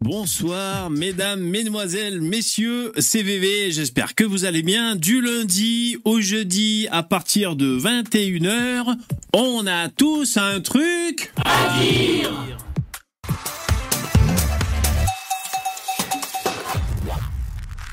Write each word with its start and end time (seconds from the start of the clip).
Bonsoir, 0.00 0.90
mesdames, 0.90 1.40
mesdemoiselles, 1.40 2.20
messieurs, 2.20 2.92
CVV, 2.98 3.70
j'espère 3.70 4.16
que 4.16 4.24
vous 4.24 4.44
allez 4.44 4.64
bien. 4.64 4.96
Du 4.96 5.20
lundi 5.20 5.98
au 6.04 6.20
jeudi, 6.20 6.88
à 6.90 7.04
partir 7.04 7.54
de 7.54 7.78
21h, 7.78 8.96
on 9.34 9.66
a 9.68 9.88
tous 9.88 10.36
un 10.36 10.60
truc 10.60 11.32
à 11.44 11.78
dire. 11.80 12.58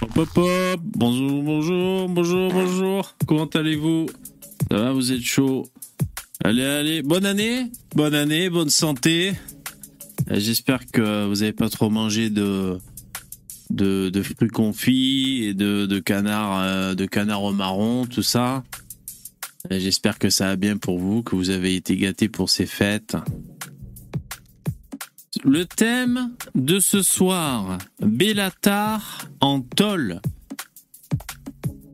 Hop. 0.01 0.79
Bonjour, 0.95 1.43
bonjour, 1.43 2.09
bonjour, 2.09 2.51
bonjour. 2.51 3.15
Comment 3.27 3.45
allez-vous? 3.45 4.07
Ça 4.71 4.77
va, 4.77 4.91
vous 4.91 5.11
êtes 5.11 5.21
chaud? 5.21 5.67
Allez, 6.45 6.63
allez, 6.63 7.01
bonne 7.01 7.25
année, 7.25 7.69
bonne 7.95 8.15
année, 8.15 8.49
bonne 8.49 8.69
santé. 8.69 9.33
Euh, 10.31 10.39
J'espère 10.39 10.89
que 10.89 11.25
vous 11.25 11.35
n'avez 11.35 11.51
pas 11.51 11.69
trop 11.69 11.89
mangé 11.89 12.29
de, 12.29 12.79
fruits 14.23 14.47
confits 14.47 15.43
et 15.43 15.53
de, 15.53 15.99
canards 15.99 16.61
euh, 16.61 16.95
de 16.95 17.35
au 17.35 17.51
marron, 17.51 18.05
tout 18.05 18.23
ça. 18.23 18.63
Euh, 19.69 19.79
J'espère 19.79 20.17
que 20.17 20.29
ça 20.29 20.45
va 20.45 20.55
bien 20.55 20.77
pour 20.77 20.97
vous, 20.97 21.23
que 21.23 21.35
vous 21.35 21.49
avez 21.49 21.75
été 21.75 21.97
gâtés 21.97 22.29
pour 22.29 22.49
ces 22.49 22.65
fêtes. 22.65 23.17
Le 25.43 25.65
thème 25.65 26.31
de 26.55 26.79
ce 26.79 27.01
soir, 27.01 27.77
Bellatar 27.99 29.27
en 29.41 29.59
tôle. 29.59 30.21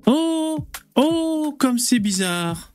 Oh, 0.05 0.67
oh, 0.93 1.55
comme 1.57 1.79
c'est 1.79 1.99
bizarre. 1.99 2.74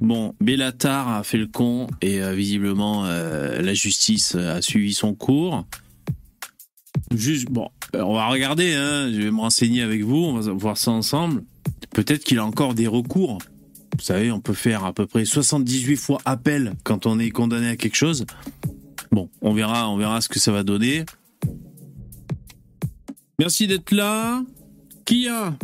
Bon, 0.00 0.34
Bellatar 0.40 1.08
a 1.08 1.22
fait 1.22 1.38
le 1.38 1.46
con 1.46 1.86
et 2.02 2.22
euh, 2.22 2.34
visiblement 2.34 3.06
euh, 3.06 3.62
la 3.62 3.72
justice 3.72 4.34
a 4.34 4.60
suivi 4.60 4.92
son 4.92 5.14
cours. 5.14 5.64
Juste, 7.14 7.46
bon, 7.50 7.68
euh, 7.94 8.02
on 8.02 8.14
va 8.14 8.26
regarder, 8.28 8.74
hein, 8.74 9.10
je 9.12 9.22
vais 9.22 9.30
me 9.30 9.40
renseigner 9.40 9.82
avec 9.82 10.02
vous, 10.02 10.16
on 10.16 10.38
va 10.38 10.52
voir 10.52 10.76
ça 10.76 10.90
ensemble. 10.90 11.44
Peut-être 11.90 12.24
qu'il 12.24 12.38
a 12.38 12.44
encore 12.44 12.74
des 12.74 12.86
recours. 12.86 13.38
Vous 13.96 14.02
savez, 14.02 14.30
on 14.30 14.40
peut 14.40 14.54
faire 14.54 14.84
à 14.84 14.92
peu 14.92 15.06
près 15.06 15.24
78 15.24 15.96
fois 15.96 16.18
appel 16.26 16.74
quand 16.84 17.06
on 17.06 17.18
est 17.18 17.30
condamné 17.30 17.68
à 17.68 17.76
quelque 17.76 17.96
chose. 17.96 18.26
Bon, 19.10 19.30
on 19.40 19.54
verra, 19.54 19.88
on 19.88 19.96
verra 19.96 20.20
ce 20.20 20.28
que 20.28 20.38
ça 20.38 20.52
va 20.52 20.62
donner. 20.62 21.06
Merci 23.38 23.66
d'être 23.66 23.92
là. 23.92 24.42
Qui 25.06 25.28
a? 25.28 25.56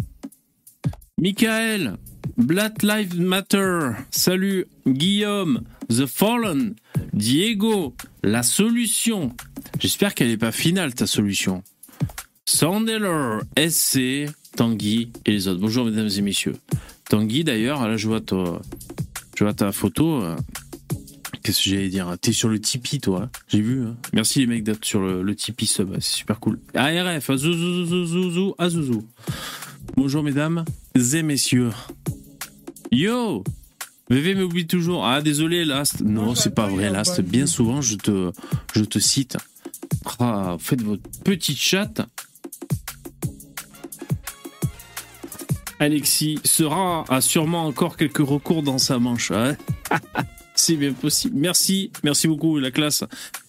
Michael, 1.19 1.97
Black 2.37 2.83
Lives 2.83 3.19
Matter, 3.19 3.91
salut 4.11 4.67
Guillaume, 4.87 5.63
The 5.89 6.07
Fallen, 6.07 6.75
Diego, 7.13 7.95
La 8.23 8.43
Solution. 8.43 9.35
J'espère 9.79 10.15
qu'elle 10.15 10.29
n'est 10.29 10.37
pas 10.37 10.53
finale 10.53 10.95
ta 10.95 11.07
solution. 11.07 11.63
Sandeller, 12.45 13.39
SC, 13.57 14.29
Tanguy 14.57 15.13
et 15.25 15.33
les 15.33 15.49
autres. 15.49 15.61
Bonjour 15.61 15.85
mesdames 15.85 16.11
et 16.17 16.23
messieurs. 16.23 16.57
Tanguy 17.09 17.45
d'ailleurs, 17.45 17.87
là 17.87 17.97
je 17.97 18.09
vois 18.09 18.21
ta, 18.21 18.61
je 19.37 19.45
vois 19.45 19.55
ta 19.55 19.73
photo. 19.73 20.23
Qu'est-ce 21.43 21.65
que 21.65 21.71
j'allais 21.71 21.89
dire 21.89 22.15
T'es 22.21 22.33
sur 22.33 22.49
le 22.49 22.61
Tipeee 22.61 23.01
toi, 23.01 23.29
j'ai 23.49 23.61
vu. 23.61 23.83
hein. 23.85 23.97
Merci 24.13 24.41
les 24.41 24.47
mecs 24.47 24.63
d'être 24.65 24.85
sur 24.85 25.01
le, 25.01 25.23
le 25.23 25.35
Tipeee 25.35 25.67
sub, 25.67 25.93
c'est 25.95 26.03
super 26.19 26.39
cool. 26.41 26.61
ARF, 26.75 27.31
Azouzou, 27.31 28.55
Azouzou. 28.59 29.03
Bonjour 29.97 30.23
mesdames 30.23 30.65
et 30.95 31.23
messieurs. 31.23 31.71
Yo 32.93 33.43
VV 34.11 34.35
m'oublie 34.35 34.67
toujours. 34.67 35.07
Ah 35.07 35.21
désolé 35.23 35.65
Last. 35.65 36.01
Non, 36.03 36.35
c'est 36.35 36.55
pas 36.55 36.67
vrai 36.69 36.91
Last. 36.91 37.21
Bien 37.23 37.47
souvent 37.47 37.81
je 37.81 37.97
te 37.97 38.31
je 38.75 38.85
te 38.85 38.99
cite. 38.99 39.37
Ah, 40.19 40.57
faites 40.59 40.83
votre 40.83 41.03
petite 41.25 41.59
chatte. 41.59 42.03
Alexis 45.79 46.39
sera 46.45 47.05
a 47.09 47.21
sûrement 47.21 47.67
encore 47.67 47.97
quelques 47.97 48.19
recours 48.19 48.63
dans 48.63 48.79
sa 48.79 48.99
manche. 48.99 49.31
hein. 49.33 49.57
C'est 50.65 50.77
bien 50.77 50.93
possible. 50.93 51.37
Merci, 51.37 51.91
merci 52.05 52.29
beaucoup 52.29 52.57
la 52.61 52.71
classe. 52.71 53.03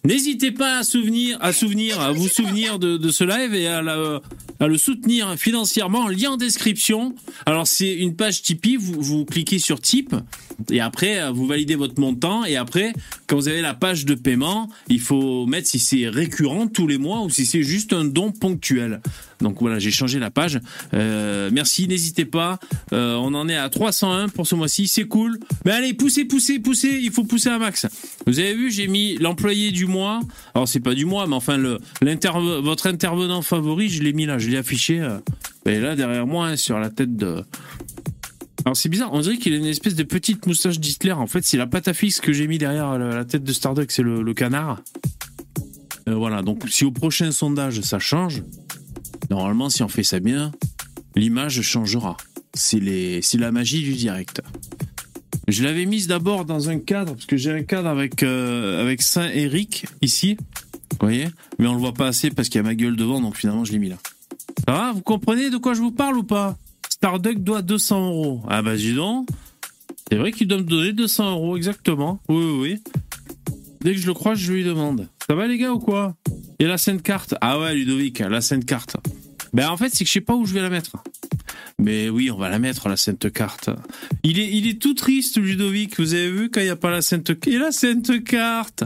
N'hésitez 0.04 0.50
pas 0.50 0.78
à 0.78 0.82
souvenir, 0.82 1.38
à 1.40 1.52
souvenir, 1.52 2.00
à 2.00 2.10
vous 2.10 2.26
souvenir 2.26 2.80
de, 2.80 3.08
ce 3.08 3.22
live 3.22 3.54
et 3.54 3.68
à, 3.68 3.82
le 3.82 4.78
soutenir 4.78 5.36
financièrement. 5.36 6.08
Lien 6.08 6.32
en 6.32 6.36
description. 6.36 7.14
Alors 7.46 7.68
c'est 7.68 7.94
une 7.94 8.16
page 8.16 8.42
Tipeee. 8.42 8.74
Vous, 8.74 9.00
vous 9.00 9.24
cliquez 9.24 9.60
sur 9.60 9.80
Tip 9.80 10.12
et 10.70 10.80
après 10.80 11.20
euh, 11.20 11.30
vous 11.30 11.46
validez 11.46 11.74
votre 11.74 12.00
montant 12.00 12.44
et 12.44 12.56
après 12.56 12.92
quand 13.26 13.36
vous 13.36 13.48
avez 13.48 13.60
la 13.60 13.74
page 13.74 14.04
de 14.04 14.14
paiement, 14.14 14.68
il 14.88 15.00
faut 15.00 15.46
mettre 15.46 15.68
si 15.68 15.78
c'est 15.78 16.08
récurrent 16.08 16.66
tous 16.66 16.86
les 16.86 16.98
mois 16.98 17.22
ou 17.22 17.30
si 17.30 17.46
c'est 17.46 17.62
juste 17.62 17.92
un 17.92 18.04
don 18.04 18.32
ponctuel. 18.32 19.00
Donc 19.40 19.60
voilà, 19.60 19.78
j'ai 19.78 19.90
changé 19.90 20.18
la 20.18 20.30
page. 20.30 20.60
Euh, 20.94 21.50
merci, 21.52 21.88
n'hésitez 21.88 22.24
pas. 22.24 22.58
Euh, 22.92 23.14
on 23.16 23.34
en 23.34 23.48
est 23.48 23.56
à 23.56 23.68
301 23.68 24.28
pour 24.28 24.46
ce 24.46 24.54
mois-ci, 24.54 24.88
c'est 24.88 25.04
cool. 25.04 25.38
Mais 25.64 25.72
allez, 25.72 25.92
poussez, 25.92 26.24
poussez, 26.24 26.58
poussez. 26.58 27.00
Il 27.02 27.10
faut 27.10 27.24
pousser 27.24 27.50
à 27.50 27.58
max. 27.58 27.86
Vous 28.26 28.38
avez 28.38 28.54
vu, 28.54 28.70
j'ai 28.70 28.88
mis 28.88 29.16
l'employé 29.16 29.70
du 29.70 29.86
mois. 29.86 30.20
Alors 30.54 30.68
c'est 30.68 30.80
pas 30.80 30.94
du 30.94 31.04
mois, 31.04 31.26
mais 31.26 31.34
enfin 31.34 31.58
votre 32.00 32.86
intervenant 32.86 33.42
favori, 33.42 33.88
je 33.88 34.02
l'ai 34.02 34.12
mis 34.12 34.26
là, 34.26 34.38
je 34.38 34.48
l'ai 34.48 34.56
affiché. 34.56 35.06
et 35.66 35.78
là 35.78 35.96
derrière 35.96 36.26
moi, 36.26 36.48
hein, 36.48 36.56
sur 36.56 36.78
la 36.78 36.90
tête 36.90 37.16
de. 37.16 37.44
Alors 38.64 38.76
c'est 38.76 38.88
bizarre, 38.88 39.12
on 39.12 39.20
dirait 39.20 39.36
qu'il 39.36 39.52
a 39.52 39.56
une 39.56 39.66
espèce 39.66 39.94
de 39.94 40.04
petite 40.04 40.46
moustache 40.46 40.80
d'Hitler. 40.80 41.12
En 41.12 41.26
fait, 41.26 41.44
c'est 41.44 41.58
la 41.58 41.66
pâte 41.66 41.88
à 41.88 41.92
fixe 41.92 42.20
que 42.20 42.32
j'ai 42.32 42.46
mis 42.46 42.56
derrière 42.58 42.98
la, 42.98 43.24
tête 43.24 43.44
de 43.44 43.52
Starduck, 43.52 43.90
c'est 43.90 44.02
le, 44.02 44.34
canard. 44.34 44.80
Euh, 46.08 46.14
voilà, 46.14 46.42
donc 46.42 46.62
si 46.68 46.84
au 46.84 46.90
prochain 46.90 47.30
sondage 47.30 47.80
ça 47.82 47.98
change, 47.98 48.42
normalement 49.30 49.68
si 49.68 49.82
on 49.82 49.88
fait 49.88 50.02
ça 50.02 50.20
bien, 50.20 50.52
l'image 51.14 51.60
changera. 51.60 52.16
C'est 52.54 52.80
la 53.34 53.52
magie 53.52 53.82
du 53.82 53.94
direct. 53.94 54.40
Je 55.46 55.62
l'avais 55.62 55.84
mise 55.84 56.06
d'abord 56.06 56.46
dans 56.46 56.70
un 56.70 56.78
cadre 56.78 57.12
parce 57.14 57.26
que 57.26 57.36
j'ai 57.36 57.50
un 57.50 57.64
cadre 57.64 57.88
avec 57.88 58.22
euh, 58.22 58.80
avec 58.80 59.02
Saint 59.02 59.28
Eric 59.28 59.86
ici, 60.00 60.36
vous 60.92 60.98
voyez, 61.00 61.26
mais 61.58 61.66
on 61.66 61.74
le 61.74 61.80
voit 61.80 61.92
pas 61.92 62.06
assez 62.06 62.30
parce 62.30 62.48
qu'il 62.48 62.60
y 62.60 62.60
a 62.60 62.62
ma 62.62 62.74
gueule 62.74 62.96
devant, 62.96 63.20
donc 63.20 63.36
finalement 63.36 63.64
je 63.64 63.72
l'ai 63.72 63.78
mis 63.78 63.90
là. 63.90 63.98
Ça 64.66 64.72
va, 64.72 64.92
vous 64.92 65.02
comprenez 65.02 65.50
de 65.50 65.58
quoi 65.58 65.74
je 65.74 65.80
vous 65.80 65.90
parle 65.90 66.16
ou 66.16 66.22
pas? 66.22 66.56
Starduck 67.04 67.44
doit 67.44 67.60
200 67.60 68.06
euros. 68.06 68.42
Ah 68.48 68.62
bah 68.62 68.76
dis 68.76 68.94
donc, 68.94 69.28
c'est 70.08 70.16
vrai 70.16 70.32
qu'il 70.32 70.48
doit 70.48 70.56
me 70.56 70.62
donner 70.62 70.94
200 70.94 71.32
euros 71.32 71.54
exactement. 71.54 72.18
Oui 72.30 72.42
oui 72.42 72.58
oui. 72.62 72.82
Dès 73.82 73.92
que 73.92 74.00
je 74.00 74.06
le 74.06 74.14
crois, 74.14 74.34
je 74.34 74.50
lui 74.50 74.64
demande. 74.64 75.06
Ça 75.26 75.34
va 75.34 75.46
les 75.46 75.58
gars 75.58 75.74
ou 75.74 75.78
quoi? 75.78 76.16
Et 76.60 76.64
la 76.64 76.78
scène 76.78 77.02
carte 77.02 77.34
Ah 77.42 77.60
ouais 77.60 77.74
Ludovic, 77.74 78.20
la 78.20 78.40
scène 78.40 78.64
carte. 78.64 78.96
Ben 79.52 79.68
en 79.68 79.76
fait 79.76 79.90
c'est 79.94 80.04
que 80.04 80.08
je 80.08 80.14
sais 80.14 80.22
pas 80.22 80.34
où 80.34 80.46
je 80.46 80.54
vais 80.54 80.62
la 80.62 80.70
mettre. 80.70 80.96
Mais 81.78 82.08
oui, 82.08 82.30
on 82.30 82.38
va 82.38 82.48
la 82.48 82.58
mettre, 82.58 82.88
la 82.88 82.96
Sainte 82.96 83.30
Carte. 83.30 83.68
Il 84.22 84.38
est, 84.38 84.80
tout 84.80 84.94
triste, 84.94 85.36
Ludovic. 85.36 86.00
Vous 86.00 86.14
avez 86.14 86.30
vu 86.30 86.50
quand 86.50 86.60
il 86.60 86.64
n'y 86.64 86.70
a 86.70 86.76
pas 86.76 86.90
la 86.90 87.02
Sainte 87.02 87.32
Et 87.46 87.58
la 87.58 87.70
Sainte 87.70 88.24
Carte 88.24 88.84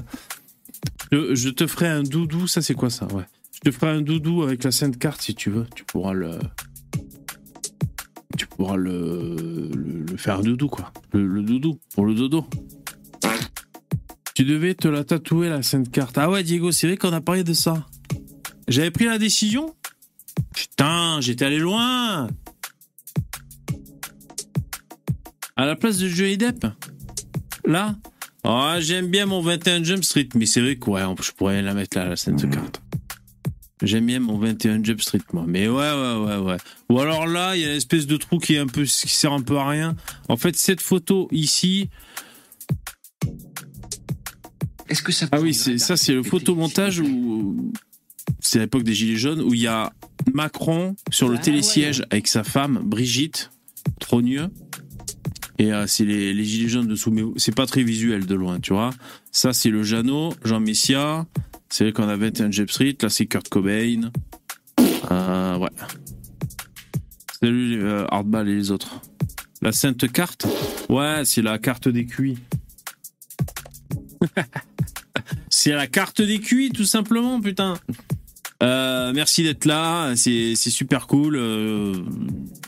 je, 1.12 1.36
je 1.36 1.50
te 1.50 1.68
ferai 1.68 1.86
un 1.86 2.02
doudou. 2.02 2.48
Ça, 2.48 2.62
c'est 2.62 2.74
quoi 2.74 2.90
ça? 2.90 3.06
Ouais. 3.12 3.24
Je 3.52 3.70
te 3.70 3.76
ferai 3.76 3.92
un 3.92 4.00
doudou 4.00 4.42
avec 4.42 4.64
la 4.64 4.72
Sainte 4.72 4.98
Carte 4.98 5.22
si 5.22 5.36
tu 5.36 5.50
veux. 5.50 5.66
Tu 5.76 5.84
pourras 5.84 6.14
le. 6.14 6.30
Tu 8.36 8.46
pourras 8.46 8.76
le, 8.76 9.70
le, 9.74 10.04
le 10.10 10.16
faire 10.16 10.42
doudou, 10.42 10.68
quoi. 10.68 10.92
Le, 11.12 11.26
le 11.26 11.42
doudou, 11.42 11.78
pour 11.94 12.04
le 12.06 12.14
dodo. 12.14 12.44
Tu 14.34 14.44
devais 14.44 14.74
te 14.74 14.86
la 14.86 15.02
tatouer, 15.02 15.48
la 15.48 15.62
Sainte 15.62 15.90
Carte. 15.90 16.18
Ah 16.18 16.30
ouais, 16.30 16.42
Diego, 16.44 16.70
c'est 16.70 16.86
vrai 16.86 16.96
qu'on 16.96 17.12
a 17.12 17.20
parlé 17.20 17.42
de 17.42 17.52
ça. 17.52 17.86
J'avais 18.68 18.90
pris 18.90 19.06
la 19.06 19.18
décision 19.18 19.74
Putain, 20.54 21.20
j'étais 21.20 21.46
allé 21.46 21.58
loin 21.58 22.28
À 25.56 25.66
la 25.66 25.74
place 25.74 25.98
de 25.98 26.06
Johnny 26.06 26.36
Depp 26.36 26.66
Là 27.64 27.96
Ah, 28.44 28.76
j'aime 28.78 29.08
bien 29.08 29.26
mon 29.26 29.40
21 29.40 29.82
Jump 29.82 30.04
Street, 30.04 30.28
mais 30.34 30.46
c'est 30.46 30.60
vrai 30.60 30.76
que 30.76 30.90
ouais, 30.90 31.02
je 31.22 31.32
pourrais 31.32 31.62
la 31.62 31.74
mettre 31.74 31.96
là, 31.96 32.08
la 32.08 32.16
scène 32.16 32.36
de 32.36 32.46
carte. 32.46 32.82
J'aime 33.82 34.06
bien 34.06 34.20
mon 34.20 34.38
21 34.38 34.82
Jump 34.82 35.00
Street, 35.00 35.20
moi. 35.32 35.44
Mais 35.46 35.68
ouais, 35.68 35.74
ouais, 35.74 36.16
ouais, 36.24 36.36
ouais. 36.36 36.56
Ou 36.88 36.98
alors 36.98 37.26
là, 37.26 37.56
il 37.56 37.62
y 37.62 37.64
a 37.64 37.68
une 37.68 37.76
espèce 37.76 38.06
de 38.06 38.16
trou 38.16 38.38
qui 38.38 38.54
est 38.54 38.58
un 38.58 38.66
peu, 38.66 38.82
qui 38.82 39.08
sert 39.08 39.32
un 39.32 39.42
peu 39.42 39.56
à 39.56 39.68
rien. 39.68 39.96
En 40.28 40.36
fait, 40.36 40.56
cette 40.56 40.80
photo 40.80 41.28
ici. 41.30 41.88
Est-ce 44.88 45.02
que 45.02 45.12
ça 45.12 45.26
Ah 45.30 45.40
oui, 45.40 45.54
c'est, 45.54 45.78
ça, 45.78 45.96
c'est 45.96 46.14
le 46.14 46.22
photomontage 46.22 46.98
où, 47.00 47.72
c'est 48.40 48.58
l'époque 48.58 48.82
des 48.82 48.94
Gilets 48.94 49.16
jaunes, 49.16 49.40
où 49.42 49.54
il 49.54 49.60
y 49.60 49.66
a 49.66 49.92
Macron 50.32 50.96
sur 51.10 51.28
le 51.28 51.36
Ah 51.36 51.42
télésiège 51.42 52.02
avec 52.10 52.26
sa 52.26 52.42
femme, 52.42 52.80
Brigitte, 52.82 53.50
Trogneux. 54.00 54.48
Et 55.58 55.72
euh, 55.72 55.86
c'est 55.86 56.04
les, 56.04 56.32
les 56.32 56.44
Gilets 56.44 56.68
jaunes 56.68 56.86
dessous, 56.86 57.10
mais 57.10 57.22
c'est 57.36 57.54
pas 57.54 57.66
très 57.66 57.82
visuel 57.82 58.26
de 58.26 58.34
loin, 58.34 58.60
tu 58.60 58.72
vois. 58.72 58.90
Ça, 59.30 59.52
c'est 59.52 59.70
le 59.70 59.82
Jeannot, 59.82 60.34
Jean 60.44 60.60
Messia. 60.60 61.26
C'est 61.70 61.92
qu'on 61.92 62.08
a 62.08 62.16
21 62.16 62.50
Jeb 62.50 62.70
Street. 62.70 62.96
Là, 63.02 63.08
c'est 63.08 63.26
Kurt 63.26 63.48
Cobain. 63.48 64.10
Euh, 65.10 65.56
ouais. 65.58 65.68
Salut, 67.40 67.82
euh, 67.82 68.06
Hardball 68.10 68.48
et 68.48 68.54
les 68.54 68.70
autres. 68.70 69.00
La 69.62 69.72
Sainte 69.72 70.10
Carte? 70.10 70.46
Ouais, 70.88 71.22
c'est 71.24 71.42
la 71.42 71.58
carte 71.58 71.88
des 71.88 72.06
cuits. 72.06 72.38
C'est 75.50 75.72
la 75.72 75.86
carte 75.86 76.22
des 76.22 76.38
QI, 76.38 76.70
tout 76.70 76.84
simplement, 76.84 77.40
putain. 77.40 77.74
Euh, 78.60 79.12
merci 79.14 79.44
d'être 79.44 79.66
là, 79.66 80.14
c'est 80.16 80.56
super 80.56 81.06
cool. 81.06 81.36
Euh, 81.36 81.94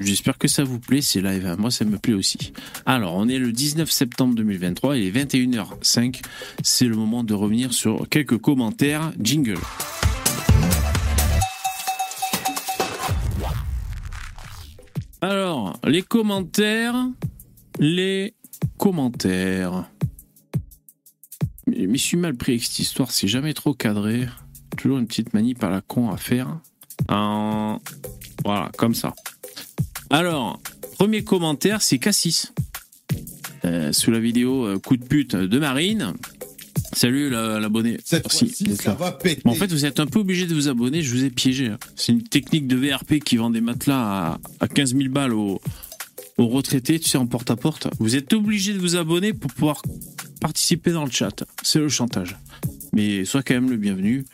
j'espère 0.01 0.39
que 0.39 0.47
ça 0.47 0.63
vous 0.63 0.79
plaît 0.79 1.03
ces 1.03 1.21
lives. 1.21 1.57
Moi, 1.59 1.71
ça 1.71 1.85
me 1.85 1.99
plaît 1.99 2.15
aussi. 2.15 2.53
Alors, 2.87 3.17
on 3.17 3.29
est 3.29 3.39
le 3.39 3.51
19 3.51 3.91
septembre 3.91 4.35
2023, 4.37 4.97
il 4.97 5.05
est 5.05 5.25
21h05. 5.25 6.23
C'est 6.63 6.87
le 6.87 6.95
moment 6.95 7.25
de 7.25 7.35
revenir 7.35 7.73
sur 7.73 8.09
quelques 8.09 8.39
commentaires. 8.39 9.13
Jingle. 9.21 9.59
Alors, 15.21 15.77
les 15.85 16.03
commentaires. 16.03 17.09
Les 17.81 18.35
commentaires. 18.79 19.91
Mais 21.67 21.99
je 21.99 22.03
suis 22.03 22.17
mal 22.17 22.37
pris 22.37 22.53
avec 22.53 22.65
cette 22.65 22.79
histoire, 22.79 23.11
c'est 23.11 23.29
jamais 23.29 23.55
trop 23.55 23.75
cadré. 23.75 24.27
Toujours 24.81 24.99
une 24.99 25.07
petite 25.07 25.35
manip 25.35 25.63
à 25.63 25.69
la 25.69 25.83
con 25.83 26.11
à 26.11 26.17
faire. 26.17 26.59
Voilà, 27.07 28.71
comme 28.79 28.95
ça. 28.95 29.15
Alors, 30.09 30.59
premier 30.95 31.23
commentaire, 31.23 31.83
c'est 31.83 31.99
Cassis. 31.99 32.55
Euh, 33.67 33.93
sous 33.93 34.11
la 34.11 34.21
vidéo 34.21 34.65
euh, 34.65 34.79
coup 34.79 34.97
de 34.97 35.05
pute 35.05 35.37
de 35.37 35.59
Marine. 35.59 36.15
Salut 36.95 37.29
l'abonné. 37.29 37.99
Merci 38.11 38.75
ça 38.81 38.95
va 38.95 39.13
péter. 39.13 39.43
en 39.45 39.53
fait, 39.53 39.71
vous 39.71 39.85
êtes 39.85 40.01
un 40.01 40.07
peu 40.07 40.21
obligé 40.21 40.47
de 40.47 40.55
vous 40.55 40.69
abonner, 40.69 41.03
je 41.03 41.15
vous 41.15 41.25
ai 41.25 41.31
piégé. 41.31 41.71
C'est 41.95 42.13
une 42.13 42.23
technique 42.23 42.67
de 42.67 42.77
VRP 42.77 43.19
qui 43.23 43.37
vend 43.37 43.51
des 43.51 43.61
matelas 43.61 44.39
à, 44.61 44.69
15 44.69 44.97
000 44.97 45.11
balles 45.11 45.35
aux, 45.35 45.61
aux 46.39 46.49
retraités, 46.49 46.99
tu 46.99 47.11
sais, 47.11 47.19
en 47.19 47.27
porte-à-porte. 47.27 47.89
Vous 47.99 48.17
êtes 48.17 48.33
obligé 48.33 48.73
de 48.73 48.79
vous 48.79 48.97
abonner 48.97 49.35
pour 49.35 49.53
pouvoir 49.53 49.83
participer 50.41 50.91
dans 50.91 51.05
le 51.05 51.11
chat. 51.11 51.45
C'est 51.63 51.81
le 51.81 51.91
chantage. 51.91 52.39
Mais 52.95 53.27
sois 53.27 53.43
quand 53.43 53.55
même 53.55 53.71
le 53.71 53.77
bienvenu 53.77 54.25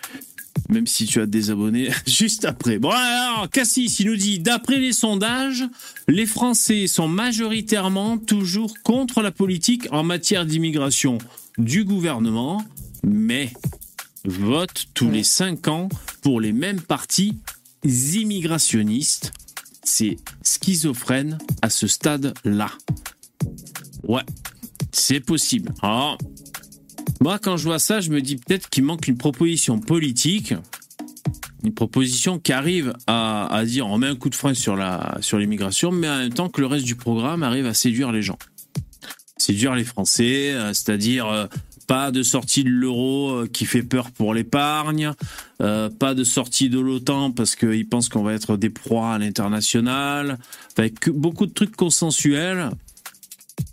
même 0.69 0.87
si 0.87 1.07
tu 1.07 1.21
as 1.21 1.27
des 1.27 1.51
abonnés 1.51 1.91
juste 2.07 2.45
après. 2.45 2.79
Bon 2.79 2.91
alors, 2.91 3.49
Cassis, 3.51 4.01
il 4.01 4.07
nous 4.07 4.17
dit, 4.17 4.39
d'après 4.39 4.79
les 4.79 4.93
sondages, 4.93 5.65
les 6.09 6.27
Français 6.27 6.87
sont 6.87 7.09
majoritairement 7.09 8.19
toujours 8.19 8.75
contre 8.83 9.23
la 9.23 9.31
politique 9.31 9.89
en 9.93 10.03
matière 10.03 10.47
d'immigration 10.47 11.19
du 11.59 11.85
gouvernement, 11.85 12.63
mais 13.03 13.53
votent 14.25 14.87
tous 14.95 15.11
les 15.11 15.25
cinq 15.25 15.69
ans 15.69 15.89
pour 16.23 16.41
les 16.41 16.53
mêmes 16.53 16.81
partis 16.81 17.37
immigrationnistes. 17.85 19.33
C'est 19.85 20.17
schizophrène 20.43 21.39
à 21.63 21.71
ce 21.71 21.87
stade-là. 21.87 22.71
Ouais, 24.03 24.25
c'est 24.91 25.21
possible. 25.21 25.73
Alors, 25.83 26.19
moi, 27.21 27.39
quand 27.39 27.57
je 27.57 27.65
vois 27.65 27.79
ça, 27.79 28.01
je 28.01 28.11
me 28.11 28.21
dis 28.21 28.37
peut-être 28.37 28.69
qu'il 28.69 28.85
manque 28.85 29.09
une 29.09 29.17
proposition 29.17 29.79
politique, 29.79 30.55
une 31.65 31.75
proposition 31.75 32.39
qui 32.39 32.53
arrive 32.53 32.93
à, 33.07 33.63
dire 33.65 33.87
on 33.87 33.99
met 33.99 34.07
un 34.07 34.17
coup 34.17 34.31
de 34.31 34.35
frein 34.35 34.55
sur 34.55 34.77
la 34.77 35.19
sur 35.21 35.39
l'immigration, 35.39 35.91
mais 35.91 36.09
en 36.09 36.19
même 36.19 36.33
temps 36.33 36.49
que 36.49 36.61
le 36.61 36.67
reste 36.67 36.85
du 36.85 36.95
programme 36.95 37.43
arrive 37.43 37.67
à 37.67 37.75
séduire 37.75 38.13
les 38.13 38.23
gens, 38.23 38.39
séduire 39.39 39.75
les 39.75 39.85
Français, 39.85 40.53
euh, 40.53 40.75
c'est-à-dire 40.75 41.27
euh, 41.27 41.47
pas 41.87 42.11
de 42.11 42.23
sortie 42.23 42.65
de 42.65 42.69
l'euro 42.69 43.31
euh, 43.31 43.47
qui 43.47 43.65
fait 43.65 43.83
peur 43.83 44.11
pour 44.11 44.35
l'épargne, 44.35 45.13
pas 45.59 46.15
de 46.15 46.23
sortie 46.23 46.69
de 46.69 46.79
l'OTAN 46.79 47.33
parce 47.33 47.57
qu'ils 47.57 47.89
pensent 47.89 48.11
qu'on 48.11 48.23
va 48.23 48.35
être 48.35 48.57
des 48.57 48.71
proies 48.71 49.15
à 49.15 49.19
l'international, 49.19 50.39
avec 50.77 51.09
beaucoup 51.09 51.47
de 51.47 51.53
trucs 51.53 51.75
consensuels. 51.75 52.71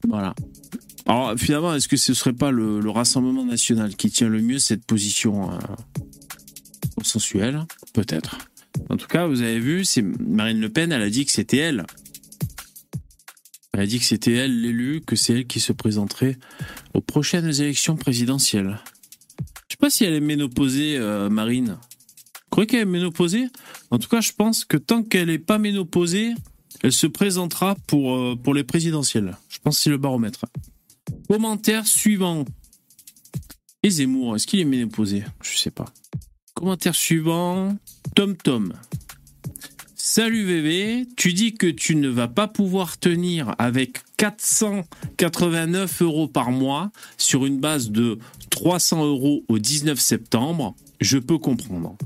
Voilà. 0.07 0.33
Alors 1.05 1.33
finalement, 1.37 1.73
est-ce 1.73 1.87
que 1.87 1.97
ce 1.97 2.13
serait 2.13 2.33
pas 2.33 2.51
le, 2.51 2.79
Rassemblement 2.89 3.45
national 3.45 3.95
qui 3.95 4.09
tient 4.09 4.29
le 4.29 4.41
mieux 4.41 4.59
cette 4.59 4.85
position 4.85 5.51
euh, 5.51 5.57
consensuelle? 6.95 7.65
Peut-être. 7.93 8.37
En 8.89 8.97
tout 8.97 9.07
cas, 9.07 9.27
vous 9.27 9.41
avez 9.41 9.59
vu, 9.59 9.85
c'est 9.85 10.01
Marine 10.01 10.59
Le 10.59 10.69
Pen, 10.69 10.91
elle 10.91 11.01
a 11.01 11.09
dit 11.09 11.25
que 11.25 11.31
c'était 11.31 11.57
elle. 11.57 11.85
Elle 13.73 13.81
a 13.81 13.85
dit 13.85 13.99
que 13.99 14.05
c'était 14.05 14.33
elle 14.33 14.61
l'élu, 14.61 15.01
que 15.01 15.15
c'est 15.15 15.33
elle 15.33 15.47
qui 15.47 15.59
se 15.59 15.73
présenterait 15.73 16.37
aux 16.93 17.01
prochaines 17.01 17.47
élections 17.47 17.95
présidentielles. 17.95 18.79
Je 19.67 19.73
sais 19.73 19.79
pas 19.79 19.89
si 19.89 20.05
elle 20.05 20.13
est 20.13 20.19
ménopausée, 20.19 20.97
euh, 20.97 21.29
Marine. 21.29 21.77
Vous 21.79 22.49
croyez 22.51 22.67
qu'elle 22.67 22.81
est 22.81 22.85
ménopausée 22.85 23.47
En 23.89 23.97
tout 23.97 24.09
cas, 24.09 24.21
je 24.21 24.31
pense 24.31 24.63
que 24.63 24.77
tant 24.77 25.01
qu'elle 25.03 25.27
n'est 25.27 25.39
pas 25.39 25.57
ménopausée, 25.57 26.33
elle 26.83 26.93
se 26.93 27.07
présentera 27.07 27.75
pour, 27.87 28.15
euh, 28.15 28.35
pour 28.35 28.53
les 28.53 28.63
présidentielles. 28.63 29.35
Je 29.49 29.57
pense 29.59 29.77
que 29.77 29.83
c'est 29.83 29.89
le 29.89 29.97
baromètre. 29.97 30.45
Commentaire 31.27 31.87
suivant. 31.87 32.45
Et 33.81 33.89
Zemmour, 33.89 34.35
est-ce 34.35 34.45
qu'il 34.47 34.59
est 34.59 34.65
ménopausé 34.65 35.23
Je 35.41 35.57
sais 35.57 35.71
pas. 35.71 35.85
Commentaire 36.53 36.95
suivant. 36.95 37.77
Tom 38.15 38.35
Tom. 38.35 38.73
Salut 39.95 40.45
VV, 40.45 41.07
tu 41.15 41.33
dis 41.33 41.53
que 41.53 41.65
tu 41.67 41.95
ne 41.95 42.09
vas 42.09 42.27
pas 42.27 42.47
pouvoir 42.47 42.99
tenir 42.99 43.55
avec 43.57 44.03
489 44.17 46.01
euros 46.01 46.27
par 46.27 46.51
mois 46.51 46.91
sur 47.17 47.45
une 47.45 47.59
base 47.59 47.89
de 47.89 48.19
300 48.51 49.05
euros 49.05 49.43
au 49.47 49.57
19 49.57 49.99
septembre. 49.99 50.75
Je 51.01 51.17
peux 51.17 51.37
comprendre. 51.37 51.97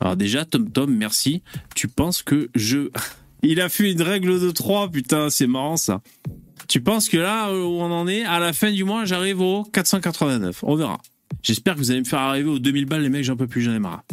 Alors 0.00 0.16
déjà, 0.16 0.44
Tom 0.44 0.70
Tom, 0.70 0.94
merci. 0.94 1.42
Tu 1.74 1.88
penses 1.88 2.22
que 2.22 2.50
je... 2.54 2.90
Il 3.42 3.60
a 3.62 3.70
fait 3.70 3.90
une 3.90 4.02
règle 4.02 4.38
de 4.38 4.50
3, 4.50 4.90
putain, 4.90 5.30
c'est 5.30 5.46
marrant 5.46 5.78
ça. 5.78 6.02
Tu 6.70 6.80
penses 6.80 7.08
que 7.08 7.16
là 7.16 7.52
où 7.52 7.56
on 7.56 7.90
en 7.90 8.06
est, 8.06 8.22
à 8.22 8.38
la 8.38 8.52
fin 8.52 8.70
du 8.70 8.84
mois, 8.84 9.04
j'arrive 9.04 9.40
au 9.40 9.64
489. 9.64 10.62
On 10.62 10.76
verra. 10.76 10.98
J'espère 11.42 11.74
que 11.74 11.80
vous 11.80 11.90
allez 11.90 11.98
me 11.98 12.04
faire 12.04 12.20
arriver 12.20 12.48
aux 12.48 12.60
2000 12.60 12.84
balles, 12.84 13.02
les 13.02 13.08
mecs, 13.08 13.24
j'en 13.24 13.36
peux 13.36 13.48
plus, 13.48 13.60
j'en 13.60 13.74
ai 13.74 13.80
marre. 13.80 14.04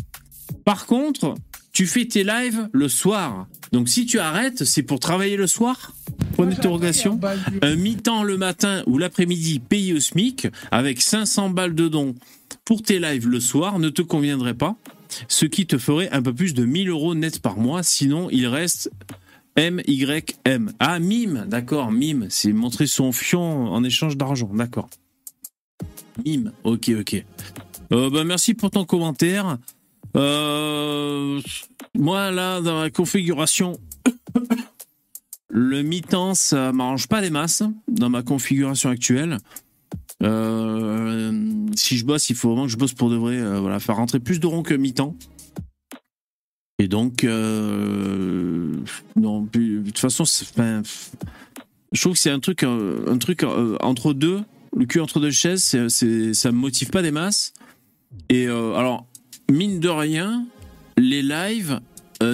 Par 0.66 0.88
contre, 0.88 1.36
tu 1.72 1.86
fais 1.86 2.06
tes 2.06 2.24
lives 2.24 2.68
le 2.72 2.90
soir. 2.90 3.46
Donc 3.74 3.90
si 3.90 4.08
tu 4.08 4.18
arrêtes, 4.18 4.64
c'est 4.64 4.82
pour 4.82 5.00
travailler 5.00 5.38
le 5.38 5.46
soir? 5.46 5.94
Point 6.36 6.48
d'interrogation. 6.48 7.20
Un 7.62 7.76
mi-temps 7.76 8.24
le 8.24 8.38
matin 8.38 8.82
ou 8.88 8.98
l'après-midi 8.98 9.60
payé 9.60 9.94
au 9.94 10.00
SMIC 10.00 10.48
avec 10.72 11.00
500 11.00 11.52
balles 11.52 11.76
de 11.76 11.88
dons 11.88 12.16
pour 12.66 12.82
tes 12.82 12.98
lives 12.98 13.28
le 13.28 13.40
soir 13.40 13.78
ne 13.78 13.90
te 13.90 14.02
conviendrait 14.02 14.56
pas. 14.56 14.78
Ce 15.28 15.46
qui 15.46 15.68
te 15.68 15.78
ferait 15.78 16.10
un 16.10 16.24
peu 16.24 16.34
plus 16.34 16.56
de 16.56 16.66
1000 16.66 16.90
euros 16.90 17.14
net 17.14 17.40
par 17.40 17.58
mois. 17.58 17.84
Sinon, 17.84 18.30
il 18.32 18.48
reste 18.48 18.90
M-Y-M. 19.58 20.72
Ah, 20.80 21.00
mime, 21.00 21.46
d'accord, 21.48 21.92
mime. 21.92 22.28
C'est 22.30 22.54
montrer 22.54 22.86
son 22.86 23.12
fion 23.12 23.74
en 23.74 23.84
échange 23.84 24.16
d'argent, 24.16 24.52
d'accord. 24.54 24.88
Mime, 26.24 26.52
ok, 26.64 26.92
ok. 27.00 27.26
Euh, 27.92 28.10
bah, 28.12 28.24
merci 28.24 28.54
pour 28.54 28.70
ton 28.70 28.86
commentaire. 28.86 29.58
Euh, 30.16 31.42
moi, 31.96 32.30
là, 32.30 32.62
dans 32.62 32.80
la 32.80 32.92
configuration, 32.92 33.80
le 35.50 35.82
mi-temps, 35.82 36.36
ça 36.36 36.72
m'arrange 36.72 37.08
pas 37.08 37.22
des 37.22 37.32
masses 37.32 37.64
dans 37.88 38.10
ma 38.10 38.22
configuration 38.22 38.92
actuelle. 38.92 39.40
Euh, 40.22 41.68
si 41.76 41.98
je 41.98 42.06
bosse, 42.06 42.30
il 42.30 42.36
faut 42.36 42.50
vraiment 42.50 42.66
que 42.66 42.72
je 42.72 42.78
bosse 42.78 42.94
pour 42.94 43.10
de 43.10 43.16
vrai. 43.16 43.60
voilà, 43.60 43.80
faire 43.80 43.96
rentrer 43.96 44.20
plus 44.20 44.40
de 44.40 44.46
ronds 44.46 44.64
que 44.64 44.76
mi-temps. 44.76 45.16
Et 46.80 46.88
donc, 46.88 47.24
euh, 47.24 48.72
non, 49.16 49.48
de 49.52 49.82
toute 49.86 49.98
façon, 49.98 50.26
je 50.26 52.02
trouve 52.02 52.14
que 52.14 52.20
c'est 52.20 52.30
un 52.30 52.40
truc, 52.40 52.62
euh, 52.64 53.04
un, 53.08 53.18
truc 53.18 53.42
euh, 53.42 53.78
entre 53.82 54.14
deux, 54.14 54.42
le 54.76 54.86
cul 54.86 55.00
entre 55.00 55.20
deux 55.20 55.32
chaises, 55.32 55.64
c'est, 55.90 56.34
ça 56.36 56.52
me 56.52 56.58
motive 56.58 56.92
pas 56.92 57.02
des 57.02 57.10
masses. 57.10 57.54
Et 58.30 58.48
alors, 58.48 59.08
mine 59.52 59.80
de 59.80 59.90
rien, 59.90 60.46
les 60.98 61.24
lives, 61.24 61.80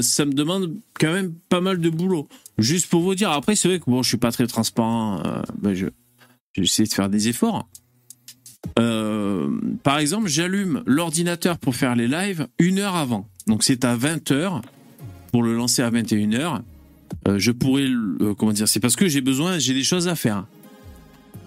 ça 0.01 0.25
me 0.25 0.33
demande 0.33 0.75
quand 0.99 1.13
même 1.13 1.33
pas 1.47 1.61
mal 1.61 1.79
de 1.79 1.89
boulot. 1.89 2.27
Juste 2.57 2.87
pour 2.87 3.01
vous 3.01 3.15
dire, 3.15 3.31
après, 3.31 3.55
c'est 3.55 3.69
vrai 3.69 3.79
que 3.79 3.85
bon, 3.85 4.03
je 4.03 4.09
suis 4.09 4.17
pas 4.17 4.31
très 4.31 4.47
transparent, 4.47 5.23
ben 5.57 5.73
je, 5.73 5.87
j'essaie 6.53 6.83
de 6.83 6.93
faire 6.93 7.09
des 7.09 7.29
efforts. 7.29 7.69
par 8.75 9.99
exemple, 9.99 10.27
j'allume 10.27 10.83
l'ordinateur 10.85 11.57
pour 11.57 11.75
faire 11.75 11.95
les 11.95 12.09
lives 12.09 12.47
une 12.59 12.79
heure 12.79 12.95
avant. 12.95 13.29
Donc 13.47 13.63
c'est 13.63 13.85
à 13.85 13.95
20h 13.95 14.61
pour 15.31 15.43
le 15.43 15.55
lancer 15.55 15.81
à 15.81 15.89
21h. 15.89 16.61
Euh, 17.27 17.39
je 17.39 17.51
pourrais, 17.51 17.83
euh, 17.85 18.33
comment 18.37 18.51
dire, 18.51 18.67
c'est 18.67 18.79
parce 18.79 18.95
que 18.95 19.07
j'ai 19.07 19.21
besoin, 19.21 19.59
j'ai 19.59 19.73
des 19.73 19.83
choses 19.83 20.07
à 20.07 20.15
faire. 20.15 20.45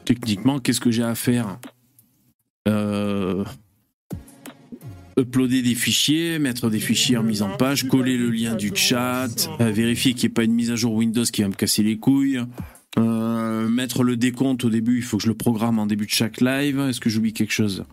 Techniquement, 0.04 0.58
qu'est-ce 0.58 0.80
que 0.80 0.90
j'ai 0.90 1.02
à 1.02 1.14
faire? 1.14 1.58
Euh, 2.68 3.44
Uploader 5.18 5.62
des 5.62 5.74
fichiers, 5.74 6.38
mettre 6.38 6.68
des 6.68 6.78
fichiers 6.78 7.16
en 7.16 7.22
mise 7.22 7.42
en 7.42 7.56
page, 7.56 7.88
coller 7.88 8.18
le 8.18 8.30
lien 8.30 8.54
du 8.54 8.70
chat, 8.74 9.28
vérifier 9.58 10.12
qu'il 10.12 10.28
n'y 10.28 10.32
ait 10.32 10.34
pas 10.34 10.44
une 10.44 10.52
mise 10.52 10.70
à 10.70 10.76
jour 10.76 10.92
Windows 10.92 11.24
qui 11.24 11.42
va 11.42 11.48
me 11.48 11.54
casser 11.54 11.82
les 11.82 11.96
couilles. 11.96 12.40
mettre 12.98 14.02
le 14.02 14.16
décompte 14.16 14.64
au 14.64 14.70
début, 14.70 14.98
il 14.98 15.02
faut 15.02 15.16
que 15.16 15.22
je 15.22 15.28
le 15.28 15.34
programme 15.34 15.78
en 15.78 15.86
début 15.86 16.04
de 16.04 16.10
chaque 16.10 16.40
live. 16.40 16.80
Est-ce 16.80 17.00
que 17.00 17.08
j'oublie 17.08 17.32
quelque 17.32 17.52
chose? 17.52 17.84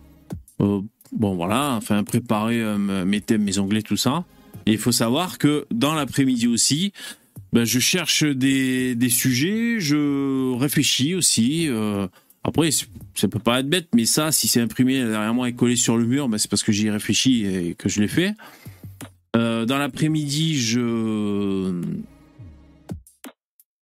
Bon 1.12 1.34
voilà, 1.34 1.74
enfin 1.76 2.02
préparer 2.02 2.60
euh, 2.60 3.04
mes 3.04 3.20
thèmes, 3.20 3.42
mes 3.42 3.58
onglets, 3.58 3.82
tout 3.82 3.96
ça. 3.96 4.24
Et 4.66 4.72
il 4.72 4.78
faut 4.78 4.92
savoir 4.92 5.38
que 5.38 5.66
dans 5.70 5.94
l'après-midi 5.94 6.46
aussi, 6.46 6.92
ben, 7.52 7.64
je 7.64 7.78
cherche 7.78 8.24
des, 8.24 8.94
des, 8.94 9.10
sujets, 9.10 9.78
je 9.78 10.54
réfléchis 10.58 11.14
aussi. 11.14 11.68
Euh, 11.68 12.08
Après, 12.42 12.70
ça 12.70 13.28
peut 13.28 13.38
pas 13.38 13.60
être 13.60 13.68
bête, 13.68 13.88
mais 13.94 14.06
ça, 14.06 14.32
si 14.32 14.48
c'est 14.48 14.60
imprimé 14.60 14.94
derrière 15.04 15.34
moi 15.34 15.48
et 15.48 15.52
collé 15.52 15.76
sur 15.76 15.96
le 15.96 16.06
mur, 16.06 16.28
ben 16.28 16.38
c'est 16.38 16.50
parce 16.50 16.62
que 16.62 16.72
j'y 16.72 16.86
ai 16.86 16.90
réfléchi 16.90 17.44
et 17.44 17.74
que 17.74 17.88
je 17.88 18.00
l'ai 18.00 18.08
fait. 18.08 18.34
Euh, 19.36 19.66
dans 19.66 19.78
l'après-midi, 19.78 20.58
je 20.58 21.72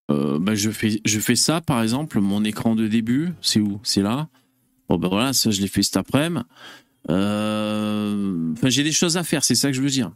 ben 0.09 0.55
je 0.55 0.71
fais 0.71 1.01
je 1.07 1.21
fais 1.21 1.37
ça 1.37 1.61
par 1.61 1.83
exemple. 1.83 2.21
Mon 2.21 2.45
écran 2.45 2.75
de 2.75 2.87
début, 2.87 3.31
c'est 3.41 3.61
où? 3.61 3.81
C'est 3.83 4.03
là. 4.03 4.29
Bon 4.89 4.99
ben 4.99 5.09
voilà, 5.09 5.33
ça 5.33 5.51
je 5.51 5.61
l'ai 5.63 5.69
fait 5.69 5.83
cet 5.83 5.97
après-midi. 5.97 6.45
Euh, 7.11 8.53
enfin, 8.53 8.69
j'ai 8.69 8.83
des 8.83 8.93
choses 8.93 9.17
à 9.17 9.25
faire, 9.25 9.45
c'est 9.45 9.55
ça 9.55 9.69
que 9.69 9.77
je 9.77 9.83
veux 9.83 9.91
dire. 9.91 10.13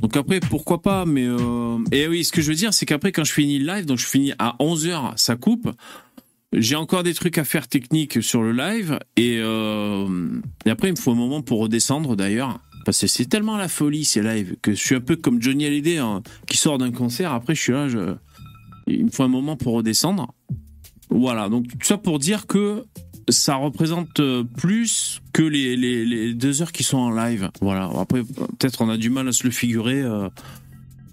Donc 0.00 0.16
après, 0.16 0.40
pourquoi 0.40 0.80
pas, 0.80 1.04
mais... 1.04 1.26
Euh... 1.26 1.78
Et 1.92 2.08
oui, 2.08 2.24
ce 2.24 2.32
que 2.32 2.40
je 2.40 2.48
veux 2.48 2.54
dire, 2.54 2.72
c'est 2.72 2.86
qu'après, 2.86 3.12
quand 3.12 3.24
je 3.24 3.32
finis 3.32 3.58
le 3.58 3.66
live, 3.66 3.84
donc 3.84 3.98
je 3.98 4.06
finis 4.06 4.32
à 4.38 4.56
11h, 4.60 5.12
ça 5.16 5.36
coupe. 5.36 5.70
J'ai 6.52 6.76
encore 6.76 7.02
des 7.02 7.14
trucs 7.14 7.38
à 7.38 7.44
faire 7.44 7.68
techniques 7.68 8.22
sur 8.22 8.42
le 8.42 8.52
live. 8.52 8.98
Et, 9.16 9.38
euh... 9.40 10.08
et 10.64 10.70
après, 10.70 10.88
il 10.88 10.92
me 10.92 10.96
faut 10.96 11.12
un 11.12 11.16
moment 11.16 11.42
pour 11.42 11.60
redescendre, 11.60 12.16
d'ailleurs. 12.16 12.60
Parce 12.86 12.98
que 12.98 13.06
c'est 13.06 13.26
tellement 13.26 13.58
la 13.58 13.68
folie, 13.68 14.04
ces 14.06 14.22
lives, 14.22 14.56
que 14.62 14.72
je 14.72 14.80
suis 14.80 14.94
un 14.94 15.00
peu 15.00 15.16
comme 15.16 15.42
Johnny 15.42 15.66
Hallyday, 15.66 15.98
hein, 15.98 16.22
qui 16.46 16.56
sort 16.56 16.78
d'un 16.78 16.90
concert. 16.90 17.32
Après, 17.32 17.54
je 17.54 17.60
suis 17.60 17.72
là, 17.72 17.86
il 18.86 19.04
me 19.04 19.10
faut 19.10 19.22
un 19.22 19.28
moment 19.28 19.56
pour 19.56 19.74
redescendre. 19.74 20.32
Voilà, 21.10 21.48
donc 21.48 21.66
tout 21.68 21.86
ça 21.86 21.98
pour 21.98 22.18
dire 22.18 22.46
que 22.46 22.84
ça 23.30 23.56
représente 23.56 24.20
euh, 24.20 24.44
plus 24.44 25.20
que 25.32 25.42
les, 25.42 26.34
deux 26.34 26.62
heures 26.62 26.72
qui 26.72 26.84
sont 26.84 26.98
en 26.98 27.10
live. 27.10 27.50
Voilà. 27.60 27.90
Après, 27.98 28.22
peut-être 28.22 28.82
on 28.82 28.88
a 28.88 28.96
du 28.96 29.10
mal 29.10 29.28
à 29.28 29.32
se 29.32 29.44
le 29.44 29.50
figurer 29.50 30.00
euh, 30.00 30.28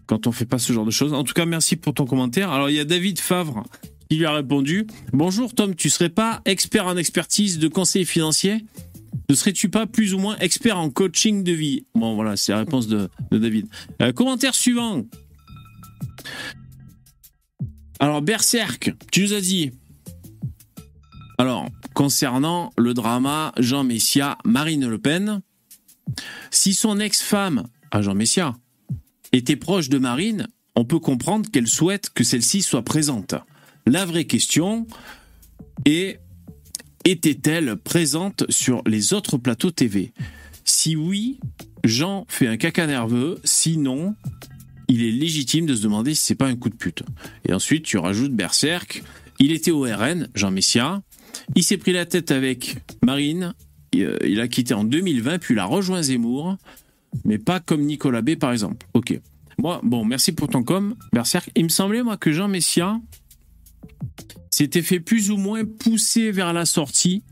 quand 0.06 0.28
on 0.28 0.32
fait 0.32 0.46
pas 0.46 0.60
ce 0.60 0.74
genre 0.74 0.86
de 0.86 0.92
choses. 0.92 1.14
En 1.14 1.24
tout 1.24 1.34
cas, 1.34 1.46
merci 1.46 1.76
pour 1.76 1.94
ton 1.94 2.06
commentaire. 2.06 2.52
Alors, 2.52 2.70
il 2.70 2.76
y 2.76 2.80
a 2.80 2.86
David 2.86 3.20
Favre 3.20 3.64
qui 4.10 4.18
lui 4.18 4.26
a 4.26 4.32
répondu 4.32 4.88
Bonjour 5.12 5.54
Tom, 5.54 5.76
tu 5.76 5.90
serais 5.90 6.10
pas 6.10 6.42
expert 6.46 6.88
en 6.88 6.96
expertise 6.96 7.60
de 7.60 7.68
conseil 7.68 8.06
financier? 8.06 8.66
Ne 9.30 9.36
serais-tu 9.36 9.70
pas 9.70 9.86
plus 9.86 10.14
ou 10.14 10.20
moins 10.20 10.38
expert 10.38 10.78
en 10.78 10.90
coaching 10.90 11.44
de 11.44 11.52
vie? 11.52 11.86
Bon, 11.94 12.16
voilà, 12.16 12.38
c'est 12.38 12.54
la 12.54 12.60
réponse 12.60 12.88
de, 12.88 13.10
David. 13.32 13.68
Euh, 14.02 14.14
commentaire 14.14 14.56
suivant. 14.56 15.04
Alors, 18.00 18.22
Berserk, 18.22 18.94
tu 19.12 19.24
nous 19.24 19.34
as 19.34 19.42
dit. 19.42 19.72
Alors, 21.38 21.68
concernant 21.98 22.72
le 22.78 22.94
drama 22.94 23.54
Jean 23.58 23.84
Messia, 23.84 24.38
Marine 24.46 24.88
Le 24.88 25.00
Pen. 25.00 25.42
Si 26.52 26.76
son 26.76 27.00
ex-femme, 27.00 27.64
à 27.90 28.04
Jean 28.04 28.14
Messia, 28.14 28.56
était 29.34 29.56
proche 29.56 29.90
de 29.90 29.98
Marine, 29.98 30.48
on 30.76 30.86
peut 30.86 31.00
comprendre 31.00 31.50
qu'elle 31.50 31.68
souhaite 31.68 32.12
que 32.12 32.24
celle-ci 32.24 32.62
soit 32.62 32.84
présente. 32.84 33.34
La 33.88 34.06
vraie 34.06 34.26
question 34.26 34.86
est 35.86 36.20
était-elle 37.04 37.78
présente 37.78 38.44
sur 38.48 38.84
les 38.86 39.14
autres 39.14 39.40
plateaux 39.40 39.72
TV 39.72 40.14
Si 40.66 40.96
oui, 40.96 41.40
Jean 41.84 42.28
fait 42.30 42.46
un 42.46 42.58
caca 42.58 42.86
nerveux, 42.86 43.40
sinon, 43.44 44.14
il 44.88 45.02
est 45.02 45.12
légitime 45.12 45.66
de 45.66 45.74
se 45.74 45.82
demander 45.82 46.14
si 46.14 46.22
c'est 46.22 46.36
pas 46.36 46.46
un 46.46 46.58
coup 46.58 46.70
de 46.70 46.76
pute. 46.76 47.02
Et 47.50 47.56
ensuite, 47.56 47.86
tu 47.86 47.98
rajoutes 47.98 48.36
Berserk, 48.36 49.04
il 49.40 49.52
était 49.52 49.72
au 49.72 49.82
RN, 49.82 50.30
Jean 50.36 50.52
Messia, 50.52 51.02
il 51.56 51.64
s'est 51.64 51.78
pris 51.78 51.94
la 51.94 52.06
tête 52.06 52.32
avec 52.32 52.78
Marine. 53.04 53.54
Euh, 53.96 54.18
il 54.26 54.40
a 54.40 54.48
quitté 54.48 54.74
en 54.74 54.84
2020, 54.84 55.40
puis 55.40 55.54
il 55.56 55.60
a 55.60 55.66
rejoint 55.66 56.02
Zemmour, 56.02 56.58
mais 57.26 57.38
pas 57.38 57.60
comme 57.60 57.82
Nicolas 57.82 58.22
B, 58.22 58.36
par 58.36 58.52
exemple. 58.52 58.86
Ok. 58.94 59.20
Moi, 59.58 59.82
bon, 59.84 60.06
merci 60.06 60.34
pour 60.34 60.50
ton 60.50 60.64
com. 60.64 60.96
Il 61.56 61.64
me 61.64 61.70
semblait, 61.70 62.04
moi, 62.04 62.18
que 62.18 62.32
Jean 62.32 62.48
Messia 62.48 63.00
s'était 64.52 64.82
fait 64.82 65.00
plus 65.00 65.32
ou 65.32 65.38
moins 65.38 65.66
pousser 65.66 66.32
vers 66.32 66.54
la 66.54 66.66
sortie 66.66 67.24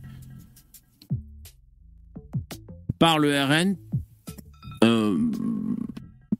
par 2.98 3.20
le 3.20 3.32
RN 3.44 3.76
euh, 4.84 5.18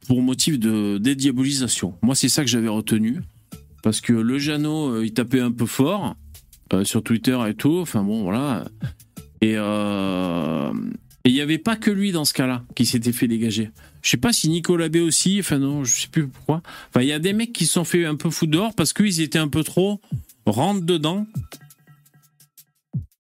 pour 0.08 0.22
motif 0.22 0.60
de 0.60 0.98
dédiabolisation. 0.98 1.96
Moi, 2.02 2.16
c'est 2.16 2.30
ça 2.30 2.44
que 2.44 2.50
j'avais 2.50 2.68
retenu. 2.68 3.22
Parce 3.84 4.02
que 4.02 4.14
le 4.14 4.40
Jeannot, 4.40 4.90
euh, 4.90 5.06
il 5.06 5.14
tapait 5.14 5.40
un 5.40 5.52
peu 5.52 5.68
fort. 5.68 6.16
Euh, 6.74 6.84
sur 6.84 7.04
Twitter 7.04 7.38
et 7.48 7.54
tout. 7.54 7.78
Enfin 7.80 8.04
bon, 8.04 8.24
voilà. 8.24 8.66
Et 9.42 9.54
euh, 9.56 10.72
il 11.24 11.34
n'y 11.34 11.42
avait 11.42 11.60
pas 11.60 11.76
que 11.76 11.92
lui 11.92 12.12
dans 12.12 12.26
ce 12.26 12.34
cas-là 12.34 12.64
qui 12.76 12.88
s'était 12.88 13.12
fait 13.12 13.28
dégager. 13.28 13.70
Je 14.02 14.10
sais 14.10 14.18
pas 14.18 14.34
si 14.34 14.50
Nicolas 14.50 14.90
B 14.90 14.98
aussi, 14.98 15.38
enfin 15.40 15.60
non, 15.60 15.84
je 15.84 15.94
sais 15.94 16.08
plus 16.08 16.28
pourquoi. 16.28 16.62
Enfin, 16.90 17.02
il 17.02 17.08
y 17.08 17.12
a 17.12 17.20
des 17.20 17.34
mecs 17.34 17.54
qui 17.54 17.68
se 17.68 17.74
sont 17.74 17.84
fait 17.84 18.06
un 18.06 18.16
peu 18.16 18.32
foutre 18.32 18.52
dehors 18.52 18.74
parce 18.74 18.94
qu'ils 18.94 19.22
étaient 19.22 19.40
un 19.40 19.48
peu 19.48 19.64
trop 19.64 20.02
rentre 20.48 20.82
dedans. 20.82 21.28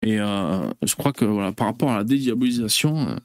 Et 0.01 0.19
euh, 0.19 0.67
je 0.83 0.95
crois 0.95 1.13
que 1.13 1.25
voilà, 1.25 1.51
par 1.51 1.67
rapport 1.67 1.91
à 1.91 1.97
la 1.97 2.03
dédiabolisation, 2.03 3.15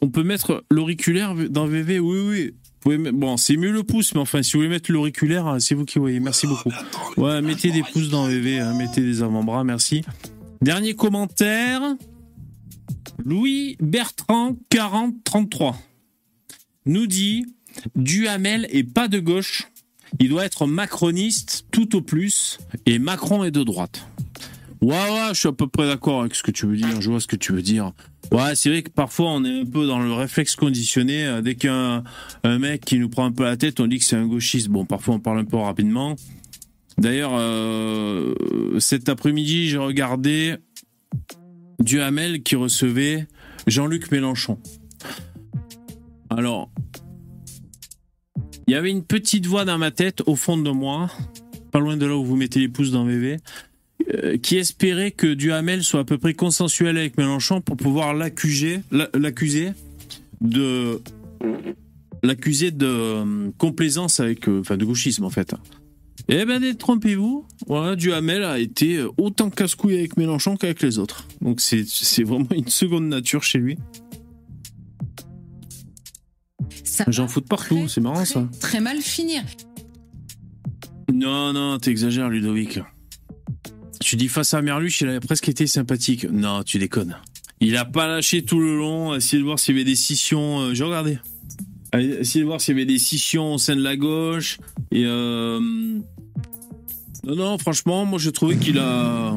on 0.00 0.08
peut 0.10 0.22
mettre 0.22 0.64
l'auriculaire 0.70 1.34
dans 1.50 1.66
VV, 1.66 1.98
oui, 1.98 2.18
oui. 2.20 2.54
Bon, 2.84 3.36
c'est 3.36 3.56
mieux 3.56 3.72
le 3.72 3.82
pouce, 3.82 4.14
mais 4.14 4.20
enfin, 4.20 4.42
si 4.42 4.52
vous 4.52 4.60
voulez 4.60 4.70
mettre 4.70 4.90
l'auriculaire, 4.90 5.46
hein, 5.46 5.60
c'est 5.60 5.74
vous 5.74 5.84
qui 5.84 5.98
voyez. 5.98 6.18
Merci 6.18 6.46
beaucoup. 6.46 6.72
Ouais, 7.16 7.42
mettez 7.42 7.70
des 7.70 7.82
pouces 7.82 8.08
dans 8.08 8.26
VV, 8.26 8.60
hein, 8.60 8.74
mettez 8.74 9.02
des 9.02 9.22
avant-bras, 9.22 9.64
merci. 9.64 10.02
Dernier 10.62 10.94
commentaire. 10.94 11.82
Louis 13.24 13.76
Bertrand 13.80 14.56
4033 14.70 15.76
nous 16.86 17.06
dit 17.06 17.44
Duhamel 17.94 18.66
est 18.70 18.84
pas 18.84 19.08
de 19.08 19.18
gauche, 19.18 19.68
il 20.18 20.30
doit 20.30 20.44
être 20.44 20.66
macroniste 20.66 21.66
tout 21.70 21.96
au 21.96 22.02
plus, 22.02 22.58
et 22.86 22.98
Macron 22.98 23.44
est 23.44 23.50
de 23.50 23.62
droite. 23.62 24.06
Ouais, 24.82 24.88
ouais, 24.88 25.28
je 25.30 25.34
suis 25.34 25.48
à 25.48 25.52
peu 25.52 25.66
près 25.66 25.86
d'accord 25.86 26.20
avec 26.20 26.34
ce 26.34 26.42
que 26.42 26.50
tu 26.50 26.66
veux 26.66 26.76
dire, 26.76 27.00
je 27.00 27.10
vois 27.10 27.20
ce 27.20 27.26
que 27.26 27.36
tu 27.36 27.52
veux 27.52 27.60
dire. 27.60 27.92
Ouais, 28.32 28.54
c'est 28.54 28.70
vrai 28.70 28.82
que 28.82 28.90
parfois 28.90 29.32
on 29.32 29.44
est 29.44 29.60
un 29.60 29.64
peu 29.66 29.86
dans 29.86 29.98
le 29.98 30.12
réflexe 30.12 30.56
conditionné. 30.56 31.26
Euh, 31.26 31.42
dès 31.42 31.54
qu'un 31.54 32.02
un 32.44 32.58
mec 32.58 32.84
qui 32.84 32.98
nous 32.98 33.10
prend 33.10 33.26
un 33.26 33.32
peu 33.32 33.44
la 33.44 33.56
tête, 33.56 33.80
on 33.80 33.86
dit 33.86 33.98
que 33.98 34.04
c'est 34.04 34.16
un 34.16 34.26
gauchiste. 34.26 34.68
Bon, 34.68 34.86
parfois 34.86 35.16
on 35.16 35.20
parle 35.20 35.40
un 35.40 35.44
peu 35.44 35.58
rapidement. 35.58 36.16
D'ailleurs, 36.96 37.32
euh, 37.34 38.34
cet 38.78 39.08
après-midi, 39.08 39.68
j'ai 39.68 39.78
regardé 39.78 40.56
Duhamel 41.80 42.42
qui 42.42 42.56
recevait 42.56 43.26
Jean-Luc 43.66 44.10
Mélenchon. 44.10 44.58
Alors, 46.30 46.70
il 48.66 48.72
y 48.72 48.76
avait 48.76 48.90
une 48.90 49.04
petite 49.04 49.46
voix 49.46 49.64
dans 49.64 49.78
ma 49.78 49.90
tête, 49.90 50.22
au 50.26 50.36
fond 50.36 50.56
de 50.56 50.70
moi, 50.70 51.10
pas 51.72 51.80
loin 51.80 51.96
de 51.96 52.06
là 52.06 52.16
où 52.16 52.24
vous 52.24 52.36
mettez 52.36 52.60
les 52.60 52.68
pouces 52.68 52.92
dans 52.92 53.04
VV, 53.04 53.38
qui 54.42 54.56
espérait 54.56 55.10
que 55.10 55.34
Duhamel 55.34 55.84
soit 55.84 56.00
à 56.00 56.04
peu 56.04 56.18
près 56.18 56.34
consensuel 56.34 56.96
avec 56.96 57.16
Mélenchon 57.16 57.60
pour 57.60 57.76
pouvoir 57.76 58.14
l'accuser, 58.14 58.80
l'accuser 59.14 59.72
de 60.40 61.00
l'accuser 62.22 62.70
de 62.70 62.86
euh, 62.86 63.50
complaisance 63.58 64.20
avec, 64.20 64.48
euh, 64.48 64.60
enfin 64.60 64.76
de 64.76 64.84
gauchisme 64.84 65.24
en 65.24 65.30
fait. 65.30 65.54
Eh 66.28 66.44
ben 66.44 66.60
détrompez-vous, 66.60 67.46
voilà, 67.66 67.96
Duhamel 67.96 68.44
a 68.44 68.58
été 68.58 69.02
autant 69.16 69.50
casse-couille 69.50 69.96
avec 69.98 70.16
Mélenchon 70.16 70.56
qu'avec 70.56 70.82
les 70.82 70.98
autres. 70.98 71.26
Donc 71.40 71.60
c'est, 71.60 71.84
c'est 71.86 72.22
vraiment 72.22 72.50
une 72.54 72.68
seconde 72.68 73.08
nature 73.08 73.42
chez 73.42 73.58
lui. 73.58 73.78
J'en 77.08 77.26
fous 77.26 77.40
de 77.40 77.46
partout, 77.46 77.88
c'est 77.88 78.02
marrant 78.02 78.24
ça. 78.26 78.46
Très 78.60 78.80
mal 78.80 78.98
finir. 78.98 79.42
Non, 81.12 81.52
non, 81.52 81.78
t'exagères 81.78 82.28
Ludovic. 82.28 82.78
Tu 84.10 84.16
dis 84.16 84.26
face 84.26 84.54
à 84.54 84.60
Merluche, 84.60 85.02
il 85.02 85.08
a 85.08 85.20
presque 85.20 85.48
été 85.48 85.68
sympathique. 85.68 86.26
Non, 86.28 86.64
tu 86.64 86.80
déconnes. 86.80 87.16
Il 87.60 87.76
a 87.76 87.84
pas 87.84 88.08
lâché 88.08 88.42
tout 88.42 88.58
le 88.58 88.76
long, 88.76 89.14
essayer 89.14 89.38
de 89.38 89.44
voir 89.44 89.60
s'il 89.60 89.76
y 89.76 89.78
avait 89.78 89.88
des 89.88 89.94
scissions. 89.94 90.62
Euh, 90.62 90.74
j'ai 90.74 90.82
regardé. 90.82 91.20
Essayer 91.94 92.40
de 92.40 92.46
voir 92.46 92.60
s'il 92.60 92.74
y 92.74 92.78
avait 92.78 92.86
des 92.86 92.98
scissions 92.98 93.54
au 93.54 93.58
sein 93.58 93.76
de 93.76 93.82
la 93.82 93.96
gauche. 93.96 94.58
Et 94.90 95.04
euh... 95.06 95.60
Non, 95.60 97.36
non, 97.36 97.56
franchement, 97.58 98.04
moi 98.04 98.18
je 98.18 98.30
trouvais 98.30 98.56
qu'il 98.56 98.80
a 98.80 99.36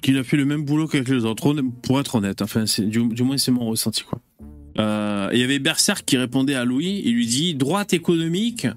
qu'il 0.00 0.16
a 0.16 0.22
fait 0.22 0.36
le 0.36 0.44
même 0.44 0.64
boulot 0.64 0.86
qu'avec 0.86 1.08
les 1.08 1.24
autres, 1.24 1.52
pour 1.82 1.98
être 1.98 2.14
honnête. 2.14 2.42
Enfin, 2.42 2.66
du, 2.78 3.00
moins 3.24 3.36
c'est 3.36 3.50
mon 3.50 3.66
ressenti. 3.66 4.04
Euh, 4.78 5.28
il 5.32 5.40
y 5.40 5.42
avait 5.42 5.58
Berserk 5.58 6.04
qui 6.04 6.16
répondait 6.16 6.54
à 6.54 6.64
Louis. 6.64 7.02
Il 7.04 7.14
lui 7.14 7.26
dit 7.26 7.56
droite 7.56 7.94
économique, 7.94 8.68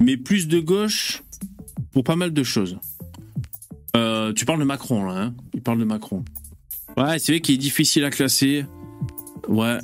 mais 0.00 0.16
plus 0.16 0.48
de 0.48 0.58
gauche 0.58 1.22
pour 1.92 2.02
pas 2.02 2.16
mal 2.16 2.32
de 2.32 2.42
choses. 2.42 2.78
Euh, 3.96 4.32
tu 4.32 4.44
parles 4.44 4.60
de 4.60 4.64
Macron, 4.64 5.04
là, 5.04 5.22
hein 5.22 5.34
Il 5.54 5.62
parle 5.62 5.78
de 5.78 5.84
Macron. 5.84 6.24
Ouais, 6.96 7.18
c'est 7.18 7.32
vrai 7.32 7.40
qu'il 7.40 7.54
est 7.54 7.58
difficile 7.58 8.04
à 8.04 8.10
classer. 8.10 8.64
Ouais. 9.48 9.78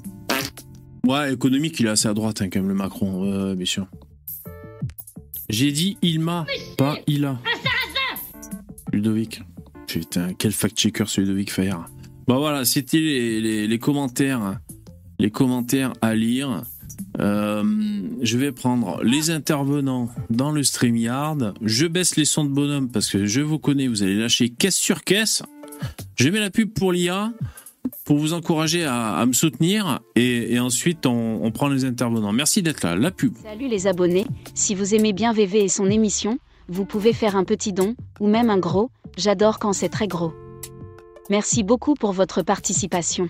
Ouais, 1.07 1.33
économique, 1.33 1.81
il 1.81 1.87
est 1.87 1.91
assez 1.91 2.09
à 2.09 2.15
droite, 2.15 2.43
hein, 2.43 2.49
quand 2.51 2.61
même, 2.61 2.69
le 2.69 2.75
Macron. 2.75 3.55
Bien 3.55 3.67
sûr. 3.67 3.87
J'ai 5.49 5.73
dit 5.73 5.99
Ilma, 6.03 6.47
pas 6.79 6.99
Ila. 7.07 7.39
Ludovic. 8.93 9.43
Putain, 9.87 10.33
quel 10.35 10.53
fact-checker 10.53 11.05
ce 11.07 11.21
Ludovic 11.21 11.53
Fayard. 11.53 11.87
Bah 12.27 12.37
voilà, 12.39 12.65
c'était 12.65 12.99
les, 12.99 13.79
commentaires. 13.79 14.61
Les 15.19 15.31
commentaires 15.31 15.93
à 16.01 16.15
lire. 16.15 16.63
Euh, 17.21 17.63
je 18.23 18.39
vais 18.39 18.53
prendre 18.53 19.03
les 19.03 19.31
intervenants 19.31 20.09
dans 20.31 20.51
le 20.51 20.63
StreamYard. 20.63 21.55
Je 21.63 21.87
baisse 21.87 22.17
les 22.17 22.25
sons 22.25 22.45
de 22.45 22.51
bonhomme 22.51 22.89
parce 22.89 23.09
que 23.09 23.27
je 23.27 23.41
vous 23.41 23.59
connais, 23.59 23.89
vous 23.89 24.03
allez 24.03 24.17
lâcher 24.17 24.49
caisse 24.49 24.77
sur 24.77 25.05
caisse. 25.05 25.43
Je 26.17 26.29
mets 26.29 26.41
la 26.41 26.51
pub 26.51 26.73
pour 26.73 26.93
l'IA 26.93 27.33
pour 28.05 28.19
vous 28.19 28.33
encourager 28.33 28.85
à, 28.85 29.25
me 29.27 29.33
soutenir 29.33 30.01
et, 30.17 30.59
ensuite 30.59 31.07
on, 31.07 31.51
prend 31.53 31.69
les 31.69 31.85
intervenants. 31.85 32.33
Merci 32.33 32.63
d'être 32.63 32.83
là. 32.83 32.97
La 32.97 33.11
pub. 33.11 33.35
Salut 33.43 33.69
les 33.69 33.87
abonnés. 33.87 34.27
Si 34.55 34.75
vous 34.75 34.95
aimez 34.95 35.13
bien 35.13 35.33
VV 35.33 35.65
et 35.65 35.69
son 35.69 35.91
émission, 35.91 36.39
vous 36.69 36.85
pouvez 36.85 37.13
faire 37.13 37.37
un 37.37 37.45
petit 37.45 37.73
don 37.73 37.95
ou 38.21 38.29
même 38.29 38.51
un 38.51 38.59
gros. 38.59 38.91
J'adore 39.17 39.59
quand 39.59 39.73
c'est 39.73 39.89
très 39.89 40.09
gros. 40.09 40.33
Merci 41.31 41.63
beaucoup 41.63 41.95
pour 41.95 42.13
votre 42.13 42.43
participation. 42.43 43.29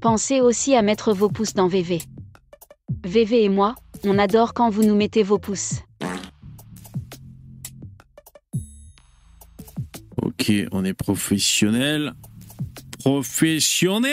Pensez 0.00 0.40
aussi 0.40 0.74
à 0.74 0.82
mettre 0.82 1.12
vos 1.12 1.28
pouces 1.28 1.54
dans 1.54 1.68
VV. 1.68 2.00
VV 3.04 3.44
et 3.44 3.48
moi, 3.48 3.74
on 4.04 4.18
adore 4.18 4.54
quand 4.54 4.70
vous 4.70 4.82
nous 4.82 4.94
mettez 4.94 5.22
vos 5.22 5.38
pouces. 5.38 5.80
Ok, 10.22 10.52
on 10.72 10.84
est 10.84 10.94
professionnel. 10.94 12.14
Professionnel 12.98 14.10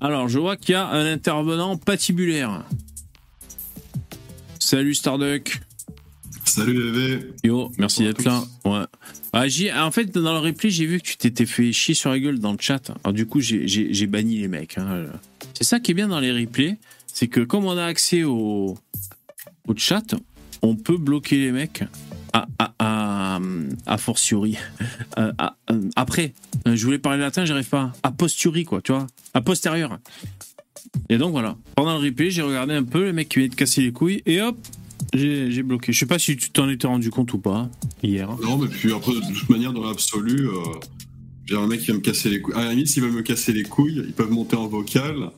Alors, 0.00 0.28
je 0.28 0.38
vois 0.38 0.56
qu'il 0.56 0.72
y 0.72 0.76
a 0.76 0.88
un 0.88 1.04
intervenant 1.04 1.76
patibulaire. 1.76 2.64
Salut 4.58 4.94
Starduck. 4.94 5.60
Salut 6.44 6.90
VV. 6.90 7.32
Yo, 7.44 7.70
merci 7.78 8.04
d'être 8.04 8.24
là. 8.24 8.42
Ouais. 8.64 8.84
Ah, 9.34 9.46
en 9.86 9.90
fait, 9.90 10.10
dans 10.12 10.32
le 10.32 10.38
replay, 10.38 10.70
j'ai 10.70 10.86
vu 10.86 11.00
que 11.00 11.06
tu 11.06 11.16
t'étais 11.16 11.46
fait 11.46 11.72
chier 11.72 11.94
sur 11.94 12.10
la 12.10 12.18
gueule 12.18 12.38
dans 12.38 12.52
le 12.52 12.58
chat. 12.60 12.90
Alors, 13.04 13.12
du 13.14 13.26
coup, 13.26 13.40
j'ai 13.40 14.06
banni 14.06 14.38
les 14.38 14.48
mecs. 14.48 14.78
Hein. 14.78 15.06
C'est 15.62 15.68
ça 15.68 15.78
qui 15.78 15.92
est 15.92 15.94
bien 15.94 16.08
dans 16.08 16.18
les 16.18 16.32
replays, 16.32 16.76
c'est 17.06 17.28
que 17.28 17.38
comme 17.38 17.66
on 17.66 17.76
a 17.78 17.84
accès 17.84 18.24
au, 18.24 18.76
chat, 19.76 20.16
on 20.60 20.74
peut 20.74 20.96
bloquer 20.96 21.38
les 21.38 21.52
mecs 21.52 21.84
à, 22.32 22.48
à, 22.58 23.38
à, 23.86 23.96
fortiori. 23.96 24.58
Euh, 25.18 25.30
après, 25.94 26.34
je 26.66 26.84
voulais 26.84 26.98
parler 26.98 27.20
latin, 27.20 27.44
j'arrive 27.44 27.68
pas. 27.68 27.92
A 28.02 28.10
posteriori, 28.10 28.64
quoi, 28.64 28.80
tu 28.82 28.92
vois. 28.92 29.06
A 29.34 29.40
postérieur. 29.40 29.98
Et 31.08 31.16
donc 31.16 31.30
voilà. 31.30 31.56
Pendant 31.76 31.96
le 31.96 32.04
replay, 32.04 32.30
j'ai 32.30 32.42
regardé 32.42 32.74
un 32.74 32.82
peu 32.82 33.04
les 33.04 33.12
mecs 33.12 33.28
qui 33.28 33.38
venaient 33.38 33.50
de 33.50 33.54
casser 33.54 33.82
les 33.82 33.92
couilles 33.92 34.22
et 34.26 34.40
hop, 34.40 34.56
j'ai 35.14 35.62
bloqué. 35.62 35.92
Je 35.92 35.98
sais 35.98 36.06
pas 36.06 36.18
si 36.18 36.36
tu 36.36 36.50
t'en 36.50 36.68
étais 36.68 36.88
rendu 36.88 37.10
compte 37.10 37.32
ou 37.34 37.38
pas 37.38 37.68
hier. 38.02 38.28
Non, 38.42 38.58
mais 38.58 38.66
puis 38.66 38.92
après, 38.92 39.12
de 39.12 39.32
toute 39.32 39.48
manière, 39.48 39.72
dans 39.72 39.84
l'absolu, 39.84 40.48
euh, 40.48 40.52
j'ai 41.46 41.56
un 41.56 41.68
mec 41.68 41.82
qui 41.82 41.92
va 41.92 41.98
me 41.98 42.00
casser 42.00 42.30
les 42.30 42.40
couilles. 42.40 42.54
À 42.54 42.64
la 42.64 42.70
limite, 42.70 42.88
s'il 42.88 43.04
va 43.04 43.10
me 43.10 43.22
casser 43.22 43.52
les 43.52 43.62
couilles, 43.62 44.02
ils 44.04 44.12
peuvent 44.12 44.30
monter 44.30 44.56
en 44.56 44.66
vocal 44.66 45.30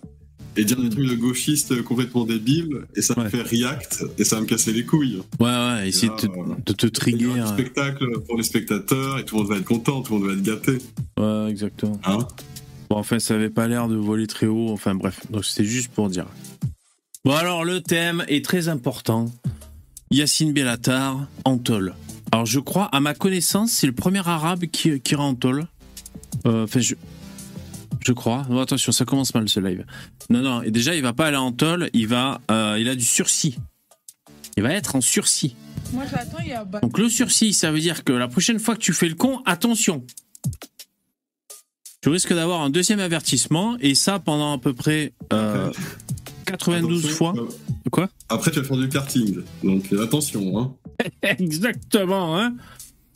et 0.56 0.64
dire 0.64 0.80
des 0.80 0.90
trucs 0.90 1.08
de 1.08 1.14
gauchiste 1.14 1.82
complètement 1.82 2.24
débiles 2.24 2.86
et 2.94 3.02
ça 3.02 3.14
me 3.20 3.28
fait 3.28 3.42
react 3.42 4.04
et 4.18 4.24
ça 4.24 4.40
me 4.40 4.46
casser 4.46 4.72
les 4.72 4.84
couilles. 4.84 5.20
Ouais, 5.40 5.46
ouais, 5.46 5.88
essayer 5.88 6.08
de, 6.08 6.14
te, 6.14 6.26
de 6.26 6.72
te 6.72 6.86
trigger. 6.86 7.40
Un 7.40 7.46
spectacle 7.46 8.20
pour 8.20 8.36
les 8.36 8.44
spectateurs 8.44 9.18
et 9.18 9.24
tout 9.24 9.36
le 9.36 9.42
monde 9.42 9.50
va 9.50 9.56
être 9.58 9.64
content, 9.64 10.02
tout 10.02 10.14
le 10.14 10.20
monde 10.20 10.28
va 10.28 10.34
être 10.34 10.42
gâté. 10.42 10.78
Ouais, 11.18 11.50
exactement. 11.50 12.00
Hein 12.04 12.18
bon, 12.90 12.96
enfin, 12.96 13.18
ça 13.18 13.34
avait 13.34 13.50
pas 13.50 13.68
l'air 13.68 13.88
de 13.88 13.96
voler 13.96 14.26
très 14.26 14.46
haut. 14.46 14.70
Enfin, 14.70 14.94
bref, 14.94 15.20
donc 15.30 15.44
c'était 15.44 15.68
juste 15.68 15.90
pour 15.92 16.08
dire. 16.08 16.26
Bon, 17.24 17.32
alors, 17.32 17.64
le 17.64 17.80
thème 17.80 18.24
est 18.28 18.44
très 18.44 18.68
important. 18.68 19.32
Yacine 20.10 20.52
Bellatar, 20.52 21.26
Antol. 21.44 21.94
Alors 22.30 22.46
je 22.46 22.58
crois, 22.58 22.86
à 22.86 23.00
ma 23.00 23.14
connaissance, 23.14 23.70
c'est 23.70 23.86
le 23.86 23.92
premier 23.92 24.26
arabe 24.26 24.64
qui, 24.66 25.00
qui 25.00 25.14
ira 25.14 25.24
en 25.24 25.36
euh, 26.46 26.64
enfin, 26.64 26.80
je, 26.80 26.94
je 28.00 28.12
crois. 28.12 28.46
attention, 28.60 28.92
ça 28.92 29.04
commence 29.04 29.34
mal 29.34 29.48
ce 29.48 29.60
live. 29.60 29.84
Non, 30.30 30.40
non, 30.40 30.62
et 30.62 30.70
déjà, 30.70 30.94
il 30.94 31.02
va 31.02 31.12
pas 31.12 31.26
aller 31.26 31.36
en 31.36 31.52
tôle, 31.52 31.90
il 31.92 32.06
va, 32.06 32.40
euh, 32.50 32.76
il 32.78 32.88
a 32.88 32.94
du 32.94 33.04
sursis. 33.04 33.56
Il 34.56 34.62
va 34.62 34.72
être 34.72 34.96
en 34.96 35.00
sursis. 35.00 35.56
Moi, 35.92 36.04
j'attends, 36.10 36.38
il 36.42 36.48
y 36.48 36.52
a... 36.52 36.64
Donc 36.64 36.98
le 36.98 37.08
sursis, 37.08 37.52
ça 37.52 37.70
veut 37.70 37.80
dire 37.80 38.04
que 38.04 38.12
la 38.12 38.28
prochaine 38.28 38.58
fois 38.58 38.74
que 38.74 38.80
tu 38.80 38.92
fais 38.92 39.08
le 39.08 39.14
con, 39.14 39.42
attention. 39.46 40.04
Tu 42.02 42.08
risques 42.10 42.34
d'avoir 42.34 42.60
un 42.60 42.70
deuxième 42.70 43.00
avertissement, 43.00 43.76
et 43.80 43.94
ça 43.94 44.18
pendant 44.18 44.52
à 44.52 44.58
peu 44.58 44.74
près 44.74 45.14
92 46.44 47.04
euh, 47.04 47.08
fois. 47.08 47.34
Quoi? 47.90 48.10
Après, 48.28 48.50
tu 48.50 48.60
vas 48.60 48.66
faire 48.66 48.76
du 48.76 48.88
karting. 48.88 49.38
Donc 49.62 49.92
attention. 49.92 50.58
Hein. 50.58 50.74
Exactement. 51.22 52.38
Hein 52.38 52.54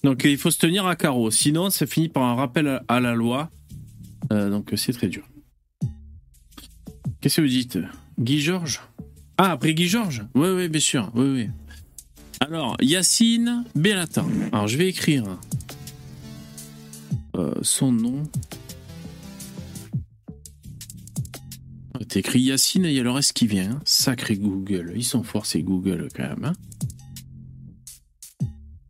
donc 0.04 0.24
il 0.24 0.38
faut 0.38 0.50
se 0.50 0.58
tenir 0.58 0.86
à 0.86 0.96
carreau. 0.96 1.30
Sinon, 1.30 1.70
ça 1.70 1.86
finit 1.86 2.08
par 2.08 2.22
un 2.22 2.34
rappel 2.34 2.80
à 2.88 3.00
la 3.00 3.14
loi. 3.14 3.50
Euh, 4.32 4.50
donc 4.50 4.72
c'est 4.76 4.92
très 4.92 5.08
dur. 5.08 5.26
Qu'est-ce 7.20 7.36
que 7.36 7.40
vous 7.40 7.48
dites 7.48 7.78
Guy 8.18 8.40
Georges? 8.40 8.80
Ah, 9.36 9.52
après 9.52 9.74
Guy 9.74 9.88
Georges? 9.88 10.24
Oui, 10.34 10.48
oui, 10.48 10.68
bien 10.68 10.80
sûr. 10.80 11.10
Oui, 11.14 11.26
oui. 11.26 11.48
Alors, 12.40 12.76
Yacine 12.80 13.64
Bellatin. 13.74 14.26
Alors, 14.52 14.68
je 14.68 14.78
vais 14.78 14.88
écrire 14.88 15.24
euh, 17.36 17.54
son 17.62 17.92
nom. 17.92 18.22
T'écris 22.08 22.40
Yacine 22.40 22.86
et 22.86 22.90
il 22.90 22.94
y 22.94 23.00
a 23.00 23.02
le 23.02 23.10
reste 23.10 23.32
qui 23.32 23.46
vient. 23.46 23.80
Sacré 23.84 24.36
Google. 24.36 24.92
Ils 24.96 25.04
sont 25.04 25.22
forts, 25.22 25.46
ces 25.46 25.62
Google, 25.62 26.08
quand 26.14 26.22
même. 26.22 26.44
Hein. 26.44 26.52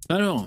Alors. 0.08 0.46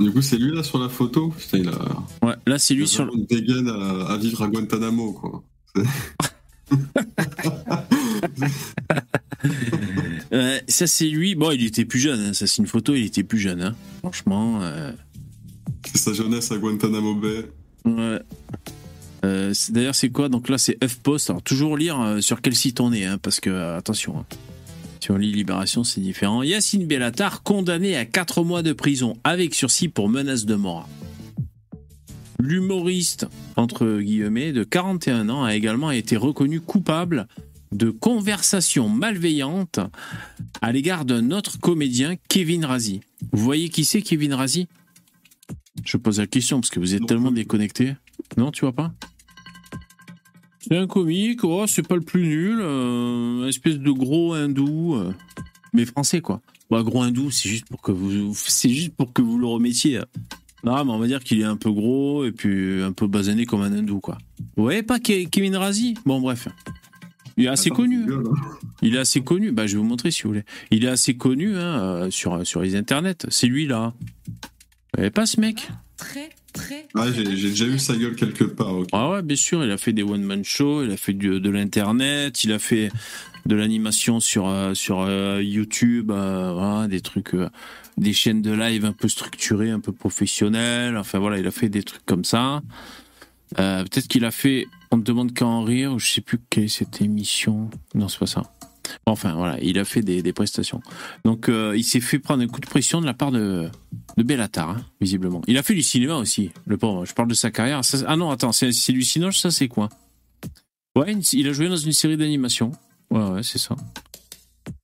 Du 0.00 0.10
coup, 0.12 0.22
c'est 0.22 0.36
lui 0.36 0.54
là 0.54 0.62
sur 0.62 0.78
la 0.78 0.88
photo 0.88 1.34
il 1.52 1.68
a... 1.68 1.72
Ouais, 2.26 2.34
là 2.46 2.58
c'est 2.58 2.74
lui 2.74 2.88
sur. 2.88 3.12
Une 3.14 3.26
dégaine 3.26 3.68
à, 3.68 4.16
vivre 4.16 4.42
à 4.42 4.48
Guantanamo, 4.48 5.12
quoi. 5.12 5.42
ça 10.68 10.86
c'est 10.86 11.08
lui. 11.08 11.34
Bon, 11.34 11.50
il 11.50 11.64
était 11.64 11.84
plus 11.84 11.98
jeune. 11.98 12.20
Hein. 12.20 12.32
Ça 12.32 12.46
c'est 12.46 12.58
une 12.58 12.66
photo. 12.66 12.94
Il 12.94 13.04
était 13.04 13.22
plus 13.22 13.38
jeune. 13.38 13.62
Hein. 13.62 13.74
Franchement. 14.00 14.60
Euh, 14.62 14.92
c'est 15.86 15.98
sa 15.98 16.12
jeunesse 16.12 16.50
à 16.52 16.58
Guantanamo 16.58 17.14
Bay. 17.14 17.46
Ouais. 17.84 18.20
Euh, 19.24 19.52
d'ailleurs, 19.70 19.94
c'est 19.94 20.10
quoi? 20.10 20.28
Donc 20.28 20.48
là, 20.48 20.58
c'est 20.58 20.82
F-Post. 20.84 21.30
Alors, 21.30 21.42
toujours 21.42 21.76
lire 21.76 22.00
euh, 22.00 22.20
sur 22.20 22.40
quel 22.40 22.54
site 22.54 22.80
on 22.80 22.92
est, 22.92 23.04
hein, 23.04 23.18
parce 23.18 23.40
que, 23.40 23.50
attention, 23.76 24.18
hein. 24.18 24.24
Si 25.00 25.10
on 25.10 25.16
lit 25.16 25.32
Libération, 25.32 25.82
c'est 25.82 26.00
différent. 26.00 26.42
Yacine 26.42 26.86
Bellatar, 26.86 27.42
condamné 27.42 27.96
à 27.96 28.04
4 28.04 28.44
mois 28.44 28.62
de 28.62 28.72
prison 28.72 29.16
avec 29.24 29.54
sursis 29.54 29.88
pour 29.88 30.08
menace 30.08 30.44
de 30.44 30.54
mort. 30.54 30.88
L'humoriste, 32.38 33.26
entre 33.56 34.00
guillemets, 34.00 34.52
de 34.52 34.64
41 34.64 35.28
ans, 35.28 35.44
a 35.44 35.54
également 35.54 35.90
été 35.90 36.16
reconnu 36.16 36.60
coupable 36.60 37.26
de 37.72 37.90
conversation 37.90 38.88
malveillante 38.88 39.80
à 40.60 40.72
l'égard 40.72 41.04
d'un 41.04 41.30
autre 41.30 41.58
comédien, 41.58 42.16
Kevin 42.28 42.64
Razi. 42.64 43.00
Vous 43.32 43.44
voyez 43.44 43.68
qui 43.68 43.84
c'est, 43.84 44.02
Kevin 44.02 44.34
Razi? 44.34 44.68
Je 45.84 45.96
pose 45.96 46.18
la 46.18 46.26
question 46.26 46.60
parce 46.60 46.70
que 46.70 46.80
vous 46.80 46.94
êtes 46.94 47.06
tellement 47.06 47.30
déconnectés. 47.30 47.94
Non, 48.36 48.50
tu 48.50 48.62
vois 48.62 48.72
pas? 48.72 48.92
C'est 50.60 50.76
un 50.76 50.86
comique, 50.86 51.42
oh, 51.42 51.64
c'est 51.66 51.86
pas 51.86 51.94
le 51.94 52.02
plus 52.02 52.26
nul, 52.26 52.58
euh, 52.60 53.48
espèce 53.48 53.78
de 53.78 53.90
gros 53.90 54.34
hindou, 54.34 54.94
euh, 54.94 55.12
mais 55.72 55.86
français 55.86 56.20
quoi. 56.20 56.42
Bah, 56.70 56.82
gros 56.82 57.02
hindou, 57.02 57.30
c'est 57.30 57.48
juste 57.48 57.66
pour 57.66 57.80
que 57.80 57.92
vous, 57.92 58.34
c'est 58.34 58.68
juste 58.68 58.94
pour 58.94 59.12
que 59.12 59.22
vous 59.22 59.38
le 59.38 59.46
remettiez. 59.46 60.00
Non, 60.62 60.84
mais 60.84 60.92
on 60.92 60.98
va 60.98 61.06
dire 61.06 61.24
qu'il 61.24 61.40
est 61.40 61.44
un 61.44 61.56
peu 61.56 61.72
gros 61.72 62.26
et 62.26 62.32
puis 62.32 62.82
un 62.82 62.92
peu 62.92 63.06
basané 63.06 63.46
comme 63.46 63.62
un 63.62 63.72
hindou 63.72 64.00
quoi. 64.00 64.18
Vous 64.56 64.62
voyez 64.64 64.82
pas 64.82 64.98
Kevin 64.98 65.56
Razi 65.56 65.94
Bon 66.04 66.20
bref. 66.20 66.48
Il 67.38 67.46
est 67.46 67.48
assez 67.48 67.70
connu. 67.70 68.12
Hein. 68.12 68.22
Il 68.82 68.96
est 68.96 68.98
assez 68.98 69.22
connu. 69.22 69.50
Bah, 69.50 69.66
je 69.66 69.72
vais 69.72 69.78
vous 69.78 69.88
montrer 69.88 70.10
si 70.10 70.24
vous 70.24 70.28
voulez. 70.28 70.44
Il 70.70 70.84
est 70.84 70.88
assez 70.88 71.16
connu 71.16 71.56
hein, 71.56 71.80
euh, 71.80 72.10
sur, 72.10 72.46
sur 72.46 72.60
les 72.60 72.76
internets. 72.76 73.26
C'est 73.30 73.46
lui 73.46 73.66
là. 73.66 73.94
Vous 74.02 74.98
voyez 74.98 75.10
pas 75.10 75.24
ce 75.24 75.40
mec 75.40 75.70
Très 76.00 76.30
ah, 76.96 77.06
j'ai 77.12 77.22
déjà 77.22 77.64
vu 77.64 77.78
sa 77.78 77.94
gueule 77.94 78.16
quelque 78.16 78.42
part. 78.42 78.74
Ah 78.90 79.10
ouais, 79.10 79.22
bien 79.22 79.36
sûr, 79.36 79.64
il 79.64 79.70
a 79.70 79.76
fait 79.76 79.92
des 79.92 80.02
one-man 80.02 80.44
shows, 80.44 80.82
il 80.82 80.90
a 80.90 80.96
fait 80.96 81.12
de 81.12 81.48
l'internet, 81.48 82.42
il 82.42 82.50
a 82.50 82.58
fait 82.58 82.90
de 83.46 83.54
l'animation 83.54 84.20
sur, 84.20 84.48
euh, 84.48 84.74
sur 84.74 85.00
euh, 85.00 85.42
YouTube, 85.42 86.10
euh, 86.10 86.86
des 86.86 87.00
trucs, 87.00 87.36
des 87.96 88.12
chaînes 88.12 88.42
de 88.42 88.52
live 88.52 88.84
un 88.84 88.92
peu 88.92 89.08
structurées, 89.08 89.70
un 89.70 89.80
peu 89.80 89.92
professionnelles. 89.92 90.96
Enfin 90.96 91.18
voilà, 91.18 91.38
il 91.38 91.46
a 91.46 91.50
fait 91.50 91.68
des 91.68 91.82
trucs 91.82 92.04
comme 92.06 92.24
ça. 92.24 92.62
Peut-être 93.56 94.06
qu'il 94.06 94.24
a 94.24 94.30
fait 94.30 94.66
On 94.92 94.98
te 94.98 95.04
demande 95.04 95.32
qu'à 95.34 95.46
en 95.46 95.62
rire, 95.62 95.92
ou 95.92 95.98
je 95.98 96.08
sais 96.08 96.20
plus 96.20 96.38
quelle 96.50 96.64
est 96.64 96.68
cette 96.68 97.00
émission. 97.00 97.70
Non, 97.94 98.08
c'est 98.08 98.18
pas 98.18 98.26
ça. 98.26 98.42
Enfin, 99.06 99.34
voilà, 99.34 99.58
il 99.60 99.78
a 99.78 99.84
fait 99.84 100.02
des, 100.02 100.32
prestations. 100.32 100.80
Donc, 101.24 101.48
euh, 101.48 101.74
il 101.76 101.84
s'est 101.84 102.00
fait 102.00 102.18
prendre 102.18 102.42
un 102.42 102.46
coup 102.46 102.60
de 102.60 102.66
pression 102.66 103.00
de 103.00 103.06
la 103.06 103.14
part 103.14 103.32
de, 103.32 103.68
de 104.16 104.22
Bellatar, 104.22 104.70
hein, 104.70 104.84
visiblement. 105.00 105.42
Il 105.46 105.56
a 105.58 105.62
fait 105.62 105.74
du 105.74 105.82
cinéma 105.82 106.16
aussi, 106.16 106.50
le 106.66 106.76
pauvre. 106.76 107.04
Je 107.04 107.14
parle 107.14 107.28
de 107.28 107.34
sa 107.34 107.50
carrière. 107.50 107.80
ah 108.06 108.16
non, 108.16 108.30
attends, 108.30 108.52
c'est 108.52 108.92
du 108.92 109.02
cinéma, 109.02 109.32
ça 109.32 109.50
c'est 109.50 109.68
quoi? 109.68 109.88
Ouais, 110.96 111.14
il 111.32 111.48
a 111.48 111.52
joué 111.52 111.68
dans 111.68 111.76
une 111.76 111.92
série 111.92 112.16
d'animation. 112.16 112.72
Ouais, 113.10 113.24
ouais, 113.30 113.42
c'est 113.42 113.58
ça. 113.58 113.76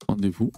Rendez-vous. 0.08 0.52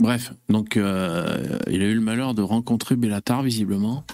Bref, 0.00 0.32
donc 0.48 0.76
euh, 0.76 1.58
il 1.70 1.82
a 1.82 1.86
eu 1.86 1.94
le 1.94 2.00
malheur 2.00 2.34
de 2.34 2.42
rencontrer 2.42 2.96
Bellatar 2.96 3.42
visiblement. 3.42 4.04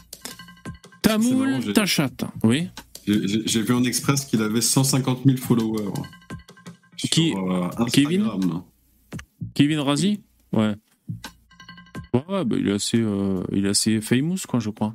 Tamoul 1.03 1.73
Tachat, 1.73 2.11
oui. 2.45 2.68
J'ai 3.07 3.62
vu 3.62 3.75
en 3.75 3.83
express 3.83 4.25
qu'il 4.25 4.42
avait 4.42 4.61
150 4.61 5.21
000 5.25 5.37
followers. 5.37 5.92
Qui 7.11 7.35
euh, 7.35 7.69
Kevin 7.93 8.31
Kevin 9.55 9.81
Razi 9.81 10.21
Ouais. 10.53 10.75
Ouais, 12.15 12.45
bah, 12.45 12.57
il, 12.59 12.69
est 12.69 12.73
assez, 12.73 13.01
euh, 13.01 13.43
il 13.53 13.65
est 13.65 13.71
assez 13.71 14.01
famous, 14.01 14.37
quoi, 14.47 14.61
je 14.61 14.71
crois. 14.71 14.95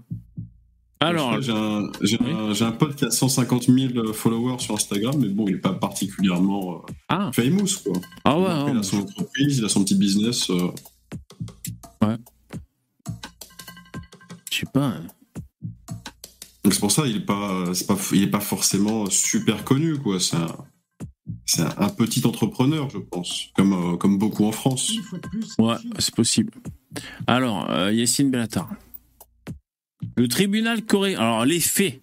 Alors, 1.00 1.40
j'ai 1.42 1.52
un, 1.52 2.72
pote 2.72 2.96
qui 2.96 3.06
a 3.06 3.12
150 3.12 3.66
000 3.66 4.14
followers 4.14 4.60
sur 4.60 4.76
Instagram, 4.76 5.16
mais 5.20 5.30
bon, 5.30 5.48
il 5.48 5.56
n'est 5.56 5.62
pas 5.62 5.74
particulièrement 5.74 6.76
euh, 6.76 6.92
ah. 7.10 7.32
famous, 7.34 7.68
quoi. 7.84 7.94
Ah 8.24 8.40
ouais. 8.40 8.72
il 8.72 8.78
a 8.78 8.84
son 8.84 9.02
entreprise, 9.02 9.60
il 9.60 9.66
a 9.66 9.70
son 9.70 9.84
petit 9.84 9.96
business. 9.96 10.50
Euh. 10.50 10.72
Ouais. 12.02 12.16
Je 14.52 14.60
sais 14.60 14.66
pas. 14.74 14.88
Hein. 14.88 15.04
Donc 16.64 16.74
c'est 16.74 16.80
pour 16.80 16.92
ça, 16.92 17.06
il 17.06 17.14
n'est 17.14 17.26
pas, 17.26 17.66
pas, 17.88 17.98
il 18.14 18.24
est 18.24 18.28
pas 18.28 18.40
forcément 18.40 19.08
super 19.10 19.64
connu, 19.64 19.98
quoi. 19.98 20.20
C'est 20.20 20.36
un, 20.36 20.56
c'est 21.48 21.62
un, 21.62 21.90
petit 21.90 22.26
entrepreneur, 22.26 22.90
je 22.90 22.98
pense, 22.98 23.48
comme, 23.56 23.94
euh, 23.94 23.98
comme 23.98 24.18
beaucoup 24.18 24.46
en 24.46 24.52
France. 24.52 24.92
Ouais, 25.58 25.76
c'est 25.98 26.14
possible. 26.14 26.52
Alors, 27.26 27.70
euh, 27.70 27.92
Yassine 27.92 28.30
Bellatar. 28.30 28.70
Le 30.18 30.28
tribunal 30.28 30.84
correctionnel. 30.84 31.26
Alors, 31.26 31.46
les 31.46 31.62
faits. 31.62 32.02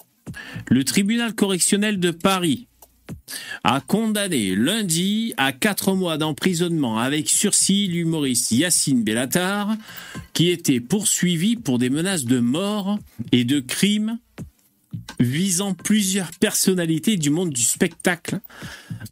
Le 0.69 0.83
tribunal 0.83 1.35
correctionnel 1.35 2.01
de 2.01 2.11
Paris 2.11 2.69
a 3.65 3.81
condamné 3.81 4.57
lundi 4.57 5.35
à 5.37 5.53
quatre 5.53 5.95
mois 5.95 6.17
d'emprisonnement 6.17 6.99
avec 6.99 7.29
sursis 7.29 7.87
l'humoriste 7.87 8.51
Yassine 8.51 9.05
Bellatar, 9.05 9.77
qui 10.33 10.49
était 10.49 10.81
poursuivi 10.81 11.57
pour 11.57 11.79
des 11.79 11.91
menaces 11.91 12.25
de 12.25 12.41
mort 12.41 12.99
et 13.31 13.45
de 13.45 13.61
crimes 13.61 14.19
visant 15.21 15.75
plusieurs 15.75 16.31
personnalités 16.33 17.17
du 17.17 17.31
monde 17.31 17.51
du 17.51 17.63
spectacle 17.63 18.41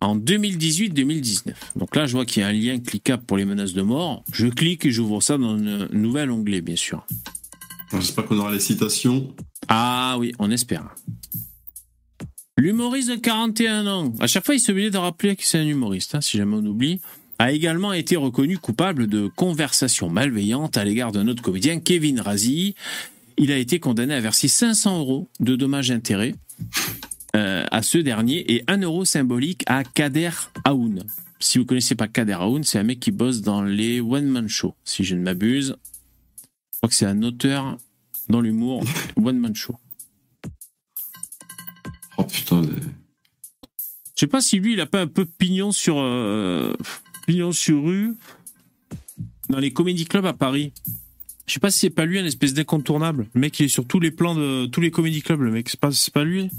en 0.01 0.17
2018-2019. 0.17 1.53
Donc 1.77 1.97
là, 1.97 2.07
je 2.07 2.13
vois 2.13 2.25
qu'il 2.25 2.43
y 2.43 2.45
a 2.45 2.49
un 2.49 2.53
lien 2.53 2.79
cliquable 2.79 3.25
pour 3.25 3.37
les 3.37 3.45
menaces 3.45 3.73
de 3.73 3.83
mort. 3.83 4.25
Je 4.33 4.47
clique 4.47 4.87
et 4.87 4.91
j'ouvre 4.91 5.23
ça 5.23 5.39
dans 5.39 5.55
un 5.55 5.89
nouvel 5.93 6.31
onglet, 6.31 6.61
bien 6.61 6.77
sûr. 6.77 7.07
J'espère 7.93 8.25
qu'on 8.25 8.39
aura 8.39 8.53
les 8.53 8.61
citations. 8.61 9.35
Ah 9.69 10.17
oui, 10.19 10.33
on 10.39 10.51
espère. 10.51 10.95
L'humoriste 12.59 13.11
de 13.11 13.17
41 13.17 13.87
ans, 13.87 14.13
à 14.21 14.27
chaque 14.27 14.45
fois 14.45 14.55
il 14.55 14.61
se 14.61 14.71
obligé 14.73 14.91
de 14.91 14.99
rappeler 14.99 15.37
que 15.37 15.43
c'est 15.45 15.59
un 15.59 15.67
humoriste, 15.67 16.15
hein, 16.15 16.21
si 16.21 16.37
jamais 16.37 16.57
on 16.57 16.65
oublie, 16.65 17.01
a 17.39 17.51
également 17.51 17.93
été 17.93 18.15
reconnu 18.15 18.59
coupable 18.59 19.07
de 19.07 19.29
conversation 19.35 20.09
malveillante 20.09 20.77
à 20.77 20.85
l'égard 20.85 21.13
d'un 21.13 21.29
autre 21.29 21.43
comédien, 21.43 21.81
Kevin 21.81 22.21
Razi, 22.21 22.75
il 23.37 23.53
a 23.53 23.59
été 23.59 23.81
condamné 23.81 24.15
à 24.15 24.21
verser 24.21 24.49
500 24.49 24.99
euros 25.01 25.29
de 25.41 25.57
dommages-intérêts 25.57 26.35
euh, 27.37 27.65
à 27.71 27.83
ce 27.83 27.99
dernier 27.99 28.53
et 28.53 28.65
1 28.67 28.83
euro 28.83 29.05
symbolique 29.05 29.63
à 29.67 29.85
Kader 29.85 30.31
Aoun. 30.65 31.05
Si 31.41 31.59
vous 31.59 31.65
connaissez 31.65 31.95
pas 31.95 32.09
Kader 32.09 32.35
Aoun, 32.41 32.63
c'est 32.63 32.79
un 32.79 32.85
mec 32.85 33.01
qui 33.01 33.11
bosse 33.11 33.41
dans 33.41 33.63
les 33.63 34.01
one-man 34.01 34.49
show, 34.49 34.75
si 34.85 35.03
je 35.03 35.15
ne 35.15 35.23
m'abuse. 35.23 35.77
Je 36.73 36.77
crois 36.79 36.89
que 36.89 36.95
c'est 36.95 37.07
un 37.07 37.23
auteur 37.23 37.77
dans 38.29 38.41
l'humour 38.41 38.85
one-man 39.17 39.55
show. 39.55 39.77
Oh 42.19 42.25
putain. 42.25 42.63
Je 42.63 44.21
sais 44.21 44.27
pas 44.27 44.41
si 44.41 44.59
lui, 44.59 44.75
il 44.75 44.81
a 44.81 44.87
pas 44.87 45.01
un 45.01 45.07
peu 45.07 45.25
pignon 45.25 45.73
sur 45.73 45.99
euh, 45.99 46.75
pignon 47.27 47.51
sur 47.53 47.83
rue 47.83 48.15
dans 49.49 49.59
les 49.59 49.73
comédie 49.73 50.05
clubs 50.05 50.27
à 50.27 50.33
Paris. 50.33 50.73
Je 51.47 51.55
sais 51.55 51.61
pas 51.61 51.71
si 51.71 51.79
c'est 51.81 51.91
pas 51.91 52.05
lui, 52.05 52.19
un 52.19 52.25
espèce 52.25 52.55
d'incontournable. 52.55 53.29
Le 53.35 53.41
mec, 53.41 53.59
il 53.61 53.67
est 53.67 53.69
sur 53.69 53.87
tous 53.87 54.01
les 54.01 54.11
plans 54.11 54.35
de 54.35 54.67
tous 54.67 54.81
les 54.81 54.91
comédie 54.91 55.23
clubs, 55.23 55.41
le 55.41 55.51
mec. 55.51 55.69
C'est 55.69 55.81
pas, 55.81 55.91
pas 56.13 56.25
lui. 56.25 56.51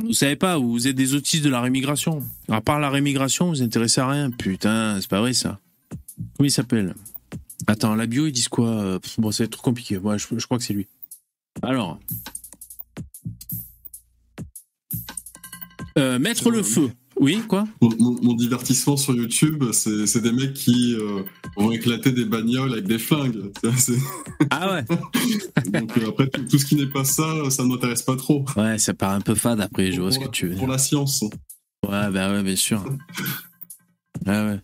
Vous 0.00 0.12
savez 0.12 0.36
pas, 0.36 0.58
vous 0.58 0.86
êtes 0.86 0.94
des 0.94 1.14
autistes 1.14 1.44
de 1.44 1.50
la 1.50 1.60
rémigration. 1.60 2.22
À 2.48 2.60
part 2.60 2.78
la 2.78 2.90
rémigration, 2.90 3.46
vous 3.46 3.52
vous 3.52 3.62
intéressez 3.62 4.00
à 4.00 4.08
rien. 4.08 4.30
Putain, 4.30 5.00
c'est 5.00 5.10
pas 5.10 5.20
vrai 5.20 5.32
ça. 5.32 5.58
Comment 6.36 6.46
il 6.46 6.50
s'appelle? 6.52 6.94
Attends, 7.66 7.96
la 7.96 8.06
bio, 8.06 8.26
ils 8.26 8.32
disent 8.32 8.48
quoi? 8.48 9.00
Bon, 9.18 9.32
c'est 9.32 9.48
trop 9.48 9.62
compliqué. 9.62 9.96
Je, 9.96 10.38
je 10.38 10.44
crois 10.46 10.58
que 10.58 10.64
c'est 10.64 10.74
lui. 10.74 10.86
Alors. 11.62 11.98
Euh, 15.98 16.20
mettre 16.20 16.50
le 16.50 16.62
feu. 16.62 16.92
Oui, 17.20 17.42
quoi 17.48 17.66
mon, 17.80 18.34
divertissement 18.34 18.96
sur 18.96 19.14
YouTube, 19.14 19.64
c'est 19.72 20.20
des 20.20 20.32
mecs 20.32 20.54
qui 20.54 20.94
euh, 20.94 21.22
vont 21.56 21.72
éclater 21.72 22.12
des 22.12 22.24
bagnoles 22.24 22.72
avec 22.72 22.86
des 22.86 22.98
flingues. 22.98 23.50
Ah 24.50 24.72
ouais 24.72 24.84
Donc 25.72 25.98
euh, 25.98 26.08
après, 26.08 26.28
tout, 26.28 26.58
ce 26.58 26.64
qui 26.64 26.76
n'est 26.76 26.86
pas 26.86 27.04
ça, 27.04 27.50
ça 27.50 27.64
ne 27.64 27.68
m'intéresse 27.68 28.02
pas 28.02 28.16
trop. 28.16 28.44
Ouais, 28.56 28.78
ça 28.78 28.94
paraît 28.94 29.16
un 29.16 29.20
peu 29.20 29.34
fade 29.34 29.60
après, 29.60 29.92
je 29.92 30.00
vois 30.00 30.12
ce 30.12 30.18
que 30.18 30.28
tu 30.28 30.48
veux 30.48 30.56
Pour 30.56 30.68
la 30.68 30.78
science. 30.78 31.22
Ouais, 31.86 32.10
bah 32.10 32.32
ouais, 32.32 32.42
bien 32.42 32.56
sûr. 32.56 32.84
ah 34.26 34.46
ouais. 34.46 34.60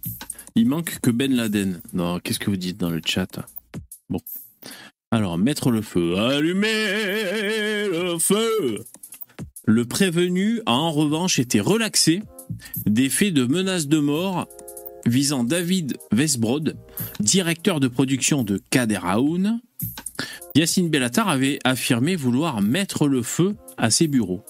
Il 0.55 0.69
manque 0.69 1.01
que 1.01 1.11
Ben 1.11 1.35
Laden. 1.35 1.81
Non, 1.93 2.21
qu'est-ce 2.21 2.39
que 2.39 2.51
vous 2.51 2.57
dites 2.57 2.79
dans 2.79 2.91
le 2.91 3.01
chat 3.05 3.41
Bon. 4.09 4.21
Alors, 5.11 5.39
mettre 5.39 5.71
le 5.71 5.83
feu. 5.83 6.17
Allumer 6.17 7.89
le 7.89 8.19
feu 8.19 8.85
Le 9.65 9.85
prévenu 9.85 10.61
a 10.67 10.73
en 10.73 10.93
revanche 10.93 11.39
été 11.39 11.61
relaxé 11.61 12.23
des 12.87 13.09
faits 13.09 13.35
de 13.35 13.45
menaces 13.45 13.89
de 13.89 13.99
mort 13.99 14.49
visant 15.07 15.45
David 15.45 15.97
Vesbrod, 16.13 16.77
directeur 17.21 17.81
de 17.81 17.89
production 17.89 18.43
de 18.43 18.61
Kader 18.71 19.01
Aoun. 19.03 19.61
Yacine 20.55 20.89
Bellatar 20.89 21.29
avait 21.29 21.59
affirmé 21.65 22.17
vouloir 22.17 22.63
mettre 22.63 23.09
le 23.09 23.23
feu 23.23 23.57
à 23.77 23.91
ses 23.91 24.07
bureaux. 24.07 24.43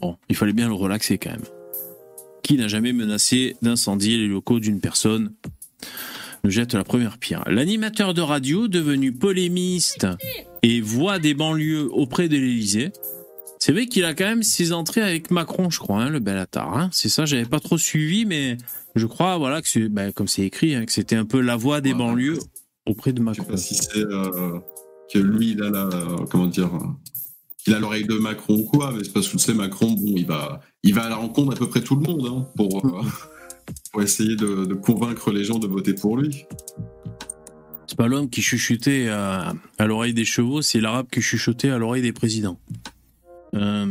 Bon, 0.00 0.16
il 0.28 0.36
fallait 0.36 0.52
bien 0.52 0.68
le 0.68 0.74
relaxer 0.74 1.18
quand 1.18 1.30
même. 1.30 1.44
Qui 2.42 2.56
n'a 2.56 2.68
jamais 2.68 2.92
menacé 2.92 3.56
d'incendier 3.62 4.16
les 4.16 4.28
locaux 4.28 4.60
d'une 4.60 4.80
personne? 4.80 5.32
Ne 6.44 6.50
jette 6.50 6.74
la 6.74 6.84
première 6.84 7.18
pierre. 7.18 7.44
L'animateur 7.48 8.14
de 8.14 8.20
radio, 8.20 8.66
devenu 8.66 9.12
polémiste 9.12 10.06
et 10.62 10.80
voix 10.80 11.18
des 11.18 11.34
banlieues 11.34 11.88
auprès 11.92 12.28
de 12.28 12.36
l'Élysée, 12.36 12.92
c'est 13.64 13.70
vrai 13.70 13.86
qu'il 13.86 14.04
a 14.04 14.12
quand 14.12 14.24
même 14.24 14.42
ses 14.42 14.72
entrées 14.72 15.02
avec 15.02 15.30
Macron, 15.30 15.70
je 15.70 15.78
crois, 15.78 16.02
hein, 16.02 16.10
le 16.10 16.18
Bellatar. 16.18 16.76
Hein. 16.76 16.88
C'est 16.90 17.08
ça, 17.08 17.26
j'avais 17.26 17.44
pas 17.44 17.60
trop 17.60 17.78
suivi, 17.78 18.26
mais 18.26 18.56
je 18.96 19.06
crois, 19.06 19.38
voilà, 19.38 19.62
que 19.62 19.68
c'est, 19.68 19.88
ben, 19.88 20.10
comme 20.10 20.26
c'est 20.26 20.42
écrit, 20.42 20.74
hein, 20.74 20.84
que 20.84 20.90
c'était 20.90 21.14
un 21.14 21.24
peu 21.24 21.40
la 21.40 21.54
voix 21.54 21.80
des 21.80 21.94
banlieues 21.94 22.40
auprès 22.86 23.12
de 23.12 23.20
Macron. 23.20 23.44
Je 23.44 23.46
sais 23.46 23.52
pas 23.52 23.56
si 23.56 23.74
c'est 23.76 23.98
euh, 23.98 24.58
que 25.14 25.20
lui, 25.20 25.52
il 25.52 25.62
a 25.62 25.70
la, 25.70 25.88
comment 26.28 26.48
dire, 26.48 26.72
il 27.68 27.74
a 27.74 27.78
l'oreille 27.78 28.04
de 28.04 28.14
Macron 28.14 28.54
ou 28.58 28.64
quoi, 28.64 28.90
mais 28.90 29.04
c'est 29.04 29.12
parce 29.12 29.28
que 29.28 29.36
tu 29.36 29.38
sais, 29.38 29.54
Macron, 29.54 29.92
bon, 29.92 30.14
il 30.16 30.26
va, 30.26 30.60
il 30.82 30.92
va 30.92 31.04
à 31.04 31.08
la 31.08 31.14
rencontre 31.14 31.52
d'à 31.52 31.56
peu 31.56 31.68
près 31.68 31.82
tout 31.82 31.94
le 31.94 32.02
monde 32.02 32.26
hein, 32.26 32.48
pour, 32.56 32.84
euh, 32.84 33.02
pour 33.92 34.02
essayer 34.02 34.34
de, 34.34 34.74
convaincre 34.74 35.30
les 35.30 35.44
gens 35.44 35.60
de 35.60 35.68
voter 35.68 35.94
pour 35.94 36.16
lui. 36.16 36.46
C'est 37.86 37.96
pas 37.96 38.08
l'homme 38.08 38.28
qui 38.28 38.42
chuchotait 38.42 39.08
à, 39.08 39.54
à 39.78 39.86
l'oreille 39.86 40.14
des 40.14 40.24
chevaux, 40.24 40.62
c'est 40.62 40.80
l'arabe 40.80 41.06
qui 41.12 41.20
chuchotait 41.20 41.70
à 41.70 41.78
l'oreille 41.78 42.02
des 42.02 42.12
présidents. 42.12 42.58
Euh... 43.54 43.86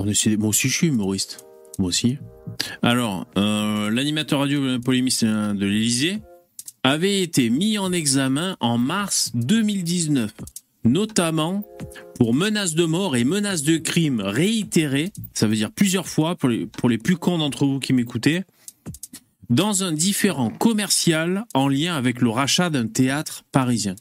Moi 0.00 0.48
aussi, 0.48 0.68
je 0.68 0.74
suis 0.74 0.88
humoriste. 0.88 1.44
Moi 1.78 1.88
aussi. 1.88 2.18
Alors, 2.82 3.26
euh, 3.36 3.90
l'animateur 3.90 4.40
radio 4.40 4.78
polémiste 4.80 5.24
de 5.24 5.66
l'Élysée 5.66 6.20
avait 6.82 7.22
été 7.22 7.48
mis 7.48 7.78
en 7.78 7.92
examen 7.92 8.56
en 8.60 8.76
mars 8.76 9.30
2019, 9.34 10.32
notamment 10.84 11.64
pour 12.18 12.34
menaces 12.34 12.74
de 12.74 12.84
mort 12.84 13.16
et 13.16 13.24
menaces 13.24 13.62
de 13.62 13.78
crime 13.78 14.20
réitérées, 14.20 15.10
ça 15.32 15.46
veut 15.46 15.56
dire 15.56 15.72
plusieurs 15.72 16.06
fois 16.06 16.36
pour 16.36 16.88
les 16.88 16.98
plus 16.98 17.16
cons 17.16 17.38
d'entre 17.38 17.64
vous 17.64 17.80
qui 17.80 17.94
m'écoutez, 17.94 18.42
dans 19.50 19.82
un 19.82 19.92
différent 19.92 20.50
commercial 20.50 21.44
en 21.54 21.68
lien 21.68 21.96
avec 21.96 22.20
le 22.20 22.30
rachat 22.30 22.70
d'un 22.70 22.86
théâtre 22.86 23.44
parisien. 23.50 23.96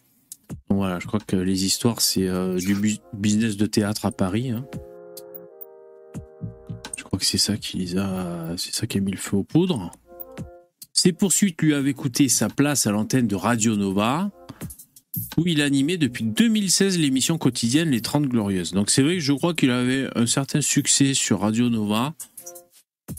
Voilà, 0.70 1.00
je 1.00 1.08
crois 1.08 1.20
que 1.20 1.36
les 1.36 1.66
histoires, 1.66 2.02
c'est 2.02 2.28
euh, 2.28 2.58
du 2.58 2.76
business 3.14 3.58
de 3.58 3.66
théâtre 3.66 4.06
à 4.06 4.12
Paris. 4.12 4.52
Hein. 4.52 4.66
Je 6.98 7.04
crois 7.04 7.20
que 7.20 7.26
c'est 7.26 7.38
ça 7.38 7.58
qui 7.58 7.98
a, 7.98 8.56
c'est 8.58 8.74
ça 8.74 8.88
qui 8.88 8.98
a 8.98 9.02
mis 9.02 9.12
le 9.12 9.18
feu 9.18 9.38
aux 9.38 9.44
poudres. 9.44 9.92
Ces 10.94 11.12
poursuites 11.12 11.62
lui 11.62 11.74
avaient 11.74 11.94
coûté 11.94 12.30
sa 12.30 12.50
place 12.50 12.88
à 12.88 12.92
l'antenne 12.92 13.28
de 13.28 13.36
Radio 13.36 13.76
Nova, 13.76 14.32
où 15.38 15.44
il 15.46 15.62
animait 15.62 15.98
depuis 15.98 16.24
2016 16.24 17.00
l'émission 17.00 17.38
quotidienne 17.38 17.90
Les 17.90 18.02
30 18.02 18.28
Glorieuses. 18.28 18.72
Donc 18.72 18.90
c'est 18.90 19.02
vrai 19.02 19.16
que 19.16 19.20
je 19.20 19.34
crois 19.34 19.54
qu'il 19.54 19.72
avait 19.72 20.08
un 20.16 20.26
certain 20.26 20.62
succès 20.62 21.14
sur 21.14 21.42
Radio 21.42 21.70
Nova. 21.70 22.14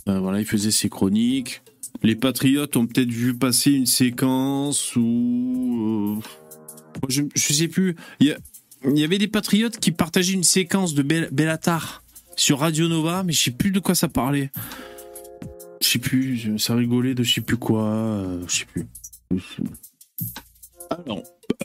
Euh, 0.09 0.19
voilà, 0.19 0.41
il 0.41 0.47
faisait 0.47 0.71
ses 0.71 0.89
chroniques. 0.89 1.63
Les 2.03 2.17
Patriotes 2.17 2.77
ont 2.77 2.87
peut-être 2.87 3.11
vu 3.11 3.35
passer 3.37 3.71
une 3.73 3.87
séquence 3.87 4.97
où... 4.97 6.21
Euh, 6.21 6.44
je, 7.09 7.23
sais 7.37 7.69
plus. 7.69 7.97
Il 8.21 8.37
y, 8.85 9.05
avait 9.05 9.19
des 9.19 9.29
patriotes 9.29 9.79
qui 9.79 9.91
partageaient 9.93 10.35
une 10.35 10.45
séquence 10.45 10.95
de 10.95 11.03
Bellatar 11.03 12.03
sur 12.37 12.61
Radio 12.61 12.89
Nova, 12.89 13.23
mais 13.23 13.33
je 13.33 13.43
sais 13.43 13.51
plus 13.51 13.71
de 13.71 13.81
quoi 13.81 13.95
ça 13.95 14.09
parlait. 14.09 14.51
Je 15.81 15.89
sais 15.89 15.99
plus, 15.99 16.59
ça 16.59 16.75
rigolait 16.75 17.15
de 17.15 17.23
je 17.23 17.35
sais 17.35 17.41
plus 17.41 17.57
quoi, 17.57 17.85
euh, 17.85 18.43
je 18.49 18.57
sais 18.59 18.65
plus. 18.65 18.87
Alors, 20.91 21.23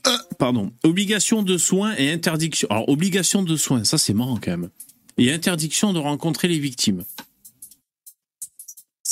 euh, 0.07 0.17
pardon. 0.37 0.71
Obligation 0.83 1.43
de 1.43 1.57
soins 1.57 1.95
et 1.97 2.11
interdiction. 2.11 2.67
Alors, 2.69 2.89
obligation 2.89 3.43
de 3.43 3.55
soins, 3.55 3.83
ça 3.83 3.97
c'est 3.97 4.13
marrant 4.13 4.39
quand 4.41 4.51
même. 4.51 4.69
Et 5.17 5.31
interdiction 5.31 5.93
de 5.93 5.99
rencontrer 5.99 6.47
les 6.47 6.59
victimes. 6.59 7.03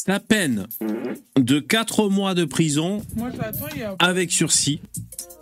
La 0.08 0.22
peine 0.22 0.68
de 1.38 1.60
4 1.60 2.08
mois 2.08 2.34
de 2.34 2.46
prison 2.46 3.06
avec 4.00 4.32
sursis. 4.32 4.80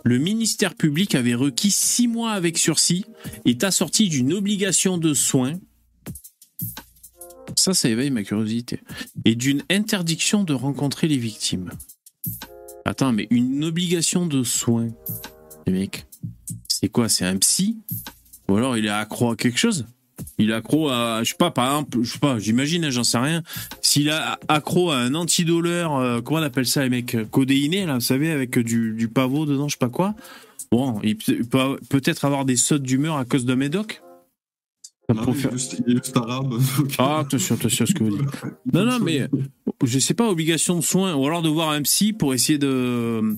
Le 0.04 0.18
ministère 0.18 0.74
public 0.74 1.14
avait 1.14 1.34
requis 1.34 1.70
6 1.70 2.08
mois 2.08 2.32
avec 2.32 2.58
sursis, 2.58 3.04
est 3.44 3.62
assorti 3.62 4.08
d'une 4.08 4.32
obligation 4.32 4.98
de 4.98 5.14
soins. 5.14 5.54
Ça, 7.54 7.74
ça 7.74 7.88
éveille 7.88 8.10
ma 8.10 8.24
curiosité. 8.24 8.80
Et 9.24 9.36
d'une 9.36 9.62
interdiction 9.70 10.42
de 10.42 10.52
rencontrer 10.52 11.06
les 11.06 11.16
victimes. 11.16 11.70
Attends, 12.84 13.12
mais 13.12 13.28
une 13.30 13.64
obligation 13.64 14.26
de 14.26 14.42
soins. 14.42 14.88
Les 15.66 15.72
mecs, 15.72 16.06
c'est 16.68 16.88
quoi? 16.88 17.08
C'est 17.08 17.24
un 17.24 17.36
psy? 17.38 17.78
Ou 18.48 18.56
alors 18.56 18.76
il 18.76 18.86
est 18.86 18.90
accro 18.90 19.30
à 19.30 19.36
quelque 19.36 19.58
chose? 19.58 19.86
Il 20.38 20.50
est 20.50 20.54
accro 20.54 20.88
à, 20.88 21.22
je 21.22 21.30
sais 21.30 21.36
pas, 21.36 21.50
par 21.50 21.66
exemple, 21.66 21.98
je 22.02 22.12
sais 22.12 22.18
pas, 22.18 22.38
j'imagine, 22.38 22.84
hein, 22.84 22.90
j'en 22.90 23.04
sais 23.04 23.18
rien. 23.18 23.42
S'il 23.80 24.10
a 24.10 24.38
accro 24.48 24.90
à 24.90 24.98
un 24.98 25.14
antidouleur, 25.14 25.96
euh, 25.96 26.20
comment 26.20 26.40
on 26.40 26.42
appelle 26.42 26.66
ça, 26.66 26.82
les 26.82 26.90
mecs, 26.90 27.16
codéiné, 27.30 27.86
là, 27.86 27.94
vous 27.94 28.00
savez, 28.00 28.30
avec 28.30 28.58
du, 28.58 28.92
du 28.92 29.08
pavot 29.08 29.46
dedans, 29.46 29.68
je 29.68 29.74
sais 29.74 29.78
pas 29.78 29.88
quoi. 29.88 30.14
Bon, 30.70 31.00
il 31.02 31.16
peut 31.16 31.78
peut-être 31.88 32.24
avoir 32.24 32.44
des 32.44 32.56
sautes 32.56 32.82
d'humeur 32.82 33.16
à 33.16 33.24
cause 33.24 33.44
d'un 33.44 33.56
médoc. 33.56 34.02
Non, 35.08 35.22
il, 35.28 35.46
est 35.46 35.52
juste, 35.52 35.76
il, 35.86 35.96
est 35.96 36.04
juste, 36.04 36.16
arabe. 36.16 36.54
Ah, 36.98 37.20
attention, 37.20 37.54
attention 37.54 37.84
à 37.84 37.86
ce 37.86 37.94
que 37.94 38.02
vous 38.02 38.18
dites. 38.18 38.42
Non, 38.72 38.84
non, 38.84 38.98
mais 38.98 39.28
je 39.84 39.98
sais 40.00 40.14
pas, 40.14 40.28
obligation 40.28 40.76
de 40.76 40.80
soins, 40.80 41.14
ou 41.14 41.24
alors 41.26 41.42
de 41.42 41.48
voir 41.48 41.70
un 41.70 41.82
psy 41.82 42.12
pour 42.12 42.34
essayer 42.34 42.58
de 42.58 43.36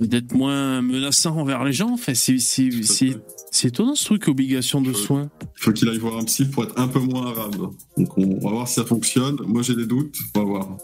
d'être 0.00 0.34
moins 0.34 0.82
menaçant 0.82 1.36
envers 1.36 1.64
les 1.64 1.72
gens. 1.72 1.92
Enfin, 1.92 2.14
c'est 2.14 2.38
c'est 2.38 3.68
étonnant 3.68 3.94
ce 3.94 4.04
truc, 4.04 4.28
obligation 4.28 4.80
de 4.80 4.92
soins. 4.92 5.30
Il 5.42 5.62
faut 5.62 5.72
qu'il 5.72 5.88
aille 5.88 5.98
voir 5.98 6.18
un 6.18 6.24
psy 6.24 6.46
pour 6.46 6.64
être 6.64 6.78
un 6.78 6.88
peu 6.88 6.98
moins 6.98 7.26
arabe. 7.26 7.70
Donc 7.96 8.18
on 8.18 8.38
va 8.40 8.50
voir 8.50 8.68
si 8.68 8.74
ça 8.74 8.84
fonctionne. 8.84 9.36
Moi 9.46 9.62
j'ai 9.62 9.76
des 9.76 9.86
doutes, 9.86 10.16
on 10.34 10.40
va 10.40 10.44
voir. 10.44 10.78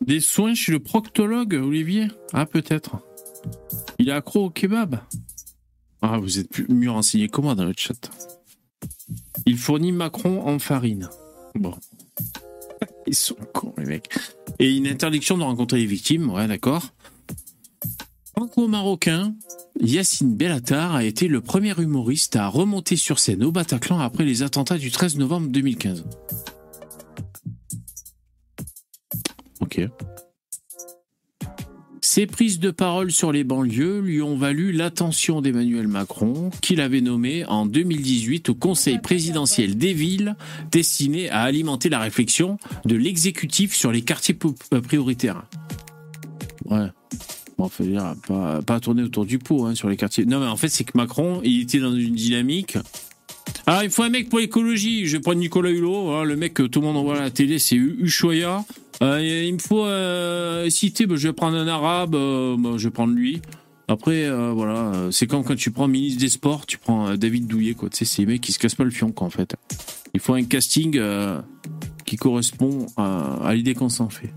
Des 0.00 0.20
soins 0.20 0.54
chez 0.54 0.72
le 0.72 0.80
proctologue, 0.80 1.54
Olivier? 1.54 2.08
Ah 2.32 2.46
peut-être. 2.46 2.98
Il 3.98 4.08
est 4.08 4.12
accro 4.12 4.46
au 4.46 4.50
kebab? 4.50 5.00
Ah, 6.00 6.18
vous 6.18 6.38
êtes 6.38 6.68
mieux 6.68 6.90
renseigné 6.90 7.28
que 7.28 7.40
moi 7.40 7.54
dans 7.54 7.64
le 7.64 7.74
chat. 7.76 8.10
Il 9.46 9.56
fournit 9.58 9.92
Macron 9.92 10.46
en 10.46 10.58
farine. 10.58 11.08
Bon. 11.54 11.74
Ils 13.06 13.14
sont 13.14 13.36
cons, 13.52 13.74
les 13.78 13.84
mecs. 13.84 14.08
Et 14.58 14.76
une 14.76 14.86
interdiction 14.86 15.36
de 15.38 15.42
rencontrer 15.42 15.78
les 15.78 15.86
victimes, 15.86 16.30
ouais, 16.30 16.46
d'accord. 16.48 16.92
Franco-marocain, 18.42 19.36
Yacine 19.80 20.34
Bellatar 20.34 20.96
a 20.96 21.04
été 21.04 21.28
le 21.28 21.40
premier 21.40 21.80
humoriste 21.80 22.34
à 22.34 22.48
remonter 22.48 22.96
sur 22.96 23.20
scène 23.20 23.44
au 23.44 23.52
Bataclan 23.52 24.00
après 24.00 24.24
les 24.24 24.42
attentats 24.42 24.78
du 24.78 24.90
13 24.90 25.16
novembre 25.16 25.46
2015. 25.46 26.04
Ok. 29.60 29.82
Ses 32.00 32.26
prises 32.26 32.58
de 32.58 32.72
parole 32.72 33.12
sur 33.12 33.30
les 33.30 33.44
banlieues 33.44 34.00
lui 34.00 34.20
ont 34.20 34.36
valu 34.36 34.72
l'attention 34.72 35.40
d'Emmanuel 35.40 35.86
Macron, 35.86 36.50
qu'il 36.62 36.80
avait 36.80 37.00
nommé 37.00 37.44
en 37.44 37.64
2018 37.64 38.48
au 38.48 38.56
Conseil 38.56 38.98
présidentiel 38.98 39.76
des 39.76 39.92
villes, 39.92 40.34
destiné 40.72 41.30
à 41.30 41.42
alimenter 41.42 41.88
la 41.88 42.00
réflexion 42.00 42.58
de 42.86 42.96
l'exécutif 42.96 43.72
sur 43.76 43.92
les 43.92 44.02
quartiers 44.02 44.34
prioritaires. 44.34 45.44
Ouais. 46.64 46.88
Bon, 47.58 47.68
faut 47.68 47.84
dire, 47.84 48.14
pas, 48.26 48.62
pas 48.62 48.80
tourner 48.80 49.02
autour 49.02 49.26
du 49.26 49.38
pot 49.38 49.66
hein, 49.66 49.74
sur 49.74 49.88
les 49.88 49.96
quartiers. 49.96 50.24
Non, 50.24 50.40
mais 50.40 50.46
en 50.46 50.56
fait, 50.56 50.68
c'est 50.68 50.84
que 50.84 50.96
Macron, 50.96 51.40
il 51.44 51.62
était 51.62 51.78
dans 51.78 51.94
une 51.94 52.14
dynamique. 52.14 52.78
Ah, 53.66 53.84
il 53.84 53.90
faut 53.90 54.02
un 54.02 54.08
mec 54.08 54.28
pour 54.28 54.38
l'écologie. 54.38 55.06
Je 55.06 55.16
vais 55.16 55.20
prendre 55.20 55.38
Nicolas 55.38 55.70
Hulot, 55.70 56.10
hein, 56.10 56.24
le 56.24 56.36
mec 56.36 56.54
que 56.54 56.62
tout 56.62 56.80
le 56.80 56.86
monde 56.86 56.96
envoie 56.96 57.18
à 57.18 57.20
la 57.20 57.30
télé, 57.30 57.58
c'est 57.58 57.76
Ushuaïa. 57.76 58.64
Euh, 59.02 59.44
il 59.46 59.54
me 59.54 59.58
faut 59.58 59.84
euh, 59.84 60.70
citer, 60.70 61.06
bah, 61.06 61.16
je 61.16 61.28
vais 61.28 61.32
prendre 61.32 61.56
un 61.56 61.66
arabe, 61.66 62.14
euh, 62.14 62.56
bah, 62.58 62.70
je 62.76 62.84
vais 62.84 62.92
prendre 62.92 63.14
lui. 63.14 63.40
Après, 63.88 64.24
euh, 64.24 64.52
voilà, 64.52 64.92
c'est 65.10 65.26
comme 65.26 65.44
quand 65.44 65.56
tu 65.56 65.70
prends 65.70 65.88
ministre 65.88 66.20
des 66.20 66.28
Sports, 66.28 66.66
tu 66.66 66.78
prends 66.78 67.16
David 67.16 67.46
Douillet, 67.46 67.76
c'est 67.90 68.18
les 68.18 68.26
mecs 68.26 68.40
qui 68.40 68.52
se 68.52 68.58
cassent 68.58 68.76
pas 68.76 68.84
le 68.84 68.90
fion, 68.90 69.10
quoi, 69.12 69.26
en 69.26 69.30
fait. 69.30 69.56
Il 70.14 70.20
faut 70.20 70.34
un 70.34 70.44
casting 70.44 70.98
qui 72.04 72.16
correspond 72.16 72.86
à 72.96 73.52
l'idée 73.54 73.74
qu'on 73.74 73.88
s'en 73.88 74.08
fait. 74.08 74.32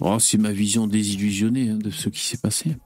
Oh, 0.00 0.18
c'est 0.18 0.38
ma 0.38 0.52
vision 0.52 0.86
désillusionnée 0.86 1.70
hein, 1.70 1.78
de 1.78 1.90
ce 1.90 2.08
qui 2.08 2.20
s'est 2.20 2.38
passé. 2.38 2.76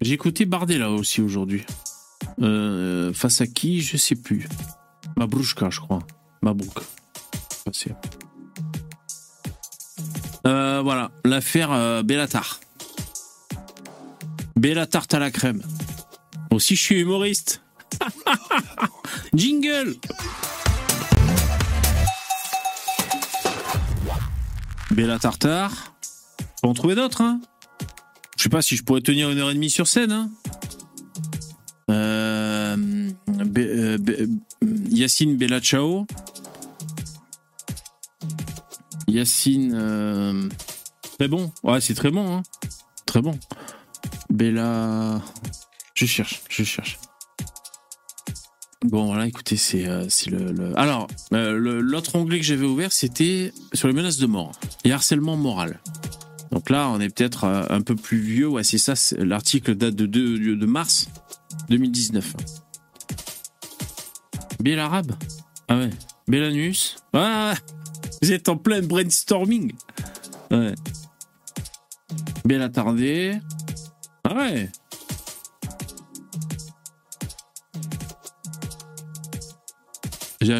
J'ai 0.00 0.14
écouté 0.14 0.44
Bardella 0.44 0.90
aussi 0.90 1.20
aujourd'hui. 1.20 1.64
Euh, 2.40 3.12
face 3.12 3.40
à 3.40 3.46
qui, 3.46 3.82
je 3.82 3.96
sais 3.96 4.14
plus. 4.14 4.48
Mabrouchka, 5.16 5.70
je 5.70 5.80
crois. 5.80 6.00
Mabrouk. 6.42 6.80
Euh, 10.46 10.80
voilà, 10.82 11.10
l'affaire 11.24 11.72
euh, 11.72 12.02
Bellatar. 12.02 12.60
Bellatar 14.56 15.06
à 15.12 15.18
la 15.18 15.30
crème. 15.30 15.62
Aussi, 16.50 16.76
je 16.76 16.82
suis 16.82 17.00
humoriste. 17.00 17.62
Jingle 19.34 19.96
Bella 24.90 25.18
Tartare. 25.18 25.94
Faut 26.60 26.68
en 26.68 26.74
trouver 26.74 26.94
d'autres, 26.94 27.20
hein. 27.20 27.40
Je 28.36 28.44
sais 28.44 28.48
pas 28.48 28.62
si 28.62 28.76
je 28.76 28.82
pourrais 28.82 29.00
tenir 29.00 29.30
une 29.30 29.38
heure 29.38 29.50
et 29.50 29.54
demie 29.54 29.70
sur 29.70 29.86
scène, 29.86 30.12
hein. 30.12 30.30
Euh, 31.90 33.10
euh, 33.58 33.98
Yacine 34.88 35.36
Bella 35.36 35.60
Ciao. 35.60 36.06
Yacine. 39.08 39.72
Euh, 39.74 40.48
très 41.18 41.28
bon. 41.28 41.52
Ouais, 41.62 41.80
c'est 41.80 41.94
très 41.94 42.10
bon, 42.10 42.36
hein. 42.36 42.42
Très 43.06 43.20
bon. 43.20 43.38
Bella. 44.30 45.20
Je 45.94 46.06
cherche, 46.06 46.42
je 46.48 46.62
cherche. 46.62 46.98
Bon, 48.86 49.06
voilà, 49.06 49.26
écoutez, 49.26 49.56
c'est 49.56 49.86
euh, 49.86 50.06
le, 50.28 50.78
Alors, 50.78 51.06
euh, 51.34 51.80
l'autre 51.82 52.16
onglet 52.16 52.38
que 52.38 52.44
j'avais 52.44 52.64
ouvert, 52.64 52.92
c'était 52.92 53.52
sur 53.74 53.88
les 53.88 53.94
menaces 53.94 54.16
de 54.16 54.26
mort 54.26 54.52
et 54.84 54.92
harcèlement 54.92 55.36
moral. 55.36 55.80
Donc 56.50 56.70
là, 56.70 56.88
on 56.88 56.98
est 56.98 57.14
peut-être 57.14 57.44
euh, 57.44 57.64
un 57.68 57.82
peu 57.82 57.94
plus 57.94 58.18
vieux. 58.18 58.48
Ouais, 58.48 58.64
c'est 58.64 58.78
ça, 58.78 58.94
l'article 59.18 59.74
date 59.74 59.94
de, 59.94 60.06
de, 60.06 60.66
mars 60.66 61.08
2019. 61.68 62.36
Biel 64.60 64.78
arabe 64.78 65.12
Ah 65.68 65.76
ouais. 65.76 65.90
Bélanus 66.26 66.96
Ah 67.12 67.54
Vous 68.22 68.32
êtes 68.32 68.48
en 68.48 68.56
plein 68.56 68.80
brainstorming 68.80 69.74
Ouais. 70.50 70.74
Ah 74.24 74.34
ouais 74.34 74.70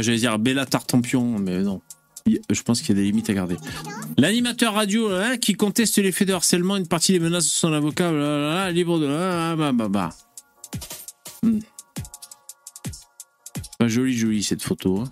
J'allais 0.01 0.19
dire 0.19 0.39
Bella 0.39 0.67
Tartampion, 0.67 1.39
mais 1.39 1.63
non. 1.63 1.81
Je 2.27 2.63
pense 2.63 2.81
qu'il 2.81 2.91
y 2.91 2.93
a 2.93 3.03
des 3.03 3.07
limites 3.07 3.29
à 3.31 3.35
garder. 3.35 3.57
L'animateur 4.17 4.75
radio 4.75 5.11
hein, 5.11 5.37
qui 5.37 5.55
conteste 5.55 5.99
les 5.99 6.13
faits 6.13 6.29
de 6.29 6.33
harcèlement, 6.33 6.77
une 6.77 6.87
partie 6.87 7.13
des 7.13 7.19
menaces 7.19 7.47
de 7.47 7.51
son 7.51 7.73
avocat, 7.73 8.71
libre 8.71 9.01
de. 9.01 9.07
Hmm. 11.43 11.59
Pas 13.79 13.89
joli, 13.89 14.17
joli 14.17 14.43
cette 14.43 14.63
photo. 14.63 15.01
Hein. 15.01 15.11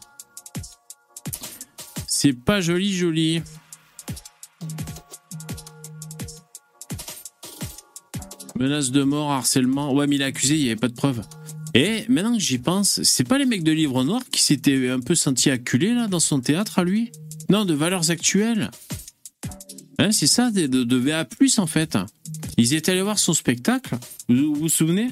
C'est 2.07 2.35
pas 2.35 2.61
joli, 2.61 2.95
joli. 2.95 3.43
Menace 8.57 8.91
de 8.91 9.03
mort, 9.03 9.33
harcèlement. 9.33 9.93
Ouais, 9.95 10.07
mais 10.07 10.17
il 10.17 10.23
est 10.23 10.27
accusé, 10.27 10.57
il 10.57 10.65
n'y 10.65 10.71
avait 10.71 10.77
pas 10.77 10.89
de 10.89 10.95
preuves. 10.95 11.23
Et 11.75 12.05
maintenant 12.09 12.35
que 12.35 12.41
j'y 12.41 12.59
pense, 12.59 13.03
c'est 13.03 13.25
pas 13.25 13.39
les 13.39 13.45
mecs 13.45 13.63
de 13.63 13.73
Livre 13.73 14.03
Noir 14.05 14.23
qui 14.31 14.43
s'étaient 14.43 14.89
un 14.89 15.01
peu 15.01 15.15
sentis 15.15 15.51
acculés 15.51 15.95
là 15.95 16.09
dans 16.09 16.21
son 16.21 16.41
théâtre 16.41 16.79
à 16.79 16.85
lui? 16.85 17.13
Non, 17.51 17.65
de 17.65 17.75
valeurs 17.75 18.11
actuelles. 18.11 18.71
Hein, 19.99 20.13
c'est 20.13 20.27
ça, 20.27 20.51
de, 20.51 20.97
VA+, 20.97 21.27
en 21.59 21.67
fait. 21.67 21.99
Ils 22.57 22.75
étaient 22.75 22.93
allés 22.93 23.03
voir 23.03 23.19
son 23.19 23.35
spectacle. 23.35 23.97
Vous 24.29 24.55
vous, 24.55 24.69
souvenez? 24.69 25.11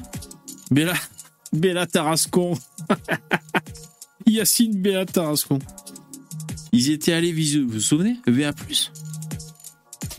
Bella, 0.70 0.94
Bella 1.52 1.86
Tarascon. 1.86 2.56
Yacine 4.26 4.80
Bella 4.80 5.06
Tarascon. 5.06 5.58
Ils 6.72 6.90
étaient 6.90 7.12
allés 7.12 7.32
viser, 7.32 7.60
vous 7.60 7.74
vous 7.74 7.80
souvenez? 7.80 8.16
VA+. 8.26 8.52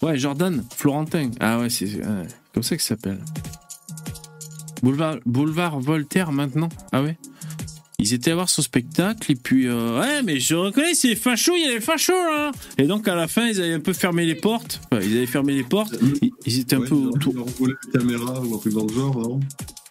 Ouais, 0.01 0.17
Jordan, 0.17 0.63
Florentin. 0.75 1.31
Ah 1.39 1.59
ouais, 1.59 1.69
c'est 1.69 1.99
comme 2.53 2.63
ça 2.63 2.77
ça 2.77 2.87
s'appelle. 2.89 3.19
Boulevard, 4.87 5.17
Boulevard 5.25 5.79
Voltaire 5.81 6.31
maintenant. 6.31 6.69
Ah 6.93 7.03
ouais. 7.03 7.17
Ils 7.99 8.13
étaient 8.13 8.31
à 8.31 8.35
voir 8.35 8.47
son 8.47 8.61
spectacle 8.61 9.29
et 9.29 9.35
puis 9.35 9.69
ouais 9.69 10.23
mais 10.23 10.39
je 10.39 10.55
reconnais 10.55 10.93
c'est 10.93 11.13
facho 11.15 11.51
il 11.57 11.65
y 11.65 11.67
a 11.67 11.73
les 11.73 11.81
fachos 11.81 12.13
là 12.13 12.53
et 12.77 12.83
donc 12.83 13.05
à 13.09 13.15
la 13.15 13.27
fin 13.27 13.47
ils 13.47 13.59
avaient 13.59 13.73
un 13.73 13.81
peu 13.81 13.91
fermé 13.91 14.25
les 14.25 14.35
portes. 14.35 14.79
Ils 14.93 15.17
avaient 15.17 15.25
fermé 15.25 15.55
les 15.55 15.65
portes. 15.65 15.93
Ils, 16.45 16.59
étaient 16.59 16.77
un 16.77 16.81
peu 16.81 16.95
autour. 16.95 17.33
ils 17.59 17.91
caméra 17.91 18.39
ou 18.39 18.55
un 18.55 18.59
truc 18.59 18.73
dans 18.73 18.85
le 18.85 18.93
genre 18.93 19.19
non 19.19 19.39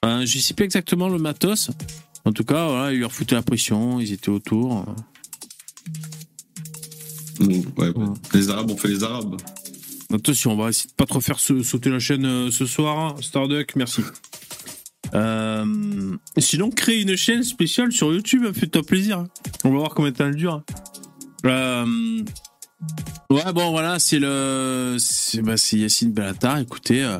euh, 0.06 0.24
je 0.24 0.38
sais 0.38 0.54
plus 0.54 0.64
exactement 0.64 1.10
le 1.10 1.18
matos. 1.18 1.70
En 2.24 2.32
tout 2.32 2.44
cas 2.44 2.66
voilà 2.68 2.92
ils 2.94 3.00
leur 3.00 3.12
foutaient 3.12 3.34
la 3.34 3.42
pression 3.42 4.00
ils 4.00 4.14
étaient 4.14 4.30
autour. 4.30 4.86
Ouais, 7.40 7.92
les 8.32 8.48
arabes 8.48 8.70
ont 8.70 8.78
fait 8.78 8.88
les 8.88 9.04
arabes. 9.04 9.36
Attention 10.14 10.52
on 10.52 10.56
va 10.56 10.70
essayer 10.70 10.88
de 10.88 10.94
pas 10.94 11.04
trop 11.04 11.20
faire 11.20 11.38
sauter 11.38 11.90
la 11.90 11.98
chaîne 11.98 12.50
ce 12.50 12.64
soir 12.64 12.98
hein. 12.98 13.16
Starduck 13.20 13.76
merci 13.76 14.00
euh, 15.14 16.16
sinon, 16.38 16.70
créer 16.70 17.02
une 17.02 17.16
chaîne 17.16 17.42
spéciale 17.42 17.92
sur 17.92 18.12
YouTube, 18.12 18.44
fais-toi 18.52 18.82
plaisir. 18.82 19.24
On 19.64 19.70
va 19.70 19.78
voir 19.78 19.90
combien 19.90 20.10
de 20.10 20.16
temps 20.16 20.26
elle 20.26 20.36
dure. 20.36 20.62
Euh, 21.44 22.22
ouais, 23.30 23.52
bon, 23.52 23.70
voilà, 23.70 23.98
c'est 23.98 24.18
le. 24.18 24.96
C'est 24.98 25.42
bah, 25.42 25.54
Yacine 25.72 26.12
Bellatar. 26.12 26.58
Écoutez, 26.58 27.04
euh, 27.04 27.18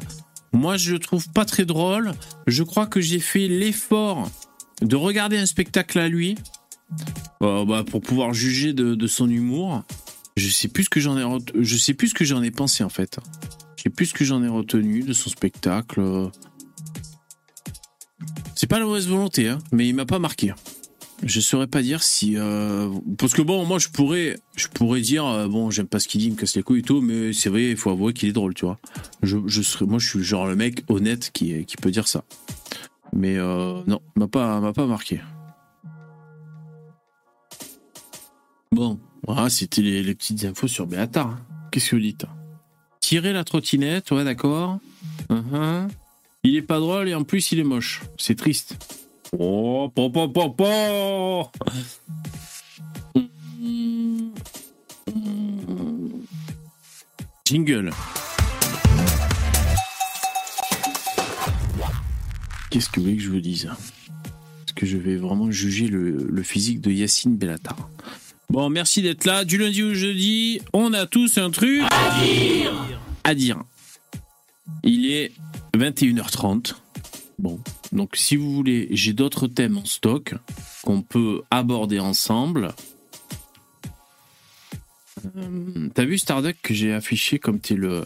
moi, 0.53 0.77
je 0.77 0.93
le 0.93 0.99
trouve 0.99 1.29
pas 1.31 1.45
très 1.45 1.65
drôle. 1.65 2.13
Je 2.47 2.63
crois 2.63 2.87
que 2.87 3.01
j'ai 3.01 3.21
fait 3.21 3.49
l'effort 3.49 4.31
de 4.83 4.97
regarder 4.97 5.39
un 5.39 5.47
spectacle 5.47 5.99
à 5.99 6.09
lui 6.09 6.37
bah, 7.41 7.85
pour 7.89 8.01
pouvoir 8.01 8.35
juger 8.35 8.73
de, 8.73 9.07
son 9.07 9.29
humour. 9.29 9.85
Je 10.37 10.49
sais 10.51 10.69
plus 10.69 10.85
ce 10.85 10.91
que 10.91 11.01
j'en 11.01 11.17
ai, 11.19 11.41
je 11.59 11.77
sais 11.79 11.95
plus 11.95 12.09
ce 12.09 12.15
que 12.15 12.25
j'en 12.25 12.43
ai 12.43 12.51
pensé 12.51 12.85
en 12.85 12.91
fait. 12.91 13.19
Je 13.77 13.85
sais 13.85 13.91
plus 13.91 14.07
ce 14.07 14.15
que 14.15 14.25
j'en 14.25 14.43
ai 14.43 14.49
retenu 14.49 15.03
de 15.03 15.15
son 15.15 15.31
spectacle. 15.31 16.29
C'est 18.57 18.67
pas 18.67 18.79
la 18.79 18.87
mauvaise 18.87 19.07
volonté, 19.07 19.49
hein, 19.49 19.59
mais 19.71 19.87
il 19.87 19.95
m'a 19.95 20.07
pas 20.07 20.19
marqué. 20.19 20.55
Je 21.23 21.41
saurais 21.41 21.67
pas 21.67 21.83
dire 21.83 22.03
si 22.03 22.37
euh, 22.37 22.91
parce 23.17 23.33
que 23.33 23.41
bon 23.41 23.65
moi 23.65 23.79
je 23.79 23.89
pourrais 23.89 24.37
je 24.55 24.69
pourrais 24.69 25.01
dire 25.01 25.25
euh, 25.25 25.49
bon 25.49 25.71
j'aime 25.71 25.87
pas 25.87 25.99
ce 25.99 26.09
qu'il 26.09 26.21
dit 26.21 26.27
il 26.27 26.33
me 26.33 26.37
casse 26.37 26.57
les 26.57 26.63
couilles 26.63 26.81
et 26.81 26.83
tout 26.83 27.01
mais 27.01 27.33
c'est 27.33 27.49
vrai 27.49 27.71
il 27.71 27.77
faut 27.79 27.91
avouer 27.91 28.13
qu'il 28.13 28.29
est 28.29 28.33
drôle 28.33 28.53
tu 28.53 28.67
vois 28.67 28.79
je, 29.23 29.63
serais 29.63 29.87
moi 29.87 29.99
je 29.99 30.07
suis 30.07 30.23
genre 30.23 30.47
le 30.47 30.57
mec 30.57 30.85
honnête 30.89 31.31
qui 31.33 31.65
peut 31.81 31.91
dire 31.91 32.07
ça 32.07 32.23
mais 33.15 33.39
euh, 33.39 33.81
non 33.87 34.03
m'a 34.15 34.29
pas 34.29 34.61
m'a 34.61 34.75
pas 34.75 34.85
marqué 34.85 35.23
bon 38.71 39.01
voilà 39.27 39.49
c'était 39.49 39.81
les, 39.81 40.15
petites 40.15 40.45
infos 40.45 40.69
sur 40.69 40.87
Beata 40.87 41.23
hein. 41.23 41.39
qu'est-ce 41.71 41.93
que 41.93 41.97
vous 41.97 42.03
dites? 42.03 42.27
Tirer 43.01 43.33
la 43.33 43.45
trottinette 43.45 44.11
ouais 44.11 44.25
d'accord 44.25 44.81
uh-huh. 45.31 45.89
Il 46.49 46.55
est 46.55 46.63
pas 46.63 46.79
drôle 46.79 47.09
et 47.09 47.15
en 47.17 47.25
plus 47.25 47.51
il 47.51 47.59
est 47.59 47.65
moche. 47.65 48.03
C'est 48.19 48.37
triste. 48.37 48.77
Oh, 49.37 49.91
po, 49.93 50.11
po, 50.11 50.29
po, 50.29 50.51
po 50.51 51.51
Jingle. 57.45 57.91
Qu'est-ce 62.71 62.91
que 62.91 63.01
vous 63.01 63.07
voulez 63.07 63.17
que 63.17 63.23
je 63.25 63.31
vous 63.31 63.41
dise? 63.41 63.65
Est-ce 63.65 64.73
que 64.73 64.87
je 64.87 64.99
vais 64.99 65.17
vraiment 65.17 65.51
juger 65.51 65.89
le, 65.89 66.43
physique 66.45 66.81
de 66.81 66.93
Yacine 66.93 67.37
Bellatar 67.37 67.91
Bon, 68.51 68.71
merci 68.71 69.03
d'être 69.03 69.25
là. 69.25 69.45
Du 69.45 69.59
lundi 69.59 69.83
au 69.83 69.95
jeudi, 69.95 70.61
on 70.73 70.93
a 70.93 71.07
tous 71.07 71.39
un 71.39 71.51
truc 71.51 71.83
à 71.91 72.21
dire. 72.23 72.73
À 73.25 73.35
dire. 73.35 73.65
Il 74.85 75.11
est 75.11 75.33
21h30. 75.77 76.75
Bon, 77.39 77.61
donc 77.93 78.17
si 78.17 78.37
vous 78.37 78.53
voulez, 78.53 78.89
j'ai 78.91 79.13
d'autres 79.13 79.47
thèmes 79.47 79.77
en 79.79 79.85
stock 79.85 80.35
qu'on 80.83 81.03
peut 81.03 81.43
aborder 81.51 81.99
ensemble. 81.99 82.73
Euh, 85.37 85.89
t'as 85.95 86.05
vu 86.05 86.19
Starduck 86.19 86.57
que 86.63 86.73
j'ai 86.73 86.93
affiché 86.93 87.39
comme 87.39 87.59
t'es 87.59 87.75
le 87.75 88.05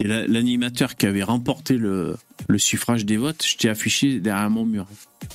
l'animateur 0.00 0.94
qui 0.94 1.06
avait 1.06 1.24
remporté 1.24 1.76
le, 1.76 2.16
le 2.48 2.58
suffrage 2.58 3.04
des 3.04 3.16
votes, 3.16 3.44
je 3.44 3.56
t'ai 3.56 3.68
affiché 3.68 4.20
derrière 4.20 4.48
mon 4.48 4.64
mur. 4.64 4.86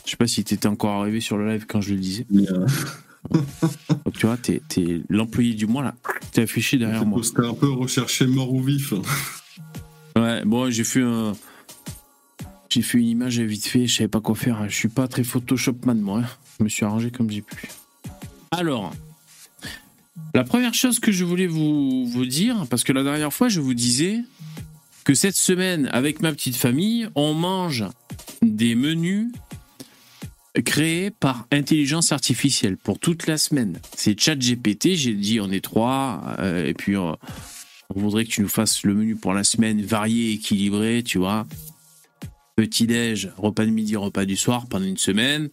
Je 0.06 0.12
sais 0.12 0.18
pas 0.18 0.28
si 0.28 0.42
t'étais 0.44 0.68
encore 0.68 1.02
arrivé 1.02 1.20
sur 1.20 1.38
le 1.38 1.50
live 1.50 1.66
quand 1.68 1.82
je 1.82 1.94
le 1.94 2.00
disais. 2.00 2.26
Donc 3.30 4.14
tu 4.18 4.26
vois, 4.26 4.38
t'es 4.38 4.62
es, 4.78 5.02
l'employé 5.10 5.54
du 5.54 5.68
mois 5.68 5.84
là, 5.84 5.96
t'es 6.32 6.44
affiché 6.44 6.78
derrière 6.78 7.06
moi. 7.06 7.22
C'était 7.24 7.46
un 7.46 7.54
peu 7.54 7.70
recherché 7.70 8.26
mort 8.26 8.54
ou 8.54 8.62
vif. 8.62 8.94
Ouais, 10.16 10.46
bon, 10.46 10.70
j'ai 10.70 10.84
fait 10.84 11.02
un, 11.02 11.34
j'ai 12.74 12.82
fait 12.82 12.98
une 12.98 13.08
image 13.08 13.40
vite 13.40 13.68
fait, 13.68 13.86
je 13.86 13.98
savais 13.98 14.08
pas 14.08 14.20
quoi 14.20 14.34
faire. 14.34 14.68
Je 14.68 14.76
suis 14.76 14.88
pas 14.88 15.08
très 15.08 15.24
Photoshopman 15.24 15.94
moi. 15.94 16.22
Hein. 16.22 16.28
Je 16.58 16.64
me 16.64 16.70
suis 16.70 16.84
arrangé 16.84 17.12
comme 17.12 17.30
j'ai 17.30 17.44
pu. 17.44 17.70
Alors, 18.50 18.94
la 20.34 20.44
première 20.44 20.74
chose 20.74 21.00
que 21.00 21.12
je 21.12 21.24
voulais 21.24 21.46
vous, 21.46 22.26
dire, 22.26 22.66
parce 22.72 22.84
que 22.84 22.92
la 22.92 23.04
dernière 23.04 23.32
fois 23.32 23.48
je 23.48 23.60
vous 23.60 23.76
disais 23.76 24.22
que 25.04 25.14
cette 25.14 25.36
semaine, 25.36 25.88
avec 25.92 26.22
ma 26.22 26.32
petite 26.32 26.56
famille, 26.56 27.08
on 27.14 27.36
mange 27.36 27.86
des 28.42 28.74
menus 28.74 29.32
créés 30.66 31.12
par 31.12 31.46
intelligence 31.52 32.12
artificielle 32.12 32.78
pour 32.78 32.98
toute 32.98 33.28
la 33.28 33.38
semaine. 33.38 33.80
C'est 33.96 34.20
ChatGPT, 34.20 34.96
j'ai 34.96 35.14
dit 35.14 35.40
on 35.40 35.52
est 35.52 35.64
trois, 35.64 36.24
euh, 36.40 36.66
et 36.66 36.74
puis 36.74 36.98
on 36.98 37.18
voudrait 37.94 38.26
que 38.26 38.30
tu 38.30 38.42
nous 38.42 38.50
fasses 38.50 38.84
le 38.84 38.96
menu 38.96 39.16
pour 39.16 39.34
la 39.34 39.44
semaine 39.44 39.82
varié, 39.84 40.34
équilibré, 40.34 41.04
tu 41.04 41.20
vois 41.20 41.46
petit-déj, 42.56 43.32
repas 43.38 43.66
de 43.66 43.72
midi, 43.72 43.96
repas 43.96 44.26
du 44.26 44.36
soir 44.36 44.68
pendant 44.68 44.86
une 44.86 44.98
semaine. 44.98 45.50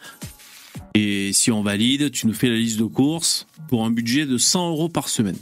Et 0.94 1.32
si 1.32 1.50
on 1.50 1.62
valide, 1.62 2.10
tu 2.10 2.26
nous 2.26 2.34
fais 2.34 2.48
la 2.48 2.56
liste 2.56 2.78
de 2.78 2.84
courses 2.84 3.46
pour 3.68 3.84
un 3.84 3.90
budget 3.90 4.26
de 4.26 4.38
100 4.38 4.70
euros 4.70 4.88
par 4.88 5.08
semaine. 5.08 5.36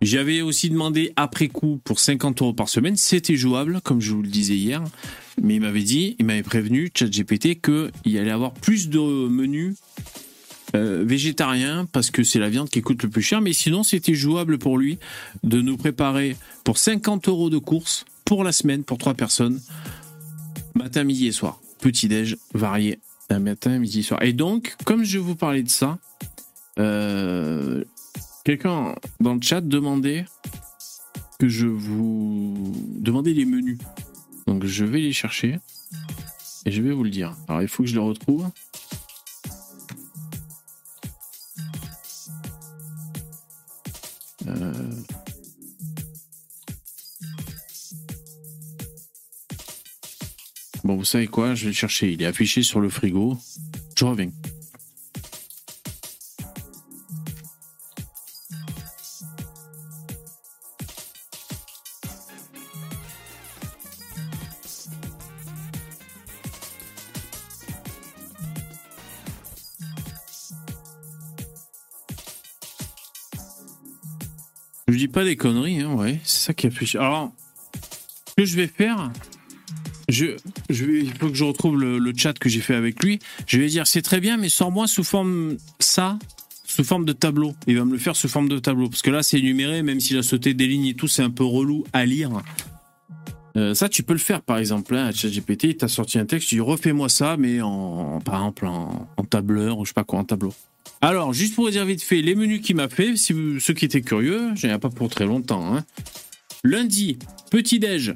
J'avais 0.00 0.42
aussi 0.42 0.68
demandé 0.68 1.12
après 1.14 1.48
coup 1.48 1.80
pour 1.84 2.00
50 2.00 2.42
euros 2.42 2.52
par 2.52 2.68
semaine. 2.68 2.96
C'était 2.96 3.36
jouable, 3.36 3.80
comme 3.82 4.00
je 4.00 4.12
vous 4.12 4.22
le 4.22 4.28
disais 4.28 4.56
hier. 4.56 4.82
Mais 5.40 5.54
il 5.54 5.60
m'avait 5.60 5.82
dit, 5.82 6.16
il 6.18 6.26
m'avait 6.26 6.42
prévenu, 6.42 6.90
ChatGPT, 6.92 7.60
qu'il 7.60 8.18
allait 8.18 8.30
avoir 8.30 8.52
plus 8.52 8.88
de 8.88 8.98
menus 8.98 9.76
euh, 10.74 11.04
végétariens 11.06 11.86
parce 11.92 12.10
que 12.10 12.24
c'est 12.24 12.38
la 12.38 12.48
viande 12.48 12.68
qui 12.68 12.82
coûte 12.82 13.02
le 13.02 13.10
plus 13.10 13.22
cher. 13.22 13.40
Mais 13.40 13.52
sinon, 13.52 13.84
c'était 13.84 14.14
jouable 14.14 14.58
pour 14.58 14.76
lui 14.76 14.98
de 15.44 15.60
nous 15.60 15.76
préparer 15.76 16.36
pour 16.64 16.78
50 16.78 17.28
euros 17.28 17.48
de 17.48 17.58
courses 17.58 18.04
pour 18.24 18.42
la 18.42 18.52
semaine, 18.52 18.82
pour 18.82 18.98
trois 18.98 19.14
personnes, 19.14 19.60
Matin, 20.74 21.04
midi 21.04 21.26
et 21.26 21.32
soir. 21.32 21.60
Petit-déj 21.80 22.36
varié. 22.54 23.00
Un 23.30 23.38
matin, 23.38 23.78
midi 23.78 24.00
et 24.00 24.02
soir. 24.02 24.22
Et 24.22 24.32
donc, 24.32 24.76
comme 24.84 25.04
je 25.04 25.18
vous 25.18 25.34
parlais 25.34 25.62
de 25.62 25.68
ça, 25.68 25.98
euh, 26.78 27.84
quelqu'un 28.44 28.94
dans 29.20 29.34
le 29.34 29.40
chat 29.40 29.60
demandait 29.60 30.24
que 31.38 31.48
je 31.48 31.66
vous 31.66 32.72
demandais 32.98 33.32
les 33.32 33.44
menus. 33.44 33.78
Donc 34.46 34.64
je 34.64 34.84
vais 34.84 35.00
les 35.00 35.12
chercher 35.12 35.58
et 36.64 36.70
je 36.70 36.82
vais 36.82 36.92
vous 36.92 37.04
le 37.04 37.10
dire. 37.10 37.36
Alors 37.48 37.62
il 37.62 37.68
faut 37.68 37.82
que 37.82 37.88
je 37.88 37.94
les 37.94 38.00
retrouve. 38.00 38.48
Euh, 44.46 44.72
Bon, 50.84 50.96
vous 50.96 51.04
savez 51.04 51.28
quoi 51.28 51.54
Je 51.54 51.64
vais 51.64 51.70
le 51.70 51.76
chercher. 51.76 52.12
Il 52.12 52.22
est 52.22 52.26
affiché 52.26 52.62
sur 52.62 52.80
le 52.80 52.88
frigo. 52.88 53.38
Je 53.96 54.04
reviens. 54.04 54.30
Je 74.88 74.98
dis 74.98 75.08
pas 75.08 75.24
des 75.24 75.36
conneries, 75.36 75.80
hein, 75.80 75.94
ouais. 75.94 76.20
C'est 76.24 76.46
ça 76.46 76.54
qui 76.54 76.66
affiche. 76.66 76.96
Alors, 76.96 77.32
ce 78.28 78.34
que 78.34 78.44
je 78.44 78.56
vais 78.56 78.66
faire, 78.66 79.10
je, 80.12 80.36
je 80.70 80.84
il 80.84 81.12
faut 81.14 81.28
que 81.28 81.34
je 81.34 81.44
retrouve 81.44 81.80
le, 81.80 82.12
chat 82.16 82.38
que 82.38 82.48
j'ai 82.48 82.60
fait 82.60 82.74
avec 82.74 83.02
lui. 83.02 83.18
Je 83.46 83.58
vais 83.58 83.66
dire 83.66 83.86
c'est 83.86 84.02
très 84.02 84.20
bien, 84.20 84.36
mais 84.36 84.48
sors-moi 84.48 84.86
sous 84.86 85.04
forme 85.04 85.56
ça, 85.80 86.18
sous 86.64 86.84
forme 86.84 87.04
de 87.04 87.12
tableau. 87.12 87.54
Il 87.66 87.78
va 87.78 87.84
me 87.84 87.92
le 87.92 87.98
faire 87.98 88.14
sous 88.14 88.28
forme 88.28 88.48
de 88.48 88.58
tableau 88.58 88.88
parce 88.88 89.02
que 89.02 89.10
là 89.10 89.22
c'est 89.22 89.38
énuméré, 89.38 89.82
même 89.82 90.00
s'il 90.00 90.18
a 90.18 90.22
sauté 90.22 90.54
des 90.54 90.66
lignes 90.66 90.86
et 90.86 90.94
tout, 90.94 91.08
c'est 91.08 91.22
un 91.22 91.30
peu 91.30 91.44
relou 91.44 91.84
à 91.92 92.04
lire. 92.04 92.30
Euh, 93.56 93.74
ça, 93.74 93.88
tu 93.88 94.02
peux 94.02 94.14
le 94.14 94.18
faire, 94.18 94.40
par 94.40 94.58
exemple. 94.58 94.94
Hein, 94.96 95.10
ChatGPT, 95.12 95.64
il 95.64 95.76
t'a 95.76 95.88
sorti 95.88 96.18
un 96.18 96.24
texte, 96.24 96.48
tu 96.48 96.54
dis 96.56 96.60
refais-moi 96.60 97.08
ça, 97.08 97.36
mais 97.36 97.60
en, 97.60 98.20
par 98.20 98.36
exemple 98.36 98.66
en, 98.66 99.24
tableur 99.28 99.78
ou 99.78 99.84
je 99.84 99.90
sais 99.90 99.94
pas 99.94 100.04
quoi, 100.04 100.20
en 100.20 100.24
tableau. 100.24 100.54
Alors, 101.00 101.32
juste 101.32 101.54
pour 101.54 101.64
vous 101.64 101.70
dire 101.70 101.84
vite 101.84 102.02
fait, 102.02 102.22
les 102.22 102.34
menus 102.34 102.60
qu'il 102.60 102.76
m'a 102.76 102.88
fait, 102.88 103.16
si 103.16 103.34
ceux 103.60 103.74
qui 103.74 103.84
étaient 103.84 104.02
curieux, 104.02 104.52
j'en 104.54 104.68
ai 104.68 104.78
pas 104.78 104.88
pour 104.88 105.08
très 105.08 105.26
longtemps. 105.26 105.74
Hein. 105.74 105.84
Lundi, 106.64 107.18
petit 107.50 107.78
déj, 107.78 108.14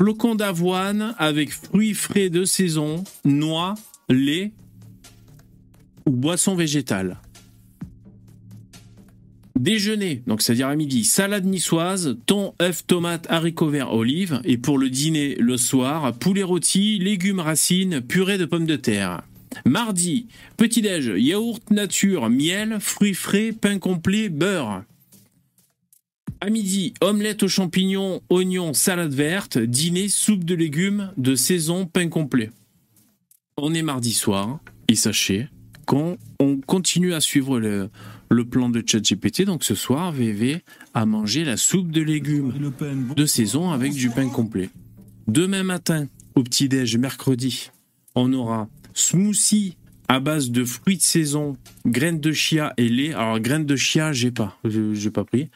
flocons 0.00 0.34
d'avoine 0.34 1.14
avec 1.18 1.50
fruits 1.50 1.94
frais 1.94 2.30
de 2.30 2.44
saison, 2.44 3.04
noix, 3.24 3.74
lait, 4.08 4.52
ou 6.06 6.12
boisson 6.12 6.54
végétale. 6.54 7.18
Déjeuner, 9.58 10.22
donc 10.28 10.40
c'est-à-dire 10.40 10.68
à 10.68 10.76
midi, 10.76 11.04
salade 11.04 11.44
niçoise, 11.44 12.16
thon, 12.26 12.54
œuf, 12.62 12.86
tomate, 12.86 13.26
haricots 13.28 13.70
verts, 13.70 13.92
olives. 13.92 14.40
Et 14.44 14.56
pour 14.56 14.78
le 14.78 14.88
dîner, 14.88 15.34
le 15.34 15.56
soir, 15.56 16.12
poulet 16.16 16.44
rôti, 16.44 17.00
légumes 17.00 17.40
racines, 17.40 18.00
purée 18.00 18.38
de 18.38 18.44
pommes 18.44 18.66
de 18.66 18.76
terre. 18.76 19.22
Mardi, 19.64 20.28
petit-déj, 20.56 21.12
yaourt 21.16 21.68
nature, 21.72 22.30
miel, 22.30 22.76
fruits 22.78 23.14
frais, 23.14 23.52
pain 23.52 23.80
complet, 23.80 24.28
beurre. 24.28 24.84
À 26.40 26.50
midi, 26.50 26.94
omelette 27.00 27.42
aux 27.42 27.48
champignons, 27.48 28.20
oignons, 28.30 28.72
salade 28.72 29.12
verte. 29.12 29.58
Dîner, 29.58 30.08
soupe 30.08 30.44
de 30.44 30.54
légumes, 30.54 31.12
de 31.16 31.34
saison, 31.34 31.84
pain 31.84 32.08
complet. 32.08 32.50
On 33.56 33.74
est 33.74 33.82
mardi 33.82 34.12
soir, 34.12 34.60
et 34.86 34.94
sachez 34.94 35.48
qu'on 35.84 36.16
on 36.38 36.58
continue 36.60 37.12
à 37.12 37.20
suivre 37.20 37.58
le, 37.58 37.90
le 38.30 38.44
plan 38.44 38.68
de 38.68 38.84
ChatGPT. 38.86 39.46
Donc 39.46 39.64
ce 39.64 39.74
soir, 39.74 40.12
VV 40.12 40.62
a 40.94 41.06
mangé 41.06 41.44
la 41.44 41.56
soupe 41.56 41.90
de 41.90 42.02
légumes 42.02 42.52
de 43.16 43.26
saison 43.26 43.70
avec 43.70 43.92
du 43.94 44.08
pain 44.10 44.28
complet. 44.28 44.70
Demain 45.26 45.64
matin, 45.64 46.06
au 46.36 46.44
petit-déj, 46.44 46.98
mercredi, 46.98 47.70
on 48.14 48.32
aura 48.32 48.68
smoothie 48.94 49.76
à 50.08 50.20
base 50.20 50.50
de 50.50 50.64
fruits 50.64 50.96
de 50.96 51.02
saison, 51.02 51.56
graines 51.86 52.20
de 52.20 52.32
chia 52.32 52.72
et 52.78 52.88
lait. 52.88 53.12
Alors, 53.12 53.38
graines 53.40 53.66
de 53.66 53.76
chia, 53.76 54.12
j'ai 54.12 54.30
pas, 54.30 54.58
j'ai 54.64 55.10
pas 55.10 55.24
pris. 55.24 55.48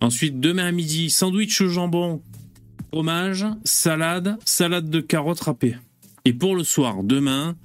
Ensuite, 0.00 0.40
demain 0.40 0.66
à 0.66 0.72
midi, 0.72 1.10
sandwich 1.10 1.60
au 1.60 1.68
jambon, 1.68 2.22
fromage, 2.92 3.46
salade, 3.64 4.38
salade 4.44 4.88
de 4.88 5.00
carottes 5.00 5.40
râpées. 5.40 5.76
Et 6.24 6.32
pour 6.32 6.54
le 6.54 6.64
soir, 6.64 7.02
demain, 7.02 7.56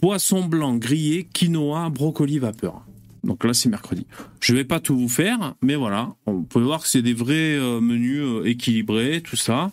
poisson 0.00 0.44
blanc 0.44 0.76
grillé, 0.76 1.28
quinoa, 1.32 1.90
brocoli 1.90 2.38
vapeur. 2.38 2.84
Donc 3.24 3.44
là, 3.44 3.54
c'est 3.54 3.68
mercredi. 3.68 4.06
Je 4.40 4.54
vais 4.54 4.64
pas 4.64 4.80
tout 4.80 4.96
vous 4.96 5.08
faire, 5.08 5.54
mais 5.62 5.76
voilà, 5.76 6.14
on 6.26 6.42
peut 6.42 6.60
voir 6.60 6.82
que 6.82 6.88
c'est 6.88 7.02
des 7.02 7.14
vrais 7.14 7.56
euh, 7.56 7.80
menus 7.80 8.22
euh, 8.22 8.44
équilibrés, 8.44 9.20
tout 9.20 9.36
ça. 9.36 9.70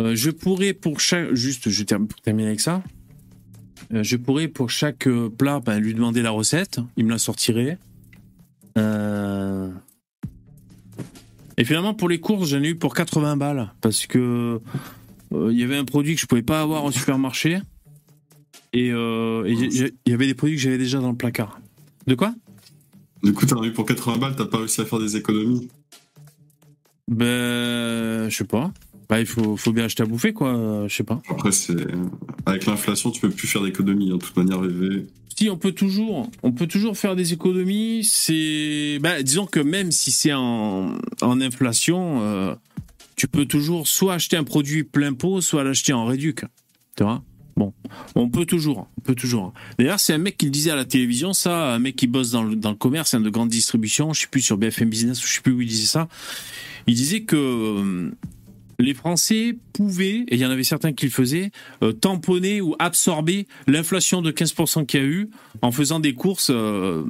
Euh, 0.00 0.14
je 0.14 0.30
pourrais 0.30 0.74
pour 0.74 1.00
chaque, 1.00 1.32
juste, 1.34 1.70
je 1.70 1.82
termine 1.82 2.46
avec 2.46 2.60
ça. 2.60 2.82
Je 3.90 4.16
pourrais 4.16 4.48
pour 4.48 4.70
chaque 4.70 5.08
plat 5.38 5.60
ben, 5.60 5.78
lui 5.78 5.94
demander 5.94 6.22
la 6.22 6.30
recette, 6.30 6.80
il 6.96 7.04
me 7.04 7.10
la 7.10 7.18
sortirait. 7.18 7.78
Et 11.58 11.64
finalement, 11.64 11.94
pour 11.94 12.08
les 12.08 12.20
courses, 12.20 12.50
j'en 12.50 12.62
ai 12.62 12.68
eu 12.68 12.76
pour 12.76 12.94
80 12.94 13.36
balles 13.36 13.72
parce 13.80 14.06
que 14.06 14.60
il 15.32 15.58
y 15.58 15.62
avait 15.62 15.76
un 15.76 15.84
produit 15.84 16.14
que 16.14 16.20
je 16.20 16.26
pouvais 16.26 16.42
pas 16.42 16.60
avoir 16.60 16.84
au 16.84 16.92
supermarché 16.92 17.60
et 18.72 18.88
il 18.88 19.92
y 20.06 20.12
avait 20.12 20.26
des 20.26 20.34
produits 20.34 20.56
que 20.56 20.62
j'avais 20.62 20.78
déjà 20.78 21.00
dans 21.00 21.10
le 21.10 21.16
placard. 21.16 21.58
De 22.06 22.14
quoi? 22.14 22.34
Du 23.22 23.32
coup, 23.32 23.46
t'as 23.46 23.60
eu 23.62 23.72
pour 23.72 23.86
80 23.86 24.18
balles, 24.18 24.36
t'as 24.36 24.44
pas 24.44 24.58
réussi 24.58 24.82
à 24.82 24.84
faire 24.84 24.98
des 24.98 25.16
économies? 25.16 25.68
Ben, 27.08 28.28
je 28.28 28.36
sais 28.36 28.44
pas. 28.44 28.72
Bah, 29.08 29.20
il 29.20 29.26
faut, 29.26 29.56
faut 29.56 29.72
bien 29.72 29.84
acheter 29.84 30.02
à 30.02 30.06
bouffer, 30.06 30.32
quoi. 30.32 30.84
Je 30.88 30.94
sais 30.94 31.04
pas. 31.04 31.22
Après, 31.28 31.52
c'est 31.52 31.76
avec 32.44 32.66
l'inflation, 32.66 33.10
tu 33.10 33.20
peux 33.20 33.30
plus 33.30 33.46
faire 33.46 33.62
d'économies. 33.62 34.10
Hein, 34.12 34.18
toute 34.18 34.36
manière, 34.36 34.60
VV. 34.60 35.06
Si, 35.36 35.50
on 35.50 35.58
peut 35.58 35.72
toujours, 35.72 36.30
on 36.42 36.52
peut 36.52 36.66
toujours 36.66 36.96
faire 36.96 37.14
des 37.14 37.32
économies. 37.32 38.02
C'est, 38.04 38.98
bah, 39.00 39.22
disons 39.22 39.46
que 39.46 39.60
même 39.60 39.92
si 39.92 40.10
c'est 40.10 40.32
en, 40.32 40.96
en 41.22 41.40
inflation, 41.40 42.20
euh, 42.22 42.54
tu 43.16 43.28
peux 43.28 43.46
toujours 43.46 43.86
soit 43.86 44.14
acheter 44.14 44.36
un 44.36 44.44
produit 44.44 44.82
plein 44.84 45.12
pot, 45.12 45.40
soit 45.40 45.62
l'acheter 45.62 45.92
en 45.92 46.04
réduc. 46.04 46.44
Tu 46.96 47.02
vois 47.02 47.22
Bon, 47.56 47.72
on 48.14 48.28
peut 48.28 48.44
toujours, 48.44 48.86
on 48.98 49.00
peut 49.00 49.14
toujours. 49.14 49.54
D'ailleurs, 49.78 49.98
c'est 49.98 50.12
un 50.12 50.18
mec 50.18 50.36
qui 50.36 50.44
le 50.44 50.50
disait 50.50 50.72
à 50.72 50.76
la 50.76 50.84
télévision, 50.84 51.32
ça, 51.32 51.72
un 51.72 51.78
mec 51.78 51.96
qui 51.96 52.06
bosse 52.06 52.30
dans 52.30 52.42
le, 52.42 52.54
dans 52.54 52.68
le 52.68 52.76
commerce, 52.76 53.14
un 53.14 53.20
de 53.20 53.30
grande 53.30 53.48
distribution, 53.48 54.12
je 54.12 54.20
sais 54.20 54.26
plus 54.26 54.42
sur 54.42 54.58
BFM 54.58 54.90
Business, 54.90 55.22
je 55.22 55.26
sais 55.26 55.40
plus 55.40 55.52
où 55.52 55.62
il 55.62 55.68
disait 55.68 55.86
ça. 55.86 56.06
Il 56.86 56.94
disait 56.94 57.22
que 57.22 57.36
euh, 57.36 58.10
les 58.78 58.94
Français 58.94 59.56
pouvaient, 59.72 60.24
et 60.28 60.34
il 60.34 60.38
y 60.38 60.46
en 60.46 60.50
avait 60.50 60.64
certains 60.64 60.92
qui 60.92 61.06
le 61.06 61.10
faisaient, 61.10 61.50
euh, 61.82 61.92
tamponner 61.92 62.60
ou 62.60 62.74
absorber 62.78 63.46
l'inflation 63.66 64.22
de 64.22 64.30
15% 64.30 64.86
qu'il 64.86 65.00
y 65.00 65.02
a 65.02 65.06
eu 65.06 65.30
en 65.62 65.72
faisant 65.72 66.00
des 66.00 66.14
courses 66.14 66.50
euh, 66.50 67.04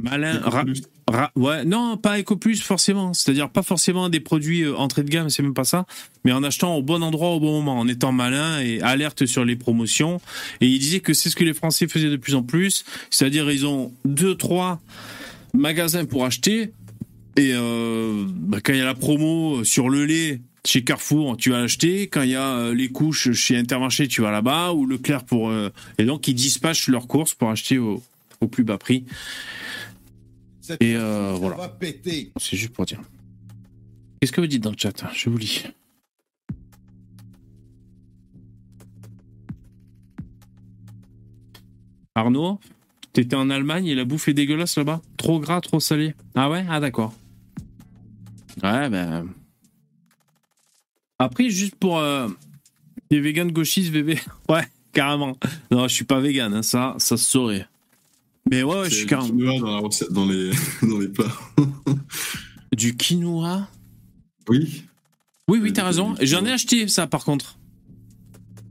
malin, 0.00 0.40
ouais, 1.36 1.64
non, 1.64 1.96
pas 1.96 2.18
EcoPlus 2.18 2.56
forcément. 2.56 3.12
C'est-à-dire 3.12 3.50
pas 3.50 3.62
forcément 3.62 4.08
des 4.08 4.20
produits 4.20 4.62
euh, 4.62 4.76
entrée 4.76 5.02
de 5.02 5.10
gamme, 5.10 5.28
c'est 5.28 5.42
même 5.42 5.54
pas 5.54 5.64
ça. 5.64 5.86
Mais 6.24 6.32
en 6.32 6.42
achetant 6.42 6.76
au 6.76 6.82
bon 6.82 7.02
endroit 7.02 7.30
au 7.30 7.40
bon 7.40 7.52
moment, 7.60 7.78
en 7.78 7.88
étant 7.88 8.12
malin 8.12 8.60
et 8.60 8.80
alerte 8.80 9.26
sur 9.26 9.44
les 9.44 9.56
promotions. 9.56 10.20
Et 10.60 10.66
il 10.66 10.78
disait 10.78 11.00
que 11.00 11.12
c'est 11.12 11.30
ce 11.30 11.36
que 11.36 11.44
les 11.44 11.54
Français 11.54 11.88
faisaient 11.88 12.10
de 12.10 12.16
plus 12.16 12.34
en 12.34 12.42
plus. 12.42 12.84
C'est-à-dire 13.10 13.50
ils 13.50 13.66
ont 13.66 13.92
deux, 14.04 14.34
trois 14.34 14.80
magasins 15.54 16.04
pour 16.04 16.24
acheter. 16.24 16.72
Et 17.36 17.52
euh, 17.54 18.24
bah, 18.28 18.58
quand 18.62 18.72
il 18.72 18.78
y 18.78 18.82
a 18.82 18.84
la 18.84 18.94
promo 18.94 19.64
sur 19.64 19.88
le 19.88 20.04
lait 20.04 20.42
chez 20.64 20.84
Carrefour, 20.84 21.36
tu 21.36 21.50
vas 21.50 21.60
l'acheter. 21.60 22.06
Quand 22.08 22.22
il 22.22 22.30
y 22.30 22.34
a 22.36 22.56
euh, 22.56 22.74
les 22.74 22.88
couches 22.88 23.32
chez 23.32 23.56
Intermarché, 23.56 24.06
tu 24.06 24.20
vas 24.22 24.30
là-bas. 24.30 24.72
Ou 24.72 24.86
Leclerc 24.86 25.24
pour. 25.24 25.50
Euh, 25.50 25.70
et 25.98 26.04
donc 26.04 26.28
ils 26.28 26.34
dispatchent 26.34 26.88
leurs 26.88 27.06
courses 27.06 27.34
pour 27.34 27.50
acheter 27.50 27.78
au, 27.78 28.02
au 28.40 28.48
plus 28.48 28.64
bas 28.64 28.78
prix. 28.78 29.04
Et 30.80 30.94
euh, 30.96 31.34
voilà. 31.38 31.76
C'est 32.38 32.56
juste 32.56 32.72
pour 32.72 32.84
dire. 32.84 33.00
Qu'est-ce 34.20 34.32
que 34.32 34.40
vous 34.40 34.46
dites 34.46 34.62
dans 34.62 34.70
le 34.70 34.76
chat 34.78 34.92
Je 35.14 35.30
vous 35.30 35.38
lis. 35.38 35.64
Arnaud, 42.14 42.60
t'étais 43.12 43.36
en 43.36 43.48
Allemagne 43.50 43.86
et 43.86 43.94
la 43.94 44.04
bouffe 44.04 44.28
est 44.28 44.34
dégueulasse 44.34 44.76
là-bas? 44.76 45.00
Trop 45.16 45.40
gras, 45.40 45.60
trop 45.60 45.80
salé 45.80 46.14
Ah 46.34 46.50
ouais? 46.50 46.64
Ah 46.68 46.78
d'accord. 46.78 47.14
Ouais, 48.62 48.88
ben. 48.88 49.28
Après, 51.18 51.50
juste 51.50 51.76
pour 51.76 51.98
euh, 51.98 52.28
les 53.10 53.20
véganes 53.20 53.52
gauchistes, 53.52 53.92
bébé. 53.92 54.18
Ouais, 54.48 54.66
carrément. 54.92 55.36
Non, 55.70 55.88
je 55.88 55.94
suis 55.94 56.04
pas 56.04 56.20
vegan, 56.20 56.52
hein. 56.52 56.62
ça, 56.62 56.94
ça 56.98 57.16
se 57.16 57.24
saurait. 57.24 57.66
Mais 58.50 58.62
ouais, 58.62 58.90
je 58.90 58.94
suis 58.96 59.06
carrément. 59.06 59.32
Du 59.32 59.44
quinoa 59.44 59.82
dans, 60.10 60.26
les, 60.26 60.50
dans 60.82 60.98
les 60.98 61.08
plats. 61.08 61.32
du 62.76 62.96
quinoa? 62.96 63.68
Oui. 64.48 64.84
Oui, 65.48 65.60
oui, 65.62 65.72
t'as 65.72 65.84
raison. 65.84 66.14
J'en 66.20 66.44
ai 66.44 66.52
acheté 66.52 66.88
ça 66.88 67.06
par 67.06 67.24
contre. 67.24 67.56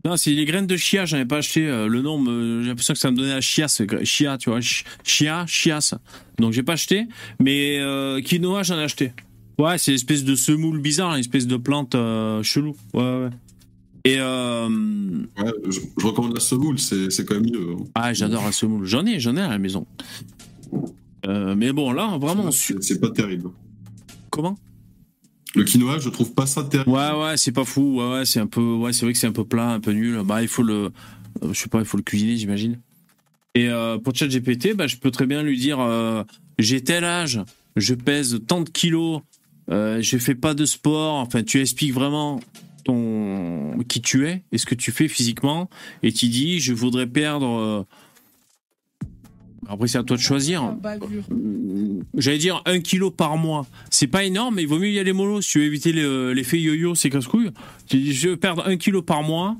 Non, 0.03 0.17
c'est 0.17 0.31
les 0.31 0.45
graines 0.45 0.67
de 0.67 0.77
chia, 0.77 1.05
j'en 1.05 1.19
ai 1.19 1.25
pas 1.25 1.37
acheté. 1.37 1.67
Euh, 1.67 1.87
le 1.87 2.01
nom, 2.01 2.23
j'ai 2.63 2.67
l'impression 2.67 2.93
que 2.93 2.99
ça 2.99 3.11
me 3.11 3.15
donnait 3.15 3.35
la 3.35 3.41
chiasse. 3.41 3.81
Chia, 4.03 4.37
tu 4.37 4.49
vois. 4.49 4.59
Chia, 5.03 5.45
chiasse. 5.47 5.93
Donc 6.39 6.53
j'ai 6.53 6.63
pas 6.63 6.73
acheté. 6.73 7.07
Mais 7.39 7.77
euh, 7.79 8.19
quinoa, 8.19 8.63
j'en 8.63 8.79
ai 8.79 8.83
acheté. 8.83 9.13
Ouais, 9.57 9.77
c'est 9.77 9.91
une 9.91 9.95
espèce 9.95 10.23
de 10.23 10.35
semoule 10.35 10.79
bizarre, 10.79 11.13
une 11.13 11.19
espèce 11.19 11.47
de 11.47 11.57
plante 11.57 11.95
euh, 11.95 12.41
chelou. 12.43 12.75
Ouais, 12.93 13.01
ouais. 13.01 13.29
Et 14.03 14.15
euh... 14.19 14.67
ouais, 15.37 15.53
je, 15.69 15.79
recommande 16.03 16.33
la 16.33 16.39
semoule, 16.39 16.79
c'est 16.79 17.25
quand 17.25 17.35
même 17.35 17.45
mieux. 17.45 17.75
Hein. 17.79 17.83
Ah, 17.93 18.13
j'adore 18.13 18.43
la 18.43 18.51
semoule. 18.51 18.85
J'en 18.85 19.05
ai, 19.05 19.19
j'en 19.19 19.35
ai 19.35 19.41
à 19.41 19.49
la 19.49 19.59
maison. 19.59 19.85
Euh, 21.27 21.53
mais 21.55 21.71
bon, 21.71 21.91
là, 21.91 22.17
vraiment. 22.17 22.49
C'est 22.51 22.99
pas 22.99 23.11
terrible. 23.11 23.51
Comment? 24.31 24.57
Le 25.53 25.63
quinoa, 25.63 25.99
je 25.99 26.09
trouve 26.09 26.33
pas 26.33 26.45
ça 26.45 26.63
terrible. 26.63 26.89
Ouais, 26.89 27.11
ouais, 27.11 27.37
c'est 27.37 27.51
pas 27.51 27.65
fou. 27.65 27.99
Ouais, 27.99 28.11
ouais, 28.11 28.25
c'est 28.25 28.39
un 28.39 28.47
peu. 28.47 28.61
Ouais, 28.61 28.93
c'est 28.93 29.05
vrai 29.05 29.13
que 29.13 29.19
c'est 29.19 29.27
un 29.27 29.33
peu 29.33 29.45
plat, 29.45 29.69
un 29.69 29.79
peu 29.79 29.91
nul. 29.91 30.21
Bah, 30.25 30.41
il 30.41 30.47
faut 30.47 30.63
le. 30.63 30.91
Euh, 31.43 31.53
je 31.53 31.59
sais 31.59 31.69
pas, 31.69 31.79
il 31.79 31.85
faut 31.85 31.97
le 31.97 32.03
cuisiner, 32.03 32.37
j'imagine. 32.37 32.79
Et 33.53 33.69
euh, 33.69 33.97
pour 33.97 34.15
ChatGPT, 34.15 34.73
bah, 34.75 34.87
je 34.87 34.97
peux 34.97 35.11
très 35.11 35.25
bien 35.25 35.43
lui 35.43 35.57
dire 35.57 35.79
euh, 35.79 36.23
j'ai 36.57 36.81
tel 36.81 37.03
âge, 37.03 37.41
je 37.75 37.93
pèse 37.93 38.39
tant 38.47 38.61
de 38.61 38.69
kilos, 38.69 39.21
euh, 39.71 40.01
je 40.01 40.17
fais 40.17 40.35
pas 40.35 40.53
de 40.53 40.65
sport. 40.65 41.15
Enfin, 41.15 41.43
tu 41.43 41.59
expliques 41.59 41.93
vraiment 41.93 42.39
ton 42.83 43.77
qui 43.87 44.01
tu 44.01 44.27
es 44.27 44.43
et 44.51 44.57
ce 44.57 44.65
que 44.65 44.75
tu 44.75 44.91
fais 44.91 45.07
physiquement. 45.07 45.69
Et 46.03 46.11
tu 46.11 46.27
dis 46.27 46.59
je 46.59 46.73
voudrais 46.73 47.07
perdre 47.07 47.47
euh, 47.47 47.83
après 49.67 49.87
c'est 49.87 49.97
à 49.97 50.03
toi 50.03 50.17
de 50.17 50.21
choisir. 50.21 50.75
J'allais 52.17 52.37
dire 52.37 52.61
un 52.65 52.79
kilo 52.79 53.11
par 53.11 53.37
mois. 53.37 53.67
C'est 53.89 54.07
pas 54.07 54.23
énorme 54.23 54.55
mais 54.55 54.63
il 54.63 54.67
vaut 54.67 54.79
mieux 54.79 54.91
y 54.91 54.99
aller 54.99 55.13
mollo. 55.13 55.41
Si 55.41 55.51
tu 55.51 55.59
veux 55.59 55.65
éviter 55.65 55.93
l'effet 55.93 56.59
yo-yo 56.59 56.95
c'est 56.95 57.09
casse-couille. 57.09 57.51
Tu 57.87 57.97
dis 57.97 58.13
je 58.13 58.29
veux 58.29 58.37
perdre 58.37 58.67
un 58.67 58.77
kilo 58.77 59.01
par 59.01 59.23
mois. 59.23 59.57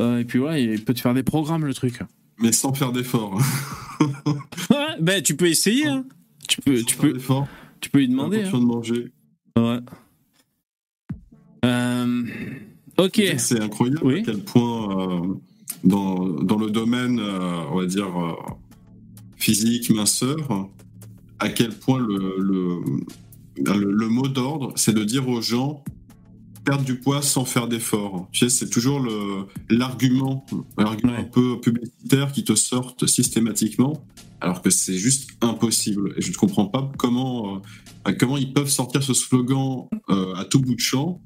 Euh, 0.00 0.18
et 0.18 0.24
puis 0.24 0.40
voilà 0.40 0.58
il 0.58 0.84
peut 0.84 0.94
te 0.94 1.00
faire 1.00 1.14
des 1.14 1.22
programmes 1.22 1.64
le 1.64 1.74
truc. 1.74 2.00
Mais 2.38 2.52
sans 2.52 2.74
faire 2.74 2.92
d'efforts. 2.92 3.40
Ben 5.00 5.22
tu 5.22 5.36
peux 5.36 5.46
essayer 5.46 5.86
hein. 5.86 6.04
tu 6.48 6.60
peux 6.60 6.82
tu 6.82 6.96
peux 6.96 7.16
tu 7.80 7.90
peux 7.90 7.98
lui 7.98 8.08
demander 8.08 8.42
hein. 8.42 8.50
de 8.50 8.56
manger 8.58 9.12
ouais 9.56 9.80
euh, 11.64 12.22
ok. 12.98 13.22
C'est 13.38 13.60
incroyable 13.60 14.18
à 14.18 14.22
quel 14.22 14.44
point, 14.44 15.00
euh, 15.00 15.34
dans, 15.82 16.26
dans, 16.28 16.58
le 16.58 16.70
domaine, 16.70 17.18
euh, 17.18 17.62
on 17.72 17.78
va 17.78 17.86
dire, 17.86 18.08
physique, 19.36 19.90
minceur, 19.90 20.68
à 21.38 21.48
quel 21.48 21.70
point 21.70 21.98
le, 21.98 22.36
le, 22.38 22.82
le, 23.56 24.08
mot 24.08 24.28
d'ordre, 24.28 24.72
c'est 24.76 24.92
de 24.92 25.04
dire 25.04 25.28
aux 25.28 25.40
gens 25.40 25.82
perdre 26.64 26.84
du 26.84 26.96
poids 26.98 27.22
sans 27.22 27.44
faire 27.44 27.68
d'effort. 27.68 28.28
Tu 28.32 28.40
sais, 28.40 28.48
c'est 28.48 28.70
toujours 28.70 29.00
le 29.00 29.46
l'argument, 29.68 30.46
l'argument 30.78 31.14
un 31.14 31.24
peu 31.24 31.60
publicitaire 31.60 32.32
qui 32.32 32.44
te 32.44 32.54
sortent 32.54 33.06
systématiquement, 33.06 34.06
alors 34.40 34.62
que 34.62 34.70
c'est 34.70 34.96
juste 34.96 35.30
impossible. 35.40 36.14
Et 36.16 36.22
je 36.22 36.30
ne 36.30 36.36
comprends 36.36 36.66
pas 36.66 36.90
comment 36.96 37.56
euh, 38.06 38.12
comment 38.18 38.38
ils 38.38 38.52
peuvent 38.52 38.70
sortir 38.70 39.02
ce 39.02 39.14
slogan 39.14 39.86
euh, 40.10 40.34
à 40.34 40.44
tout 40.44 40.60
bout 40.60 40.74
de 40.74 40.80
champ. 40.80 41.20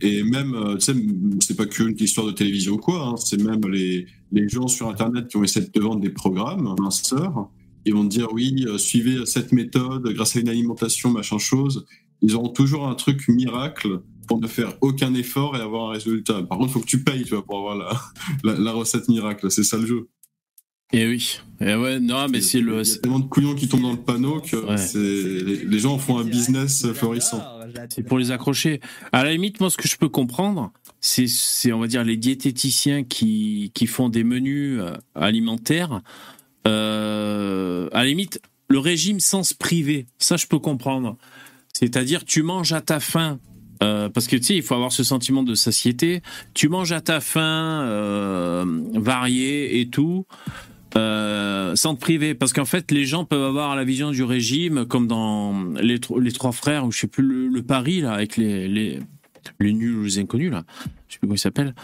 Et 0.00 0.22
même, 0.22 0.54
euh, 0.54 0.76
tu 0.76 0.92
sais, 0.92 0.94
c'est 1.40 1.56
pas 1.56 1.66
qu'une 1.66 1.96
histoire 1.98 2.26
de 2.26 2.32
télévision 2.32 2.74
ou 2.74 2.78
quoi, 2.78 3.08
hein, 3.08 3.16
c'est 3.16 3.42
même 3.42 3.66
les, 3.68 4.06
les 4.30 4.48
gens 4.48 4.68
sur 4.68 4.88
Internet 4.88 5.26
qui 5.26 5.36
ont 5.36 5.42
essayé 5.42 5.66
de 5.66 5.72
te 5.72 5.80
vendre 5.80 6.00
des 6.00 6.10
programmes, 6.10 6.72
minceurs, 6.78 7.50
ils 7.84 7.94
vont 7.94 8.04
te 8.04 8.10
dire 8.10 8.28
oui, 8.32 8.64
suivez 8.76 9.26
cette 9.26 9.50
méthode 9.50 10.06
grâce 10.12 10.36
à 10.36 10.40
une 10.40 10.48
alimentation, 10.48 11.10
machin 11.10 11.38
chose. 11.38 11.84
Ils 12.22 12.36
auront 12.36 12.50
toujours 12.50 12.86
un 12.86 12.94
truc 12.94 13.26
miracle 13.28 14.02
pour 14.28 14.40
ne 14.40 14.46
faire 14.46 14.74
aucun 14.80 15.14
effort 15.14 15.56
et 15.56 15.60
avoir 15.60 15.90
un 15.90 15.92
résultat. 15.92 16.42
Par 16.42 16.58
contre, 16.58 16.70
il 16.70 16.72
faut 16.74 16.80
que 16.80 16.86
tu 16.86 17.02
payes, 17.02 17.24
tu 17.24 17.34
vois, 17.34 17.44
pour 17.44 17.58
avoir 17.58 17.76
la, 18.44 18.54
la, 18.58 18.72
recette 18.72 19.08
miracle. 19.08 19.50
C'est 19.50 19.64
ça 19.64 19.78
le 19.78 19.86
jeu. 19.86 20.08
Et 20.92 21.02
eh 21.02 21.08
oui. 21.08 21.38
Et 21.60 21.70
eh 21.70 21.74
ouais, 21.74 22.00
non, 22.00 22.28
mais 22.28 22.40
c'est 22.40 22.60
le. 22.60 22.82
Il 22.82 22.88
y 22.88 22.94
a 22.94 22.98
tellement 22.98 23.18
de 23.18 23.26
couillons 23.26 23.54
qui 23.54 23.68
tombent 23.68 23.82
dans 23.82 23.92
le 23.92 23.98
panneau 23.98 24.40
que 24.40 24.56
les, 25.66 25.78
gens 25.78 25.98
font 25.98 26.18
un 26.18 26.24
business 26.24 26.86
florissant. 26.92 27.42
C'est 27.90 28.02
pour 28.02 28.18
les 28.18 28.30
accrocher. 28.30 28.80
À 29.12 29.24
la 29.24 29.32
limite, 29.32 29.60
moi, 29.60 29.68
ce 29.68 29.76
que 29.76 29.86
je 29.86 29.96
peux 29.98 30.08
comprendre, 30.08 30.72
c'est, 31.00 31.72
on 31.72 31.80
va 31.80 31.88
dire, 31.88 32.04
les 32.04 32.16
diététiciens 32.16 33.04
qui, 33.04 33.70
qui 33.74 33.86
font 33.86 34.08
des 34.08 34.24
menus 34.24 34.80
euh, 34.80 34.94
alimentaires. 35.14 36.00
Euh, 36.66 37.88
à 37.92 37.98
la 37.98 38.06
limite, 38.06 38.40
le 38.68 38.78
régime 38.78 39.20
sans 39.20 39.42
se 39.42 39.54
priver, 39.54 40.06
ça, 40.18 40.36
je 40.36 40.46
peux 40.46 40.58
comprendre. 40.58 41.18
C'est-à-dire, 41.74 42.24
tu 42.24 42.42
manges 42.42 42.72
à 42.72 42.80
ta 42.80 42.98
faim 42.98 43.38
euh, 43.82 44.08
parce 44.08 44.26
que 44.26 44.36
tu 44.36 44.42
sais, 44.42 44.56
il 44.56 44.62
faut 44.62 44.74
avoir 44.74 44.92
ce 44.92 45.04
sentiment 45.04 45.42
de 45.42 45.54
satiété. 45.54 46.22
Tu 46.54 46.68
manges 46.68 46.92
à 46.92 47.00
ta 47.00 47.20
faim, 47.20 47.82
euh, 47.84 48.64
varié 48.94 49.80
et 49.80 49.88
tout, 49.88 50.26
euh, 50.96 51.76
sans 51.76 51.94
te 51.94 52.00
priver. 52.00 52.34
Parce 52.34 52.52
qu'en 52.52 52.64
fait, 52.64 52.90
les 52.90 53.04
gens 53.04 53.24
peuvent 53.24 53.44
avoir 53.44 53.76
la 53.76 53.84
vision 53.84 54.10
du 54.10 54.22
régime 54.22 54.84
comme 54.86 55.06
dans 55.06 55.54
les, 55.80 56.00
trois 56.00 56.52
frères 56.52 56.84
ou 56.86 56.92
je 56.92 57.00
sais 57.00 57.06
plus 57.06 57.24
le, 57.24 57.48
le 57.48 57.62
Paris 57.62 58.00
là 58.00 58.12
avec 58.12 58.36
les, 58.36 58.68
les 58.68 58.98
les 59.60 59.72
nuls 59.72 59.96
ou 59.96 60.04
les 60.04 60.18
inconnus 60.18 60.50
là. 60.50 60.64
Je 61.08 61.14
sais 61.14 61.18
plus 61.18 61.26
comment 61.26 61.34
ils 61.34 61.38
s'appellent. 61.38 61.74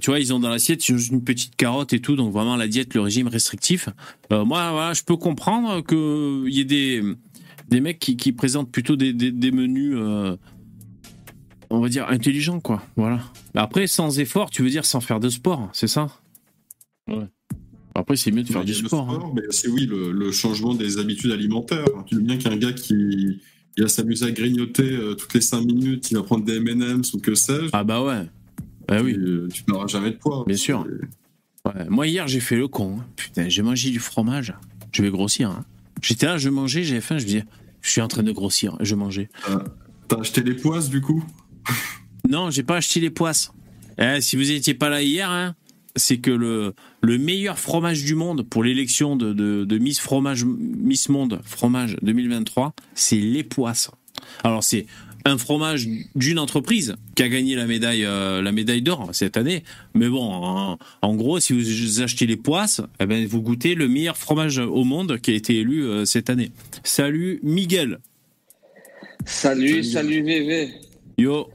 Tu 0.00 0.10
vois, 0.10 0.18
ils 0.18 0.34
ont 0.34 0.40
dans 0.40 0.48
l'assiette 0.48 0.88
une 0.88 1.22
petite 1.22 1.54
carotte 1.54 1.92
et 1.92 2.00
tout, 2.00 2.16
donc 2.16 2.32
vraiment 2.32 2.56
la 2.56 2.66
diète, 2.66 2.94
le 2.94 3.00
régime 3.00 3.28
restrictif. 3.28 3.88
Moi, 4.28 4.44
voilà, 4.44 4.92
je 4.92 5.04
peux 5.04 5.16
comprendre 5.16 5.84
qu'il 5.84 6.52
y 6.52 6.58
ait 6.58 6.64
des, 6.64 7.00
des 7.68 7.80
mecs 7.80 8.00
qui, 8.00 8.32
présentent 8.32 8.72
plutôt 8.72 8.96
des, 8.96 9.12
des, 9.12 9.52
menus 9.52 9.96
on 11.70 11.80
va 11.80 11.88
dire, 11.88 12.06
intelligent, 12.08 12.60
quoi. 12.60 12.82
Voilà. 12.96 13.20
Après, 13.54 13.86
sans 13.86 14.18
effort, 14.18 14.50
tu 14.50 14.62
veux 14.62 14.70
dire 14.70 14.84
sans 14.84 15.00
faire 15.00 15.20
de 15.20 15.28
sport, 15.28 15.68
c'est 15.72 15.88
ça? 15.88 16.08
Ouais. 17.08 17.26
Après, 17.94 18.16
c'est 18.16 18.30
mieux 18.30 18.42
de 18.42 18.48
faire 18.48 18.64
du 18.64 18.74
sport. 18.74 19.10
Hein. 19.10 19.32
Mais 19.34 19.42
c'est 19.50 19.68
oui, 19.68 19.86
le, 19.86 20.30
changement 20.30 20.74
des 20.74 20.98
habitudes 20.98 21.32
alimentaires. 21.32 21.84
Tu 22.06 22.14
veux 22.14 22.20
bien 22.20 22.36
qu'un 22.36 22.56
gars 22.56 22.72
qui 22.72 23.40
il 23.76 23.82
va 23.82 23.88
s'amuser 23.88 24.26
à 24.26 24.30
grignoter 24.32 24.90
euh, 24.90 25.14
toutes 25.14 25.34
les 25.34 25.40
5 25.40 25.60
minutes, 25.60 26.10
il 26.10 26.16
va 26.16 26.24
prendre 26.24 26.44
des 26.44 26.56
M&M's 26.56 27.12
ou 27.14 27.20
que 27.20 27.36
sais-je. 27.36 27.70
Ah 27.72 27.84
bah 27.84 28.02
ouais. 28.02 28.24
Bah 28.88 29.02
oui. 29.02 29.16
Tu 29.52 29.62
n'auras 29.68 29.86
jamais 29.86 30.10
de 30.10 30.16
poids. 30.16 30.44
Bien 30.46 30.56
sûr. 30.56 30.84
Moi, 31.88 32.06
hier, 32.06 32.26
j'ai 32.26 32.40
fait 32.40 32.56
le 32.56 32.66
con. 32.66 32.98
Hein. 32.98 33.06
Putain, 33.16 33.48
j'ai 33.48 33.62
mangé 33.62 33.90
du 33.90 34.00
fromage. 34.00 34.54
Je 34.92 35.02
vais 35.02 35.10
grossir. 35.10 35.50
Hein. 35.50 35.64
J'étais 36.02 36.26
là, 36.26 36.38
je 36.38 36.48
mangeais, 36.48 36.82
j'avais 36.82 37.00
faim, 37.00 37.18
je 37.18 37.24
me 37.24 37.28
disais, 37.28 37.44
je 37.80 37.90
suis 37.90 38.00
en 38.00 38.08
train 38.08 38.22
de 38.22 38.32
grossir, 38.32 38.76
je 38.80 38.94
mangeais. 38.94 39.28
Euh, 39.50 39.58
t'as 40.08 40.20
acheté 40.20 40.42
les 40.42 40.54
poisses, 40.54 40.88
du 40.88 41.00
coup? 41.00 41.24
Non, 42.28 42.50
j'ai 42.50 42.62
pas 42.62 42.76
acheté 42.76 43.00
les 43.00 43.10
poisses. 43.10 43.52
Eh, 43.98 44.20
si 44.20 44.36
vous 44.36 44.44
n'étiez 44.44 44.74
pas 44.74 44.88
là 44.88 45.02
hier, 45.02 45.30
hein, 45.30 45.54
c'est 45.96 46.18
que 46.18 46.30
le, 46.30 46.74
le 47.00 47.18
meilleur 47.18 47.58
fromage 47.58 48.04
du 48.04 48.14
monde 48.14 48.42
pour 48.48 48.62
l'élection 48.62 49.16
de, 49.16 49.32
de, 49.32 49.78
Miss 49.78 50.00
Fromage 50.00 50.44
Miss 50.44 51.08
Monde 51.08 51.40
Fromage 51.44 51.96
2023, 52.02 52.74
c'est 52.94 53.16
les 53.16 53.42
poisses. 53.42 53.90
Alors 54.44 54.64
c'est 54.64 54.86
un 55.24 55.36
fromage 55.36 55.86
d'une 56.14 56.38
entreprise 56.38 56.96
qui 57.14 57.22
a 57.22 57.28
gagné 57.28 57.54
la 57.54 57.66
médaille 57.66 58.04
euh, 58.04 58.40
la 58.40 58.52
médaille 58.52 58.82
d'or 58.82 59.10
cette 59.12 59.36
année. 59.36 59.64
Mais 59.94 60.08
bon, 60.08 60.78
en, 61.02 61.14
gros, 61.16 61.40
si 61.40 61.52
vous 61.52 62.00
achetez 62.00 62.26
les 62.26 62.36
poisses, 62.36 62.80
eh 63.00 63.06
ben, 63.06 63.26
vous 63.26 63.42
goûtez 63.42 63.74
le 63.74 63.88
meilleur 63.88 64.16
fromage 64.16 64.58
au 64.58 64.84
monde 64.84 65.18
qui 65.20 65.32
a 65.32 65.34
été 65.34 65.56
élu 65.56 65.84
euh, 65.84 66.04
cette 66.04 66.30
année. 66.30 66.52
Salut 66.84 67.40
Miguel. 67.42 67.98
Salut, 69.26 69.84
salut, 69.84 70.22
VV. 70.22 70.87
Yo, 71.18 71.48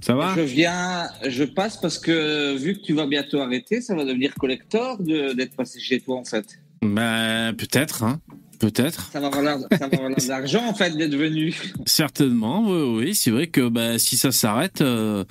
ça 0.00 0.14
va? 0.14 0.34
Je 0.34 0.40
viens, 0.40 1.10
je 1.26 1.44
passe 1.44 1.76
parce 1.76 1.98
que 1.98 2.56
vu 2.56 2.78
que 2.78 2.82
tu 2.82 2.94
vas 2.94 3.06
bientôt 3.06 3.40
arrêter, 3.40 3.82
ça 3.82 3.94
va 3.94 4.06
devenir 4.06 4.34
collector 4.34 4.96
d'être 5.02 5.54
passé 5.54 5.78
chez 5.80 6.00
toi 6.00 6.16
en 6.16 6.24
fait. 6.24 6.46
Ben 6.80 7.52
peut-être, 7.52 8.04
hein. 8.04 8.20
Peut-être. 8.58 9.10
Ça 9.12 9.20
va 9.20 9.28
valoir, 9.28 9.58
de 9.58 10.28
l'argent 10.28 10.66
en 10.66 10.72
fait 10.72 10.96
d'être 10.96 11.14
venu. 11.14 11.54
Certainement, 11.84 12.64
oui, 12.66 13.04
oui. 13.04 13.14
c'est 13.14 13.30
vrai 13.30 13.48
que 13.48 13.68
bah, 13.68 13.98
si 13.98 14.16
ça 14.16 14.32
s'arrête. 14.32 14.80
Euh, 14.80 15.24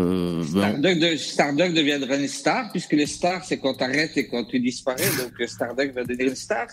euh, 0.00 0.42
ben 0.54 1.18
Starduck, 1.18 1.74
deviendra 1.74 2.16
une 2.16 2.28
star, 2.28 2.70
puisque 2.70 2.94
les 2.94 3.06
stars, 3.06 3.44
c'est 3.44 3.58
quand 3.58 3.74
tu 3.74 3.84
arrêtes 3.84 4.16
et 4.16 4.28
quand 4.28 4.44
tu 4.44 4.60
disparais. 4.60 5.10
Donc 5.18 5.46
Starduck 5.46 5.92
va 5.92 6.04
devenir 6.04 6.28
une 6.28 6.36
star. 6.36 6.68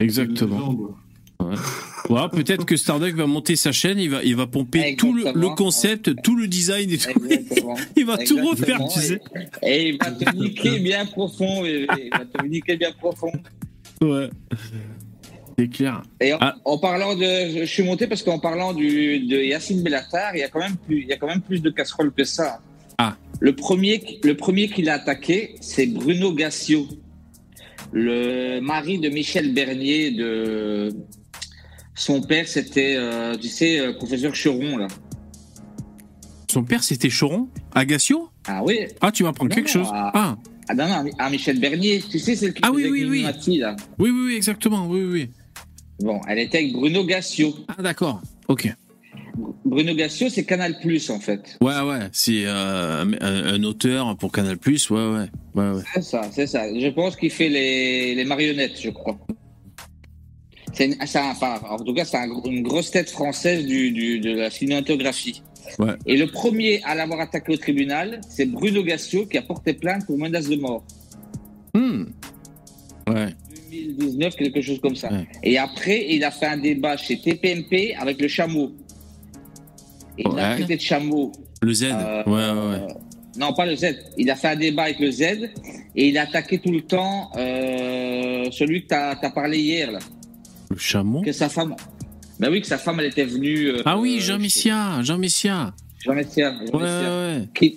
Exactement. 0.00 0.96
Ouais. 1.40 2.28
peut-être 2.32 2.64
que 2.64 2.76
Starduck 2.76 3.14
va 3.14 3.26
monter 3.26 3.54
sa 3.54 3.70
chaîne, 3.70 3.98
il 3.98 4.10
va, 4.10 4.22
il 4.24 4.34
va 4.34 4.46
pomper 4.46 4.96
tout 4.96 5.12
le, 5.12 5.54
concept, 5.54 6.22
tout 6.22 6.36
le 6.36 6.48
design 6.48 6.90
et 6.90 6.98
tout. 6.98 7.22
il 7.96 8.06
va 8.06 8.18
tout 8.18 8.38
refaire, 8.44 8.80
tu 8.88 9.00
sais. 9.00 9.20
Et 9.62 9.90
il 9.90 9.98
va 9.98 10.10
te 10.10 10.36
niquer 10.36 10.78
bien 10.80 11.06
profond, 11.06 11.64
il 11.64 11.86
va 11.86 12.24
te 12.24 12.46
niquer 12.46 12.76
bien 12.76 12.92
profond. 12.92 13.32
Ouais. 14.00 14.30
C'est 15.58 15.68
clair. 15.68 16.02
Et 16.20 16.32
en, 16.32 16.38
ah. 16.40 16.54
parlant 16.80 17.16
de, 17.16 17.60
je 17.60 17.64
suis 17.64 17.82
monté 17.82 18.06
parce 18.06 18.22
qu'en 18.22 18.38
parlant 18.38 18.72
du, 18.72 19.20
de 19.20 19.36
Yacine 19.38 19.82
Bellatar, 19.82 20.36
il 20.36 20.40
y 20.40 20.42
a 20.44 20.48
quand 20.48 20.60
même 20.60 20.76
plus, 20.76 21.02
il 21.02 21.08
y 21.08 21.12
a 21.12 21.16
quand 21.16 21.26
même 21.26 21.40
plus 21.40 21.60
de 21.60 21.70
casseroles 21.70 22.12
que 22.12 22.22
ça. 22.24 22.60
Ah. 22.98 23.16
Le 23.40 23.54
premier, 23.54 24.20
le 24.22 24.36
premier 24.36 24.68
qu'il 24.68 24.88
a 24.88 24.94
attaqué, 24.94 25.56
c'est 25.60 25.86
Bruno 25.86 26.32
Gassio, 26.32 26.86
le 27.92 28.60
mari 28.60 28.98
de 28.98 29.08
Michel 29.08 29.52
Bernier 29.52 30.12
de, 30.12 30.94
son 31.98 32.22
père, 32.22 32.46
c'était, 32.46 32.94
euh, 32.96 33.36
tu 33.36 33.48
sais, 33.48 33.80
euh, 33.80 33.92
professeur 33.92 34.32
Choron, 34.32 34.76
là. 34.76 34.86
Son 36.50 36.62
père, 36.62 36.82
c'était 36.82 37.10
Choron? 37.10 37.48
Agassio 37.74 38.30
Ah 38.46 38.62
oui. 38.64 38.86
Ah, 39.00 39.12
tu 39.12 39.24
m'apprends 39.24 39.48
quelque 39.48 39.68
chose 39.68 39.88
Ah. 39.92 40.36
Ah 40.70 40.74
non, 40.74 40.86
non, 40.86 41.10
à 41.18 41.30
Michel 41.30 41.58
Bernier. 41.58 42.02
Tu 42.08 42.18
sais, 42.18 42.36
c'est 42.36 42.46
le 42.46 42.52
qui 42.52 42.62
ah, 42.64 42.70
oui, 42.70 42.86
oui, 42.90 43.04
oui. 43.04 43.22
là. 43.58 43.74
Oui, 43.98 44.10
oui, 44.10 44.26
oui, 44.26 44.36
exactement. 44.36 44.86
Oui, 44.86 45.02
oui. 45.02 45.30
Bon, 46.00 46.20
elle 46.28 46.38
était 46.38 46.58
avec 46.58 46.72
Bruno 46.72 47.04
Gassio. 47.04 47.54
Ah, 47.68 47.82
d'accord. 47.82 48.22
Ok. 48.48 48.72
Bruno 49.64 49.94
Gassio, 49.94 50.28
c'est 50.28 50.44
Canal 50.44 50.78
Plus 50.80 51.10
en 51.10 51.20
fait. 51.20 51.58
Ouais, 51.60 51.80
ouais, 51.80 52.00
c'est 52.12 52.44
euh, 52.44 53.04
un, 53.20 53.62
auteur 53.64 54.16
pour 54.16 54.30
Canal 54.30 54.58
Plus, 54.58 54.90
ouais, 54.90 54.96
ouais. 54.98 55.26
ouais, 55.54 55.70
ouais. 55.70 55.82
C'est 55.94 56.02
ça, 56.02 56.22
c'est 56.30 56.46
ça. 56.46 56.64
Je 56.72 56.88
pense 56.88 57.16
qu'il 57.16 57.30
fait 57.30 57.48
les, 57.48 58.14
les 58.14 58.24
marionnettes, 58.24 58.80
je 58.80 58.90
crois. 58.90 59.18
C'est 60.72 60.96
en 61.00 61.78
tout 61.78 61.94
cas, 61.94 62.04
c'est 62.04 62.18
une 62.44 62.62
grosse 62.62 62.90
tête 62.90 63.10
française 63.10 63.64
du, 63.64 64.20
de 64.20 64.32
la 64.32 64.50
cinématographie. 64.50 65.42
Et 66.06 66.16
le 66.16 66.26
premier 66.26 66.82
à 66.84 66.94
l'avoir 66.94 67.20
attaqué 67.20 67.52
au 67.52 67.56
tribunal, 67.56 68.20
c'est 68.28 68.46
Bruno 68.46 68.82
Gassio 68.82 69.26
qui 69.26 69.38
a 69.38 69.42
porté 69.42 69.74
plainte 69.74 70.06
pour 70.06 70.18
menace 70.18 70.48
de 70.48 70.56
mort. 70.56 70.84
Hmm. 71.74 72.04
Ouais. 73.08 73.34
2019, 73.70 74.36
quelque 74.36 74.62
chose 74.62 74.80
comme 74.80 74.96
ça. 74.96 75.10
Et 75.42 75.58
après, 75.58 76.06
il 76.08 76.24
a 76.24 76.30
fait 76.30 76.46
un 76.46 76.56
débat 76.56 76.96
chez 76.96 77.20
TPMP 77.20 77.94
avec 77.98 78.20
le 78.20 78.28
chameau. 78.28 78.72
Et 80.16 80.24
il 80.30 80.38
a 80.38 80.54
traité 80.54 80.76
de 80.76 80.80
chameau. 80.80 81.32
Le 81.62 81.72
Z. 81.72 81.84
Euh, 81.84 82.24
ouais, 82.24 82.32
ouais, 82.32 82.86
ouais. 82.86 82.94
Non, 83.36 83.52
pas 83.52 83.66
le 83.66 83.76
Z. 83.76 83.94
Il 84.16 84.30
a 84.30 84.36
fait 84.36 84.48
un 84.48 84.56
débat 84.56 84.84
avec 84.84 84.98
le 84.98 85.10
Z 85.10 85.22
et 85.94 86.08
il 86.08 86.18
a 86.18 86.22
attaqué 86.22 86.58
tout 86.58 86.72
le 86.72 86.80
temps 86.80 87.30
euh, 87.36 88.50
celui 88.50 88.82
que 88.82 88.88
tu 88.88 88.94
as, 88.94 89.10
as, 89.10 89.30
parlé 89.30 89.58
hier. 89.58 89.92
Là. 89.92 89.98
Le 90.70 90.76
chameau 90.76 91.22
Que 91.22 91.32
sa 91.32 91.48
femme. 91.48 91.74
Ben 92.38 92.50
oui, 92.50 92.60
que 92.60 92.66
sa 92.66 92.78
femme, 92.78 93.00
elle 93.00 93.06
était 93.06 93.24
venue. 93.24 93.68
Euh, 93.68 93.82
ah 93.84 93.98
oui, 93.98 94.20
Jean 94.20 94.38
Messia, 94.38 95.02
Jean 95.02 95.18
Messia. 95.18 95.74
Jean 96.04 96.14
Messia. 96.14 96.54
ouais, 96.72 96.80
ouais. 96.80 97.76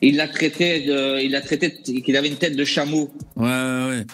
il 0.00 0.16
l'a 0.16 0.26
traité, 0.26 0.80
de, 0.80 1.22
il 1.22 1.36
a 1.36 1.40
traité 1.40 1.72
qu'il 1.72 2.16
avait 2.16 2.28
une 2.28 2.36
tête 2.36 2.56
de 2.56 2.64
chameau. 2.64 3.12
Ouais, 3.36 3.46
ouais, 3.46 4.04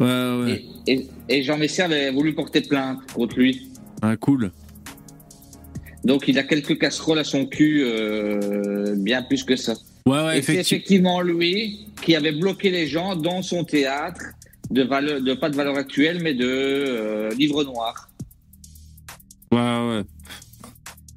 ouais. 0.00 0.06
ouais, 0.06 0.64
Et, 0.88 1.06
et, 1.28 1.42
Jean 1.42 1.58
Messia 1.58 1.84
avait 1.84 2.10
voulu 2.10 2.34
porter 2.34 2.62
plainte 2.62 2.98
contre 3.12 3.38
lui. 3.38 3.70
Ah, 4.02 4.16
cool. 4.16 4.50
Donc 6.04 6.28
il 6.28 6.38
a 6.38 6.44
quelques 6.44 6.78
casseroles 6.78 7.18
à 7.18 7.24
son 7.24 7.46
cul, 7.46 7.82
euh, 7.84 8.94
bien 8.96 9.22
plus 9.22 9.44
que 9.44 9.56
ça. 9.56 9.74
Ouais, 10.06 10.24
ouais, 10.24 10.38
et 10.38 10.42
c'est 10.42 10.54
effectivement 10.54 11.20
lui 11.20 11.86
qui 12.02 12.14
avait 12.14 12.32
bloqué 12.32 12.70
les 12.70 12.86
gens 12.86 13.16
dans 13.16 13.42
son 13.42 13.64
théâtre 13.64 14.22
de 14.70 14.82
valeur, 14.82 15.20
pas 15.38 15.50
de 15.50 15.56
valeur 15.56 15.76
actuelle, 15.76 16.20
mais 16.22 16.34
de 16.34 16.46
euh, 16.46 17.34
livre 17.34 17.64
noir. 17.64 18.08
Ouais, 19.52 19.58
ouais. 19.58 20.02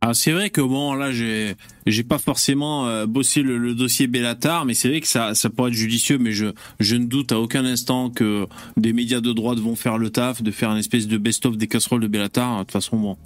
Ah, 0.02 0.14
c'est 0.14 0.32
vrai 0.32 0.50
que 0.50 0.62
bon, 0.62 0.94
là, 0.94 1.12
j'ai, 1.12 1.56
j'ai 1.86 2.04
pas 2.04 2.20
forcément 2.20 2.88
euh, 2.88 3.06
bossé 3.06 3.42
le, 3.42 3.76
dossier 3.76 4.08
Bellatar, 4.08 4.64
mais 4.64 4.74
c'est 4.74 4.88
vrai 4.88 5.02
que 5.02 5.08
ça, 5.08 5.36
ça 5.36 5.50
pourrait 5.50 5.72
être 5.72 5.76
judicieux, 5.76 6.18
mais 6.18 6.32
je, 6.32 6.48
je 6.80 6.96
ne 6.96 7.06
doute 7.06 7.34
à 7.34 7.40
aucun 7.40 7.66
instant 7.66 8.10
que 8.10 8.48
des 8.78 8.94
médias 8.94 9.20
de 9.20 9.34
droite 9.34 9.60
vont 9.60 9.76
faire 9.76 9.98
le 9.98 10.10
taf, 10.10 10.42
de 10.42 10.52
faire 10.52 10.72
une 10.72 10.78
espèce 10.78 11.08
de 11.08 11.18
best-of 11.18 11.58
des 11.58 11.68
casseroles 11.68 12.02
de 12.02 12.08
Bellatar. 12.08 12.60
De 12.60 12.64
toute 12.64 12.72
façon, 12.72 12.98
bon. 12.98 13.18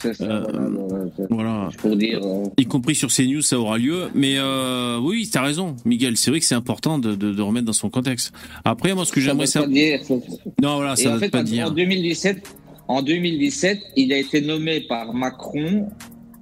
Ça, 0.00 0.10
euh, 0.20 1.08
voilà. 1.28 1.70
Pour 1.78 1.96
dire, 1.96 2.20
euh, 2.22 2.44
Y 2.56 2.66
compris 2.66 2.94
sur 2.94 3.10
CNews, 3.10 3.42
ça 3.42 3.58
aura 3.58 3.78
lieu. 3.78 4.08
Mais 4.14 4.36
euh, 4.38 4.98
oui, 4.98 5.28
t'as 5.32 5.42
raison, 5.42 5.76
Miguel. 5.84 6.16
C'est 6.16 6.30
vrai 6.30 6.40
que 6.40 6.46
c'est 6.46 6.54
important 6.54 6.98
de, 6.98 7.14
de, 7.14 7.32
de, 7.32 7.42
remettre 7.42 7.66
dans 7.66 7.72
son 7.72 7.90
contexte. 7.90 8.32
Après, 8.64 8.94
moi, 8.94 9.04
ce 9.04 9.12
que 9.12 9.20
j'aimerais 9.20 9.46
savoir. 9.46 9.70
Non, 10.62 10.76
voilà, 10.76 10.96
ça 10.96 11.16
ne 11.16 11.28
pas 11.28 11.42
dire. 11.42 11.66
En 11.66 11.70
2017, 11.70 12.56
en 12.86 13.02
2017, 13.02 13.80
il 13.96 14.12
a 14.12 14.18
été 14.18 14.40
nommé 14.40 14.80
par 14.80 15.12
Macron 15.14 15.88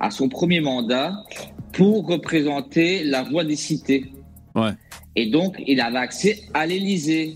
à 0.01 0.11
son 0.11 0.29
premier 0.29 0.61
mandat 0.61 1.15
pour 1.73 2.07
représenter 2.07 3.05
la 3.05 3.23
voix 3.23 3.45
des 3.45 3.57
cités. 3.57 4.05
Ouais. 4.55 4.73
Et 5.17 5.27
donc, 5.27 5.57
il 5.67 5.81
avait 5.81 5.99
accès 5.99 6.43
à 6.55 6.67
l'Élysée. 6.67 7.35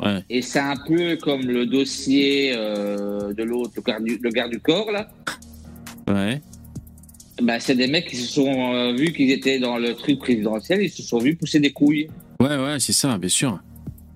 Ouais. 0.00 0.22
Et 0.28 0.42
c'est 0.42 0.58
un 0.58 0.76
peu 0.76 1.16
comme 1.16 1.42
le 1.42 1.66
dossier 1.66 2.52
euh, 2.54 3.32
de 3.32 3.42
l'autre, 3.44 3.72
le 3.98 4.30
garde 4.30 4.50
du 4.50 4.60
corps, 4.60 4.90
là. 4.90 5.08
Ouais. 6.12 6.40
Ben, 7.42 7.58
c'est 7.58 7.74
des 7.74 7.86
mecs 7.86 8.06
qui 8.08 8.16
se 8.16 8.32
sont 8.32 8.74
euh, 8.74 8.92
vus 8.92 9.12
qu'ils 9.12 9.30
étaient 9.30 9.58
dans 9.58 9.78
le 9.78 9.94
truc 9.94 10.18
présidentiel, 10.18 10.82
ils 10.82 10.90
se 10.90 11.02
sont 11.02 11.18
vus 11.18 11.34
pousser 11.34 11.60
des 11.60 11.72
couilles. 11.72 12.08
Ouais, 12.40 12.56
ouais, 12.56 12.76
c'est 12.78 12.92
ça, 12.92 13.16
bien 13.18 13.28
sûr. 13.28 13.58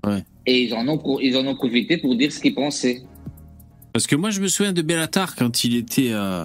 Ouais. 0.06 0.22
Et 0.46 0.64
ils 0.64 0.74
en 0.74 0.86
ont, 0.86 1.18
ils 1.20 1.36
en 1.36 1.46
ont 1.46 1.56
profité 1.56 1.96
pour 1.96 2.14
dire 2.14 2.30
ce 2.30 2.40
qu'ils 2.40 2.54
pensaient. 2.54 3.02
Parce 3.92 4.06
que 4.06 4.14
moi, 4.14 4.30
je 4.30 4.40
me 4.40 4.48
souviens 4.48 4.72
de 4.72 4.82
Bellatar 4.82 5.34
quand 5.34 5.64
il 5.64 5.76
était, 5.76 6.10
euh, 6.12 6.44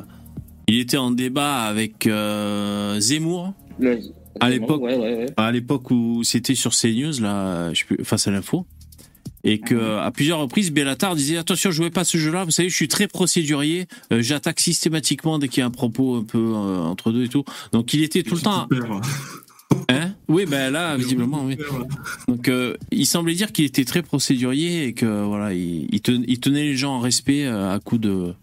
il 0.67 0.79
était 0.79 0.97
en 0.97 1.11
débat 1.11 1.63
avec 1.63 2.07
euh, 2.07 2.99
Zemmour. 2.99 3.53
Le, 3.77 3.99
à 4.39 4.49
l'époque, 4.49 4.81
ouais, 4.81 4.95
ouais, 4.95 5.15
ouais. 5.17 5.25
à 5.35 5.51
l'époque 5.51 5.91
où 5.91 6.23
c'était 6.23 6.55
sur 6.55 6.71
CNews, 6.71 7.19
là, 7.21 7.73
je 7.73 7.83
sais 7.83 8.03
face 8.03 8.27
à 8.27 8.31
l'info, 8.31 8.65
et 9.43 9.59
que 9.59 9.97
à 9.97 10.11
plusieurs 10.11 10.39
reprises, 10.39 10.71
Bellatar 10.71 11.15
disait 11.15 11.37
attention, 11.37 11.71
je 11.71 11.75
jouez 11.75 11.89
pas 11.89 12.03
ce 12.03 12.17
jeu-là. 12.17 12.43
Vous 12.43 12.51
savez, 12.51 12.69
je 12.69 12.75
suis 12.75 12.87
très 12.87 13.07
procédurier. 13.07 13.87
Euh, 14.11 14.21
J'attaque 14.21 14.59
systématiquement 14.59 15.39
dès 15.39 15.47
qu'il 15.47 15.61
y 15.61 15.63
a 15.63 15.65
un 15.65 15.71
propos 15.71 16.15
un 16.15 16.23
peu 16.23 16.37
euh, 16.37 16.79
entre 16.79 17.11
deux 17.11 17.25
et 17.25 17.29
tout. 17.29 17.43
Donc, 17.71 17.93
il 17.93 18.03
était 18.03 18.23
tout 18.23 18.35
le 18.35 18.41
temps. 18.41 18.67
Hein? 19.87 20.11
Oui, 20.27 20.45
ben 20.45 20.69
là, 20.69 20.97
visiblement, 20.97 21.45
oui. 21.45 21.57
Donc, 22.27 22.49
euh, 22.49 22.75
il 22.91 23.05
semblait 23.05 23.33
dire 23.35 23.53
qu'il 23.53 23.63
était 23.63 23.85
très 23.85 24.01
procédurier 24.01 24.85
et 24.85 24.93
que 24.93 25.23
voilà, 25.23 25.53
il, 25.53 25.87
il, 25.93 26.01
tenait, 26.01 26.25
il 26.27 26.39
tenait 26.41 26.63
les 26.63 26.75
gens 26.75 26.95
en 26.95 26.99
respect 26.99 27.47
à 27.47 27.79
coup 27.83 27.97
de, 27.97 28.33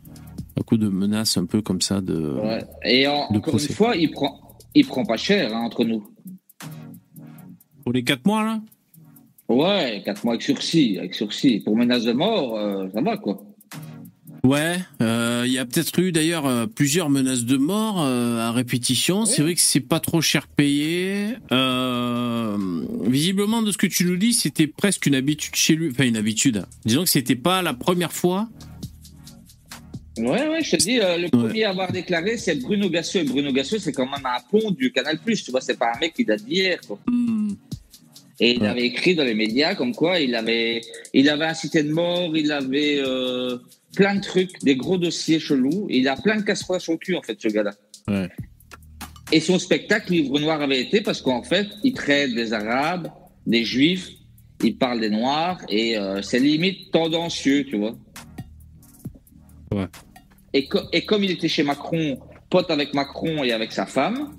à 0.59 0.63
coup 0.63 0.79
de 0.79 0.89
menaces 0.89 1.37
un 1.37 1.45
peu 1.45 1.61
comme 1.61 1.83
ça 1.83 2.01
de. 2.01 2.33
Ouais. 2.43 2.65
Et 2.85 3.07
en, 3.07 3.31
de 3.31 3.39
encore 3.39 3.53
procès. 3.53 3.69
une 3.69 3.75
fois, 3.75 3.95
il 3.97 4.11
prend, 4.11 4.41
il 4.75 4.87
prend 4.87 5.05
pas 5.05 5.19
cher 5.19 5.55
hein, 5.55 5.61
entre 5.61 5.85
nous. 5.85 6.11
Pour 7.83 7.93
les 7.93 8.03
quatre 8.05 8.27
mois 8.27 8.43
là? 8.43 8.61
Ouais, 9.49 10.03
4 10.05 10.25
mois 10.25 10.35
avec 10.35 10.43
sursis, 10.43 10.99
avec 10.99 11.15
sursis. 11.15 11.61
Pour 11.61 11.77
menace 11.77 12.05
de 12.05 12.13
mort, 12.13 12.59
euh, 12.59 12.87
ça 12.93 13.01
va 13.01 13.17
quoi. 13.17 13.43
Ouais, 14.45 14.79
euh, 15.03 15.43
il 15.47 15.53
y 15.53 15.59
a 15.59 15.65
peut-être 15.65 15.99
eu 15.99 16.13
d'ailleurs 16.13 16.47
euh, 16.47 16.67
plusieurs 16.67 17.11
menaces 17.11 17.45
de 17.45 17.57
mort 17.57 17.99
à 17.99 18.53
répétition. 18.53 19.25
C'est 19.25 19.43
vrai 19.43 19.55
que 19.55 19.61
c'est 19.61 19.81
pas 19.81 20.01
trop 20.01 20.21
cher 20.21 20.47
payé. 20.47 21.37
Visiblement, 21.51 23.63
de 23.63 23.73
ce 23.73 23.79
que 23.79 23.87
tu 23.87 24.05
nous 24.05 24.17
dis, 24.17 24.35
c'était 24.35 24.67
presque 24.67 25.07
une 25.07 25.15
habitude 25.15 25.57
chez 25.57 25.75
lui. 25.75 25.91
Enfin, 25.91 26.05
une 26.05 26.17
habitude. 26.17 26.65
Disons 26.85 27.05
que 27.05 27.11
c'était 27.11 27.35
pas 27.35 27.63
la 27.63 27.75
première 27.75 28.13
fois. 28.13 28.49
Ouais, 30.19 30.49
ouais, 30.49 30.63
je 30.63 30.73
te 30.73 30.77
dis, 30.77 30.99
le 30.99 31.29
premier 31.31 31.65
à 31.65 31.71
avoir 31.71 31.91
déclaré, 31.91 32.37
c'est 32.37 32.57
Bruno 32.57 32.91
Gasseux. 32.91 33.25
Bruno 33.25 33.53
Gasseux, 33.53 33.79
c'est 33.79 33.93
quand 33.93 34.07
même 34.07 34.25
un 34.25 34.41
pont 34.51 34.71
du 34.73 34.93
Canal+. 34.93 35.19
Tu 35.25 35.51
vois, 35.51 35.61
c'est 35.61 35.79
pas 35.79 35.93
un 35.95 35.99
mec 36.01 36.15
qui 36.15 36.25
date 36.25 36.45
d'hier. 36.45 36.81
quoi. 36.87 36.99
Et 38.41 38.53
il 38.55 38.63
Ouais. 38.63 38.69
avait 38.69 38.87
écrit 38.87 39.15
dans 39.17 39.25
les 39.25 39.35
médias 39.35 39.75
comme 39.75 39.95
quoi 39.95 40.21
il 40.21 40.35
avait, 40.35 40.81
il 41.13 41.29
avait 41.29 41.47
incité 41.47 41.83
de 41.83 41.93
mort, 41.93 42.37
il 42.37 42.53
avait 42.53 42.99
euh, 43.05 43.59
plein 43.97 44.15
de 44.17 44.21
trucs, 44.21 44.59
des 44.63 44.77
gros 44.77 44.97
dossiers 44.97 45.41
chelous. 45.41 45.87
Il 45.91 46.07
a 46.09 46.15
plein 46.17 46.37
de 46.37 46.43
casseroles 46.43 46.77
à 46.77 46.81
son 46.81 46.97
cul, 46.97 47.17
en 47.17 47.23
fait, 47.23 47.37
ce 47.41 47.49
gars-là. 47.49 47.73
Ouais. 48.07 48.29
Et 49.33 49.41
son 49.41 49.59
spectacle 49.59 50.13
Livre 50.13 50.39
Noir 50.39 50.63
avait 50.63 50.81
été 50.81 51.01
parce 51.01 51.21
qu'en 51.21 51.43
fait, 51.43 51.67
il 51.83 51.93
traite 51.95 52.33
des 52.35 52.53
Arabes, 52.53 53.09
des 53.47 53.65
Juifs, 53.65 54.09
il 54.63 54.77
parle 54.79 55.01
des 55.01 55.11
Noirs 55.11 55.61
et 55.69 55.99
euh, 55.99 56.23
c'est 56.23 56.39
limite 56.41 56.91
tendancieux, 56.93 57.65
tu 57.65 57.77
vois. 57.77 57.97
Ouais. 59.73 59.87
Et, 60.55 60.67
co- 60.67 60.89
et 60.93 61.05
comme 61.05 61.25
il 61.25 61.31
était 61.31 61.49
chez 61.49 61.63
Macron, 61.63 62.19
pote 62.51 62.71
avec 62.71 62.95
Macron 62.95 63.45
et 63.45 63.53
avec 63.53 63.73
sa 63.73 63.85
femme, 63.85 64.35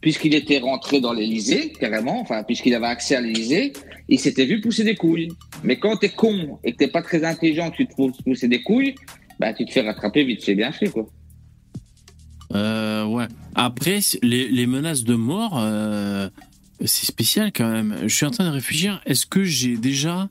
puisqu'il 0.00 0.34
était 0.34 0.58
rentré 0.58 1.00
dans 1.00 1.12
l'Élysée, 1.12 1.72
carrément, 1.78 2.20
enfin, 2.20 2.42
puisqu'il 2.42 2.74
avait 2.74 2.86
accès 2.86 3.16
à 3.16 3.20
l'Élysée, 3.20 3.72
il 4.08 4.18
s'était 4.18 4.46
vu 4.46 4.60
pousser 4.60 4.84
des 4.84 4.94
couilles. 4.96 5.28
Mais 5.62 5.76
quand 5.78 5.96
t'es 5.96 6.08
con 6.08 6.58
et 6.64 6.72
que 6.72 6.78
t'es 6.78 6.88
pas 6.88 7.02
très 7.02 7.24
intelligent, 7.24 7.70
que 7.70 7.76
tu 7.76 7.86
te 7.86 7.94
pousses 7.94 8.16
pousser 8.22 8.48
des 8.48 8.62
couilles, 8.62 8.94
bah, 9.38 9.52
tu 9.52 9.64
te 9.66 9.70
fais 9.72 9.82
rattraper 9.82 10.24
vite 10.24 10.42
fait 10.44 10.54
bien 10.54 10.72
fait, 10.72 10.88
quoi. 10.88 11.06
Euh, 12.54 13.04
ouais. 13.06 13.26
Après, 13.54 14.00
les, 14.22 14.48
les 14.48 14.66
menaces 14.66 15.04
de 15.04 15.14
mort, 15.14 15.58
euh, 15.58 16.28
c'est 16.84 17.06
spécial 17.06 17.52
quand 17.52 17.70
même. 17.70 17.96
Je 18.02 18.14
suis 18.14 18.26
en 18.26 18.30
train 18.30 18.44
de 18.44 18.50
réfléchir. 18.52 19.00
Est-ce 19.06 19.26
que 19.26 19.44
j'ai 19.44 19.76
déjà 19.76 20.28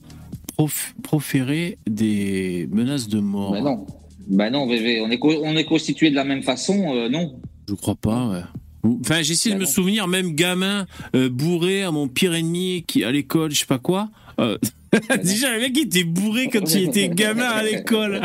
prof- 0.58 0.94
proféré 1.02 1.78
des 1.90 2.68
menaces 2.72 3.08
de 3.08 3.20
mort? 3.20 3.52
Bah 3.54 3.62
non. 3.62 3.86
Bah 4.28 4.50
non, 4.50 4.68
VV, 4.68 5.02
on 5.02 5.10
est, 5.10 5.18
co- 5.18 5.42
on 5.44 5.56
est 5.56 5.64
constitué 5.66 6.10
de 6.12 6.16
la 6.16 6.24
même 6.24 6.44
façon, 6.44 6.94
euh, 6.96 7.10
non. 7.10 7.40
Je 7.68 7.74
crois 7.74 7.96
pas, 7.96 8.28
ouais. 8.28 8.42
Enfin, 8.84 9.22
j'essaie 9.22 9.50
de 9.50 9.56
Bah 9.56 9.62
me 9.62 9.66
souvenir, 9.66 10.08
même 10.08 10.34
gamin, 10.36 10.86
euh, 11.16 11.30
bourré 11.30 11.84
à 11.84 11.92
mon 11.92 12.08
pire 12.08 12.34
ennemi 12.34 12.84
qui 12.88 13.04
à 13.04 13.12
l'école, 13.12 13.52
je 13.52 13.60
sais 13.60 13.66
pas 13.66 13.80
quoi. 13.80 14.10
Euh, 14.40 14.58
Déjà, 15.24 15.54
le 15.54 15.60
mec 15.60 15.78
était 15.78 16.04
bourré 16.04 16.48
quand 16.48 16.74
il 16.74 16.84
était 16.90 17.10
gamin 17.14 17.44
à 17.44 17.62
l'école. 17.64 18.22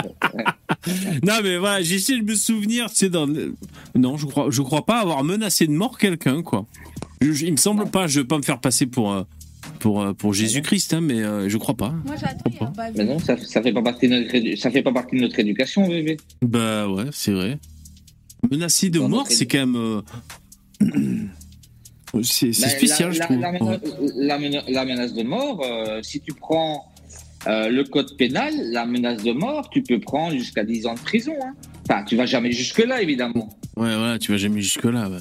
non, 1.23 1.35
mais 1.43 1.57
voilà, 1.59 1.83
j'essaie 1.83 2.17
de 2.19 2.25
me 2.25 2.35
souvenir, 2.35 2.87
c'est 2.93 3.11
dans. 3.11 3.27
Non, 3.95 4.17
je 4.17 4.27
crois, 4.27 4.47
je 4.51 4.63
crois 4.63 4.87
pas 4.87 5.01
avoir 5.01 5.25
menacé 5.25 5.67
de 5.67 5.73
mort 5.73 5.99
quelqu'un, 5.99 6.43
quoi. 6.43 6.67
Je- 7.21 7.33
je- 7.33 7.47
il 7.47 7.53
me 7.53 7.57
semble 7.57 7.91
pas, 7.91 8.07
je 8.07 8.21
veux 8.21 8.27
pas 8.27 8.39
me 8.39 8.43
faire 8.43 8.61
passer 8.61 8.87
pour. 8.87 9.13
euh, 9.13 9.23
pour, 9.79 10.03
euh, 10.03 10.13
pour 10.13 10.35
Jésus-Christ, 10.35 10.93
hein, 10.93 11.01
mais 11.01 11.23
euh, 11.23 11.49
je 11.49 11.57
crois 11.57 11.75
pas. 11.75 11.89
Moi 12.05 12.17
j'attends, 12.21 12.73
a 12.77 12.83
un 12.87 12.91
Mais 12.95 13.05
non, 13.07 13.19
ça, 13.19 13.35
ça 13.39 13.63
fait 13.63 13.73
pas 13.73 13.81
partie 13.83 14.09
de 14.09 14.15
notre, 14.21 14.59
ça 14.61 14.71
fait 14.71 14.83
pas 14.83 14.93
partie 14.93 15.17
de 15.17 15.23
notre 15.23 15.39
éducation, 15.39 15.89
VV. 15.89 16.19
Bah 16.43 16.87
ouais, 16.87 17.07
c'est 17.13 17.33
vrai. 17.33 17.59
Menacé 18.51 18.91
de 18.91 18.99
Dans 18.99 19.09
mort, 19.09 19.27
c'est 19.29 19.47
quand 19.47 19.59
même. 19.59 19.77
euh, 19.77 20.03
C'est 22.23 22.53
c'est 22.53 22.63
Bah, 22.63 22.69
spécial, 22.69 23.09
la, 23.09 23.15
je 23.15 23.19
la- 23.19 23.25
trouve. 23.27 23.41
la 23.41 23.53
mena- 23.53 23.79
la 24.17 24.39
mena- 24.39 24.63
la 24.69 24.85
menace 24.85 25.15
de 25.15 25.23
mort, 25.25 25.61
euh, 25.65 26.01
si 26.03 26.21
tu 26.21 26.33
prends 26.33 26.85
euh, 27.47 27.69
le 27.69 27.85
code 27.85 28.17
pénal, 28.17 28.55
la 28.71 28.87
menace 28.87 29.23
de 29.23 29.33
mort, 29.33 29.69
tu 29.69 29.83
peux 29.83 30.01
prendre 30.01 30.35
jusqu'à 30.37 30.65
10 30.65 30.87
ans 30.87 30.95
de 30.95 31.01
prison. 31.01 31.35
Hein. 31.45 31.53
Enfin, 31.89 32.03
tu 32.05 32.17
vas 32.17 32.25
jamais 32.25 32.53
jusque-là, 32.53 33.03
évidemment. 33.03 33.51
Ouais, 33.77 33.95
voilà, 33.97 34.19
tu 34.19 34.31
vas 34.33 34.39
jamais 34.39 34.63
jusque-là. 34.63 35.11
ouais. 35.11 35.19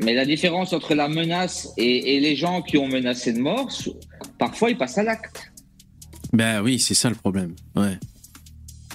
Mais 0.00 0.12
la 0.12 0.26
différence 0.26 0.74
entre 0.74 0.94
la 0.94 1.08
menace 1.08 1.68
et, 1.78 2.16
et 2.16 2.20
les 2.20 2.36
gens 2.36 2.60
qui 2.60 2.76
ont 2.76 2.86
menacé 2.88 3.32
de 3.32 3.38
mort, 3.40 3.70
parfois 4.38 4.70
ils 4.70 4.76
passent 4.76 4.98
à 4.98 5.04
l'acte. 5.04 5.52
Ben 6.34 6.60
oui, 6.62 6.78
c'est 6.78 6.92
ça 6.94 7.08
le 7.08 7.14
problème. 7.14 7.54
Ouais. 7.76 7.96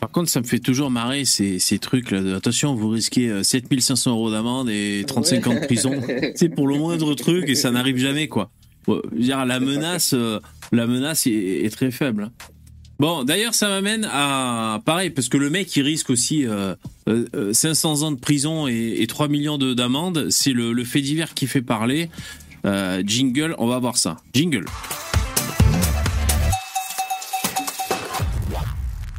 Par 0.01 0.09
contre, 0.09 0.29
ça 0.29 0.41
me 0.41 0.45
fait 0.45 0.59
toujours 0.59 0.89
marrer 0.91 1.23
ces, 1.25 1.59
ces 1.59 1.79
trucs 1.79 2.11
là. 2.11 2.21
de, 2.21 2.33
Attention, 2.35 2.75
vous 2.75 2.89
risquez 2.89 3.29
euh, 3.29 3.43
7500 3.43 4.11
euros 4.11 4.31
d'amende 4.31 4.69
et 4.69 5.03
35 5.07 5.47
ans 5.47 5.53
de 5.53 5.65
prison. 5.65 5.91
C'est 6.35 6.49
pour 6.49 6.67
le 6.67 6.77
moindre 6.77 7.13
truc 7.13 7.47
et 7.47 7.55
ça 7.55 7.71
n'arrive 7.71 7.97
jamais 7.97 8.27
quoi. 8.27 8.49
Dire, 9.15 9.45
la 9.45 9.59
menace, 9.59 10.13
euh, 10.13 10.39
la 10.71 10.87
menace 10.87 11.27
est, 11.27 11.31
est 11.65 11.69
très 11.69 11.91
faible. 11.91 12.23
hein. 12.23 12.31
Bon, 12.99 13.23
d'ailleurs, 13.23 13.53
ça 13.55 13.67
m'amène 13.67 14.07
à 14.11 14.79
pareil 14.85 15.09
parce 15.11 15.27
que 15.29 15.37
le 15.37 15.49
mec 15.49 15.75
il 15.75 15.81
risque 15.83 16.09
aussi 16.11 16.45
euh, 16.45 16.75
euh, 17.07 17.25
euh, 17.35 17.53
500 17.53 18.01
ans 18.03 18.11
de 18.11 18.19
prison 18.19 18.67
et, 18.67 18.97
et 18.99 19.07
3 19.07 19.27
millions 19.27 19.57
de 19.57 19.73
d'amende. 19.73 20.27
C'est 20.29 20.53
le, 20.53 20.73
le 20.73 20.83
fait 20.83 21.01
divers 21.01 21.33
qui 21.33 21.47
fait 21.47 21.61
parler. 21.63 22.09
Euh, 22.65 23.01
jingle, 23.05 23.55
on 23.57 23.65
va 23.67 23.79
voir 23.79 23.97
ça. 23.97 24.17
Jingle. 24.35 24.65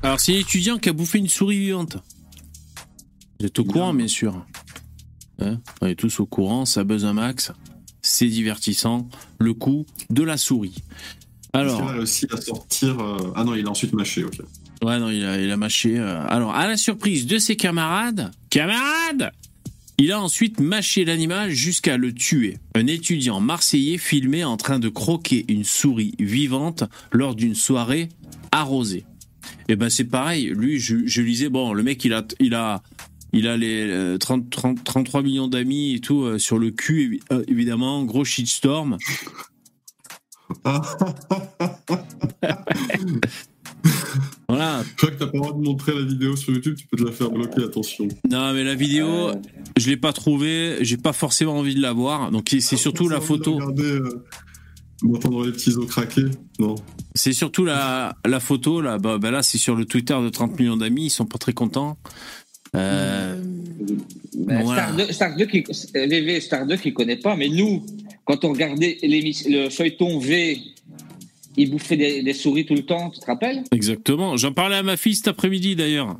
Alors, 0.02 0.20
c'est 0.20 0.32
l'étudiant 0.32 0.78
qui 0.78 0.88
a 0.88 0.92
bouffé 0.92 1.18
une 1.18 1.28
souris 1.28 1.58
vivante. 1.58 1.96
Vous 3.38 3.46
êtes 3.46 3.58
au 3.58 3.64
courant, 3.64 3.94
bien 3.94 4.08
sûr. 4.08 4.44
Hein 5.40 5.60
on 5.80 5.86
est 5.86 5.94
tous 5.94 6.20
au 6.20 6.26
courant, 6.26 6.64
ça 6.64 6.84
buzz 6.84 7.04
un 7.04 7.12
max. 7.12 7.52
C'est 8.02 8.26
divertissant. 8.26 9.08
Le 9.38 9.54
coup 9.54 9.86
de 10.10 10.22
la 10.22 10.36
souris. 10.36 10.74
Alors. 11.52 11.76
Alors, 11.76 11.90
Il 11.90 11.94
a 11.94 11.98
réussi 11.98 12.26
à 12.32 12.40
sortir. 12.40 12.98
euh, 13.00 13.32
Ah 13.36 13.44
non, 13.44 13.54
il 13.54 13.66
a 13.66 13.70
ensuite 13.70 13.92
mâché, 13.92 14.24
ok. 14.24 14.40
ouais, 14.84 14.98
non, 14.98 15.08
il 15.10 15.24
a, 15.24 15.40
il 15.40 15.50
a 15.50 15.56
mâché. 15.56 15.98
euh, 15.98 16.24
Alors, 16.28 16.54
à 16.54 16.66
la 16.66 16.76
surprise 16.76 17.26
de 17.26 17.38
ses 17.38 17.56
camarades, 17.56 18.30
camarades, 18.50 19.30
il 19.98 20.10
a 20.10 20.20
ensuite 20.20 20.58
mâché 20.60 21.04
l'animal 21.04 21.50
jusqu'à 21.50 21.96
le 21.96 22.12
tuer. 22.12 22.58
Un 22.74 22.86
étudiant 22.88 23.40
marseillais 23.40 23.98
filmé 23.98 24.42
en 24.44 24.56
train 24.56 24.78
de 24.80 24.88
croquer 24.88 25.44
une 25.48 25.64
souris 25.64 26.14
vivante 26.18 26.84
lors 27.12 27.34
d'une 27.36 27.54
soirée 27.54 28.08
arrosée. 28.50 29.04
Et 29.68 29.76
ben 29.76 29.90
c'est 29.90 30.04
pareil. 30.04 30.52
Lui, 30.54 30.78
je, 30.78 31.06
je 31.06 31.22
lisais 31.22 31.48
bon, 31.48 31.72
le 31.72 31.82
mec 31.82 32.04
il 32.04 32.12
a 32.12 32.24
il 32.40 32.54
a 32.54 32.82
il 33.32 33.48
a 33.48 33.56
les 33.56 34.16
30, 34.20 34.84
33 34.84 35.22
millions 35.22 35.48
d'amis 35.48 35.94
et 35.94 36.00
tout 36.00 36.38
sur 36.38 36.58
le 36.58 36.70
cul, 36.70 37.20
évidemment. 37.48 38.04
Gros 38.04 38.24
shitstorm. 38.24 38.98
voilà. 44.48 44.82
Je 44.84 44.96
crois 44.96 45.10
que 45.10 45.18
t'as 45.18 45.26
pas 45.26 45.32
le 45.32 45.38
droit 45.38 45.52
de 45.52 45.62
montrer 45.62 45.94
la 45.94 46.04
vidéo 46.04 46.36
sur 46.36 46.52
YouTube, 46.52 46.76
tu 46.76 46.86
peux 46.86 46.96
te 46.96 47.04
la 47.04 47.12
faire 47.12 47.30
bloquer, 47.30 47.64
attention. 47.64 48.08
Non, 48.30 48.52
mais 48.52 48.64
la 48.64 48.74
vidéo, 48.74 49.32
je 49.76 49.88
l'ai 49.88 49.96
pas 49.96 50.12
trouvée, 50.12 50.78
j'ai 50.80 50.96
pas 50.96 51.12
forcément 51.12 51.58
envie 51.58 51.74
de 51.74 51.82
la 51.82 51.92
voir. 51.92 52.30
Donc 52.30 52.48
c'est 52.50 52.76
surtout 52.76 53.08
la 53.08 53.20
photo. 53.20 53.54
Regarder, 53.54 53.82
euh, 53.82 54.24
m'entendre 55.02 55.44
les 55.44 55.52
petits 55.52 55.70
os 55.70 55.86
craquer, 55.86 56.24
non. 56.58 56.74
C'est 57.14 57.32
surtout 57.32 57.64
la, 57.64 58.16
la 58.26 58.40
photo, 58.40 58.80
là, 58.80 58.98
bah, 58.98 59.18
bah 59.18 59.30
là 59.30 59.42
c'est 59.42 59.58
sur 59.58 59.74
le 59.74 59.84
Twitter 59.84 60.16
de 60.22 60.28
30 60.28 60.58
millions 60.58 60.76
d'amis, 60.76 61.06
ils 61.06 61.10
sont 61.10 61.26
pas 61.26 61.38
très 61.38 61.52
contents. 61.52 61.98
Euh, 62.74 63.42
Star 64.64 64.96
2, 64.96 65.12
Star 65.12 65.36
2 65.36 65.46
qui, 65.46 65.64
VV 65.94 66.40
Star 66.40 66.66
2 66.66 66.76
qui 66.76 66.92
connaît 66.94 67.16
pas, 67.16 67.36
mais 67.36 67.48
nous, 67.48 67.84
quand 68.24 68.44
on 68.44 68.52
regardait 68.52 68.98
le 69.02 69.68
feuilleton 69.68 70.18
V, 70.18 70.58
il 71.56 71.70
bouffait 71.70 71.96
des, 71.96 72.32
souris 72.32 72.64
tout 72.64 72.74
le 72.74 72.84
temps, 72.84 73.10
tu 73.10 73.20
te 73.20 73.26
rappelles? 73.26 73.62
Exactement. 73.72 74.36
J'en 74.36 74.52
parlais 74.52 74.76
à 74.76 74.82
ma 74.82 74.96
fille 74.96 75.14
cet 75.14 75.28
après-midi 75.28 75.76
d'ailleurs. 75.76 76.18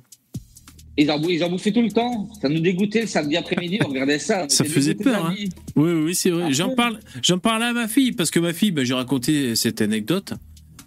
Ils 0.99 1.11
en, 1.11 1.21
ils 1.23 1.43
bouffaient 1.49 1.73
tout 1.73 1.83
le 1.83 1.91
temps. 1.91 2.29
Ça 2.41 2.49
nous 2.49 2.61
dégoûtait 2.61 3.03
le 3.03 3.07
samedi 3.07 3.37
après-midi, 3.37 3.79
on 3.85 3.89
regardait 3.89 4.19
ça. 4.19 4.47
ça 4.49 4.65
faisait 4.65 4.95
peur. 4.95 5.27
Hein. 5.27 5.35
Oui, 5.75 5.93
oui, 5.93 6.15
c'est 6.15 6.31
vrai. 6.31 6.53
J'en 6.53 6.75
parle, 6.75 7.01
j'en 7.23 7.39
parlais 7.39 7.67
à 7.67 7.73
ma 7.73 7.89
fille 7.89 8.13
parce 8.13 8.31
que 8.31 8.41
ma 8.41 8.53
fille, 8.53 8.73
ben, 8.73 8.85
j'ai 8.85 8.95
raconté 8.95 9.57
cette 9.57 9.81
anecdote 9.81 10.35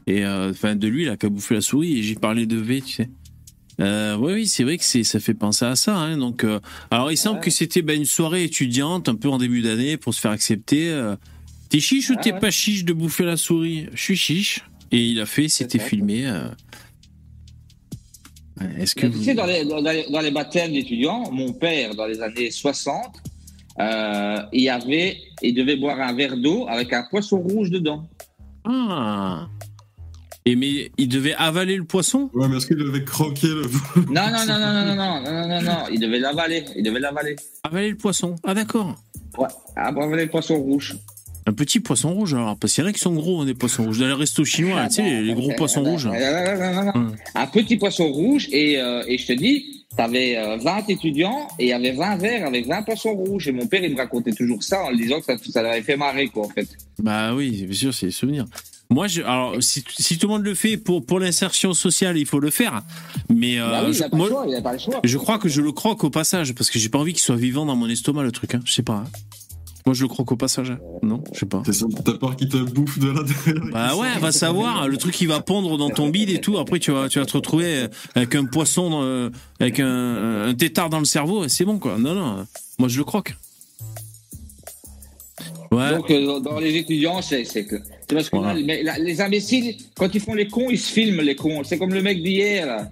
et 0.07 0.23
euh, 0.23 0.51
enfin 0.51 0.75
de 0.75 0.87
lui 0.87 1.05
là 1.05 1.17
qui 1.17 1.25
a 1.25 1.29
bouffé 1.29 1.55
la 1.55 1.61
souris 1.61 1.99
et 1.99 2.03
j'ai 2.03 2.15
parlé 2.15 2.45
de 2.45 2.57
V, 2.57 2.81
tu 2.81 2.93
sais. 2.93 3.09
Euh, 3.81 4.15
oui, 4.17 4.33
oui, 4.33 4.47
c'est 4.47 4.63
vrai 4.63 4.77
que 4.77 4.85
c'est, 4.85 5.03
ça 5.03 5.19
fait 5.19 5.33
penser 5.33 5.65
à 5.65 5.75
ça. 5.75 5.97
Hein. 5.97 6.17
Donc, 6.17 6.43
euh, 6.43 6.59
alors 6.91 7.11
il 7.11 7.17
semble 7.17 7.41
que 7.41 7.49
c'était 7.49 7.81
ben, 7.81 7.97
une 7.97 8.05
soirée 8.05 8.43
étudiante, 8.43 9.09
un 9.09 9.15
peu 9.15 9.27
en 9.27 9.37
début 9.37 9.61
d'année, 9.61 9.97
pour 9.97 10.13
se 10.13 10.21
faire 10.21 10.31
accepter. 10.31 11.13
T'es 11.69 11.79
chiche 11.79 12.11
ou 12.11 12.15
t'es 12.15 12.31
pas 12.31 12.51
chiche 12.51 12.85
de 12.85 12.93
bouffer 12.93 13.25
la 13.25 13.37
souris? 13.37 13.87
Je 13.93 14.01
suis 14.01 14.15
chiche. 14.15 14.63
Et 14.91 15.03
il 15.03 15.19
a 15.19 15.25
fait, 15.25 15.49
c'était 15.49 15.79
filmé. 15.79 16.31
Est-ce 18.79 18.95
que 18.95 19.07
vous... 19.07 19.19
Tu 19.19 19.25
sais, 19.25 19.33
dans 19.33 19.45
les, 19.45 19.65
dans 19.65 20.21
les, 20.21 20.31
baptêmes 20.31 20.71
d'étudiants, 20.71 21.29
mon 21.31 21.53
père, 21.53 21.93
dans 21.95 22.05
les 22.05 22.21
années 22.21 22.51
60, 22.51 23.17
il 23.79 24.61
y 24.61 24.69
avait, 24.69 25.17
il 25.41 25.53
devait 25.53 25.75
boire 25.75 25.99
un 25.99 26.13
verre 26.13 26.37
d'eau 26.37 26.65
avec 26.69 26.93
un 26.93 27.03
poisson 27.09 27.39
rouge 27.39 27.69
dedans. 27.69 28.07
Ah 28.63 29.47
et 30.47 30.55
mais 30.55 30.91
il 30.97 31.09
devait 31.09 31.33
avaler 31.33 31.75
le 31.75 31.85
poisson? 31.85 32.29
Ouais, 32.33 32.47
mais 32.47 32.57
est-ce 32.57 32.67
qu'il 32.67 32.77
devait 32.77 33.03
croquer 33.03 33.47
le 33.47 33.63
Non, 34.11 34.29
non, 34.29 34.45
non, 34.47 34.59
non, 34.59 34.73
non, 34.73 34.85
non, 34.85 34.95
non, 34.95 35.21
non, 35.21 35.47
non, 35.47 35.61
non, 35.61 35.77
il 35.91 35.99
devait 35.99 36.19
l'avaler, 36.19 36.65
il 36.75 36.83
devait 36.83 36.99
l'avaler. 36.99 37.35
Avaler 37.63 37.89
le 37.89 37.97
poisson 37.97 38.35
Ah 38.43 38.53
d'accord. 38.53 38.95
Ouais, 39.39 39.47
avaler 39.75 40.25
le 40.25 40.29
poisson 40.29 40.55
rouge. 40.55 40.95
Un 41.47 41.53
petit 41.53 41.79
poisson 41.79 42.11
rouge 42.11 42.33
alors, 42.33 42.57
parce 42.57 42.73
qu'il 42.73 42.83
y 42.83 42.87
en 42.87 42.89
a 42.89 42.93
qui 42.93 42.99
sont 42.99 43.13
gros, 43.13 43.41
hein, 43.41 43.45
des 43.45 43.53
poissons 43.53 43.85
rouges. 43.85 43.99
Dans 43.99 44.07
les 44.07 44.13
restos 44.13 44.45
chinois, 44.45 44.87
tu 44.87 44.95
sais, 44.95 45.21
les, 45.21 45.33
gros 45.35 45.51
poissons 45.53 45.83
rouges. 45.83 46.09
Un 47.35 47.47
petit 47.47 47.77
poisson 47.77 48.11
rouge, 48.11 48.47
et, 48.51 48.79
euh, 48.79 49.03
et 49.07 49.19
je 49.19 49.27
te 49.27 49.33
dis, 49.33 49.85
t'avais 49.95 50.35
20 50.57 50.65
euh, 50.65 50.81
étudiants, 50.87 51.47
et 51.59 51.65
il 51.65 51.69
y 51.69 51.73
avait 51.73 51.91
20 51.91 52.17
verres 52.17 52.47
avec 52.47 52.67
20 52.67 52.81
poissons 52.81 53.13
rouges. 53.13 53.47
Et 53.47 53.51
mon 53.51 53.67
père, 53.67 53.83
il 53.83 53.91
me 53.91 53.97
racontait 53.97 54.31
toujours 54.31 54.63
ça 54.63 54.85
en 54.85 54.91
disant 54.93 55.19
que 55.19 55.25
ça, 55.25 55.37
ça 55.37 55.61
l'avait 55.61 55.83
fait 55.83 55.97
marrer, 55.97 56.29
quoi, 56.29 56.45
en 56.45 56.49
fait. 56.49 56.67
Bah 56.97 57.35
oui, 57.35 57.63
bien 57.65 57.77
sûr, 57.77 57.93
c'est 57.93 58.07
des 58.07 58.11
souvenirs. 58.11 58.45
Moi, 58.89 59.07
je, 59.07 59.21
alors, 59.21 59.55
si, 59.61 59.83
si, 59.97 60.17
tout 60.17 60.27
le 60.27 60.33
monde 60.33 60.43
le 60.43 60.53
fait 60.53 60.77
pour, 60.77 61.05
pour 61.05 61.19
l'insertion 61.19 61.73
sociale, 61.73 62.17
il 62.17 62.25
faut 62.25 62.39
le 62.39 62.51
faire. 62.51 62.83
Mais 63.29 63.59
euh, 63.59 63.91
je, 63.91 64.03
je 65.03 65.17
crois 65.17 65.39
que 65.39 65.49
je 65.49 65.61
le 65.61 65.71
croque 65.71 66.03
au 66.03 66.09
passage 66.09 66.53
parce 66.53 66.69
que 66.69 66.77
j'ai 66.77 66.89
pas 66.89 66.99
envie 66.99 67.13
qu'il 67.13 67.21
soit 67.21 67.35
vivant 67.35 67.65
dans 67.65 67.75
mon 67.75 67.89
estomac 67.89 68.23
le 68.23 68.31
truc. 68.31 68.53
Hein. 68.53 68.61
Je 68.63 68.71
sais 68.71 68.83
pas. 68.83 69.03
Hein. 69.05 69.11
Moi, 69.85 69.93
je 69.93 70.01
le 70.01 70.07
croque 70.07 70.31
au 70.31 70.35
passage. 70.35 70.75
Non, 71.03 71.23
je 71.31 71.39
sais 71.39 71.45
pas. 71.45 71.61
T'as 72.03 72.13
peur 72.13 72.35
qu'il 72.35 72.49
te 72.49 72.57
bouffe 72.57 72.97
de 72.97 73.09
l'intérieur 73.09 73.65
Bah 73.71 73.95
ouais, 73.95 74.17
va 74.19 74.31
savoir. 74.31 74.87
Le 74.87 74.97
truc 74.97 75.13
qui 75.13 75.27
va 75.27 75.41
pondre 75.41 75.77
dans 75.77 75.89
ton 75.91 76.09
bide 76.09 76.29
et 76.31 76.41
tout. 76.41 76.57
Après, 76.57 76.79
tu 76.79 76.91
vas, 76.91 77.07
tu 77.07 77.19
vas 77.19 77.25
te 77.25 77.33
retrouver 77.33 77.85
avec 78.15 78.33
un 78.33 78.45
poisson, 78.45 79.31
avec 79.59 79.79
un, 79.79 80.47
un 80.47 80.53
tétard 80.55 80.89
dans 80.89 80.99
le 80.99 81.05
cerveau. 81.05 81.47
C'est 81.47 81.65
bon, 81.65 81.77
quoi. 81.77 81.97
Non, 81.99 82.15
non. 82.15 82.45
Moi, 82.79 82.89
je 82.89 82.97
le 82.97 83.03
croque. 83.03 83.35
Donc, 85.71 86.11
euh, 86.11 86.39
dans 86.39 86.59
les 86.59 86.75
étudiants, 86.77 87.21
c'est 87.21 87.43
que. 87.65 87.75
parce 88.07 88.29
que 88.29 89.01
les 89.01 89.21
imbéciles, 89.21 89.75
quand 89.95 90.13
ils 90.13 90.21
font 90.21 90.33
les 90.33 90.47
cons, 90.47 90.69
ils 90.69 90.79
se 90.79 90.91
filment 90.91 91.21
les 91.21 91.35
cons. 91.35 91.63
C'est 91.63 91.77
comme 91.77 91.93
le 91.93 92.01
mec 92.01 92.21
d'hier, 92.21 92.87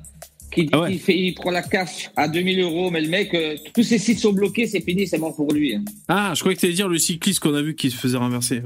qui, 0.54 0.70
ah 0.72 0.88
fait, 1.00 1.18
il 1.18 1.34
prend 1.34 1.52
la 1.52 1.62
CAF 1.62 2.12
à 2.16 2.28
2000 2.28 2.60
euros, 2.62 2.92
mais 2.92 3.02
le 3.02 3.10
mec, 3.10 3.34
euh, 3.34 3.56
tous 3.74 3.84
ses 3.84 3.98
sites 3.98 4.20
sont 4.20 4.34
bloqués, 4.34 4.68
c'est 4.68 4.82
fini, 4.82 5.08
c'est 5.08 5.18
mort 5.18 5.36
pour 5.36 5.52
lui. 5.52 5.76
Hein. 5.76 5.84
Ah, 6.08 6.34
je 6.36 6.40
croyais 6.40 6.56
que 6.56 6.62
tu 6.62 6.66
allais 6.68 6.76
dire 6.76 6.90
le 6.90 6.98
cycliste 6.98 7.40
qu'on 7.40 7.54
a 7.54 7.62
vu 7.62 7.76
qui 7.76 7.90
se 7.90 7.98
faisait 7.98 8.18
renverser. 8.18 8.62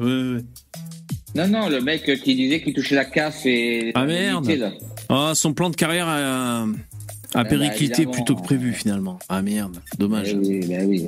Non, 1.36 1.48
non, 1.48 1.70
le 1.70 1.82
mec 1.82 2.04
qui 2.24 2.36
disait 2.36 2.62
qu'il 2.62 2.74
touchait 2.74 2.96
la 2.96 3.06
CAF 3.06 3.46
et. 3.46 3.92
Ah 3.96 4.06
merde! 4.06 4.74
Ah, 5.10 5.34
son 5.36 5.54
plan 5.54 5.70
de 5.70 5.76
carrière 5.76 6.08
a, 6.08 6.64
a 6.64 6.66
ah, 7.34 7.44
bah, 7.44 7.46
périclité 7.46 8.06
plutôt 8.06 8.36
que 8.36 8.42
prévu 8.42 8.74
finalement. 8.74 9.20
Ah 9.30 9.42
merde, 9.42 9.80
dommage. 10.00 10.34
Bah 10.34 10.42
oui, 10.44 10.66
bah 10.68 10.76
oui. 10.86 11.04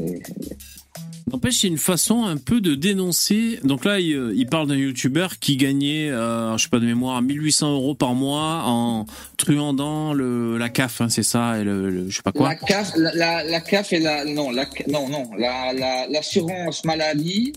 N'empêche, 1.32 1.60
c'est 1.60 1.68
une 1.68 1.78
façon 1.78 2.24
un 2.24 2.38
peu 2.38 2.60
de 2.60 2.74
dénoncer. 2.74 3.60
Donc 3.64 3.86
là, 3.86 4.00
il, 4.00 4.48
parle 4.48 4.68
d'un 4.68 4.76
youtubeur 4.76 5.38
qui 5.38 5.58
gagnait, 5.58 6.10
euh, 6.10 6.58
je 6.58 6.64
sais 6.64 6.70
pas 6.70 6.80
de 6.80 6.86
mémoire, 6.86 7.22
1800 7.22 7.74
euros 7.74 7.94
par 7.94 8.16
mois 8.16 8.64
en 8.66 9.06
truandant 9.38 10.14
le, 10.14 10.58
la 10.58 10.70
CAF, 10.70 11.02
hein, 11.02 11.10
c'est 11.10 11.24
ça, 11.24 11.60
et 11.60 11.64
le, 11.64 12.10
je 12.10 12.16
sais 12.16 12.24
pas 12.24 12.32
quoi. 12.32 12.50
La 12.50 12.56
CAF, 12.56 12.94
la, 12.96 13.44
la, 13.44 13.62
CAF 13.62 13.94
et 13.94 14.00
la, 14.00 14.26
non, 14.26 14.50
la, 14.50 14.66
non, 14.88 15.08
non, 15.10 15.30
l'assurance 15.38 16.84
maladie. 16.86 17.54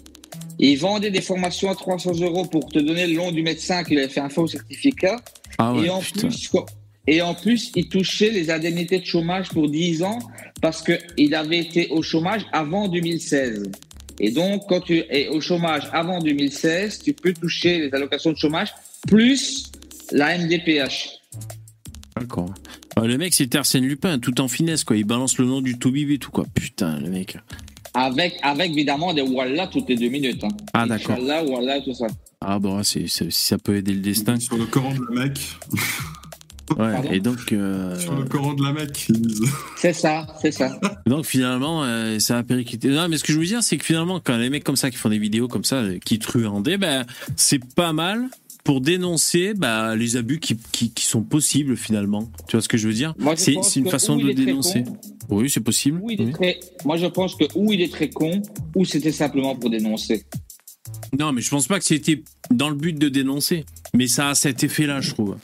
Ils 0.59 0.76
vendaient 0.76 1.11
des 1.11 1.22
formations 1.22 1.70
à 1.70 1.74
300 1.74 2.20
euros 2.20 2.45
pour 2.45 2.66
te 2.66 2.78
donner 2.78 3.07
le 3.07 3.16
nom 3.16 3.32
du 3.32 3.43
médecin 3.43 3.84
qui 3.84 3.97
avait 3.97 4.09
fait 4.09 4.20
un 4.20 4.28
faux 4.28 4.47
certificat. 4.47 5.16
Ah 5.59 5.72
ouais, 5.72 5.86
et 5.86 5.90
en 5.90 6.01
putain. 6.01 6.28
plus, 6.28 6.51
et 7.07 7.21
en 7.21 7.35
plus, 7.35 7.73
il 7.75 7.89
touchait 7.89 8.31
les 8.31 8.51
indemnités 8.51 8.99
de 8.99 9.05
chômage 9.05 9.49
pour 9.49 9.69
10 9.69 10.03
ans 10.03 10.19
parce 10.61 10.83
qu'il 10.83 11.35
avait 11.35 11.59
été 11.59 11.89
au 11.89 12.03
chômage 12.03 12.47
avant 12.53 12.89
2016. 12.89 13.71
Et 14.21 14.31
donc, 14.31 14.63
quand 14.69 14.81
tu 14.81 14.99
es 15.11 15.29
au 15.29 15.41
chômage 15.41 15.83
avant 15.93 16.21
2016, 16.21 17.01
tu 17.01 17.13
peux 17.13 17.33
toucher 17.33 17.79
les 17.79 17.95
allocations 17.95 18.31
de 18.31 18.37
chômage 18.37 18.73
plus 19.09 19.73
la 20.13 20.39
MDPH. 20.39 21.09
D'accord. 22.15 22.55
Le 23.03 23.17
mec, 23.17 23.33
c'est 23.35 23.55
Arsène 23.55 23.85
Lupin, 23.85 24.19
tout 24.19 24.41
en 24.41 24.49
finesse, 24.49 24.85
quoi. 24.85 24.97
Il 24.97 25.05
balance 25.05 25.39
le 25.39 25.47
nom 25.47 25.61
du 25.61 25.79
Toubib 25.79 26.11
et 26.11 26.19
tout, 26.19 26.31
quoi. 26.31 26.45
Putain, 26.55 27.01
le 27.01 27.09
mec. 27.09 27.37
Avec, 27.95 28.39
avec 28.43 28.71
évidemment 28.71 29.13
des 29.13 29.23
Wallah 29.23 29.67
toutes 29.67 29.89
les 29.89 29.97
deux 29.97 30.09
minutes. 30.09 30.45
Hein. 30.45 30.49
Ah, 30.73 30.87
d'accord. 30.87 31.19
Wallah, 31.19 31.45
Wallah, 31.45 31.81
tout 31.81 31.95
ça. 31.95 32.07
Ah, 32.41 32.59
bon, 32.59 32.83
si 32.83 33.09
ça 33.09 33.59
peut 33.59 33.77
aider 33.77 33.95
le 33.95 34.01
destin. 34.01 34.39
Sur 34.39 34.57
le 34.57 34.67
Coran 34.67 34.95
de 34.95 35.01
la 35.15 35.25
mec. 35.25 35.41
Ouais, 36.79 37.16
et 37.16 37.20
donc. 37.20 37.53
Euh, 37.53 37.99
Sur 37.99 38.14
le 38.14 38.25
Coran 38.25 38.55
de 38.55 38.62
la 38.62 38.73
Mecque. 38.73 39.09
C'est 39.77 39.93
ça, 39.93 40.27
c'est 40.41 40.53
ça. 40.53 40.79
Donc 41.07 41.25
finalement, 41.25 41.83
euh, 41.85 42.18
ça 42.18 42.39
a 42.39 42.43
périclité. 42.43 42.89
Non, 42.89 43.09
mais 43.09 43.18
ce 43.18 43.25
que 43.25 43.33
je 43.33 43.39
veux 43.39 43.45
dire, 43.45 43.62
c'est 43.62 43.77
que 43.77 43.85
finalement, 43.85 44.20
quand 44.20 44.37
les 44.37 44.51
mecs 44.51 44.64
comme 44.64 44.77
ça 44.77 44.91
qui 44.91 44.97
font 44.97 45.09
des 45.09 45.18
vidéos 45.18 45.49
comme 45.49 45.64
ça, 45.64 45.77
euh, 45.77 45.99
qui 46.05 46.18
truandaient, 46.18 46.79
ben, 46.79 47.05
c'est 47.37 47.62
pas 47.75 47.93
mal 47.93 48.29
pour 48.64 48.81
dénoncer 48.81 49.55
bah, 49.55 49.97
les 49.97 50.16
abus 50.16 50.39
qui, 50.39 50.57
qui, 50.73 51.05
sont 51.05 51.23
possibles 51.23 51.77
finalement. 51.77 52.31
Tu 52.47 52.57
vois 52.57 52.62
ce 52.62 52.68
que 52.68 52.77
je 52.77 52.87
veux 52.87 52.95
dire 52.95 53.14
C'est 53.37 53.55
une 53.77 53.89
façon 53.89 54.16
de 54.16 54.31
dénoncer. 54.33 54.85
Oui, 55.29 55.51
c'est 55.51 55.61
possible. 55.61 56.01
Moi, 56.85 56.97
je 56.97 57.07
pense 57.07 57.35
que 57.35 57.45
ou 57.55 57.73
il 57.73 57.81
est 57.81 57.93
très 57.93 58.11
con, 58.11 58.43
ou 58.77 58.85
c'était 58.85 59.12
simplement 59.12 59.57
pour 59.57 59.70
dénoncer. 59.70 60.25
Non, 61.18 61.33
mais 61.33 61.41
je 61.41 61.51
pense 61.51 61.66
pas 61.66 61.79
que 61.79 61.85
c'était 61.85 62.23
dans 62.51 62.68
le 62.68 62.77
but 62.77 62.99
de 62.99 63.09
dénoncer. 63.09 63.64
Mais 63.95 64.07
ça 64.07 64.31
a 64.31 64.35
cet 64.35 64.64
effet-là, 64.64 65.01
je 65.01 65.11
trouve. 65.11 65.37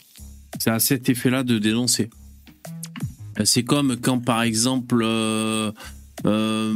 C'est 0.59 0.71
à 0.71 0.79
cet 0.79 1.09
effet-là 1.09 1.43
de 1.43 1.59
dénoncer. 1.59 2.11
C'est 3.45 3.63
comme 3.63 3.97
quand, 3.97 4.19
par 4.19 4.43
exemple, 4.43 5.01
euh, 5.03 5.71
euh, 6.27 6.75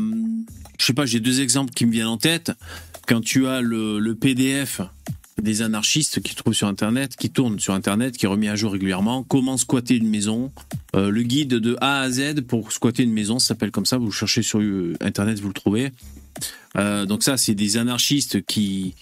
je 0.79 0.85
sais 0.85 0.93
pas, 0.93 1.07
j'ai 1.07 1.21
deux 1.21 1.41
exemples 1.41 1.73
qui 1.73 1.87
me 1.87 1.93
viennent 1.93 2.07
en 2.07 2.19
tête. 2.19 2.53
Quand 3.07 3.21
tu 3.21 3.47
as 3.47 3.61
le, 3.61 4.15
PDF 4.15 4.81
des 5.41 5.63
anarchistes 5.63 6.21
qui 6.21 6.37
trouvent 6.37 6.55
sur 6.55 6.69
Internet, 6.69 7.17
qui 7.17 7.31
tourne 7.31 7.59
sur 7.59 7.75
Internet, 7.75 8.17
qui 8.17 8.27
est 8.27 8.29
remis 8.29 8.49
à 8.49 8.55
jour 8.55 8.73
régulièrement, 8.73 9.25
comment 9.25 9.57
squatter 9.57 9.97
une 9.97 10.09
maison, 10.09 10.53
euh, 10.95 11.11
le 11.11 11.23
guide 11.23 11.55
de 11.55 11.77
A 11.81 12.01
à 12.01 12.11
Z 12.11 12.43
pour 12.47 12.71
squatter 12.71 13.03
une 13.03 13.13
maison, 13.13 13.41
ça 13.41 13.49
s'appelle 13.49 13.73
comme 13.73 13.87
ça, 13.87 13.99
vous 13.99 14.13
cherchez 14.13 14.43
sur 14.43 14.61
Internet, 15.01 15.41
vous 15.41 15.49
le 15.49 15.55
trouvez. 15.55 15.91
donc 16.77 17.25
ça, 17.25 17.37
c'est 17.37 17.55
des 17.55 17.77
anarchistes 17.77 18.45
qui, 18.47 18.95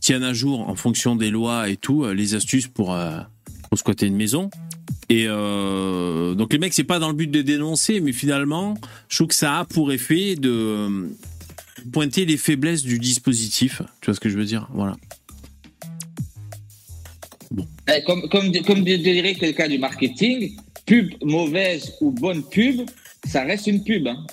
tiennent 0.00 0.24
à 0.24 0.32
jour 0.32 0.68
en 0.68 0.74
fonction 0.74 1.14
des 1.14 1.30
lois 1.30 1.68
et 1.68 1.76
tout, 1.76 2.04
les 2.06 2.34
astuces 2.34 2.66
pour 2.66 2.96
pour 3.72 3.78
squatter 3.78 4.04
une 4.04 4.16
maison. 4.16 4.50
Et 5.08 5.24
euh, 5.28 6.34
donc 6.34 6.52
les 6.52 6.58
mecs, 6.58 6.74
c'est 6.74 6.84
pas 6.84 6.98
dans 6.98 7.08
le 7.08 7.14
but 7.14 7.30
de 7.30 7.40
dénoncer, 7.40 8.00
mais 8.00 8.12
finalement, 8.12 8.74
je 9.08 9.16
trouve 9.16 9.28
que 9.28 9.34
ça 9.34 9.60
a 9.60 9.64
pour 9.64 9.92
effet 9.92 10.36
de 10.36 10.50
euh, 10.50 11.08
pointer 11.90 12.26
les 12.26 12.36
faiblesses 12.36 12.82
du 12.82 12.98
dispositif. 12.98 13.80
Tu 14.02 14.10
vois 14.10 14.14
ce 14.14 14.20
que 14.20 14.28
je 14.28 14.36
veux 14.36 14.44
dire? 14.44 14.68
Voilà. 14.74 14.94
Bon. 17.50 17.66
Eh, 17.88 18.04
comme, 18.04 18.28
comme, 18.28 18.52
comme 18.60 18.84
dirait 18.84 19.34
quelqu'un 19.36 19.68
du 19.68 19.78
marketing, 19.78 20.54
pub 20.84 21.14
mauvaise 21.22 21.94
ou 22.02 22.10
bonne 22.10 22.42
pub, 22.42 22.82
ça 23.26 23.42
reste 23.44 23.68
une 23.68 23.82
pub. 23.82 24.06
Hein. 24.06 24.26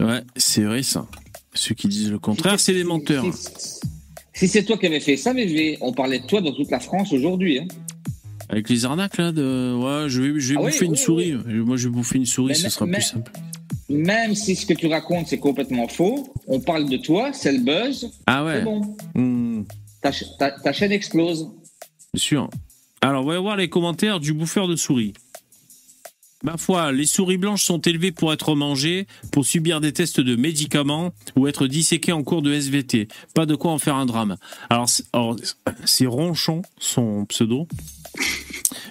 Ouais, 0.00 0.22
c'est 0.34 0.62
vrai 0.62 0.82
ça. 0.82 1.06
Ceux 1.54 1.76
qui 1.76 1.86
disent 1.86 2.10
le 2.10 2.18
contraire, 2.18 2.58
c'est 2.58 2.74
des 2.74 2.82
menteurs. 2.82 3.26
Si, 4.34 4.48
c'est 4.48 4.64
toi 4.64 4.76
qui 4.76 4.86
avais 4.86 4.98
fait 4.98 5.16
ça, 5.16 5.32
mais 5.32 5.78
on 5.80 5.92
parlait 5.92 6.18
de 6.18 6.26
toi 6.26 6.40
dans 6.40 6.52
toute 6.52 6.72
la 6.72 6.80
France 6.80 7.12
aujourd'hui. 7.12 7.60
Hein. 7.60 7.68
Avec 8.48 8.68
les 8.68 8.84
arnaques 8.84 9.18
là, 9.18 9.32
de 9.32 9.74
ouais, 9.74 10.08
je 10.08 10.22
vais, 10.22 10.40
je 10.40 10.52
vais 10.52 10.58
ah 10.60 10.62
bouffer 10.62 10.84
une 10.84 10.96
souris. 10.96 11.32
Moi, 11.32 11.76
je 11.76 11.88
vais 11.88 11.94
bouffer 11.94 12.18
une 12.18 12.26
souris, 12.26 12.54
ce 12.54 12.68
sera 12.68 12.86
plus 12.86 13.02
simple. 13.02 13.32
Même 13.88 14.34
si 14.34 14.56
ce 14.56 14.66
que 14.66 14.74
tu 14.74 14.86
racontes 14.88 15.28
c'est 15.28 15.38
complètement 15.38 15.86
faux, 15.86 16.32
on 16.48 16.60
parle 16.60 16.88
de 16.88 16.96
toi, 16.96 17.32
c'est 17.32 17.52
le 17.52 17.60
buzz. 17.60 18.10
Ah 18.26 18.44
ouais. 18.44 18.62
bon. 18.62 18.96
Hmm. 19.14 19.62
Ta, 20.02 20.72
chaîne 20.72 20.92
explose. 20.92 21.50
Bien 22.14 22.20
sûr. 22.20 22.50
Alors, 23.00 23.24
on 23.24 23.28
va 23.28 23.38
voir 23.38 23.56
les 23.56 23.68
commentaires 23.68 24.20
du 24.20 24.32
bouffeur 24.32 24.68
de 24.68 24.76
souris. 24.76 25.12
Ma 26.46 26.56
foi, 26.56 26.92
les 26.92 27.06
souris 27.06 27.38
blanches 27.38 27.64
sont 27.64 27.80
élevées 27.80 28.12
pour 28.12 28.32
être 28.32 28.54
mangées, 28.54 29.08
pour 29.32 29.44
subir 29.44 29.80
des 29.80 29.92
tests 29.92 30.20
de 30.20 30.36
médicaments 30.36 31.12
ou 31.34 31.48
être 31.48 31.66
disséquées 31.66 32.12
en 32.12 32.22
cours 32.22 32.40
de 32.40 32.52
SVT. 32.52 33.08
Pas 33.34 33.46
de 33.46 33.56
quoi 33.56 33.72
en 33.72 33.78
faire 33.78 33.96
un 33.96 34.06
drame. 34.06 34.36
Alors, 34.70 34.88
c'est 35.84 36.06
Ronchon, 36.06 36.62
son 36.78 37.24
pseudo. 37.24 37.66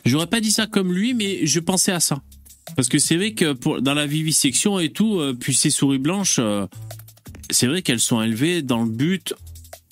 J'aurais 0.04 0.28
pas 0.28 0.42
dit 0.42 0.52
ça 0.52 0.68
comme 0.68 0.92
lui, 0.92 1.14
mais 1.14 1.46
je 1.46 1.62
pensais 1.62 1.94
à 1.94 2.02
ça. 2.02 2.22
Parce 2.76 2.90
que 2.90 3.00
c'est 3.00 3.16
vrai 3.16 3.32
que 3.32 3.54
pour, 3.54 3.82
dans 3.82 3.94
la 3.94 4.06
vivisection 4.06 4.78
et 4.78 4.90
tout, 4.90 5.22
euh, 5.22 5.34
puis 5.34 5.54
ces 5.54 5.70
souris 5.70 5.98
blanches, 5.98 6.40
euh, 6.40 6.68
c'est 7.50 7.68
vrai 7.68 7.84
qu'elles 7.84 8.02
sont 8.02 8.22
élevées 8.22 8.64
dans 8.64 8.84
le 8.84 8.90
but 8.90 9.34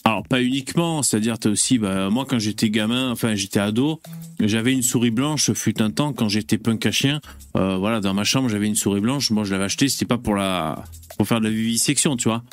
alors 0.06 0.24
pas 0.24 0.42
uniquement, 0.42 1.02
c'est-à-dire 1.02 1.38
as 1.42 1.48
aussi, 1.48 1.78
bah, 1.78 2.10
moi 2.10 2.26
quand 2.28 2.38
j'étais 2.38 2.70
gamin, 2.70 3.10
enfin 3.12 3.36
j'étais 3.36 3.62
ado, 3.62 4.02
j'avais 4.42 4.74
une 4.74 4.82
souris 4.82 5.12
blanche. 5.12 5.54
Fut 5.54 5.82
un 5.82 5.92
temps 5.92 6.12
quand 6.12 6.28
j'étais 6.28 6.58
punk 6.58 6.86
à 6.86 6.92
chien, 6.92 7.22
euh, 7.56 7.78
voilà, 7.78 8.02
dans 8.02 8.14
ma 8.14 8.26
chambre 8.26 8.50
j'avais 8.50 8.68
une 8.68 8.76
souris 8.76 9.00
blanche. 9.00 9.32
Moi 9.32 9.46
je 9.46 9.54
l'avais 9.54 9.64
achetée, 9.64 9.88
c'était 9.88 10.06
pas 10.06 10.18
pour 10.18 10.36
la, 10.36 10.84
pour 11.18 11.26
faire 11.26 11.40
de 11.40 11.46
la 11.46 11.52
vivisection, 11.52 12.18
tu 12.18 12.28
vois. 12.28 12.44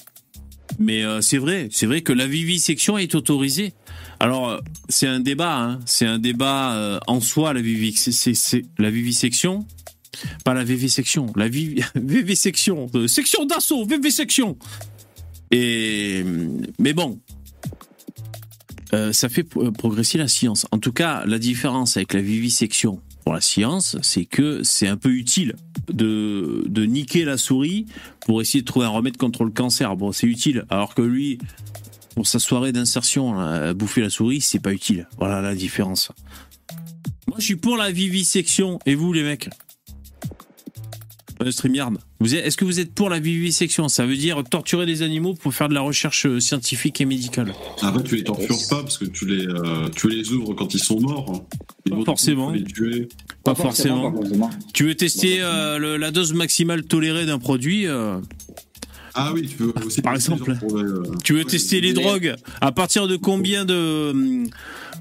Mais 0.78 1.04
euh, 1.04 1.20
c'est 1.20 1.38
vrai, 1.38 1.68
c'est 1.72 1.86
vrai 1.86 2.02
que 2.02 2.12
la 2.12 2.28
vivisection 2.28 2.98
est 2.98 3.16
autorisée. 3.16 3.74
Alors 4.20 4.48
euh, 4.48 4.60
c'est 4.88 5.08
un 5.08 5.18
débat, 5.18 5.58
hein, 5.58 5.80
c'est 5.86 6.06
un 6.06 6.20
débat 6.20 7.00
en 7.08 7.20
soi 7.20 7.52
la 7.52 7.62
vivisection, 7.62 8.60
la 8.78 8.90
vivisection, 8.90 9.66
pas 10.44 10.54
la 10.54 10.62
vivisection, 10.62 11.26
la 11.34 11.48
vivisection, 11.96 12.88
section 13.08 13.44
d'assaut, 13.44 13.84
vivisection. 13.84 14.56
Et 15.50 16.24
mais 16.78 16.92
bon, 16.92 17.18
euh, 18.92 19.12
ça 19.12 19.28
fait 19.28 19.44
progresser 19.44 20.18
la 20.18 20.28
science. 20.28 20.66
En 20.70 20.78
tout 20.78 20.92
cas, 20.92 21.24
la 21.26 21.38
différence 21.38 21.96
avec 21.96 22.12
la 22.14 22.20
vivisection 22.20 23.00
pour 23.24 23.34
la 23.34 23.40
science, 23.40 23.96
c'est 24.02 24.24
que 24.24 24.62
c'est 24.62 24.88
un 24.88 24.96
peu 24.96 25.10
utile 25.10 25.54
de, 25.92 26.64
de 26.66 26.84
niquer 26.84 27.24
la 27.24 27.36
souris 27.36 27.86
pour 28.26 28.40
essayer 28.40 28.62
de 28.62 28.66
trouver 28.66 28.86
un 28.86 28.90
remède 28.90 29.16
contre 29.16 29.44
le 29.44 29.50
cancer. 29.50 29.96
Bon, 29.96 30.12
c'est 30.12 30.26
utile. 30.26 30.64
Alors 30.70 30.94
que 30.94 31.02
lui, 31.02 31.38
pour 32.14 32.26
sa 32.26 32.38
soirée 32.38 32.72
d'insertion, 32.72 33.72
bouffer 33.74 34.00
la 34.00 34.10
souris, 34.10 34.40
c'est 34.40 34.58
pas 34.58 34.72
utile. 34.72 35.06
Voilà 35.18 35.40
la 35.40 35.54
différence. 35.54 36.12
Moi, 37.28 37.36
je 37.38 37.44
suis 37.44 37.56
pour 37.56 37.76
la 37.76 37.92
vivisection. 37.92 38.78
Et 38.86 38.94
vous, 38.94 39.12
les 39.12 39.22
mecs? 39.22 39.48
StreamYard. 41.48 41.94
Est-ce 42.22 42.56
que 42.56 42.64
vous 42.64 42.80
êtes 42.80 42.92
pour 42.94 43.08
la 43.08 43.18
vivisection? 43.18 43.88
Ça 43.88 44.04
veut 44.04 44.16
dire 44.16 44.42
torturer 44.44 44.86
des 44.86 45.02
animaux 45.02 45.34
pour 45.34 45.54
faire 45.54 45.68
de 45.68 45.74
la 45.74 45.80
recherche 45.80 46.26
euh, 46.26 46.40
scientifique 46.40 47.00
et 47.00 47.04
médicale. 47.04 47.54
Après, 47.82 48.02
tu 48.02 48.16
les 48.16 48.24
tortures 48.24 48.58
pas 48.68 48.82
parce 48.82 48.98
que 48.98 49.06
tu 49.06 49.26
les, 49.26 49.46
euh, 49.46 49.88
tu 49.94 50.08
les 50.08 50.32
ouvres 50.32 50.54
quand 50.54 50.74
ils 50.74 50.80
sont 50.80 51.00
morts. 51.00 51.46
pas 51.88 52.04
forcément. 52.04 52.52
Pas, 53.44 53.54
forcément. 53.54 54.14
Tu 54.74 54.84
veux 54.84 54.94
tester 54.94 55.38
euh, 55.40 55.98
la 55.98 56.10
dose 56.10 56.34
maximale 56.34 56.84
tolérée 56.84 57.24
d'un 57.24 57.38
produit 57.38 57.86
Ah 59.14 59.32
oui, 59.32 59.48
tu 59.48 59.62
veux 59.62 59.72
aussi. 59.84 60.02
Par 60.02 60.14
exemple, 60.14 60.56
tu 61.24 61.34
veux 61.34 61.44
tester 61.44 61.80
les 61.80 61.94
drogues? 61.94 62.34
À 62.60 62.72
partir 62.72 63.08
de 63.08 63.16
combien 63.16 63.64
de 63.64 64.44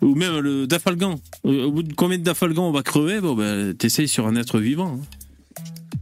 ou 0.01 0.15
même 0.15 0.39
le 0.39 0.67
dafalgan? 0.67 1.19
Au 1.43 1.71
bout 1.71 1.83
de 1.83 1.93
combien 1.93 2.17
de 2.17 2.23
dafalgan 2.23 2.69
on 2.69 2.71
va 2.71 2.83
crever? 2.83 3.19
Bon, 3.19 3.35
ben, 3.35 3.73
t'essayes 3.73 4.07
sur 4.07 4.27
un 4.27 4.35
être 4.35 4.59
vivant. 4.59 4.99
Hein. 5.01 5.18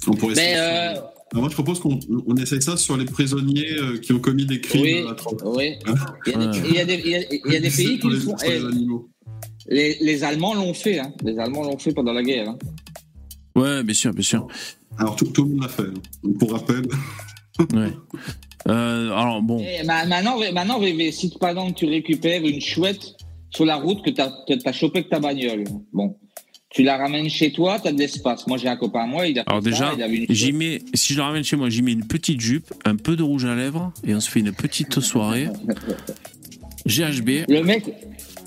On 0.07 0.13
pourrait 0.13 0.35
euh, 0.37 0.95
moi, 1.33 1.49
je 1.49 1.53
propose 1.53 1.79
qu'on 1.79 2.35
essaye 2.37 2.61
ça 2.61 2.77
sur 2.77 2.95
les 2.95 3.05
prisonniers 3.05 3.73
euh, 3.73 3.97
qui 3.97 4.13
ont 4.13 4.19
commis 4.19 4.45
des 4.45 4.61
crimes. 4.61 5.13
Oui, 5.43 5.43
oui. 5.43 5.77
Il, 6.25 6.73
y 6.73 6.79
a 6.79 6.85
des, 6.85 7.69
pays 7.69 7.99
qui 7.99 8.07
le 8.07 8.19
font. 8.19 8.35
Les, 9.67 9.97
les, 9.99 10.23
Allemands 10.23 10.53
l'ont 10.53 10.73
fait. 10.73 10.99
Hein. 10.99 11.11
Les 11.23 11.37
Allemands 11.37 11.63
l'ont 11.63 11.77
fait 11.77 11.91
pendant 11.91 12.13
la 12.13 12.23
guerre. 12.23 12.49
Hein. 12.49 12.57
Ouais, 13.55 13.83
bien 13.83 13.93
sûr, 13.93 14.13
bien 14.13 14.23
sûr. 14.23 14.47
Alors, 14.97 15.17
tout, 15.17 15.31
le 15.37 15.43
monde 15.43 15.63
l'a 15.63 15.67
fait. 15.67 15.83
Hein. 15.83 16.31
Pour 16.39 16.53
rappel. 16.53 16.87
ouais. 17.73 17.91
Euh, 18.67 19.11
alors, 19.11 19.41
bon. 19.41 19.59
Et 19.59 19.79
eh, 19.81 19.85
maintenant, 19.85 20.39
maintenant, 20.53 20.79
si 21.11 21.33
par 21.39 21.49
exemple 21.49 21.73
tu 21.73 21.85
récupères 21.85 22.43
une 22.43 22.61
chouette 22.61 23.15
sur 23.49 23.65
la 23.65 23.75
route 23.75 24.03
que 24.03 24.09
tu 24.09 24.21
as, 24.21 24.31
as, 24.65 24.73
chopé 24.73 24.99
avec 24.99 25.09
ta 25.09 25.19
bagnole, 25.19 25.65
bon, 25.93 26.17
tu 26.69 26.83
la 26.83 26.97
ramènes 26.97 27.29
chez 27.29 27.51
toi, 27.51 27.79
tu 27.79 27.87
as 27.87 27.91
de 27.91 27.97
l'espace. 27.97 28.45
Moi, 28.47 28.57
j'ai 28.57 28.67
un 28.67 28.75
copain 28.75 29.01
à 29.01 29.05
moi, 29.05 29.27
il 29.27 29.39
a 29.39 29.43
Alors 29.47 29.61
déjà, 29.61 29.93
j'y 30.29 30.51
mets, 30.51 30.81
si 30.93 31.13
je 31.13 31.19
la 31.19 31.25
ramène 31.25 31.43
chez 31.43 31.55
moi, 31.55 31.69
j'y 31.69 31.81
mets 31.81 31.93
une 31.93 32.05
petite 32.05 32.41
jupe, 32.41 32.73
un 32.85 32.95
peu 32.95 33.15
de 33.15 33.23
rouge 33.23 33.45
à 33.45 33.55
lèvres, 33.55 33.91
et 34.05 34.13
on 34.13 34.19
se 34.19 34.29
fait 34.29 34.41
une 34.41 34.51
petite 34.51 34.99
soirée. 34.99 35.47
GHB. 36.85 37.49
Le 37.49 37.61
mec, 37.63 37.85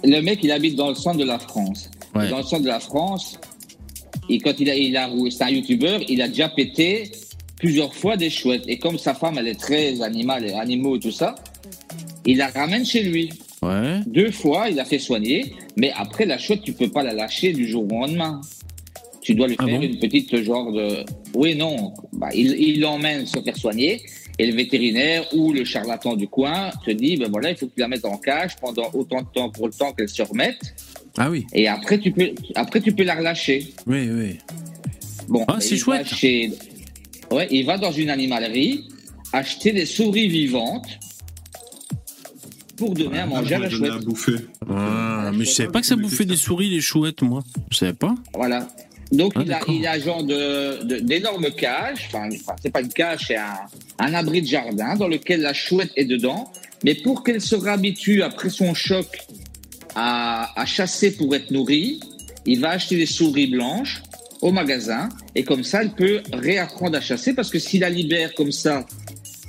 le 0.02 0.20
mec, 0.20 0.40
il 0.42 0.50
habite 0.50 0.76
dans 0.76 0.88
le 0.88 0.94
centre 0.94 1.18
de 1.18 1.24
la 1.24 1.38
France. 1.38 1.90
Dans 2.14 2.38
le 2.38 2.42
centre 2.42 2.62
de 2.62 2.68
la 2.68 2.80
France, 2.80 3.38
et 4.28 4.38
quand 4.38 4.58
il 4.58 4.70
a, 4.70 4.76
il 4.76 4.96
a 4.96 5.10
c'est 5.30 5.44
un 5.44 5.50
youtubeur, 5.50 6.00
il 6.08 6.22
a 6.22 6.28
déjà 6.28 6.48
pété 6.48 7.10
plusieurs 7.56 7.94
fois 7.94 8.16
des 8.16 8.30
chouettes. 8.30 8.64
Et 8.66 8.78
comme 8.78 8.98
sa 8.98 9.14
femme, 9.14 9.38
elle 9.38 9.48
est 9.48 9.60
très 9.60 10.02
animale, 10.02 10.52
animaux 10.54 10.96
et 10.96 11.00
tout 11.00 11.12
ça, 11.12 11.34
il 12.24 12.38
la 12.38 12.48
ramène 12.48 12.84
chez 12.84 13.02
lui. 13.02 13.30
Deux 14.06 14.30
fois, 14.30 14.70
il 14.70 14.80
a 14.80 14.84
fait 14.84 14.98
soigner, 14.98 15.54
mais 15.76 15.92
après 15.96 16.24
la 16.24 16.38
chouette, 16.38 16.62
tu 16.62 16.72
peux 16.72 16.88
pas 16.88 17.02
la 17.02 17.12
lâcher 17.12 17.52
du 17.52 17.68
jour 17.68 17.84
au 17.84 18.00
lendemain. 18.00 18.40
Tu 19.20 19.34
dois 19.34 19.48
lui 19.48 19.56
ah 19.58 19.66
faire 19.66 19.82
une 19.82 19.98
petite 19.98 20.42
genre 20.42 20.72
de. 20.72 21.04
Oui, 21.34 21.54
non. 21.54 21.92
Bah, 22.12 22.30
il 22.34 22.80
l'emmène 22.80 23.26
se 23.26 23.38
faire 23.40 23.56
soigner 23.56 24.00
et 24.40 24.46
le 24.46 24.56
vétérinaire 24.56 25.26
ou 25.34 25.52
le 25.52 25.64
charlatan 25.64 26.16
du 26.16 26.26
coin 26.26 26.70
te 26.86 26.90
dit 26.90 27.18
ben 27.18 27.28
voilà, 27.30 27.50
il 27.50 27.56
faut 27.56 27.66
que 27.66 27.74
tu 27.74 27.80
la 27.80 27.88
mettes 27.88 28.06
en 28.06 28.16
cage 28.16 28.56
pendant 28.56 28.90
autant 28.94 29.20
de 29.20 29.26
temps 29.34 29.50
pour 29.50 29.66
le 29.66 29.72
temps 29.72 29.92
qu'elle 29.92 30.08
se 30.08 30.22
remette. 30.22 30.74
Ah 31.18 31.28
oui. 31.28 31.46
Et 31.52 31.68
après, 31.68 31.98
tu 31.98 32.10
peux, 32.10 32.30
après, 32.54 32.80
tu 32.80 32.92
peux 32.92 33.04
la 33.04 33.16
relâcher. 33.16 33.66
Oui, 33.86 34.08
oui. 34.10 34.38
Bon, 35.28 35.44
ah, 35.46 35.58
c'est 35.60 35.76
chouette. 35.76 36.06
Ouais, 37.30 37.48
il 37.50 37.66
va 37.66 37.76
dans 37.76 37.92
une 37.92 38.08
animalerie 38.08 38.88
acheter 39.32 39.72
des 39.72 39.84
souris 39.84 40.28
vivantes 40.28 40.88
pour 42.80 42.94
donner 42.94 43.18
à 43.18 43.26
manger 43.26 43.56
à 43.56 43.58
la 43.58 43.68
chouette. 43.68 43.92
Ah, 44.68 45.30
mais 45.34 45.44
je 45.44 45.50
savais 45.50 45.68
pas 45.68 45.82
que 45.82 45.86
ça 45.86 45.96
bouffait 45.96 46.24
des 46.24 46.36
souris, 46.36 46.70
les 46.70 46.80
chouettes, 46.80 47.20
moi. 47.20 47.42
Je 47.70 47.76
savais 47.76 47.92
pas. 47.92 48.14
Voilà. 48.32 48.66
Donc 49.12 49.34
ah, 49.36 49.42
il, 49.44 49.52
a, 49.52 49.60
il 49.68 49.86
a 49.86 49.98
genre 49.98 50.24
de, 50.24 51.00
d'énormes 51.00 51.50
cages, 51.50 52.08
enfin, 52.08 52.28
c'est 52.62 52.70
pas 52.70 52.80
une 52.80 52.88
cage, 52.88 53.26
c'est 53.26 53.36
un, 53.36 53.58
un, 53.98 54.14
abri 54.14 54.40
de 54.40 54.46
jardin 54.46 54.96
dans 54.96 55.08
lequel 55.08 55.42
la 55.42 55.52
chouette 55.52 55.90
est 55.96 56.06
dedans. 56.06 56.50
Mais 56.84 56.94
pour 56.94 57.22
qu'elle 57.22 57.42
se 57.42 57.54
réhabitue 57.54 58.22
après 58.22 58.48
son 58.48 58.72
choc 58.72 59.26
à, 59.94 60.58
à 60.58 60.64
chasser 60.64 61.14
pour 61.16 61.34
être 61.34 61.50
nourrie, 61.50 62.00
il 62.46 62.60
va 62.60 62.70
acheter 62.70 62.96
des 62.96 63.06
souris 63.06 63.48
blanches 63.48 64.00
au 64.40 64.52
magasin 64.52 65.10
et 65.34 65.44
comme 65.44 65.64
ça 65.64 65.82
elle 65.82 65.90
peut 65.90 66.22
réapprendre 66.32 66.96
à 66.96 67.02
chasser 67.02 67.34
parce 67.34 67.50
que 67.50 67.58
s'il 67.58 67.80
la 67.80 67.90
libère 67.90 68.34
comme 68.34 68.52
ça 68.52 68.86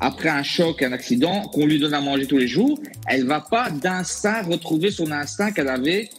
après 0.01 0.29
un 0.29 0.43
choc, 0.43 0.81
un 0.81 0.91
accident, 0.91 1.43
qu'on 1.43 1.65
lui 1.65 1.79
donne 1.79 1.93
à 1.93 2.01
manger 2.01 2.25
tous 2.25 2.37
les 2.37 2.47
jours, 2.47 2.79
elle 3.07 3.25
va 3.25 3.39
pas 3.39 3.69
d'instinct 3.69 4.41
retrouver 4.41 4.89
son 4.91 5.11
instinct 5.11 5.51
qu'elle 5.51 5.69
avait 5.69 6.09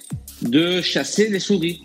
de 0.40 0.80
chasser 0.80 1.28
les 1.28 1.40
souris. 1.40 1.82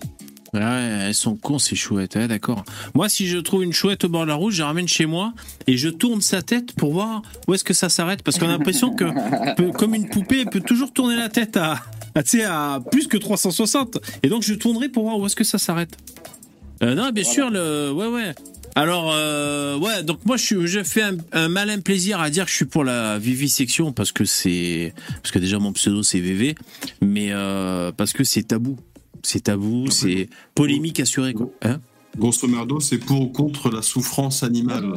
Ouais, 0.54 0.62
elles 0.62 1.14
sont 1.14 1.36
cons 1.36 1.60
ces 1.60 1.76
chouettes, 1.76 2.16
hein, 2.16 2.28
d'accord. 2.28 2.64
Moi, 2.94 3.10
si 3.10 3.28
je 3.28 3.38
trouve 3.38 3.64
une 3.64 3.74
chouette 3.74 4.06
au 4.06 4.10
bord 4.10 4.24
de 4.24 4.30
la 4.30 4.36
route, 4.36 4.54
je 4.54 4.62
la 4.62 4.68
ramène 4.68 4.88
chez 4.88 5.06
moi 5.06 5.34
et 5.66 5.76
je 5.76 5.90
tourne 5.90 6.22
sa 6.22 6.42
tête 6.42 6.74
pour 6.74 6.94
voir 6.94 7.22
où 7.48 7.54
est-ce 7.54 7.64
que 7.64 7.74
ça 7.74 7.90
s'arrête, 7.90 8.24
parce 8.24 8.38
qu'on 8.38 8.48
a 8.48 8.52
l'impression 8.52 8.96
que, 8.96 9.72
comme 9.72 9.94
une 9.94 10.08
poupée, 10.08 10.42
elle 10.42 10.50
peut 10.50 10.62
toujours 10.62 10.94
tourner 10.94 11.16
la 11.16 11.30
tête 11.30 11.58
à, 11.58 11.82
à, 12.16 12.76
à 12.76 12.80
plus 12.80 13.08
que 13.08 13.18
360. 13.18 13.98
Et 14.24 14.30
donc, 14.30 14.44
je 14.44 14.54
tournerai 14.54 14.90
pour 14.90 15.04
voir 15.04 15.20
où 15.20 15.26
est-ce 15.26 15.36
que 15.36 15.44
ça 15.44 15.58
s'arrête. 15.58 15.98
Euh, 16.84 16.94
non, 16.94 17.10
bien 17.10 17.24
sûr, 17.24 17.50
le, 17.50 17.92
ouais, 17.92 18.08
ouais. 18.08 18.34
Alors, 18.78 19.12
euh, 19.12 19.76
ouais, 19.80 20.04
donc 20.04 20.24
moi, 20.24 20.38
je, 20.38 20.68
je 20.68 20.84
fais 20.84 21.02
un, 21.32 21.50
malin 21.50 21.80
plaisir 21.80 22.20
à 22.20 22.30
dire 22.30 22.46
que 22.46 22.52
je 22.52 22.58
suis 22.58 22.66
pour 22.66 22.84
la 22.84 23.18
vivisection 23.18 23.92
parce 23.92 24.12
que 24.12 24.24
c'est. 24.24 24.94
Parce 25.16 25.32
que 25.32 25.40
déjà, 25.40 25.58
mon 25.58 25.74
pseudo, 25.74 26.04
c'est 26.04 26.20
VV, 26.20 26.54
mais 27.02 27.30
euh, 27.32 27.92
parce 27.92 28.14
que 28.14 28.24
c'est 28.24 28.44
tabou. 28.44 28.78
C'est 29.24 29.46
tabou, 29.46 29.90
c'est 29.90 30.30
polémique 30.54 31.00
assurée, 31.00 31.34
quoi. 31.34 31.50
Hein 31.64 31.80
grosso 32.18 32.48
merdo, 32.48 32.80
c'est 32.80 32.98
pour 32.98 33.22
ou 33.22 33.28
contre 33.28 33.70
la 33.70 33.82
souffrance 33.82 34.44
animale. 34.44 34.94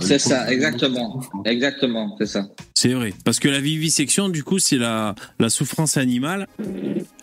C'est 0.00 0.18
ça, 0.18 0.52
exactement. 0.52 1.20
Exactement, 1.44 2.16
c'est 2.18 2.26
ça. 2.26 2.48
C'est 2.74 2.94
vrai. 2.94 3.14
Parce 3.24 3.38
que 3.38 3.48
la 3.48 3.60
vivisection, 3.60 4.28
du 4.28 4.42
coup, 4.44 4.58
c'est 4.58 4.78
la, 4.78 5.14
la 5.38 5.50
souffrance 5.50 5.96
animale 5.96 6.46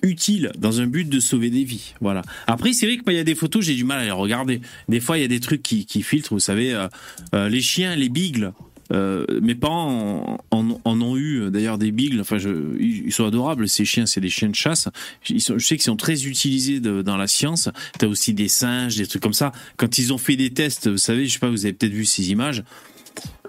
utile 0.01 0.51
dans 0.57 0.81
un 0.81 0.87
but 0.87 1.07
de 1.09 1.19
sauver 1.19 1.49
des 1.49 1.63
vies. 1.63 1.93
Voilà. 2.01 2.21
Après, 2.47 2.73
c'est 2.73 2.85
vrai 2.85 2.97
que 2.97 3.09
il 3.11 3.15
y 3.15 3.19
a 3.19 3.23
des 3.23 3.35
photos, 3.35 3.65
j'ai 3.65 3.75
du 3.75 3.83
mal 3.83 3.99
à 3.99 4.05
les 4.05 4.11
regarder. 4.11 4.61
Des 4.87 4.99
fois, 4.99 5.17
il 5.17 5.21
y 5.21 5.25
a 5.25 5.27
des 5.27 5.39
trucs 5.39 5.63
qui, 5.63 5.85
qui 5.85 6.03
filtrent. 6.03 6.33
Vous 6.33 6.39
savez, 6.39 6.73
euh, 6.73 6.87
euh, 7.33 7.49
les 7.49 7.61
chiens, 7.61 7.95
les 7.95 8.09
bigles. 8.09 8.53
Euh, 8.91 9.25
mes 9.41 9.55
parents 9.55 10.39
en, 10.51 10.77
ont 10.85 11.17
eu 11.17 11.49
d'ailleurs 11.51 11.77
des 11.77 11.91
bigles. 11.91 12.19
Enfin, 12.19 12.37
je, 12.37 12.77
ils 12.79 13.11
sont 13.11 13.25
adorables 13.25 13.67
ces 13.69 13.85
chiens. 13.85 14.05
C'est 14.05 14.21
des 14.21 14.29
chiens 14.29 14.49
de 14.49 14.55
chasse. 14.55 14.89
Je 15.23 15.37
sais 15.39 15.75
qu'ils 15.75 15.81
sont 15.81 15.95
très 15.95 16.25
utilisés 16.25 16.79
dans 16.79 17.17
la 17.17 17.27
science. 17.27 17.69
T'as 17.97 18.07
aussi 18.07 18.33
des 18.33 18.47
singes, 18.47 18.97
des 18.97 19.07
trucs 19.07 19.21
comme 19.21 19.33
ça. 19.33 19.51
Quand 19.77 19.97
ils 19.97 20.13
ont 20.13 20.17
fait 20.17 20.35
des 20.35 20.51
tests, 20.51 20.87
vous 20.87 20.97
savez, 20.97 21.25
je 21.27 21.33
sais 21.33 21.39
pas, 21.39 21.49
vous 21.49 21.65
avez 21.65 21.73
peut-être 21.73 21.93
vu 21.93 22.05
ces 22.05 22.31
images. 22.31 22.63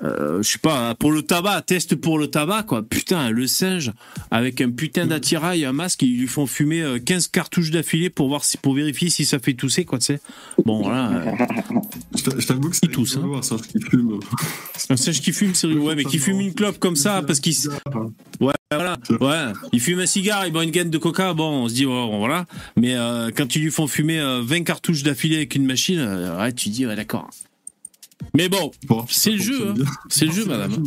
Euh, 0.02 0.42
je 0.42 0.48
sais 0.48 0.58
pas, 0.58 0.94
pour 0.94 1.12
le 1.12 1.22
tabac, 1.22 1.62
test 1.62 1.94
pour 1.94 2.18
le 2.18 2.28
tabac, 2.28 2.62
quoi. 2.64 2.82
Putain, 2.82 3.30
le 3.30 3.46
singe, 3.46 3.92
avec 4.30 4.60
un 4.60 4.70
putain 4.70 5.06
d'attirail, 5.06 5.64
un 5.64 5.72
masque, 5.72 6.02
ils 6.02 6.18
lui 6.18 6.26
font 6.26 6.46
fumer 6.46 6.84
15 7.04 7.24
euh, 7.24 7.28
cartouches 7.32 7.70
d'affilée 7.70 8.10
pour 8.10 8.28
voir 8.28 8.44
si, 8.44 8.56
pour 8.56 8.74
vérifier 8.74 9.10
si 9.10 9.24
ça 9.24 9.38
fait 9.38 9.54
tousser, 9.54 9.84
quoi, 9.84 9.98
tu 9.98 10.06
sais. 10.06 10.20
Bon, 10.64 10.82
voilà. 10.82 11.10
Euh. 11.10 11.32
Je 12.38 12.46
t'avoue 12.46 12.70
que 12.70 12.76
c'est 12.76 12.88
tous, 12.88 13.18
hein. 13.18 13.30
un 13.36 13.42
singe 13.42 13.62
qui 13.62 13.80
fume. 13.80 14.20
Un 14.88 14.96
singe 14.96 15.20
qui 15.20 15.32
fume, 15.32 15.54
c'est 15.54 15.66
Ouais, 15.66 15.94
mais 15.94 16.04
qui 16.04 16.18
fume 16.18 16.40
une 16.40 16.54
clope 16.54 16.78
comme 16.78 16.96
ça, 16.96 17.22
parce 17.26 17.40
qu'il. 17.40 17.54
Ouais, 18.40 18.52
voilà. 18.72 18.96
Ouais. 19.20 19.52
Il 19.72 19.80
fume 19.80 20.00
un 20.00 20.06
cigare, 20.06 20.46
il 20.46 20.52
boit 20.52 20.64
une 20.64 20.70
gaine 20.70 20.90
de 20.90 20.98
coca, 20.98 21.34
bon, 21.34 21.64
on 21.64 21.68
se 21.68 21.74
dit, 21.74 21.84
voilà. 21.84 22.46
Mais 22.76 22.96
quand 23.36 23.54
ils 23.54 23.62
lui 23.62 23.70
font 23.70 23.86
fumer 23.86 24.20
20 24.42 24.64
cartouches 24.64 25.02
d'affilée 25.02 25.36
avec 25.36 25.54
une 25.54 25.66
machine, 25.66 26.00
ouais, 26.38 26.52
tu 26.52 26.70
dis, 26.70 26.86
ouais, 26.86 26.96
d'accord. 26.96 27.30
Mais 28.34 28.48
bon, 28.48 28.70
c'est 29.08 29.32
le 29.32 29.38
jeu, 29.38 29.68
hein. 29.70 29.74
c'est 30.08 30.26
le 30.26 30.32
jeu, 30.32 30.44
madame. 30.44 30.84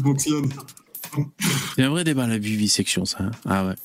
C'est 1.75 1.83
un 1.83 1.89
vrai 1.89 2.03
débat 2.03 2.27
la 2.27 2.37
vivisection, 2.37 3.05
ça. 3.05 3.23
Hein. 3.23 3.31
ah 3.45 3.67
ouais. 3.67 3.75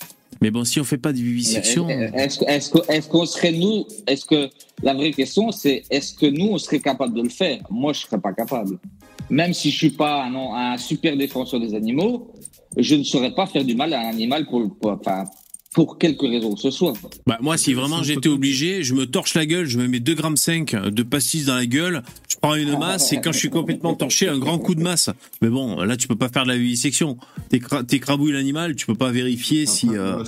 Mais 0.40 0.50
bon, 0.50 0.64
si 0.64 0.80
on 0.80 0.84
fait 0.84 0.98
pas 0.98 1.12
de 1.12 1.18
vivisection. 1.18 1.88
Est-ce 1.88 3.08
qu'on 3.08 3.26
serait 3.26 3.52
nous 3.52 3.86
Est-ce 4.06 4.24
que 4.24 4.48
la 4.82 4.94
vraie 4.94 5.10
question, 5.10 5.50
c'est 5.50 5.82
est-ce 5.90 6.14
que 6.14 6.26
nous, 6.26 6.50
on 6.52 6.58
serait 6.58 6.80
capable 6.80 7.14
de 7.14 7.22
le 7.22 7.28
faire? 7.28 7.60
Moi, 7.70 7.92
je 7.92 8.00
serais 8.00 8.20
pas 8.20 8.32
capable. 8.32 8.78
Même 9.30 9.52
si 9.52 9.70
je 9.70 9.76
suis 9.76 9.90
pas 9.90 10.24
un, 10.24 10.34
un 10.34 10.76
super 10.78 11.16
défenseur 11.16 11.60
des 11.60 11.74
animaux, 11.74 12.32
je 12.76 12.94
ne 12.94 13.02
saurais 13.02 13.34
pas 13.34 13.46
faire 13.46 13.64
du 13.64 13.74
mal 13.74 13.92
à 13.92 14.00
un 14.00 14.10
animal 14.10 14.46
pour, 14.46 14.76
pour 14.78 14.92
enfin, 14.92 15.24
pour 15.74 15.98
quelque 15.98 16.26
raison 16.26 16.54
que 16.54 16.60
ce 16.60 16.70
soit. 16.70 16.94
Bah, 17.26 17.38
moi, 17.40 17.56
si 17.56 17.74
vraiment 17.74 18.02
j'étais 18.02 18.28
obligé, 18.28 18.82
je 18.82 18.94
me 18.94 19.06
torche 19.06 19.34
la 19.34 19.46
gueule, 19.46 19.66
je 19.66 19.78
me 19.78 19.86
mets 19.86 20.00
2 20.00 20.14
grammes 20.14 20.36
5 20.36 20.74
de 20.90 21.02
pastis 21.02 21.46
dans 21.46 21.56
la 21.56 21.66
gueule, 21.66 22.02
je 22.28 22.36
prends 22.40 22.54
une 22.54 22.78
masse 22.78 23.12
et 23.12 23.20
quand 23.20 23.32
je 23.32 23.38
suis 23.38 23.50
complètement 23.50 23.94
torché, 23.94 24.28
un 24.28 24.38
grand 24.38 24.58
coup 24.58 24.74
de 24.74 24.82
masse. 24.82 25.10
Mais 25.42 25.48
bon, 25.48 25.80
là, 25.82 25.96
tu 25.96 26.08
peux 26.08 26.16
pas 26.16 26.28
faire 26.28 26.44
de 26.44 26.48
la 26.48 26.56
vivisection. 26.56 27.18
T'écrabouilles 27.86 28.32
l'animal, 28.32 28.76
tu 28.76 28.86
peux 28.86 28.94
pas 28.94 29.10
vérifier 29.10 29.66
si. 29.66 29.88
Euh... 29.92 30.24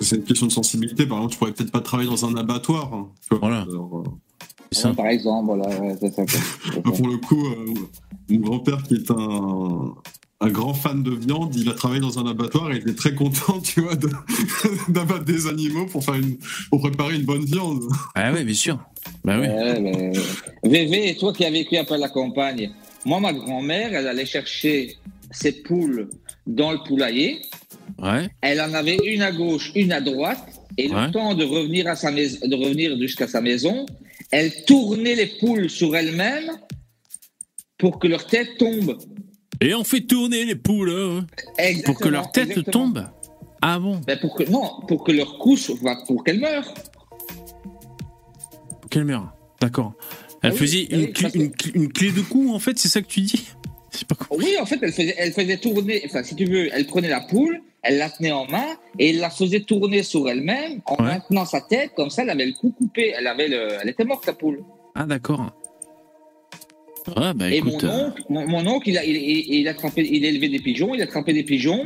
C'est 0.00 0.16
une 0.16 0.24
question 0.24 0.46
de 0.46 0.52
sensibilité. 0.52 1.06
Par 1.06 1.18
exemple, 1.18 1.32
tu 1.32 1.38
pourrais 1.38 1.52
peut-être 1.52 1.70
pas 1.70 1.80
travailler 1.80 2.08
dans 2.08 2.24
un 2.24 2.36
abattoir. 2.36 2.92
Hein, 2.92 3.08
voilà. 3.40 3.66
Euh, 3.70 4.92
par 4.94 5.06
exemple, 5.06 5.46
voilà, 5.46 5.68
c'est 6.00 6.14
ça. 6.14 6.22
Pour 6.84 7.08
le 7.08 7.16
coup, 7.18 7.46
euh, 7.46 7.74
mon 8.28 8.40
grand-père 8.40 8.82
qui 8.82 8.94
est 8.94 9.10
un, 9.10 9.94
un 10.42 10.48
grand 10.48 10.72
fan 10.72 11.02
de 11.02 11.10
viande, 11.10 11.54
il 11.54 11.68
a 11.68 11.74
travaillé 11.74 12.00
dans 12.00 12.18
un 12.18 12.26
abattoir 12.26 12.72
et 12.72 12.76
il 12.76 12.82
était 12.82 12.94
très 12.94 13.14
content, 13.14 13.60
tu 13.60 13.82
vois, 13.82 13.94
d'abattre 14.88 15.24
des 15.24 15.46
animaux 15.46 15.86
pour 15.86 16.02
faire 16.02 16.14
une, 16.14 16.38
pour 16.70 16.80
préparer 16.80 17.16
une 17.16 17.24
bonne 17.24 17.44
viande. 17.44 17.82
Ah 18.14 18.32
oui, 18.32 18.44
bien 18.44 18.54
sûr. 18.54 18.78
Bah 19.22 19.38
oui. 19.38 19.48
VV, 20.64 21.16
toi 21.16 21.32
qui 21.32 21.44
as 21.44 21.50
vécu 21.50 21.76
un 21.76 21.84
peu 21.84 21.98
la 21.98 22.08
campagne, 22.08 22.70
moi, 23.04 23.20
ma 23.20 23.32
grand-mère, 23.32 23.94
elle 23.94 24.06
allait 24.06 24.26
chercher 24.26 24.96
ses 25.30 25.62
poules 25.62 26.08
dans 26.46 26.72
le 26.72 26.78
poulailler. 26.86 27.42
Ouais. 27.98 28.28
Elle 28.40 28.60
en 28.60 28.72
avait 28.72 28.98
une 29.04 29.22
à 29.22 29.32
gauche, 29.32 29.72
une 29.74 29.92
à 29.92 30.00
droite, 30.00 30.44
et 30.78 30.88
le 30.88 31.10
temps 31.10 31.34
de 31.34 31.44
revenir 31.44 31.86
à 31.86 31.96
sa 31.96 32.10
maison, 32.10 32.38
de 32.46 32.56
revenir 32.56 32.96
jusqu'à 32.98 33.28
sa 33.28 33.42
maison, 33.42 33.84
elle 34.30 34.64
tournait 34.64 35.14
les 35.14 35.26
poules 35.26 35.68
sur 35.68 35.94
elles-mêmes 35.94 36.50
pour 37.76 37.98
que 37.98 38.06
leur 38.06 38.26
tête 38.26 38.58
tombe. 38.58 38.96
Et 39.60 39.74
on 39.74 39.84
fait 39.84 40.00
tourner 40.00 40.44
les 40.44 40.54
poules 40.54 40.90
hein, 40.90 41.26
pour 41.84 41.98
que 41.98 42.08
leur 42.08 42.32
tête 42.32 42.70
tombe. 42.70 43.06
Ah 43.62 43.78
bon 43.78 44.00
ben 44.06 44.18
pour 44.18 44.34
que, 44.34 44.44
Non, 44.44 44.80
pour 44.88 45.04
que 45.04 45.12
leur 45.12 45.38
couche, 45.38 45.70
pour 46.06 46.24
qu'elle 46.24 46.40
meure. 46.40 46.72
Pour 48.80 48.90
qu'elle 48.90 49.04
meure, 49.04 49.34
d'accord. 49.60 49.92
Elle 50.42 50.52
ah 50.54 50.56
faisait 50.56 50.84
une, 50.84 51.12
clé, 51.12 52.12
de 52.12 52.22
cou, 52.22 52.54
en 52.54 52.58
fait, 52.58 52.78
c'est 52.78 52.88
ça 52.88 53.02
que 53.02 53.06
tu 53.06 53.20
dis 53.20 53.48
pas 54.08 54.16
Oui, 54.30 54.56
en 54.58 54.64
fait, 54.64 54.78
elle 54.80 54.92
faisait, 54.92 55.14
elle 55.18 55.32
faisait 55.32 55.58
tourner, 55.58 56.00
enfin, 56.06 56.22
si 56.22 56.34
tu 56.34 56.46
veux, 56.46 56.70
elle 56.72 56.86
prenait 56.86 57.10
la 57.10 57.20
poule, 57.20 57.60
elle 57.82 57.98
la 57.98 58.08
tenait 58.08 58.32
en 58.32 58.46
main 58.46 58.78
et 58.98 59.10
elle 59.10 59.18
la 59.18 59.28
faisait 59.28 59.60
tourner 59.60 60.02
sur 60.02 60.30
elle-même 60.30 60.80
en 60.86 61.02
maintenant 61.02 61.44
sa 61.44 61.60
tête, 61.60 61.90
comme 61.94 62.08
ça, 62.08 62.22
elle 62.22 62.30
avait 62.30 62.46
le 62.46 62.52
cou 62.52 62.70
coupé, 62.70 63.12
elle, 63.14 63.26
avait 63.26 63.48
le, 63.48 63.68
elle 63.82 63.90
était 63.90 64.04
morte, 64.04 64.24
la 64.26 64.32
poule. 64.32 64.64
Ah, 64.94 65.04
d'accord. 65.04 65.52
Ah, 67.16 67.34
bah, 67.34 67.50
et 67.50 67.60
mon 67.60 67.82
euh, 67.82 68.06
oncle, 68.06 68.22
mon, 68.28 68.66
oncle 68.66 68.88
il, 68.88 68.98
a, 68.98 69.04
il, 69.04 69.16
il, 69.16 69.68
a 69.68 69.74
trempé, 69.74 70.08
il 70.10 70.24
a 70.24 70.28
élevé 70.28 70.48
des 70.48 70.58
pigeons, 70.58 70.94
il 70.94 71.02
a 71.02 71.06
trempé 71.06 71.32
des 71.32 71.42
pigeons, 71.42 71.84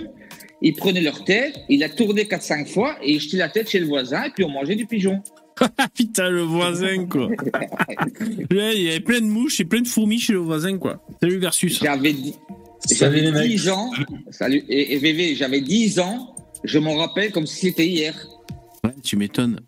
il 0.62 0.74
prenait 0.74 1.00
leur 1.00 1.24
tête, 1.24 1.60
il 1.68 1.82
a 1.82 1.88
tourné 1.88 2.24
4-5 2.24 2.66
fois 2.66 2.96
et 3.02 3.12
il 3.12 3.20
jetait 3.20 3.36
la 3.36 3.48
tête 3.48 3.70
chez 3.70 3.78
le 3.78 3.86
voisin 3.86 4.24
et 4.24 4.30
puis 4.30 4.44
on 4.44 4.50
mangeait 4.50 4.76
du 4.76 4.86
pigeon. 4.86 5.22
Putain, 5.94 6.30
le 6.30 6.42
voisin, 6.42 7.06
quoi. 7.06 7.28
il 8.50 8.82
y 8.82 8.88
avait 8.88 9.00
plein 9.00 9.20
de 9.20 9.26
mouches 9.26 9.60
et 9.60 9.64
plein 9.64 9.82
de 9.82 9.88
fourmis 9.88 10.18
chez 10.18 10.32
le 10.32 10.40
voisin, 10.40 10.78
quoi. 10.78 11.00
Salut 11.20 11.38
Versus. 11.38 11.80
J'avais 11.80 12.12
10 12.12 13.68
ans. 13.68 13.90
Salut. 14.30 14.64
Et, 14.68 14.94
et 14.94 14.98
VV, 14.98 15.36
j'avais 15.36 15.60
10 15.60 16.00
ans. 16.00 16.34
Je 16.64 16.78
m'en 16.78 16.96
rappelle 16.96 17.30
comme 17.30 17.46
si 17.46 17.66
c'était 17.66 17.86
hier. 17.86 18.14
Ouais, 18.82 18.94
tu 19.02 19.16
m'étonnes. 19.16 19.60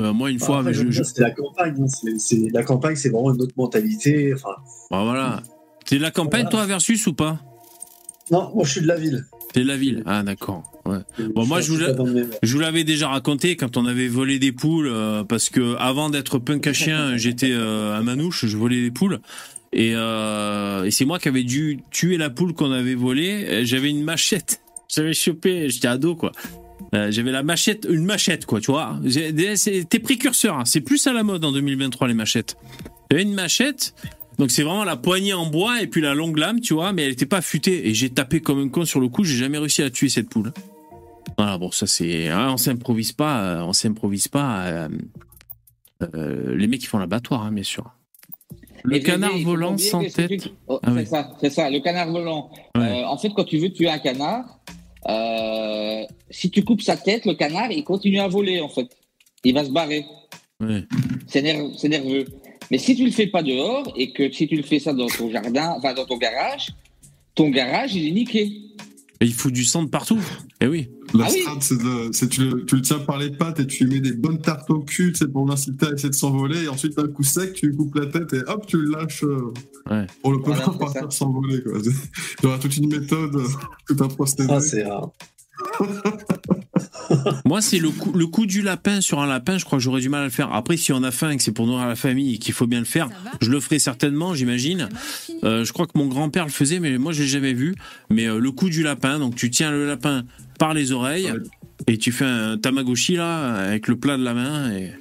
Euh, 0.00 0.12
moi, 0.12 0.30
une 0.30 0.40
fois, 0.40 0.64
je, 0.72 1.02
c'est 1.02 1.20
la 1.20 1.30
campagne. 1.30 1.76
Hein. 1.80 2.16
C'est, 2.18 2.50
la 2.52 2.62
campagne, 2.62 2.96
c'est 2.96 3.10
vraiment 3.10 3.32
une 3.32 3.42
autre 3.42 3.54
mentalité. 3.56 4.32
Enfin, 4.34 4.56
bah, 4.90 5.02
voilà. 5.04 5.42
T'es 5.84 5.98
de 5.98 6.02
la 6.02 6.10
campagne, 6.10 6.48
toi, 6.50 6.66
versus 6.66 7.06
ou 7.06 7.14
pas? 7.14 7.40
Non, 8.30 8.50
moi, 8.54 8.64
je 8.64 8.72
suis 8.72 8.80
de 8.80 8.86
la 8.86 8.96
ville. 8.96 9.24
T'es 9.52 9.60
de 9.60 9.68
la 9.68 9.76
ville. 9.76 10.02
Ah, 10.06 10.22
d'accord. 10.22 10.64
Bon, 10.84 11.46
moi, 11.46 11.60
je 11.60 11.72
vous, 11.72 12.58
l'avais 12.58 12.84
déjà 12.84 13.08
raconté 13.08 13.56
quand 13.56 13.76
on 13.76 13.86
avait 13.86 14.08
volé 14.08 14.38
des 14.38 14.52
poules, 14.52 14.88
euh, 14.88 15.22
parce 15.22 15.48
que 15.48 15.76
avant 15.76 16.10
d'être 16.10 16.38
punk 16.38 16.66
à 16.66 16.72
chien, 16.72 17.16
j'étais 17.16 17.52
euh, 17.52 17.96
à 17.96 18.02
Manouche, 18.02 18.46
je 18.46 18.56
volais 18.56 18.82
des 18.82 18.90
poules. 18.90 19.20
Et, 19.72 19.90
et 19.90 20.90
c'est 20.90 21.04
moi 21.04 21.18
qui 21.18 21.28
avais 21.28 21.42
dû 21.42 21.80
tuer 21.90 22.16
la 22.16 22.30
poule 22.30 22.54
qu'on 22.54 22.70
avait 22.70 22.94
volée. 22.94 23.64
J'avais 23.64 23.90
une 23.90 24.04
machette. 24.04 24.60
J'avais 24.88 25.14
chopé, 25.14 25.68
j'étais 25.70 25.88
ado, 25.88 26.14
quoi. 26.14 26.30
Euh, 26.94 27.10
j'avais 27.10 27.32
la 27.32 27.42
machette, 27.42 27.86
une 27.90 28.04
machette, 28.04 28.46
quoi, 28.46 28.60
tu 28.60 28.70
vois. 28.70 28.98
T'es 29.04 29.98
précurseur, 29.98 30.58
hein. 30.58 30.64
c'est 30.64 30.80
plus 30.80 31.06
à 31.06 31.12
la 31.12 31.24
mode 31.24 31.44
en 31.44 31.50
2023, 31.50 32.08
les 32.08 32.14
machettes. 32.14 32.56
J'avais 33.10 33.24
une 33.24 33.34
machette, 33.34 33.94
donc 34.38 34.50
c'est 34.50 34.62
vraiment 34.62 34.84
la 34.84 34.96
poignée 34.96 35.34
en 35.34 35.46
bois 35.46 35.82
et 35.82 35.88
puis 35.88 36.00
la 36.00 36.14
longue 36.14 36.38
lame, 36.38 36.60
tu 36.60 36.74
vois, 36.74 36.92
mais 36.92 37.04
elle 37.04 37.12
était 37.12 37.26
pas 37.26 37.38
affûtée. 37.38 37.88
Et 37.88 37.94
j'ai 37.94 38.10
tapé 38.10 38.40
comme 38.40 38.60
un 38.60 38.68
con 38.68 38.84
sur 38.84 39.00
le 39.00 39.08
coup, 39.08 39.24
j'ai 39.24 39.36
jamais 39.36 39.58
réussi 39.58 39.82
à 39.82 39.90
tuer 39.90 40.08
cette 40.08 40.28
poule. 40.28 40.52
Voilà, 41.36 41.58
bon, 41.58 41.72
ça 41.72 41.88
c'est. 41.88 42.28
Hein, 42.28 42.50
on 42.52 42.56
s'improvise 42.56 43.12
pas, 43.12 43.42
euh, 43.42 43.62
on 43.62 43.72
s'improvise 43.72 44.28
pas. 44.28 44.64
Euh, 44.66 44.88
les 46.54 46.66
mecs 46.68 46.80
qui 46.80 46.86
font 46.86 46.98
l'abattoir, 46.98 47.42
hein, 47.42 47.50
bien 47.50 47.64
sûr. 47.64 47.90
Le 48.84 48.98
canard 48.98 49.36
volant 49.38 49.78
sans 49.78 50.04
tête. 50.04 50.52
Oh, 50.68 50.78
ah 50.82 50.92
c'est 50.94 51.06
ça, 51.06 51.30
c'est 51.40 51.50
ça, 51.50 51.70
le 51.70 51.80
canard 51.80 52.10
volant. 52.12 52.50
en 52.76 53.18
fait, 53.18 53.30
quand 53.34 53.44
tu 53.44 53.58
veux 53.58 53.72
tuer 53.72 53.88
un 53.88 53.98
canard, 53.98 54.60
euh, 55.08 56.04
si 56.30 56.50
tu 56.50 56.64
coupes 56.64 56.82
sa 56.82 56.96
tête, 56.96 57.26
le 57.26 57.34
canard, 57.34 57.70
il 57.70 57.84
continue 57.84 58.20
à 58.20 58.28
voler, 58.28 58.60
en 58.60 58.68
fait. 58.68 58.88
Il 59.44 59.54
va 59.54 59.64
se 59.64 59.70
barrer. 59.70 60.04
C'est 61.26 61.42
nerveux. 61.42 62.24
Mais 62.70 62.78
si 62.78 62.96
tu 62.96 63.04
le 63.04 63.10
fais 63.10 63.26
pas 63.26 63.42
dehors 63.42 63.92
et 63.96 64.12
que 64.12 64.32
si 64.32 64.46
tu 64.48 64.56
le 64.56 64.62
fais 64.62 64.78
ça 64.78 64.92
dans 64.92 65.06
ton 65.06 65.30
jardin, 65.30 65.74
enfin 65.76 65.92
dans 65.92 66.06
ton 66.06 66.16
garage, 66.16 66.68
ton 67.34 67.50
garage, 67.50 67.94
il 67.94 68.08
est 68.08 68.12
niqué. 68.12 68.52
Et 69.20 69.26
il 69.26 69.34
fout 69.34 69.52
du 69.52 69.64
sang 69.64 69.84
de 69.84 69.88
partout. 69.88 70.20
Eh 70.60 70.66
oui. 70.66 70.90
La 71.14 71.26
ah 71.26 71.58
c'est 72.12 72.28
tu, 72.28 72.40
le, 72.40 72.80
tiens 72.82 72.98
par 72.98 73.18
les 73.18 73.30
pattes 73.30 73.60
et 73.60 73.66
tu 73.66 73.84
lui 73.84 73.94
mets 73.94 74.00
des 74.00 74.16
bonnes 74.16 74.40
tartes 74.40 74.68
au 74.70 74.80
cul 74.80 75.12
pour 75.32 75.46
l'inciter 75.46 75.86
à 75.86 75.90
essayer 75.90 76.10
de 76.10 76.14
s'envoler. 76.14 76.64
Et 76.64 76.68
ensuite, 76.68 76.98
un 76.98 77.06
coup 77.06 77.22
sec, 77.22 77.52
tu 77.52 77.68
lui 77.68 77.76
coupes 77.76 77.94
la 77.94 78.06
tête 78.06 78.32
et 78.32 78.42
hop, 78.48 78.66
tu 78.66 78.78
le 78.78 78.90
lâches 78.90 79.22
euh, 79.22 79.52
ouais. 79.90 80.06
pour 80.22 80.32
le 80.32 80.38
voilà, 80.38 80.68
partir 80.78 81.12
s'envoler. 81.12 81.62
Il 81.64 82.44
y 82.44 82.46
aura 82.46 82.58
toute 82.58 82.76
une 82.76 82.88
méthode, 82.88 83.40
tout 83.86 83.96
un 84.00 84.08
procédé. 84.08 84.46
Ah, 84.50 84.60
c'est 84.60 84.84
rare. 84.84 85.12
Moi, 87.44 87.60
c'est 87.60 87.78
le 87.78 87.90
coup, 87.90 88.12
le 88.12 88.26
coup 88.26 88.46
du 88.46 88.62
lapin 88.62 89.00
sur 89.00 89.20
un 89.20 89.26
lapin, 89.26 89.58
je 89.58 89.64
crois 89.64 89.78
que 89.78 89.82
j'aurais 89.82 90.00
du 90.00 90.08
mal 90.08 90.22
à 90.22 90.24
le 90.24 90.30
faire. 90.30 90.52
Après, 90.52 90.76
si 90.76 90.92
on 90.92 91.02
a 91.02 91.10
faim 91.10 91.30
et 91.30 91.36
que 91.36 91.42
c'est 91.42 91.52
pour 91.52 91.66
nourrir 91.66 91.86
la 91.86 91.96
famille 91.96 92.34
et 92.34 92.38
qu'il 92.38 92.54
faut 92.54 92.66
bien 92.66 92.80
le 92.80 92.84
faire, 92.84 93.08
je 93.40 93.50
le 93.50 93.60
ferai 93.60 93.78
certainement, 93.78 94.34
j'imagine. 94.34 94.88
Euh, 95.42 95.64
je 95.64 95.72
crois 95.72 95.86
que 95.86 95.96
mon 95.96 96.06
grand-père 96.06 96.44
le 96.44 96.50
faisait, 96.50 96.80
mais 96.80 96.96
moi, 96.98 97.12
je 97.12 97.22
l'ai 97.22 97.28
jamais 97.28 97.52
vu. 97.52 97.74
Mais 98.10 98.26
euh, 98.26 98.38
le 98.38 98.50
coup 98.50 98.68
du 98.68 98.82
lapin, 98.82 99.18
donc 99.18 99.34
tu 99.34 99.50
tiens 99.50 99.70
le 99.70 99.86
lapin 99.86 100.24
par 100.58 100.74
les 100.74 100.92
oreilles 100.92 101.32
et 101.86 101.98
tu 101.98 102.12
fais 102.12 102.24
un 102.24 102.56
tamagotchi 102.56 103.16
là 103.16 103.54
avec 103.54 103.88
le 103.88 103.96
plat 103.96 104.16
de 104.16 104.22
la 104.22 104.34
main 104.34 104.70
et 104.72 104.92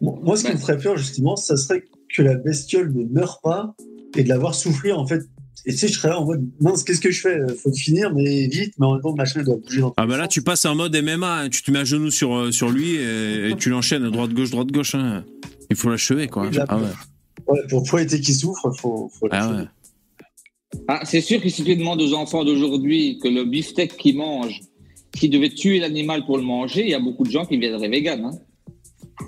moi, 0.00 0.36
ce 0.36 0.44
qui 0.44 0.52
me 0.52 0.58
ferait 0.58 0.78
peur, 0.78 0.96
justement, 0.96 1.36
ça 1.36 1.56
serait 1.56 1.84
que 2.14 2.22
la 2.22 2.34
bestiole 2.34 2.92
ne 2.92 3.04
meure 3.04 3.40
pas 3.42 3.74
et 4.14 4.24
de 4.24 4.28
l'avoir 4.28 4.54
soufflé, 4.54 4.92
en 4.92 5.06
fait. 5.06 5.22
Et 5.64 5.72
tu 5.72 5.78
sais, 5.78 5.88
je 5.88 5.94
serais 5.94 6.08
là 6.08 6.20
en 6.20 6.24
mode, 6.26 6.48
mince, 6.60 6.84
qu'est-ce 6.84 7.00
que 7.00 7.10
je 7.10 7.20
fais? 7.20 7.38
Faut 7.56 7.72
finir, 7.72 8.12
mais 8.14 8.46
vite, 8.46 8.74
mais 8.78 8.86
en 8.86 8.92
même 8.92 9.02
temps, 9.02 9.10
le 9.10 9.16
machin 9.16 9.42
doit 9.42 9.56
bouger 9.56 9.80
dans 9.80 9.94
Ah, 9.96 10.06
bah 10.06 10.16
là, 10.16 10.28
tu 10.28 10.42
passes 10.42 10.64
en 10.64 10.74
mode 10.74 10.94
MMA, 10.96 11.40
hein. 11.40 11.48
tu 11.48 11.62
te 11.62 11.70
mets 11.70 11.80
à 11.80 11.84
genoux 11.84 12.10
sur, 12.10 12.34
euh, 12.36 12.52
sur 12.52 12.70
lui 12.70 12.96
et, 12.96 13.54
tu 13.58 13.70
l'enchaînes 13.70 14.08
droite-gauche, 14.10 14.50
droite-gauche. 14.50 14.94
Hein. 14.94 15.24
Il 15.70 15.76
faut 15.76 15.88
l'achever, 15.88 16.28
quoi. 16.28 16.48
Ah, 16.68 16.76
ouais. 16.78 16.84
ouais. 17.48 17.66
pour 17.68 17.82
pointer 17.84 18.20
qui 18.20 18.34
souffre, 18.34 18.70
il 18.72 18.80
faut, 18.80 19.10
faut 19.12 19.28
ah, 19.30 19.50
ouais. 19.50 19.64
ah, 20.88 21.00
C'est 21.04 21.20
sûr 21.20 21.40
que 21.40 21.48
si 21.48 21.64
tu 21.64 21.74
demandes 21.74 22.00
aux 22.00 22.14
enfants 22.14 22.44
d'aujourd'hui 22.44 23.18
que 23.20 23.28
le 23.28 23.44
beefsteak 23.44 23.96
qu'ils 23.96 24.16
mangent, 24.16 24.60
qui 25.12 25.28
devait 25.28 25.50
tuer 25.50 25.80
l'animal 25.80 26.24
pour 26.26 26.36
le 26.36 26.44
manger, 26.44 26.82
il 26.82 26.90
y 26.90 26.94
a 26.94 27.00
beaucoup 27.00 27.24
de 27.24 27.30
gens 27.30 27.46
qui 27.46 27.56
viendraient 27.56 27.88
vegan. 27.88 28.24
Hein. 28.24 28.38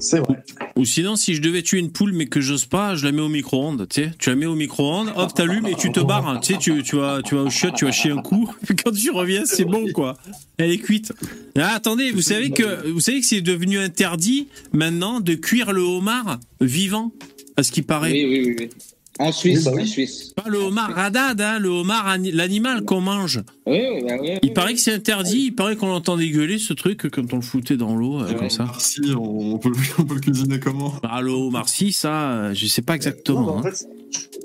C'est 0.01 0.18
vrai. 0.18 0.36
Ou 0.76 0.84
sinon, 0.84 1.16
si 1.16 1.34
je 1.34 1.43
devais 1.43 1.62
tuer 1.62 1.78
une 1.78 1.91
poule 1.91 2.12
mais 2.12 2.26
que 2.26 2.41
j'ose 2.41 2.66
pas, 2.66 2.95
je 2.95 3.05
la 3.05 3.12
mets 3.12 3.22
au 3.22 3.28
micro-ondes. 3.28 3.86
Tu 3.89 4.03
sais, 4.03 4.11
tu 4.18 4.30
la 4.30 4.36
mets 4.36 4.47
au 4.47 4.55
micro-ondes, 4.55 5.12
hop, 5.16 5.34
t'allumes 5.34 5.66
et 5.66 5.74
tu 5.74 5.91
te 5.91 6.01
barres. 6.01 6.28
Hein. 6.28 6.41
Tu 6.41 6.53
sais, 6.53 6.59
tu, 6.59 6.82
tu, 6.82 6.97
vas, 6.97 7.20
tu 7.22 7.34
vas 7.34 7.43
au 7.43 7.51
chiottes, 7.51 7.74
tu 7.74 7.84
vas 7.84 7.93
chier 7.93 8.11
un 8.11 8.22
coup. 8.22 8.49
Puis 8.64 8.76
quand 8.84 8.93
tu 8.93 9.11
reviens, 9.11 9.45
c'est 9.45 9.64
bon, 9.64 9.86
quoi. 9.93 10.16
Elle 10.57 10.70
est 10.70 10.78
cuite. 10.78 11.12
Ah, 11.57 11.74
attendez, 11.74 12.11
vous 12.11 12.22
savez 12.22 12.51
que 12.51 12.89
vous 12.89 13.01
savez 13.01 13.20
que 13.20 13.26
c'est 13.26 13.41
devenu 13.41 13.78
interdit 13.78 14.49
maintenant 14.72 15.20
de 15.20 15.34
cuire 15.34 15.72
le 15.72 15.82
homard 15.82 16.39
vivant, 16.61 17.12
à 17.57 17.62
ce 17.62 17.72
qui 17.72 17.82
paraît. 17.82 18.12
Oui, 18.12 18.24
oui, 18.24 18.57
oui. 18.59 18.70
En 19.19 19.33
Suisse, 19.33 19.64
bah 19.64 19.73
en 19.77 19.85
Suisse. 19.85 20.33
Pas 20.37 20.49
le 20.49 20.59
homard 20.59 20.95
radad, 20.95 21.41
hein, 21.41 21.59
le 21.59 21.69
homard, 21.69 22.16
l'animal 22.33 22.85
qu'on 22.85 23.01
mange. 23.01 23.43
Oui, 23.66 23.81
oui, 23.93 24.05
bah 24.07 24.14
oui, 24.21 24.39
Il 24.43 24.53
paraît 24.53 24.75
que 24.75 24.81
c'est 24.81 24.93
interdit, 24.93 25.47
il 25.47 25.55
paraît 25.55 25.75
qu'on 25.75 25.89
l'entendait 25.89 26.29
gueuler 26.29 26.59
ce 26.59 26.73
truc 26.73 27.09
quand 27.11 27.33
on 27.33 27.37
le 27.37 27.43
foutait 27.43 27.77
dans 27.77 27.97
l'eau, 27.97 28.23
euh, 28.23 28.33
comme 28.35 28.51
ça. 28.51 28.71
Si, 28.79 29.01
on 29.19 29.59
peut, 29.59 29.73
on 29.99 30.05
peut 30.05 30.14
le 30.14 30.21
cuisiner 30.21 30.61
comment? 30.61 30.95
Ah, 31.03 31.21
le 31.21 31.33
homard, 31.33 31.69
si, 31.69 31.93
ça, 31.93 32.31
euh, 32.31 32.55
je 32.55 32.66
sais 32.66 32.83
pas 32.83 32.95
exactement. 32.95 33.57
en 33.57 33.59
hein. 33.59 33.62
fait, 33.62 33.87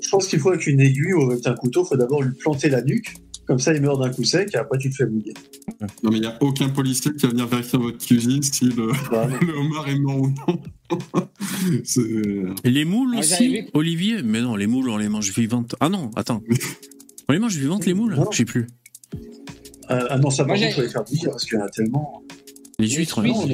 je 0.02 0.08
pense 0.08 0.26
qu'il 0.26 0.40
faut 0.40 0.50
avec 0.50 0.66
une 0.66 0.80
aiguille 0.80 1.12
ou 1.12 1.30
avec 1.30 1.46
un 1.46 1.54
couteau, 1.54 1.84
il 1.84 1.88
faut 1.88 1.96
d'abord 1.96 2.22
lui 2.22 2.34
planter 2.34 2.68
la 2.68 2.82
nuque 2.82 3.14
comme 3.46 3.58
ça, 3.58 3.74
il 3.74 3.82
meurt 3.82 4.00
d'un 4.00 4.10
coup 4.10 4.24
sec 4.24 4.50
et 4.54 4.56
après, 4.56 4.78
tu 4.78 4.88
le 4.88 4.94
fais 4.94 5.06
mouiller. 5.06 5.34
Non, 6.02 6.10
mais 6.10 6.16
il 6.16 6.20
n'y 6.20 6.26
a 6.26 6.36
aucun 6.40 6.68
policier 6.70 7.12
qui 7.12 7.26
va 7.26 7.28
venir 7.28 7.46
vérifier 7.46 7.78
votre 7.78 7.98
cuisine 7.98 8.42
si 8.42 8.64
le, 8.64 8.86
le 9.46 9.58
homard 9.58 9.88
est 9.88 9.98
mort 9.98 10.20
ou 10.20 10.28
non. 10.28 10.60
et 12.64 12.70
les 12.70 12.84
moules 12.84 13.12
ah, 13.16 13.20
aussi, 13.20 13.64
Olivier? 13.74 14.22
Mais 14.22 14.40
non, 14.40 14.56
les 14.56 14.66
moules, 14.66 14.88
on 14.88 14.96
les 14.96 15.08
mange 15.08 15.30
vivantes. 15.32 15.74
Ah 15.80 15.88
non, 15.88 16.10
attends. 16.16 16.42
on 17.28 17.32
les 17.32 17.38
mange 17.38 17.56
vivantes, 17.56 17.84
les 17.86 17.94
moules? 17.94 18.18
Je 18.30 18.36
sais 18.36 18.44
plus. 18.44 18.66
Euh, 19.90 20.06
ah 20.08 20.18
non, 20.18 20.30
ça, 20.30 20.44
contre, 20.44 20.62
il 20.62 20.72
faut 20.72 20.80
les 20.80 20.88
faire 20.88 21.04
bouillir 21.04 21.30
parce 21.30 21.44
qu'il 21.44 21.58
y 21.58 21.60
en 21.60 21.64
a 21.64 21.68
tellement. 21.68 22.22
Les 22.78 22.88
huîtres, 22.88 23.22
non. 23.22 23.46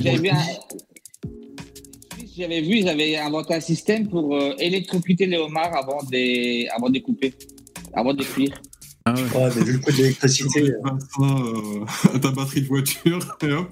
J'avais 2.37 2.63
vu, 2.63 2.79
ils 2.79 2.89
avaient 2.89 3.17
inventé 3.17 3.55
un 3.55 3.61
système 3.61 4.09
pour 4.09 4.35
euh, 4.35 4.55
électrocuter 4.59 5.27
les 5.27 5.37
homards 5.37 5.77
avant 5.77 6.03
de 6.05 6.13
les, 6.13 6.69
avant 6.69 6.89
de 6.89 6.95
les 6.95 7.03
couper, 7.03 7.35
avant 7.93 8.15
de 8.15 8.21
les 8.21 8.25
cuire. 8.25 8.63
Ah 9.05 9.15
ouais. 9.15 9.23
ouais 9.23 9.51
mais 9.57 9.65
vu 9.65 9.73
le 9.73 9.79
coup 9.79 9.93
d'électricité. 9.93 10.73
Euh, 11.21 11.85
à 12.15 12.19
ta 12.19 12.31
batterie 12.31 12.63
de 12.63 12.69
voiture, 12.69 13.19
et 13.43 13.53
hop. 13.53 13.69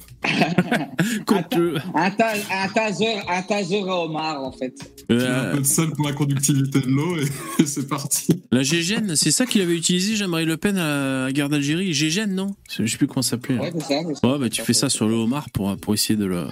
un, 1.94 2.10
taser, 2.10 3.16
un 3.28 3.42
taser 3.42 3.80
à 3.80 3.96
homard, 3.96 4.42
en 4.42 4.52
fait. 4.52 4.74
Euh... 5.10 5.52
Un 5.52 5.54
peu 5.54 5.60
de 5.60 5.66
sel 5.66 5.90
pour 5.90 6.06
la 6.06 6.12
conductivité 6.12 6.80
de 6.80 6.88
l'eau 6.88 7.16
et, 7.16 7.66
c'est 7.66 7.88
parti. 7.88 8.42
La 8.50 8.62
Gégène, 8.62 9.16
c'est 9.16 9.30
ça 9.30 9.46
qu'il 9.46 9.62
avait 9.62 9.76
utilisé 9.76 10.16
Jean-Marie 10.16 10.44
Le 10.44 10.56
Pen 10.56 10.76
à 10.76 11.24
la 11.26 11.32
guerre 11.32 11.48
d'Algérie. 11.48 11.92
Gégène, 11.92 12.34
non? 12.34 12.54
Je 12.70 12.86
sais 12.86 12.98
plus 12.98 13.06
comment 13.06 13.22
ça 13.22 13.30
s'appelait. 13.30 13.58
Ouais, 13.58 13.72
c'est 13.72 14.14
ça. 14.14 14.28
Ouais, 14.28 14.38
bah 14.38 14.48
tu 14.50 14.62
fais 14.62 14.74
ça 14.74 14.88
sur 14.88 15.08
le 15.08 15.14
homard 15.14 15.48
pour, 15.50 15.76
pour 15.76 15.94
essayer 15.94 16.16
de 16.16 16.26
le. 16.26 16.46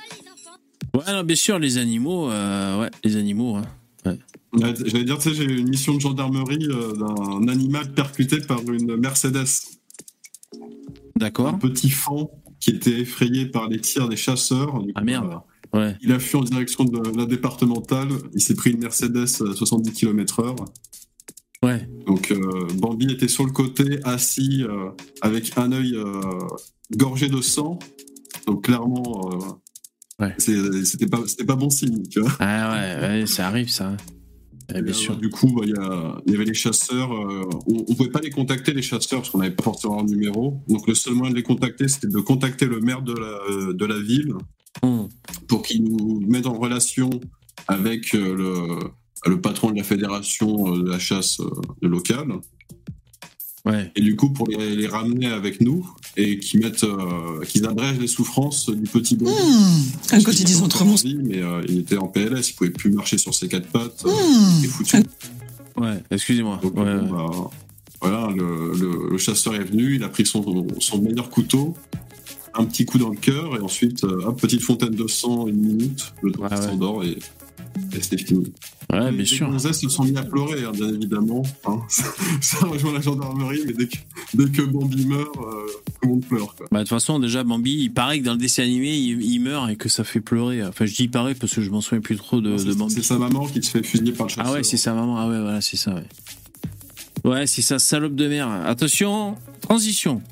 Ouais, 0.95 1.13
non, 1.13 1.25
bien 1.25 1.37
sûr, 1.37 1.59
les 1.59 1.79
animaux, 1.79 2.31
euh, 2.31 2.81
ouais, 2.81 2.91
les 3.05 3.17
animaux, 3.17 3.57
hein. 3.57 3.65
ouais. 4.07 4.19
J'allais 4.57 5.05
dire, 5.05 5.19
tu 5.19 5.31
sais, 5.31 5.35
j'ai 5.35 5.45
une 5.45 5.69
mission 5.69 5.95
de 5.95 6.01
gendarmerie 6.01 6.67
euh, 6.71 6.93
d'un 6.93 7.49
animal 7.49 7.93
percuté 7.93 8.41
par 8.41 8.61
une 8.63 8.97
Mercedes. 8.97 9.45
D'accord. 11.17 11.49
Un 11.49 11.59
petit 11.59 11.91
fan 11.91 12.27
qui 12.61 12.71
était 12.71 13.01
effrayé 13.01 13.47
par 13.47 13.69
les 13.69 13.81
tirs 13.81 14.09
des 14.09 14.17
chasseurs. 14.17 14.83
ah 14.95 15.03
merde. 15.03 15.41
Euh, 15.75 15.79
ouais. 15.79 15.97
Il 16.03 16.13
a 16.13 16.19
fui 16.19 16.37
en 16.39 16.43
direction 16.43 16.85
de 16.85 17.17
la 17.17 17.27
départementale. 17.27 18.09
Il 18.35 18.41
s'est 18.41 18.55
pris 18.55 18.71
une 18.71 18.81
Mercedes 18.81 19.25
à 19.25 19.55
70 19.55 19.93
km/h. 19.93 20.57
Ouais. 21.63 21.89
Donc 22.07 22.31
euh, 22.31 22.69
Bambi 22.77 23.11
était 23.13 23.29
sur 23.29 23.45
le 23.45 23.51
côté, 23.51 23.99
assis, 24.05 24.65
avec 25.21 25.57
un 25.59 25.73
œil 25.73 25.97
gorgé 26.97 27.29
de 27.29 27.41
sang. 27.41 27.79
Donc 28.47 28.65
clairement, 28.65 29.59
ouais. 30.21 30.35
c'était 30.39 31.07
pas, 31.07 31.21
pas 31.47 31.57
bon 31.57 31.71
signe. 31.71 32.07
Tu 32.09 32.21
vois 32.21 32.33
ah 32.39 32.73
ouais, 32.73 33.09
ouais, 33.21 33.27
ça 33.27 33.49
arrive 33.49 33.69
ça. 33.69 33.97
Bien 34.69 34.93
sûr. 34.93 35.17
Du 35.17 35.31
coup, 35.31 35.49
bah, 35.55 35.63
il 35.65 36.33
y, 36.33 36.35
avait 36.35 36.45
les 36.45 36.55
chasseurs. 36.55 37.13
Euh, 37.13 37.49
on 37.67 37.73
ne 37.73 37.95
pouvait 37.95 38.11
pas 38.11 38.21
les 38.21 38.31
contacter, 38.31 38.73
les 38.73 38.83
chasseurs, 38.83 39.21
parce 39.21 39.31
qu'on 39.31 39.39
n'avait 39.39 39.55
pas 39.55 39.63
forcément 39.63 40.01
un 40.01 40.05
numéro. 40.05 40.61
Donc, 40.69 40.87
le 40.87 40.95
seul 40.95 41.15
moyen 41.15 41.31
de 41.31 41.37
les 41.37 41.43
contacter, 41.43 41.89
c'était 41.89 42.09
de 42.09 42.19
contacter 42.19 42.67
le 42.67 42.81
maire 42.81 43.03
de 43.03 43.15
la, 43.15 43.73
de 43.73 43.85
la 43.85 43.99
ville 43.99 44.35
hmm. 44.83 45.05
pour 45.49 45.63
qu'il 45.63 45.85
nous 45.85 46.21
mette 46.27 46.47
en 46.47 46.55
relation 46.55 47.11
avec 47.69 48.15
euh, 48.15 48.35
le, 48.35 49.31
le, 49.31 49.41
patron 49.41 49.71
de 49.71 49.77
la 49.77 49.85
fédération 49.85 50.75
euh, 50.75 50.83
de 50.83 50.91
la 50.91 50.99
chasse 50.99 51.41
locale. 51.81 52.29
Et 53.95 54.01
du 54.01 54.17
coup, 54.17 54.31
pour 54.31 54.47
les, 54.49 54.87
ramener 54.87 55.27
avec 55.27 55.61
nous 55.61 55.89
et 56.17 56.39
qu'ils 56.39 56.61
mettent, 56.61 56.85
euh, 56.85 57.45
qu'ils 57.45 57.67
abrègent 57.67 57.99
les 57.99 58.07
souffrances 58.07 58.71
du 58.71 58.89
petit 58.89 59.17
bonhomme. 59.17 59.35
Mmh, 59.35 60.15
un 60.15 60.23
quotidien 60.23 60.63
autrement. 60.63 60.95
Mais 61.25 61.43
euh, 61.43 61.63
il 61.69 61.81
était 61.81 61.97
en 61.97 62.07
PLS, 62.07 62.51
il 62.51 62.55
pouvait 62.55 62.71
plus 62.71 62.91
marcher 62.91 63.19
sur 63.19 63.35
ses 63.35 63.49
quatre 63.49 63.69
pattes. 63.69 64.05
Mmh. 64.05 64.11
il 64.11 64.59
était 64.59 64.69
foutu. 64.69 64.97
Ouais, 65.77 66.03
excusez-moi. 66.11 66.61
Bah, 66.75 67.51
voilà, 68.01 68.29
le, 68.35 69.09
le, 69.11 69.19
chasseur 69.19 69.55
est 69.55 69.65
venu, 69.65 69.97
il 69.97 70.05
a 70.05 70.09
pris 70.09 70.27
son, 70.27 70.67
son 70.79 71.01
meilleur 71.01 71.31
couteau, 71.31 71.75
un 72.55 72.65
petit 72.65 72.85
coup 72.85 72.99
dans 72.99 73.09
le 73.09 73.17
cœur, 73.17 73.57
et 73.57 73.61
ensuite, 73.61 74.05
euh, 74.05 74.31
petite 74.33 74.63
fontaine 74.63 74.95
de 74.95 75.07
sang, 75.07 75.47
une 75.47 75.57
minute, 75.57 76.13
le 76.23 76.33
temps 76.33 76.43
ouais, 76.43 76.57
s'endort 76.57 77.05
et, 77.05 77.19
et 77.93 78.17
fini. 78.19 78.53
Ouais, 78.93 79.13
bien 79.13 79.25
sûr. 79.25 79.51
Les 79.51 79.73
se 79.73 79.89
sont 79.89 80.05
mis 80.05 80.17
à 80.17 80.23
pleurer, 80.23 80.65
hein, 80.65 80.73
bien 80.73 80.89
évidemment. 80.89 81.43
Hein. 81.65 81.81
ça 82.41 82.59
rejoint 82.67 82.93
la 82.93 83.01
gendarmerie, 83.01 83.63
mais 83.67 83.73
dès 83.73 83.89
que, 83.89 83.97
dès 84.35 84.51
que 84.51 84.63
Bambi 84.63 85.07
meurt, 85.07 85.37
euh, 85.37 85.67
tout 85.85 85.93
le 86.03 86.09
monde 86.09 86.25
pleure. 86.25 86.55
Bah, 86.71 86.79
de 86.79 86.85
toute 86.85 86.91
façon, 86.91 87.19
déjà, 87.19 87.43
Bambi, 87.43 87.73
il 87.73 87.93
paraît 87.93 88.21
que 88.21 88.25
dans 88.25 88.33
le 88.33 88.39
dessin 88.39 88.63
animé, 88.63 88.95
il, 88.97 89.41
meurt 89.41 89.71
et 89.71 89.77
que 89.77 89.89
ça 89.89 90.05
fait 90.05 90.21
pleurer. 90.21 90.65
Enfin, 90.65 90.87
je 90.87 90.95
dis 90.95 91.05
il 91.05 91.11
paraît 91.11 91.35
parce 91.35 91.55
que 91.55 91.63
je 91.63 91.71
m'en 91.71 91.81
souviens 91.81 92.01
plus 92.01 92.17
trop 92.17 92.41
de, 92.41 92.57
de 92.57 92.75
Bambi. 92.75 92.95
C'est 92.95 93.03
sa 93.03 93.19
maman 93.19 93.47
qui 93.47 93.63
se 93.63 93.71
fait 93.71 93.83
fusiller 93.83 94.13
par 94.13 94.27
le 94.27 94.31
chasseur. 94.31 94.47
Ah 94.47 94.53
ouais, 94.53 94.63
c'est 94.63 94.77
sa 94.77 94.95
maman. 94.95 95.19
Ah 95.19 95.29
ouais, 95.29 95.41
voilà, 95.41 95.61
c'est 95.61 95.77
ça, 95.77 95.95
ouais. 95.95 96.05
Ouais, 97.25 97.47
c'est 97.47 97.63
sa 97.63 97.79
salope 97.79 98.15
de 98.15 98.29
mère. 98.29 98.49
Attention, 98.49 99.35
transition. 99.61 100.23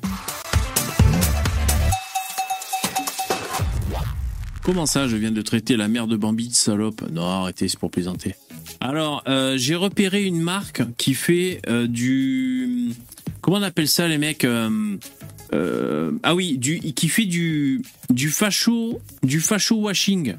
Comment 4.65 4.87
ça, 4.87 5.07
je 5.07 5.15
viens 5.15 5.29
de 5.31 5.43
traiter 5.43 5.77
la 5.77 5.87
mère 5.87 6.07
de 6.07 6.17
Bambi 6.17 6.47
de 6.47 6.55
salope 6.55 7.03
Non, 7.11 7.21
arrêtez, 7.21 7.67
c'est 7.67 7.77
pour 7.77 7.91
plaisanter. 7.91 8.33
Alors, 8.79 9.23
euh, 9.27 9.59
j'ai 9.59 9.75
repéré 9.75 10.23
une 10.23 10.41
marque 10.41 10.81
qui 10.97 11.13
fait 11.13 11.61
euh, 11.69 11.85
du... 11.85 12.89
Comment 13.41 13.57
on 13.57 13.61
appelle 13.61 13.87
ça, 13.87 14.07
les 14.07 14.17
mecs 14.17 14.43
euh, 14.43 14.97
Ah 16.23 16.33
oui, 16.33 16.57
du, 16.57 16.79
qui 16.79 17.09
fait 17.09 17.25
du, 17.25 17.83
du 18.09 18.31
facho, 18.31 18.99
du 19.21 19.39
facho 19.39 19.75
washing 19.75 20.33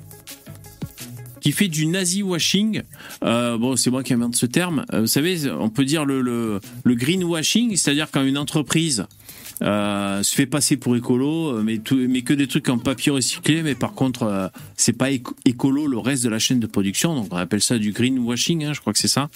qui 1.41 1.53
fait 1.53 1.69
du 1.69 1.87
nazi 1.87 2.25
washing. 2.25 2.83
bon, 3.23 3.77
c'est 3.77 3.91
moi 3.91 4.03
qui 4.03 4.13
invente 4.13 4.35
ce 4.35 4.47
terme. 4.47 4.85
vous 4.93 5.07
savez, 5.07 5.49
on 5.49 5.69
peut 5.69 5.85
dire 5.85 6.05
le, 6.05 6.21
le, 6.21 6.61
le 6.83 6.95
greenwashing, 6.97 7.77
c'est-à-dire 7.77 8.09
quand 8.11 8.25
une 8.25 8.39
entreprise 8.39 9.07
euh, 9.63 10.23
se 10.23 10.35
fait 10.35 10.47
passer 10.47 10.77
pour 10.77 10.97
écolo, 10.97 11.49
euh, 11.49 11.63
mais, 11.63 11.81
mais 12.09 12.23
que 12.23 12.35
des 12.35 12.47
trucs 12.47 12.69
en 12.69 12.79
papier 12.79 13.13
recyclé, 13.13 13.63
mais 13.63 13.75
par 13.75 13.93
contre, 13.93 14.25
euh, 14.25 14.49
c'est 14.77 14.93
pas 14.93 15.11
écolo 15.11 15.87
le 15.87 15.99
reste 15.99 16.25
de 16.25 16.29
la 16.29 16.39
chaîne 16.39 16.61
de 16.61 16.67
production, 16.67 17.15
donc 17.15 17.29
on 17.31 17.37
appelle 17.37 17.63
ça 17.63 17.79
du 17.79 17.93
greenwashing, 17.93 18.65
hein, 18.65 18.73
je 18.73 18.81
crois 18.81 18.93
que 18.93 18.99
c'est 18.99 19.09
ça. 19.09 19.29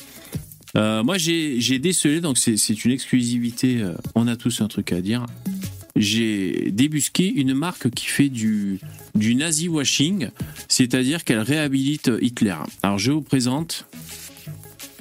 Euh, 0.77 1.03
moi, 1.03 1.17
j'ai 1.19 1.79
décelé, 1.79 2.21
donc 2.21 2.39
c'est 2.39 2.85
une 2.85 2.93
exclusivité, 2.93 3.83
on 4.15 4.29
a 4.29 4.37
tous 4.37 4.61
un 4.61 4.69
truc 4.69 4.93
à 4.93 5.01
dire. 5.01 5.27
J'ai 5.97 6.71
débusqué 6.71 7.29
une 7.29 7.53
marque 7.55 7.91
qui 7.91 8.07
fait 8.07 8.29
du, 8.29 8.79
du 9.17 9.35
nazi 9.35 9.69
washing, 9.69 10.29
c'est-à-dire 10.69 11.25
qu'elle 11.25 11.41
réhabilite 11.41 12.11
Hitler. 12.21 12.55
Alors, 12.83 12.99
je 12.99 13.11
vous 13.11 13.23
présente 13.23 13.87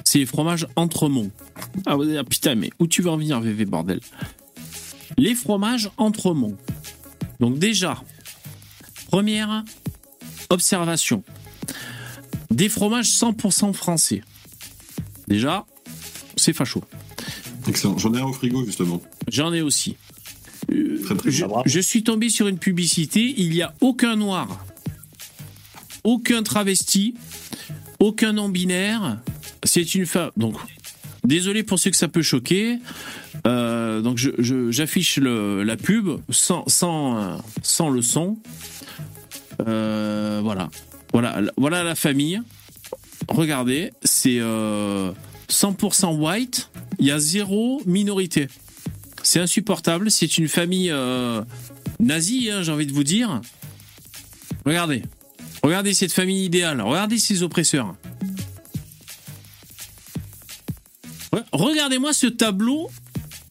c'est 0.10 0.18
les 0.18 0.26
fromages 0.26 0.66
Entremont. 0.76 1.30
Ah, 1.86 1.96
putain, 2.28 2.56
mais 2.56 2.72
où 2.80 2.88
tu 2.88 3.04
veux 3.04 3.12
en 3.12 3.18
venir, 3.18 3.40
VV, 3.40 3.66
bordel? 3.66 4.00
Les 5.18 5.36
fromages 5.36 5.90
Entremont. 5.98 6.58
Donc 7.40 7.60
déjà, 7.60 8.02
première 9.08 9.64
observation. 10.50 11.24
Des 12.52 12.70
fromages 12.70 13.10
100% 13.10 13.74
français. 13.74 14.24
Déjà, 15.28 15.66
c'est 16.36 16.54
facho. 16.54 16.84
Excellent. 17.68 17.98
J'en 17.98 18.14
ai 18.14 18.20
un 18.20 18.26
au 18.26 18.34
frigo, 18.34 18.66
justement. 18.66 19.02
J'en 19.28 19.54
ai 19.54 19.62
aussi. 19.62 19.98
Euh, 20.72 21.02
je, 21.66 21.80
suis 21.80 22.04
tombé 22.04 22.30
sur 22.30 22.48
une 22.48 22.58
publicité. 22.58 23.34
Il 23.38 23.50
n'y 23.52 23.62
a 23.62 23.74
aucun 23.82 24.16
noir, 24.16 24.66
aucun 26.04 26.44
travesti 26.44 27.16
aucun 28.00 28.34
non 28.34 28.50
binaire. 28.50 29.20
C'est 29.64 29.94
une 29.96 30.06
femme. 30.06 30.32
Donc, 30.38 30.56
désolé 31.24 31.64
pour 31.64 31.80
ceux 31.80 31.92
que 31.92 31.98
ça 31.98 32.08
peut 32.08 32.22
choquer. 32.22 32.80
Euh, 33.48 34.02
donc, 34.02 34.18
j'affiche 34.18 35.18
la 35.18 35.78
pub 35.78 36.10
sans, 36.30 36.68
sans, 36.68 37.42
sans 37.62 37.90
le 37.90 38.02
son. 38.02 38.38
Euh, 39.68 40.40
voilà. 40.44 40.70
Voilà, 41.12 41.42
voilà 41.58 41.84
la 41.84 41.96
famille. 41.96 42.42
Regardez, 43.28 43.92
c'est 44.04 44.40
100% 44.40 44.42
euh, 44.42 46.08
white. 46.08 46.70
Il 47.00 47.06
y 47.06 47.12
a 47.12 47.20
zéro 47.20 47.82
minorité. 47.86 48.48
C'est 49.24 49.40
insupportable. 49.40 50.12
C'est 50.12 50.38
une 50.38 50.48
famille 50.48 50.94
nazie, 52.00 52.50
hein, 52.52 52.62
j'ai 52.64 52.72
envie 52.72 52.88
de 52.88 52.94
vous 52.94 53.04
dire. 53.04 53.42
Regardez. 54.66 55.04
Regardez 55.64 55.94
cette 55.94 56.14
famille 56.14 56.46
idéale. 56.46 56.82
Regardez 56.82 57.18
ces 57.18 57.44
oppresseurs. 57.44 57.96
Regardez-moi 61.52 62.14
ce 62.14 62.28
tableau 62.28 62.90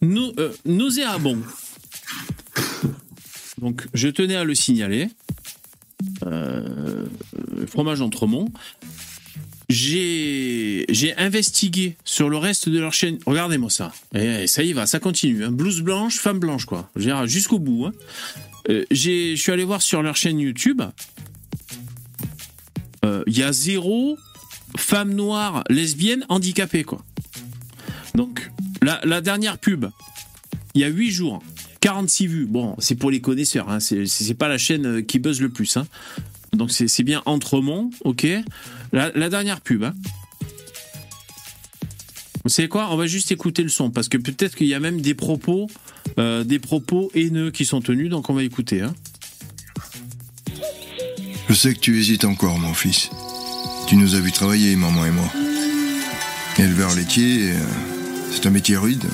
euh, 0.03 0.53
nauséabond. 0.65 1.39
Donc, 3.61 3.87
je 3.95 4.09
tenais 4.09 4.37
à 4.37 4.45
le 4.45 4.55
signaler. 4.55 5.09
Euh, 6.25 7.07
fromage 7.67 8.01
Entremont. 8.01 8.51
J'ai 9.69 10.87
investigué 11.19 11.97
sur 12.05 12.31
le 12.31 12.39
reste 12.39 12.69
de 12.69 12.79
leur 12.79 12.93
chaîne. 12.93 13.19
Regardez-moi 13.27 13.69
ça. 13.69 13.93
Et 14.15 14.47
ça 14.47 14.63
y 14.63 14.73
va, 14.73 14.87
ça 14.87 14.99
continue. 15.01 15.45
Hein. 15.45 15.51
Blouse 15.51 15.83
blanche, 15.83 16.19
femme 16.19 16.39
blanche, 16.39 16.65
quoi. 16.65 16.91
Jusqu'au 16.97 17.59
bout. 17.59 17.87
Hein. 17.87 17.93
Euh, 18.71 18.85
je 18.91 19.35
suis 19.35 19.53
allé 19.53 19.65
voir 19.65 19.83
sur 19.83 20.03
leur 20.03 20.17
chaîne 20.17 20.39
YouTube. 20.39 20.83
Il 23.27 23.37
y 23.37 23.43
a 23.43 23.53
zéro 23.53 24.19
femme 24.77 25.15
noire 25.15 25.65
lesbienne 25.71 26.25
handicapée, 26.29 26.85
quoi. 26.85 27.03
La, 28.83 29.21
dernière 29.21 29.59
pub, 29.59 29.87
il 30.75 30.81
y 30.81 30.85
a 30.85 30.89
8 30.89 31.11
jours, 31.11 31.43
46 31.81 32.27
vues. 32.27 32.47
Bon, 32.47 32.77
c'est 32.79 32.95
pour 32.95 33.11
les 33.11 33.21
connaisseurs, 33.21 33.69
hein, 33.71 33.81
c'est 33.81 34.35
pas 34.35 34.49
la 34.49 34.59
chaîne 34.59 34.87
euh, 34.87 35.03
qui 35.03 35.19
buzz 35.19 35.41
le 35.41 35.49
plus. 35.49 35.77
Hein. 35.77 35.87
Donc, 36.53 36.71
c'est 36.71 37.03
bien 37.03 37.23
Entremont, 37.27 37.91
ok. 38.05 38.27
La, 38.93 39.11
dernière 39.29 39.61
pub, 39.61 39.85
hein. 39.85 39.95
Vous 42.45 42.51
savez 42.51 42.69
quoi? 42.69 42.89
On 42.91 42.97
va 42.97 43.07
juste 43.07 43.31
écouter 43.31 43.63
le 43.63 43.69
son 43.69 43.91
parce 43.91 44.09
que 44.09 44.17
peut-être 44.17 44.55
qu'il 44.55 44.69
y 44.69 44.75
a 44.75 44.81
même 44.81 45.03
des 45.03 45.15
propos, 45.15 45.69
euh, 46.19 46.45
des 46.45 46.59
propos 46.59 47.11
haineux 47.15 47.51
qui 47.51 47.67
sont 47.67 47.83
tenus, 47.83 48.09
donc 48.09 48.31
on 48.31 48.35
va 48.35 48.43
écouter. 48.43 48.81
Hein. 48.81 48.95
Je 51.49 51.55
sais 51.55 51.75
que 51.75 51.81
tu 51.81 51.99
hésites 51.99 52.25
encore, 52.25 52.59
mon 52.59 52.73
fils. 52.73 53.11
Tu 53.87 53.97
nous 53.97 54.15
as 54.15 54.21
vu 54.21 54.33
travailler, 54.33 54.77
maman 54.77 55.05
et 55.05 55.11
moi. 55.11 55.31
Éleveur 56.59 56.95
laitier, 56.95 57.53
euh, 57.53 57.59
c'est 58.31 58.47
un 58.47 58.51
métier 58.51 58.77
rude, 58.77 59.05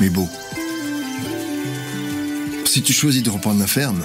mais 0.00 0.10
beau. 0.10 0.28
Si 2.64 2.82
tu 2.82 2.92
choisis 2.92 3.22
de 3.22 3.30
reprendre 3.30 3.60
la 3.60 3.66
ferme, 3.66 4.02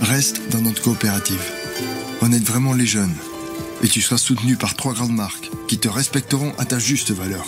reste 0.00 0.40
dans 0.50 0.60
notre 0.60 0.82
coopérative. 0.82 1.42
On 2.20 2.32
aide 2.32 2.44
vraiment 2.44 2.72
les 2.72 2.86
jeunes. 2.86 3.14
Et 3.82 3.88
tu 3.88 4.00
seras 4.00 4.18
soutenu 4.18 4.56
par 4.56 4.74
trois 4.74 4.92
grandes 4.92 5.14
marques 5.14 5.50
qui 5.66 5.78
te 5.78 5.88
respecteront 5.88 6.52
à 6.56 6.64
ta 6.64 6.78
juste 6.78 7.10
valeur. 7.10 7.44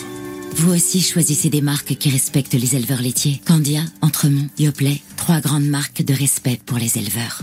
Vous 0.57 0.73
aussi 0.73 1.01
choisissez 1.01 1.49
des 1.49 1.61
marques 1.61 1.95
qui 1.97 2.11
respectent 2.11 2.55
les 2.55 2.75
éleveurs 2.75 3.01
laitiers. 3.01 3.41
Candia, 3.45 3.83
Entremont, 4.01 4.49
Yoplait, 4.59 5.01
trois 5.17 5.41
grandes 5.41 5.67
marques 5.67 6.03
de 6.03 6.15
respect 6.15 6.61
pour 6.67 6.79
les 6.79 6.99
éleveurs. 6.99 7.43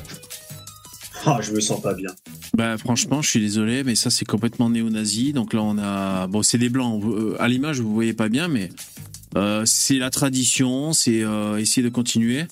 Ah, 1.26 1.40
je 1.42 1.52
me 1.52 1.62
sens 1.62 1.82
pas 1.82 1.94
bien. 1.94 2.10
Bah 2.54 2.78
franchement, 2.78 3.22
je 3.22 3.30
suis 3.30 3.40
désolé, 3.40 3.84
mais 3.84 3.96
ça 3.96 4.10
c'est 4.10 4.26
complètement 4.26 4.70
néo-nazi. 4.70 5.32
Donc 5.32 5.54
là, 5.54 5.62
on 5.62 5.78
a 5.78 6.28
bon, 6.28 6.44
c'est 6.44 6.58
des 6.58 6.70
blancs. 6.70 7.02
Euh, 7.06 7.36
à 7.40 7.48
l'image, 7.48 7.80
vous 7.80 7.94
voyez 7.94 8.14
pas 8.14 8.28
bien, 8.28 8.50
mais 8.50 8.70
euh, 9.38 9.64
c'est 9.66 9.98
la 9.98 10.10
tradition, 10.10 10.92
c'est 10.92 11.24
euh, 11.24 11.58
essayer 11.58 11.82
de 11.82 11.90
continuer. 11.90 12.46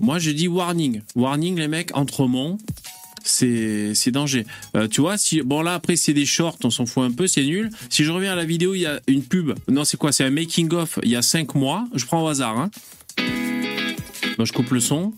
Moi, 0.00 0.18
je 0.18 0.30
dis 0.30 0.48
warning, 0.48 1.02
warning 1.16 1.58
les 1.58 1.68
mecs, 1.68 1.94
Entremont, 1.94 2.56
c'est 3.24 3.94
c'est 3.94 4.10
danger. 4.10 4.46
tu 4.90 5.02
vois, 5.02 5.18
si 5.18 5.42
bon 5.42 5.60
là 5.60 5.74
après 5.74 5.96
c'est 5.96 6.14
des 6.14 6.26
shorts, 6.26 6.56
on 6.64 6.70
s'en 6.70 6.86
fout 6.86 7.04
un 7.04 7.12
peu, 7.12 7.26
c'est 7.26 7.44
nul. 7.44 7.70
Si 7.90 8.04
je 8.04 8.10
reviens 8.10 8.32
à 8.32 8.36
la 8.36 8.46
vidéo, 8.46 8.74
il 8.74 8.80
y 8.80 8.86
a 8.86 9.00
une 9.06 9.22
pub. 9.22 9.52
Non, 9.68 9.84
c'est 9.84 9.98
quoi? 9.98 10.12
C'est 10.12 10.24
un 10.24 10.30
making 10.30 10.72
of. 10.72 10.98
Il 11.02 11.10
y 11.10 11.16
a 11.16 11.22
5 11.22 11.54
mois. 11.54 11.86
Je 11.94 12.06
prends 12.06 12.24
au 12.24 12.28
hasard. 12.28 12.58
Hein. 12.58 12.70
je 13.18 14.52
coupe 14.52 14.70
le 14.70 14.80
son. 14.80 15.12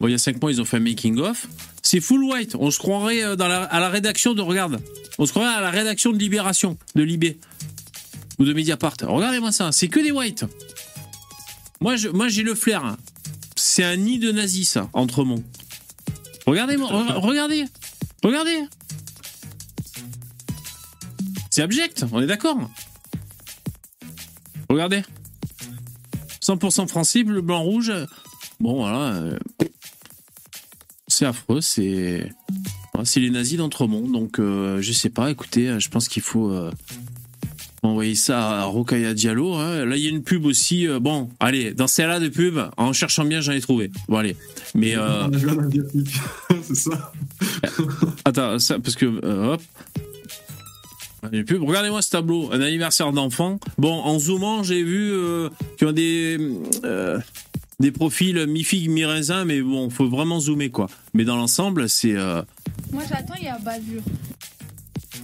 Bon, 0.00 0.08
il 0.08 0.12
y 0.12 0.14
a 0.14 0.18
5 0.18 0.40
mois, 0.40 0.50
ils 0.50 0.62
ont 0.62 0.64
fait 0.64 0.78
un 0.78 0.80
making 0.80 1.18
of. 1.18 1.46
C'est 1.94 2.00
full 2.00 2.24
white. 2.24 2.56
On 2.58 2.72
se 2.72 2.80
croirait 2.80 3.22
euh, 3.22 3.36
dans 3.36 3.44
à 3.44 3.78
la 3.78 3.88
rédaction 3.88 4.34
de 4.34 4.42
Regarde. 4.42 4.80
On 5.16 5.26
se 5.26 5.30
croirait 5.30 5.54
à 5.54 5.60
la 5.60 5.70
rédaction 5.70 6.10
de 6.10 6.18
Libération, 6.18 6.76
de 6.96 7.04
Libé. 7.04 7.38
Ou 8.40 8.44
de 8.44 8.52
Mediapart. 8.52 8.96
Regardez-moi 9.00 9.52
ça. 9.52 9.70
C'est 9.70 9.86
que 9.86 10.00
des 10.00 10.10
whites. 10.10 10.44
Moi, 11.80 11.94
moi 12.12 12.26
j'ai 12.26 12.42
le 12.42 12.56
flair. 12.56 12.96
C'est 13.54 13.84
un 13.84 13.94
nid 13.94 14.18
de 14.18 14.32
nazis, 14.32 14.70
ça, 14.70 14.90
Entremont. 14.92 15.44
Regardez-moi. 16.48 16.88
regardez. 17.14 17.64
Regardez. 18.24 18.64
C'est 21.48 21.62
abject. 21.62 22.06
On 22.10 22.20
est 22.20 22.26
d'accord. 22.26 22.58
Regardez. 24.68 25.04
100% 26.42 26.88
français, 26.88 27.22
bleu, 27.22 27.40
blanc, 27.40 27.62
rouge. 27.62 27.92
Bon, 28.58 28.78
voilà. 28.78 29.14
Euh, 29.14 29.38
c'est 31.14 31.26
affreux, 31.26 31.60
c'est 31.60 32.28
c'est 33.04 33.20
les 33.20 33.30
nazis 33.30 33.58
d'Entremont. 33.58 34.08
Donc 34.08 34.38
euh, 34.38 34.80
je 34.80 34.92
sais 34.92 35.10
pas, 35.10 35.30
écoutez, 35.30 35.78
je 35.78 35.88
pense 35.88 36.08
qu'il 36.08 36.22
faut 36.22 36.50
euh, 36.50 36.70
envoyer 37.82 38.14
ça 38.14 38.62
à 38.62 38.64
Rokaya 38.64 39.14
Diallo. 39.14 39.54
Hein. 39.54 39.84
Là, 39.84 39.96
il 39.96 40.02
y 40.02 40.06
a 40.06 40.10
une 40.10 40.22
pub 40.22 40.44
aussi. 40.44 40.88
Euh, 40.88 40.98
bon, 40.98 41.30
allez, 41.40 41.72
dans 41.72 41.86
celle-là 41.86 42.20
de 42.20 42.28
pub, 42.28 42.58
en 42.76 42.92
cherchant 42.92 43.24
bien, 43.24 43.40
j'en 43.40 43.52
ai 43.52 43.60
trouvé. 43.60 43.90
Bon, 44.08 44.16
allez. 44.16 44.36
Mais. 44.74 44.94
c'est 46.62 46.74
ça. 46.74 47.12
Attends, 48.24 48.58
ça, 48.58 48.78
parce 48.78 48.96
que. 48.96 49.06
hop. 49.06 49.62
Regardez-moi 51.22 52.02
ce 52.02 52.10
tableau, 52.10 52.50
un 52.52 52.60
anniversaire 52.60 53.10
d'enfant. 53.10 53.58
Bon, 53.78 53.94
en 53.94 54.18
zoomant, 54.18 54.62
j'ai 54.62 54.82
vu 54.82 55.14
qu'il 55.78 55.86
y 55.86 55.90
a 55.90 55.92
des 55.92 56.38
des 57.80 57.90
profils 57.90 58.46
mi-figue, 58.46 58.88
mi-raisin, 58.90 59.44
mais 59.44 59.60
bon, 59.60 59.90
faut 59.90 60.08
vraiment 60.08 60.40
zoomer 60.40 60.70
quoi. 60.70 60.88
Mais 61.12 61.24
dans 61.24 61.36
l'ensemble, 61.36 61.88
c'est. 61.88 62.14
Euh, 62.14 62.42
Moi 62.92 63.02
j'attends, 63.08 63.34
il 63.38 63.44
y 63.44 63.48
a 63.48 63.58
bavure. 63.58 64.02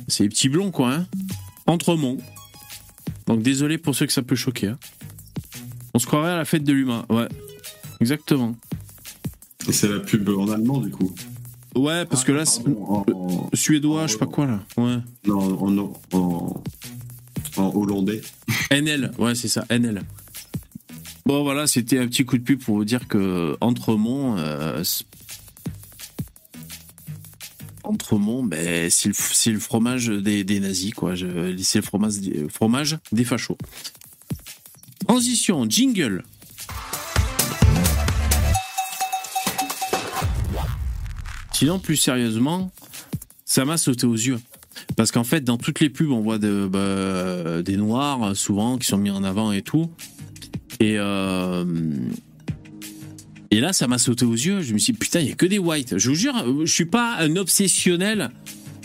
C'est 0.08 0.24
les 0.24 0.28
petits 0.28 0.48
blonds 0.48 0.70
quoi, 0.70 0.92
hein. 0.92 1.06
Entremont. 1.66 2.18
Donc 3.26 3.42
désolé 3.42 3.78
pour 3.78 3.94
ceux 3.94 4.06
que 4.06 4.12
ça 4.12 4.22
peut 4.22 4.36
choquer. 4.36 4.68
Hein. 4.68 4.78
On 5.94 5.98
se 5.98 6.06
croirait 6.06 6.32
à 6.32 6.36
la 6.36 6.44
fête 6.44 6.64
de 6.64 6.72
l'humain, 6.72 7.04
ouais. 7.10 7.28
Exactement. 8.00 8.56
Et 9.68 9.72
c'est 9.72 9.88
la 9.88 10.00
pub 10.00 10.28
en 10.30 10.48
allemand 10.50 10.78
du 10.80 10.90
coup. 10.90 11.14
Ouais, 11.76 12.04
parce 12.04 12.24
que 12.24 12.32
là, 12.32 12.42
en, 12.66 13.48
suédois, 13.54 14.08
je 14.08 14.12
sais 14.12 14.18
pas 14.18 14.26
quoi 14.26 14.46
là. 14.46 14.60
Ouais. 14.76 14.96
Non, 15.24 15.92
en, 16.12 16.62
en 17.56 17.72
hollandais. 17.76 18.20
NL, 18.72 19.12
ouais, 19.18 19.34
c'est 19.36 19.48
ça, 19.48 19.64
NL. 19.70 20.02
Bon 21.26 21.42
voilà, 21.42 21.66
c'était 21.66 21.98
un 21.98 22.06
petit 22.06 22.24
coup 22.24 22.38
de 22.38 22.42
pub 22.42 22.60
pour 22.60 22.76
vous 22.76 22.84
dire 22.84 23.06
que 23.06 23.56
Entremont, 23.60 24.36
euh, 24.38 24.82
Entremont, 27.82 28.44
ben, 28.44 28.88
c'est 28.90 29.08
le, 29.50 29.58
fromage 29.58 30.08
des, 30.08 30.60
nazis, 30.60 30.94
quoi. 30.94 31.14
C'est 31.16 31.78
le 31.78 31.82
fromage, 31.82 32.14
fromage 32.48 32.98
des 33.10 33.24
fachos. 33.24 33.58
Transition, 35.06 35.68
jingle. 35.68 36.22
Sinon, 41.52 41.78
plus 41.78 41.96
sérieusement, 41.96 42.70
ça 43.44 43.64
m'a 43.64 43.76
sauté 43.76 44.06
aux 44.06 44.14
yeux. 44.14 44.38
Parce 44.96 45.10
qu'en 45.10 45.24
fait, 45.24 45.42
dans 45.42 45.58
toutes 45.58 45.80
les 45.80 45.90
pubs, 45.90 46.10
on 46.10 46.20
voit 46.20 46.38
bah, 46.38 47.62
des 47.62 47.76
noirs, 47.76 48.36
souvent, 48.36 48.78
qui 48.78 48.86
sont 48.86 48.98
mis 48.98 49.10
en 49.10 49.24
avant 49.24 49.52
et 49.52 49.62
tout. 49.62 49.90
Et, 50.80 50.96
euh, 50.98 51.64
et 53.50 53.60
là, 53.60 53.72
ça 53.72 53.86
m'a 53.86 53.98
sauté 53.98 54.24
aux 54.24 54.32
yeux. 54.32 54.62
Je 54.62 54.72
me 54.72 54.78
suis 54.78 54.92
dit, 54.92 54.98
putain, 54.98 55.20
il 55.20 55.26
n'y 55.26 55.32
a 55.32 55.34
que 55.34 55.46
des 55.46 55.58
whites. 55.58 55.98
Je 55.98 56.08
vous 56.08 56.14
jure, 56.14 56.34
je 56.64 56.72
suis 56.72 56.86
pas 56.86 57.16
un 57.18 57.36
obsessionnel 57.36 58.30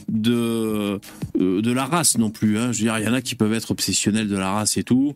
de, 0.09 0.99
euh, 1.39 1.61
de 1.61 1.72
la 1.72 1.85
race 1.85 2.17
non 2.17 2.30
plus. 2.30 2.57
Hein. 2.57 2.72
Je 2.72 2.80
veux 2.80 2.84
dire, 2.85 2.99
il 2.99 3.05
y 3.05 3.07
en 3.07 3.13
a 3.13 3.22
qui 3.22 3.35
peuvent 3.35 3.53
être 3.53 3.72
obsessionnels 3.72 4.27
de 4.27 4.38
la 4.38 4.51
race 4.51 4.77
et 4.77 4.84
tout. 4.84 5.15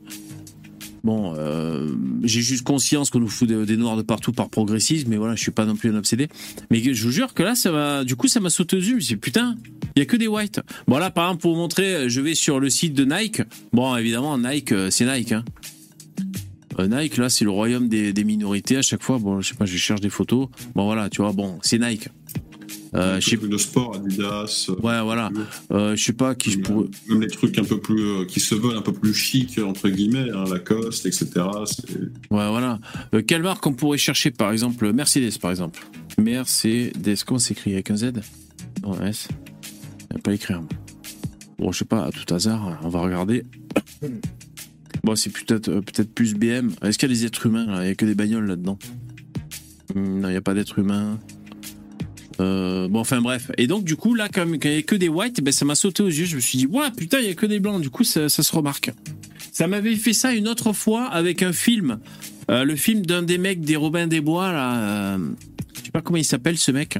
Bon, 1.03 1.33
euh, 1.37 1.87
j'ai 2.23 2.41
juste 2.41 2.63
conscience 2.63 3.09
qu'on 3.09 3.19
nous 3.19 3.29
fout 3.29 3.47
des, 3.47 3.77
noirs 3.77 3.95
de 3.95 4.01
partout 4.01 4.33
par 4.33 4.49
progressisme, 4.49 5.09
mais 5.09 5.15
voilà, 5.15 5.35
je 5.35 5.41
suis 5.41 5.51
pas 5.51 5.65
non 5.65 5.75
plus 5.75 5.89
un 5.89 5.95
obsédé. 5.95 6.27
Mais 6.71 6.81
je 6.93 7.05
vous 7.05 7.11
jure 7.11 7.33
que 7.33 7.41
là, 7.41 7.55
ça 7.55 8.03
du 8.03 8.15
coup, 8.15 8.27
ça 8.27 8.39
m'a 8.39 8.49
sauté 8.49 8.75
aux 8.75 8.79
yeux. 8.79 8.89
Je 8.89 8.95
me 8.95 8.99
suis 8.99 9.15
dit, 9.15 9.19
putain, 9.19 9.55
il 9.95 9.99
y 9.99 10.01
a 10.01 10.05
que 10.05 10.17
des 10.17 10.27
whites. 10.27 10.59
Bon 10.87 10.97
là, 10.97 11.09
par 11.09 11.27
exemple, 11.27 11.41
pour 11.41 11.53
vous 11.53 11.59
montrer, 11.59 12.09
je 12.09 12.19
vais 12.19 12.35
sur 12.35 12.59
le 12.59 12.69
site 12.69 12.93
de 12.93 13.05
Nike. 13.05 13.41
Bon, 13.71 13.95
évidemment, 13.95 14.37
Nike, 14.37 14.73
c'est 14.89 15.05
Nike. 15.05 15.31
Hein. 15.31 15.45
Euh, 16.79 16.87
Nike, 16.87 17.17
là, 17.17 17.29
c'est 17.29 17.45
le 17.45 17.51
royaume 17.51 17.89
des, 17.89 18.23
minorités. 18.23 18.77
À 18.77 18.81
chaque 18.81 19.03
fois, 19.03 19.19
bon, 19.19 19.41
je 19.41 19.49
sais 19.49 19.55
pas, 19.55 19.65
je 19.65 19.77
cherche 19.77 20.01
des 20.01 20.09
photos. 20.09 20.47
Bon, 20.75 20.85
voilà, 20.85 21.09
tu 21.09 21.21
vois, 21.21 21.33
bon, 21.33 21.59
c'est 21.61 21.77
Nike. 21.77 22.09
Euh, 22.95 23.19
je 23.19 23.29
sais 23.29 23.37
de 23.37 23.57
sport, 23.57 23.95
Adidas. 23.95 24.67
Euh, 24.69 24.73
ouais, 24.75 25.01
voilà. 25.03 25.29
Euh, 25.71 25.95
je 25.95 26.03
sais 26.03 26.13
pas 26.13 26.33
qui 26.35 26.51
je 26.51 26.59
pourrais. 26.59 26.87
Même 27.07 27.21
les 27.21 27.27
trucs 27.27 27.57
un 27.59 27.63
peu 27.63 27.79
plus 27.79 28.01
euh, 28.01 28.25
qui 28.25 28.39
se 28.39 28.55
veulent 28.55 28.77
un 28.77 28.81
peu 28.81 28.93
plus 28.93 29.13
chic 29.13 29.59
entre 29.59 29.89
guillemets, 29.89 30.29
hein, 30.31 30.45
Lacoste, 30.49 31.05
etc. 31.05 31.27
Ouais, 32.31 32.49
voilà. 32.49 32.79
quelle 33.27 33.43
marque 33.43 33.65
on 33.67 33.73
pourrait 33.73 33.97
chercher 33.97 34.31
par 34.31 34.51
exemple 34.51 34.91
Mercedes, 34.91 35.37
par 35.39 35.51
exemple? 35.51 35.85
Mercedes, 36.17 37.23
comment 37.25 37.39
s'écrit 37.39 37.73
avec 37.73 37.91
un 37.91 37.97
Z? 37.97 38.11
Non, 38.81 38.99
S. 39.01 39.27
Pas 40.23 40.33
écrire. 40.33 40.63
Bon, 41.59 41.71
je 41.71 41.79
sais 41.79 41.85
pas, 41.85 42.05
à 42.05 42.11
tout 42.11 42.33
hasard, 42.33 42.79
on 42.83 42.89
va 42.89 43.01
regarder. 43.01 43.43
Bon, 45.03 45.15
c'est 45.15 45.31
peut-être 45.31 45.71
peut-être 45.71 46.13
plus 46.13 46.35
BM. 46.35 46.71
Est-ce 46.81 46.97
qu'il 46.97 47.09
y 47.09 47.11
a 47.11 47.15
des 47.15 47.25
êtres 47.25 47.45
humains 47.45 47.65
là? 47.65 47.83
Il 47.83 47.87
y 47.87 47.91
a 47.91 47.95
que 47.95 48.05
des 48.05 48.15
bagnoles 48.15 48.45
là-dedans. 48.45 48.77
Hmm, 49.95 50.19
non, 50.19 50.27
il 50.27 50.31
n'y 50.31 50.37
a 50.37 50.41
pas 50.41 50.53
d'être 50.53 50.79
humain. 50.79 51.19
Euh, 52.39 52.87
bon, 52.87 52.99
enfin 52.99 53.21
bref. 53.21 53.51
Et 53.57 53.67
donc, 53.67 53.83
du 53.83 53.95
coup, 53.95 54.13
là, 54.15 54.29
comme 54.29 54.55
il 54.55 54.59
n'y 54.59 54.67
avait 54.67 54.83
que 54.83 54.95
des 54.95 55.09
whites, 55.09 55.41
ben, 55.43 55.51
ça 55.51 55.65
m'a 55.65 55.75
sauté 55.75 56.03
aux 56.03 56.07
yeux. 56.07 56.25
Je 56.25 56.35
me 56.35 56.41
suis 56.41 56.57
dit, 56.57 56.67
ouais, 56.67 56.89
putain, 56.95 57.19
il 57.19 57.25
n'y 57.25 57.31
a 57.31 57.35
que 57.35 57.45
des 57.45 57.59
blancs. 57.59 57.81
Du 57.81 57.89
coup, 57.89 58.03
ça, 58.03 58.29
se 58.29 58.55
remarque. 58.55 58.91
Ça 59.51 59.67
m'avait 59.67 59.95
fait 59.95 60.13
ça 60.13 60.33
une 60.33 60.47
autre 60.47 60.73
fois 60.73 61.05
avec 61.07 61.43
un 61.43 61.51
film. 61.51 61.99
Euh, 62.49 62.63
le 62.63 62.75
film 62.75 63.05
d'un 63.05 63.23
des 63.23 63.37
mecs 63.37 63.61
des 63.61 63.75
Robins 63.75 64.07
des 64.07 64.21
Bois, 64.21 64.51
là. 64.51 64.77
Euh, 64.77 65.17
je 65.77 65.85
sais 65.85 65.91
pas 65.91 66.01
comment 66.01 66.17
il 66.17 66.25
s'appelle, 66.25 66.57
ce 66.57 66.71
mec. 66.71 66.97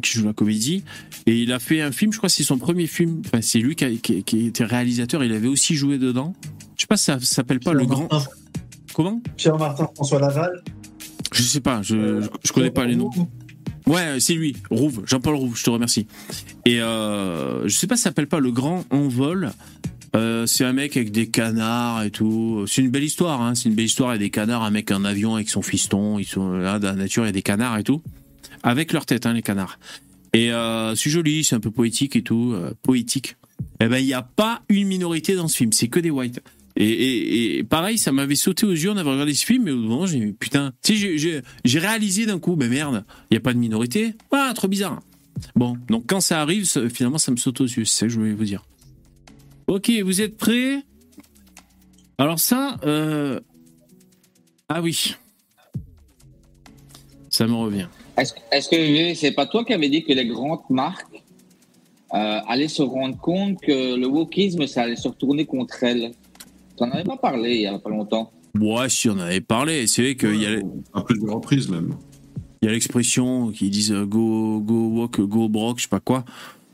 Qui 0.00 0.18
joue 0.18 0.26
la 0.26 0.32
comédie. 0.32 0.84
Et 1.26 1.36
il 1.36 1.52
a 1.52 1.58
fait 1.58 1.80
un 1.80 1.92
film, 1.92 2.12
je 2.12 2.18
crois 2.18 2.28
que 2.28 2.34
c'est 2.34 2.44
son 2.44 2.58
premier 2.58 2.86
film. 2.86 3.22
Enfin, 3.26 3.40
c'est 3.42 3.58
lui 3.58 3.76
qui, 3.76 4.00
qui, 4.00 4.46
était 4.46 4.64
réalisateur. 4.64 5.24
Il 5.24 5.32
avait 5.32 5.48
aussi 5.48 5.74
joué 5.74 5.98
dedans. 5.98 6.34
Je 6.76 6.82
sais 6.82 6.86
pas, 6.86 6.96
ça 6.96 7.20
s'appelle 7.20 7.60
pas 7.60 7.72
Le 7.72 7.86
Grand. 7.86 8.08
Comment? 8.94 9.22
Pierre-Martin 9.36 9.88
François 9.94 10.20
Laval. 10.20 10.62
Je 11.32 11.42
sais 11.42 11.60
pas, 11.60 11.80
je, 11.82 12.28
je, 12.44 12.52
connais 12.52 12.70
pas 12.70 12.84
les 12.84 12.94
noms. 12.94 13.10
Ouais, 13.86 14.20
c'est 14.20 14.34
lui, 14.34 14.54
Rouve, 14.70 15.02
Jean-Paul 15.06 15.34
Rouve, 15.34 15.56
je 15.56 15.64
te 15.64 15.70
remercie. 15.70 16.06
Et 16.66 16.80
euh, 16.80 17.66
je 17.66 17.74
sais 17.74 17.86
pas, 17.86 17.96
ça 17.96 18.04
s'appelle 18.04 18.28
pas 18.28 18.38
Le 18.38 18.52
Grand 18.52 18.84
Envol. 18.90 19.52
Euh, 20.14 20.46
c'est 20.46 20.64
un 20.64 20.74
mec 20.74 20.96
avec 20.96 21.10
des 21.10 21.30
canards 21.30 22.02
et 22.02 22.10
tout. 22.10 22.64
C'est 22.68 22.82
une 22.82 22.90
belle 22.90 23.04
histoire, 23.04 23.40
hein. 23.40 23.54
C'est 23.54 23.70
une 23.70 23.74
belle 23.74 23.86
histoire. 23.86 24.10
Il 24.10 24.16
y 24.16 24.16
a 24.16 24.18
des 24.18 24.30
canards, 24.30 24.62
un 24.62 24.70
mec 24.70 24.90
en 24.90 25.04
avion 25.04 25.34
avec 25.36 25.48
son 25.48 25.62
fiston. 25.62 26.18
Ils 26.18 26.26
sont 26.26 26.52
là 26.52 26.78
dans 26.78 26.88
la 26.88 26.96
nature, 26.96 27.24
il 27.24 27.26
y 27.26 27.30
a 27.30 27.32
des 27.32 27.42
canards 27.42 27.78
et 27.78 27.82
tout. 27.82 28.02
Avec 28.62 28.92
leur 28.92 29.06
tête, 29.06 29.26
hein, 29.26 29.32
les 29.32 29.42
canards. 29.42 29.78
Et 30.32 30.52
euh, 30.52 30.94
c'est 30.94 31.10
joli, 31.10 31.44
c'est 31.44 31.54
un 31.54 31.60
peu 31.60 31.70
poétique 31.70 32.16
et 32.16 32.22
tout. 32.22 32.52
Euh, 32.54 32.72
poétique. 32.82 33.36
Eh 33.80 33.88
ben, 33.88 33.98
il 33.98 34.06
n'y 34.06 34.14
a 34.14 34.22
pas 34.22 34.62
une 34.68 34.88
minorité 34.88 35.34
dans 35.34 35.48
ce 35.48 35.56
film. 35.56 35.72
C'est 35.72 35.88
que 35.88 36.00
des 36.00 36.10
whites. 36.10 36.40
Et, 36.76 37.64
pareil, 37.68 37.98
ça 37.98 38.12
m'avait 38.12 38.34
sauté 38.34 38.64
aux 38.64 38.72
yeux, 38.72 38.90
on 38.90 38.96
avait 38.96 39.10
regardé 39.10 39.34
ce 39.34 39.44
film, 39.44 39.64
mais 39.64 39.72
au 39.72 39.76
moment, 39.76 40.06
j'ai 40.06 40.32
putain, 40.32 40.72
j'ai 40.84 41.78
réalisé 41.78 42.24
d'un 42.24 42.38
coup, 42.38 42.56
mais 42.56 42.68
merde, 42.68 43.04
il 43.30 43.34
n'y 43.34 43.36
a 43.36 43.40
pas 43.40 43.52
de 43.52 43.58
minorité. 43.58 44.14
Ah, 44.30 44.52
trop 44.54 44.68
bizarre. 44.68 45.00
Bon, 45.54 45.76
donc 45.88 46.04
quand 46.06 46.20
ça 46.20 46.40
arrive, 46.40 46.66
finalement, 46.88 47.18
ça 47.18 47.30
me 47.30 47.36
saute 47.36 47.60
aux 47.60 47.66
yeux, 47.66 47.84
c'est 47.84 48.00
ça 48.00 48.06
que 48.06 48.12
je 48.12 48.18
voulais 48.18 48.32
vous 48.32 48.44
dire. 48.44 48.64
Ok, 49.66 49.90
vous 50.02 50.22
êtes 50.22 50.38
prêts? 50.38 50.82
Alors 52.16 52.38
ça, 52.38 52.78
euh... 52.84 53.40
ah 54.68 54.80
oui, 54.80 55.14
ça 57.28 57.46
me 57.46 57.54
revient. 57.54 57.88
Est-ce 58.16 58.68
que 58.68 59.14
c'est 59.14 59.32
pas 59.32 59.46
toi 59.46 59.64
qui 59.64 59.72
avais 59.72 59.88
dit 59.88 60.02
que 60.04 60.12
les 60.12 60.26
grandes 60.26 60.60
marques 60.68 61.22
euh, 62.14 62.40
allaient 62.46 62.68
se 62.68 62.82
rendre 62.82 63.16
compte 63.18 63.60
que 63.60 63.96
le 63.96 64.06
wokisme, 64.06 64.66
ça 64.66 64.82
allait 64.82 64.96
se 64.96 65.08
retourner 65.08 65.46
contre 65.46 65.82
elles? 65.82 66.12
T'en 66.76 66.90
avais 66.90 67.04
pas 67.04 67.16
parlé 67.16 67.54
il 67.54 67.60
y 67.62 67.66
a 67.66 67.78
pas 67.78 67.90
longtemps. 67.90 68.30
Ouais, 68.58 68.88
si 68.90 69.08
on 69.08 69.18
avait 69.18 69.40
parlé. 69.40 69.86
C'est 69.86 70.02
vrai 70.02 70.16
qu'il 70.16 70.42
y 70.42 70.46
a. 70.46 70.58
Un 70.92 71.00
peu 71.00 71.14
de 71.14 71.30
reprise 71.30 71.68
même. 71.68 71.94
Il 72.60 72.66
y 72.66 72.68
a 72.68 72.72
l'expression 72.72 73.50
qui 73.50 73.70
disent 73.70 73.92
euh, 73.92 74.04
go, 74.04 74.60
go 74.60 74.88
walk, 74.88 75.20
go 75.20 75.48
brock, 75.48 75.78
je 75.78 75.84
sais 75.84 75.88
pas 75.88 76.00
quoi. 76.00 76.24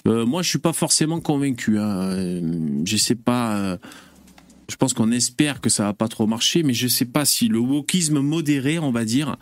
Euh, 0.07 0.27
moi, 0.27 0.43
je 0.43 0.49
suis 0.49 0.59
pas 0.59 0.73
forcément 0.73 1.21
convaincu. 1.21 1.79
Hein. 1.79 2.43
Je 2.85 2.97
sais 2.97 3.15
pas. 3.15 3.79
je 4.69 4.77
pense 4.77 4.93
qu'on 4.93 5.13
espère 5.13 5.61
que 5.61 5.71
ça 5.71 5.85
va 5.85 5.93
pas 5.93 6.09
trop 6.09 6.27
marcher, 6.27 6.65
mais 6.65 6.75
je 6.75 6.89
sais 6.89 7.05
pas 7.05 7.25
si 7.25 7.47
le 7.47 7.59
wokisme 7.59 8.19
modéré, 8.19 8.81
on 8.81 8.91
va 8.91 9.05
dire, 9.05 9.37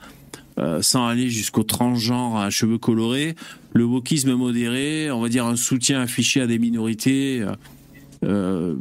sans 0.80 1.06
aller 1.06 1.28
jusqu'au 1.28 1.62
transgenre 1.62 2.36
à 2.36 2.50
cheveux 2.50 2.78
colorés, 2.78 3.34
le 3.74 3.84
wokisme 3.84 4.34
modéré, 4.34 5.10
on 5.10 5.20
va 5.20 5.28
dire 5.28 5.46
un 5.46 5.56
soutien 5.56 6.00
affiché 6.00 6.40
à 6.40 6.46
des 6.46 6.58
minorités. 6.58 7.44
je 8.22 8.76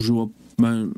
vois 0.00 0.28
ben, 0.58 0.90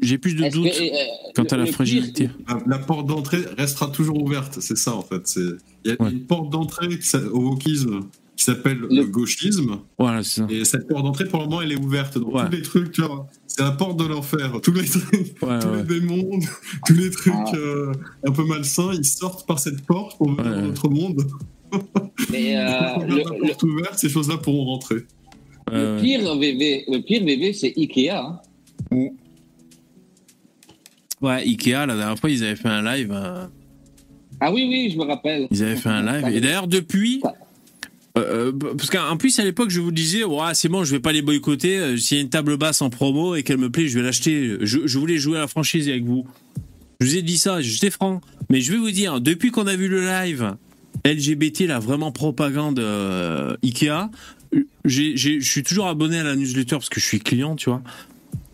j'ai 0.00 0.16
plus 0.16 0.34
de 0.34 0.48
doutes 0.48 0.66
euh, 0.80 0.88
quant 1.34 1.44
à 1.44 1.56
la 1.56 1.66
fragilité. 1.66 2.30
La, 2.66 2.78
porte 2.78 3.06
d'entrée 3.06 3.40
restera 3.58 3.88
toujours 3.88 4.22
ouverte, 4.22 4.58
c'est 4.60 4.76
ça 4.76 4.94
en 4.94 5.02
fait. 5.02 5.36
Il 5.84 5.90
y 5.90 5.90
a 5.90 6.08
une 6.08 6.20
porte 6.20 6.50
d'entrée 6.50 6.88
au 7.32 7.40
wokisme 7.40 8.00
qui 8.42 8.50
s'appelle 8.50 8.78
le... 8.90 9.04
gauchisme. 9.04 9.78
Voilà, 9.96 10.24
ça. 10.24 10.46
Et 10.50 10.64
cette 10.64 10.88
porte 10.88 11.04
d'entrée, 11.04 11.26
pour 11.26 11.40
le 11.40 11.46
moment, 11.46 11.62
elle 11.62 11.72
est 11.72 11.78
ouverte. 11.78 12.18
Donc 12.18 12.32
tous 12.32 12.50
les 12.50 12.62
trucs, 12.62 12.90
tu 12.90 13.02
vois, 13.02 13.28
c'est 13.46 13.62
la 13.62 13.70
porte 13.70 13.98
de 14.00 14.04
l'enfer. 14.04 14.52
Tous 14.62 14.72
les 14.72 14.84
trucs, 14.84 15.34
tous 15.38 15.74
les 15.74 15.82
démons, 15.84 16.40
tous 16.86 16.94
les 16.94 17.10
trucs 17.10 17.34
ah. 17.34 17.52
euh, 17.54 17.92
un 18.26 18.32
peu 18.32 18.44
malsains, 18.44 18.92
ils 18.94 19.04
sortent 19.04 19.46
par 19.46 19.60
cette 19.60 19.82
porte 19.82 20.18
pour 20.18 20.32
venir 20.32 20.44
dans 20.44 20.62
notre 20.62 20.88
monde. 20.88 21.24
Mais 22.30 22.56
euh, 22.56 22.62
la 22.62 23.24
porte 23.46 23.62
ouverte, 23.62 23.98
ces 23.98 24.08
choses-là 24.08 24.38
pourront 24.38 24.64
rentrer. 24.64 25.06
Le 25.70 26.00
pire 26.00 26.36
VV, 26.36 26.84
le 26.88 26.98
pire 26.98 27.24
VV, 27.24 27.52
c'est 27.52 27.72
Ikea. 27.76 28.10
Hein. 28.10 28.40
Ouais, 31.20 31.42
Ikea, 31.46 31.86
la 31.86 31.96
dernière 31.96 32.18
fois, 32.18 32.28
ils 32.28 32.42
avaient 32.42 32.56
fait 32.56 32.68
un 32.68 32.82
live. 32.82 33.12
Euh, 33.12 33.46
ah 34.40 34.52
oui, 34.52 34.66
oui, 34.68 34.90
je 34.92 34.98
me 34.98 35.04
rappelle. 35.04 35.46
Ils 35.52 35.62
avaient 35.62 35.76
fait 35.76 35.88
un 35.88 36.02
live. 36.02 36.36
Et 36.36 36.40
d'ailleurs, 36.40 36.66
depuis. 36.66 37.22
Euh, 38.18 38.52
euh, 38.52 38.74
parce 38.76 38.90
qu'en 38.90 39.16
plus, 39.16 39.38
à 39.38 39.44
l'époque, 39.44 39.70
je 39.70 39.80
vous 39.80 39.92
disais, 39.92 40.24
ouais, 40.24 40.54
c'est 40.54 40.68
bon, 40.68 40.84
je 40.84 40.90
vais 40.90 41.00
pas 41.00 41.12
les 41.12 41.22
boycotter. 41.22 41.96
S'il 41.96 42.18
y 42.18 42.20
a 42.20 42.22
une 42.22 42.30
table 42.30 42.56
basse 42.56 42.82
en 42.82 42.90
promo 42.90 43.34
et 43.34 43.42
qu'elle 43.42 43.58
me 43.58 43.70
plaît, 43.70 43.88
je 43.88 43.98
vais 43.98 44.04
l'acheter. 44.04 44.56
Je, 44.60 44.98
voulais 44.98 45.18
jouer 45.18 45.38
à 45.38 45.40
la 45.40 45.48
franchise 45.48 45.88
avec 45.88 46.04
vous. 46.04 46.26
Je 47.00 47.06
vous 47.06 47.16
ai 47.16 47.22
dit 47.22 47.38
ça, 47.38 47.60
j'étais 47.60 47.90
franc. 47.90 48.20
Mais 48.50 48.60
je 48.60 48.72
vais 48.72 48.78
vous 48.78 48.90
dire, 48.90 49.20
depuis 49.20 49.50
qu'on 49.50 49.66
a 49.66 49.76
vu 49.76 49.88
le 49.88 50.02
live 50.06 50.54
LGBT, 51.04 51.60
la 51.60 51.78
vraiment 51.78 52.12
propagande 52.12 52.78
Ikea, 53.62 54.10
je 54.84 55.40
suis 55.40 55.62
toujours 55.62 55.86
abonné 55.86 56.18
à 56.18 56.22
la 56.22 56.36
newsletter 56.36 56.76
parce 56.76 56.90
que 56.90 57.00
je 57.00 57.06
suis 57.06 57.20
client, 57.20 57.56
tu 57.56 57.70
vois. 57.70 57.82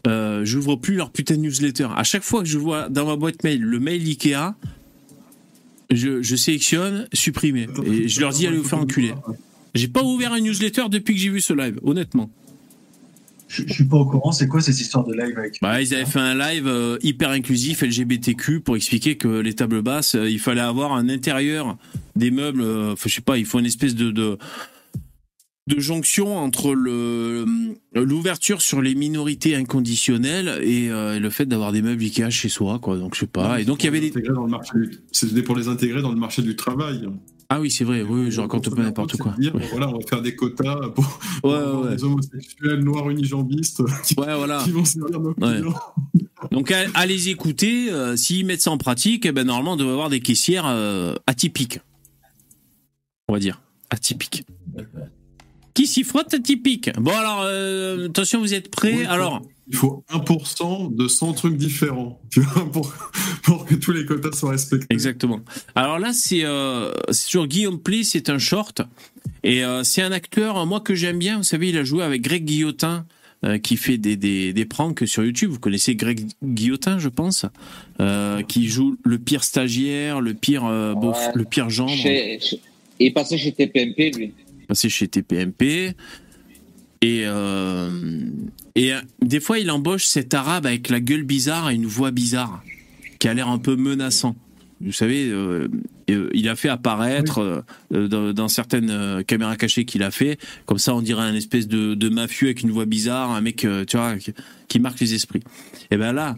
Euh, 0.06 0.44
j'ouvre 0.44 0.76
plus 0.76 0.94
leur 0.94 1.10
putain 1.10 1.34
de 1.34 1.40
newsletter. 1.40 1.88
À 1.96 2.04
chaque 2.04 2.22
fois 2.22 2.42
que 2.42 2.48
je 2.48 2.58
vois 2.58 2.88
dans 2.88 3.06
ma 3.06 3.16
boîte 3.16 3.42
mail 3.44 3.60
le 3.60 3.78
mail 3.78 4.02
Ikea, 4.06 4.54
je, 5.90 6.36
sélectionne 6.36 7.08
supprimer 7.12 7.66
et 7.84 8.08
je 8.08 8.20
leur 8.20 8.30
dis 8.30 8.46
allez 8.46 8.58
vous 8.58 8.64
faire 8.64 8.78
enculer. 8.78 9.12
J'ai 9.74 9.88
pas 9.88 10.02
ouvert 10.02 10.32
un 10.32 10.40
newsletter 10.40 10.84
depuis 10.90 11.14
que 11.14 11.20
j'ai 11.20 11.30
vu 11.30 11.40
ce 11.40 11.52
live, 11.52 11.78
honnêtement. 11.82 12.30
Je, 13.48 13.62
suis 13.72 13.84
pas 13.84 13.96
au 13.96 14.04
courant, 14.04 14.30
c'est 14.30 14.46
quoi 14.46 14.60
cette 14.60 14.78
histoire 14.78 15.06
de 15.06 15.14
live 15.14 15.38
avec 15.38 15.58
Bah, 15.62 15.80
ils 15.80 15.94
avaient 15.94 16.04
fait 16.04 16.18
un 16.18 16.34
live 16.34 16.66
euh, 16.66 16.98
hyper 17.02 17.30
inclusif 17.30 17.80
LGBTQ 17.82 18.60
pour 18.60 18.76
expliquer 18.76 19.16
que 19.16 19.28
les 19.28 19.54
tables 19.54 19.80
basses, 19.80 20.16
euh, 20.16 20.28
il 20.28 20.38
fallait 20.38 20.60
avoir 20.60 20.92
un 20.92 21.08
intérieur 21.08 21.78
des 22.14 22.30
meubles, 22.30 22.62
je 23.02 23.08
sais 23.08 23.22
pas, 23.22 23.38
il 23.38 23.46
faut 23.46 23.58
une 23.58 23.66
espèce 23.66 23.94
de 23.94 24.38
de 25.68 25.78
jonction 25.80 26.36
entre 26.36 26.74
le 26.74 27.44
l'ouverture 27.94 28.62
sur 28.62 28.80
les 28.80 28.94
minorités 28.94 29.54
inconditionnelles 29.54 30.60
et 30.62 30.90
euh, 30.90 31.20
le 31.20 31.30
fait 31.30 31.46
d'avoir 31.46 31.72
des 31.72 31.82
meubles 31.82 32.02
Ikea 32.02 32.30
chez 32.30 32.48
soi 32.48 32.78
quoi. 32.78 32.96
Donc 32.96 33.14
je 33.14 33.20
sais 33.20 33.26
pas. 33.26 33.60
Et 33.60 33.64
donc 33.64 33.82
il 33.82 33.86
y 33.86 33.88
avait 33.88 34.00
des 34.00 34.12
c'était 35.12 35.42
pour 35.42 35.56
les 35.56 35.68
intégrer 35.68 36.00
dans 36.02 36.10
le 36.10 36.18
marché 36.18 36.42
du 36.42 36.56
travail 36.56 37.06
ah 37.50 37.60
oui 37.60 37.70
c'est 37.70 37.84
vrai 37.84 38.02
oui 38.02 38.30
je 38.30 38.40
raconte 38.40 38.74
pas 38.74 38.82
n'importe 38.82 39.16
quoi. 39.16 39.34
voilà 39.70 39.88
on 39.88 39.98
va 39.98 40.06
faire 40.06 40.22
des 40.22 40.36
quotas 40.36 40.90
pour, 40.94 41.20
les 41.90 42.04
homosexuels 42.04 42.80
noirs 42.80 43.08
unijambistes 43.10 43.82
qui, 44.04 44.14
ouais, 44.18 44.34
voilà. 44.36 44.58
vont 44.58 44.84
servir 44.84 45.20
nos 45.20 45.34
donc 46.50 46.72
allez 46.94 47.28
écouter 47.28 47.90
euh, 47.90 48.16
s'ils 48.16 48.46
mettent 48.46 48.62
ça 48.62 48.70
en 48.70 48.78
pratique 48.78 49.26
eh 49.26 49.32
ben 49.32 49.46
normalement 49.46 49.72
on 49.72 49.76
devrait 49.76 49.92
avoir 49.92 50.10
des 50.10 50.20
caissières 50.20 50.66
euh, 50.66 51.14
atypiques. 51.26 51.80
On 53.28 53.32
va 53.32 53.40
dire 53.40 53.60
atypiques. 53.90 54.46
Qui 55.74 55.86
s'y 55.86 56.02
frotte 56.02 56.42
typique. 56.42 56.90
Bon 56.98 57.12
alors, 57.12 57.42
euh, 57.44 58.08
attention, 58.08 58.40
vous 58.40 58.54
êtes 58.54 58.70
prêts? 58.70 59.04
Alors. 59.04 59.42
Il 59.70 59.76
faut 59.76 60.04
1% 60.10 60.94
de 60.94 61.08
100 61.08 61.32
trucs 61.34 61.56
différents 61.56 62.20
pour, 62.72 62.94
pour, 63.42 63.66
que 63.66 63.74
tous 63.74 63.92
les 63.92 64.06
quotas 64.06 64.32
soient 64.32 64.52
respectés. 64.52 64.86
Exactement. 64.90 65.40
Alors 65.74 65.98
là, 65.98 66.12
c'est 66.12 66.44
euh, 66.44 66.92
sur 67.10 67.46
Guillaume 67.46 67.80
Pli, 67.80 68.04
c'est 68.04 68.30
un 68.30 68.38
short. 68.38 68.82
Et 69.44 69.64
euh, 69.64 69.84
c'est 69.84 70.02
un 70.02 70.12
acteur, 70.12 70.64
moi, 70.66 70.80
que 70.80 70.94
j'aime 70.94 71.18
bien. 71.18 71.38
Vous 71.38 71.44
savez, 71.44 71.68
il 71.68 71.78
a 71.78 71.84
joué 71.84 72.02
avec 72.02 72.22
Greg 72.22 72.44
Guillotin. 72.44 73.06
qui 73.62 73.76
fait 73.76 73.98
des, 73.98 74.16
des, 74.16 74.52
des, 74.52 74.64
pranks 74.64 75.06
sur 75.06 75.22
YouTube. 75.24 75.50
Vous 75.50 75.60
connaissez 75.60 75.94
Greg 75.94 76.26
Guillotin, 76.42 76.98
je 76.98 77.08
pense, 77.08 77.46
qui 78.48 78.68
joue 78.68 78.96
le 79.04 79.18
pire 79.18 79.44
stagiaire, 79.44 80.20
le 80.20 80.34
pire, 80.34 80.64
le 80.68 81.44
pire 81.44 81.70
gendre. 81.70 81.92
il 81.94 82.50
est 82.98 83.10
passé 83.12 83.38
chez 83.38 83.52
TPMP, 83.52 84.10
lui 84.16 84.32
passé 84.68 84.88
chez 84.88 85.08
TPMP. 85.08 85.94
Et, 87.00 87.22
euh, 87.24 87.90
et 88.74 88.92
euh, 88.92 89.00
des 89.22 89.40
fois, 89.40 89.58
il 89.58 89.70
embauche 89.70 90.04
cet 90.04 90.34
arabe 90.34 90.66
avec 90.66 90.88
la 90.88 91.00
gueule 91.00 91.22
bizarre 91.22 91.70
et 91.70 91.74
une 91.74 91.86
voix 91.86 92.10
bizarre, 92.10 92.62
qui 93.18 93.28
a 93.28 93.34
l'air 93.34 93.48
un 93.48 93.58
peu 93.58 93.76
menaçant. 93.76 94.36
Vous 94.80 94.92
savez, 94.92 95.28
euh, 95.28 95.68
il 96.08 96.48
a 96.48 96.54
fait 96.54 96.68
apparaître 96.68 97.64
dans, 97.90 98.48
certaines 98.48 99.24
caméras 99.24 99.56
cachées 99.56 99.84
qu'il 99.84 100.04
a 100.04 100.12
fait, 100.12 100.38
comme 100.66 100.78
ça 100.78 100.94
on 100.94 101.02
dirait 101.02 101.24
un 101.24 101.34
espèce 101.34 101.66
de, 101.66 102.08
mafieux 102.08 102.46
avec 102.46 102.62
une 102.62 102.70
voix 102.70 102.84
bizarre, 102.84 103.32
un 103.32 103.40
mec, 103.40 103.66
tu 103.86 103.96
vois, 103.96 104.14
qui, 104.68 104.78
marque 104.78 105.00
les 105.00 105.14
esprits. 105.14 105.42
Et 105.90 105.96
ben 105.96 106.12
là, 106.12 106.36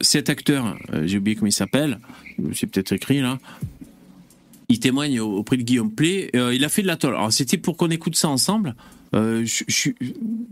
cet 0.00 0.30
acteur, 0.30 0.78
j'ai 1.04 1.18
oublié 1.18 1.36
comment 1.36 1.48
il 1.48 1.52
s'appelle, 1.52 2.00
c'est 2.54 2.66
peut-être 2.66 2.92
écrit 2.92 3.20
là, 3.20 3.38
il 4.70 4.80
témoigne 4.80 5.20
auprès 5.20 5.58
de 5.58 5.62
Guillaume 5.62 5.92
Play. 5.92 6.30
il 6.32 6.64
a 6.64 6.68
fait 6.70 6.80
de 6.80 6.86
la 6.86 6.96
tolle. 6.96 7.14
Alors 7.14 7.34
c'était 7.34 7.58
pour 7.58 7.76
qu'on 7.76 7.90
écoute 7.90 8.16
ça 8.16 8.30
ensemble. 8.30 8.74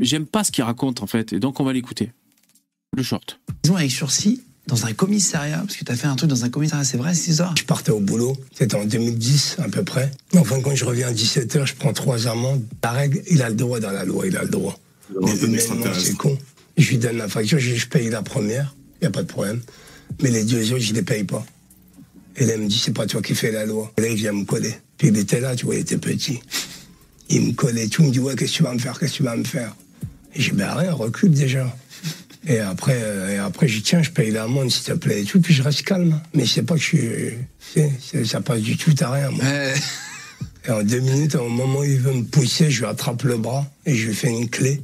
J'aime 0.00 0.26
pas 0.26 0.44
ce 0.44 0.52
qu'il 0.52 0.64
raconte 0.64 1.02
en 1.02 1.06
fait, 1.06 1.32
et 1.32 1.40
donc 1.40 1.60
on 1.60 1.64
va 1.64 1.72
l'écouter. 1.72 2.12
Le 2.96 3.02
short. 3.02 3.40
Ils 3.64 3.72
ont 3.72 3.76
avec 3.76 3.90
sursis 3.90 4.42
dans 4.66 4.86
un 4.86 4.92
commissariat, 4.92 5.58
parce 5.58 5.76
que 5.76 5.84
tu 5.84 5.90
as 5.90 5.96
fait 5.96 6.06
un 6.06 6.14
truc 6.14 6.30
dans 6.30 6.44
un 6.44 6.48
commissariat, 6.48 6.84
c'est 6.84 6.96
vrai, 6.96 7.14
c'est 7.14 7.32
ça 7.32 7.52
Je 7.58 7.64
partais 7.64 7.90
au 7.90 8.00
boulot, 8.00 8.36
c'était 8.54 8.76
en 8.76 8.84
2010 8.84 9.56
à 9.58 9.68
peu 9.68 9.82
près. 9.82 10.10
Enfin, 10.36 10.60
quand 10.60 10.74
je 10.74 10.84
reviens 10.84 11.08
à 11.08 11.12
17h, 11.12 11.66
je 11.66 11.74
prends 11.74 11.92
trois 11.92 12.28
amendes. 12.28 12.62
La 12.82 12.92
règle, 12.92 13.22
il 13.28 13.42
a 13.42 13.48
le 13.48 13.56
droit 13.56 13.80
dans 13.80 13.90
la 13.90 14.04
loi, 14.04 14.26
il 14.26 14.36
a 14.36 14.42
le 14.42 14.48
droit. 14.48 14.78
Mais 15.20 15.36
humainement, 15.36 15.86
c'est 15.98 16.16
con. 16.16 16.38
Je 16.76 16.88
lui 16.90 16.98
donne 16.98 17.16
la 17.16 17.28
facture, 17.28 17.58
je, 17.58 17.86
paye 17.86 18.08
la 18.08 18.22
première, 18.22 18.74
il 19.00 19.04
n'y 19.04 19.08
a 19.08 19.10
pas 19.10 19.22
de 19.22 19.28
problème. 19.28 19.60
Mais 20.22 20.30
les 20.30 20.44
deux 20.44 20.72
autres, 20.72 20.82
je 20.82 20.90
ne 20.90 20.96
les 20.96 21.02
paye 21.02 21.24
pas. 21.24 21.44
Et 22.36 22.46
là, 22.46 22.54
il 22.54 22.62
me 22.62 22.68
dit, 22.68 22.78
c'est 22.78 22.94
pas 22.94 23.06
toi 23.06 23.20
qui 23.20 23.34
fais 23.34 23.50
la 23.50 23.66
loi. 23.66 23.92
Et 23.98 24.00
là, 24.00 24.08
il 24.08 24.16
vient 24.16 24.32
me 24.32 24.44
coller. 24.44 24.74
Puis 24.96 25.08
il 25.08 25.18
était 25.18 25.40
là, 25.40 25.54
tu 25.56 25.66
vois, 25.66 25.74
il 25.74 25.80
était 25.80 25.98
petit. 25.98 26.40
Il 27.28 27.42
me 27.42 27.52
collait 27.52 27.88
tout, 27.88 28.02
il 28.02 28.08
me 28.08 28.12
dit, 28.12 28.18
ouais, 28.18 28.34
qu'est-ce 28.36 28.52
que 28.52 28.56
tu 28.58 28.62
vas 28.62 28.74
me 28.74 28.78
faire, 28.78 28.98
qu'est-ce 28.98 29.12
que 29.12 29.16
tu 29.18 29.22
vas 29.22 29.36
me 29.36 29.44
faire? 29.44 29.74
Et 30.34 30.40
j'ai 30.40 30.50
dit, 30.50 30.56
ben 30.56 30.72
rien, 30.74 30.92
recule 30.92 31.30
déjà. 31.30 31.74
Et 32.46 32.58
après, 32.58 32.98
euh, 33.00 33.34
et 33.34 33.38
après, 33.38 33.68
je 33.68 33.76
dis, 33.76 33.82
tiens, 33.82 34.02
je 34.02 34.10
paye 34.10 34.30
l'amende, 34.30 34.70
s'il 34.70 34.84
te 34.84 34.92
plaît, 34.92 35.22
et 35.22 35.24
tout, 35.24 35.40
puis 35.40 35.54
je 35.54 35.62
reste 35.62 35.82
calme. 35.82 36.20
Mais 36.34 36.46
c'est 36.46 36.62
pas 36.62 36.74
que 36.74 36.80
je 36.80 37.36
suis, 37.64 38.26
ça 38.26 38.40
passe 38.40 38.60
du 38.60 38.76
tout 38.76 38.94
à 39.00 39.10
rien, 39.10 39.30
moi. 39.30 39.44
Et 40.66 40.70
en 40.70 40.82
deux 40.82 41.00
minutes, 41.00 41.34
au 41.34 41.48
moment 41.48 41.80
où 41.80 41.84
il 41.84 41.98
veut 41.98 42.12
me 42.12 42.24
pousser, 42.24 42.70
je 42.70 42.80
lui 42.80 42.86
attrape 42.86 43.22
le 43.24 43.36
bras 43.36 43.66
et 43.84 43.94
je 43.96 44.08
lui 44.08 44.14
fais 44.14 44.28
une 44.30 44.48
clé. 44.48 44.80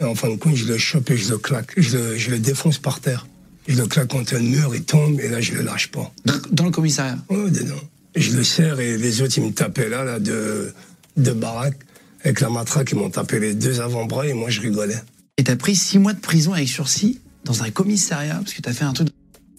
Et 0.00 0.04
en 0.04 0.14
fin 0.14 0.28
de 0.30 0.36
compte, 0.36 0.54
je 0.54 0.66
le 0.66 0.78
chope 0.78 1.10
et 1.10 1.16
je 1.16 1.30
le 1.30 1.38
claque. 1.38 1.72
Je 1.76 1.96
le, 1.96 2.16
je 2.16 2.30
le 2.30 2.38
défonce 2.38 2.78
par 2.78 3.00
terre. 3.00 3.26
Je 3.66 3.76
le 3.76 3.86
claque 3.86 4.08
contre 4.08 4.36
un 4.36 4.40
mur, 4.40 4.74
il 4.74 4.84
tombe 4.84 5.20
et 5.20 5.28
là, 5.28 5.40
je 5.40 5.52
le 5.52 5.62
lâche 5.62 5.88
pas. 5.88 6.12
Dans, 6.52 6.64
le 6.64 6.70
commissariat? 6.70 7.18
Oui, 7.28 7.50
dedans. 7.50 7.74
je 8.16 8.36
le 8.36 8.42
serre 8.44 8.80
et 8.80 8.96
les 8.96 9.20
autres, 9.20 9.36
ils 9.36 9.44
me 9.44 9.52
tapaient 9.52 9.88
là, 9.88 10.04
là, 10.04 10.18
de, 10.18 10.72
de 11.16 11.32
baraque. 11.32 11.78
Avec 12.22 12.40
la 12.40 12.50
matraque, 12.50 12.90
ils 12.92 12.98
m'ont 12.98 13.10
tapé 13.10 13.40
les 13.40 13.54
deux 13.54 13.80
avant-bras 13.80 14.26
et 14.26 14.34
moi, 14.34 14.50
je 14.50 14.60
rigolais. 14.60 15.00
Et 15.38 15.44
t'as 15.44 15.56
pris 15.56 15.74
six 15.74 15.98
mois 15.98 16.12
de 16.12 16.20
prison 16.20 16.52
avec 16.52 16.68
sursis 16.68 17.20
dans 17.44 17.62
un 17.62 17.70
commissariat 17.70 18.36
parce 18.36 18.52
que 18.52 18.60
t'as 18.60 18.72
fait 18.72 18.84
un 18.84 18.92
truc. 18.92 19.08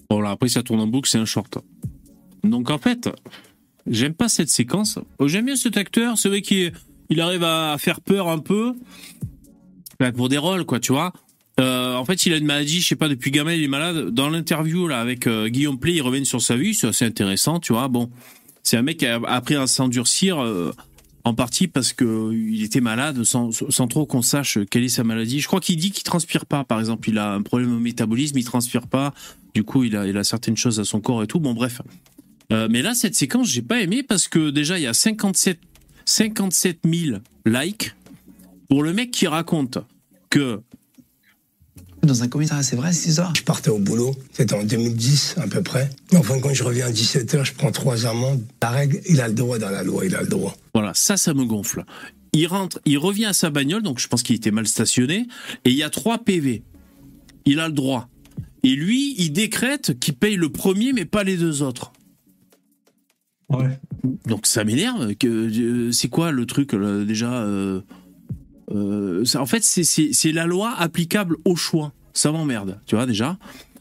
Bon, 0.09 0.21
là, 0.21 0.31
après, 0.31 0.49
ça 0.49 0.61
tourne 0.61 0.79
en 0.79 0.87
boucle, 0.87 1.09
c'est 1.09 1.17
un 1.17 1.25
short. 1.25 1.57
Donc, 2.43 2.69
en 2.69 2.77
fait, 2.77 3.09
j'aime 3.87 4.13
pas 4.13 4.29
cette 4.29 4.49
séquence. 4.49 4.99
Oh, 5.17 5.27
j'aime 5.27 5.45
bien 5.45 5.55
cet 5.55 5.77
acteur, 5.77 6.17
c'est 6.17 6.29
vrai 6.29 6.41
qu'il 6.41 6.73
il 7.09 7.19
arrive 7.19 7.43
à 7.43 7.75
faire 7.79 8.01
peur 8.01 8.29
un 8.29 8.39
peu. 8.39 8.73
Pour 10.15 10.29
des 10.29 10.39
rôles, 10.39 10.65
quoi, 10.65 10.79
tu 10.79 10.93
vois. 10.93 11.13
Euh, 11.59 11.95
en 11.95 12.05
fait, 12.05 12.25
il 12.25 12.33
a 12.33 12.37
une 12.37 12.45
maladie, 12.45 12.81
je 12.81 12.87
sais 12.87 12.95
pas, 12.95 13.07
depuis 13.07 13.29
gamin, 13.29 13.53
il 13.53 13.63
est 13.63 13.67
malade. 13.67 14.09
Dans 14.09 14.29
l'interview, 14.29 14.87
là, 14.87 14.99
avec 14.99 15.27
euh, 15.27 15.47
Guillaume 15.47 15.79
Play, 15.79 15.93
il 15.93 16.01
revient 16.01 16.25
sur 16.25 16.41
sa 16.41 16.55
vie, 16.55 16.73
c'est 16.73 16.87
assez 16.87 17.05
intéressant, 17.05 17.59
tu 17.59 17.73
vois. 17.73 17.87
Bon, 17.87 18.09
c'est 18.63 18.77
un 18.77 18.81
mec 18.81 18.97
qui 18.97 19.05
a 19.05 19.19
appris 19.27 19.55
à 19.55 19.67
s'endurcir. 19.67 20.41
Euh, 20.41 20.73
en 21.23 21.34
partie 21.34 21.68
parce 21.68 21.93
que 21.93 22.31
il 22.34 22.64
était 22.64 22.81
malade 22.81 23.23
sans, 23.23 23.52
sans 23.52 23.88
trop 23.88 24.06
qu'on 24.06 24.22
sache 24.22 24.60
quelle 24.69 24.84
est 24.84 24.89
sa 24.89 25.03
maladie. 25.03 25.39
Je 25.39 25.48
crois 25.48 25.60
qu'il 25.60 25.77
dit 25.77 25.91
qu'il 25.91 26.03
transpire 26.03 26.45
pas, 26.45 26.64
par 26.64 26.80
exemple. 26.80 27.10
Il 27.10 27.18
a 27.18 27.34
un 27.34 27.41
problème 27.41 27.76
au 27.76 27.80
métabolisme, 27.80 28.38
il 28.38 28.43
transpire 28.43 28.88
pas. 28.88 29.14
Du 29.53 29.64
coup, 29.64 29.84
il 29.84 29.95
a, 29.95 30.07
il 30.07 30.18
a 30.18 30.23
certaines 30.23 30.57
choses 30.57 30.80
à 30.80 30.84
son 30.84 31.02
corps 31.02 31.23
et 31.23 31.27
tout. 31.27 31.39
Bon, 31.39 31.53
bref. 31.53 31.81
Euh, 32.52 32.68
mais 32.69 32.81
là, 32.81 32.93
cette 32.93 33.15
séquence, 33.15 33.48
j'ai 33.48 33.61
pas 33.61 33.81
aimé 33.81 34.03
parce 34.03 34.27
que 34.27 34.49
déjà, 34.49 34.80
il 34.80 34.84
y 34.84 34.88
a 34.88 34.93
57, 34.93 35.60
57 36.06 36.80
000 36.85 37.18
likes 37.45 37.95
pour 38.68 38.84
le 38.84 38.93
mec 38.93 39.11
qui 39.11 39.27
raconte 39.27 39.77
que 40.30 40.61
dans 42.03 42.23
un 42.23 42.27
commissariat, 42.27 42.63
c'est 42.63 42.75
vrai, 42.75 42.93
c'est 42.93 43.11
ça 43.11 43.31
Je 43.35 43.43
partais 43.43 43.69
au 43.69 43.77
boulot, 43.77 44.15
c'était 44.31 44.55
en 44.55 44.63
2010 44.63 45.35
à 45.37 45.47
peu 45.47 45.61
près. 45.61 45.89
Enfin, 46.15 46.39
quand 46.39 46.53
je 46.53 46.63
reviens 46.63 46.87
à 46.87 46.91
17h, 46.91 47.45
je 47.45 47.53
prends 47.53 47.71
trois 47.71 48.05
amendes. 48.05 48.41
La 48.61 48.69
règle, 48.69 48.99
il 49.07 49.21
a 49.21 49.27
le 49.27 49.33
droit 49.33 49.59
dans 49.59 49.69
la 49.69 49.83
loi, 49.83 50.05
il 50.05 50.15
a 50.15 50.21
le 50.21 50.27
droit. 50.27 50.55
Voilà, 50.73 50.93
ça, 50.95 51.17
ça 51.17 51.33
me 51.33 51.45
gonfle. 51.45 51.83
Il 52.33 52.47
rentre, 52.47 52.79
il 52.85 52.97
revient 52.97 53.25
à 53.25 53.33
sa 53.33 53.49
bagnole, 53.49 53.83
donc 53.83 53.99
je 53.99 54.07
pense 54.07 54.23
qu'il 54.23 54.35
était 54.35 54.51
mal 54.51 54.67
stationné, 54.67 55.27
et 55.65 55.69
il 55.69 55.75
y 55.75 55.83
a 55.83 55.89
trois 55.89 56.17
PV. 56.17 56.63
Il 57.45 57.59
a 57.59 57.67
le 57.67 57.73
droit. 57.73 58.09
Et 58.63 58.75
lui, 58.75 59.15
il 59.17 59.31
décrète 59.31 59.99
qu'il 59.99 60.15
paye 60.15 60.35
le 60.35 60.49
premier, 60.49 60.93
mais 60.93 61.05
pas 61.05 61.23
les 61.23 61.37
deux 61.37 61.61
autres. 61.61 61.91
Ouais. 63.49 63.79
Donc 64.25 64.47
ça 64.47 64.63
m'énerve. 64.63 65.13
Euh, 65.23 65.91
c'est 65.91 66.07
quoi 66.07 66.31
le 66.31 66.45
truc 66.45 66.73
déjà 66.73 67.43
euh, 67.43 67.81
euh, 68.73 69.23
en 69.35 69.45
fait, 69.45 69.64
c'est 69.64 70.31
la 70.31 70.45
loi 70.45 70.73
applicable 70.77 71.38
au 71.45 71.56
choix. 71.56 71.93
Ça 72.14 72.31
m'emmerde, 72.31 72.80
tu 72.85 72.95
vois 72.95 73.06
déjà. 73.06 73.38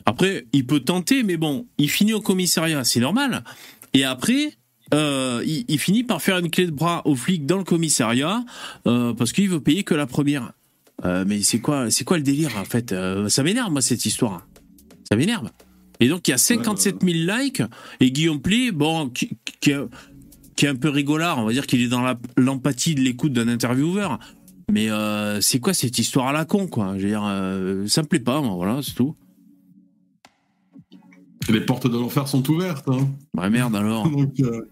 Après, 0.06 0.46
il 0.52 0.66
peut 0.66 0.80
tenter, 0.80 1.22
mais 1.22 1.36
bon, 1.36 1.66
il 1.78 1.90
finit 1.90 2.12
au 2.12 2.20
commissariat, 2.20 2.84
c'est 2.84 3.00
normal. 3.00 3.44
Et 3.92 4.04
après, 4.04 4.56
euh, 4.94 5.44
il, 5.46 5.78
finit 5.78 6.02
par 6.02 6.22
faire 6.22 6.38
une 6.38 6.50
clé 6.50 6.66
de 6.66 6.70
bras 6.70 7.02
aux 7.04 7.14
flics 7.14 7.46
dans 7.46 7.58
le 7.58 7.64
commissariat 7.64 8.44
euh, 8.86 9.12
parce 9.14 9.32
qu'il 9.32 9.48
veut 9.48 9.60
payer 9.60 9.84
que 9.84 9.94
la 9.94 10.06
première. 10.06 10.52
mais 11.04 11.42
c'est 11.42 11.60
quoi, 11.60 11.90
c'est 11.90 12.04
quoi 12.04 12.16
le 12.16 12.22
délire 12.22 12.56
en 12.56 12.64
fait 12.64 12.94
Ça 13.28 13.42
m'énerve 13.42 13.70
moi 13.70 13.82
cette 13.82 14.04
histoire. 14.04 14.46
Ça 15.08 15.16
m'énerve. 15.16 15.50
Et 16.00 16.08
donc 16.08 16.26
il 16.26 16.30
y 16.30 16.34
a 16.34 16.38
57 16.38 17.02
000 17.02 17.38
likes 17.38 17.62
et 18.00 18.10
Guillaume 18.10 18.40
Play, 18.40 18.72
bon, 18.72 19.10
qui, 19.10 19.30
qui, 19.60 19.70
est 19.70 20.68
un 20.68 20.76
peu 20.76 20.88
rigolard, 20.88 21.38
on 21.38 21.44
va 21.44 21.52
dire 21.52 21.66
qu'il 21.66 21.82
est 21.82 21.88
dans 21.88 22.04
l'empathie 22.36 22.94
de 22.94 23.00
l'écoute 23.00 23.32
d'un 23.32 23.48
intervieweur. 23.48 24.18
Mais 24.70 24.90
euh, 24.90 25.40
c'est 25.40 25.58
quoi 25.58 25.74
cette 25.74 25.98
histoire 25.98 26.28
à 26.28 26.32
la 26.32 26.44
con, 26.44 26.66
quoi? 26.66 26.94
Je 26.96 27.02
veux 27.02 27.08
dire, 27.08 27.24
euh, 27.26 27.86
ça 27.86 28.02
me 28.02 28.06
plaît 28.06 28.20
pas, 28.20 28.40
moi, 28.40 28.54
voilà, 28.54 28.80
c'est 28.82 28.94
tout. 28.94 29.14
Les 31.48 31.62
portes 31.62 31.90
de 31.90 31.98
l'enfer 31.98 32.28
sont 32.28 32.48
ouvertes. 32.48 32.86
Hein. 32.88 33.08
Bah 33.34 33.50
merde 33.50 33.74
alors. 33.74 34.08
Donc, 34.10 34.38
euh, 34.40 34.68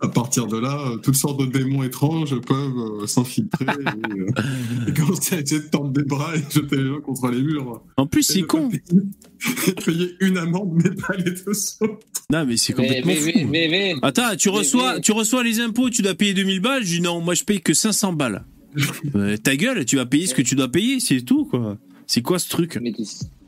à 0.00 0.06
partir 0.06 0.46
de 0.46 0.58
là, 0.58 0.78
toutes 1.02 1.16
sortes 1.16 1.40
de 1.40 1.46
démons 1.46 1.82
étranges 1.82 2.38
peuvent 2.40 3.06
s'infiltrer 3.06 3.64
et, 4.86 4.92
commencer 4.92 5.36
à 5.36 5.40
essayer 5.40 5.62
de 5.62 5.68
tendre 5.68 5.90
des 5.90 6.04
bras 6.04 6.36
et 6.36 6.42
jeter 6.48 6.76
les 6.76 6.86
gens 6.86 7.00
contre 7.00 7.30
les 7.30 7.42
murs. 7.42 7.82
En 7.96 8.06
plus, 8.06 8.22
c'est 8.22 8.42
con. 8.42 8.68
Payer, 8.68 9.74
payer 9.84 10.16
une 10.20 10.38
amende, 10.38 10.72
mais 10.74 10.90
pas 10.90 11.16
les 11.16 11.32
deux 11.32 11.50
autres. 11.80 11.98
Non, 12.30 12.44
mais 12.46 12.56
c'est 12.56 12.74
complètement 12.74 13.14
fou. 13.14 14.00
Attends, 14.02 14.36
tu 14.36 14.50
reçois, 14.50 15.00
tu 15.00 15.10
reçois 15.10 15.42
les 15.42 15.58
impôts, 15.58 15.90
tu 15.90 16.02
dois 16.02 16.14
payer 16.14 16.34
2000 16.34 16.60
balles. 16.60 16.84
Je 16.84 16.96
dis 16.96 17.00
non, 17.00 17.20
moi 17.20 17.34
je 17.34 17.42
paye 17.42 17.60
que 17.60 17.74
500 17.74 18.12
balles. 18.12 18.44
Euh, 19.16 19.36
ta 19.36 19.56
gueule, 19.56 19.84
tu 19.84 19.96
vas 19.96 20.06
payer 20.06 20.26
ce 20.26 20.34
que 20.34 20.42
tu 20.42 20.54
dois 20.54 20.68
payer, 20.68 21.00
c'est 21.00 21.22
tout, 21.22 21.44
quoi. 21.44 21.76
C'est 22.06 22.22
quoi 22.22 22.38
ce 22.38 22.48
truc 22.48 22.78
mais 22.80 22.92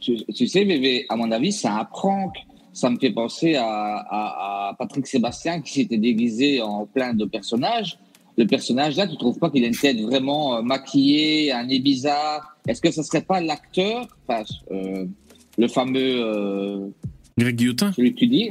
tu, 0.00 0.46
sais, 0.48 0.64
bébé, 0.64 1.06
à 1.08 1.16
mon 1.16 1.30
avis, 1.30 1.52
c'est 1.52 1.68
un 1.68 1.84
prank. 1.84 2.34
Ça 2.72 2.90
me 2.90 2.98
fait 2.98 3.10
penser 3.10 3.54
à, 3.56 4.74
Patrick 4.78 5.06
Sébastien 5.06 5.60
qui 5.60 5.74
s'était 5.74 5.98
déguisé 5.98 6.60
en 6.60 6.86
plein 6.86 7.12
de 7.14 7.24
personnages. 7.24 7.98
Le 8.38 8.46
personnage 8.46 8.96
là, 8.96 9.06
tu 9.06 9.16
trouves 9.16 9.38
pas 9.38 9.50
qu'il 9.50 9.62
a 9.62 9.66
une 9.66 9.76
tête 9.76 10.00
vraiment 10.00 10.56
euh, 10.56 10.62
maquillée, 10.62 11.52
un 11.52 11.66
nez 11.66 11.80
bizarre? 11.80 12.56
Est-ce 12.66 12.80
que 12.80 12.90
ce 12.90 13.02
serait 13.02 13.20
pas 13.20 13.42
l'acteur, 13.42 14.08
euh, 14.70 15.04
le 15.58 15.68
fameux 15.68 16.90
Greg 17.36 17.56
Guillotin 17.56 17.92
Celui 17.92 18.14
que 18.14 18.20
tu 18.20 18.26
dis, 18.26 18.50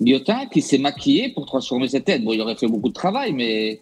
Guillotin, 0.00 0.46
qui 0.46 0.60
s'est 0.60 0.78
maquillé 0.78 1.30
pour 1.30 1.46
transformer 1.46 1.88
sa 1.88 2.00
tête? 2.00 2.22
Bon, 2.22 2.32
il 2.32 2.40
aurait 2.40 2.56
fait 2.56 2.68
beaucoup 2.68 2.90
de 2.90 2.94
travail, 2.94 3.32
mais 3.32 3.80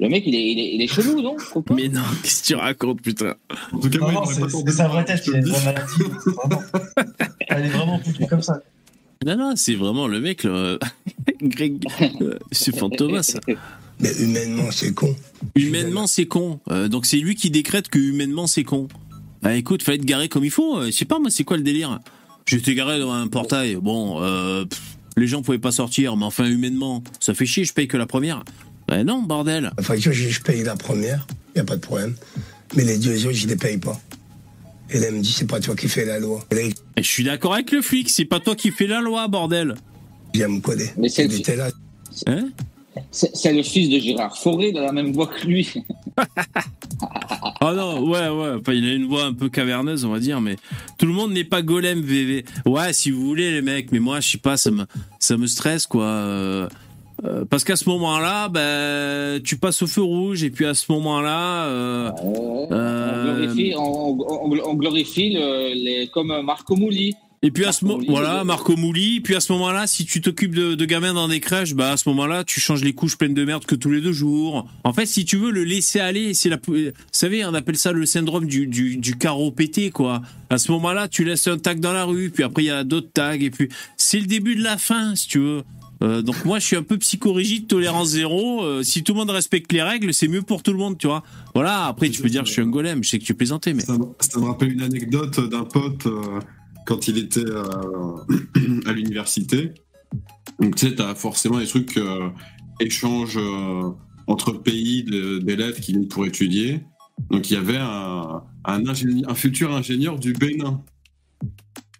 le 0.00 0.08
mec, 0.08 0.22
il 0.26 0.34
est, 0.34 0.52
il 0.52 0.58
est, 0.58 0.74
il 0.74 0.82
est 0.82 0.86
chelou, 0.86 1.20
non? 1.20 1.36
Mais 1.74 1.88
non, 1.88 2.00
qu'est-ce 2.22 2.42
que 2.42 2.46
tu 2.46 2.54
racontes, 2.54 3.02
putain? 3.02 3.34
En 3.70 3.78
tout 3.78 3.90
cas, 3.90 3.98
non, 3.98 4.12
non 4.12 4.24
c'est 4.24 4.70
sa 4.70 4.88
vraie 4.88 5.04
tête, 5.04 5.22
il 5.26 5.34
a 5.34 5.38
une 5.38 5.44
vraie 5.44 5.64
maladie. 5.64 5.92
Elle 7.48 7.66
est 7.66 7.68
vraiment 7.68 7.98
foutue 7.98 8.26
comme 8.26 8.40
ça. 8.40 8.62
Non, 9.26 9.36
non, 9.36 9.52
c'est 9.56 9.74
vraiment 9.74 10.08
le 10.08 10.18
mec, 10.20 10.44
là. 10.44 10.78
Greg. 11.42 11.84
Euh, 12.22 12.38
c'est 12.50 12.74
Fantomas. 12.74 13.36
Mais 14.00 14.12
humainement, 14.18 14.70
c'est 14.70 14.94
con. 14.94 15.14
Humainement, 15.54 16.06
c'est 16.06 16.26
con. 16.26 16.60
Euh, 16.70 16.88
donc 16.88 17.04
c'est 17.04 17.18
lui 17.18 17.34
qui 17.34 17.50
décrète 17.50 17.88
que 17.88 17.98
humainement, 17.98 18.46
c'est 18.46 18.64
con. 18.64 18.88
Bah 19.42 19.54
écoute, 19.54 19.82
fallait 19.82 19.98
te 19.98 20.04
garer 20.04 20.30
comme 20.30 20.46
il 20.46 20.50
faut. 20.50 20.78
Euh, 20.78 20.86
je 20.86 20.92
sais 20.92 21.04
pas, 21.04 21.18
moi, 21.18 21.30
c'est 21.30 21.44
quoi 21.44 21.58
le 21.58 21.62
délire? 21.62 22.00
J'étais 22.46 22.74
garé 22.74 22.98
dans 22.98 23.12
un 23.12 23.28
portail. 23.28 23.76
Bon, 23.76 24.18
les 25.16 25.26
gens 25.26 25.42
pouvaient 25.42 25.58
pas 25.58 25.72
sortir, 25.72 26.16
mais 26.16 26.24
enfin, 26.24 26.46
humainement, 26.46 27.02
ça 27.20 27.34
fait 27.34 27.44
chier, 27.44 27.64
je 27.64 27.74
paye 27.74 27.86
que 27.86 27.98
la 27.98 28.06
première. 28.06 28.42
Ben 28.90 29.04
non, 29.04 29.22
bordel. 29.22 29.70
La 29.76 29.84
facture, 29.84 30.12
je 30.12 30.40
paye 30.40 30.64
la 30.64 30.74
première, 30.74 31.24
il 31.54 31.58
n'y 31.58 31.60
a 31.60 31.64
pas 31.64 31.76
de 31.76 31.80
problème. 31.80 32.16
Mais 32.74 32.82
les 32.82 32.98
deux 32.98 33.24
autres, 33.24 33.36
je 33.36 33.44
ne 33.44 33.50
les 33.50 33.56
paye 33.56 33.78
pas. 33.78 33.96
Et 34.90 34.98
là, 34.98 35.06
elle 35.06 35.14
me 35.14 35.20
dit, 35.20 35.30
c'est 35.32 35.46
pas 35.46 35.60
toi 35.60 35.76
qui 35.76 35.88
fais 35.88 36.04
la 36.04 36.18
loi. 36.18 36.44
Je 36.96 37.02
suis 37.02 37.22
d'accord 37.22 37.54
avec 37.54 37.70
le 37.70 37.82
flic, 37.82 38.10
c'est 38.10 38.24
pas 38.24 38.40
toi 38.40 38.56
qui 38.56 38.72
fais 38.72 38.88
la 38.88 39.00
loi, 39.00 39.28
bordel. 39.28 39.76
Viens 40.34 40.48
me 40.48 40.58
coller. 40.58 40.90
Mais 40.98 41.08
c'est 41.08 41.28
le... 41.28 41.56
là. 41.56 41.70
Hein 42.26 42.48
c'est 43.12 43.52
le 43.52 43.62
fils 43.62 43.88
de 43.88 44.00
Gérard 44.00 44.36
Forêt, 44.36 44.72
dans 44.72 44.82
la 44.82 44.90
même 44.90 45.12
voix 45.12 45.28
que 45.28 45.46
lui. 45.46 45.72
oh 47.60 47.72
non, 47.72 48.10
ouais, 48.10 48.28
ouais. 48.28 48.56
Enfin, 48.60 48.72
il 48.72 48.84
a 48.88 48.92
une 48.92 49.06
voix 49.06 49.26
un 49.26 49.32
peu 49.32 49.48
caverneuse, 49.48 50.04
on 50.04 50.10
va 50.10 50.18
dire, 50.18 50.40
mais 50.40 50.56
tout 50.98 51.06
le 51.06 51.12
monde 51.12 51.32
n'est 51.32 51.44
pas 51.44 51.62
golem 51.62 52.00
VV. 52.00 52.44
Ouais, 52.66 52.92
si 52.92 53.12
vous 53.12 53.22
voulez, 53.24 53.52
les 53.52 53.62
mecs, 53.62 53.92
mais 53.92 54.00
moi, 54.00 54.18
je 54.18 54.30
sais 54.30 54.38
pas, 54.38 54.56
ça 54.56 54.72
me, 54.72 54.84
ça 55.20 55.36
me 55.36 55.46
stresse, 55.46 55.86
quoi. 55.86 56.68
Euh, 57.24 57.30
Euh, 57.40 57.44
parce 57.44 57.64
qu'à 57.64 57.76
ce 57.76 57.88
moment-là, 57.88 58.48
ben, 58.48 59.40
tu 59.42 59.56
passes 59.56 59.82
au 59.82 59.86
feu 59.86 60.02
rouge 60.02 60.42
et 60.42 60.50
puis 60.50 60.66
à 60.66 60.74
ce 60.74 60.90
moment-là, 60.92 61.66
euh, 61.66 62.10
on 62.22 62.66
glorifie, 64.74 65.30
les, 65.30 66.08
comme 66.12 66.42
Marco 66.42 66.76
Mouli. 66.76 67.14
Et 67.42 67.50
puis 67.50 67.64
à 67.64 67.72
ce 67.72 67.86
moment, 67.86 68.04
voilà, 68.06 68.44
Marco 68.44 68.76
Mouli. 68.76 69.22
Puis 69.22 69.34
à 69.34 69.40
ce 69.40 69.50
moment-là, 69.52 69.86
si 69.86 70.04
tu 70.04 70.20
t'occupes 70.20 70.54
de, 70.54 70.74
de, 70.74 70.84
gamins 70.84 71.14
dans 71.14 71.26
des 71.26 71.40
crèches, 71.40 71.72
bah 71.72 71.92
à 71.92 71.96
ce 71.96 72.06
moment-là, 72.10 72.44
tu 72.44 72.60
changes 72.60 72.84
les 72.84 72.92
couches 72.92 73.16
pleines 73.16 73.32
de 73.32 73.44
merde 73.46 73.64
que 73.64 73.74
tous 73.74 73.90
les 73.90 74.02
deux 74.02 74.12
jours. 74.12 74.68
En 74.84 74.92
fait, 74.92 75.06
si 75.06 75.24
tu 75.24 75.38
veux 75.38 75.50
le 75.50 75.64
laisser 75.64 76.00
aller, 76.00 76.34
c'est 76.34 76.50
la, 76.50 76.58
vous 76.66 76.92
savez, 77.12 77.42
on 77.46 77.54
appelle 77.54 77.78
ça 77.78 77.92
le 77.92 78.04
syndrome 78.04 78.44
du, 78.44 78.66
du, 78.66 78.98
du 78.98 79.16
carreau 79.16 79.50
pété, 79.50 79.90
quoi. 79.90 80.20
À 80.50 80.58
ce 80.58 80.70
moment-là, 80.72 81.08
tu 81.08 81.24
laisses 81.24 81.48
un 81.48 81.56
tag 81.56 81.80
dans 81.80 81.94
la 81.94 82.04
rue, 82.04 82.28
puis 82.28 82.44
après 82.44 82.64
il 82.64 82.66
y 82.66 82.70
a 82.70 82.84
d'autres 82.84 83.10
tags, 83.10 83.32
et 83.32 83.48
puis 83.48 83.70
c'est 83.96 84.20
le 84.20 84.26
début 84.26 84.54
de 84.54 84.62
la 84.62 84.76
fin, 84.76 85.14
si 85.14 85.28
tu 85.28 85.38
veux. 85.38 85.62
Euh, 86.02 86.22
donc 86.22 86.44
moi, 86.44 86.58
je 86.58 86.66
suis 86.66 86.76
un 86.76 86.82
peu 86.82 86.96
psychorigide, 86.98 87.66
tolérance 87.66 88.10
zéro. 88.10 88.64
Euh, 88.64 88.82
si 88.82 89.02
tout 89.02 89.12
le 89.12 89.18
monde 89.18 89.30
respecte 89.30 89.72
les 89.72 89.82
règles, 89.82 90.14
c'est 90.14 90.28
mieux 90.28 90.42
pour 90.42 90.62
tout 90.62 90.72
le 90.72 90.78
monde, 90.78 90.96
tu 90.96 91.06
vois. 91.06 91.22
Voilà. 91.54 91.86
Après, 91.86 92.08
tu 92.08 92.22
peux 92.22 92.30
dire, 92.30 92.44
je 92.46 92.52
suis 92.52 92.62
un 92.62 92.68
golem. 92.68 93.04
Je 93.04 93.10
sais 93.10 93.18
que 93.18 93.24
tu 93.24 93.34
plaisantais, 93.34 93.74
mais 93.74 93.82
ça, 93.82 93.98
me 93.98 94.44
rappelle 94.44 94.72
une 94.72 94.82
anecdote 94.82 95.48
d'un 95.48 95.64
pote. 95.64 96.06
Euh, 96.06 96.40
quand 96.86 97.06
il 97.06 97.18
était 97.18 97.44
à 98.86 98.92
l'université. 98.92 99.72
Donc, 100.58 100.74
tu 100.76 100.88
sais, 100.88 100.94
tu 100.94 101.02
as 101.02 101.14
forcément 101.14 101.58
des 101.58 101.66
trucs, 101.66 102.00
échanges 102.80 103.38
entre 104.26 104.52
pays 104.52 105.04
d'élèves 105.04 105.78
qui 105.78 105.92
viennent 105.92 106.08
pour 106.08 106.26
étudier. 106.26 106.80
Donc, 107.30 107.48
il 107.50 107.54
y 107.54 107.56
avait 107.56 107.78
un, 107.78 108.42
futur 109.34 109.72
ingénieur 109.72 110.18
du 110.18 110.32
Bénin. 110.32 110.82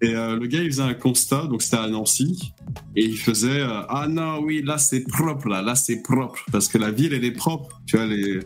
Et 0.02 0.12
le 0.12 0.46
gars, 0.46 0.62
il 0.62 0.70
faisait 0.70 0.82
un 0.82 0.94
constat, 0.94 1.46
donc 1.46 1.60
c'était 1.60 1.76
à 1.76 1.86
Nancy, 1.86 2.54
et 2.96 3.04
il 3.04 3.18
faisait 3.18 3.60
Ah 3.62 4.06
non, 4.08 4.40
oui, 4.42 4.62
là 4.64 4.78
c'est 4.78 5.00
propre, 5.00 5.48
là, 5.48 5.60
là 5.60 5.74
c'est 5.74 6.02
propre, 6.02 6.42
parce 6.50 6.68
que 6.68 6.78
la 6.78 6.90
ville, 6.90 7.12
elle 7.12 7.24
est 7.24 7.32
propre. 7.32 7.82
Tu 7.86 7.96
vois, 7.96 8.06
les, 8.06 8.40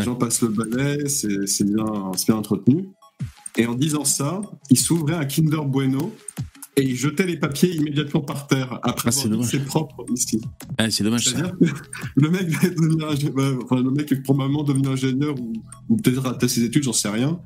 gens 0.00 0.16
passent 0.16 0.42
le 0.42 0.48
balai, 0.48 1.08
c'est 1.08 1.64
bien, 1.64 1.84
bien 2.26 2.36
entretenu. 2.36 2.88
Et 3.56 3.66
en 3.66 3.74
disant 3.74 4.04
ça, 4.04 4.40
il 4.70 4.78
s'ouvrait 4.78 5.16
un 5.16 5.24
Kinder 5.24 5.64
Bueno 5.64 6.14
et 6.78 6.82
il 6.82 6.94
jetait 6.94 7.26
les 7.26 7.36
papiers 7.36 7.74
immédiatement 7.74 8.20
par 8.20 8.46
terre 8.46 8.78
après 8.84 9.08
ah, 9.08 9.42
c'est 9.42 9.64
propre 9.64 10.04
ici. 10.14 10.40
Ah, 10.78 10.88
c'est 10.90 11.02
dommage 11.02 11.24
ça. 11.24 11.50
le 12.14 12.30
mec 12.30 12.48
va 12.48 12.68
devenir 12.68 13.08
enfin, 13.64 13.82
le 13.82 13.90
mec 13.90 14.12
est 14.12 14.22
probablement 14.22 14.62
devenu 14.62 14.86
ingénieur 14.86 15.34
ou, 15.40 15.54
ou 15.88 15.96
peut-être 15.96 16.22
rater 16.22 16.46
ses 16.46 16.62
études, 16.62 16.84
j'en 16.84 16.92
sais 16.92 17.08
rien. 17.08 17.40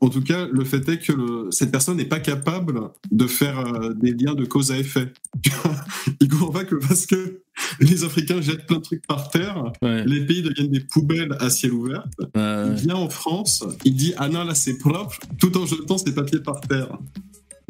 En 0.00 0.08
tout 0.08 0.22
cas, 0.22 0.46
le 0.50 0.64
fait 0.64 0.88
est 0.88 0.98
que 0.98 1.48
cette 1.50 1.70
personne 1.70 1.98
n'est 1.98 2.06
pas 2.06 2.20
capable 2.20 2.90
de 3.10 3.26
faire 3.26 3.58
euh, 3.58 3.92
des 3.92 4.12
liens 4.12 4.34
de 4.34 4.44
cause 4.46 4.72
à 4.72 4.78
effet. 4.78 5.12
il 6.20 6.28
comprend 6.28 6.50
pas 6.50 6.64
que 6.64 6.76
parce 6.76 7.06
que 7.06 7.42
les 7.80 8.04
Africains 8.04 8.40
jettent 8.40 8.66
plein 8.66 8.78
de 8.78 8.82
trucs 8.82 9.06
par 9.06 9.28
terre, 9.28 9.72
les 9.82 10.24
pays 10.24 10.42
deviennent 10.42 10.70
des 10.70 10.80
poubelles 10.80 11.36
à 11.40 11.50
ciel 11.50 11.72
ouvert. 11.72 12.06
il 12.34 12.74
vient 12.74 12.96
en 12.96 13.10
France, 13.10 13.64
il 13.84 13.94
dit 13.94 14.14
ah 14.16 14.28
non 14.28 14.44
là 14.44 14.54
c'est 14.54 14.78
propre, 14.78 15.18
tout 15.38 15.56
en 15.58 15.66
jetant 15.66 15.98
ses 15.98 16.14
papiers 16.14 16.40
par 16.40 16.60
terre. 16.60 16.98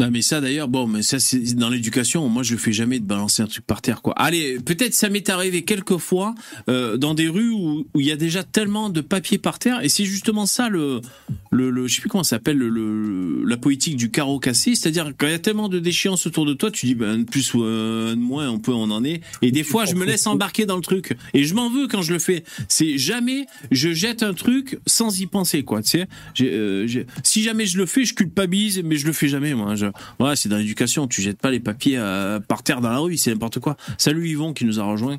Non 0.00 0.10
mais 0.10 0.22
ça 0.22 0.40
d'ailleurs, 0.40 0.68
bon, 0.68 0.86
mais 0.86 1.02
ça 1.02 1.20
c'est 1.20 1.54
dans 1.56 1.68
l'éducation. 1.68 2.26
Moi 2.30 2.42
je 2.42 2.52
le 2.52 2.58
fais 2.58 2.72
jamais 2.72 3.00
de 3.00 3.04
balancer 3.04 3.42
un 3.42 3.46
truc 3.46 3.66
par 3.66 3.82
terre 3.82 4.00
quoi. 4.00 4.14
Allez, 4.14 4.58
peut-être 4.58 4.94
ça 4.94 5.10
m'est 5.10 5.28
arrivé 5.28 5.62
quelques 5.62 5.98
fois 5.98 6.34
euh, 6.70 6.96
dans 6.96 7.12
des 7.12 7.28
rues 7.28 7.50
où 7.50 7.84
il 7.94 8.06
y 8.06 8.10
a 8.10 8.16
déjà 8.16 8.42
tellement 8.42 8.88
de 8.88 9.02
papier 9.02 9.36
par 9.36 9.58
terre 9.58 9.84
et 9.84 9.90
c'est 9.90 10.06
justement 10.06 10.46
ça 10.46 10.70
le 10.70 11.02
le, 11.50 11.68
le 11.68 11.86
je 11.86 11.96
sais 11.96 12.00
plus 12.00 12.08
comment 12.08 12.24
ça 12.24 12.36
s'appelle 12.36 12.56
le, 12.56 13.44
la 13.44 13.58
politique 13.58 13.96
du 13.96 14.10
carreau 14.10 14.38
cassé, 14.38 14.74
c'est-à-dire 14.74 15.12
quand 15.18 15.26
il 15.26 15.32
y 15.32 15.34
a 15.34 15.38
tellement 15.38 15.68
de 15.68 15.78
déchéances 15.78 16.26
autour 16.26 16.46
de 16.46 16.54
toi, 16.54 16.70
tu 16.70 16.86
dis 16.86 16.94
ben 16.94 17.26
plus 17.26 17.52
ou 17.52 17.62
euh, 17.62 18.14
de 18.14 18.20
moins 18.20 18.48
on 18.48 18.58
peut 18.58 18.72
on 18.72 18.90
en 18.90 19.04
est 19.04 19.20
et 19.42 19.52
des 19.52 19.64
fois 19.64 19.84
je 19.84 19.96
me 19.96 20.06
laisse 20.06 20.26
embarquer 20.26 20.64
dans 20.64 20.76
le 20.76 20.82
truc 20.82 21.14
et 21.34 21.44
je 21.44 21.54
m'en 21.54 21.68
veux 21.68 21.88
quand 21.88 22.00
je 22.00 22.14
le 22.14 22.18
fais. 22.18 22.44
C'est 22.68 22.96
jamais 22.96 23.44
je 23.70 23.92
jette 23.92 24.22
un 24.22 24.32
truc 24.32 24.78
sans 24.86 25.20
y 25.20 25.26
penser 25.26 25.62
quoi. 25.62 25.82
Tu 25.82 25.90
sais, 25.90 26.08
euh, 26.40 26.88
si 27.22 27.42
jamais 27.42 27.66
je 27.66 27.76
le 27.76 27.84
fais, 27.84 28.06
je 28.06 28.14
culpabilise 28.14 28.80
mais 28.82 28.96
je 28.96 29.06
le 29.06 29.12
fais 29.12 29.28
jamais 29.28 29.52
moi. 29.52 29.74
Ouais, 30.18 30.36
c'est 30.36 30.48
dans 30.48 30.56
l'éducation. 30.56 31.06
Tu 31.06 31.22
jettes 31.22 31.40
pas 31.40 31.50
les 31.50 31.60
papiers 31.60 31.98
euh, 31.98 32.40
par 32.40 32.62
terre 32.62 32.80
dans 32.80 32.90
la 32.90 32.98
rue, 32.98 33.16
c'est 33.16 33.30
n'importe 33.30 33.60
quoi. 33.60 33.76
Salut 33.98 34.28
Yvon 34.28 34.52
qui 34.52 34.64
nous 34.64 34.80
a 34.80 34.84
rejoint. 34.84 35.18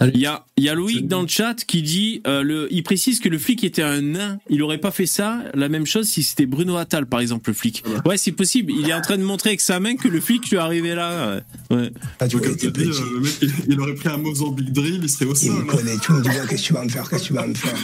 Il 0.00 0.18
y 0.18 0.26
a, 0.26 0.44
y 0.56 0.68
a 0.68 0.74
Loïc 0.74 1.08
dans 1.08 1.22
le 1.22 1.28
chat 1.28 1.64
qui 1.66 1.82
dit, 1.82 2.22
euh, 2.26 2.42
le, 2.42 2.68
il 2.70 2.82
précise 2.82 3.18
que 3.18 3.28
le 3.28 3.38
flic 3.38 3.64
était 3.64 3.82
un 3.82 4.00
nain. 4.00 4.38
Il 4.48 4.62
aurait 4.62 4.78
pas 4.78 4.90
fait 4.90 5.06
ça, 5.06 5.42
la 5.54 5.68
même 5.68 5.86
chose 5.86 6.06
si 6.06 6.22
c'était 6.22 6.46
Bruno 6.46 6.76
Attal, 6.76 7.06
par 7.06 7.20
exemple, 7.20 7.50
le 7.50 7.54
flic. 7.54 7.82
Ouais, 8.04 8.16
c'est 8.16 8.32
possible. 8.32 8.72
Il 8.72 8.88
est 8.88 8.94
en 8.94 9.00
train 9.00 9.18
de 9.18 9.24
montrer 9.24 9.50
avec 9.50 9.60
sa 9.60 9.80
main 9.80 9.96
que 9.96 10.08
le 10.08 10.20
flic 10.20 10.48
lui 10.50 10.56
est 10.56 10.60
arrivé 10.60 10.94
là. 10.94 11.40
Ouais. 11.70 11.90
Ah, 12.20 12.28
tu 12.28 12.36
vois, 12.36 12.46
le 12.46 13.20
mec, 13.20 13.32
il, 13.68 13.80
aurait 13.80 13.94
pris 13.94 14.08
un 14.08 14.18
Mozambique 14.18 14.72
drill, 14.72 15.00
il 15.02 15.08
serait 15.08 15.26
au 15.26 15.34
sol. 15.34 15.50
Il 15.52 15.64
me 15.64 15.64
connaît 15.64 15.96
tout, 15.96 16.12
il 16.12 16.18
me 16.18 16.22
dit, 16.22 16.30
qu'est-ce 16.48 16.62
que 16.62 16.66
tu 16.66 16.72
vas 16.72 16.84
me 16.84 16.88
faire, 16.88 17.08
qu'est-ce 17.08 17.22
que 17.22 17.28
tu 17.28 17.32
vas 17.32 17.46
me 17.46 17.54
faire? 17.54 17.78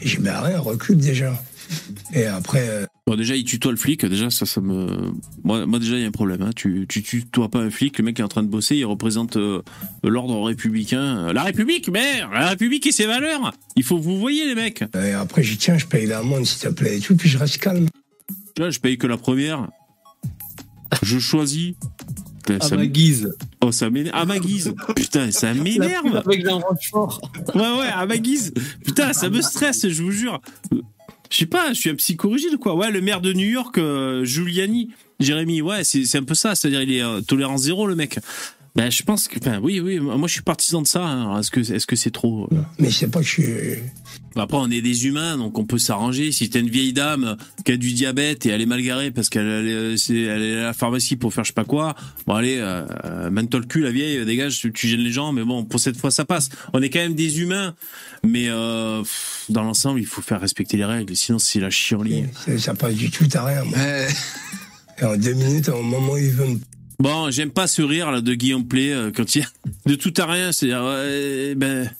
Et 0.00 0.08
j'ai 0.08 0.16
dit, 0.16 0.22
ben 0.22 0.40
rien, 0.40 0.58
recule 0.58 0.96
déjà. 0.96 1.32
Et 2.12 2.26
après. 2.26 2.68
Euh, 2.68 2.86
bon, 3.06 3.16
déjà, 3.16 3.36
il 3.36 3.44
tutoie 3.44 3.72
le 3.72 3.76
flic. 3.76 4.04
Déjà, 4.04 4.30
ça, 4.30 4.46
ça 4.46 4.60
me. 4.60 5.12
Moi, 5.44 5.66
moi 5.66 5.78
déjà, 5.78 5.96
il 5.96 6.02
y 6.02 6.04
a 6.04 6.08
un 6.08 6.12
problème. 6.12 6.42
Hein. 6.42 6.50
Tu, 6.54 6.86
tu 6.88 7.02
tutoies 7.02 7.50
pas 7.50 7.60
un 7.60 7.70
flic. 7.70 7.98
Le 7.98 8.04
mec 8.04 8.20
est 8.20 8.22
en 8.22 8.28
train 8.28 8.42
de 8.42 8.48
bosser. 8.48 8.76
Il 8.76 8.84
représente 8.84 9.36
euh, 9.36 9.62
l'ordre 10.04 10.40
républicain. 10.42 11.32
La 11.32 11.42
République, 11.42 11.88
merde 11.90 12.30
La 12.32 12.48
République 12.50 12.86
et 12.86 12.92
ses 12.92 13.06
valeurs 13.06 13.52
Il 13.76 13.82
faut 13.82 13.98
vous 13.98 14.18
voyez, 14.18 14.46
les 14.46 14.54
mecs. 14.54 14.84
Et 14.94 15.12
après, 15.12 15.42
j'y 15.42 15.56
tiens, 15.56 15.78
je 15.78 15.86
paye 15.86 16.06
l'amende, 16.06 16.46
s'il 16.46 16.60
te 16.60 16.68
plaît, 16.74 16.98
et 16.98 17.00
tout. 17.00 17.16
Puis 17.16 17.28
je 17.28 17.38
reste 17.38 17.58
calme. 17.58 17.86
Là, 18.58 18.70
je 18.70 18.78
paye 18.80 18.98
que 18.98 19.06
la 19.06 19.16
première. 19.16 19.68
Je 21.02 21.18
choisis. 21.18 21.74
à 22.48 22.76
ma 22.76 22.86
guise. 22.86 23.34
Oh, 23.62 23.72
ça 23.72 23.88
m'énerve. 23.88 24.16
À 24.16 24.24
ma 24.24 24.38
guise. 24.38 24.74
Putain, 24.94 25.30
ça 25.30 25.54
m'énerve. 25.54 26.16
Avec 26.16 26.46
un 26.46 26.60
fort. 26.90 27.20
Ouais, 27.54 27.60
ouais, 27.60 27.86
à 27.92 28.04
ma 28.06 28.18
guise. 28.18 28.52
Putain, 28.84 29.12
ça 29.12 29.30
me 29.30 29.40
stresse, 29.40 29.88
je 29.88 30.02
vous 30.02 30.10
jure. 30.10 30.40
Je 31.32 31.38
sais 31.38 31.46
pas, 31.46 31.72
je 31.72 31.78
suis 31.80 31.88
un 31.88 31.94
psychorigide 31.94 32.58
quoi. 32.58 32.74
Ouais, 32.74 32.90
le 32.90 33.00
maire 33.00 33.22
de 33.22 33.32
New 33.32 33.48
York, 33.48 33.78
euh, 33.78 34.22
Giuliani, 34.22 34.90
Jérémy, 35.18 35.62
ouais, 35.62 35.82
c'est 35.82 36.18
un 36.18 36.24
peu 36.24 36.34
ça. 36.34 36.54
C'est-à-dire, 36.54 36.82
il 36.82 36.92
est 36.92 37.02
euh, 37.02 37.22
tolérance 37.22 37.62
zéro, 37.62 37.86
le 37.86 37.94
mec. 37.94 38.18
Ben, 38.76 38.90
je 38.90 39.02
pense 39.02 39.28
que, 39.28 39.38
enfin, 39.38 39.58
oui, 39.62 39.80
oui, 39.80 39.98
moi 39.98 40.28
je 40.28 40.32
suis 40.34 40.42
partisan 40.42 40.82
de 40.82 40.86
ça. 40.86 41.02
Hein. 41.02 41.40
Est-ce 41.40 41.50
que, 41.50 41.60
est-ce 41.60 41.86
que 41.86 41.96
c'est 41.96 42.10
trop 42.10 42.48
euh 42.52 42.56
Mais 42.78 42.90
c'est 42.90 43.08
pas 43.08 43.20
que 43.20 43.26
je 43.26 43.30
suis. 43.30 43.44
Après, 44.36 44.58
on 44.58 44.70
est 44.70 44.80
des 44.80 45.06
humains, 45.06 45.36
donc 45.36 45.58
on 45.58 45.64
peut 45.64 45.78
s'arranger. 45.78 46.32
Si 46.32 46.50
t'es 46.50 46.60
une 46.60 46.70
vieille 46.70 46.92
dame 46.92 47.36
qui 47.64 47.72
a 47.72 47.76
du 47.76 47.92
diabète 47.92 48.46
et 48.46 48.50
elle 48.50 48.60
est 48.60 48.66
mal 48.66 48.82
garée 48.82 49.10
parce 49.10 49.28
qu'elle 49.28 49.46
est, 49.46 50.10
elle 50.10 50.42
est 50.42 50.58
à 50.58 50.64
la 50.64 50.72
pharmacie 50.72 51.16
pour 51.16 51.32
faire 51.32 51.44
je 51.44 51.48
sais 51.48 51.54
pas 51.54 51.64
quoi, 51.64 51.94
bon 52.26 52.34
allez, 52.34 52.56
euh, 52.58 52.86
toi 53.50 53.60
le 53.60 53.66
cul 53.66 53.80
la 53.80 53.90
vieille, 53.90 54.24
dégage, 54.24 54.60
tu 54.72 54.88
gênes 54.88 55.00
les 55.00 55.12
gens, 55.12 55.32
mais 55.32 55.44
bon, 55.44 55.64
pour 55.64 55.80
cette 55.80 55.96
fois 55.96 56.10
ça 56.10 56.24
passe. 56.24 56.48
On 56.72 56.80
est 56.82 56.90
quand 56.90 57.00
même 57.00 57.14
des 57.14 57.40
humains, 57.40 57.74
mais 58.24 58.46
euh, 58.48 59.02
dans 59.48 59.62
l'ensemble, 59.62 60.00
il 60.00 60.06
faut 60.06 60.22
faire 60.22 60.40
respecter 60.40 60.76
les 60.76 60.84
règles, 60.84 61.14
sinon 61.16 61.38
c'est 61.38 61.60
la 61.60 61.70
chienlit. 61.70 62.24
Ça 62.58 62.74
passe 62.74 62.94
du 62.94 63.10
tout 63.10 63.28
à 63.34 63.44
rien. 63.44 63.62
En 65.02 65.16
deux 65.16 65.32
minutes, 65.32 65.68
au 65.68 65.82
moment 65.82 66.12
où 66.12 66.18
ils 66.18 66.30
veulent 66.30 66.58
Bon, 67.02 67.32
j'aime 67.32 67.50
pas 67.50 67.66
ce 67.66 67.82
rire 67.82 68.12
là 68.12 68.20
de 68.20 68.32
Guillaume 68.32 68.64
Play 68.64 68.92
euh, 68.92 69.10
quand 69.12 69.34
il 69.34 69.40
y 69.40 69.42
a 69.42 69.48
de 69.86 69.96
tout 69.96 70.14
à 70.18 70.26
rien. 70.26 70.52
C'est 70.52 70.68
euh, 70.70 71.52
ben. 71.56 71.90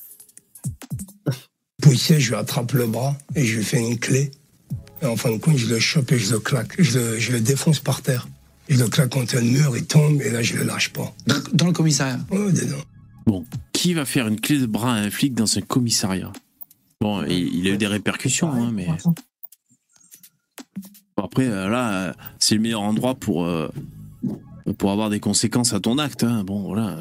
Poussé, 1.82 2.18
je 2.18 2.30
lui 2.30 2.36
attrape 2.36 2.72
le 2.72 2.86
bras 2.86 3.14
et 3.34 3.44
je 3.44 3.58
lui 3.58 3.64
fais 3.64 3.78
une 3.78 3.98
clé. 3.98 4.30
Et 5.02 5.06
en 5.06 5.16
fin 5.16 5.30
de 5.30 5.36
compte, 5.36 5.58
je 5.58 5.66
le 5.66 5.78
chope 5.78 6.12
et 6.12 6.18
je 6.18 6.32
le 6.32 6.38
claque. 6.38 6.80
Je 6.80 6.98
le, 6.98 7.18
je 7.18 7.32
le 7.32 7.40
défonce 7.40 7.80
par 7.80 8.00
terre. 8.00 8.28
Je 8.68 8.78
le 8.78 8.88
claque 8.88 9.10
contre 9.10 9.36
un 9.36 9.42
mur, 9.42 9.76
il 9.76 9.84
tombe 9.84 10.22
et 10.22 10.30
là 10.30 10.42
je 10.42 10.56
le 10.56 10.62
lâche 10.64 10.90
pas. 10.90 11.12
Dans, 11.52 11.66
le 11.66 11.72
commissariat 11.72 12.20
Ouais, 12.30 12.52
dedans. 12.52 12.80
Bon, 13.26 13.44
qui 13.72 13.92
va 13.92 14.04
faire 14.04 14.28
une 14.28 14.40
clé 14.40 14.58
de 14.58 14.66
bras 14.66 14.94
à 14.94 14.98
un 14.98 15.10
flic 15.10 15.34
dans 15.34 15.58
un 15.58 15.60
commissariat? 15.60 16.32
Bon, 17.00 17.24
il, 17.24 17.66
a 17.66 17.70
eu 17.70 17.76
des 17.76 17.86
répercussions, 17.88 18.50
hein, 18.52 18.70
mais. 18.72 18.86
après, 21.16 21.46
euh, 21.46 21.68
là, 21.68 22.14
c'est 22.38 22.54
le 22.54 22.60
meilleur 22.60 22.82
endroit 22.82 23.16
pour 23.16 23.46
pour 24.78 24.92
avoir 24.92 25.10
des 25.10 25.20
conséquences 25.20 25.72
à 25.72 25.80
ton 25.80 25.98
acte. 25.98 26.22
Hein. 26.22 26.44
Bon, 26.44 26.62
voilà. 26.62 26.98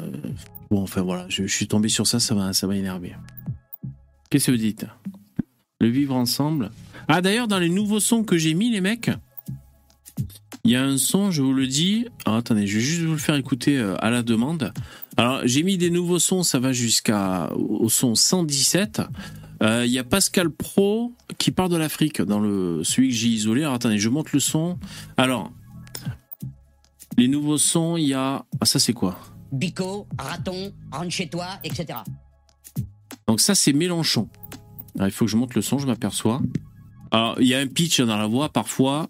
Bon, 0.70 0.82
enfin 0.82 1.02
voilà, 1.02 1.26
je, 1.28 1.46
suis 1.46 1.68
tombé 1.68 1.88
sur 1.88 2.06
ça, 2.06 2.18
ça 2.18 2.34
va, 2.34 2.52
ça 2.52 2.66
va 2.66 2.76
énerver. 2.76 3.14
Qu'est-ce 4.32 4.46
que 4.46 4.52
vous 4.52 4.56
dites? 4.56 4.86
Le 5.78 5.88
vivre 5.88 6.14
ensemble? 6.14 6.70
Ah, 7.06 7.20
d'ailleurs, 7.20 7.48
dans 7.48 7.58
les 7.58 7.68
nouveaux 7.68 8.00
sons 8.00 8.24
que 8.24 8.38
j'ai 8.38 8.54
mis, 8.54 8.70
les 8.70 8.80
mecs, 8.80 9.10
il 10.64 10.70
y 10.70 10.74
a 10.74 10.82
un 10.82 10.96
son, 10.96 11.30
je 11.30 11.42
vous 11.42 11.52
le 11.52 11.66
dis. 11.66 12.06
Alors, 12.24 12.38
attendez, 12.38 12.66
je 12.66 12.76
vais 12.78 12.82
juste 12.82 13.02
vous 13.02 13.12
le 13.12 13.18
faire 13.18 13.34
écouter 13.34 13.76
euh, 13.76 13.94
à 13.98 14.08
la 14.08 14.22
demande. 14.22 14.72
Alors, 15.18 15.42
j'ai 15.44 15.62
mis 15.62 15.76
des 15.76 15.90
nouveaux 15.90 16.18
sons, 16.18 16.42
ça 16.42 16.58
va 16.58 16.72
jusqu'à 16.72 17.52
au 17.52 17.90
son 17.90 18.14
117. 18.14 19.02
Euh, 19.62 19.84
il 19.84 19.92
y 19.92 19.98
a 19.98 20.04
Pascal 20.04 20.48
Pro 20.48 21.12
qui 21.36 21.50
parle 21.50 21.68
de 21.68 21.76
l'Afrique 21.76 22.22
dans 22.22 22.40
le 22.40 22.82
celui 22.84 23.10
que 23.10 23.14
j'ai 23.14 23.28
isolé. 23.28 23.64
Alors 23.64 23.74
attendez, 23.74 23.98
je 23.98 24.08
monte 24.08 24.32
le 24.32 24.40
son. 24.40 24.78
Alors, 25.18 25.52
les 27.18 27.28
nouveaux 27.28 27.58
sons, 27.58 27.98
il 27.98 28.06
y 28.06 28.14
a. 28.14 28.46
Ah, 28.62 28.64
ça, 28.64 28.78
c'est 28.78 28.94
quoi? 28.94 29.18
Bico, 29.52 30.06
raton, 30.18 30.72
rentre 30.90 31.10
chez 31.10 31.28
toi, 31.28 31.48
etc. 31.64 31.98
Donc, 33.26 33.40
ça, 33.40 33.54
c'est 33.54 33.72
Mélenchon. 33.72 34.28
il 35.00 35.10
faut 35.10 35.24
que 35.24 35.30
je 35.30 35.36
monte 35.36 35.54
le 35.54 35.62
son, 35.62 35.78
je 35.78 35.86
m'aperçois. 35.86 36.42
Alors, 37.10 37.40
il 37.40 37.46
y 37.46 37.54
a 37.54 37.58
un 37.58 37.66
pitch 37.66 38.00
dans 38.00 38.16
la 38.16 38.26
voix, 38.26 38.48
parfois. 38.48 39.08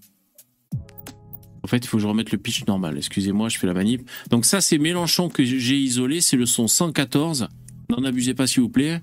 En 1.64 1.68
fait, 1.68 1.78
il 1.78 1.86
faut 1.86 1.97
que 1.98 2.02
je 2.02 2.09
remette 2.09 2.32
le 2.32 2.39
pitch 2.39 2.66
normal. 2.66 2.98
Excusez-moi, 2.98 3.48
je 3.48 3.59
fais 3.59 3.66
la 3.66 3.74
manip. 3.74 4.09
Donc, 4.30 4.44
ça, 4.44 4.60
c'est 4.60 4.78
Mélenchon 4.78 5.28
que 5.28 5.44
j'ai 5.44 5.78
isolé. 5.78 6.20
C'est 6.20 6.36
le 6.36 6.47
son 6.47 6.66
114. 6.66 7.48
N'en 7.90 8.05
abusez 8.05 8.34
pas, 8.34 8.47
s'il 8.47 8.62
vous 8.62 8.68
plaît. 8.68 9.01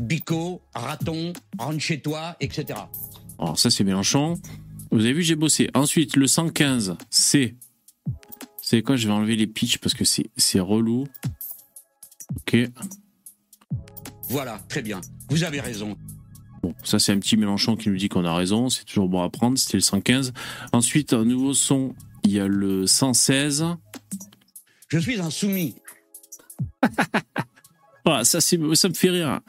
Bico, 0.00 0.62
raton, 0.74 1.32
rentre 1.58 1.80
chez 1.80 2.00
toi, 2.00 2.36
etc. 2.40 2.78
Alors 3.38 3.58
ça 3.58 3.70
c'est 3.70 3.84
Mélenchon. 3.84 4.40
Vous 4.90 5.00
avez 5.00 5.12
vu, 5.12 5.22
j'ai 5.22 5.36
bossé. 5.36 5.70
Ensuite, 5.74 6.16
le 6.16 6.26
115, 6.26 6.96
c'est... 7.10 7.56
C'est 8.60 8.82
quoi 8.82 8.96
Je 8.96 9.06
vais 9.06 9.12
enlever 9.12 9.36
les 9.36 9.46
pitchs 9.46 9.78
parce 9.78 9.94
que 9.94 10.04
c'est 10.04 10.60
relou. 10.60 11.06
Ok. 12.36 12.56
Voilà, 14.32 14.58
très 14.66 14.80
bien. 14.80 14.98
Vous 15.28 15.44
avez 15.44 15.60
raison. 15.60 15.94
Bon, 16.62 16.74
ça 16.84 16.98
c'est 16.98 17.12
un 17.12 17.18
petit 17.18 17.36
Mélenchon 17.36 17.76
qui 17.76 17.90
nous 17.90 17.98
dit 17.98 18.08
qu'on 18.08 18.24
a 18.24 18.34
raison. 18.34 18.70
C'est 18.70 18.84
toujours 18.84 19.10
bon 19.10 19.20
à 19.20 19.28
prendre. 19.28 19.58
C'était 19.58 19.76
le 19.76 19.82
115. 19.82 20.32
Ensuite, 20.72 21.12
un 21.12 21.26
nouveau 21.26 21.52
son. 21.52 21.94
Il 22.24 22.32
y 22.32 22.40
a 22.40 22.46
le 22.46 22.86
116. 22.86 23.66
Je 24.88 24.98
suis 24.98 25.20
insoumis. 25.20 25.74
voilà, 28.06 28.24
ça, 28.24 28.40
ça 28.40 28.56
me 28.56 28.94
fait 28.94 29.10
rire. 29.10 29.40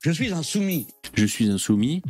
Je 0.00 0.10
suis 0.10 0.32
insoumis. 0.32 0.88
Je 1.14 1.24
suis 1.24 1.48
insoumis. 1.48 2.02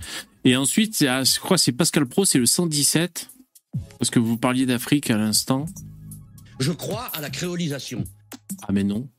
Et 0.44 0.57
ensuite, 0.57 0.97
je 1.01 1.40
crois 1.40 1.59
que 1.59 1.62
c'est 1.62 1.73
Pascal 1.73 2.07
Pro, 2.07 2.24
c'est 2.24 2.39
le 2.39 2.47
117. 2.47 3.28
Parce 3.98 4.09
que 4.11 4.19
vous 4.19 4.39
parliez 4.39 4.65
d'Afrique 4.65 5.11
à 5.11 5.19
l'instant. 5.19 5.66
Je 6.59 6.73
crois 6.73 7.11
à 7.12 7.20
la 7.20 7.28
créolisation. 7.28 8.03
Ah 8.62 8.73
mais 8.73 8.85
non. 8.85 9.11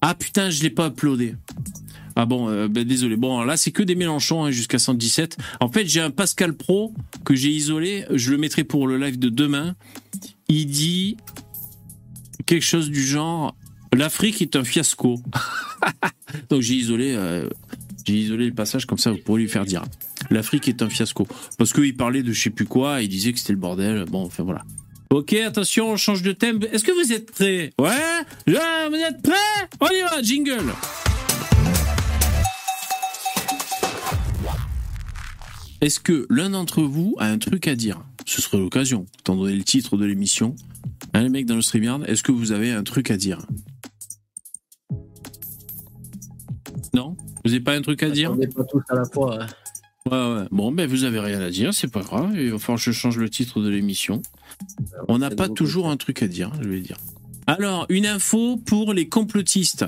Ah 0.00 0.16
putain, 0.16 0.50
je 0.50 0.64
l'ai 0.64 0.70
pas 0.70 0.88
uploadé. 0.88 1.36
Ah 2.22 2.26
bon, 2.26 2.50
euh, 2.50 2.68
ben, 2.68 2.84
désolé. 2.84 3.16
Bon, 3.16 3.40
là, 3.40 3.56
c'est 3.56 3.70
que 3.70 3.82
des 3.82 3.94
Mélenchons 3.94 4.44
hein, 4.44 4.50
jusqu'à 4.50 4.78
117. 4.78 5.38
En 5.60 5.70
fait, 5.70 5.86
j'ai 5.86 6.02
un 6.02 6.10
Pascal 6.10 6.52
Pro 6.52 6.92
que 7.24 7.34
j'ai 7.34 7.48
isolé. 7.48 8.04
Je 8.10 8.30
le 8.30 8.36
mettrai 8.36 8.62
pour 8.62 8.86
le 8.86 8.98
live 8.98 9.18
de 9.18 9.30
demain. 9.30 9.74
Il 10.48 10.66
dit 10.66 11.16
quelque 12.44 12.66
chose 12.66 12.90
du 12.90 13.02
genre 13.02 13.56
L'Afrique 13.96 14.42
est 14.42 14.54
un 14.54 14.64
fiasco. 14.64 15.18
Donc 16.50 16.60
j'ai 16.60 16.74
isolé, 16.74 17.14
euh, 17.16 17.48
j'ai 18.04 18.16
isolé 18.16 18.44
le 18.44 18.54
passage 18.54 18.84
comme 18.84 18.98
ça, 18.98 19.12
vous 19.12 19.18
pourrez 19.24 19.40
lui 19.40 19.48
faire 19.48 19.64
dire. 19.64 19.82
L'Afrique 20.28 20.68
est 20.68 20.82
un 20.82 20.90
fiasco. 20.90 21.26
Parce 21.56 21.72
qu'il 21.72 21.96
parlait 21.96 22.22
de 22.22 22.34
je 22.34 22.42
sais 22.42 22.50
plus 22.50 22.66
quoi, 22.66 23.00
il 23.00 23.08
disait 23.08 23.32
que 23.32 23.38
c'était 23.38 23.54
le 23.54 23.58
bordel. 23.58 24.04
Bon, 24.10 24.26
enfin 24.26 24.42
voilà. 24.42 24.62
Ok, 25.08 25.32
attention, 25.32 25.90
on 25.90 25.96
change 25.96 26.20
de 26.20 26.32
thème. 26.32 26.60
Est-ce 26.70 26.84
que 26.84 26.92
vous 26.92 27.14
êtes 27.14 27.32
prêts? 27.32 27.72
Ouais? 27.78 27.90
Vous 28.46 28.52
êtes 28.52 29.22
prêts? 29.22 29.68
On 29.80 29.88
y 29.88 30.02
va, 30.02 30.20
jingle 30.22 30.74
Est-ce 35.80 35.98
que 35.98 36.26
l'un 36.28 36.50
d'entre 36.50 36.82
vous 36.82 37.14
a 37.18 37.26
un 37.26 37.38
truc 37.38 37.66
à 37.66 37.74
dire? 37.74 38.04
Ce 38.26 38.42
serait 38.42 38.58
l'occasion, 38.58 39.06
étant 39.20 39.34
donné 39.34 39.54
le 39.54 39.64
titre 39.64 39.96
de 39.96 40.04
l'émission. 40.04 40.54
Hein, 41.14 41.22
les 41.22 41.30
mecs 41.30 41.46
dans 41.46 41.56
le 41.56 41.62
StreamYard, 41.62 42.04
est-ce 42.06 42.22
que 42.22 42.32
vous 42.32 42.52
avez 42.52 42.70
un 42.70 42.82
truc 42.82 43.10
à 43.10 43.16
dire? 43.16 43.46
Non? 46.92 47.16
Vous 47.44 47.50
n'avez 47.50 47.60
pas 47.60 47.74
un 47.74 47.80
truc 47.80 48.02
à 48.02 48.10
dire? 48.10 48.32
On 48.32 48.36
n'est 48.36 48.46
pas 48.46 48.64
tous 48.64 48.82
à 48.90 48.94
la 48.94 49.04
fois. 49.06 49.42
Hein. 49.42 49.46
Ouais, 50.10 50.40
ouais. 50.40 50.48
Bon, 50.50 50.70
ben 50.70 50.86
vous 50.86 51.04
avez 51.04 51.18
rien 51.18 51.40
à 51.40 51.48
dire, 51.50 51.72
c'est 51.72 51.90
pas 51.90 52.02
grave. 52.02 52.32
Il 52.34 52.50
va 52.52 52.58
falloir 52.58 52.78
que 52.78 52.84
je 52.84 52.92
change 52.92 53.16
le 53.16 53.30
titre 53.30 53.62
de 53.62 53.68
l'émission. 53.70 54.20
On 55.08 55.16
n'a 55.16 55.30
pas 55.30 55.48
toujours 55.48 55.88
un 55.88 55.96
truc 55.96 56.22
à 56.22 56.28
dire, 56.28 56.52
je 56.60 56.68
vais 56.68 56.80
dire. 56.80 56.98
Alors, 57.56 57.86
une 57.88 58.06
info 58.06 58.56
pour 58.56 58.92
les 58.92 59.08
complotistes. 59.08 59.84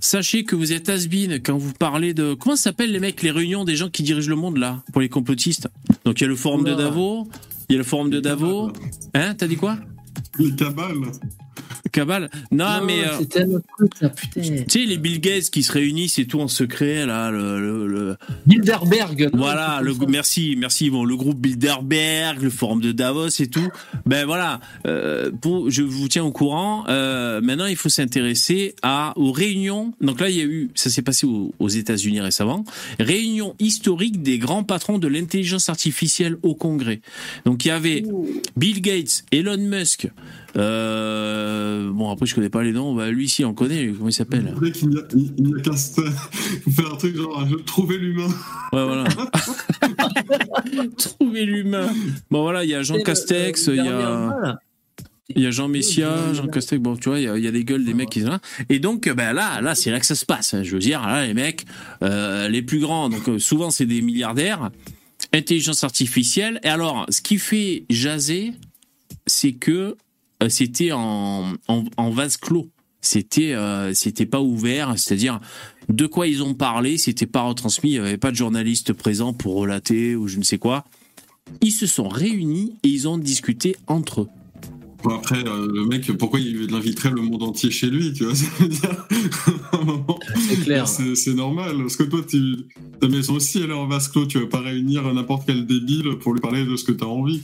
Sachez 0.00 0.44
que 0.44 0.54
vous 0.54 0.72
êtes 0.72 0.88
has 0.88 1.06
quand 1.42 1.56
vous 1.56 1.72
parlez 1.72 2.12
de... 2.14 2.34
Comment 2.34 2.56
s'appellent 2.56 2.92
les 2.92 3.00
mecs, 3.00 3.22
les 3.22 3.30
réunions 3.30 3.64
des 3.64 3.76
gens 3.76 3.88
qui 3.88 4.02
dirigent 4.02 4.28
le 4.28 4.36
monde, 4.36 4.58
là, 4.58 4.82
pour 4.92 5.00
les 5.00 5.08
complotistes? 5.08 5.68
Donc, 6.04 6.20
il 6.20 6.24
y 6.24 6.26
a 6.26 6.28
le 6.28 6.36
forum 6.36 6.64
de 6.64 6.74
Davos, 6.74 7.28
il 7.68 7.72
y 7.72 7.76
a 7.76 7.78
le 7.78 7.84
forum 7.84 8.10
de 8.10 8.20
Davos. 8.20 8.72
Hein, 9.14 9.34
t'as 9.34 9.46
dit 9.46 9.56
quoi? 9.56 9.78
Les 10.38 10.54
cabales. 10.54 11.12
Cabal 11.92 12.30
Non, 12.50 12.80
mais. 12.84 13.00
Euh, 13.00 13.18
c'était 13.18 13.42
un 13.42 13.60
truc, 13.76 14.00
là, 14.00 14.08
putain. 14.10 14.40
Tu 14.40 14.64
sais, 14.68 14.86
les 14.86 14.98
Bill 14.98 15.20
Gates 15.20 15.50
qui 15.50 15.62
se 15.62 15.72
réunissent 15.72 16.18
et 16.18 16.26
tout 16.26 16.40
en 16.40 16.48
secret, 16.48 17.06
là, 17.06 17.30
le. 17.30 17.86
le, 17.86 18.16
Bilderberg. 18.46 19.30
voilà, 19.32 19.80
le, 19.82 19.94
merci, 20.08 20.56
merci. 20.58 20.90
Bon, 20.90 21.04
le 21.04 21.16
groupe 21.16 21.38
Bilderberg, 21.38 22.42
le 22.42 22.50
forum 22.50 22.80
de 22.80 22.92
Davos 22.92 23.28
et 23.28 23.48
tout. 23.48 23.68
Ben 24.06 24.24
voilà, 24.24 24.60
euh, 24.86 25.30
pour, 25.40 25.70
je 25.70 25.82
vous 25.82 26.08
tiens 26.08 26.24
au 26.24 26.32
courant. 26.32 26.84
Euh, 26.88 27.40
maintenant, 27.40 27.66
il 27.66 27.76
faut 27.76 27.88
s'intéresser 27.88 28.74
à 28.82 29.12
aux 29.16 29.32
réunions. 29.32 29.92
Donc 30.00 30.20
là, 30.20 30.28
il 30.28 30.36
y 30.36 30.40
a 30.40 30.44
eu, 30.44 30.70
ça 30.74 30.90
s'est 30.90 31.02
passé 31.02 31.26
aux, 31.26 31.52
aux 31.58 31.68
États-Unis 31.68 32.20
récemment, 32.20 32.64
réunion 32.98 33.54
historique 33.58 34.22
des 34.22 34.38
grands 34.38 34.64
patrons 34.64 34.98
de 34.98 35.08
l'intelligence 35.08 35.68
artificielle 35.68 36.36
au 36.42 36.54
Congrès. 36.54 37.00
Donc 37.44 37.64
il 37.64 37.68
y 37.68 37.70
avait 37.70 38.04
Bill 38.56 38.80
Gates, 38.80 39.24
Elon 39.32 39.58
Musk, 39.58 40.08
euh, 40.56 41.90
bon, 41.92 42.10
après, 42.10 42.26
je 42.26 42.34
connais 42.34 42.48
pas 42.50 42.62
les 42.62 42.72
noms. 42.72 42.94
Bah, 42.94 43.10
lui, 43.10 43.28
si, 43.28 43.44
on 43.44 43.54
connaît. 43.54 43.88
Comment 43.88 44.08
il 44.08 44.12
s'appelle? 44.12 44.54
Il 44.60 44.88
n'y 44.88 44.96
a, 44.96 45.02
il 45.38 45.58
a 45.58 45.60
qu'un 45.60 45.76
faire 45.76 46.92
un 46.92 46.96
truc 46.96 47.16
genre 47.16 47.46
trouver 47.66 47.98
l'humain. 47.98 48.28
Ouais, 48.72 48.84
voilà. 48.84 49.04
trouver 50.96 51.44
l'humain. 51.44 51.88
Bon, 52.30 52.42
voilà, 52.42 52.64
il 52.64 52.70
y 52.70 52.74
a 52.74 52.82
Jean 52.82 53.00
Castex, 53.02 53.68
il 53.68 53.76
y 53.76 53.88
a. 53.88 54.58
Il 55.36 55.42
y 55.42 55.46
a 55.46 55.52
Jean 55.52 55.68
Messia, 55.68 56.32
Jean 56.34 56.48
Castex, 56.48 56.82
bon, 56.82 56.96
tu 56.96 57.08
vois, 57.08 57.20
il 57.20 57.24
y, 57.24 57.46
a, 57.46 57.50
des 57.52 57.64
gueules 57.64 57.84
des 57.84 57.94
mecs 57.94 58.10
qui 58.10 58.22
sont 58.22 58.30
là. 58.30 58.40
Et 58.68 58.80
donc, 58.80 59.08
ben 59.08 59.32
là, 59.32 59.60
là, 59.60 59.76
c'est 59.76 59.92
là 59.92 60.00
que 60.00 60.06
ça 60.06 60.16
se 60.16 60.26
passe. 60.26 60.54
Hein. 60.54 60.64
Je 60.64 60.72
veux 60.72 60.80
dire, 60.80 61.06
là, 61.06 61.24
les 61.24 61.34
mecs, 61.34 61.66
euh, 62.02 62.48
les 62.48 62.62
plus 62.62 62.80
grands, 62.80 63.08
donc 63.08 63.28
euh, 63.28 63.38
souvent, 63.38 63.70
c'est 63.70 63.86
des 63.86 64.02
milliardaires, 64.02 64.70
intelligence 65.32 65.84
artificielle. 65.84 66.58
Et 66.64 66.68
alors, 66.68 67.06
ce 67.10 67.20
qui 67.20 67.38
fait 67.38 67.84
jaser, 67.90 68.54
c'est 69.28 69.52
que 69.52 69.70
euh, 69.80 69.94
c'était 70.48 70.92
en, 70.92 71.52
en, 71.68 72.10
vase 72.10 72.36
clos. 72.36 72.70
C'était 73.02 73.52
euh, 73.52 73.94
c'était 73.94 74.26
pas 74.26 74.40
ouvert, 74.40 74.98
c'est-à-dire 74.98 75.40
de 75.88 76.06
quoi 76.06 76.26
ils 76.26 76.42
ont 76.42 76.54
parlé, 76.54 76.98
c'était 76.98 77.26
pas 77.26 77.42
retransmis, 77.42 77.90
il 77.90 78.00
n'y 78.00 78.06
avait 78.06 78.18
pas 78.18 78.30
de 78.30 78.36
journaliste 78.36 78.92
présent 78.92 79.32
pour 79.32 79.54
relater 79.54 80.16
ou 80.16 80.28
je 80.28 80.38
ne 80.38 80.44
sais 80.44 80.58
quoi. 80.58 80.84
Ils 81.62 81.72
se 81.72 81.86
sont 81.86 82.08
réunis 82.08 82.76
et 82.82 82.88
ils 82.88 83.08
ont 83.08 83.18
discuté 83.18 83.76
entre 83.86 84.22
eux. 84.22 84.28
Bon 85.02 85.16
après, 85.16 85.42
euh, 85.46 85.66
le 85.72 85.86
mec, 85.86 86.12
pourquoi 86.18 86.40
il 86.40 86.74
inviterait 86.74 87.10
le 87.10 87.22
monde 87.22 87.42
entier 87.42 87.70
chez 87.70 87.86
lui, 87.86 88.12
tu 88.12 88.24
vois 88.24 88.34
C'est 90.48 90.60
clair. 90.62 90.86
C'est 90.86 91.34
normal. 91.34 91.78
Parce 91.78 91.96
que 91.96 92.02
toi, 92.02 92.20
tu, 92.28 92.66
ta 93.00 93.08
maison 93.08 93.34
aussi, 93.34 93.62
elle 93.62 93.70
est 93.70 93.74
en 93.74 93.86
vase 93.86 94.08
clos. 94.08 94.26
Tu 94.26 94.38
vas 94.38 94.46
pas 94.46 94.60
réunir 94.60 95.10
n'importe 95.14 95.44
quel 95.46 95.64
débile 95.64 96.18
pour 96.20 96.34
lui 96.34 96.40
parler 96.40 96.66
de 96.66 96.76
ce 96.76 96.84
que 96.84 96.92
tu 96.92 97.02
as 97.02 97.08
envie. 97.08 97.40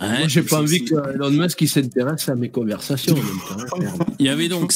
Moi, 0.00 0.26
j'ai 0.26 0.42
pas 0.42 0.60
envie 0.60 0.84
que 0.84 0.94
Elon 1.14 1.30
Musk 1.30 1.66
s'intéresse 1.68 2.28
à 2.28 2.34
mes 2.34 2.50
conversations. 2.50 3.14
Il 4.18 4.26
y 4.26 4.28
avait 4.28 4.48
donc. 4.48 4.72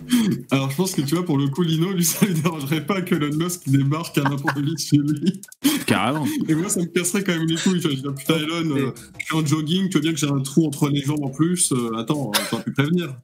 Alors, 0.50 0.70
je 0.70 0.76
pense 0.76 0.94
que 0.94 1.02
tu 1.02 1.14
vois, 1.14 1.24
pour 1.24 1.36
le 1.36 1.48
coup, 1.48 1.62
Lino, 1.62 1.92
lui, 1.92 2.04
ça 2.04 2.26
ne 2.26 2.32
dérangerait 2.32 2.84
pas 2.84 3.02
que 3.02 3.14
Elon 3.14 3.36
Musk 3.36 3.68
débarque 3.68 4.16
à 4.18 4.22
n'importe 4.22 4.56
où 4.56 4.76
chez 4.78 4.96
lui. 4.96 5.40
Carrément. 5.86 6.26
Et 6.48 6.54
moi, 6.54 6.68
ça 6.68 6.80
me 6.80 6.86
casserait 6.86 7.22
quand 7.22 7.32
même 7.32 7.46
les 7.46 7.56
couilles. 7.56 7.80
Je 7.80 7.88
dis, 7.88 8.02
putain, 8.02 8.36
Elon, 8.36 8.76
euh, 8.76 8.92
je 9.18 9.24
suis 9.26 9.34
en 9.34 9.44
jogging, 9.44 9.88
tu 9.88 9.92
vois 9.92 10.00
bien 10.00 10.12
que 10.12 10.18
j'ai 10.18 10.28
un 10.28 10.40
trou 10.40 10.66
entre 10.66 10.88
les 10.88 11.02
jambes 11.02 11.24
en 11.24 11.30
plus. 11.30 11.72
Euh, 11.72 11.96
attends, 11.98 12.30
t'aurais 12.50 12.62
pu 12.62 12.72
prévenir. 12.72 13.14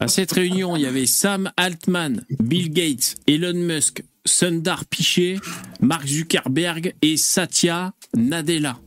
à 0.00 0.08
cette 0.08 0.32
réunion, 0.32 0.76
il 0.76 0.82
y 0.82 0.86
avait 0.86 1.06
Sam 1.06 1.50
Altman, 1.56 2.24
Bill 2.40 2.72
Gates, 2.72 3.16
Elon 3.26 3.54
Musk, 3.54 4.02
Sundar 4.24 4.84
Pichai, 4.86 5.38
Mark 5.80 6.06
Zuckerberg 6.06 6.94
et 7.02 7.16
Satya 7.16 7.92
Nadella. 8.16 8.78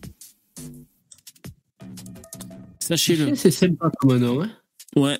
Sachez-le. 2.85 3.33
C'est 3.35 3.49
sympa 3.49 3.89
comme 3.97 4.17
nom, 4.17 4.43
hein 4.43 4.49
Ouais. 4.95 5.17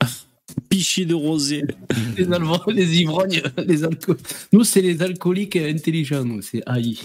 Piché 0.70 1.04
de 1.04 1.14
rosé. 1.14 1.62
les, 2.16 2.26
les 2.74 3.00
ivrognes, 3.02 3.42
les 3.66 3.84
alcooliques. 3.84 4.26
Nous, 4.52 4.64
c'est 4.64 4.80
les 4.80 5.02
alcooliques 5.02 5.56
intelligents, 5.56 6.24
nous, 6.24 6.40
c'est 6.40 6.62
AI. 6.66 6.96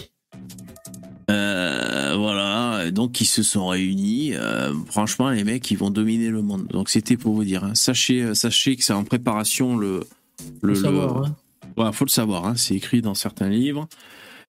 Euh, 1.30 2.14
voilà, 2.16 2.90
donc 2.90 3.20
ils 3.20 3.26
se 3.26 3.42
sont 3.42 3.66
réunis. 3.68 4.34
Euh, 4.34 4.72
franchement, 4.86 5.28
les 5.28 5.44
mecs, 5.44 5.70
ils 5.70 5.76
vont 5.76 5.90
dominer 5.90 6.30
le 6.30 6.40
monde. 6.40 6.66
Donc 6.68 6.88
c'était 6.88 7.18
pour 7.18 7.34
vous 7.34 7.44
dire. 7.44 7.64
Hein. 7.64 7.74
Sachez, 7.74 8.22
euh, 8.22 8.34
sachez 8.34 8.76
que 8.76 8.84
c'est 8.84 8.94
en 8.94 9.04
préparation 9.04 9.76
le. 9.76 10.04
le, 10.62 10.74
faut 10.74 10.80
savoir, 10.80 11.16
Hein. 11.18 11.36
Ouais, 11.76 11.92
faut 11.92 12.06
le 12.06 12.10
savoir. 12.10 12.46
Hein. 12.46 12.54
C'est 12.56 12.74
écrit 12.74 13.02
dans 13.02 13.14
certains 13.14 13.50
livres. 13.50 13.88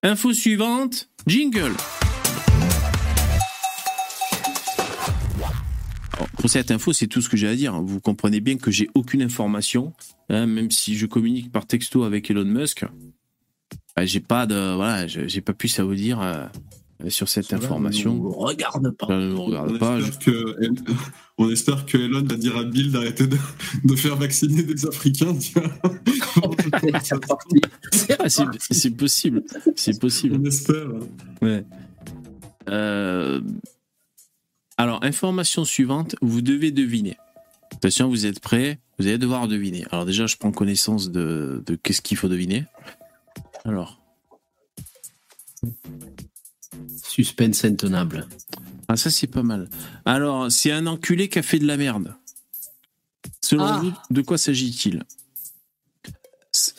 Info 0.03 0.31
suivante. 0.31 1.09
Jingle. 1.27 1.73
Pour 6.39 6.49
cette 6.49 6.71
info, 6.71 6.93
c'est 6.93 7.07
tout 7.07 7.21
ce 7.21 7.27
que 7.27 7.35
j'ai 7.35 7.49
à 7.49 7.55
dire. 7.55 7.81
Vous 7.81 7.99
comprenez 7.99 8.39
bien 8.39 8.57
que 8.57 8.71
j'ai 8.71 8.89
aucune 8.95 9.21
information, 9.21 9.93
hein, 10.29 10.45
même 10.47 10.71
si 10.71 10.95
je 10.95 11.05
communique 11.05 11.51
par 11.51 11.67
texto 11.67 12.03
avec 12.03 12.31
Elon 12.31 12.45
Musk. 12.45 12.85
Bah, 13.95 14.05
j'ai 14.05 14.21
pas 14.21 14.45
de, 14.45 14.75
voilà, 14.75 15.05
j'ai 15.05 15.41
pas 15.41 15.53
pu 15.53 15.67
ça 15.67 15.83
vous 15.83 15.95
dire 15.95 16.21
euh, 16.21 16.45
sur 17.09 17.27
cette 17.27 17.51
information. 17.51 18.15
Ne 18.15 18.29
regarde 18.29 18.89
pas. 18.91 19.07
regarde 19.07 19.73
on, 19.73 19.77
pas. 19.77 19.99
Espère 19.99 20.19
que, 20.19 20.55
on 21.37 21.49
espère 21.49 21.85
que 21.85 21.97
Elon 21.97 22.23
va 22.23 22.35
dire 22.37 22.55
à 22.55 22.63
Bill 22.63 22.93
d'arrêter 22.93 23.27
de, 23.27 23.37
de, 23.83 23.95
faire 23.97 24.15
vacciner 24.15 24.63
des 24.63 24.85
Africains. 24.85 25.35
Ah, 28.21 28.29
c'est 28.29 28.91
possible. 28.91 29.43
C'est 29.75 29.99
possible. 29.99 30.37
On 30.39 30.45
espère. 30.45 30.87
Ouais. 31.41 31.65
Euh, 32.69 33.41
alors, 34.79 35.03
information 35.03 35.65
suivante, 35.65 36.15
vous 36.21 36.41
devez 36.41 36.71
deviner. 36.71 37.17
Attention, 37.73 38.07
vous 38.07 38.25
êtes 38.25 38.39
prêts 38.39 38.79
Vous 38.97 39.07
allez 39.07 39.17
devoir 39.17 39.49
deviner. 39.49 39.85
Alors 39.91 40.05
déjà, 40.05 40.25
je 40.25 40.37
prends 40.37 40.53
connaissance 40.53 41.11
de, 41.11 41.61
de 41.65 41.75
qu'est-ce 41.75 42.01
qu'il 42.01 42.15
faut 42.15 42.29
deviner. 42.29 42.63
Alors. 43.65 43.99
Suspense 47.03 47.65
intenable. 47.65 48.25
Ah, 48.87 48.95
ça, 48.95 49.09
c'est 49.09 49.27
pas 49.27 49.43
mal. 49.43 49.69
Alors, 50.05 50.49
c'est 50.49 50.71
un 50.71 50.87
enculé 50.87 51.27
qui 51.27 51.39
a 51.39 51.43
fait 51.43 51.59
de 51.59 51.67
la 51.67 51.75
merde. 51.75 52.15
Selon 53.41 53.65
Ah. 53.65 53.81
vous, 53.83 53.93
de 54.11 54.21
quoi 54.21 54.37
s'agit-il? 54.37 55.03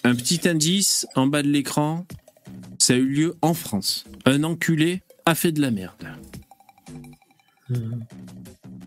Un 0.04 0.14
petit 0.14 0.48
indice 0.48 1.06
en 1.16 1.26
bas 1.26 1.42
de 1.42 1.48
l'écran. 1.48 2.06
Ça 2.78 2.94
a 2.94 2.96
eu 2.96 3.04
lieu 3.04 3.36
en 3.42 3.52
France. 3.52 4.04
Un 4.24 4.42
enculé 4.42 5.02
a 5.26 5.34
fait 5.34 5.52
de 5.52 5.60
la 5.60 5.70
merde. 5.70 6.02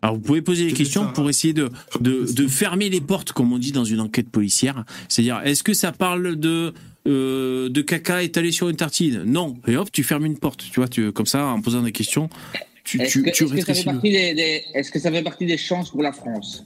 Alors, 0.01 0.15
vous 0.15 0.21
pouvez 0.21 0.41
poser 0.41 0.65
des 0.67 0.73
questions 0.73 1.11
pour 1.13 1.29
essayer 1.29 1.53
de, 1.53 1.69
de, 2.01 2.25
de 2.31 2.47
fermer 2.47 2.89
les 2.89 2.99
portes, 2.99 3.31
comme 3.31 3.53
on 3.53 3.57
dit 3.57 3.71
dans 3.71 3.85
une 3.85 4.01
enquête 4.01 4.29
policière. 4.29 4.83
C'est-à-dire, 5.07 5.39
est-ce 5.45 5.63
que 5.63 5.73
ça 5.73 5.93
parle 5.93 6.35
de, 6.35 6.73
euh, 7.07 7.69
de 7.69 7.81
caca 7.81 8.21
étalé 8.21 8.51
sur 8.51 8.67
une 8.67 8.75
tartine? 8.75 9.23
Non. 9.23 9.55
Et 9.65 9.77
hop, 9.77 9.89
tu 9.91 10.03
fermes 10.03 10.25
une 10.25 10.37
porte. 10.37 10.65
Tu 10.69 10.79
vois, 10.81 10.89
tu, 10.89 11.11
comme 11.13 11.25
ça, 11.25 11.45
en 11.45 11.61
posant 11.61 11.81
des 11.83 11.93
questions, 11.93 12.27
tu, 12.83 12.99
Est-ce 13.01 13.11
tu, 13.13 13.23
que, 13.23 13.29
tu 13.29 13.43
est-ce 13.45 13.53
que 13.53 13.59
ça 13.59 13.65
fait 13.65 13.71
rétrécis 13.71 13.85
le- 13.87 13.93
partie 13.93 14.11
des, 14.11 14.33
des- 14.33 14.63
est-ce 14.73 14.91
que 14.91 14.99
ça 14.99 15.09
fait 15.09 15.23
partie 15.23 15.45
des 15.45 15.57
chances 15.57 15.89
pour 15.89 16.03
la 16.03 16.11
France? 16.11 16.65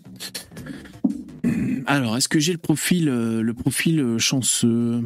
Alors, 1.86 2.18
est-ce 2.18 2.28
que 2.28 2.40
j'ai 2.40 2.54
le 2.54 2.58
profil, 2.58 3.08
euh, 3.08 3.42
le 3.44 3.54
profil 3.54 4.00
euh, 4.00 4.18
chanceux? 4.18 5.04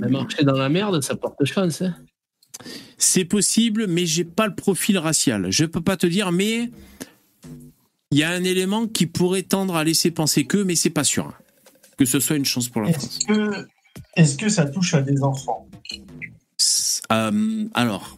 Mais 0.00 0.08
marcher 0.08 0.44
dans 0.44 0.52
la 0.56 0.68
merde, 0.68 1.02
ça 1.02 1.16
porte 1.16 1.44
chance. 1.44 1.82
Hein. 1.82 1.96
C'est 2.96 3.24
possible, 3.24 3.86
mais 3.86 4.06
j'ai 4.06 4.24
pas 4.24 4.46
le 4.46 4.54
profil 4.54 4.98
racial. 4.98 5.50
Je 5.50 5.64
peux 5.64 5.80
pas 5.80 5.96
te 5.96 6.06
dire, 6.06 6.32
mais 6.32 6.70
il 8.10 8.18
y 8.18 8.22
a 8.22 8.30
un 8.30 8.42
élément 8.44 8.86
qui 8.86 9.06
pourrait 9.06 9.42
tendre 9.42 9.76
à 9.76 9.84
laisser 9.84 10.10
penser 10.10 10.44
que, 10.44 10.58
mais 10.58 10.74
c'est 10.74 10.90
pas 10.90 11.04
sûr 11.04 11.26
hein, 11.26 11.34
que 11.96 12.04
ce 12.04 12.20
soit 12.20 12.36
une 12.36 12.44
chance 12.44 12.68
pour 12.68 12.82
la 12.82 12.92
France. 12.92 13.18
Est-ce 13.18 13.26
que, 13.26 13.66
est-ce 14.16 14.36
que 14.36 14.48
ça 14.48 14.64
touche 14.66 14.94
à 14.94 15.02
des 15.02 15.22
enfants? 15.22 15.68
Euh, 17.12 17.64
alors, 17.74 18.16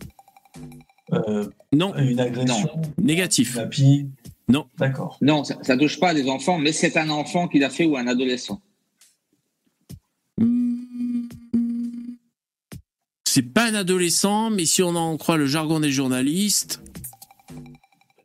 Euh, 1.12 1.48
non, 1.72 1.94
Une 1.96 2.20
agression? 2.20 2.70
Négatif. 2.98 3.56
Papy 3.56 4.06
Non. 4.48 4.66
D'accord. 4.78 5.18
Non, 5.20 5.42
ça, 5.44 5.58
ça 5.62 5.76
touche 5.76 5.98
pas 5.98 6.10
à 6.10 6.14
des 6.14 6.28
enfants, 6.28 6.56
mais 6.58 6.72
c'est 6.72 6.96
un 6.96 7.10
enfant 7.10 7.48
qui 7.48 7.58
l'a 7.58 7.68
fait 7.70 7.84
ou 7.84 7.96
un 7.96 8.06
adolescent. 8.06 8.60
C'est 13.32 13.42
pas 13.42 13.66
un 13.70 13.74
adolescent, 13.76 14.50
mais 14.50 14.66
si 14.66 14.82
on 14.82 14.96
en 14.96 15.16
croit 15.16 15.36
le 15.36 15.46
jargon 15.46 15.78
des 15.78 15.92
journalistes, 15.92 16.80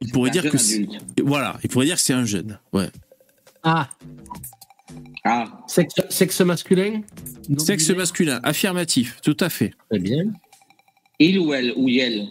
il 0.02 0.12
pourrait 0.12 0.32
dire 0.32 0.50
que 0.50 0.58
voilà, 1.22 1.60
il 1.64 1.70
pourrait 1.70 1.86
dire 1.86 1.98
que 1.98 2.02
c'est 2.02 2.14
un 2.14 2.26
jeune. 2.26 2.60
Ouais. 2.74 2.90
Ah, 3.62 3.88
Ah, 5.24 5.64
sexe, 5.68 5.94
sexe 6.10 6.42
masculin? 6.42 7.02
Sexe 7.60 7.92
masculin, 7.92 8.40
affirmatif, 8.42 9.20
tout 9.22 9.38
à 9.42 9.50
fait. 9.50 9.74
Très 9.92 10.00
bien. 10.00 10.24
il 11.20 11.38
ou 11.38 11.54
elle 11.54 11.72
ou 11.78 11.88
elle. 11.88 12.28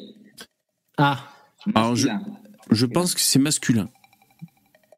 Ah, 0.98 1.28
Alors, 1.76 1.94
je, 1.94 2.08
Masculin. 2.08 2.36
je 2.72 2.86
pense 2.86 3.14
que 3.14 3.20
c'est 3.20 3.38
masculin. 3.38 3.88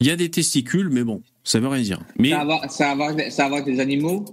Il 0.01 0.07
y 0.07 0.11
a 0.11 0.17
des 0.17 0.31
testicules, 0.31 0.89
mais 0.89 1.05
bon, 1.05 1.23
ça 1.45 1.61
veut 1.61 1.69
rien 1.69 1.83
dire. 1.83 2.01
Mais 2.19 2.31
Ça 2.31 2.39
a 2.39 2.41
à 2.41 2.45
voir- 2.47 2.71
ça 2.71 2.89
a 2.89 2.93
à 2.93 2.95
voir- 2.95 3.15
ça 3.31 3.43
a 3.43 3.47
à 3.47 3.49
voir 3.51 3.61
avec 3.61 3.75
les 3.75 3.81
animaux? 3.81 4.25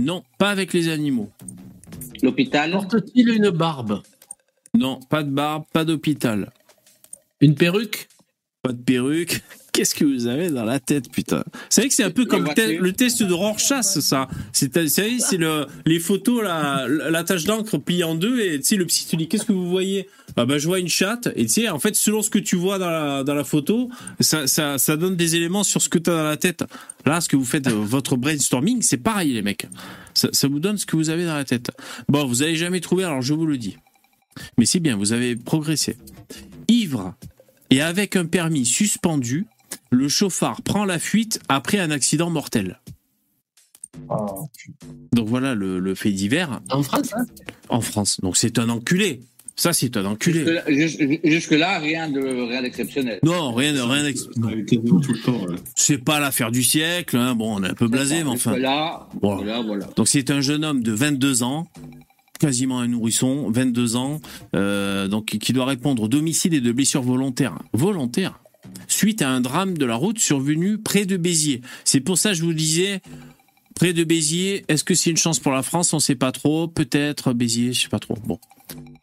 Non, 0.00 0.22
pas 0.38 0.50
avec 0.50 0.72
les 0.72 0.88
animaux. 0.88 1.30
L'hôpital 2.22 2.72
porte-t-il 2.72 3.28
une 3.28 3.50
barbe? 3.50 4.02
Non, 4.74 5.00
pas 5.00 5.22
de 5.22 5.30
barbe, 5.30 5.64
pas 5.72 5.84
d'hôpital, 5.84 6.52
Une 7.40 7.54
perruque? 7.54 8.08
Pas 8.62 8.72
de 8.72 8.82
perruque. 8.82 9.42
Qu'est-ce 9.76 9.94
que 9.94 10.04
vous 10.04 10.26
avez 10.26 10.50
dans 10.50 10.64
la 10.64 10.80
tête, 10.80 11.10
putain? 11.10 11.44
Vous 11.52 11.60
savez 11.68 11.88
que 11.88 11.94
c'est 11.94 12.02
un 12.02 12.10
peu 12.10 12.24
comme 12.24 12.44
le, 12.44 12.54
te- 12.54 12.60
voiture. 12.62 12.82
le 12.82 12.92
test 12.92 13.22
de 13.22 13.32
Rorschach, 13.32 13.82
ça. 13.84 14.28
C'est, 14.52 14.88
c'est 14.88 15.36
le, 15.36 15.66
les 15.84 15.98
photos, 16.00 16.42
la, 16.42 16.86
la 16.88 17.24
tache 17.24 17.44
d'encre 17.44 17.76
pliée 17.78 18.04
en 18.04 18.14
deux, 18.14 18.40
et 18.40 18.58
tu 18.58 18.64
sais, 18.64 18.76
le 18.76 18.86
psy 18.86 19.06
te 19.06 19.16
dit, 19.16 19.28
qu'est-ce 19.28 19.44
que 19.44 19.52
vous 19.52 19.68
voyez? 19.68 20.08
Ah 20.38 20.46
bah, 20.46 20.58
je 20.58 20.66
vois 20.66 20.78
une 20.80 20.88
chatte, 20.88 21.28
et 21.36 21.46
tu 21.46 21.52
sais, 21.52 21.68
en 21.68 21.78
fait, 21.78 21.94
selon 21.94 22.22
ce 22.22 22.30
que 22.30 22.38
tu 22.38 22.56
vois 22.56 22.78
dans 22.78 22.90
la, 22.90 23.22
dans 23.24 23.34
la 23.34 23.44
photo, 23.44 23.90
ça, 24.20 24.46
ça, 24.46 24.78
ça 24.78 24.96
donne 24.96 25.16
des 25.16 25.36
éléments 25.36 25.62
sur 25.64 25.80
ce 25.82 25.88
que 25.88 25.98
tu 25.98 26.10
as 26.10 26.14
dans 26.14 26.24
la 26.24 26.36
tête. 26.36 26.64
Là, 27.04 27.20
ce 27.20 27.28
que 27.28 27.36
vous 27.36 27.44
faites, 27.44 27.66
euh, 27.68 27.74
votre 27.74 28.16
brainstorming, 28.16 28.82
c'est 28.82 28.96
pareil, 28.96 29.32
les 29.32 29.42
mecs. 29.42 29.66
Ça, 30.14 30.28
ça 30.32 30.48
vous 30.48 30.58
donne 30.58 30.78
ce 30.78 30.86
que 30.86 30.96
vous 30.96 31.10
avez 31.10 31.24
dans 31.26 31.36
la 31.36 31.44
tête. 31.44 31.70
Bon, 32.08 32.26
vous 32.26 32.42
allez 32.42 32.56
jamais 32.56 32.80
trouver, 32.80 33.04
alors 33.04 33.22
je 33.22 33.34
vous 33.34 33.46
le 33.46 33.58
dis. 33.58 33.76
Mais 34.58 34.66
c'est 34.66 34.80
bien, 34.80 34.96
vous 34.96 35.12
avez 35.12 35.36
progressé. 35.36 35.96
Ivre 36.68 37.14
et 37.70 37.80
avec 37.80 38.16
un 38.16 38.26
permis 38.26 38.64
suspendu, 38.64 39.46
le 39.90 40.08
chauffard 40.08 40.62
prend 40.62 40.84
la 40.84 40.98
fuite 40.98 41.40
après 41.48 41.78
un 41.78 41.90
accident 41.90 42.30
mortel. 42.30 42.80
Donc 45.12 45.28
voilà 45.28 45.54
le, 45.54 45.78
le 45.78 45.94
fait 45.94 46.10
divers 46.12 46.60
En 46.70 46.82
France 46.82 47.12
hein 47.14 47.24
en 47.68 47.80
France. 47.80 48.20
Donc 48.20 48.36
c'est 48.36 48.58
un 48.58 48.68
enculé. 48.68 49.20
Ça, 49.58 49.72
c'est 49.72 49.96
un 49.96 50.04
enculé. 50.04 50.40
Jusque-là- 50.44 50.64
jus- 50.68 51.20
Jusque-là, 51.24 51.78
rien 51.78 52.10
de 52.10 52.20
rien 52.20 52.60
d'exceptionnel. 52.60 53.18
Non, 53.22 53.54
rien, 53.54 53.72
de- 53.72 53.80
rien. 53.80 54.02
d'ex- 54.04 54.28
non. 54.36 54.50
Quasiment 54.64 55.00
tout 55.00 55.14
le 55.14 55.18
temps. 55.20 55.46
ouais. 55.46 55.56
C'est 55.74 55.96
pas 55.98 56.20
l'affaire 56.20 56.50
du 56.52 56.62
siècle. 56.62 57.16
hein. 57.16 57.34
Bon, 57.34 57.56
on 57.56 57.64
est 57.64 57.70
un 57.70 57.74
peu 57.74 57.88
blasé, 57.88 58.22
mais 58.22 58.28
enfin. 58.30 58.56
Là, 58.58 59.08
voilà. 59.22 59.62
Donc 59.96 60.08
c'est 60.08 60.30
un 60.30 60.42
jeune 60.42 60.62
homme 60.62 60.82
de 60.82 60.92
22 60.92 61.42
ans, 61.42 61.68
quasiment 62.38 62.80
un 62.80 62.88
nourrisson, 62.88 63.50
22 63.50 63.96
ans, 63.96 64.20
euh, 64.54 65.08
donc 65.08 65.24
qui 65.24 65.52
doit 65.54 65.64
répondre 65.64 66.06
d'homicide 66.06 66.52
et 66.52 66.60
de 66.60 66.70
blessures 66.70 67.02
volontaires. 67.02 67.58
Volontaires 67.72 68.38
Suite 68.96 69.20
à 69.20 69.28
un 69.28 69.42
drame 69.42 69.76
de 69.76 69.84
la 69.84 69.94
route 69.94 70.18
survenu 70.18 70.78
près 70.78 71.04
de 71.04 71.18
Béziers. 71.18 71.60
C'est 71.84 72.00
pour 72.00 72.16
ça 72.16 72.30
que 72.30 72.36
je 72.36 72.42
vous 72.42 72.54
disais, 72.54 73.02
près 73.74 73.92
de 73.92 74.04
Béziers, 74.04 74.64
est-ce 74.68 74.84
que 74.84 74.94
c'est 74.94 75.10
une 75.10 75.18
chance 75.18 75.38
pour 75.38 75.52
la 75.52 75.62
France? 75.62 75.92
On 75.92 75.98
sait 75.98 76.14
pas 76.14 76.32
trop. 76.32 76.66
Peut-être 76.66 77.34
Béziers, 77.34 77.74
je 77.74 77.82
sais 77.82 77.88
pas 77.90 77.98
trop. 77.98 78.16
Bon. 78.24 78.40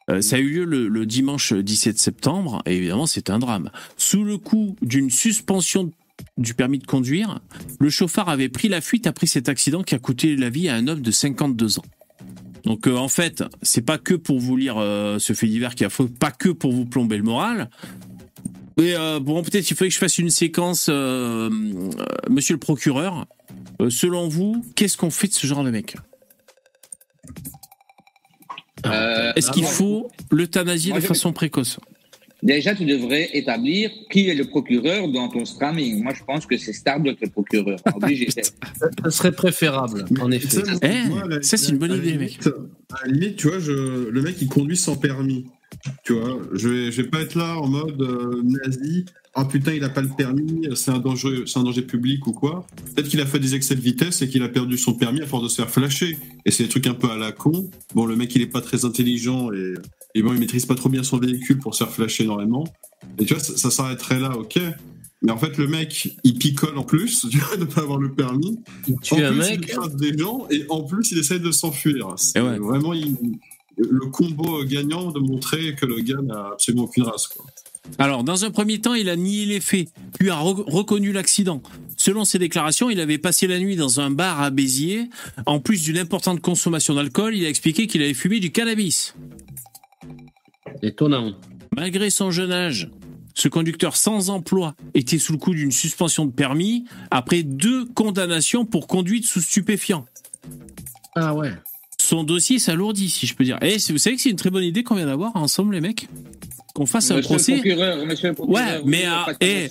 Euh, 0.09 0.19
ça 0.21 0.37
a 0.37 0.39
eu 0.39 0.49
lieu 0.49 0.65
le, 0.65 0.87
le 0.87 1.05
dimanche 1.05 1.53
17 1.53 1.99
septembre, 1.99 2.63
et 2.65 2.75
évidemment 2.75 3.05
c'est 3.05 3.29
un 3.29 3.37
drame. 3.37 3.69
Sous 3.95 4.23
le 4.23 4.39
coup 4.39 4.75
d'une 4.81 5.11
suspension 5.11 5.91
du 6.39 6.55
permis 6.55 6.79
de 6.79 6.87
conduire, 6.87 7.39
le 7.79 7.91
chauffard 7.91 8.29
avait 8.29 8.49
pris 8.49 8.69
la 8.69 8.81
fuite 8.81 9.05
après 9.05 9.27
cet 9.27 9.47
accident 9.47 9.83
qui 9.83 9.93
a 9.93 9.99
coûté 9.99 10.35
la 10.35 10.49
vie 10.49 10.69
à 10.69 10.75
un 10.75 10.87
homme 10.87 11.01
de 11.01 11.11
52 11.11 11.77
ans. 11.77 11.85
Donc 12.63 12.87
euh, 12.87 12.95
en 12.95 13.09
fait, 13.09 13.43
c'est 13.61 13.85
pas 13.85 13.99
que 13.99 14.15
pour 14.15 14.39
vous 14.39 14.57
lire 14.57 14.77
euh, 14.79 15.19
ce 15.19 15.33
fait 15.33 15.45
divers 15.45 15.75
qui 15.75 15.85
a 15.85 15.91
faux, 15.91 16.07
pas 16.07 16.31
que 16.31 16.49
pour 16.49 16.71
vous 16.71 16.85
plomber 16.85 17.17
le 17.17 17.23
moral. 17.23 17.69
Mais 18.77 18.95
euh, 18.95 19.19
bon, 19.19 19.43
peut-être 19.43 19.69
il 19.69 19.73
faudrait 19.75 19.89
que 19.89 19.93
je 19.93 19.99
fasse 19.99 20.17
une 20.17 20.29
séquence, 20.29 20.87
euh, 20.89 21.49
euh, 21.49 21.49
Monsieur 22.29 22.53
le 22.55 22.59
procureur. 22.59 23.25
Euh, 23.81 23.89
selon 23.89 24.27
vous, 24.27 24.63
qu'est-ce 24.75 24.97
qu'on 24.97 25.11
fait 25.11 25.27
de 25.27 25.33
ce 25.33 25.45
genre 25.47 25.63
de 25.63 25.69
mec? 25.71 25.95
Euh, 28.85 29.31
Est-ce 29.35 29.51
qu'il 29.51 29.65
faut 29.65 30.09
l'euthanasier 30.31 30.93
de 30.93 30.99
je- 30.99 31.05
façon 31.07 31.31
précoce? 31.33 31.79
Déjà, 32.41 32.75
tu 32.75 32.83
devrais 32.83 33.29
établir 33.31 33.89
qui 34.11 34.27
est 34.27 34.35
le 34.35 34.43
procureur 34.49 35.07
dans 35.07 35.29
ton 35.29 35.45
streaming. 35.45 36.03
Moi, 36.03 36.13
je 36.13 36.23
pense 36.25 36.45
que 36.45 36.57
c'est 36.57 36.73
Starbucks 36.73 37.21
le 37.21 37.29
procureur. 37.29 37.79
Obligé. 37.95 38.27
Ça 38.29 39.09
serait 39.11 39.31
préférable, 39.31 40.03
en 40.19 40.29
effet. 40.29 40.49
Ça, 40.49 40.61
Eh, 40.81 41.41
ça, 41.41 41.55
c'est 41.55 41.69
une 41.71 41.77
bonne 41.77 41.93
idée, 41.93 42.11
limite, 42.11 42.49
À 42.91 43.05
la 43.07 43.13
limite, 43.13 43.37
tu 43.37 43.47
vois, 43.47 43.59
je, 43.59 43.71
le 44.09 44.21
mec, 44.21 44.35
il 44.41 44.49
conduit 44.49 44.75
sans 44.75 44.97
permis. 44.97 45.45
Tu 46.03 46.13
vois, 46.13 46.39
je 46.53 46.69
vais, 46.69 46.91
je 46.91 47.01
vais 47.01 47.07
pas 47.09 47.21
être 47.21 47.35
là 47.35 47.57
en 47.57 47.67
mode 47.67 48.01
euh, 48.01 48.41
nazi. 48.43 49.05
Ah 49.35 49.45
putain, 49.45 49.73
il 49.73 49.83
a 49.83 49.89
pas 49.89 50.01
le 50.01 50.09
permis, 50.09 50.67
c'est 50.75 50.91
un 50.91 50.99
danger, 50.99 51.43
c'est 51.47 51.57
un 51.57 51.63
danger 51.63 51.81
public 51.81 52.27
ou 52.27 52.33
quoi. 52.33 52.67
Peut-être 52.93 53.09
qu'il 53.09 53.19
a 53.19 53.25
fait 53.25 53.39
des 53.39 53.55
excès 53.55 53.75
de 53.75 53.81
vitesse 53.81 54.21
et 54.21 54.29
qu'il 54.29 54.43
a 54.43 54.49
perdu 54.49 54.77
son 54.77 54.93
permis 54.93 55.21
à 55.21 55.25
force 55.25 55.41
de 55.43 55.47
se 55.49 55.55
faire 55.55 55.71
flasher. 55.71 56.17
Et 56.45 56.51
c'est 56.51 56.63
des 56.63 56.69
trucs 56.69 56.85
un 56.85 56.93
peu 56.93 57.09
à 57.09 57.17
la 57.17 57.31
con. 57.31 57.69
Bon, 57.95 58.05
le 58.05 58.15
mec, 58.15 58.35
il 58.35 58.43
est 58.43 58.47
pas 58.47 58.61
très 58.61 58.85
intelligent 58.85 59.51
et, 59.51 59.73
et 60.13 60.21
bon, 60.21 60.33
il 60.33 60.39
maîtrise 60.39 60.67
pas 60.67 60.75
trop 60.75 60.89
bien 60.89 61.01
son 61.01 61.17
véhicule 61.17 61.57
pour 61.57 61.73
se 61.73 61.83
faire 61.83 61.91
flasher 61.91 62.25
énormément. 62.25 62.63
Et 63.17 63.25
tu 63.25 63.33
vois, 63.33 63.41
ça, 63.43 63.57
ça 63.57 63.71
s'arrêterait 63.71 64.19
là, 64.19 64.37
ok. 64.37 64.59
Mais 65.23 65.31
en 65.31 65.37
fait, 65.37 65.57
le 65.57 65.67
mec, 65.67 66.15
il 66.23 66.37
picole 66.37 66.77
en 66.77 66.83
plus, 66.83 67.25
de 67.59 67.65
pas 67.65 67.81
avoir 67.81 67.97
le 67.97 68.13
permis. 68.13 68.59
tue 69.01 69.15
en 69.15 69.17
un 69.23 69.31
plus, 69.31 69.39
mec. 69.39 69.73
il 69.89 69.95
des 70.11 70.15
gens 70.17 70.45
et 70.51 70.65
en 70.69 70.83
plus, 70.83 71.11
il 71.11 71.17
essaye 71.17 71.39
de 71.39 71.49
s'enfuir. 71.49 72.13
C'est 72.17 72.39
ouais. 72.39 72.59
vraiment 72.59 72.93
il- 72.93 73.15
le 73.77 74.05
combo 74.11 74.63
gagnant 74.63 75.11
de 75.11 75.19
montrer 75.19 75.75
que 75.75 75.85
le 75.85 75.99
gars 76.01 76.21
n'a 76.21 76.49
absolument 76.53 76.83
aucune 76.83 77.03
race. 77.03 77.27
Quoi. 77.27 77.45
Alors, 77.97 78.23
dans 78.23 78.45
un 78.45 78.51
premier 78.51 78.79
temps, 78.79 78.93
il 78.93 79.09
a 79.09 79.15
nié 79.15 79.45
les 79.45 79.59
faits, 79.59 79.89
puis 80.17 80.29
a 80.29 80.35
re- 80.35 80.63
reconnu 80.71 81.11
l'accident. 81.11 81.61
Selon 81.97 82.23
ses 82.23 82.39
déclarations, 82.39 82.89
il 82.89 82.99
avait 82.99 83.17
passé 83.17 83.47
la 83.47 83.59
nuit 83.59 83.75
dans 83.75 83.99
un 83.99 84.09
bar 84.09 84.41
à 84.41 84.49
Béziers. 84.51 85.09
En 85.45 85.59
plus 85.59 85.83
d'une 85.83 85.97
importante 85.97 86.39
consommation 86.41 86.93
d'alcool, 86.95 87.35
il 87.35 87.45
a 87.45 87.49
expliqué 87.49 87.87
qu'il 87.87 88.01
avait 88.01 88.13
fumé 88.13 88.39
du 88.39 88.51
cannabis. 88.51 89.15
Étonnant. 90.81 91.33
Malgré 91.75 92.09
son 92.09 92.31
jeune 92.31 92.51
âge, 92.51 92.89
ce 93.33 93.47
conducteur 93.47 93.95
sans 93.95 94.29
emploi 94.29 94.75
était 94.93 95.17
sous 95.17 95.33
le 95.33 95.39
coup 95.39 95.53
d'une 95.53 95.71
suspension 95.71 96.25
de 96.25 96.31
permis 96.31 96.85
après 97.09 97.43
deux 97.43 97.85
condamnations 97.85 98.65
pour 98.65 98.87
conduite 98.87 99.25
sous 99.25 99.41
stupéfiants. 99.41 100.05
Ah 101.15 101.33
ouais. 101.33 101.51
Son 102.13 102.23
dossier 102.23 102.59
s'alourdit, 102.59 103.09
si 103.09 103.25
je 103.25 103.33
peux 103.33 103.43
dire. 103.43 103.57
Et 103.63 103.77
vous 103.89 103.97
savez 103.97 104.17
que 104.17 104.21
c'est 104.21 104.29
une 104.29 104.35
très 104.35 104.51
bonne 104.51 104.63
idée 104.63 104.83
qu'on 104.83 104.93
vient 104.93 105.07
d'avoir 105.07 105.35
ensemble, 105.35 105.73
les 105.73 105.81
mecs? 105.81 106.07
Qu'on 106.75 106.85
fasse 106.85 107.09
un 107.09 107.21
procès? 107.21 107.59
ouais, 107.59 108.81
mais 108.85 109.05
et, 109.41 109.67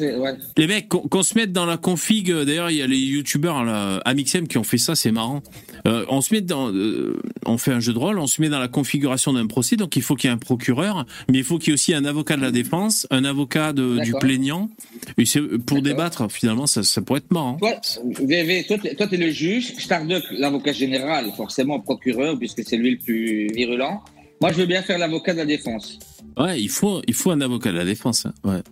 les 0.57 0.67
mecs, 0.67 0.89
qu'on 0.89 1.23
se 1.23 1.37
mette 1.37 1.53
dans 1.53 1.67
la 1.67 1.77
config. 1.77 2.33
D'ailleurs, 2.33 2.71
il 2.71 2.77
y 2.77 2.83
a 2.83 2.87
les 2.87 2.99
youtubeurs 2.99 3.57
Amixem 4.05 4.47
qui 4.47 4.59
ont 4.59 4.65
fait 4.65 4.79
ça, 4.79 4.95
c'est 4.95 5.11
marrant. 5.11 5.43
Euh, 5.87 6.05
on 6.09 6.21
se 6.21 6.33
met 6.33 6.41
dans, 6.41 6.73
euh, 6.73 7.21
on 7.45 7.59
fait 7.59 7.73
un 7.73 7.81
jeu 7.81 7.93
de 7.93 7.99
rôle, 7.99 8.19
on 8.19 8.29
se 8.29 8.41
met 8.41 8.49
dans 8.49 8.61
la 8.61 8.69
configuration 8.69 9.33
d'un 9.33 9.47
procès. 9.47 9.77
Donc, 9.77 9.97
il 9.97 10.03
faut 10.03 10.15
qu'il 10.15 10.29
y 10.29 10.33
ait 10.33 10.35
un 10.35 10.39
procureur, 10.39 11.07
mais 11.29 11.39
il 11.39 11.45
faut 11.45 11.59
qu'il 11.59 11.69
y 11.69 11.71
ait 11.71 11.75
aussi 11.75 11.93
un 11.93 12.05
avocat 12.05 12.37
de 12.37 12.43
la 12.43 12.53
défense, 12.53 13.07
un 13.11 13.25
avocat 13.25 13.73
de, 13.73 13.99
du 13.99 14.13
plaignant. 14.13 14.71
Et 15.19 15.25
pour 15.67 15.83
débattre, 15.83 16.31
finalement, 16.31 16.67
ça, 16.67 16.83
ça 16.83 17.03
pourrait 17.03 17.19
être 17.19 17.33
marrant. 17.33 17.57
Toi, 17.57 17.81
VV, 18.21 18.65
toi, 18.69 18.79
tu 18.79 19.15
es 19.15 19.19
le 19.19 19.31
juge. 19.31 19.75
Starduck, 19.79 20.23
l'avocat 20.31 20.73
général, 20.73 21.33
forcément 21.37 21.81
procureur, 21.81 22.32
puisque 22.37 22.65
c'est 22.65 22.77
lui 22.77 22.93
le 22.93 22.99
plus 22.99 23.49
virulent. 23.55 24.03
Moi, 24.41 24.53
je 24.53 24.59
veux 24.59 24.67
bien 24.67 24.83
faire 24.83 24.99
l'avocat 24.99 25.33
de 25.33 25.39
la 25.39 25.47
défense. 25.47 25.99
Ouais, 26.37 26.61
il 26.61 26.69
faut, 26.69 27.01
il 27.07 27.15
faut 27.15 27.31
un 27.31 27.41
avocat 27.41 27.71
de 27.71 27.77
la 27.77 27.85
défense. 27.85 28.27
Hein. 28.27 28.33
Ouais. 28.45 28.63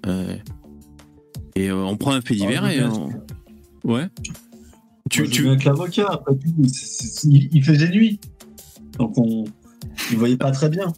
et 1.54 1.70
euh, 1.70 1.76
on 1.76 1.96
prend 1.96 2.12
un 2.12 2.20
fait 2.20 2.34
divers 2.34 2.66
et 2.68 2.80
Ouais. 3.84 4.06
Tu, 5.10 5.28
tu... 5.28 5.42
veux 5.42 5.54
être 5.54 5.64
l'avocat, 5.64 6.20
il, 7.24 7.64
faisait 7.64 7.88
nuit. 7.88 8.20
Donc 8.98 9.16
on 9.18 9.44
ne 10.12 10.16
voyait 10.16 10.36
pas 10.36 10.50
très 10.50 10.68
bien. 10.68 10.92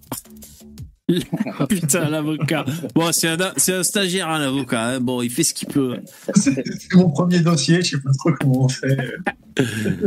Putain, 1.68 2.08
l'avocat. 2.08 2.64
Bon, 2.94 3.10
c'est 3.12 3.28
un, 3.28 3.36
un, 3.40 3.82
stagiaire, 3.82 4.28
un 4.28 4.40
avocat. 4.40 4.86
Hein. 4.86 5.00
Bon, 5.00 5.20
il 5.20 5.30
fait 5.30 5.42
ce 5.42 5.52
qu'il 5.52 5.68
peut. 5.68 5.98
C'est 6.34 6.64
mon 6.94 7.10
premier 7.10 7.40
dossier, 7.40 7.82
je 7.82 7.96
sais 7.96 8.00
pas 8.00 8.10
trop 8.18 8.30
comment 8.40 8.64
on 8.64 8.68
fait. 8.68 8.96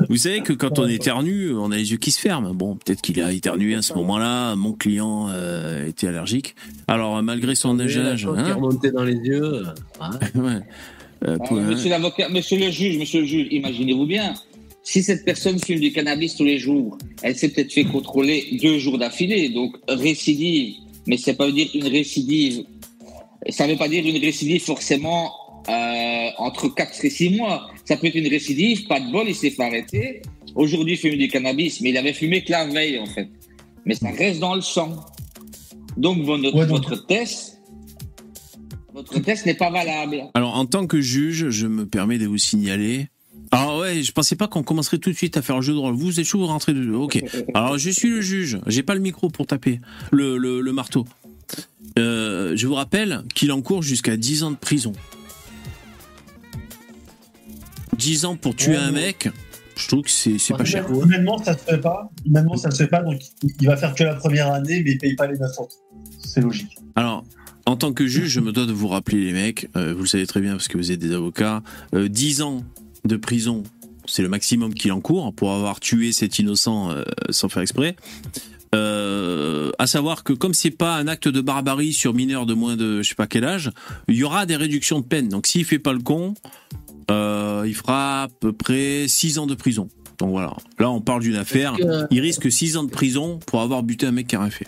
Vous 0.09 0.17
savez 0.17 0.41
que 0.41 0.53
quand 0.53 0.79
on 0.79 0.87
éternue, 0.87 1.53
on 1.53 1.71
a 1.71 1.75
les 1.75 1.91
yeux 1.91 1.97
qui 1.97 2.11
se 2.11 2.19
ferment. 2.19 2.53
Bon, 2.53 2.75
peut-être 2.75 3.01
qu'il 3.01 3.21
a 3.21 3.31
éternué 3.31 3.75
à 3.75 3.81
ce 3.81 3.93
moment-là. 3.93 4.55
Mon 4.55 4.73
client 4.73 5.27
euh, 5.29 5.87
était 5.87 6.07
allergique. 6.07 6.55
Alors, 6.87 7.21
malgré 7.21 7.55
son 7.55 7.79
âge. 7.79 7.97
Hein, 7.97 8.53
remontait 8.53 8.91
dans 8.91 9.03
les 9.03 9.15
yeux. 9.15 9.63
ouais. 10.35 10.61
Euh, 11.27 11.37
ah, 11.39 11.53
monsieur 11.53 11.89
l'avocat, 11.89 12.29
monsieur 12.29 12.57
le 12.59 12.69
juge, 12.71 12.97
monsieur 12.97 13.21
le 13.21 13.25
juge, 13.25 13.47
imaginez-vous 13.51 14.05
bien. 14.05 14.33
Si 14.83 15.01
cette 15.01 15.25
personne 15.25 15.57
fume 15.59 15.79
du 15.79 15.91
cannabis 15.91 16.35
tous 16.35 16.43
les 16.43 16.59
jours, 16.59 16.97
elle 17.23 17.35
s'est 17.35 17.49
peut-être 17.49 17.73
fait 17.73 17.85
contrôler 17.85 18.57
deux 18.61 18.77
jours 18.77 18.99
d'affilée, 18.99 19.49
donc 19.49 19.75
récidive 19.87 20.75
mais 21.07 21.17
ça 21.17 21.33
pas 21.33 21.51
dire 21.51 21.69
une 21.73 21.87
récidive. 21.87 22.65
Ça 23.49 23.67
ne 23.67 23.73
veut 23.73 23.77
pas 23.77 23.87
dire 23.87 24.05
une 24.05 24.17
récidive 24.17 24.61
forcément 24.61 25.31
euh, 25.69 26.29
entre 26.37 26.67
4 26.67 27.05
et 27.05 27.09
6 27.09 27.37
mois. 27.37 27.67
Ça 27.85 27.97
peut 27.97 28.07
être 28.07 28.15
une 28.15 28.27
récidive, 28.27 28.87
pas 28.87 28.99
de 28.99 29.11
bol, 29.11 29.25
il 29.27 29.35
s'est 29.35 29.51
fait 29.51 29.63
arrêter. 29.63 30.21
Aujourd'hui, 30.55 30.93
il 30.93 30.97
fume 30.97 31.17
du 31.17 31.27
cannabis, 31.27 31.81
mais 31.81 31.89
il 31.89 31.97
avait 31.97 32.13
fumé 32.13 32.43
que 32.43 32.51
la 32.51 32.65
veille, 32.65 32.99
en 32.99 33.05
fait. 33.05 33.29
Mais 33.85 33.93
ça 33.93 34.09
reste 34.09 34.39
dans 34.39 34.55
le 34.55 34.61
sang. 34.61 34.95
Donc, 35.97 36.23
votre, 36.23 37.05
test, 37.05 37.61
votre 38.93 39.19
test 39.19 39.45
n'est 39.45 39.53
pas 39.55 39.69
valable. 39.69 40.23
Alors, 40.33 40.55
en 40.55 40.65
tant 40.65 40.87
que 40.87 41.01
juge, 41.01 41.49
je 41.49 41.67
me 41.67 41.85
permets 41.85 42.17
de 42.17 42.25
vous 42.25 42.37
signaler. 42.37 43.07
Ah 43.57 43.77
ouais, 43.77 44.03
je 44.03 44.11
pensais 44.11 44.35
pas 44.35 44.47
qu'on 44.47 44.63
commencerait 44.63 44.97
tout 44.97 45.09
de 45.09 45.15
suite 45.15 45.37
à 45.37 45.41
faire 45.41 45.55
un 45.55 45.61
jeu 45.61 45.73
de 45.73 45.77
rôle. 45.77 45.95
Vous 45.95 46.19
êtes 46.19 46.25
chaud, 46.25 46.39
vous 46.39 46.47
rentrez 46.47 46.73
de. 46.73 46.91
Ok. 46.91 47.23
Alors, 47.53 47.77
je 47.77 47.89
suis 47.89 48.09
le 48.09 48.19
juge. 48.19 48.59
J'ai 48.67 48.83
pas 48.83 48.95
le 48.95 48.99
micro 48.99 49.29
pour 49.29 49.47
taper 49.47 49.79
le, 50.11 50.37
le, 50.37 50.71
marteau. 50.73 51.05
Euh, 51.97 52.53
je 52.57 52.67
vous 52.67 52.73
rappelle 52.73 53.23
qu'il 53.33 53.53
encourt 53.53 53.81
jusqu'à 53.81 54.17
10 54.17 54.43
ans 54.43 54.51
de 54.51 54.57
prison. 54.57 54.91
10 57.97 58.25
ans 58.25 58.35
pour 58.35 58.57
tuer 58.57 58.75
un 58.75 58.91
mec, 58.91 59.29
je 59.77 59.87
trouve 59.87 60.01
que 60.01 60.11
c'est, 60.11 60.37
c'est 60.37 60.53
pas 60.53 60.65
cher. 60.65 60.85
Humainement, 60.91 61.37
ça 61.37 61.57
se 61.57 61.63
fait 61.63 61.79
pas. 61.79 62.11
Humainement, 62.25 62.57
ça 62.57 62.71
se 62.71 62.83
fait 62.83 62.89
pas. 62.89 63.03
Donc, 63.03 63.21
il 63.61 63.67
va 63.67 63.77
faire 63.77 63.95
que 63.95 64.03
la 64.03 64.15
première 64.15 64.51
année, 64.51 64.83
mais 64.83 64.91
il 64.91 64.97
paye 64.97 65.15
pas 65.15 65.27
les 65.27 65.37
9 65.37 65.59
ans. 65.59 65.69
C'est 66.19 66.41
logique. 66.41 66.75
Alors, 66.97 67.23
en 67.65 67.77
tant 67.77 67.93
que 67.93 68.05
juge, 68.05 68.27
je 68.27 68.41
me 68.41 68.51
dois 68.51 68.65
de 68.65 68.73
vous 68.73 68.89
rappeler, 68.89 69.23
les 69.23 69.31
mecs, 69.31 69.69
euh, 69.77 69.93
vous 69.93 70.01
le 70.01 70.07
savez 70.07 70.27
très 70.27 70.41
bien 70.41 70.51
parce 70.51 70.67
que 70.67 70.77
vous 70.77 70.91
êtes 70.91 70.99
des 70.99 71.13
avocats, 71.13 71.63
10 71.93 72.41
euh, 72.41 72.43
ans 72.43 72.63
de 73.05 73.15
prison, 73.17 73.63
c'est 74.05 74.21
le 74.21 74.29
maximum 74.29 74.73
qu'il 74.73 74.91
encourt 74.91 75.33
pour 75.33 75.53
avoir 75.53 75.79
tué 75.79 76.11
cet 76.11 76.39
innocent 76.39 76.91
euh, 76.91 77.03
sans 77.29 77.49
faire 77.49 77.61
exprès. 77.61 77.95
Euh, 78.73 79.71
à 79.79 79.87
savoir 79.87 80.23
que 80.23 80.33
comme 80.33 80.53
c'est 80.53 80.71
pas 80.71 80.97
un 80.97 81.07
acte 81.07 81.27
de 81.27 81.39
barbarie 81.39 81.93
sur 81.93 82.13
mineur 82.13 82.45
de 82.45 82.53
moins 82.53 82.75
de 82.75 83.01
je 83.01 83.09
sais 83.09 83.15
pas 83.15 83.27
quel 83.27 83.45
âge, 83.45 83.71
il 84.07 84.15
y 84.15 84.23
aura 84.23 84.45
des 84.45 84.55
réductions 84.55 84.99
de 84.99 85.05
peine. 85.05 85.29
Donc 85.29 85.47
s'il 85.47 85.65
fait 85.65 85.79
pas 85.79 85.93
le 85.93 85.99
con, 85.99 86.33
euh, 87.09 87.63
il 87.65 87.75
fera 87.75 88.23
à 88.23 88.27
peu 88.27 88.51
près 88.51 89.07
6 89.07 89.39
ans 89.39 89.47
de 89.47 89.55
prison. 89.55 89.89
Donc 90.17 90.29
voilà, 90.29 90.53
là 90.79 90.89
on 90.89 91.01
parle 91.01 91.21
d'une 91.21 91.35
affaire, 91.35 91.75
il 92.09 92.19
risque 92.21 92.51
6 92.51 92.77
ans 92.77 92.83
de 92.83 92.89
prison 92.89 93.39
pour 93.45 93.61
avoir 93.61 93.83
buté 93.83 94.05
un 94.05 94.11
mec 94.11 94.27
qui 94.27 94.35
a 94.35 94.41
rien 94.41 94.49
fait. 94.49 94.67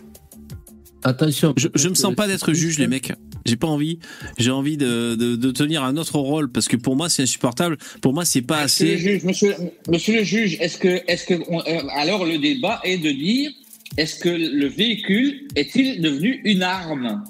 Attention. 1.04 1.54
Je, 1.58 1.68
je 1.74 1.90
me 1.90 1.96
sens 1.96 2.16
pas 2.16 2.28
d'être 2.28 2.54
juge, 2.54 2.80
les 2.80 2.88
mecs. 2.88 3.14
J'ai 3.46 3.56
pas 3.56 3.68
envie. 3.68 4.00
J'ai 4.38 4.52
envie 4.52 4.78
de, 4.78 5.16
de, 5.16 5.52
tenir 5.52 5.84
un 5.84 5.96
autre 5.96 6.20
rôle 6.20 6.52
parce 6.52 6.68
que 6.68 6.76
pour 6.76 6.96
moi 6.96 7.08
c'est 7.08 7.24
insupportable. 7.24 7.78
Pour 8.02 8.14
moi 8.14 8.26
c'est 8.26 8.42
pas 8.42 8.60
assez. 8.60 8.92
Le 8.92 8.98
juge, 8.98 9.24
monsieur, 9.24 9.56
monsieur, 9.90 10.18
le 10.18 10.24
juge, 10.24 10.58
est-ce 10.60 10.78
que, 10.78 11.02
est-ce 11.08 11.26
que, 11.26 11.34
euh, 11.34 11.88
alors 11.96 12.26
le 12.26 12.38
débat 12.38 12.82
est 12.84 12.98
de 12.98 13.12
dire, 13.12 13.52
est-ce 13.96 14.20
que 14.20 14.30
le 14.30 14.68
véhicule 14.68 15.48
est-il 15.56 16.02
devenu 16.02 16.42
une 16.44 16.62
arme? 16.62 17.24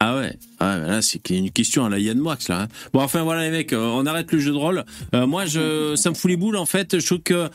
Ah 0.00 0.16
ouais, 0.16 0.32
ah, 0.60 0.78
là 0.78 1.02
c'est 1.02 1.28
une 1.30 1.50
question 1.50 1.84
à 1.84 1.88
la 1.88 1.98
Yann 1.98 2.18
Moix 2.18 2.38
là. 2.48 2.62
Hein. 2.62 2.68
Bon 2.92 3.00
enfin 3.00 3.22
voilà 3.22 3.42
les 3.42 3.50
mecs, 3.50 3.72
euh, 3.72 3.78
on 3.78 4.06
arrête 4.06 4.30
le 4.32 4.38
jeu 4.38 4.52
de 4.52 4.56
rôle. 4.56 4.84
Euh, 5.14 5.26
moi 5.26 5.44
je, 5.46 5.94
ça 5.96 6.10
me 6.10 6.14
fout 6.14 6.30
les 6.30 6.36
boules 6.36 6.56
en 6.56 6.66
fait. 6.66 6.98
Je 6.98 7.06
trouve 7.06 7.20
que 7.20 7.48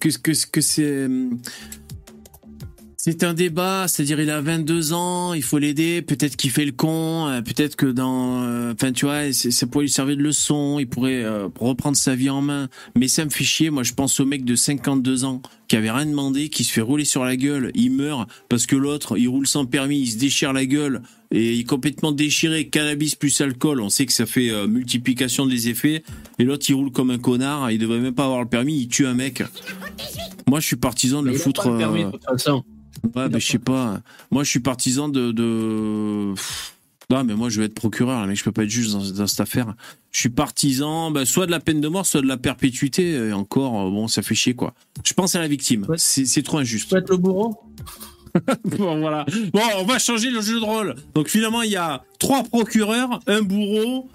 que 0.00 0.08
que, 0.08 0.32
que 0.50 0.60
c'est 0.60 1.08
c'est 3.06 3.22
un 3.22 3.34
débat, 3.34 3.86
c'est-à-dire 3.86 4.18
il 4.18 4.30
a 4.30 4.40
22 4.40 4.94
ans, 4.94 5.34
il 5.34 5.42
faut 5.42 5.58
l'aider, 5.58 6.00
peut-être 6.00 6.36
qu'il 6.36 6.50
fait 6.50 6.64
le 6.64 6.72
con, 6.72 7.28
euh, 7.28 7.42
peut-être 7.42 7.76
que 7.76 7.84
dans... 7.84 8.44
Euh, 8.44 8.72
enfin 8.72 8.92
tu 8.92 9.04
vois, 9.04 9.30
ça 9.30 9.66
pourrait 9.66 9.84
lui 9.84 9.90
servir 9.90 10.16
de 10.16 10.22
leçon, 10.22 10.78
il 10.80 10.88
pourrait 10.88 11.22
euh, 11.22 11.48
reprendre 11.60 11.98
sa 11.98 12.14
vie 12.14 12.30
en 12.30 12.40
main. 12.40 12.70
Mais 12.96 13.08
ça 13.08 13.26
me 13.26 13.28
fait 13.28 13.44
chier, 13.44 13.68
moi 13.68 13.82
je 13.82 13.92
pense 13.92 14.18
au 14.20 14.24
mec 14.24 14.46
de 14.46 14.56
52 14.56 15.26
ans 15.26 15.42
qui 15.68 15.76
avait 15.76 15.90
rien 15.90 16.06
demandé, 16.06 16.48
qui 16.48 16.64
se 16.64 16.72
fait 16.72 16.80
rouler 16.80 17.04
sur 17.04 17.26
la 17.26 17.36
gueule, 17.36 17.72
il 17.74 17.90
meurt 17.90 18.26
parce 18.48 18.64
que 18.64 18.74
l'autre, 18.74 19.18
il 19.18 19.28
roule 19.28 19.46
sans 19.46 19.66
permis, 19.66 20.00
il 20.00 20.06
se 20.06 20.16
déchire 20.16 20.54
la 20.54 20.64
gueule 20.64 21.02
et 21.30 21.52
il 21.52 21.60
est 21.60 21.64
complètement 21.64 22.10
déchiré, 22.10 22.68
cannabis 22.68 23.16
plus 23.16 23.38
alcool, 23.42 23.82
on 23.82 23.90
sait 23.90 24.06
que 24.06 24.14
ça 24.14 24.24
fait 24.24 24.50
multiplication 24.66 25.44
des 25.44 25.68
effets, 25.68 26.04
et 26.38 26.44
l'autre 26.44 26.64
il 26.70 26.74
roule 26.74 26.90
comme 26.90 27.10
un 27.10 27.18
connard, 27.18 27.70
il 27.70 27.78
devrait 27.78 27.98
même 27.98 28.14
pas 28.14 28.24
avoir 28.24 28.40
le 28.40 28.48
permis, 28.48 28.78
il 28.78 28.88
tue 28.88 29.06
un 29.06 29.14
mec. 29.14 29.42
Moi 30.48 30.60
je 30.60 30.66
suis 30.66 30.76
partisan 30.76 31.22
de 31.22 31.28
le 31.28 31.34
foutre... 31.34 31.68
Ouais, 33.14 33.28
mais 33.28 33.40
je 33.40 33.46
sais 33.46 33.58
pas. 33.58 34.00
Moi, 34.30 34.44
je 34.44 34.50
suis 34.50 34.60
partisan 34.60 35.08
de. 35.08 35.32
de... 35.32 36.34
Non, 37.10 37.22
mais 37.22 37.34
moi, 37.34 37.50
je 37.50 37.60
vais 37.60 37.66
être 37.66 37.74
procureur, 37.74 38.26
mais 38.26 38.34
je 38.34 38.42
peux 38.42 38.52
pas 38.52 38.64
être 38.64 38.70
juge 38.70 38.90
dans, 38.92 39.26
cette 39.26 39.40
affaire. 39.40 39.74
Je 40.10 40.20
suis 40.20 40.30
partisan, 40.30 41.10
bah, 41.10 41.26
soit 41.26 41.46
de 41.46 41.50
la 41.50 41.60
peine 41.60 41.80
de 41.80 41.88
mort, 41.88 42.06
soit 42.06 42.22
de 42.22 42.26
la 42.26 42.38
perpétuité. 42.38 43.10
Et 43.12 43.32
encore, 43.32 43.86
euh, 43.86 43.90
bon, 43.90 44.08
ça 44.08 44.22
fait 44.22 44.34
chier, 44.34 44.54
quoi. 44.54 44.74
Je 45.04 45.12
pense 45.12 45.34
à 45.34 45.40
la 45.40 45.48
victime. 45.48 45.86
C'est 45.96 46.42
trop 46.42 46.58
injuste. 46.58 46.90
Peut 46.90 46.98
être 46.98 47.10
le 47.10 47.18
bourreau 47.18 47.60
bon, 48.64 48.98
voilà. 48.98 49.24
Bon, 49.52 49.60
on 49.78 49.84
va 49.84 50.00
changer 50.00 50.28
le 50.28 50.40
jeu 50.40 50.58
de 50.58 50.64
rôle. 50.64 50.96
Donc, 51.14 51.28
finalement, 51.28 51.62
il 51.62 51.70
y 51.70 51.76
a 51.76 52.02
trois 52.18 52.42
procureurs, 52.42 53.20
un 53.28 53.42
bourreau 53.42 54.08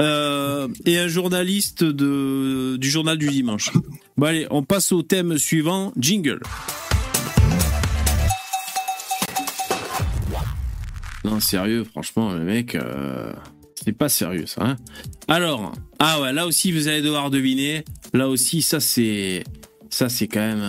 euh, 0.00 0.68
et 0.84 0.98
un 0.98 1.08
journaliste 1.08 1.82
de, 1.84 2.76
du 2.76 2.90
journal 2.90 3.16
du 3.16 3.28
dimanche. 3.28 3.70
Bon, 4.16 4.26
allez, 4.26 4.46
on 4.50 4.62
passe 4.62 4.92
au 4.92 5.02
thème 5.02 5.38
suivant. 5.38 5.92
Jingle. 5.96 6.40
Non, 11.24 11.40
sérieux, 11.40 11.84
franchement, 11.84 12.32
le 12.32 12.44
mec, 12.44 12.74
euh, 12.74 13.32
c'est 13.84 13.92
pas 13.92 14.08
sérieux 14.08 14.46
ça. 14.46 14.64
Hein 14.64 14.76
Alors, 15.28 15.72
ah 15.98 16.20
ouais, 16.20 16.32
là 16.32 16.46
aussi 16.46 16.72
vous 16.72 16.88
allez 16.88 17.02
devoir 17.02 17.30
deviner. 17.30 17.84
Là 18.12 18.28
aussi, 18.28 18.62
ça 18.62 18.80
c'est, 18.80 19.44
ça 19.90 20.08
c'est 20.08 20.28
quand 20.28 20.40
même 20.40 20.62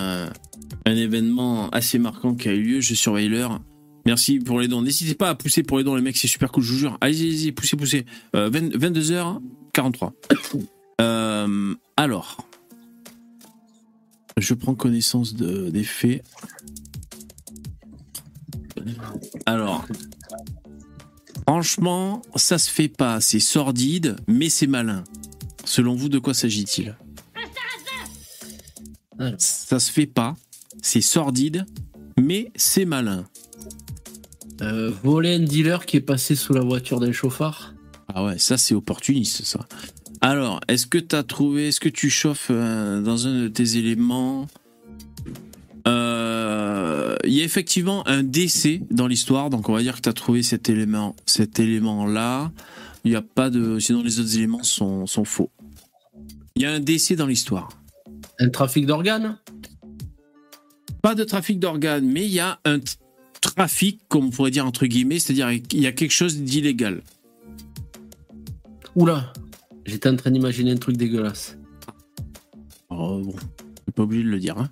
un, 0.86 0.96
événement 0.96 1.70
assez 1.70 1.98
marquant 1.98 2.36
qui 2.36 2.50
a 2.50 2.54
eu 2.54 2.62
lieu. 2.62 2.82
Je 2.82 2.94
surveille 2.94 3.30
l'heure. 3.30 3.60
Merci 4.06 4.40
pour 4.40 4.60
les 4.60 4.68
dons. 4.68 4.82
N'hésitez 4.82 5.16
pas 5.16 5.30
à 5.30 5.36
pousser 5.36 5.64
pour 5.64 5.78
les 5.78 5.84
dons, 5.84 5.96
les 5.96 6.02
mecs, 6.02 6.18
c'est 6.18 6.28
super 6.28 6.52
cool, 6.52 6.64
je 6.64 6.74
vous 6.74 6.80
jure. 6.80 6.98
Allez-y, 7.02 7.28
allez-y, 7.28 7.52
poussez, 7.52 7.78
poussez. 7.78 8.06
22h43. 8.34 10.12
Euh, 10.12 10.58
euh, 11.02 11.76
alors, 11.96 12.46
je 14.38 14.54
prends 14.54 14.76
connaissance 14.76 15.34
de, 15.36 15.70
des 15.70 15.84
faits. 15.84 16.24
Alors, 19.46 19.86
Franchement, 21.48 22.22
ça 22.36 22.58
se 22.58 22.70
fait 22.70 22.88
pas. 22.88 23.20
C'est 23.22 23.40
sordide, 23.40 24.16
mais 24.28 24.50
c'est 24.50 24.68
malin. 24.68 25.04
Selon 25.66 25.96
vous, 25.96 26.10
de 26.10 26.20
quoi 26.20 26.34
s'agit-il? 26.34 26.96
Ça 29.38 29.80
se 29.80 29.92
fait 29.92 30.06
pas. 30.06 30.36
C'est 30.82 31.02
sordide, 31.02 31.66
mais 32.20 32.52
c'est 32.56 32.86
malin. 32.86 33.26
Euh, 34.62 34.92
voler 35.04 35.36
un 35.36 35.40
dealer 35.40 35.86
qui 35.86 35.98
est 35.98 36.02
passé 36.02 36.36
sous 36.36 36.54
la 36.54 36.62
voiture 36.62 37.00
d'un 37.00 37.12
chauffard? 37.12 37.74
Ah 38.14 38.24
ouais, 38.24 38.38
ça 38.38 38.58
c'est 38.58 38.76
opportuniste 38.76 39.44
ça. 39.44 39.68
Alors, 40.22 40.60
est-ce 40.68 40.88
que 40.88 40.98
tu 40.98 41.16
as 41.16 41.24
trouvé, 41.24 41.70
est-ce 41.70 41.80
que 41.80 41.90
tu 41.90 42.10
chauffes 42.10 42.48
euh, 42.50 43.02
dans 43.02 43.28
un 43.28 43.44
de 43.44 43.48
tes 43.48 43.78
éléments? 43.78 44.48
Il 47.26 47.34
y 47.34 47.42
a 47.42 47.44
effectivement 47.44 48.08
un 48.08 48.24
décès 48.24 48.82
dans 48.92 49.08
l'histoire, 49.08 49.50
donc 49.50 49.70
on 49.70 49.74
va 49.74 49.82
dire 49.82 49.96
que 49.96 50.02
tu 50.02 50.10
as 50.10 50.14
trouvé 50.14 50.44
cet 50.44 50.70
élément, 50.70 51.16
cet 51.26 51.60
élément-là. 51.60 52.52
Il 53.06 53.12
n'y 53.12 53.18
a 53.18 53.22
pas 53.22 53.50
de. 53.50 53.80
Sinon, 53.80 54.04
les 54.04 54.20
autres 54.20 54.38
éléments 54.38 54.64
sont, 54.64 55.06
sont 55.06 55.26
faux. 55.26 55.50
Il 56.56 56.62
y 56.62 56.66
a 56.66 56.72
un 56.72 56.80
décès 56.80 57.16
dans 57.16 57.26
l'histoire. 57.26 57.70
Un 58.40 58.50
trafic 58.50 58.86
d'organes? 58.86 59.38
Pas 61.02 61.16
de 61.16 61.24
trafic 61.24 61.60
d'organes, 61.60 62.06
mais 62.06 62.26
il 62.26 62.32
y 62.32 62.40
a 62.40 62.60
un 62.66 62.80
trafic, 63.42 64.00
comme 64.08 64.26
on 64.26 64.30
pourrait 64.30 64.52
dire 64.52 64.66
entre 64.66 64.86
guillemets, 64.86 65.20
c'est-à-dire 65.20 65.52
il 65.52 65.80
y 65.80 65.88
a 65.88 65.92
quelque 65.92 66.12
chose 66.12 66.38
d'illégal. 66.42 67.02
Oula, 68.96 69.34
j'étais 69.86 70.08
en 70.10 70.16
train 70.16 70.32
d'imaginer 70.32 70.72
un 70.72 70.78
truc 70.78 70.98
dégueulasse. 70.98 71.58
Oh 72.90 73.22
bon, 73.24 73.36
pas 73.96 74.04
obligé 74.04 74.24
de 74.24 74.30
le 74.30 74.40
dire. 74.40 74.58
Hein. 74.58 74.70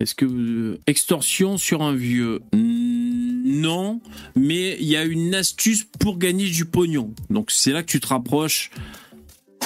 Est-ce 0.00 0.14
que 0.14 0.78
extorsion 0.86 1.58
sur 1.58 1.82
un 1.82 1.94
vieux? 1.94 2.40
Non, 2.54 4.00
mais 4.34 4.78
il 4.80 4.86
y 4.86 4.96
a 4.96 5.04
une 5.04 5.34
astuce 5.34 5.84
pour 5.84 6.18
gagner 6.18 6.48
du 6.48 6.64
pognon. 6.64 7.12
Donc 7.28 7.50
c'est 7.50 7.72
là 7.72 7.82
que 7.82 7.90
tu 7.90 8.00
te 8.00 8.06
rapproches, 8.06 8.70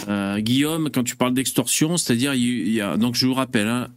euh, 0.08 0.40
Guillaume, 0.40 0.90
quand 0.92 1.04
tu 1.04 1.14
parles 1.14 1.34
d'extorsion, 1.34 1.96
c'est-à-dire 1.96 2.34
il 2.34 2.68
y 2.72 2.80
a 2.80 2.96
donc 2.96 3.14
je 3.14 3.26
vous 3.26 3.34
rappelle, 3.34 3.68
hein, 3.68 3.88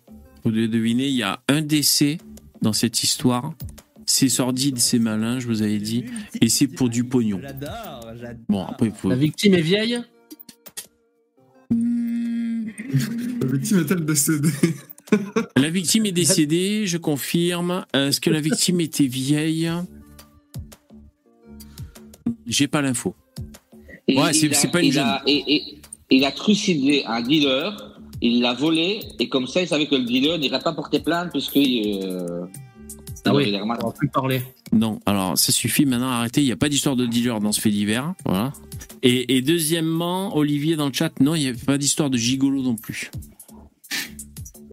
vous 0.44 0.52
devez 0.52 0.68
deviner, 0.68 1.08
il 1.08 1.16
y 1.16 1.24
a 1.24 1.42
un 1.48 1.62
décès 1.62 2.20
dans 2.62 2.74
cette 2.74 3.02
histoire. 3.02 3.54
C'est 4.06 4.30
sordide, 4.30 4.78
c'est 4.78 5.00
malin, 5.00 5.40
je 5.40 5.48
vous 5.48 5.64
avais 5.64 5.80
dit, 5.80 6.06
et 6.40 6.48
c'est 6.48 6.68
pour 6.68 6.88
du 6.88 7.04
pognon. 7.04 7.42
Bon, 8.48 8.64
après, 8.64 8.86
il 8.88 8.94
faut... 8.94 9.10
La 9.10 9.18
victime 9.18 9.54
est 9.56 9.62
vieille? 9.62 10.00
La 11.72 13.48
victime 13.52 13.80
est-elle 13.80 14.06
décédée? 14.06 14.50
La 15.56 15.70
victime 15.70 16.06
est 16.06 16.12
décédée, 16.12 16.88
je 16.88 16.98
confirme. 16.98 17.86
Est-ce 17.94 18.20
que 18.20 18.30
la 18.30 18.42
victime 18.42 18.82
était 18.82 19.08
vieille? 19.08 19.72
J'ai 22.46 22.68
pas 22.68 22.82
l'info. 22.82 23.16
Ouais, 24.10 24.34
c'est 24.34 24.72
pas 24.72 24.82
une 24.82 24.92
jeune. 24.92 25.20
et, 25.26 25.78
il 26.10 26.26
a 26.26 26.32
trucidé 26.32 27.04
un 27.06 27.22
dealer, 27.22 27.98
il 28.22 28.42
l'a 28.42 28.54
volé, 28.54 29.02
et 29.20 29.30
comme 29.30 29.48
ça, 29.48 29.62
il 29.62 29.68
savait 29.68 29.88
que 29.88 29.96
le 29.96 30.06
dealer 30.06 30.40
n'irait 30.40 30.60
pas 30.60 30.74
porter 30.74 31.00
plainte 31.00 31.32
puisque. 31.32 31.58
Euh, 31.58 32.46
ah 33.26 33.36
oui, 33.36 33.54
on 33.62 33.68
va 33.68 33.92
plus 33.92 34.08
parler. 34.08 34.42
Non, 34.72 35.02
alors 35.06 35.38
ça 35.38 35.52
suffit 35.52 35.86
maintenant, 35.86 36.10
arrêtez, 36.10 36.42
il 36.42 36.46
n'y 36.46 36.52
a 36.54 36.58
pas 36.58 36.70
d'histoire 36.70 36.96
de 36.96 37.06
dealer 37.06 37.42
dans 37.42 37.52
ce 37.52 37.60
fait 37.60 37.72
divers. 37.72 38.14
Voilà. 38.26 38.54
Et, 39.04 39.36
et, 39.36 39.42
deuxièmement, 39.42 40.36
Olivier 40.38 40.78
dans 40.78 40.88
le 40.88 40.94
chat, 40.94 41.20
non, 41.20 41.36
il 41.36 41.42
n'y 41.42 41.50
a 41.50 41.66
pas 41.66 41.78
d'histoire 41.78 42.10
de 42.10 42.18
gigolo 42.18 42.62
non 42.62 42.76
plus. 42.76 43.12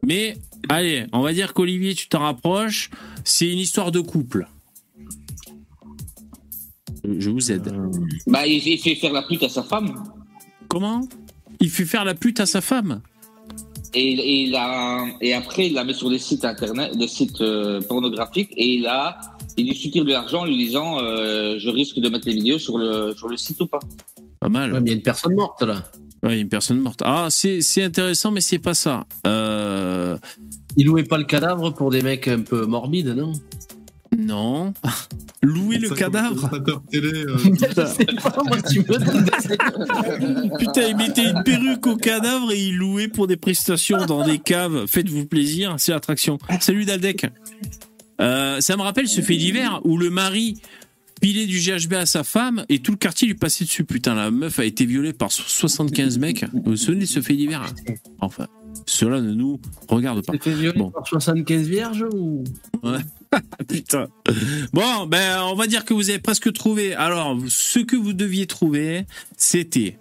Mais 0.07 0.37
allez, 0.69 1.07
on 1.13 1.23
va 1.23 1.33
dire 1.33 1.55
qu'Olivier, 1.55 1.95
tu 1.95 2.09
t'en 2.09 2.21
rapproches. 2.21 2.91
C'est 3.25 3.51
une 3.51 3.59
histoire 3.59 3.93
de 3.93 4.01
couple. 4.01 4.47
Je 7.05 7.31
vous 7.31 7.53
aide. 7.53 7.73
Bah, 8.27 8.47
il 8.47 8.79
fait 8.79 8.95
faire 8.95 9.13
la 9.13 9.23
pute 9.23 9.43
à 9.43 9.49
sa 9.49 9.63
femme. 9.63 10.05
Comment? 10.69 11.07
Il 11.61 11.71
fait 11.71 11.85
faire 11.85 12.05
la 12.05 12.15
pute 12.15 12.41
à 12.41 12.47
sa 12.47 12.61
femme? 12.61 13.01
Et, 13.97 14.51
et 15.21 15.35
après, 15.35 15.69
il 15.69 15.75
la 15.75 15.85
met 15.85 15.95
sur 15.95 16.11
des 16.11 16.19
sites 16.19 16.45
internet, 16.45 16.97
des 16.97 17.07
sites 17.07 17.41
euh, 17.41 17.81
pornographiques, 17.81 18.51
et 18.57 18.75
il 18.75 18.87
a, 18.87 19.21
il 19.57 19.69
lui 19.69 19.77
soutire 19.77 20.05
de 20.05 20.11
l'argent 20.11 20.41
en 20.41 20.47
lui 20.47 20.57
disant, 20.57 20.99
euh, 21.01 21.59
je 21.59 21.71
risque 21.71 22.01
de 22.01 22.09
mettre 22.09 22.27
les 22.27 22.35
vidéos 22.35 22.59
sur 22.59 22.77
le 22.77 23.15
sur 23.15 23.29
le 23.29 23.37
site 23.37 23.61
ou 23.61 23.67
pas. 23.67 23.79
Pas 24.41 24.49
mal. 24.49 24.77
il 24.85 24.89
y 24.89 24.91
a 24.93 24.95
une 24.97 25.03
personne 25.03 25.35
morte 25.35 25.63
là. 25.63 25.85
Oui, 26.25 26.41
une 26.41 26.49
personne 26.49 26.81
morte. 26.81 27.03
Ah, 27.05 27.29
c'est 27.31 27.83
intéressant, 27.83 28.31
mais 28.31 28.41
c'est 28.41 28.59
pas 28.59 28.75
ça. 28.75 29.07
Euh... 29.27 30.17
Il 30.77 30.87
louait 30.87 31.05
pas 31.05 31.19
le 31.19 31.25
cadavre 31.25 31.71
pour 31.71 31.91
des 31.91 32.03
mecs 32.03 32.27
un 32.27 32.41
peu 32.41 32.67
morbides, 32.67 33.09
non? 33.09 33.33
Non. 34.17 34.73
Louer 35.43 35.79
le 35.79 35.91
cadavre 35.91 36.51
télé, 36.91 37.13
euh, 37.13 37.37
Putain, 40.59 40.83
il 40.89 40.97
mettait 40.97 41.31
une 41.31 41.43
perruque 41.43 41.87
au 41.87 41.97
cadavre 41.97 42.53
et 42.53 42.69
il 42.69 42.77
louait 42.77 43.09
pour 43.09 43.27
des 43.27 43.37
prestations 43.37 44.07
dans 44.07 44.25
des 44.25 44.39
caves. 44.39 44.87
Faites-vous 44.87 45.27
plaisir, 45.27 45.75
c'est 45.77 45.93
l'attraction. 45.93 46.39
Salut 46.61 46.87
Daldec. 46.87 47.27
Euh, 48.23 48.61
ça 48.61 48.77
me 48.77 48.83
rappelle 48.83 49.09
ce 49.09 49.21
fait 49.21 49.37
divers 49.37 49.81
où 49.85 49.99
le 49.99 50.09
mari 50.09 50.63
pilait 51.25 51.47
du 51.47 51.59
GHB 51.59 51.95
à 51.95 52.05
sa 52.05 52.23
femme 52.23 52.67
et 52.69 52.81
tout 52.81 52.93
le 52.93 52.99
quartier 52.99 53.27
lui 53.27 53.35
passait 53.35 53.65
dessus. 53.65 53.85
Putain, 53.85 54.15
la 54.15 54.31
meuf 54.31 54.59
a 54.59 54.65
été 54.67 54.85
violée 54.85 55.15
par 55.15 55.33
75 55.33 56.19
mecs. 56.19 56.45
Vous 56.53 56.73
vous 56.73 56.77
souvenez 56.77 57.07
de 57.07 57.07
ce 57.07 57.23
fait 57.23 57.35
divers 57.35 57.63
hein 57.63 57.95
Enfin, 58.21 58.47
cela 58.85 59.23
ne 59.23 59.33
nous 59.33 59.59
regarde 59.89 60.23
pas. 60.23 60.35
bon. 60.77 60.91
par 60.91 61.07
75 61.09 61.67
vierges 61.67 62.05
ou? 62.13 62.45
Ouais. 62.83 62.99
Putain. 63.69 64.09
Bon, 64.75 65.07
ben, 65.07 65.41
on 65.45 65.55
va 65.55 65.67
dire 65.67 65.87
que 65.87 65.95
vous 65.95 66.11
avez 66.11 66.19
presque 66.19 66.53
trouvé. 66.53 66.93
Alors, 66.93 67.39
ce 67.49 67.79
que 67.79 67.97
vous 67.97 68.13
deviez 68.13 68.47
trouver, 68.47 69.07
c'était 69.39 69.97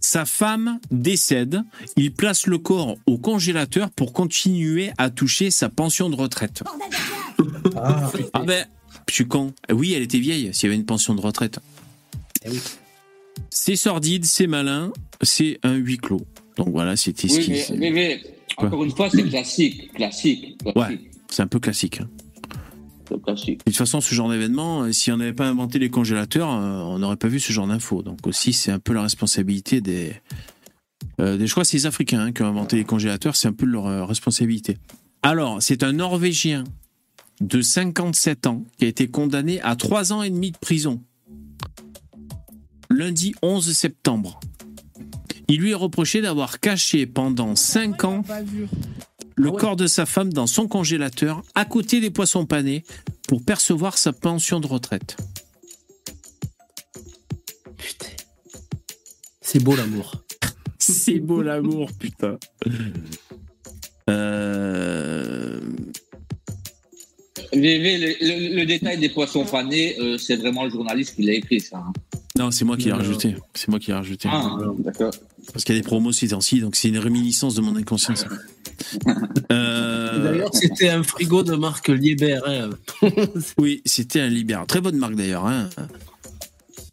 sa 0.00 0.24
femme 0.24 0.80
décède, 0.90 1.62
il 1.96 2.12
place 2.12 2.48
le 2.48 2.58
corps 2.58 2.96
au 3.06 3.16
congélateur 3.16 3.92
pour 3.92 4.12
continuer 4.12 4.90
à 4.98 5.08
toucher 5.08 5.52
sa 5.52 5.68
pension 5.68 6.10
de 6.10 6.16
retraite. 6.16 6.64
Ah, 7.76 8.10
ah 8.32 8.42
ben, 8.44 8.66
je 9.08 9.14
suis 9.14 9.28
con. 9.28 9.54
Oui, 9.72 9.92
elle 9.94 10.02
était 10.02 10.18
vieille, 10.18 10.50
s'il 10.52 10.68
y 10.68 10.72
avait 10.72 10.80
une 10.80 10.86
pension 10.86 11.14
de 11.14 11.20
retraite. 11.20 11.58
Eh 12.44 12.50
oui. 12.50 12.60
C'est 13.50 13.76
sordide, 13.76 14.24
c'est 14.24 14.46
malin, 14.46 14.92
c'est 15.22 15.58
un 15.62 15.74
huis 15.74 15.98
clos. 15.98 16.26
Donc 16.56 16.68
voilà, 16.70 16.96
c'était 16.96 17.28
ce 17.28 17.40
qui. 17.40 17.74
Mais, 17.76 17.90
mais, 17.90 18.20
encore 18.56 18.84
une 18.84 18.90
fois, 18.90 19.10
c'est 19.10 19.22
classique, 19.24 19.92
classique, 19.92 20.58
Ouais, 20.74 20.98
c'est 21.28 21.42
un 21.42 21.46
peu 21.46 21.60
classique. 21.60 22.00
Hein. 22.00 22.08
Classique. 23.24 23.60
De 23.60 23.64
toute 23.70 23.76
façon, 23.76 24.00
ce 24.00 24.14
genre 24.14 24.28
d'événement, 24.28 24.82
euh, 24.82 24.92
si 24.92 25.12
on 25.12 25.18
n'avait 25.18 25.32
pas 25.32 25.46
inventé 25.46 25.78
les 25.78 25.90
congélateurs, 25.90 26.50
euh, 26.50 26.80
on 26.80 26.98
n'aurait 26.98 27.16
pas 27.16 27.28
vu 27.28 27.38
ce 27.38 27.52
genre 27.52 27.66
d'infos. 27.66 28.02
Donc 28.02 28.26
aussi, 28.26 28.52
c'est 28.52 28.72
un 28.72 28.80
peu 28.80 28.92
la 28.94 29.02
responsabilité 29.02 29.80
des. 29.80 30.12
Euh, 31.20 31.36
des 31.36 31.46
je 31.46 31.52
crois 31.52 31.62
que 31.62 31.68
c'est 31.68 31.76
les 31.76 31.86
Africains 31.86 32.20
hein, 32.20 32.32
qui 32.32 32.42
ont 32.42 32.46
inventé 32.46 32.76
les 32.76 32.84
congélateurs, 32.84 33.36
c'est 33.36 33.48
un 33.48 33.52
peu 33.52 33.66
leur 33.66 34.08
responsabilité. 34.08 34.78
Alors, 35.22 35.62
c'est 35.62 35.82
un 35.82 35.92
Norvégien 35.92 36.64
de 37.40 37.60
57 37.60 38.46
ans 38.46 38.64
qui 38.78 38.84
a 38.84 38.88
été 38.88 39.08
condamné 39.08 39.60
à 39.62 39.76
3 39.76 40.12
ans 40.12 40.22
et 40.22 40.30
demi 40.30 40.52
de 40.52 40.58
prison. 40.58 41.02
Lundi 42.90 43.34
11 43.42 43.72
septembre. 43.72 44.40
Il 45.48 45.60
lui 45.60 45.70
est 45.70 45.74
reproché 45.74 46.22
d'avoir 46.22 46.60
caché 46.60 47.06
pendant 47.06 47.54
5 47.54 48.04
ans 48.04 48.22
le 49.36 49.50
ah 49.54 49.58
corps 49.58 49.76
de 49.76 49.86
sa 49.86 50.06
femme 50.06 50.32
dans 50.32 50.46
son 50.46 50.66
congélateur 50.66 51.42
à 51.54 51.64
côté 51.64 52.00
des 52.00 52.10
poissons 52.10 52.46
panés 52.46 52.84
pour 53.28 53.44
percevoir 53.44 53.98
sa 53.98 54.12
pension 54.12 54.60
de 54.60 54.66
retraite. 54.66 55.16
Putain. 57.76 58.06
C'est 59.40 59.62
beau 59.62 59.76
l'amour. 59.76 60.24
C'est 60.78 61.20
beau 61.20 61.42
l'amour, 61.42 61.90
putain. 61.98 62.38
Euh... 64.08 65.60
Le, 67.52 68.64
détail 68.64 68.98
des 68.98 69.08
poissons 69.08 69.44
panés, 69.44 69.96
euh, 69.98 70.18
c'est 70.18 70.36
vraiment 70.36 70.64
le 70.64 70.70
journaliste 70.70 71.16
qui 71.16 71.22
l'a 71.22 71.34
écrit, 71.34 71.60
ça. 71.60 71.78
Hein. 71.78 71.92
Non, 72.38 72.50
c'est 72.50 72.64
moi 72.64 72.76
qui 72.76 72.86
l'ai 72.86 72.92
rajouté. 72.92 73.34
C'est 73.54 73.68
moi 73.68 73.78
qui 73.78 73.88
l'ai 73.88 73.96
rajouté. 73.96 74.28
Ah, 74.30 74.56
d'accord. 74.78 75.12
Parce 75.52 75.64
qu'il 75.64 75.74
y 75.74 75.78
a 75.78 75.80
des 75.80 75.86
promos 75.86 76.12
ces 76.12 76.28
temps-ci, 76.28 76.60
donc 76.60 76.76
c'est 76.76 76.88
une 76.88 76.98
réminiscence 76.98 77.54
de 77.54 77.60
mon 77.60 77.76
inconscience. 77.76 78.24
Euh, 79.50 80.32
D'ailleurs, 80.32 80.50
c'était 80.52 80.90
un 80.90 81.02
frigo 81.02 81.42
de 81.42 81.54
marque 81.56 81.88
Liebherr. 81.88 82.42
Hein. 82.46 82.70
oui, 83.58 83.80
c'était 83.86 84.20
un 84.20 84.28
Liebherr. 84.28 84.66
Très 84.66 84.80
bonne 84.80 84.96
marque 84.96 85.14
d'ailleurs. 85.14 85.46
Hein. 85.46 85.70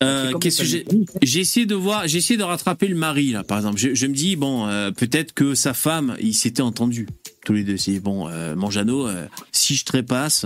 Euh, 0.01 0.33
qu'est-ce 0.39 0.61
que 0.61 0.95
j'ai 1.21 1.39
essayé 1.39 1.65
de 1.65 1.75
voir, 1.75 2.07
j'ai 2.07 2.19
essayé 2.19 2.37
de 2.37 2.43
rattraper 2.43 2.87
le 2.87 2.95
mari 2.95 3.31
là, 3.31 3.43
par 3.43 3.57
exemple. 3.57 3.77
Je, 3.77 4.07
me 4.07 4.13
dis 4.13 4.35
bon, 4.35 4.67
euh, 4.67 4.91
peut-être 4.91 5.33
que 5.33 5.55
sa 5.55 5.73
femme, 5.73 6.15
il 6.21 6.33
s'était 6.33 6.61
entendu 6.61 7.07
tous 7.45 7.53
les 7.53 7.63
deux. 7.63 7.77
C'est 7.77 7.99
bon, 7.99 8.29
mon 8.55 8.69
Jeannot, 8.69 9.07
si 9.51 9.75
je 9.75 9.85
trépasse, 9.85 10.45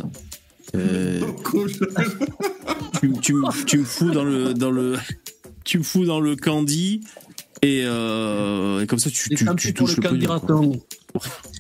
tu, 0.74 0.80
tu, 3.22 3.36
tu, 3.66 3.78
me 3.78 3.86
fous 3.86 4.12
dans 4.12 4.24
le 4.24 4.54
dans 4.54 4.72
le, 4.72 4.98
tu 5.64 5.78
me 5.78 5.84
fous 5.84 6.06
dans 6.06 6.20
le 6.20 6.36
candy 6.36 7.02
et, 7.62 7.84
et 7.84 8.86
comme 8.88 9.00
ça 9.00 9.10
tu, 9.10 9.30
tu, 9.30 9.46
tu 9.58 9.74
touches 9.74 9.98
le, 9.98 10.10
le 10.10 10.28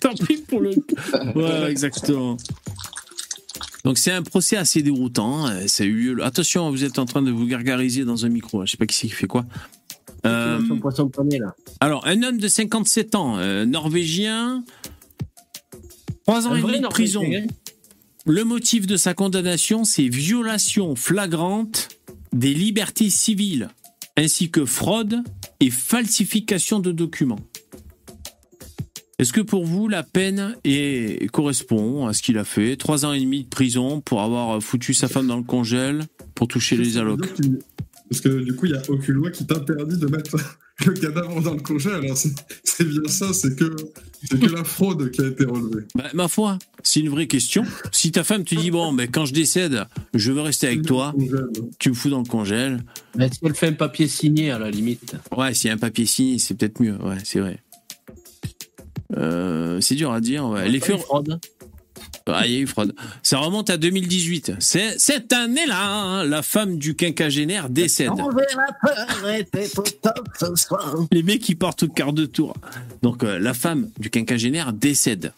Tant 0.01 0.13
pis 0.13 0.43
pour 0.47 0.61
le. 0.61 0.71
Ouais, 1.35 1.71
exactement. 1.71 2.37
Donc 3.83 3.97
c'est 3.97 4.11
un 4.11 4.23
procès 4.23 4.57
assez 4.57 4.81
déroutant. 4.81 5.45
Hein. 5.45 5.67
Ça 5.67 5.83
a 5.83 5.87
eu 5.87 6.15
lieu. 6.15 6.23
Attention, 6.23 6.69
vous 6.69 6.83
êtes 6.83 6.99
en 6.99 7.05
train 7.05 7.21
de 7.21 7.31
vous 7.31 7.45
gargariser 7.45 8.03
dans 8.03 8.25
un 8.25 8.29
micro. 8.29 8.65
Je 8.65 8.71
sais 8.71 8.77
pas 8.77 8.85
qui 8.85 8.95
c'est 8.95 9.07
qui 9.07 9.13
fait 9.13 9.27
quoi. 9.27 9.45
Euh... 10.25 10.59
là. 11.39 11.55
Alors, 11.79 12.05
un 12.05 12.21
homme 12.23 12.37
de 12.37 12.47
57 12.47 13.15
ans, 13.15 13.37
euh, 13.37 13.65
norvégien, 13.65 14.63
3 16.27 16.47
ans 16.47 16.55
et 16.55 16.61
demi 16.61 16.81
de 16.81 16.87
prison. 16.87 17.23
Le 18.25 18.43
motif 18.43 18.85
de 18.85 18.97
sa 18.97 19.13
condamnation, 19.13 19.85
c'est 19.85 20.09
violation 20.09 20.95
flagrante 20.95 21.87
des 22.33 22.53
libertés 22.53 23.09
civiles, 23.09 23.69
ainsi 24.17 24.51
que 24.51 24.65
fraude 24.65 25.23
et 25.61 25.69
falsification 25.69 26.79
de 26.79 26.91
documents. 26.91 27.39
Est-ce 29.19 29.31
que 29.31 29.39
pour 29.39 29.65
vous, 29.65 29.87
la 29.87 30.03
peine 30.03 30.55
est, 30.65 31.31
correspond 31.31 32.07
à 32.07 32.13
ce 32.13 32.21
qu'il 32.21 32.37
a 32.37 32.43
fait? 32.43 32.75
Trois 32.75 33.05
ans 33.05 33.13
et 33.13 33.21
demi 33.21 33.43
de 33.43 33.47
prison 33.47 34.01
pour 34.01 34.21
avoir 34.21 34.61
foutu 34.61 34.93
sa 34.93 35.07
femme 35.07 35.27
dans 35.27 35.37
le 35.37 35.43
congèle 35.43 36.03
pour 36.35 36.49
toucher 36.49 36.75
les 36.75 36.97
allocs. 36.97 37.33
Parce 38.09 38.21
que 38.21 38.29
du 38.29 38.55
coup, 38.55 38.65
il 38.65 38.71
n'y 38.71 38.77
a 38.77 38.81
aucune 38.89 39.15
loi 39.15 39.31
qui 39.31 39.45
t'interdit 39.45 39.97
de 39.97 40.07
mettre 40.07 40.37
le 40.85 40.93
cadavre 40.93 41.41
dans 41.41 41.53
le 41.53 41.59
congèle. 41.59 42.11
C'est 42.63 42.85
bien 42.85 43.07
ça, 43.07 43.33
c'est 43.33 43.55
que, 43.55 43.75
que 44.29 44.53
la 44.53 44.63
fraude 44.63 45.11
qui 45.11 45.21
a 45.21 45.27
été 45.27 45.45
relevée. 45.45 45.85
Bah, 45.95 46.05
ma 46.13 46.27
foi, 46.27 46.57
c'est 46.83 47.01
une 47.01 47.09
vraie 47.09 47.27
question. 47.27 47.63
Si 47.91 48.11
ta 48.11 48.23
femme 48.23 48.43
te 48.43 48.55
dit, 48.55 48.71
bon, 48.71 48.91
mais 48.91 49.07
quand 49.07 49.25
je 49.25 49.33
décède, 49.33 49.83
je 50.13 50.31
veux 50.31 50.41
rester 50.41 50.67
avec 50.67 50.83
toi, 50.83 51.13
tu 51.79 51.89
me 51.89 51.95
fous 51.95 52.09
dans 52.09 52.21
le 52.21 52.27
congèle. 52.27 52.83
Mais 53.15 53.29
si 53.31 53.39
elle 53.43 53.55
fait 53.55 53.67
un 53.67 53.73
papier 53.73 54.07
signé, 54.07 54.51
à 54.51 54.59
la 54.59 54.71
limite? 54.71 55.15
Ouais, 55.35 55.53
s'il 55.53 55.67
y 55.67 55.71
a 55.71 55.73
un 55.73 55.79
papier 55.79 56.05
signé, 56.05 56.39
c'est 56.39 56.53
peut-être 56.55 56.81
mieux. 56.81 56.95
Ouais, 57.03 57.17
c'est 57.23 57.39
vrai. 57.39 57.59
Euh, 59.15 59.79
c'est 59.81 59.95
dur 59.95 60.11
à 60.11 60.21
dire. 60.21 60.45
Ouais. 60.45 60.79
Fraude. 60.79 61.39
Ah, 62.33 62.45
il 62.45 62.53
y 62.53 62.57
a 62.57 62.59
eu 62.59 62.67
fraude. 62.67 62.93
Ça 63.23 63.39
remonte 63.39 63.69
à 63.69 63.77
2018. 63.77 64.53
C'est 64.59 64.99
cette 64.99 65.33
année-là, 65.33 65.81
hein, 65.81 66.23
la 66.23 66.41
femme 66.41 66.77
du 66.77 66.95
quinquagénaire 66.95 67.69
décède. 67.69 68.11
Les 71.11 71.23
mecs 71.23 71.41
qui 71.41 71.55
partent 71.55 71.83
au 71.83 71.87
quart 71.87 72.13
de 72.13 72.25
tour. 72.25 72.53
Donc 73.01 73.23
euh, 73.23 73.39
la 73.39 73.53
femme 73.53 73.89
du 73.99 74.09
quinquagénaire 74.09 74.73
décède. 74.73 75.33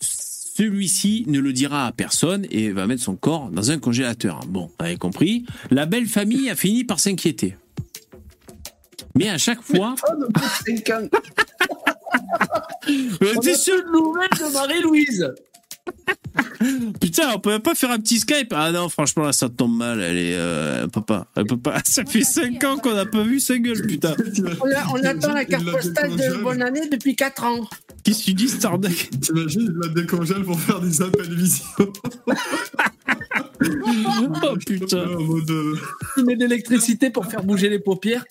Celui-ci 0.00 1.24
ne 1.26 1.38
le 1.40 1.52
dira 1.54 1.86
à 1.86 1.92
personne 1.92 2.46
et 2.50 2.70
va 2.70 2.86
mettre 2.86 3.02
son 3.02 3.16
corps 3.16 3.50
dans 3.50 3.70
un 3.70 3.78
congélateur. 3.78 4.40
Bon, 4.46 4.70
vous 4.78 4.84
avez 4.84 4.96
compris. 4.96 5.46
La 5.70 5.86
belle 5.86 6.06
famille 6.06 6.50
a 6.50 6.54
fini 6.54 6.84
par 6.84 7.00
s'inquiéter. 7.00 7.56
Mais 9.16 9.30
à 9.30 9.38
chaque 9.38 9.62
fois. 9.62 9.94
C'est 13.42 13.54
seule 13.54 13.90
nouvelle 13.92 14.28
de 14.30 14.52
Marie-Louise. 14.52 15.32
Putain, 17.00 17.32
on 17.34 17.38
peut 17.38 17.58
pas 17.58 17.74
faire 17.74 17.90
un 17.90 17.98
petit 17.98 18.18
Skype 18.18 18.52
Ah 18.54 18.70
non, 18.70 18.88
franchement, 18.88 19.24
là, 19.24 19.32
ça 19.32 19.48
tombe 19.48 19.76
mal. 19.76 20.00
Elle 20.00 20.18
est. 20.18 20.36
Euh, 20.36 20.82
elle 20.82 20.90
peut 20.90 21.00
pas. 21.00 21.26
Elle 21.36 21.46
peut 21.46 21.56
pas. 21.56 21.80
Ça 21.84 22.04
fait 22.04 22.22
5 22.22 22.62
ans 22.64 22.76
qu'on 22.76 22.94
n'a 22.94 23.06
pas 23.06 23.22
vu 23.22 23.40
sa 23.40 23.58
gueule, 23.58 23.82
putain. 23.86 24.14
On, 24.92 25.04
attend 25.04 25.32
la 25.32 25.44
carte 25.44 25.64
postale 25.70 26.16
de 26.16 26.42
bonne 26.42 26.62
année 26.62 26.88
depuis 26.88 27.16
4 27.16 27.44
ans. 27.44 27.68
Qu'est-ce 28.04 28.20
que 28.20 28.24
tu 28.26 28.34
dis, 28.34 28.48
Starduck 28.48 29.10
T'imagines, 29.20 29.74
il 29.74 29.88
la 29.88 29.88
décongèle 29.94 30.44
pour 30.44 30.60
faire 30.60 30.80
des 30.80 31.02
appels 31.02 31.34
visio. 31.34 31.64
oh 34.42 34.56
putain. 34.66 35.06
Il 36.16 36.24
met 36.24 36.36
de 36.36 36.40
l'électricité 36.40 37.10
pour 37.10 37.26
faire 37.26 37.42
bouger 37.42 37.68
les 37.68 37.78
paupières. 37.78 38.24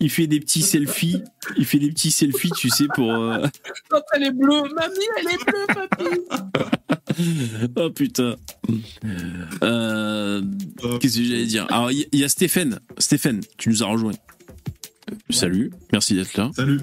Il 0.00 0.10
fait 0.10 0.26
des 0.26 0.40
petits 0.40 0.62
selfies. 0.62 1.22
Il 1.58 1.66
fait 1.66 1.78
des 1.78 1.90
petits 1.90 2.10
selfies, 2.10 2.50
tu 2.56 2.70
sais, 2.70 2.86
pour. 2.94 3.12
Euh, 3.12 3.46
Quand 3.90 4.00
elle 4.14 4.24
est 4.24 4.30
bleue, 4.32 4.62
mamie, 4.74 4.96
elle 5.18 5.26
est 5.26 5.44
bleue, 5.44 5.66
papy. 5.74 7.72
oh 7.76 7.90
putain. 7.90 8.36
Euh, 9.62 10.42
qu'est-ce 11.00 11.18
que 11.18 11.24
j'allais 11.24 11.46
dire? 11.46 11.66
Alors, 11.70 11.90
il 11.92 12.06
y, 12.12 12.24
a 12.24 12.28
Stéphane. 12.28 12.80
Stéphane, 12.98 13.40
tu 13.58 13.68
nous 13.68 13.82
as 13.82 13.86
rejoint. 13.86 14.12
Salut, 15.28 15.70
merci 15.92 16.14
d'être 16.14 16.36
là. 16.36 16.50
Salut. 16.54 16.80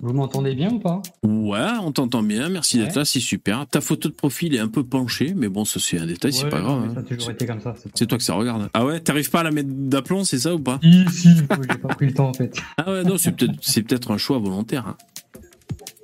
Vous 0.00 0.12
m'entendez 0.12 0.54
bien 0.54 0.70
ou 0.70 0.78
pas? 0.78 1.02
Ouais, 1.22 1.72
on 1.82 1.92
t'entend 1.92 2.22
bien, 2.22 2.48
merci 2.48 2.78
d'être 2.78 2.94
là, 2.96 3.04
c'est 3.04 3.20
super. 3.20 3.66
Ta 3.66 3.80
photo 3.80 4.08
de 4.08 4.14
profil 4.14 4.54
est 4.54 4.58
un 4.60 4.68
peu 4.68 4.84
penchée, 4.84 5.34
mais 5.36 5.48
bon, 5.48 5.64
ça 5.64 5.80
c'est 5.80 5.98
un 5.98 6.06
détail, 6.06 6.32
c'est 6.32 6.48
pas 6.48 6.60
grave. 6.60 6.94
Ça 6.94 7.00
a 7.00 7.02
toujours 7.02 7.30
été 7.30 7.46
comme 7.46 7.60
ça. 7.60 7.74
C'est 7.94 8.06
toi 8.06 8.18
que 8.18 8.24
ça 8.24 8.34
regarde. 8.34 8.70
Ah 8.74 8.84
ouais, 8.84 9.00
t'arrives 9.00 9.30
pas 9.30 9.40
à 9.40 9.44
la 9.44 9.50
mettre 9.50 9.70
d'aplomb, 9.70 10.24
c'est 10.24 10.38
ça 10.38 10.54
ou 10.54 10.60
pas? 10.60 10.78
Si, 10.82 11.04
si, 11.10 11.36
j'ai 11.36 11.42
pas 11.42 11.88
pris 11.88 12.06
le 12.06 12.14
temps 12.14 12.28
en 12.28 12.34
fait. 12.34 12.56
Ah 12.76 12.92
ouais, 12.92 13.02
non, 13.02 13.16
c'est 13.18 13.32
peut-être 13.32 14.10
un 14.10 14.18
choix 14.18 14.38
volontaire. 14.38 14.86
Hein. 14.86 14.96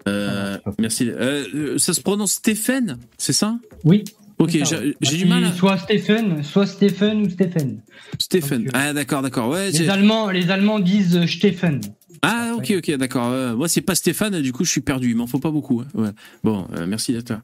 Euh, 0.06 0.58
merci. 0.78 1.08
Euh, 1.08 1.78
ça 1.78 1.94
se 1.94 2.00
prononce 2.00 2.32
Stéphane, 2.32 2.98
c'est 3.16 3.32
ça? 3.32 3.58
Oui. 3.84 4.04
Ok, 4.38 4.58
j'ai 5.00 5.16
du 5.16 5.24
mal. 5.26 5.44
À... 5.44 5.52
Soit 5.52 5.78
Stéphane, 5.78 6.42
soit 6.42 6.66
Stéphane 6.66 7.22
ou 7.22 7.30
Stéphane. 7.30 7.78
Stéphane. 8.18 8.68
Ah 8.74 8.92
d'accord, 8.92 9.22
d'accord. 9.22 9.48
Ouais. 9.48 9.70
Les 9.70 9.88
Allemands, 9.88 10.30
les 10.30 10.50
Allemands 10.50 10.80
disent 10.80 11.24
Stéphane. 11.26 11.80
Ah 12.22 12.54
ok 12.56 12.74
ok 12.78 12.90
d'accord. 12.96 13.56
moi 13.56 13.68
c'est 13.68 13.80
pas 13.80 13.94
Stéphane, 13.94 14.40
du 14.40 14.52
coup 14.52 14.64
je 14.64 14.70
suis 14.70 14.80
perdu. 14.80 15.10
Il 15.10 15.16
m'en 15.16 15.26
faut 15.26 15.38
pas 15.38 15.50
beaucoup. 15.50 15.80
Hein. 15.80 15.86
Ouais. 15.94 16.10
Bon, 16.42 16.66
euh, 16.74 16.86
merci 16.86 17.12
d'être 17.12 17.30
là. 17.30 17.42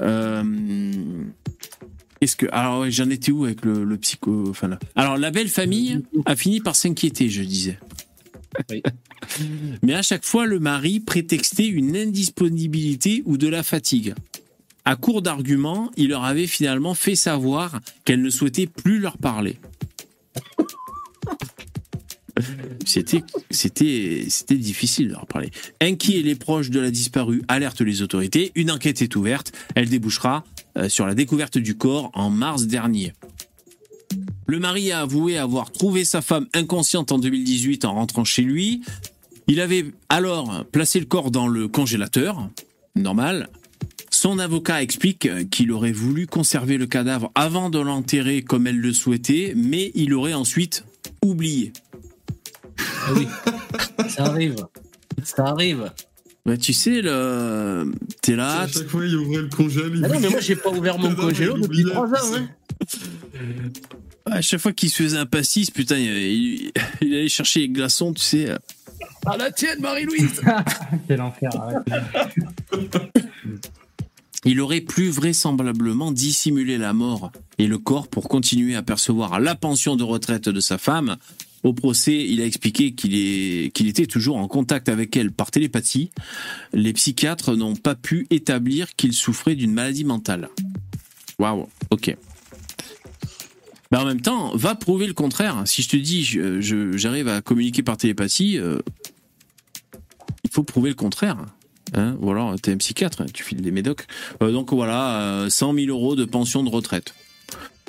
Euh, 0.00 0.42
Est-ce 2.20 2.36
que 2.36 2.46
alors 2.52 2.80
ouais, 2.80 2.90
j'en 2.90 3.10
étais 3.10 3.32
où 3.32 3.44
avec 3.44 3.64
le, 3.64 3.84
le 3.84 3.96
psycho 3.96 4.48
enfin, 4.50 4.68
là. 4.68 4.78
Alors 4.96 5.16
la 5.16 5.30
belle 5.30 5.48
famille 5.48 6.02
a 6.26 6.36
fini 6.36 6.60
par 6.60 6.76
s'inquiéter, 6.76 7.28
je 7.28 7.42
disais. 7.42 7.78
Mais 9.82 9.94
à 9.94 10.02
chaque 10.02 10.24
fois, 10.24 10.46
le 10.46 10.58
mari 10.58 11.00
prétextait 11.00 11.66
une 11.66 11.96
indisponibilité 11.96 13.22
ou 13.26 13.36
de 13.36 13.46
la 13.46 13.62
fatigue. 13.62 14.14
À 14.84 14.96
court 14.96 15.20
d'arguments, 15.22 15.90
il 15.96 16.08
leur 16.08 16.24
avait 16.24 16.46
finalement 16.46 16.94
fait 16.94 17.14
savoir 17.14 17.78
qu'elle 18.04 18.22
ne 18.22 18.30
souhaitait 18.30 18.66
plus 18.66 18.98
leur 19.00 19.18
parler. 19.18 19.58
C'était, 22.84 23.22
difficile 24.50 25.08
de 25.08 25.12
leur 25.12 25.26
parler. 25.26 25.50
Inquiets, 25.80 26.22
les 26.22 26.34
proches 26.34 26.70
de 26.70 26.80
la 26.80 26.90
disparue 26.90 27.42
alertent 27.48 27.80
les 27.80 28.02
autorités. 28.02 28.52
Une 28.54 28.70
enquête 28.70 29.02
est 29.02 29.16
ouverte. 29.16 29.52
Elle 29.74 29.88
débouchera 29.88 30.44
euh, 30.76 30.88
sur 30.88 31.06
la 31.06 31.14
découverte 31.14 31.58
du 31.58 31.76
corps 31.76 32.10
en 32.14 32.30
mars 32.30 32.66
dernier. 32.66 33.12
Le 34.46 34.58
mari 34.58 34.92
a 34.92 35.00
avoué 35.00 35.36
avoir 35.36 35.70
trouvé 35.70 36.04
sa 36.04 36.22
femme 36.22 36.46
inconsciente 36.54 37.12
en 37.12 37.18
2018 37.18 37.84
en 37.84 37.94
rentrant 37.94 38.24
chez 38.24 38.42
lui. 38.42 38.82
Il 39.46 39.60
avait 39.60 39.86
alors 40.08 40.64
placé 40.72 41.00
le 41.00 41.06
corps 41.06 41.30
dans 41.30 41.48
le 41.48 41.68
congélateur, 41.68 42.48
normal. 42.94 43.50
Son 44.10 44.38
avocat 44.38 44.82
explique 44.82 45.28
qu'il 45.50 45.70
aurait 45.70 45.92
voulu 45.92 46.26
conserver 46.26 46.76
le 46.76 46.86
cadavre 46.86 47.30
avant 47.34 47.70
de 47.70 47.78
l'enterrer 47.78 48.42
comme 48.42 48.66
elle 48.66 48.78
le 48.78 48.92
souhaitait, 48.92 49.52
mais 49.54 49.92
il 49.94 50.14
aurait 50.14 50.34
ensuite 50.34 50.84
oublié. 51.22 51.72
Ah 52.78 53.12
oui, 53.14 53.28
ça 54.08 54.24
arrive. 54.24 54.56
Ça 55.24 55.44
arrive. 55.44 55.90
Bah, 56.48 56.56
tu 56.56 56.72
sais, 56.72 57.02
le... 57.02 57.92
t'es 58.22 58.34
là. 58.34 58.60
À 58.60 58.68
chaque 58.68 58.88
fois, 58.88 59.04
il 59.04 59.14
ouvrait 59.16 59.42
le 59.42 59.48
congèle. 59.48 60.00
Ah 60.02 60.08
non, 60.08 60.20
mais 60.20 60.30
moi, 60.30 60.40
j'ai 60.40 60.56
pas 60.56 60.70
ouvert 60.70 60.98
mon 60.98 61.14
congélo 61.14 61.58
depuis 61.58 61.84
trois 61.84 62.06
ans. 62.06 62.36
Hein. 62.36 62.48
À 64.24 64.40
chaque 64.40 64.60
fois 64.60 64.72
qu'il 64.72 64.88
se 64.88 65.02
faisait 65.02 65.18
un 65.18 65.26
pastis, 65.26 65.70
putain, 65.70 65.98
il, 65.98 66.72
il, 67.02 67.14
allait 67.14 67.28
chercher 67.28 67.60
les 67.60 67.68
glaçons, 67.68 68.14
tu 68.14 68.22
sais. 68.22 68.50
À 69.26 69.36
la 69.36 69.50
tienne, 69.50 69.80
Marie-Louise 69.80 70.40
Quel 71.08 71.20
enfer, 71.20 71.50
Il 74.46 74.60
aurait 74.60 74.80
plus 74.80 75.10
vraisemblablement 75.10 76.12
dissimulé 76.12 76.78
la 76.78 76.94
mort 76.94 77.30
et 77.58 77.66
le 77.66 77.76
corps 77.76 78.08
pour 78.08 78.28
continuer 78.28 78.74
à 78.74 78.82
percevoir 78.82 79.38
la 79.38 79.54
pension 79.54 79.96
de 79.96 80.02
retraite 80.02 80.48
de 80.48 80.60
sa 80.60 80.78
femme 80.78 81.16
au 81.64 81.72
procès, 81.72 82.24
il 82.24 82.40
a 82.40 82.46
expliqué 82.46 82.92
qu'il 82.92 83.88
était 83.88 84.06
toujours 84.06 84.36
en 84.36 84.48
contact 84.48 84.88
avec 84.88 85.16
elle 85.16 85.32
par 85.32 85.50
télépathie. 85.50 86.10
Les 86.72 86.92
psychiatres 86.92 87.56
n'ont 87.56 87.76
pas 87.76 87.94
pu 87.94 88.26
établir 88.30 88.94
qu'il 88.94 89.12
souffrait 89.12 89.54
d'une 89.54 89.72
maladie 89.72 90.04
mentale. 90.04 90.50
Waouh, 91.38 91.68
ok. 91.90 92.16
Mais 93.90 93.98
en 93.98 94.04
même 94.04 94.20
temps, 94.20 94.54
va 94.54 94.74
prouver 94.74 95.06
le 95.06 95.14
contraire. 95.14 95.62
Si 95.66 95.82
je 95.82 95.88
te 95.88 95.96
dis, 95.96 96.24
j'arrive 96.98 97.28
à 97.28 97.40
communiquer 97.40 97.82
par 97.82 97.96
télépathie, 97.96 98.58
euh, 98.58 98.78
il 100.44 100.50
faut 100.50 100.62
prouver 100.62 100.90
le 100.90 100.94
contraire. 100.94 101.38
Hein 101.94 102.16
Ou 102.20 102.30
alors, 102.30 102.54
es 102.54 102.70
un 102.70 102.76
psychiatre, 102.76 103.24
tu 103.32 103.42
files 103.42 103.62
des 103.62 103.70
médocs. 103.70 104.04
Euh, 104.42 104.52
donc 104.52 104.72
voilà, 104.72 105.46
100 105.48 105.72
euh, 105.72 105.80
000 105.86 105.96
euros 105.96 106.16
de 106.16 106.24
pension 106.24 106.62
de 106.62 106.68
retraite. 106.68 107.14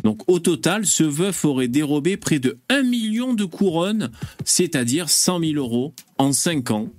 Donc 0.04 0.22
au 0.28 0.40
total, 0.40 0.86
ce 0.86 1.04
veuf 1.04 1.46
aurait 1.46 1.68
dérobé 1.68 2.18
près 2.18 2.40
de 2.40 2.58
1 2.70 2.84
million 2.84 3.34
de 3.34 3.46
couronnes, 3.46 4.12
c'est-à-dire 4.46 5.10
100 5.10 5.40
000 5.40 5.54
euros 5.56 5.94
en 6.18 6.32
5 6.32 6.72
ans. 6.72 6.90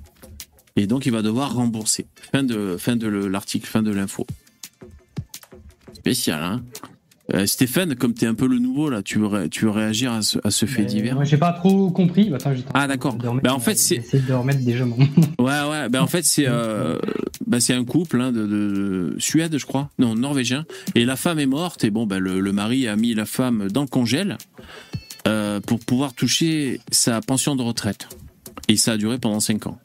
Et 0.77 0.87
donc 0.87 1.07
il 1.07 1.13
va 1.13 1.23
devoir 1.23 1.55
rembourser. 1.55 2.07
Fin 2.33 2.43
de, 2.43 2.77
fin 2.79 2.97
de 2.97 3.07
l'article, 3.07 3.67
fin 3.67 3.83
de 3.83 3.91
l'info. 3.91 4.27
Spécial, 5.95 6.43
hein 6.43 6.63
euh, 7.35 7.47
Stéphane, 7.47 7.95
comme 7.95 8.15
tu 8.15 8.25
es 8.25 8.29
un 8.29 8.35
peu 8.35 8.47
le 8.47 8.59
nouveau 8.59 8.91
là, 8.91 9.03
tu 9.03 9.19
veux, 9.19 9.49
tu 9.49 9.65
veux 9.65 9.71
réagir 9.71 10.13
à 10.13 10.23
ce, 10.23 10.39
à 10.45 10.51
ce 10.51 10.67
fait 10.67 10.85
divers 10.85 11.15
Moi, 11.15 11.25
j'ai 11.25 11.37
pas 11.37 11.53
trop 11.53 11.91
compris. 11.91 12.33
Attends, 12.35 12.53
ah 12.75 12.87
d'accord. 12.87 13.17
Ben, 13.17 13.53
en 13.53 13.61
fait, 13.61 13.77
c'est. 13.77 14.01
de 14.27 14.33
remettre 14.33 14.61
des 14.61 14.73
jeux. 14.77 14.85
ouais, 15.39 15.45
ouais. 15.71 15.89
Ben, 15.89 16.01
en 16.01 16.07
fait, 16.07 16.25
c'est 16.25 16.47
euh, 16.49 16.99
c'est 17.59 17.75
un 17.75 17.85
couple 17.85 18.21
hein, 18.21 18.33
de, 18.33 18.47
de, 18.47 19.17
Suède, 19.19 19.57
je 19.59 19.67
crois, 19.67 19.91
non 19.99 20.15
norvégien. 20.15 20.65
Et 20.95 21.05
la 21.05 21.17
femme 21.17 21.39
est 21.39 21.47
morte 21.47 21.85
et 21.85 21.91
bon, 21.91 22.07
le, 22.11 22.41
le 22.41 22.53
mari 22.53 22.89
a 22.89 22.97
mis 22.97 23.15
la 23.15 23.27
femme 23.27 23.69
dans 23.71 23.83
le 23.83 23.87
congèle 23.87 24.39
euh, 25.27 25.61
pour 25.61 25.81
pouvoir 25.81 26.15
toucher 26.15 26.81
sa 26.91 27.21
pension 27.21 27.55
de 27.55 27.63
retraite. 27.63 28.09
Et 28.69 28.77
ça 28.77 28.93
a 28.93 28.97
duré 28.97 29.19
pendant 29.19 29.41
5 29.41 29.67
ans. 29.67 29.79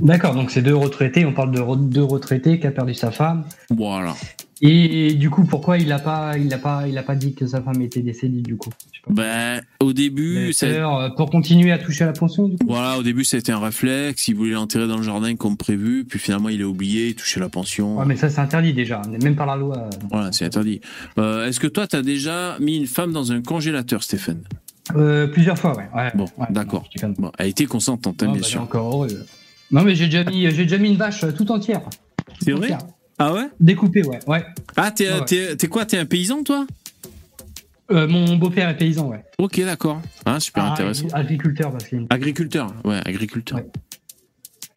D'accord, 0.00 0.34
donc 0.34 0.50
c'est 0.50 0.62
deux 0.62 0.74
retraités. 0.74 1.24
On 1.24 1.32
parle 1.32 1.52
de 1.52 1.88
deux 1.88 2.02
retraités 2.02 2.58
qui 2.58 2.66
a 2.66 2.70
perdu 2.70 2.94
sa 2.94 3.10
femme. 3.10 3.44
Voilà. 3.70 4.14
Et 4.62 5.14
du 5.14 5.30
coup, 5.30 5.44
pourquoi 5.44 5.78
il 5.78 5.90
a 5.90 5.98
pas, 5.98 6.36
il 6.36 6.52
a 6.52 6.58
pas, 6.58 6.86
il 6.86 6.96
a 6.98 7.02
pas 7.02 7.14
dit 7.14 7.34
que 7.34 7.46
sa 7.46 7.62
femme 7.62 7.80
était 7.80 8.02
décédée 8.02 8.42
du 8.42 8.56
coup 8.56 8.68
Bah, 9.08 9.60
au 9.80 9.94
début, 9.94 10.52
ça... 10.52 10.66
euh, 10.66 11.08
pour 11.16 11.30
continuer 11.30 11.72
à 11.72 11.78
toucher 11.78 12.04
à 12.04 12.08
la 12.08 12.12
pension. 12.12 12.46
Du 12.46 12.56
coup. 12.58 12.66
Voilà, 12.68 12.98
au 12.98 13.02
début, 13.02 13.22
été 13.22 13.52
un 13.52 13.58
réflexe. 13.58 14.28
Il 14.28 14.34
voulait 14.36 14.52
l'enterrer 14.52 14.86
dans 14.86 14.98
le 14.98 15.02
jardin 15.02 15.34
comme 15.36 15.56
prévu, 15.56 16.04
puis 16.04 16.18
finalement, 16.18 16.50
il 16.50 16.60
a 16.60 16.66
oublié, 16.66 17.08
il 17.08 17.14
touchait 17.14 17.40
la 17.40 17.48
pension. 17.48 17.98
Ouais, 17.98 18.04
mais 18.04 18.16
ça, 18.16 18.28
c'est 18.28 18.40
interdit 18.40 18.74
déjà, 18.74 19.00
même 19.22 19.34
par 19.34 19.46
la 19.46 19.56
loi. 19.56 19.88
Voilà, 20.10 20.30
c'est 20.32 20.44
interdit. 20.44 20.82
Euh, 21.18 21.46
Est-ce 21.46 21.58
que 21.58 21.66
toi, 21.66 21.86
t'as 21.86 22.02
déjà 22.02 22.58
mis 22.60 22.76
une 22.76 22.86
femme 22.86 23.12
dans 23.12 23.32
un 23.32 23.40
congélateur, 23.40 24.02
Stéphane? 24.02 24.42
Euh, 24.94 25.26
Plusieurs 25.26 25.56
fois, 25.56 25.74
ouais. 25.76 25.88
ouais 25.94 26.12
bon, 26.14 26.26
d'accord. 26.50 26.84
Bon, 27.18 27.32
elle 27.38 27.48
été 27.48 27.64
consentante, 27.64 28.22
hein, 28.22 28.26
oh, 28.28 28.32
bien 28.32 28.42
bah, 28.42 28.46
sûr. 28.46 28.60
Encore 28.60 28.94
heureux. 28.94 29.26
Non, 29.70 29.84
mais 29.84 29.94
j'ai 29.94 30.06
déjà 30.06 30.24
mis, 30.24 30.50
j'ai 30.50 30.64
déjà 30.64 30.78
mis 30.78 30.90
une 30.90 30.96
vache 30.96 31.24
euh, 31.24 31.32
tout 31.32 31.50
entière. 31.50 31.82
C'est 32.42 32.52
vrai? 32.52 32.76
Ah 33.22 33.34
ouais? 33.34 33.48
Découpée, 33.60 34.02
ouais. 34.02 34.18
ouais. 34.26 34.42
Ah, 34.78 34.90
t'es 34.90 35.12
Ouais, 35.12 35.68
quoi 35.68 35.84
T'es 35.84 35.98
un 35.98 36.06
paysan, 36.06 36.42
toi? 36.42 36.66
Euh, 37.90 38.08
mon 38.08 38.36
beau-père 38.36 38.66
est 38.70 38.78
paysan, 38.78 39.08
ouais. 39.08 39.22
Ok, 39.38 39.60
d'accord. 39.60 40.00
Ah, 40.24 40.40
super 40.40 40.64
Ah, 40.64 40.72
intéressant. 40.72 41.06
Agriculteur, 41.12 41.70
parce 41.70 41.84
qu'il 41.86 42.06
Agriculteur, 42.08 42.72
ouais, 42.84 42.98
agriculteur. 43.04 43.60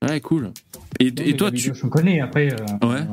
Ouais, 0.01 0.19
cool. 0.19 0.51
Et, 0.99 1.05
Non, 1.09 1.23
et 1.23 1.31
mais 1.31 1.37
toi, 1.37 1.51
tu. 1.51 1.71
Je 1.73 1.87
connais, 1.87 2.19
après. 2.19 2.51
euh, 2.51 2.85
Ouais. 2.85 2.97
euh, 2.97 3.05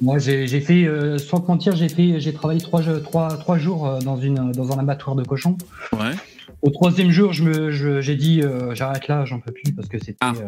moi, 0.00 0.18
j'ai 0.18 0.48
fait, 0.60 0.88
sans 1.18 1.38
te 1.38 1.46
mentir, 1.46 1.76
j'ai 1.76 1.88
fait, 1.88 2.18
j'ai 2.18 2.32
travaillé 2.32 2.60
trois, 2.60 2.82
trois, 3.04 3.28
trois 3.36 3.58
jours 3.58 3.98
dans, 4.04 4.16
une, 4.16 4.50
dans 4.50 4.72
un 4.72 4.78
abattoir 4.80 5.14
de 5.14 5.22
cochons. 5.22 5.56
Ouais. 5.92 6.16
Au 6.62 6.70
troisième 6.70 7.10
jour, 7.10 7.32
je 7.32 7.42
me, 7.42 7.70
je- 7.72 8.00
j'ai 8.00 8.14
dit, 8.14 8.40
euh, 8.40 8.72
j'arrête 8.74 9.08
là, 9.08 9.24
j'en 9.24 9.40
peux 9.40 9.50
plus, 9.50 9.72
parce 9.72 9.88
que 9.88 9.98
c'était 9.98 10.16
Ah. 10.20 10.32
euh, 10.40 10.46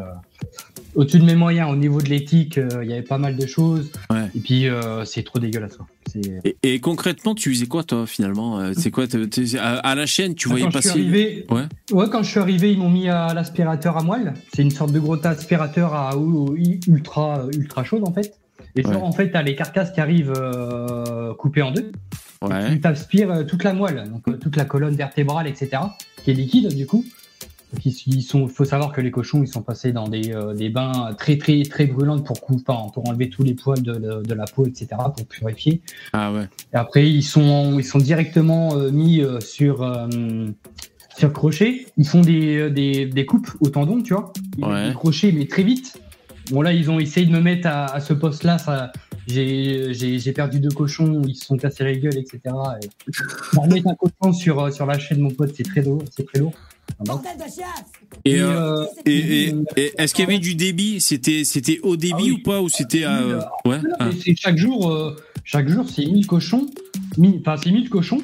au-dessus 0.94 1.18
de 1.18 1.24
mes 1.24 1.34
moyens. 1.34 1.68
Au 1.72 1.74
niveau 1.76 2.00
de 2.00 2.08
l'éthique, 2.08 2.56
euh, 2.56 2.68
il 2.84 2.88
y 2.90 2.92
avait 2.92 3.02
pas 3.02 3.18
mal 3.18 3.36
de 3.36 3.46
choses. 3.46 3.90
Ouais. 4.10 4.26
Et 4.34 4.38
puis, 4.38 4.66
c'est 5.06 5.24
trop 5.24 5.40
dégueulasse. 5.40 5.76
C'est- 6.06 6.40
Et, 6.44 6.56
et 6.62 6.78
concrètement, 6.78 7.34
tu 7.34 7.52
faisais 7.52 7.66
quoi, 7.66 7.82
toi, 7.82 8.06
finalement 8.06 8.72
C'est 8.74 8.92
quoi 8.92 9.08
t'es- 9.08 9.26
t'es- 9.26 9.58
à, 9.58 9.78
à 9.78 9.94
la 9.96 10.06
chaîne, 10.06 10.36
tu 10.36 10.48
voyais 10.48 10.64
quand 10.64 10.70
je 10.70 10.78
suis 10.78 10.88
passer. 10.90 11.00
arrivé- 11.00 11.46
Ouais. 11.50 11.62
Ouais, 11.90 12.06
quand 12.08 12.22
je 12.22 12.30
suis 12.30 12.38
arrivé, 12.40 12.70
ils 12.70 12.78
m'ont 12.78 12.90
mis 12.90 13.08
à 13.08 13.34
l'aspirateur 13.34 13.96
à 13.96 14.04
moelle. 14.04 14.34
C'est 14.54 14.62
une 14.62 14.70
sorte 14.70 14.92
de 14.92 15.00
gros 15.00 15.16
aspirateur 15.26 15.94
à 15.94 16.16
eau 16.16 16.54
ultra, 16.86 17.46
ultra 17.56 17.82
chaude 17.82 18.06
en 18.06 18.12
fait. 18.12 18.34
Et 18.76 18.86
Ouais. 18.86 18.92
ça, 18.92 18.98
en 19.00 19.10
fait, 19.12 19.30
t'as 19.32 19.42
les 19.42 19.56
carcasses 19.56 19.90
qui 19.92 20.00
arrivent 20.00 20.32
coupées 21.38 21.62
en 21.62 21.72
deux. 21.72 21.90
Ouais. 22.48 22.70
Tu 22.72 22.80
t'aspires 22.80 23.30
euh, 23.30 23.44
toute 23.44 23.64
la 23.64 23.72
moelle, 23.72 24.04
donc 24.10 24.26
euh, 24.28 24.36
toute 24.36 24.56
la 24.56 24.64
colonne 24.64 24.94
vertébrale, 24.94 25.46
etc., 25.46 25.70
qui 26.22 26.30
est 26.30 26.34
liquide 26.34 26.74
du 26.74 26.86
coup. 26.86 27.04
Donc, 27.72 27.84
ils, 27.86 28.22
sont, 28.22 28.46
faut 28.46 28.64
savoir 28.64 28.92
que 28.92 29.00
les 29.00 29.10
cochons, 29.10 29.42
ils 29.42 29.48
sont 29.48 29.62
passés 29.62 29.90
dans 29.90 30.06
des, 30.06 30.32
euh, 30.32 30.54
des 30.54 30.68
bains 30.68 31.12
très 31.18 31.36
très 31.38 31.62
très 31.64 31.86
brûlants 31.86 32.20
pour 32.20 32.40
couper, 32.40 32.72
pour 32.92 33.08
enlever 33.08 33.28
tous 33.30 33.42
les 33.42 33.54
poils 33.54 33.82
de, 33.82 33.94
de- 33.94 34.22
de 34.22 34.34
la 34.34 34.44
peau, 34.44 34.64
etc., 34.64 34.86
pour 35.16 35.26
purifier. 35.26 35.80
Ah 36.12 36.32
ouais. 36.32 36.44
Et 36.72 36.76
après, 36.76 37.10
ils 37.10 37.24
sont, 37.24 37.76
ils 37.78 37.84
sont 37.84 37.98
directement 37.98 38.76
euh, 38.76 38.92
mis 38.92 39.22
euh, 39.22 39.40
sur, 39.40 39.82
sur 41.16 41.32
crochet. 41.32 41.86
Ils 41.96 42.06
font 42.06 42.20
des, 42.20 42.70
des, 42.70 43.06
des 43.06 43.26
coupes 43.26 43.50
au 43.60 43.68
tendon, 43.70 44.00
tu 44.02 44.14
vois. 44.14 44.32
Ils 44.56 44.64
mettent 44.66 44.88
des 44.90 44.94
crochets, 44.94 45.32
mais 45.32 45.46
très 45.46 45.64
vite. 45.64 45.98
Bon, 46.50 46.62
là, 46.62 46.72
ils 46.72 46.90
ont 46.90 47.00
essayé 47.00 47.26
de 47.26 47.32
me 47.32 47.40
mettre 47.40 47.66
à, 47.68 47.86
à 47.86 48.00
ce 48.00 48.12
poste-là. 48.12 48.58
Ça, 48.58 48.92
j'ai, 49.26 49.94
j'ai, 49.94 50.18
j'ai 50.18 50.32
perdu 50.32 50.60
deux 50.60 50.68
cochons, 50.70 51.22
ils 51.26 51.34
se 51.34 51.46
sont 51.46 51.56
cassés 51.56 51.84
la 51.84 51.94
gueule, 51.94 52.16
etc. 52.18 52.40
Et 52.82 52.88
pour 53.52 53.66
mettre 53.66 53.88
un 53.88 53.94
cochon 53.94 54.32
sur, 54.32 54.60
euh, 54.60 54.70
sur 54.70 54.84
la 54.86 54.98
chaîne 54.98 55.18
de 55.18 55.22
mon 55.22 55.30
pote, 55.30 55.52
c'est 55.56 55.62
très 55.62 55.82
lourd. 55.82 56.02
C'est 56.14 56.26
très 56.26 56.40
lourd. 56.40 56.52
Voilà. 56.98 57.22
Et, 58.26 58.32
Et, 58.32 58.40
euh, 58.40 58.82
euh, 58.82 58.86
et, 59.06 59.46
et- 59.48 59.54
et 59.76 59.92
est-ce 59.96 60.12
qu'il 60.14 60.24
y 60.24 60.28
avait 60.28 60.38
du 60.38 60.54
débit? 60.54 61.00
C'était 61.00 61.44
c'était 61.44 61.80
haut 61.82 61.96
débit 61.96 62.30
ou 62.32 62.42
pas? 62.42 62.60
Ou 62.60 62.68
c'était. 62.68 63.04
euh, 63.04 63.40
Ouais. 63.64 63.78
ah. 63.98 64.10
Chaque 64.36 64.58
jour, 64.58 64.90
euh, 64.92 65.16
chaque 65.44 65.68
jour, 65.68 65.86
c'est 65.88 66.04
1000 66.04 66.26
cochons. 66.26 66.66
1000 67.16 67.40
Enfin, 67.40 67.56
c'est 67.62 67.70
1000 67.70 67.88
cochons. 67.88 68.20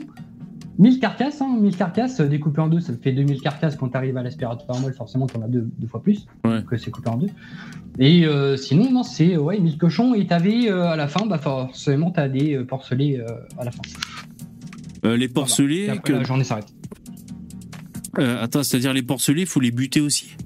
1000 0.78 0.98
carcasses, 1.00 1.40
hein, 1.42 1.58
1000 1.60 1.76
carcasses 1.76 2.20
euh, 2.20 2.26
découpées 2.26 2.60
en 2.62 2.68
deux, 2.68 2.80
ça 2.80 2.92
fait 3.02 3.12
2000 3.12 3.40
carcasses 3.42 3.76
quand 3.76 3.88
tu 3.88 3.96
arrives 3.96 4.16
à 4.16 4.22
l'aspirateur 4.22 4.78
moelle, 4.80 4.94
forcément 4.94 5.26
t'en 5.26 5.42
as 5.42 5.48
deux, 5.48 5.68
deux 5.78 5.86
fois 5.86 6.02
plus, 6.02 6.26
Ouais. 6.44 6.62
que 6.66 6.76
c'est 6.76 6.90
coupé 6.90 7.10
en 7.10 7.16
deux. 7.18 7.28
Et 7.98 8.24
euh, 8.24 8.56
sinon, 8.56 8.90
non, 8.90 9.02
c'est 9.02 9.36
ouais, 9.36 9.58
1000 9.58 9.76
cochons 9.78 10.14
et 10.14 10.26
t'avais 10.26 10.70
euh, 10.70 10.84
à 10.88 10.96
la 10.96 11.08
fin, 11.08 11.26
bah 11.26 11.38
forcément 11.38 12.10
t'as 12.10 12.28
des 12.28 12.58
porcelets 12.64 13.20
à 13.58 13.64
la 13.64 13.70
fin. 13.72 13.82
Euh, 15.04 15.16
les 15.16 15.28
porcelets. 15.28 15.84
Et 15.86 15.90
après, 15.90 16.12
que- 16.12 16.18
la 16.18 16.24
journée 16.24 16.44
s'arrête. 16.44 16.72
Euh, 18.18 18.42
attends, 18.42 18.62
c'est-à-dire 18.62 18.92
les 18.92 19.02
porcelets, 19.02 19.42
il 19.42 19.46
faut 19.46 19.60
les 19.60 19.70
buter 19.70 20.00
aussi? 20.00 20.36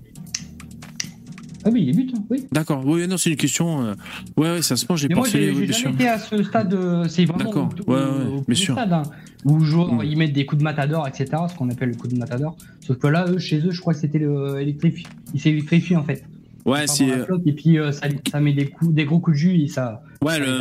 Ah 1.65 1.70
oui, 1.73 1.85
les 1.86 1.93
buts, 1.93 2.11
oui. 2.31 2.47
D'accord. 2.53 2.82
Oui, 2.85 3.07
non, 3.09 3.16
c'est 3.16 3.31
une 3.31 3.36
question. 3.36 3.82
euh, 3.82 3.95
Ouais, 4.36 4.51
ouais, 4.53 4.62
ça 4.62 4.77
se 4.77 4.85
mange 4.89 5.03
les 5.03 5.09
Mais 5.09 5.15
moi, 5.15 5.27
j'ai 5.27 5.51
oui, 5.51 5.66
j'ai 5.66 5.73
jamais 5.73 5.95
été 5.95 6.09
à 6.09 6.19
ce 6.19 6.43
stade, 6.43 6.74
euh, 6.74 7.09
c'est 7.09 7.24
vraiment 7.24 7.45
D'accord. 7.45 7.70
au, 7.86 7.91
Ouais, 7.93 7.99
au- 7.99 8.03
ouais, 8.32 8.39
au 8.39 8.45
bien 8.47 8.55
sûr. 8.55 8.74
stade, 8.74 8.93
hein, 8.93 9.03
où 9.45 9.61
genre, 9.61 9.95
Mm. 9.95 10.05
ils 10.05 10.16
mettent 10.19 10.32
des 10.35 10.45
coups 10.47 10.59
de 10.59 10.65
matador, 10.65 11.09
etc., 11.09 11.27
ce 11.51 11.57
qu'on 11.57 11.70
appelle 11.70 11.91
le 11.91 11.95
coup 11.97 12.09
de 12.09 12.16
matador. 12.19 12.57
Sauf 12.86 12.99
que 12.99 13.07
là, 13.07 13.27
eux, 13.28 13.39
chez 13.39 13.59
eux, 13.61 13.70
je 13.70 13.81
crois 13.81 13.95
que 13.95 14.01
c'était 14.01 14.19
le 14.19 14.61
électrifié. 14.61 15.07
Il 15.32 15.41
s'électrifie 15.41 15.97
en 15.97 16.05
fait. 16.05 16.24
Ouais, 16.66 16.86
c'est. 16.86 17.07
Et 17.47 17.53
puis 17.53 17.78
euh, 17.78 17.93
ça, 17.93 18.07
ça 18.31 18.41
met 18.41 18.53
des 18.55 18.66
coups, 18.69 18.95
des 18.95 19.05
gros 19.05 19.19
coups 19.20 19.36
de 19.36 19.41
jus 19.41 19.61
et 19.62 19.69
ça. 19.69 20.03
Ouais, 20.24 20.38
le-. 20.38 20.59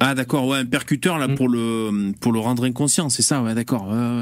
Ah 0.00 0.14
d'accord, 0.14 0.46
ouais, 0.46 0.58
un 0.58 0.64
percuteur 0.66 1.16
Mm. 1.16 1.20
là 1.20 1.28
pour 1.28 1.48
le 1.48 2.12
pour 2.20 2.32
le 2.32 2.38
rendre 2.40 2.64
inconscient, 2.64 3.08
c'est 3.08 3.22
ça, 3.22 3.42
ouais, 3.42 3.54
d'accord. 3.54 3.88
Ouais, 3.88 3.94
ouais. 3.96 4.20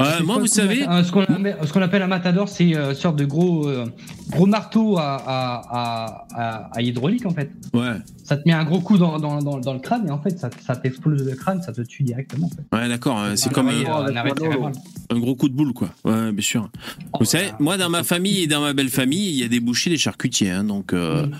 ouais. 0.00 0.06
Euh, 0.06 0.24
moi, 0.24 0.38
vous 0.38 0.46
savez, 0.46 0.88
euh, 0.88 1.02
ce 1.04 1.10
qu'on 1.12 1.22
appelle, 1.22 1.56
ce 1.64 1.72
qu'on 1.72 1.82
appelle 1.82 2.02
un 2.02 2.06
matador, 2.06 2.48
c'est 2.48 2.74
euh, 2.76 2.90
une 2.90 2.94
sorte 2.94 3.16
de 3.16 3.24
gros, 3.24 3.68
euh, 3.68 3.86
gros 4.30 4.46
marteau 4.46 4.96
à, 4.98 5.16
à, 5.16 5.62
à, 5.70 6.26
à- 6.34 6.70
à 6.76 6.82
hydraulique 6.82 7.26
en 7.26 7.30
fait. 7.30 7.50
ouais, 7.74 7.94
Ça 8.24 8.36
te 8.36 8.42
met 8.46 8.52
un 8.54 8.64
gros 8.64 8.80
coup 8.80 8.98
dans, 8.98 9.18
dans, 9.18 9.40
dans, 9.42 9.58
dans 9.58 9.72
le 9.74 9.80
crâne 9.80 10.06
et 10.06 10.10
en 10.10 10.20
fait 10.20 10.38
ça, 10.38 10.50
ça 10.64 10.76
t'explose 10.76 11.24
le 11.24 11.34
crâne, 11.34 11.62
ça 11.62 11.72
te 11.72 11.80
tue 11.82 12.02
directement. 12.02 12.46
En 12.46 12.50
fait. 12.76 12.82
ouais, 12.82 12.88
d'accord. 12.88 13.22
C'est 13.36 13.52
comme 13.52 13.68
arrêt- 13.68 13.86
un, 15.10 15.18
gros 15.18 15.34
coup 15.34 15.48
de 15.48 15.54
boule, 15.54 15.72
quoi. 15.72 15.88
Ouais, 16.04 16.32
bien 16.32 16.42
sûr. 16.42 16.68
Vous 17.18 17.24
savez, 17.24 17.50
moi, 17.58 17.76
dans 17.76 17.88
ma 17.90 18.04
famille 18.04 18.42
et 18.42 18.46
dans 18.46 18.60
ma 18.60 18.72
belle 18.72 18.88
famille, 18.90 19.30
il 19.30 19.36
y 19.40 19.44
a 19.44 19.48
des 19.48 19.60
bouchers, 19.60 19.90
des 19.90 19.96
charcutiers, 19.98 20.50
hein, 20.50 20.64
donc. 20.64 20.92
euh, 20.92 21.26
Mm. 21.26 21.30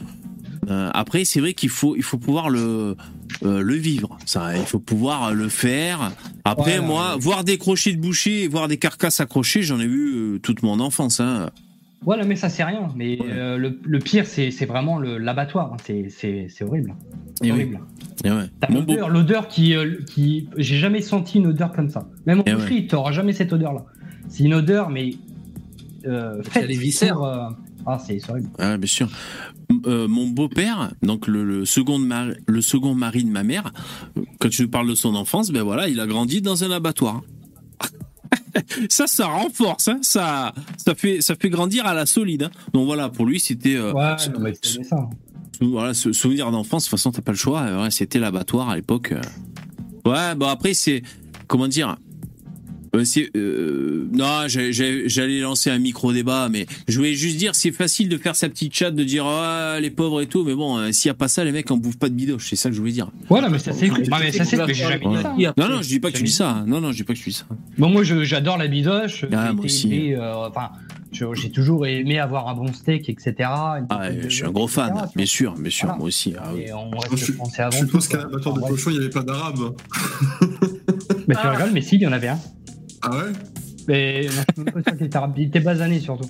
Euh, 0.69 0.91
après, 0.93 1.25
c'est 1.25 1.41
vrai 1.41 1.55
qu'il 1.55 1.69
faut 1.71 1.97
il 1.97 2.03
faut 2.03 2.19
pouvoir 2.19 2.51
le 2.51 2.97
euh, 3.43 3.63
le 3.63 3.75
vivre, 3.75 4.19
ça. 4.27 4.57
Il 4.57 4.65
faut 4.65 4.79
pouvoir 4.81 5.33
le 5.35 5.49
faire. 5.49 6.13
Après, 6.45 6.79
Ouais, 6.79 6.85
moi, 6.87 7.17
voir 7.19 7.45
des 7.45 7.59
crochets 7.59 7.93
de 7.93 8.01
boucher, 8.01 8.49
voir 8.49 8.69
des 8.69 8.77
carcasses 8.79 9.21
accrochées, 9.21 9.63
j'en 9.63 9.79
ai 9.81 9.87
vu 9.87 10.15
euh, 10.35 10.39
toute 10.39 10.63
mon 10.63 10.81
enfance. 10.81 11.21
Hein. 11.21 11.51
Voilà, 12.03 12.25
mais 12.25 12.37
ça 12.37 12.49
c'est 12.49 12.63
rien. 12.65 12.89
Mais 12.97 13.19
euh, 13.23 13.57
le, 13.59 13.79
le 13.85 13.99
pire, 13.99 14.27
c'est 14.27 14.51
c'est 14.51 14.67
vraiment 14.67 14.99
l'abattoir. 15.01 15.73
hein. 15.73 15.77
C'est- 15.85 16.09
C'est 16.11 16.47
c'est 16.49 16.65
horrible. 16.65 16.95
C'est 17.41 17.45
oui. 17.47 17.51
horrible. 17.53 17.81
Ouais. 18.25 18.31
Mon 18.71 18.83
beau- 18.83 18.93
l'odeur, 18.93 19.09
l'odeur 19.11 19.49
qui, 19.49 19.75
euh, 19.77 19.97
qui, 20.07 20.49
j'ai 20.57 20.77
jamais 20.79 21.01
senti 21.03 21.39
une 21.39 21.47
odeur 21.49 21.73
comme 21.73 21.89
ça. 21.89 22.09
Même 22.27 22.41
en 22.41 22.45
Eh 22.47 22.53
boucherie, 22.55 22.87
t'auras 22.89 23.13
jamais 23.13 23.33
cette 23.33 23.53
odeur-là. 23.53 23.85
C'est 24.29 24.43
une 24.45 24.55
odeur, 24.55 24.91
mais 24.91 25.11
euh, 26.07 26.43
faite 26.43 26.69
les 26.69 26.77
viscères. 26.77 27.15
pour, 27.15 27.27
euh, 27.27 27.49
Ah, 27.91 27.99
c'est 28.05 28.21
horrible. 28.31 28.51
Ah, 28.59 28.77
bien 28.77 28.87
sûr. 28.87 29.09
Euh, 29.87 30.07
mon 30.09 30.27
beau-père, 30.29 30.93
donc 31.03 31.27
le, 31.27 31.45
le 31.45 31.65
second 31.65 31.99
de 31.99 32.05
ma- 32.05 32.27
le 32.47 32.61
second 32.61 32.95
mari 32.95 33.25
de 33.25 33.31
ma 33.31 33.43
mère, 33.43 33.73
quand 34.41 34.51
je 34.51 34.65
parle 34.65 34.89
de 34.89 34.95
son 34.95 35.15
enfance, 35.15 35.51
ben 35.51 35.63
voilà, 35.63 35.89
il 35.89 35.99
a 36.01 36.07
grandi 36.07 36.41
dans 36.43 36.65
un 36.65 36.71
abattoir. 36.71 37.23
ça, 38.89 39.07
ça 39.07 39.27
renforce, 39.27 39.89
hein, 39.89 39.99
ça, 40.03 40.53
ça 40.77 40.95
fait, 40.95 41.21
ça 41.21 41.35
fait 41.35 41.49
grandir 41.51 41.87
à 41.87 41.95
la 41.95 42.07
solide. 42.07 42.45
hein. 42.45 42.51
Donc 42.73 42.87
voilà, 42.87 43.09
pour 43.09 43.25
lui, 43.27 43.41
c'était, 43.41 43.77
euh, 43.77 43.93
Ouais, 43.93 44.17
non, 44.33 44.41
mais 44.41 44.53
ça. 44.83 45.09
voilà, 45.61 45.95
ce 45.95 46.13
souvenir 46.13 46.51
d'enfance. 46.51 46.85
De 46.85 46.89
toute 46.91 46.99
façon, 46.99 47.11
t'as 47.11 47.23
pas 47.23 47.33
le 47.33 47.39
choix. 47.39 47.83
ouais, 47.83 47.91
c'était 47.91 48.19
l'abattoir 48.19 48.69
à 48.69 48.77
l'époque. 48.77 49.13
euh. 49.13 49.21
Ouais, 50.11 50.35
bon 50.35 50.47
après 50.49 50.75
c'est, 50.75 51.03
comment 51.47 51.69
dire. 51.69 51.97
Euh, 53.01 53.29
euh, 53.37 54.09
non, 54.13 54.47
j'allais 54.47 55.41
lancer 55.41 55.71
un 55.71 55.79
micro 55.79 56.13
débat, 56.13 56.49
mais 56.51 56.67
je 56.89 56.97
voulais 56.99 57.15
juste 57.15 57.37
dire, 57.37 57.55
c'est 57.55 57.73
facile 57.73 58.09
de 58.09 58.17
faire 58.19 58.35
sa 58.37 58.49
petite 58.49 58.75
chatte, 58.75 58.95
de 58.95 59.05
dire 59.05 59.25
ah 59.27 59.79
les 59.81 59.91
pauvres 59.91 60.21
et 60.23 60.27
tout, 60.27 60.45
mais 60.45 60.55
bon, 60.55 60.79
euh, 60.79 60.93
s'il 60.93 61.09
y 61.09 61.11
a 61.11 61.15
pas 61.15 61.29
ça, 61.29 61.45
les 61.45 61.53
mecs 61.53 61.71
en 61.71 61.77
bouffent 61.77 61.99
pas 61.99 62.09
de 62.09 62.15
bidoche, 62.15 62.49
c'est 62.49 62.57
ça 62.57 62.69
que 62.71 62.75
je 62.75 62.81
voulais 62.81 62.93
dire. 62.93 63.11
Voilà, 63.29 63.49
mais 63.49 63.59
ça 63.59 63.73
c'est 63.73 63.89
mais 63.91 64.33
ça 64.33 64.45
c'est, 64.45 64.57
mais 64.57 64.75
j'ai 64.75 64.85
jamais 64.85 65.07
dit 65.07 65.23
ça. 65.23 65.33
hein. 65.49 65.55
Non, 65.57 65.69
non, 65.69 65.83
je 65.83 65.89
dis 65.89 66.01
pas 66.01 66.11
que 66.11 66.17
tu 66.17 66.23
dis 66.25 66.33
ça. 66.33 66.65
Non, 66.67 66.81
non, 66.81 66.93
je 66.93 66.97
dis 66.99 67.05
pas 67.05 67.15
que 67.15 67.19
tu 67.19 67.31
dis 67.31 67.37
ça. 67.37 67.45
Bon, 67.79 67.89
moi, 67.91 68.03
j'adore 68.05 68.59
la 68.59 68.67
bidoche. 68.69 69.25
Ah, 69.33 69.49
J'ai 69.49 69.55
moi 69.55 69.65
aussi. 69.65 70.15
euh, 70.15 70.47
Enfin, 70.49 70.71
j'ai 71.13 71.51
toujours 71.51 71.87
aimé 71.87 72.19
avoir 72.19 72.49
un 72.49 72.55
bon 72.55 72.73
steak, 72.73 73.09
etc. 73.09 73.35
Ah, 73.41 74.09
je 74.23 74.29
suis 74.29 74.45
un 74.45 74.51
gros 74.51 74.69
fan, 74.69 74.91
etc., 74.93 75.13
bien 75.17 75.27
sûr, 75.27 75.55
bien 75.55 75.71
sûr, 75.71 75.87
Voilà. 75.87 75.99
moi 75.99 76.07
aussi. 76.09 76.35
ah 76.39 76.51
oui. 76.55 76.63
Et 76.67 76.73
on 76.73 76.91
reste 76.91 77.17
je, 77.17 77.33
avant 77.63 77.71
je 77.71 77.79
suppose 77.79 78.09
qu'à 78.09 78.19
l'abattoir 78.19 78.55
de 78.57 78.61
cochon, 78.61 78.91
il 78.91 78.95
n'y 78.95 78.99
avait 79.05 79.11
pas 79.11 79.23
d'arabe. 79.23 79.75
Mais 81.27 81.35
tu 81.35 81.47
rigoles, 81.47 81.71
mais 81.73 81.83
si, 81.83 81.97
il 81.97 82.03
y 82.03 82.07
en 82.07 82.13
avait 82.13 82.29
un. 82.29 82.39
Ah 83.03 83.11
ouais? 83.11 83.33
Mais 83.87 84.27
non, 84.27 84.31
je 84.31 84.55
suis 84.55 84.65
même 84.65 84.75
pas 84.75 84.83
sûr 84.83 84.97
qu'il 84.97 85.07
était 85.07 85.17
arabe. 85.17 85.33
Il 85.37 85.45
était 85.45 85.61
basané 85.61 86.01
surtout. 86.01 86.29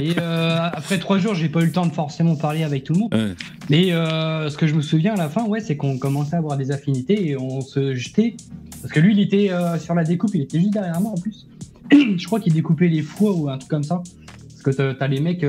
Et 0.00 0.14
euh, 0.18 0.58
après 0.72 0.98
trois 0.98 1.18
jours, 1.18 1.34
j'ai 1.34 1.48
pas 1.48 1.60
eu 1.60 1.66
le 1.66 1.72
temps 1.72 1.86
de 1.86 1.92
forcément 1.92 2.34
parler 2.34 2.64
avec 2.64 2.84
tout 2.84 2.94
le 2.94 2.98
monde. 3.00 3.14
Ouais. 3.14 3.34
Mais 3.70 3.92
euh, 3.92 4.48
ce 4.48 4.56
que 4.56 4.66
je 4.66 4.74
me 4.74 4.80
souviens 4.80 5.14
à 5.14 5.16
la 5.16 5.28
fin, 5.28 5.44
ouais, 5.44 5.60
c'est 5.60 5.76
qu'on 5.76 5.98
commençait 5.98 6.34
à 6.34 6.38
avoir 6.38 6.56
des 6.56 6.72
affinités 6.72 7.28
et 7.28 7.36
on 7.36 7.60
se 7.60 7.94
jetait. 7.94 8.36
Parce 8.82 8.92
que 8.92 9.00
lui, 9.00 9.12
il 9.12 9.20
était 9.20 9.52
euh, 9.52 9.78
sur 9.78 9.94
la 9.94 10.02
découpe, 10.02 10.34
il 10.34 10.42
était 10.42 10.58
juste 10.58 10.72
derrière 10.72 11.00
moi 11.00 11.12
en 11.12 11.20
plus. 11.20 11.46
je 11.92 12.26
crois 12.26 12.40
qu'il 12.40 12.54
découpait 12.54 12.88
les 12.88 13.02
foies 13.02 13.32
ou 13.32 13.48
un 13.48 13.58
truc 13.58 13.70
comme 13.70 13.84
ça. 13.84 13.96
Parce 13.96 14.62
Parce 14.62 14.76
que 14.76 14.92
t'as 14.92 15.08
les 15.08 15.20
mecs 15.20 15.44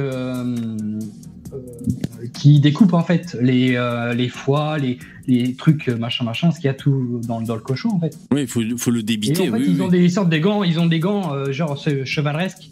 qui 2.33 2.59
découpent 2.59 2.93
en 2.93 3.03
fait 3.03 3.35
les, 3.41 3.77
les 4.15 4.29
foies, 4.29 4.77
les, 4.77 4.99
les 5.27 5.53
trucs 5.55 5.87
machin 5.87 6.25
machin, 6.25 6.51
ce 6.51 6.57
qu'il 6.57 6.65
y 6.65 6.69
a 6.69 6.73
tout 6.73 7.21
dans, 7.27 7.41
dans, 7.41 7.55
le 7.55 7.61
cochon 7.61 7.89
en 7.89 7.99
fait. 7.99 8.17
Oui, 8.31 8.41
il 8.41 8.47
faut, 8.47 8.61
faut, 8.77 8.91
le 8.91 9.03
débiter. 9.03 9.45
Et 9.45 9.49
en 9.49 9.53
fait, 9.53 9.63
ils 9.65 9.81
ont 9.81 9.87
des 9.87 10.09
sortes 10.09 10.29
de 10.29 10.37
gants, 10.37 10.63
ils 10.63 10.79
ont 10.79 10.87
des 10.87 10.99
gants 10.99 11.51
genre 11.51 11.77
chevaleresques 11.77 12.69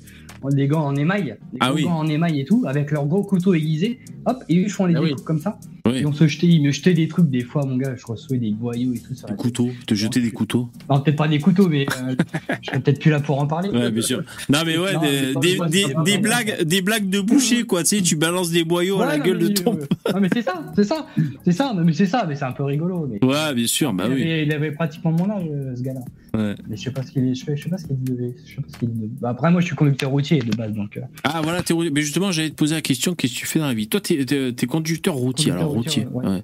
des 0.52 0.68
gants 0.68 0.86
en 0.86 0.96
émail, 0.96 1.38
des 1.52 1.60
ah 1.60 1.74
gants 1.74 2.00
en 2.00 2.08
émail 2.08 2.42
et 2.42 2.46
tout, 2.46 2.64
avec 2.68 2.92
leurs 2.92 3.06
gros 3.06 3.24
couteaux 3.24 3.54
aiguisés, 3.54 4.00
hop, 4.26 4.44
et 4.50 4.56
ils 4.56 4.70
font 4.70 4.86
les 4.86 4.96
ah 4.96 5.16
comme 5.26 5.40
ça. 5.40 5.60
Et 5.96 6.06
on 6.06 6.14
se 6.14 6.28
jetait, 6.28 6.48
ils 6.48 6.62
me 6.62 6.72
jetaient 6.72 6.94
des 6.94 7.08
trucs 7.08 7.30
des 7.30 7.44
fois, 7.44 7.66
mon 7.66 7.78
gars, 7.78 7.96
je 7.96 8.06
recevais 8.06 8.38
des 8.38 8.52
boyaux 8.52 8.94
et 8.94 9.00
tout 9.00 9.16
ça. 9.16 9.28
Des 9.28 9.36
couteaux, 9.36 9.70
te 9.88 9.96
jeter 9.96 10.22
des 10.22 10.32
couteaux 10.32 10.70
Non, 10.90 11.00
peut-être 11.02 11.18
pas 11.18 11.28
des 11.28 11.40
couteaux, 11.40 11.68
mais 11.68 11.86
euh, 11.86 12.16
je 12.62 12.70
serais 12.70 12.80
peut-être 12.80 13.00
plus 13.00 13.12
là 13.12 13.20
pour 13.20 13.40
en 13.40 13.48
parler. 13.48 13.70
Ouais, 13.70 13.92
bien 13.92 14.02
sûr. 14.02 14.24
Non, 14.50 14.60
mais 14.66 14.78
ouais, 14.78 14.94
des, 15.42 15.58
des, 15.70 15.94
des, 16.06 16.18
blagues, 16.18 16.64
des 16.64 16.82
blagues 16.82 17.10
de 17.10 17.22
boucher, 17.22 17.64
quoi, 17.64 17.84
tu 17.84 17.98
sais, 17.98 18.02
tu 18.02 18.16
balances 18.16 18.52
des 18.52 18.64
boyaux 18.64 19.02
à 19.02 19.08
la 19.08 19.20
gueule 19.20 19.40
de 19.40 19.48
ton. 19.50 19.74
non, 19.74 20.20
mais 20.20 20.30
c'est 20.34 20.42
ça, 20.42 20.64
c'est 20.76 20.84
ça, 20.84 21.08
c'est 21.44 21.52
ça, 21.52 21.74
mais 21.74 21.94
c'est 21.94 22.06
ça, 22.06 22.26
mais 22.28 22.36
c'est 22.36 22.46
un 22.46 22.52
peu 22.52 22.64
rigolo. 22.64 23.08
Mais... 23.10 23.24
Ouais, 23.26 23.54
bien 23.54 23.68
sûr, 23.68 23.94
bah 23.94 24.06
il 24.08 24.14
oui. 24.14 24.22
Avait, 24.22 24.44
il 24.44 24.54
avait 24.54 24.72
pratiquement 24.72 25.12
mon 25.12 25.30
âge, 25.30 25.46
euh, 25.52 25.76
ce 25.76 25.82
gars-là. 25.82 26.02
Ouais. 26.36 26.56
Mais 26.68 26.76
je 26.76 26.82
sais 26.82 26.92
pas 26.92 27.04
ce 27.04 27.12
qu'il 27.12 27.36
je 27.36 27.46
sais 27.46 27.70
pas 27.70 27.78
ce 27.78 27.86
qu'il 27.86 28.04
devait. 28.04 28.34
Je 28.46 28.56
sais 28.56 28.62
pas 28.62 28.68
ce 28.68 28.78
qu'il 28.80 28.90
bah, 29.22 29.30
après, 29.30 29.52
moi, 29.52 29.62
je 29.62 29.68
suis 29.68 29.76
conducteur 29.76 30.10
routier 30.10 30.40
de 30.40 30.56
base, 30.56 30.74
donc. 30.74 30.98
Euh. 30.98 31.02
Ah, 31.24 31.42
voilà, 31.44 31.62
t'es 31.62 31.74
Mais 31.74 32.02
justement, 32.02 32.32
j'allais 32.32 32.50
te 32.50 32.56
poser 32.56 32.74
la 32.74 32.82
question, 32.82 33.14
qu'est-ce 33.14 33.34
que 33.34 33.40
tu 33.40 33.46
fais 33.46 33.60
dans 33.60 33.68
la 33.68 33.74
vie? 33.74 33.88
Toi, 33.88 34.02
t'es 34.02 34.16
es, 34.16 34.66
conducteur 34.66 35.16
routier, 35.16 35.52
alors 35.52 35.72
routier. 35.72 35.83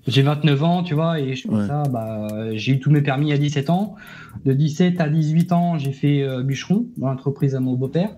J'ai 0.07 0.21
29 0.21 0.63
ans, 0.63 0.83
tu 0.83 0.93
vois, 0.93 1.19
et 1.19 1.35
je 1.35 1.47
fais 1.47 1.67
ça, 1.67 1.83
bah, 1.83 2.27
j'ai 2.53 2.73
eu 2.73 2.79
tous 2.79 2.91
mes 2.91 3.01
permis 3.01 3.31
à 3.33 3.37
17 3.37 3.69
ans. 3.69 3.95
De 4.45 4.53
17 4.53 5.01
à 5.01 5.09
18 5.09 5.51
ans, 5.51 5.77
j'ai 5.77 5.91
fait 5.91 6.23
euh, 6.23 6.43
bûcheron 6.43 6.85
dans 6.97 7.07
l'entreprise 7.07 7.55
à 7.55 7.59
mon 7.59 7.73
beau-père. 7.73 8.11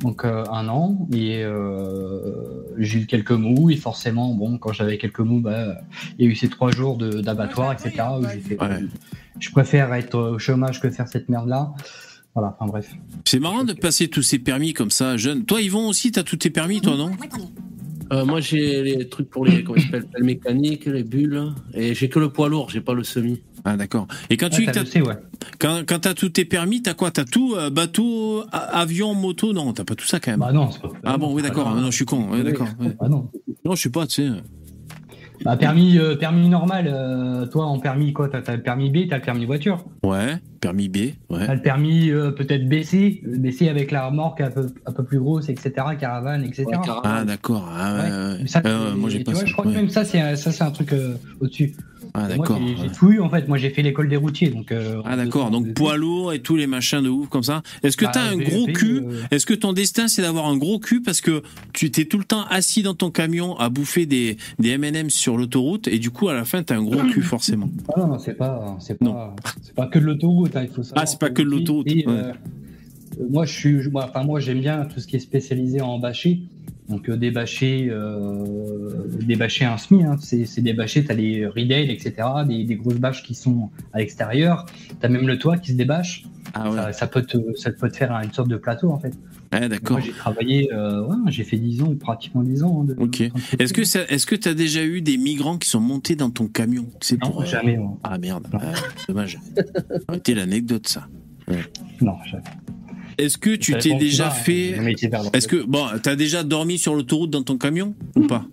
Donc 0.00 0.24
euh, 0.24 0.44
un 0.50 0.68
an, 0.68 1.06
et 1.12 1.42
euh, 1.42 2.64
j'ai 2.78 3.00
eu 3.00 3.06
quelques 3.06 3.32
mous, 3.32 3.70
et 3.70 3.76
forcément, 3.76 4.34
bon, 4.34 4.58
quand 4.58 4.72
j'avais 4.72 4.98
quelques 4.98 5.20
mous, 5.20 5.40
bah, 5.40 5.78
il 6.18 6.24
y 6.24 6.28
a 6.28 6.30
eu 6.30 6.34
ces 6.34 6.48
trois 6.48 6.70
jours 6.70 6.96
d'abattoir, 6.98 7.72
etc. 7.72 8.04
Où 8.20 8.24
j'ai 8.28 8.40
fait, 8.40 8.58
je 9.38 9.50
préfère 9.50 9.92
être 9.94 10.18
au 10.18 10.38
chômage 10.38 10.80
que 10.80 10.90
faire 10.90 11.08
cette 11.08 11.28
merde-là. 11.28 11.72
Voilà, 12.34 12.56
enfin 12.58 12.66
bref. 12.66 12.92
C'est 13.24 13.38
marrant 13.38 13.62
de 13.62 13.72
passer 13.72 14.08
tous 14.08 14.22
ces 14.22 14.40
permis 14.40 14.72
comme 14.72 14.90
ça, 14.90 15.16
jeune. 15.16 15.44
Toi, 15.44 15.62
Yvon 15.62 15.88
aussi, 15.88 16.10
t'as 16.10 16.24
tous 16.24 16.36
tes 16.36 16.50
permis, 16.50 16.80
toi, 16.80 16.96
non? 16.96 17.12
Euh, 18.14 18.24
moi, 18.24 18.40
j'ai 18.40 18.82
les 18.82 19.08
trucs 19.08 19.28
pour 19.28 19.44
les, 19.44 19.64
comment 19.64 19.80
s'appelle, 19.80 20.06
les 20.16 20.24
mécaniques, 20.24 20.86
les 20.86 21.02
bulles, 21.02 21.52
et 21.74 21.94
j'ai 21.94 22.08
que 22.08 22.18
le 22.18 22.30
poids 22.30 22.48
lourd, 22.48 22.70
j'ai 22.70 22.80
pas 22.80 22.94
le 22.94 23.04
semi. 23.04 23.42
Ah 23.64 23.76
d'accord. 23.76 24.06
Et 24.28 24.36
quand 24.36 24.50
tu 24.50 24.68
as, 24.68 24.72
quand, 25.58 25.82
quand 25.86 25.98
t'as 26.00 26.14
tous 26.14 26.28
tes 26.28 26.44
permis, 26.44 26.82
t'as 26.82 26.92
quoi? 26.92 27.10
T'as 27.10 27.24
tout 27.24 27.54
euh, 27.56 27.70
bateau, 27.70 28.44
avion, 28.52 29.14
moto? 29.14 29.52
Non, 29.54 29.72
t'as 29.72 29.84
pas 29.84 29.94
tout 29.94 30.04
ça 30.06 30.20
quand 30.20 30.32
même. 30.32 30.40
Bah 30.40 30.52
non. 30.52 30.68
Pas, 30.68 30.92
ah 31.04 31.16
bon, 31.16 31.32
oui 31.32 31.42
d'accord. 31.42 31.72
Ah, 31.74 31.80
non, 31.80 31.90
je 31.90 31.96
suis 31.96 32.04
con. 32.04 32.28
Oui, 32.30 32.42
d'accord. 32.44 32.68
Ah 33.00 33.08
non. 33.08 33.30
Non, 33.64 33.74
je 33.74 33.80
suis 33.80 33.88
pas, 33.88 34.06
tu 34.06 34.22
sais. 34.22 34.28
Bah, 35.42 35.56
permis, 35.56 35.98
euh, 35.98 36.16
permis 36.16 36.48
normal, 36.48 36.88
euh, 36.88 37.46
toi 37.46 37.66
en 37.66 37.78
permis 37.78 38.12
quoi 38.12 38.28
T'as 38.28 38.54
le 38.54 38.62
permis 38.62 38.90
B, 38.90 39.08
t'as 39.08 39.16
le 39.16 39.22
permis 39.22 39.46
voiture. 39.46 39.84
Ouais, 40.02 40.36
permis 40.60 40.88
B, 40.88 40.96
ouais. 41.30 41.46
T'as 41.46 41.54
le 41.54 41.62
permis 41.62 42.10
euh, 42.10 42.30
peut-être 42.30 42.68
BC, 42.68 43.22
BC 43.24 43.68
avec 43.68 43.90
la 43.90 44.06
remorque 44.06 44.40
un 44.40 44.50
peu, 44.50 44.66
un 44.86 44.92
peu 44.92 45.04
plus 45.04 45.18
grosse, 45.18 45.48
etc., 45.48 45.72
caravane, 45.98 46.44
etc. 46.44 46.66
ah 47.02 47.24
d'accord, 47.24 47.68
ah, 47.72 48.36
ouais, 48.36 48.94
moi 48.96 49.10
j'ai 49.10 49.24
pas 49.24 49.32
Je 49.44 49.52
crois 49.52 49.64
que 49.64 49.70
même 49.70 49.88
ça 49.88 50.04
c'est 50.04 50.36
ça 50.36 50.52
c'est 50.52 50.64
un 50.64 50.70
truc 50.70 50.94
au-dessus. 51.40 51.74
Ah 52.16 52.28
d'accord. 52.28 52.60
J'ai 52.80 52.90
tout 52.90 53.10
eu 53.10 53.20
en 53.20 53.28
fait. 53.28 53.48
Moi 53.48 53.58
j'ai 53.58 53.70
fait 53.70 53.82
l'école 53.82 54.08
des 54.08 54.16
routiers 54.16 54.48
donc. 54.48 54.70
Euh, 54.70 55.02
ah 55.04 55.16
d'accord. 55.16 55.50
Donc 55.50 55.74
poids 55.74 55.96
lourd 55.96 56.32
et 56.32 56.38
tous 56.38 56.54
les 56.54 56.68
machins 56.68 57.02
de 57.02 57.08
ouf 57.08 57.28
comme 57.28 57.42
ça. 57.42 57.62
Est-ce 57.82 57.96
que 57.96 58.04
bah, 58.04 58.12
tu 58.12 58.18
as 58.20 58.22
un 58.22 58.36
gros 58.36 58.66
cul 58.66 58.98
euh, 58.98 59.22
Est-ce 59.32 59.44
que 59.44 59.54
ton 59.54 59.72
destin 59.72 60.06
c'est 60.06 60.22
d'avoir 60.22 60.46
un 60.46 60.56
gros 60.56 60.78
cul 60.78 61.02
parce 61.02 61.20
que 61.20 61.42
tu 61.72 61.90
t'es 61.90 62.04
tout 62.04 62.18
le 62.18 62.24
temps 62.24 62.44
assis 62.50 62.82
dans 62.84 62.94
ton 62.94 63.10
camion 63.10 63.56
à 63.58 63.68
bouffer 63.68 64.06
des 64.06 64.36
des 64.60 64.70
M&M 64.70 65.10
sur 65.10 65.36
l'autoroute 65.36 65.88
et 65.88 65.98
du 65.98 66.10
coup 66.10 66.28
à 66.28 66.34
la 66.34 66.44
fin 66.44 66.62
tu 66.62 66.72
as 66.72 66.76
un 66.76 66.84
gros 66.84 67.02
cul 67.02 67.22
forcément? 67.22 67.68
Ah 67.88 67.98
non 67.98 68.06
non 68.06 68.18
c'est 68.20 68.34
pas 68.34 68.76
c'est 68.78 68.96
pas 68.96 69.34
pas 69.74 69.86
que 69.88 69.98
de 69.98 70.04
l'autoroute 70.04 70.54
hein, 70.54 70.62
il 70.62 70.68
faut 70.68 70.84
savoir. 70.84 71.02
Ah 71.02 71.06
c'est 71.06 71.18
pas 71.18 71.30
que 71.30 71.42
de 71.42 71.48
l'autoroute. 71.48 71.88
Euh, 72.06 72.32
moi 73.28 73.44
je 73.44 73.52
suis 73.52 73.90
moi 73.90 74.06
enfin 74.08 74.22
moi 74.22 74.38
j'aime 74.38 74.60
bien 74.60 74.84
tout 74.84 75.00
ce 75.00 75.08
qui 75.08 75.16
est 75.16 75.20
spécialisé 75.20 75.80
en 75.80 75.98
bâché. 75.98 76.42
Donc 76.88 77.08
euh, 77.08 77.16
des 77.16 77.30
bâchés, 77.30 77.88
euh, 77.90 79.06
des 79.22 79.36
bâchés 79.36 79.64
un 79.64 79.78
SMI, 79.78 80.04
hein. 80.04 80.16
c'est 80.20 80.60
des 80.60 80.74
bâchés, 80.74 81.04
tu 81.04 81.10
as 81.10 81.14
des 81.14 81.46
Riedel, 81.46 81.90
etc., 81.90 82.14
des, 82.46 82.64
des, 82.64 82.76
grosses 82.76 82.98
bâches 82.98 83.22
qui 83.22 83.34
sont 83.34 83.70
à 83.94 83.98
l'extérieur, 83.98 84.66
tu 84.88 85.06
as 85.06 85.08
même 85.08 85.26
le 85.26 85.38
toit 85.38 85.56
qui 85.56 85.72
se 85.72 85.76
débâche, 85.76 86.24
ah 86.52 86.68
ouais. 86.68 86.76
ça, 86.76 86.92
ça, 86.92 87.06
peut 87.06 87.22
te, 87.22 87.38
ça 87.56 87.70
peut 87.72 87.90
te 87.90 87.96
faire 87.96 88.12
une 88.22 88.32
sorte 88.32 88.48
de 88.48 88.56
plateau 88.56 88.90
en 88.90 88.98
fait. 88.98 89.14
Ouais, 89.52 89.68
d'accord. 89.68 90.00
J'ai 90.00 90.12
travaillé, 90.12 90.72
euh, 90.72 91.06
ouais, 91.06 91.16
j'ai 91.28 91.44
fait 91.44 91.56
10 91.56 91.82
ans, 91.82 91.94
pratiquement 91.94 92.42
10 92.42 92.62
ans. 92.64 92.86
Hein, 92.88 92.94
ok. 92.98 93.20
Est-ce 93.58 93.72
que 93.72 93.82
est-ce 93.82 94.26
que 94.26 94.34
tu 94.34 94.48
as 94.48 94.54
déjà 94.54 94.84
eu 94.84 95.00
des 95.00 95.16
migrants 95.16 95.58
qui 95.58 95.68
sont 95.68 95.80
montés 95.80 96.16
dans 96.16 96.30
ton 96.30 96.48
camion? 96.48 96.86
C'est 97.00 97.22
Non, 97.22 97.30
pour, 97.30 97.46
jamais. 97.46 97.78
Ah 98.02 98.18
merde, 98.18 98.46
dommage. 99.08 99.38
C'était 100.12 100.34
l'anecdote 100.34 100.88
ça. 100.88 101.08
Non, 102.00 102.16
jamais. 102.26 102.42
Est-ce 103.18 103.38
que 103.38 103.54
tu 103.56 103.76
t'es 103.78 103.94
déjà 103.96 104.30
fait. 104.30 104.76
Est-ce 105.32 105.48
que. 105.48 105.64
Bon, 105.64 105.86
t'as 106.02 106.16
déjà 106.16 106.42
dormi 106.42 106.78
sur 106.78 106.94
l'autoroute 106.94 107.30
dans 107.30 107.42
ton 107.42 107.58
camion 107.58 107.94
ou 108.16 108.26
pas? 108.26 108.46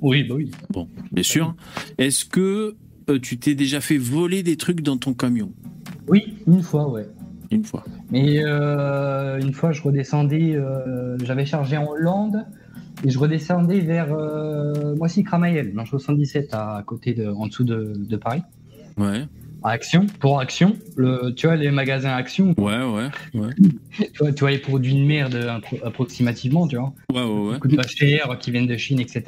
Oui, 0.00 0.24
bah 0.24 0.34
oui. 0.36 0.50
Bon, 0.70 0.88
bien 1.12 1.22
sûr. 1.22 1.54
Est-ce 1.98 2.24
que 2.24 2.76
euh, 3.08 3.18
tu 3.18 3.38
t'es 3.38 3.54
déjà 3.54 3.80
fait 3.80 3.98
voler 3.98 4.42
des 4.42 4.56
trucs 4.56 4.82
dans 4.82 4.96
ton 4.96 5.14
camion? 5.14 5.52
Oui, 6.08 6.34
une 6.46 6.62
fois, 6.62 6.90
ouais. 6.90 7.06
Une 7.50 7.64
fois. 7.64 7.84
Mais 8.10 8.42
euh, 8.44 9.40
une 9.40 9.52
fois, 9.52 9.72
je 9.72 9.82
redescendais. 9.82 10.54
Euh, 10.54 11.18
j'avais 11.24 11.44
chargé 11.44 11.76
en 11.76 11.88
Hollande 11.88 12.46
et 13.04 13.10
je 13.10 13.18
redescendais 13.18 13.80
vers 13.80 14.12
euh, 14.12 14.94
Moissy-Cramayel, 14.96 15.72
dans 15.74 15.84
77, 15.84 16.48
à 16.52 16.82
côté 16.86 17.12
de, 17.14 17.26
en 17.28 17.46
dessous 17.46 17.64
de, 17.64 17.92
de 17.96 18.16
Paris. 18.16 18.42
Ouais. 18.96 19.26
Action, 19.62 20.06
pour 20.20 20.40
Action, 20.40 20.76
le, 20.96 21.32
tu 21.34 21.46
vois, 21.46 21.56
les 21.56 21.70
magasins 21.70 22.14
Action. 22.14 22.54
Ouais, 22.58 22.82
ouais, 22.82 23.08
ouais. 23.34 23.50
tu, 23.98 24.18
vois, 24.18 24.32
tu 24.32 24.40
vois, 24.40 24.50
les 24.50 24.58
produits 24.58 24.94
de 24.94 25.04
merde 25.04 25.60
approximativement, 25.84 26.66
tu 26.66 26.76
vois. 26.76 26.92
Ouais, 27.12 27.22
ouais, 27.22 27.48
ouais. 27.48 27.54
Beaucoup 27.54 27.68
de 27.68 27.82
chers 27.86 28.38
qui 28.38 28.50
viennent 28.50 28.66
de 28.66 28.76
Chine, 28.76 29.00
etc. 29.00 29.22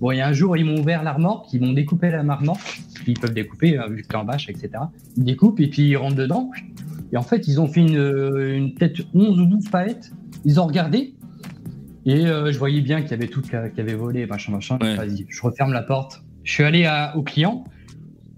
Bon, 0.00 0.10
il 0.10 0.18
y 0.18 0.20
a 0.20 0.26
un 0.26 0.32
jour, 0.32 0.56
ils 0.56 0.64
m'ont 0.64 0.78
ouvert 0.78 1.02
l'armoire, 1.02 1.44
ils 1.52 1.60
m'ont 1.60 1.72
découpé 1.72 2.10
la 2.10 2.22
marmorque. 2.22 2.80
Ils 3.06 3.18
peuvent 3.18 3.34
découper, 3.34 3.78
hein, 3.78 3.86
vu 3.88 4.02
que 4.02 4.16
en 4.16 4.24
bâche, 4.24 4.48
etc. 4.48 4.70
Ils 5.16 5.24
découpent 5.24 5.60
et 5.60 5.68
puis 5.68 5.82
ils 5.82 5.96
rentrent 5.96 6.16
dedans. 6.16 6.50
Et 7.12 7.16
en 7.16 7.22
fait, 7.22 7.46
ils 7.46 7.60
ont 7.60 7.68
fait 7.68 7.80
une, 7.80 7.96
une 8.54 8.74
peut-être 8.74 9.02
11 9.14 9.38
ou 9.40 9.46
12 9.46 9.68
palettes. 9.68 10.12
Ils 10.44 10.58
ont 10.60 10.66
regardé. 10.66 11.14
Et 12.04 12.26
euh, 12.26 12.50
je 12.50 12.58
voyais 12.58 12.80
bien 12.80 13.00
qu'il 13.02 13.12
y 13.12 13.14
avait 13.14 13.28
tout 13.28 13.42
qui 13.42 13.54
avait 13.54 13.94
volé, 13.94 14.26
machin, 14.26 14.52
machin. 14.52 14.76
Vas-y, 14.80 15.26
je 15.28 15.42
referme 15.42 15.72
la 15.72 15.82
porte. 15.82 16.22
Je 16.42 16.52
suis 16.52 16.64
allé 16.64 16.84
à, 16.84 17.16
au 17.16 17.22
client. 17.22 17.64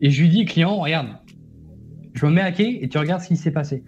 Et 0.01 0.11
je 0.11 0.23
lui 0.23 0.29
dis, 0.29 0.45
client, 0.45 0.77
regarde, 0.77 1.09
je 2.15 2.27
me 2.27 2.33
mets 2.33 2.41
à 2.41 2.53
quai 2.53 2.79
et 2.83 2.89
tu 2.89 2.99
regardes 2.99 3.23
ce 3.23 3.29
qui 3.29 3.37
s'est 3.37 3.53
passé. 3.53 3.83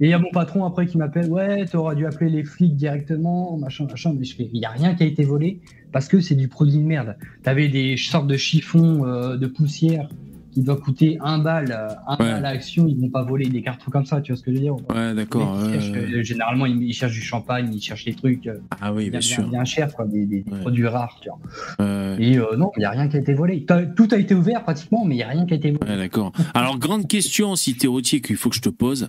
Et 0.00 0.06
il 0.06 0.10
y 0.10 0.12
a 0.12 0.18
mon 0.18 0.30
patron 0.30 0.64
après 0.64 0.86
qui 0.86 0.98
m'appelle, 0.98 1.30
ouais, 1.30 1.66
tu 1.66 1.76
aurais 1.76 1.94
dû 1.94 2.04
appeler 2.04 2.28
les 2.28 2.42
flics 2.42 2.74
directement, 2.74 3.56
machin, 3.56 3.86
machin. 3.86 4.12
Mais 4.18 4.24
je 4.24 4.34
fais, 4.34 4.50
il 4.52 4.58
n'y 4.58 4.66
a 4.66 4.70
rien 4.70 4.94
qui 4.94 5.04
a 5.04 5.06
été 5.06 5.22
volé 5.24 5.60
parce 5.92 6.08
que 6.08 6.20
c'est 6.20 6.34
du 6.34 6.48
produit 6.48 6.78
de 6.78 6.84
merde. 6.84 7.16
Tu 7.44 7.68
des 7.68 7.96
sortes 7.96 8.26
de 8.26 8.36
chiffons 8.36 9.06
euh, 9.06 9.36
de 9.36 9.46
poussière 9.46 10.08
qui 10.54 10.62
doit 10.62 10.76
coûter 10.76 11.18
un 11.20 11.38
balle, 11.38 11.76
un 12.06 12.16
balle 12.16 12.34
à 12.34 12.40
l'action, 12.40 12.86
ils 12.86 12.96
vont 12.96 13.08
pas 13.08 13.24
voler 13.24 13.46
des 13.46 13.60
cartons 13.60 13.90
comme 13.90 14.06
ça, 14.06 14.20
tu 14.20 14.30
vois 14.32 14.38
ce 14.38 14.44
que 14.44 14.52
je 14.52 14.56
veux 14.56 14.62
dire 14.62 14.76
Ouais, 14.88 15.12
d'accord. 15.12 15.58
Euh, 15.58 16.22
généralement, 16.22 16.64
ils, 16.66 16.92
cherchent 16.94 17.14
du 17.14 17.20
champagne, 17.20 17.70
ils 17.74 17.82
cherchent 17.82 18.04
des 18.04 18.14
trucs. 18.14 18.46
Euh, 18.46 18.58
ah 18.80 18.92
oui, 18.92 19.10
bien, 19.10 19.20
sûr. 19.20 19.48
Bien 19.48 19.64
cher, 19.64 19.92
quoi, 19.92 20.06
des, 20.06 20.44
produits 20.60 20.86
rares, 20.86 21.18
tu 21.20 21.28
vois. 21.28 22.16
Et 22.20 22.38
euh, 22.38 22.56
non, 22.56 22.70
il 22.76 22.80
n'y 22.80 22.84
a 22.84 22.90
rien 22.90 23.08
qui 23.08 23.16
a 23.16 23.20
été 23.20 23.34
volé. 23.34 23.66
Tout 23.96 24.08
a 24.12 24.16
été 24.16 24.34
ouvert 24.34 24.62
pratiquement, 24.62 25.04
mais 25.04 25.16
il 25.16 25.18
n'y 25.18 25.24
a 25.24 25.28
rien 25.28 25.44
qui 25.44 25.54
a 25.54 25.56
été 25.56 25.72
volé. 25.72 25.90
Ouais, 25.90 25.98
d'accord. 25.98 26.32
Alors, 26.54 26.78
grande 26.78 27.08
question, 27.08 27.56
si 27.56 27.74
tu 27.74 27.86
es 27.86 27.88
routier, 27.88 28.20
qu'il 28.20 28.36
faut 28.36 28.48
que 28.48 28.56
je 28.56 28.62
te 28.62 28.68
pose. 28.68 29.08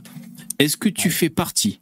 Est-ce 0.58 0.78
que 0.78 0.90
tu 0.90 1.12
fais 1.12 1.30
partie 1.30 1.80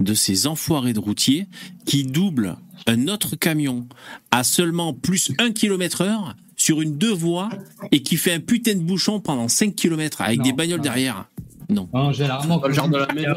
de 0.00 0.12
ces 0.12 0.48
enfoirés 0.48 0.92
de 0.92 0.98
routiers 0.98 1.46
qui 1.84 2.02
doublent 2.02 2.56
un 2.88 3.06
autre 3.06 3.36
camion 3.36 3.86
à 4.32 4.42
seulement 4.42 4.92
plus 4.92 5.30
1 5.38 5.52
km 5.52 6.02
heure 6.02 6.34
sur 6.56 6.82
une 6.82 6.96
deux 6.96 7.12
voies 7.12 7.48
et 7.92 8.02
qui 8.02 8.16
fait 8.16 8.32
un 8.32 8.40
putain 8.40 8.74
de 8.74 8.80
bouchon 8.80 9.20
pendant 9.20 9.48
5 9.48 9.74
km 9.74 10.22
avec 10.22 10.42
des 10.42 10.52
bagnoles 10.52 10.80
derrière. 10.80 11.26
Non. 11.70 11.88
non 11.94 12.12
généralement, 12.12 12.58
pas 12.58 12.68
le 12.68 12.74
genre 12.74 12.88
de 12.88 12.98
la 12.98 13.12
maison. 13.14 13.34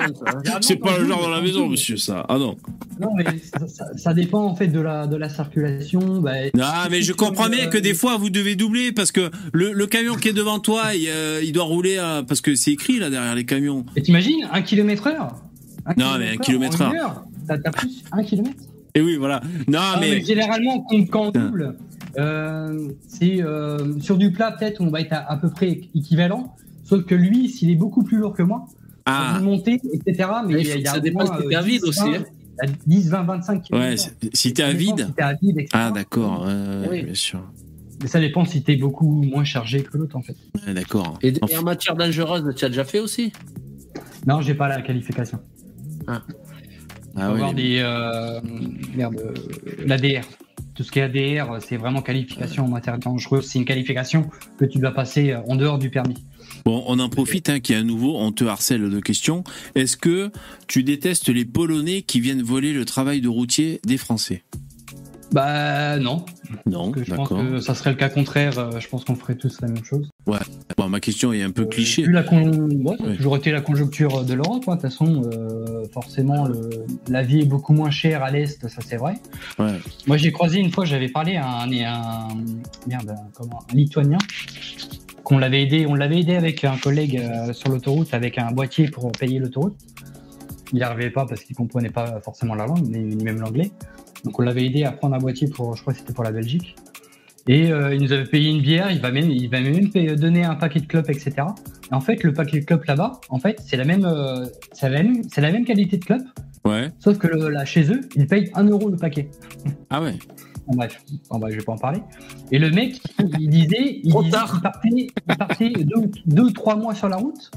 C'est 0.61 0.76
pas 0.76 0.98
le 0.98 1.07
genre 1.07 1.26
de 1.26 1.31
la 1.31 1.41
maison, 1.41 1.69
monsieur, 1.69 1.98
ça. 1.98 2.26
Ah 2.27 2.38
non. 2.38 2.57
Non, 2.99 3.10
mais 3.15 3.26
ça, 3.95 4.14
dépend 4.14 4.44
en 4.44 4.56
fait 4.56 4.68
de 4.68 4.81
la, 4.81 5.07
de 5.07 5.15
la 5.15 5.30
circulation. 5.30 6.22
Bah, 6.22 6.31
ah, 6.61 6.88
mais 6.91 7.02
je 7.02 7.14
comprends 7.14 7.49
bien 7.49 7.68
que 7.68 7.77
des 7.77 7.94
fois 7.94 8.18
vous 8.18 8.30
devez 8.30 8.56
doubler 8.56 8.91
parce 8.91 9.11
que 9.11 9.31
le, 9.53 9.85
camion 9.85 10.15
qui 10.15 10.27
est 10.27 10.34
devant 10.34 10.60
toi, 10.60 10.94
il, 10.94 11.07
euh, 11.07 11.52
doit 11.52 11.64
rouler 11.64 11.98
parce 12.27 12.41
que 12.41 12.56
c'est 12.56 12.72
écrit 12.72 12.99
là 12.99 13.10
derrière 13.10 13.35
les 13.35 13.45
camions. 13.45 13.85
Et 13.95 14.02
t'imagines, 14.02 14.48
un 14.52 14.61
kilomètre 14.61 15.07
heure? 15.07 15.35
Non, 15.95 16.18
mais 16.19 16.31
un 16.31 16.38
kilomètre 16.38 16.81
heure. 16.81 17.23
T'as 17.48 17.72
plus 17.72 18.03
un 18.11 18.23
kilomètre? 18.23 18.61
Et 18.94 19.02
oui, 19.02 19.15
voilà. 19.15 19.41
Non, 19.68 19.80
ah, 19.80 19.98
mais... 20.02 20.23
généralement, 20.23 20.85
quand 21.11 21.27
on 21.27 21.31
double, 21.31 21.61
euh, 21.61 21.72
c'est 22.18 23.44
euh, 23.44 23.99
sur 23.99 24.18
du 24.18 24.31
plat 24.31 24.52
peut-être 24.52 24.81
on 24.81 24.89
va 24.89 25.02
être 25.02 25.14
à, 25.14 25.38
peu 25.38 25.49
près 25.49 25.81
équivalent, 25.94 26.56
sauf 26.84 27.06
que 27.06 27.15
lui, 27.15 27.49
s'il 27.49 27.69
est 27.69 27.76
beaucoup 27.76 28.03
plus 28.03 28.18
lourd 28.18 28.34
que 28.34 28.44
moi, 28.44 28.65
ah. 29.06 29.39
monter, 29.41 29.80
etc. 29.94 30.30
Mais 30.48 30.61
il, 30.61 30.68
y 30.68 30.88
a, 30.88 30.91
ça 30.91 30.99
dépasse 30.99 31.30
super 31.39 31.61
vite 31.64 31.84
aussi. 31.84 32.15
Hein. 32.15 32.23
10, 32.88 33.10
20, 33.10 33.23
25 33.23 33.61
km. 33.61 33.80
Ouais, 33.80 33.95
si 34.34 34.53
t'es 34.53 34.64
à 34.64 34.73
vide. 34.73 35.14
Ah, 35.73 35.91
d'accord, 35.91 36.48
oui. 36.89 37.03
bien 37.03 37.14
sûr. 37.14 37.41
Mais 38.02 38.07
ça 38.07 38.19
dépend 38.19 38.45
si 38.45 38.64
t'es 38.64 38.76
beaucoup 38.76 39.11
moins 39.11 39.44
chargé 39.44 39.81
que 39.81 39.98
l'autre, 39.98 40.15
en 40.15 40.22
fait. 40.22 40.35
d'accord. 40.72 41.18
Et, 41.22 41.34
en 41.57 41.64
matière 41.64 41.95
dangereuse, 41.95 42.53
tu 42.56 42.65
as 42.65 42.69
déjà 42.69 42.84
fait 42.84 42.99
aussi? 42.99 43.31
Non, 44.26 44.41
j'ai 44.41 44.53
pas 44.53 44.68
la 44.68 44.81
qualification. 44.81 45.39
Ah. 46.07 46.22
Ah 47.15 47.34
ouais, 47.34 47.53
des. 47.53 47.80
Euh, 47.80 48.39
merde, 48.95 49.34
l'ADR. 49.85 50.23
Tout 50.78 50.84
ce 50.84 50.91
qui 50.91 50.99
est 50.99 51.02
ADR, 51.02 51.58
c'est 51.60 51.76
vraiment 51.76 52.04
qualification 52.04 52.66
en 52.66 52.68
matière 52.68 52.99
dangereuse. 52.99 53.48
C'est 53.48 53.58
une 53.58 53.66
qualification 53.66 54.30
que 54.60 54.66
tu 54.66 54.78
dois 54.78 54.91
passer 54.91 55.34
en 55.48 55.56
dehors 55.56 55.80
du 55.80 55.90
permis. 55.90 56.24
Bon, 56.66 56.84
on 56.86 56.99
en 56.99 57.10
profite 57.10 57.49
hein, 57.49 57.58
a 57.68 57.74
un 57.74 57.84
nouveau, 57.84 58.16
on 58.16 58.32
te 58.32 58.44
harcèle 58.44 58.88
de 58.88 58.99
questions. 58.99 59.44
Est-ce 59.74 59.98
que 59.98 60.32
tu 60.68 60.84
détestes 60.84 61.30
les 61.30 61.45
Polonais 61.45 62.04
qui 62.04 62.20
viennent 62.20 62.44
voler 62.44 62.74
le 62.74 62.86
travail 62.86 63.22
de 63.22 63.28
routier 63.28 63.82
des 63.88 63.98
Français? 63.98 64.44
Bah 65.32 65.98
non. 65.99 66.26
Non, 66.66 66.91
Je 66.95 67.14
pense 67.14 67.30
que 67.30 67.60
ça 67.60 67.76
serait 67.76 67.90
le 67.90 67.98
cas 67.98 68.10
contraire. 68.10 68.58
Euh, 68.58 68.80
je 68.80 68.88
pense 68.88 69.04
qu'on 69.04 69.16
ferait 69.16 69.36
tous 69.36 69.60
la 69.62 69.68
même 69.68 69.84
chose. 69.84 70.10
Ouais. 70.26 70.38
Bon, 70.78 70.88
ma 70.88 70.99
question 70.99 71.34
est 71.34 71.44
un 71.44 71.52
peu 71.52 71.66
cliché. 71.66 72.06
la 72.06 72.22
ouais, 72.22 73.16
toujours 73.18 73.36
été 73.36 73.52
la 73.52 73.62
conjoncture 73.62 74.24
de 74.24 74.34
l'Europe. 74.34 74.64
Hein. 74.68 74.76
De 74.76 74.82
toute 74.82 74.90
façon, 74.90 75.24
euh, 75.34 75.86
forcément, 75.91 76.48
le... 76.48 76.70
la 77.10 77.24
vie 77.24 77.41
est 77.41 77.45
beaucoup 77.45 77.74
moins 77.74 77.90
chère 77.90 78.24
à 78.24 78.32
l'Est, 78.32 78.68
ça 78.68 78.82
c'est 78.82 78.98
vrai. 78.98 79.16
Ouais. 79.60 79.80
Moi, 80.06 80.18
j'ai 80.18 80.32
croisé 80.32 80.60
une 80.60 80.72
fois, 80.72 80.86
j'avais 80.86 81.10
parlé 81.10 81.36
à 81.36 81.62
un, 81.62 81.72
un, 81.72 82.28
merde, 82.88 83.16
comment, 83.34 83.60
un 83.72 83.76
Lituanien 83.76 84.20
qu'on 85.28 85.40
l'avait 85.40 85.64
aidé, 85.64 85.86
on 85.86 85.94
l'avait 85.94 86.22
aidé 86.22 86.38
avec 86.38 86.64
un 86.64 86.78
collègue 86.78 87.18
euh, 87.18 87.52
sur 87.52 87.68
l'autoroute 87.68 88.14
avec 88.14 88.38
un 88.38 88.49
boîtier 88.54 88.88
pour 88.88 89.12
payer 89.12 89.40
l'autoroute. 89.40 89.76
Il 90.72 90.76
n'y 90.76 90.84
arrivait 90.84 91.10
pas 91.10 91.26
parce 91.26 91.44
qu'il 91.44 91.54
comprenait 91.54 91.90
pas 91.90 92.22
forcément 92.22 92.56
la 92.56 92.66
langue, 92.66 92.88
ni 92.88 93.22
même 93.26 93.41
l'anglais. 93.41 93.72
Donc 94.23 94.39
on 94.39 94.44
l'avait 94.44 94.65
aidé 94.65 94.84
à 94.84 94.91
prendre 94.91 95.15
un 95.15 95.19
boîtier 95.19 95.48
pour, 95.48 95.76
je 95.76 95.81
crois 95.81 95.94
que 95.94 95.99
c'était 95.99 96.14
pour 96.14 96.23
la 96.23 96.31
Belgique. 96.31 96.76
Et 97.48 97.72
euh, 97.72 97.95
il 97.95 98.02
nous 98.02 98.11
avait 98.11 98.26
payé 98.26 98.52
une 98.52 98.61
bière, 98.61 98.91
il 98.91 98.99
va 98.99 99.10
même, 99.10 99.30
il 99.30 99.49
va 99.49 99.61
même 99.61 99.89
donner 100.15 100.44
un 100.44 100.56
paquet 100.56 100.81
de 100.81 100.85
clopes, 100.85 101.10
etc. 101.10 101.31
Et 101.89 101.95
en 101.95 102.02
fait, 102.02 102.23
le 102.23 102.34
paquet 102.34 102.60
de 102.60 102.65
clopes 102.65 102.84
là-bas, 102.85 103.22
en 103.30 103.39
fait, 103.39 103.61
c'est 103.65 103.77
la 103.77 103.85
même, 103.85 104.06
euh, 104.06 104.45
c'est 104.73 104.89
la 104.89 105.02
même, 105.02 105.22
c'est 105.31 105.39
la 105.39 105.52
même 105.52 105.64
qualité 105.64 105.98
de 105.98 106.03
clopes. 106.03 106.27
Ouais. 106.65 106.89
Sauf 106.99 107.18
que 107.18 107.27
là, 107.27 107.64
chez 107.64 107.89
eux, 107.89 108.02
ils 108.15 108.27
payent 108.27 108.52
1 108.53 108.65
euro 108.65 108.89
le 108.89 108.98
paquet. 108.98 109.30
Ah 109.89 110.02
ouais. 110.02 110.18
En 110.68 110.76
bref, 110.76 111.02
en 111.30 111.39
bref, 111.39 111.53
je 111.53 111.60
vais 111.60 111.64
pas 111.64 111.72
en 111.72 111.77
parler. 111.77 112.02
Et 112.52 112.60
le 112.60 112.69
mec, 112.69 112.99
il 113.39 113.49
disait, 113.49 114.02
il, 114.03 114.11
partait, 115.38 115.72
deux, 116.26 116.44
ou 116.44 116.52
trois 116.52 116.76
mois 116.76 116.94
sur 116.94 117.07
la 117.07 117.15
route 117.15 117.52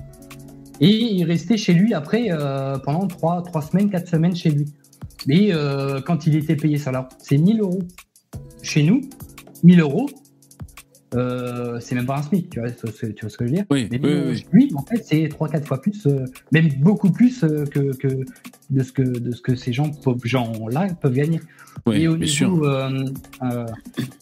et 0.80 1.14
il 1.14 1.24
restait 1.24 1.56
chez 1.56 1.74
lui 1.74 1.92
après 1.92 2.28
euh, 2.30 2.78
pendant 2.78 3.08
trois, 3.08 3.42
trois 3.42 3.62
semaines, 3.62 3.90
quatre 3.90 4.08
semaines 4.08 4.36
chez 4.36 4.50
lui. 4.50 4.66
Mais 5.26 5.52
euh, 5.52 6.00
quand 6.00 6.26
il 6.26 6.36
était 6.36 6.56
payé 6.56 6.78
la 6.92 7.00
route, 7.00 7.12
c'est 7.18 7.38
1000 7.38 7.60
euros. 7.60 7.82
Chez 8.62 8.82
nous, 8.82 9.02
1000 9.62 9.80
euros, 9.80 10.08
euh, 11.14 11.80
c'est 11.80 11.94
même 11.94 12.06
pas 12.06 12.18
un 12.18 12.22
SMIC, 12.22 12.50
tu 12.50 12.60
vois, 12.60 12.70
tu 12.70 12.86
vois, 12.86 12.92
ce 12.92 13.36
que 13.36 13.44
je 13.44 13.44
veux 13.44 13.56
dire? 13.56 13.64
Oui, 13.70 13.88
Mais 13.90 13.98
lui, 14.52 14.70
en 14.74 14.84
fait, 14.84 15.02
c'est 15.04 15.26
3-4 15.28 15.64
fois 15.64 15.80
plus, 15.80 16.06
même 16.52 16.68
beaucoup 16.80 17.10
plus 17.10 17.40
que, 17.40 17.94
que, 17.96 18.08
de, 18.70 18.82
ce 18.82 18.92
que, 18.92 19.02
de 19.02 19.32
ce 19.32 19.40
que 19.40 19.54
ces 19.54 19.72
gens, 19.72 19.90
gens 20.24 20.68
là 20.68 20.88
peuvent 21.00 21.14
gagner 21.14 21.40
et 21.92 22.08
au 22.08 22.16
niveau, 22.16 22.66
euh, 22.66 23.04
euh, 23.42 23.66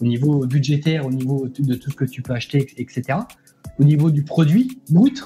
au 0.01 0.05
niveau 0.05 0.47
budgétaire, 0.47 1.07
au 1.07 1.11
niveau 1.11 1.49
de 1.49 1.75
tout 1.75 1.91
ce 1.91 1.97
que 1.97 2.05
tu 2.05 2.23
peux 2.23 2.33
acheter, 2.33 2.67
etc. 2.77 3.19
Au 3.79 3.85
niveau 3.85 4.11
du 4.11 4.23
produit 4.23 4.81
brut, 4.91 5.23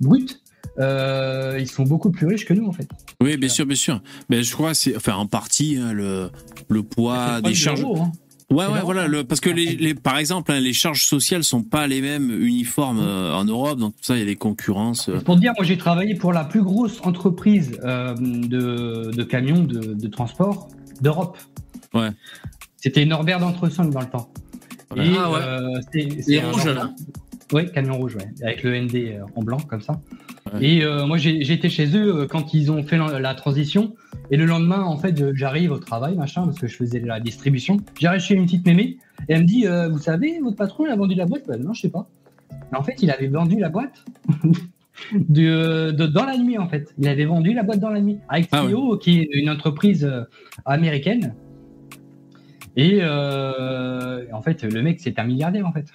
brut, 0.00 0.42
euh, 0.78 1.56
ils 1.58 1.68
sont 1.68 1.84
beaucoup 1.84 2.10
plus 2.10 2.26
riches 2.26 2.44
que 2.44 2.54
nous 2.54 2.66
en 2.66 2.72
fait. 2.72 2.88
Oui, 3.20 3.36
bien 3.36 3.48
sûr, 3.48 3.66
bien 3.66 3.76
sûr. 3.76 4.00
Mais 4.28 4.42
je 4.42 4.52
crois 4.52 4.74
c'est, 4.74 4.96
enfin, 4.96 5.14
en 5.14 5.26
partie 5.26 5.76
hein, 5.76 5.92
le, 5.92 6.30
le 6.68 6.82
poids 6.82 7.40
des 7.40 7.54
charges. 7.54 7.84
Hein. 7.84 8.12
Ouais, 8.50 8.66
ouais, 8.66 8.80
voilà. 8.82 9.06
Le, 9.06 9.24
parce 9.24 9.40
que 9.40 9.50
les, 9.50 9.76
les, 9.76 9.94
par 9.94 10.16
exemple, 10.16 10.52
hein, 10.52 10.60
les 10.60 10.72
charges 10.72 11.04
sociales 11.04 11.44
sont 11.44 11.62
pas 11.62 11.86
les 11.86 12.00
mêmes 12.00 12.30
uniformes 12.30 13.00
en 13.00 13.44
Europe, 13.44 13.78
donc 13.78 13.94
ça, 14.00 14.16
il 14.16 14.20
y 14.20 14.22
a 14.22 14.24
des 14.24 14.36
concurrences. 14.36 15.10
Pour 15.26 15.36
dire, 15.36 15.52
moi, 15.58 15.66
j'ai 15.66 15.76
travaillé 15.76 16.14
pour 16.14 16.32
la 16.32 16.44
plus 16.44 16.62
grosse 16.62 16.98
entreprise 17.04 17.72
de, 17.72 19.10
de 19.10 19.22
camions 19.22 19.64
de, 19.64 19.92
de 19.92 20.08
transport 20.08 20.68
d'Europe. 21.02 21.36
Ouais. 21.92 22.10
C'était 22.76 23.04
Norbert 23.04 23.40
d'Entresang 23.40 23.90
dans 23.90 24.00
le 24.00 24.06
temps. 24.06 24.32
Et, 24.96 25.10
ah 25.18 25.30
ouais. 25.30 25.40
Euh, 25.42 25.80
c'est 26.22 26.40
rouge 26.42 26.66
là. 26.66 26.94
Oui, 27.52 27.70
camion 27.72 27.96
rouge, 27.96 28.16
ouais, 28.16 28.28
avec 28.42 28.62
le 28.62 28.78
ND 28.78 28.94
euh, 28.94 29.24
en 29.34 29.42
blanc 29.42 29.58
comme 29.58 29.80
ça. 29.80 30.00
Et 30.60 30.84
euh, 30.84 31.06
moi, 31.06 31.16
j'étais 31.18 31.68
chez 31.68 31.96
eux 31.96 32.26
quand 32.28 32.54
ils 32.54 32.70
ont 32.70 32.82
fait 32.82 32.96
la, 32.96 33.34
transition. 33.34 33.94
Et 34.30 34.36
le 34.36 34.44
lendemain, 34.44 34.82
en 34.82 34.96
fait, 34.96 35.34
j'arrive 35.34 35.72
au 35.72 35.78
travail, 35.78 36.16
machin, 36.16 36.44
parce 36.44 36.58
que 36.58 36.66
je 36.66 36.76
faisais 36.76 37.00
la 37.00 37.20
distribution. 37.20 37.78
J'arrive 37.98 38.20
chez 38.20 38.34
une 38.34 38.44
petite 38.44 38.66
mémé 38.66 38.98
et 39.28 39.32
elle 39.34 39.42
me 39.42 39.46
dit 39.46 39.66
Vous 39.90 39.98
savez, 39.98 40.38
votre 40.42 40.56
patron, 40.56 40.86
il 40.86 40.90
a 40.90 40.96
vendu 40.96 41.14
la 41.14 41.26
boîte? 41.26 41.44
Bah, 41.46 41.56
Non, 41.56 41.72
je 41.72 41.82
sais 41.82 41.90
pas. 41.90 42.08
Mais 42.72 42.78
en 42.78 42.82
fait, 42.82 43.02
il 43.02 43.10
avait 43.10 43.28
vendu 43.28 43.58
la 43.58 43.68
boîte 43.68 44.04
de, 45.12 45.90
dans 45.90 46.24
la 46.24 46.36
nuit, 46.36 46.58
en 46.58 46.68
fait. 46.68 46.94
Il 46.98 47.08
avait 47.08 47.24
vendu 47.24 47.52
la 47.54 47.62
boîte 47.62 47.80
dans 47.80 47.90
la 47.90 48.00
nuit. 48.00 48.18
Avec 48.28 48.48
ah 48.52 48.62
Trio, 48.62 48.96
qui 48.98 49.20
est 49.20 49.28
une 49.32 49.50
entreprise 49.50 50.10
américaine 50.64 51.34
et 52.78 53.00
euh, 53.02 54.24
en 54.32 54.40
fait, 54.40 54.62
le 54.62 54.82
mec, 54.82 55.00
c'est 55.00 55.18
un 55.18 55.24
milliardaire, 55.24 55.66
en 55.66 55.72
fait. 55.72 55.86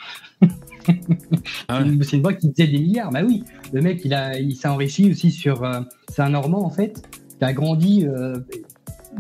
Ah 1.67 1.81
c'est 2.01 2.17
une 2.17 2.21
boîte 2.21 2.39
qui 2.39 2.51
faisait 2.51 2.67
des 2.67 2.79
milliards. 2.79 3.11
Bah 3.11 3.21
oui, 3.25 3.43
le 3.71 3.81
mec, 3.81 4.01
il, 4.03 4.13
a, 4.13 4.37
il 4.39 4.55
s'est 4.55 4.67
enrichi 4.67 5.11
aussi 5.11 5.31
sur. 5.31 5.63
Euh, 5.63 5.81
c'est 6.09 6.21
un 6.21 6.29
Normand, 6.29 6.63
en 6.65 6.69
fait, 6.69 7.07
qui 7.37 7.43
a 7.43 7.53
grandi. 7.53 8.05
Euh, 8.05 8.37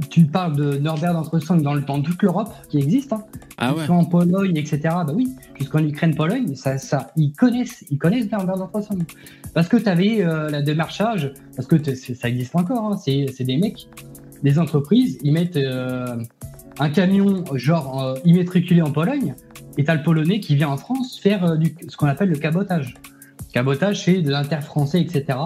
tu 0.09 0.25
parles 0.25 0.55
de 0.55 0.77
Norbert 0.77 1.13
d'Entresang 1.13 1.61
dans, 1.61 1.75
dans 1.75 2.01
toute 2.01 2.21
l'Europe 2.23 2.51
qui 2.69 2.77
existe. 2.77 3.13
Hein. 3.13 3.23
Ah 3.57 3.75
ouais. 3.75 3.87
En 3.89 4.05
Pologne, 4.05 4.57
etc. 4.57 4.79
Bah 4.83 5.13
oui, 5.13 5.29
jusqu'en 5.59 5.85
Ukraine, 5.85 6.15
Pologne, 6.15 6.55
ça, 6.55 6.77
ça, 6.77 7.11
ils 7.15 7.33
connaissent, 7.33 7.83
ils 7.91 7.97
connaissent 7.97 8.31
Norbert 8.31 8.57
d'Entresang. 8.57 9.03
Parce 9.53 9.67
que 9.67 9.77
tu 9.77 9.87
avais 9.87 10.23
la 10.23 10.63
démarchage, 10.63 11.31
parce 11.55 11.67
que 11.67 11.75
ça 11.95 12.27
existe 12.27 12.55
encore. 12.55 12.85
Hein, 12.85 12.97
c'est 12.97 13.43
des 13.43 13.57
mecs, 13.57 13.87
des 14.41 14.57
entreprises, 14.57 15.19
ils 15.23 15.31
mettent 15.31 15.59
un 16.79 16.89
camion 16.89 17.43
genre 17.53 18.03
euh, 18.03 18.15
immatriculé 18.25 18.81
en 18.81 18.91
Pologne 18.91 19.35
et 19.77 19.83
t'as 19.83 19.95
le 19.95 20.03
Polonais 20.03 20.39
qui 20.39 20.55
vient 20.55 20.69
en 20.69 20.77
France 20.77 21.19
faire 21.19 21.45
euh, 21.45 21.57
ce 21.87 21.97
qu'on 21.97 22.07
appelle 22.07 22.29
le 22.29 22.37
cabotage. 22.37 22.95
Cabotage, 23.53 24.05
c'est 24.05 24.21
de 24.21 24.31
l'inter-français, 24.31 24.99
etc. 25.01 25.37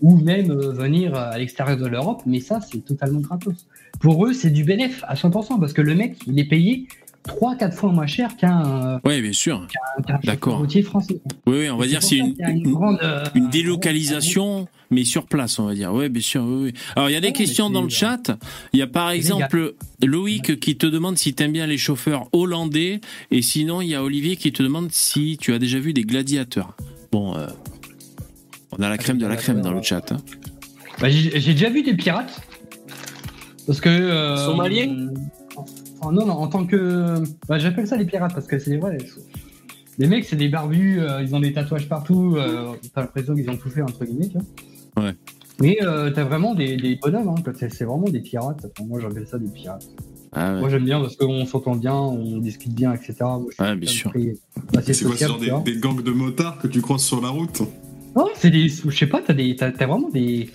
Ou 0.00 0.16
même 0.16 0.50
euh, 0.50 0.72
venir 0.72 1.14
à 1.14 1.38
l'extérieur 1.38 1.76
de 1.76 1.86
l'Europe, 1.86 2.22
mais 2.26 2.40
ça, 2.40 2.60
c'est 2.60 2.84
totalement 2.84 3.20
gratos. 3.20 3.66
Pour 4.00 4.26
eux, 4.26 4.32
c'est 4.32 4.50
du 4.50 4.64
bénéf 4.64 5.04
à 5.06 5.14
100%, 5.14 5.60
parce 5.60 5.72
que 5.72 5.82
le 5.82 5.94
mec, 5.94 6.16
il 6.26 6.38
est 6.38 6.48
payé 6.48 6.88
3-4 7.26 7.72
fois 7.72 7.92
moins 7.92 8.06
cher 8.06 8.36
qu'un 8.36 9.00
oui, 9.04 9.22
bien 9.22 9.32
sûr. 9.32 9.66
D'accord. 10.24 10.58
routier 10.58 10.82
français. 10.82 11.20
Oui, 11.46 11.60
oui 11.60 11.70
on 11.70 11.76
va 11.76 11.86
dire 11.86 12.02
c'est 12.02 12.16
une, 12.16 12.34
une, 13.34 13.48
délocalisation 13.50 14.66
mais 14.92 15.04
sur 15.04 15.26
place, 15.26 15.58
on 15.58 15.66
va 15.66 15.74
dire. 15.74 15.92
Oui, 15.92 16.08
bien 16.08 16.22
sûr. 16.22 16.44
Oui, 16.44 16.72
Alors, 16.94 17.08
il 17.08 17.14
y 17.14 17.16
a 17.16 17.20
des 17.20 17.32
questions 17.32 17.70
dans 17.70 17.82
le 17.82 17.88
chat. 17.88 18.30
Il 18.72 18.78
y 18.78 18.82
a 18.82 18.86
par 18.86 19.10
exemple 19.10 19.74
Loïc 20.02 20.60
qui 20.60 20.76
te 20.76 20.86
demande 20.86 21.16
si 21.18 21.34
tu 21.34 21.42
aimes 21.42 21.52
bien 21.52 21.66
les 21.66 21.78
chauffeurs 21.78 22.28
hollandais. 22.32 23.00
Et 23.30 23.42
sinon, 23.42 23.80
il 23.80 23.88
y 23.88 23.94
a 23.94 24.04
Olivier 24.04 24.36
qui 24.36 24.52
te 24.52 24.62
demande 24.62 24.92
si 24.92 25.38
tu 25.40 25.54
as 25.54 25.58
déjà 25.58 25.78
vu 25.78 25.92
des 25.94 26.02
gladiateurs. 26.02 26.76
Bon, 27.10 27.34
euh, 27.36 27.46
on 28.78 28.82
a 28.82 28.88
la 28.88 28.98
crème 28.98 29.18
de 29.18 29.26
la 29.26 29.36
crème 29.36 29.62
dans 29.62 29.72
le 29.72 29.82
chat. 29.82 30.12
Hein. 30.12 30.18
Bah, 31.00 31.08
j'ai 31.08 31.40
déjà 31.40 31.70
vu 31.70 31.82
des 31.82 31.94
pirates. 31.94 32.40
Parce 33.66 33.80
que. 33.80 33.88
Euh, 33.88 34.36
Somaliens? 34.36 35.08
Non, 36.10 36.26
non, 36.26 36.34
en 36.34 36.48
tant 36.48 36.64
que. 36.64 37.22
Bah, 37.48 37.58
J'appelle 37.58 37.86
ça 37.86 37.96
les 37.96 38.06
pirates 38.06 38.34
parce 38.34 38.46
que 38.46 38.58
c'est 38.58 38.76
vrai. 38.76 38.98
Les 39.98 40.06
mecs, 40.06 40.24
c'est 40.24 40.36
des 40.36 40.48
barbus, 40.48 41.00
euh, 41.00 41.22
ils 41.22 41.34
ont 41.34 41.40
des 41.40 41.52
tatouages 41.52 41.88
partout. 41.88 42.36
Euh, 42.36 42.72
T'as 42.94 43.02
l'impression 43.02 43.34
qu'ils 43.34 43.50
ont 43.50 43.56
tout 43.56 43.68
fait, 43.68 43.82
entre 43.82 44.04
guillemets, 44.04 44.28
tu 44.28 44.38
vois. 44.38 45.04
Ouais. 45.04 45.14
Mais 45.60 45.78
euh, 45.82 46.10
t'as 46.10 46.24
vraiment 46.24 46.54
des, 46.54 46.76
des 46.76 46.96
bonhommes, 46.96 47.28
hein, 47.28 47.52
c'est 47.54 47.84
vraiment 47.84 48.08
des 48.08 48.20
pirates. 48.20 48.66
moi, 48.84 49.00
j'appelle 49.00 49.26
ça 49.26 49.38
des 49.38 49.48
pirates. 49.48 49.86
Ah 50.32 50.54
moi, 50.54 50.70
j'aime 50.70 50.84
bien 50.84 50.98
parce 50.98 51.14
qu'on 51.16 51.44
s'entend 51.44 51.76
bien, 51.76 51.94
on 51.94 52.38
discute 52.38 52.74
bien, 52.74 52.94
etc. 52.94 53.16
ouais, 53.60 53.76
bien 53.76 53.88
sûr. 53.88 54.10
c'est 54.82 55.04
quoi, 55.04 55.14
genre 55.14 55.38
des, 55.38 55.72
des, 55.72 55.78
gangs 55.78 56.02
de 56.02 56.10
motards 56.10 56.58
que 56.58 56.66
tu 56.66 56.80
croises 56.80 57.02
sur 57.02 57.20
la 57.20 57.28
route 57.28 57.60
Non, 58.16 58.28
c'est 58.34 58.50
des. 58.50 58.68
Je 58.68 58.90
sais 58.96 59.06
pas, 59.06 59.20
t'as 59.20 59.86
vraiment 59.86 60.08
des. 60.08 60.48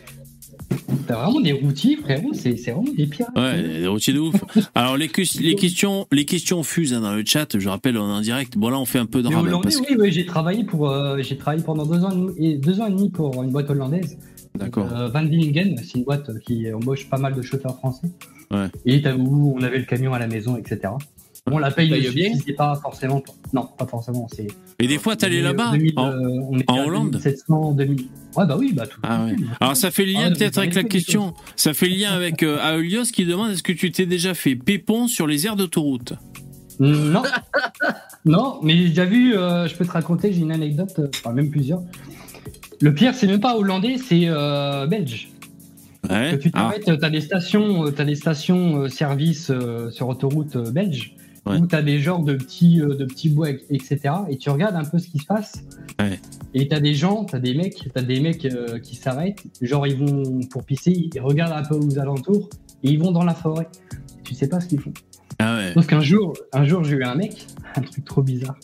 T'as 1.08 1.24
vraiment 1.24 1.40
des 1.40 1.54
routiers, 1.54 1.96
frérot, 1.96 2.34
c'est 2.34 2.54
vraiment 2.70 2.84
des 2.84 3.08
pirates. 3.08 3.36
Ouais, 3.38 3.80
des 3.80 3.88
routiers 3.88 4.14
de 4.14 4.20
ouf. 4.20 4.36
Alors, 4.76 4.98
les, 4.98 5.10
les, 5.40 5.56
questions, 5.56 6.06
les 6.12 6.26
questions 6.26 6.64
fusent 6.64 6.94
hein, 6.94 7.02
dans 7.02 7.14
le 7.14 7.24
chat, 7.26 7.58
je 7.58 7.70
rappelle, 7.70 7.98
on 7.98 8.10
est 8.10 8.18
en 8.18 8.22
direct. 8.22 8.58
Bon, 8.58 8.70
là, 8.70 8.78
on 8.78 8.86
fait 8.86 9.00
un 9.00 9.06
peu 9.06 9.24
de 9.24 9.28
rabat. 9.28 9.60
Parce 9.64 9.80
Oui, 9.80 9.96
oui, 9.98 10.12
j'ai 10.12 10.26
travaillé, 10.26 10.66
pour, 10.66 10.90
euh, 10.90 11.18
j'ai 11.22 11.38
travaillé 11.38 11.64
pendant 11.64 11.86
deux 11.86 12.04
ans, 12.04 12.12
et, 12.38 12.58
deux 12.58 12.82
ans 12.82 12.88
et 12.88 12.92
demi 12.92 13.10
pour 13.10 13.42
une 13.42 13.52
boîte 13.52 13.70
hollandaise. 13.70 14.18
D'accord. 14.56 14.88
Euh, 14.92 15.08
Van 15.08 15.24
Dillingen, 15.24 15.78
c'est 15.78 16.00
une 16.00 16.04
boîte 16.04 16.30
qui 16.40 16.72
embauche 16.74 17.10
pas 17.10 17.18
mal 17.18 17.36
de 17.36 17.42
chauffeurs 17.42 17.78
français. 17.78 18.08
Ouais. 18.52 18.68
Et 18.86 19.02
où 19.12 19.56
on 19.58 19.62
avait 19.62 19.80
le 19.80 19.86
camion 19.86 20.14
à 20.14 20.20
la 20.20 20.28
maison, 20.28 20.58
etc. 20.58 20.94
Bon, 21.48 21.60
la 21.60 21.72
paye, 21.72 21.90
paye 21.90 22.10
bien, 22.12 22.34
c'est 22.46 22.54
pas 22.54 22.76
forcément. 22.76 23.24
Non, 23.54 23.70
pas 23.78 23.86
forcément. 23.86 24.28
C'est. 24.30 24.48
Et 24.80 24.88
des 24.88 24.98
fois, 24.98 25.16
t'allais 25.16 25.42
là-bas 25.42 25.72
en, 25.96 26.12
euh, 26.12 26.60
en 26.68 26.78
Hollande 26.80 27.18
700, 27.18 27.72
2000. 27.72 28.06
Ouais, 28.36 28.46
bah 28.46 28.58
oui, 28.60 28.74
bah 28.74 28.86
tout. 28.86 29.00
Ah 29.04 29.26
ouais. 29.26 29.36
Alors 29.62 29.78
ça 29.78 29.90
fait 29.90 30.06
le 30.06 30.12
lien 30.12 30.28
ah, 30.28 30.32
peut-être 30.32 30.58
avec 30.58 30.76
la 30.76 30.84
question. 30.84 31.34
Ça 31.56 31.74
fait 31.74 31.88
le 31.88 31.96
lien 31.96 32.12
avec 32.12 32.44
euh, 32.44 32.60
Aelios 32.60 33.06
qui 33.14 33.26
demande 33.26 33.52
est-ce 33.52 33.64
que 33.64 33.72
tu 33.72 33.92
t'es 33.92 34.06
déjà 34.06 34.34
fait 34.34 34.56
pépon 34.56 35.08
sur 35.08 35.26
les 35.26 35.46
aires 35.46 35.56
d'autoroute? 35.56 36.14
Non. 36.82 37.24
non, 38.26 38.60
mais 38.62 38.76
j'ai 38.76 38.90
déjà 38.90 39.06
vu. 39.06 39.38
Euh, 39.38 39.68
je 39.70 39.76
peux 39.76 39.86
te 39.86 39.92
raconter. 39.92 40.34
J'ai 40.34 40.42
une 40.42 40.52
anecdote, 40.52 41.00
enfin 41.16 41.32
même 41.32 41.50
plusieurs. 41.50 41.82
Le 42.82 42.94
pire, 42.94 43.16
c'est 43.16 43.26
même 43.26 43.40
pas 43.40 43.56
hollandais, 43.56 43.96
c'est 43.98 44.28
belge. 44.90 45.30
Ouais. 46.10 46.32
Que 46.32 46.36
tu 46.36 46.52
ah. 46.54 46.72
t'arrêtes, 46.76 47.00
t'as 47.00 47.10
des 47.10 47.22
stations, 47.22 47.86
as 47.86 48.06
des 48.06 48.16
stations 48.16 48.90
service 48.90 49.50
sur 49.92 50.10
autoroute 50.10 50.58
belge 50.74 51.16
où 51.56 51.68
tu 51.68 51.76
as 51.76 51.82
des 51.82 52.00
genres 52.00 52.24
de 52.24 52.34
petits, 52.34 52.82
euh, 52.82 52.96
de 52.96 53.06
petits 53.06 53.30
bois, 53.30 53.50
etc. 53.50 54.00
Et 54.30 54.38
tu 54.38 54.50
regardes 54.50 54.76
un 54.76 54.84
peu 54.84 55.00
ce 55.00 55.08
qui 55.08 55.20
se 55.20 55.26
passe. 55.26 55.64
Et 56.54 56.68
tu 56.68 56.76
as 56.76 56.80
des 56.80 56.94
gens, 56.94 57.26
tu 57.26 57.36
as 57.36 57.40
des 57.40 57.54
mecs, 57.54 57.88
as 57.96 58.02
des 58.02 58.20
mecs 58.20 58.46
euh, 58.46 58.80
qui 58.80 58.96
s'arrêtent, 58.96 59.44
genre 59.62 59.88
ils 59.88 59.98
vont 59.98 60.42
pour 60.50 60.64
pisser, 60.64 60.92
ils 60.92 61.20
regardent 61.20 61.54
un 61.54 61.64
peu 61.64 61.76
aux 61.76 62.00
alentours 62.00 62.50
et 62.84 62.90
ils 62.90 63.00
vont 63.00 63.12
dans 63.12 63.24
la 63.24 63.34
forêt. 63.34 63.68
Tu 64.24 64.34
sais 64.34 64.48
pas 64.48 64.60
ce 64.60 64.68
qu'ils 64.68 64.80
font. 64.80 64.94
Ah 65.40 65.60
ouais. 65.76 65.86
qu'un 65.86 66.02
jour, 66.02 66.34
un 66.52 66.66
jour 66.66 66.84
j'ai 66.84 66.96
eu 66.96 67.04
un 67.04 67.16
mec, 67.16 67.46
un 67.76 67.82
truc 67.82 68.06
trop 68.06 68.22
bizarre. 68.24 68.58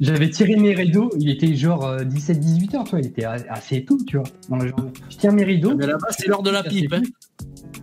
J'avais 0.00 0.30
tiré 0.30 0.56
mes 0.56 0.74
rideaux, 0.74 1.10
il 1.18 1.28
était 1.28 1.54
genre 1.54 1.96
17-18 1.96 2.74
euh, 2.74 2.78
heures, 2.78 2.84
tu 2.84 2.90
vois, 2.90 3.00
il 3.00 3.06
était 3.06 3.24
assez 3.24 3.84
tôt, 3.84 3.98
tu 4.06 4.16
vois, 4.16 4.26
dans 4.48 4.56
la 4.56 4.66
journée. 4.66 4.90
Je 5.10 5.16
tire 5.18 5.32
mes 5.32 5.44
rideaux. 5.44 5.76
Mais 5.76 5.86
là-bas, 5.86 6.08
c'est 6.10 6.26
l'heure 6.26 6.42
de 6.42 6.50
la 6.50 6.62
pipe. 6.62 6.92
Hein. 6.92 7.02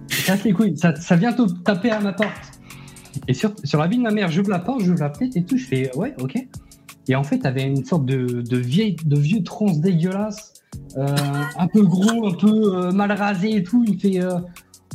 Ça, 0.09 0.35
ça, 0.75 0.95
ça 0.95 1.15
vient 1.15 1.33
taper 1.63 1.91
à 1.91 1.99
ma 1.99 2.11
porte. 2.11 2.56
Et 3.27 3.33
sur, 3.33 3.53
sur 3.63 3.79
la 3.79 3.87
vie 3.87 3.97
de 3.97 4.03
ma 4.03 4.11
mère, 4.11 4.29
j'ouvre 4.29 4.49
la 4.49 4.59
porte, 4.59 4.81
j'ouvre 4.81 4.99
la 4.99 5.13
fenêtre 5.13 5.37
et 5.37 5.43
tout, 5.43 5.57
je 5.57 5.65
fais 5.65 5.95
ouais, 5.95 6.13
ok. 6.19 6.35
Et 7.09 7.15
en 7.15 7.23
fait, 7.23 7.45
avait 7.45 7.63
une 7.63 7.85
sorte 7.85 8.05
de, 8.05 8.41
de, 8.41 8.57
vieille, 8.57 8.97
de 9.05 9.17
vieux 9.17 9.43
trans 9.43 9.71
dégueulasse, 9.71 10.53
euh, 10.97 11.05
un 11.57 11.67
peu 11.67 11.83
gros, 11.83 12.27
un 12.27 12.33
peu 12.33 12.87
euh, 12.87 12.91
mal 12.91 13.11
rasé 13.11 13.55
et 13.55 13.63
tout. 13.63 13.85
Il 13.87 13.99
fait 13.99 14.21
euh, 14.21 14.39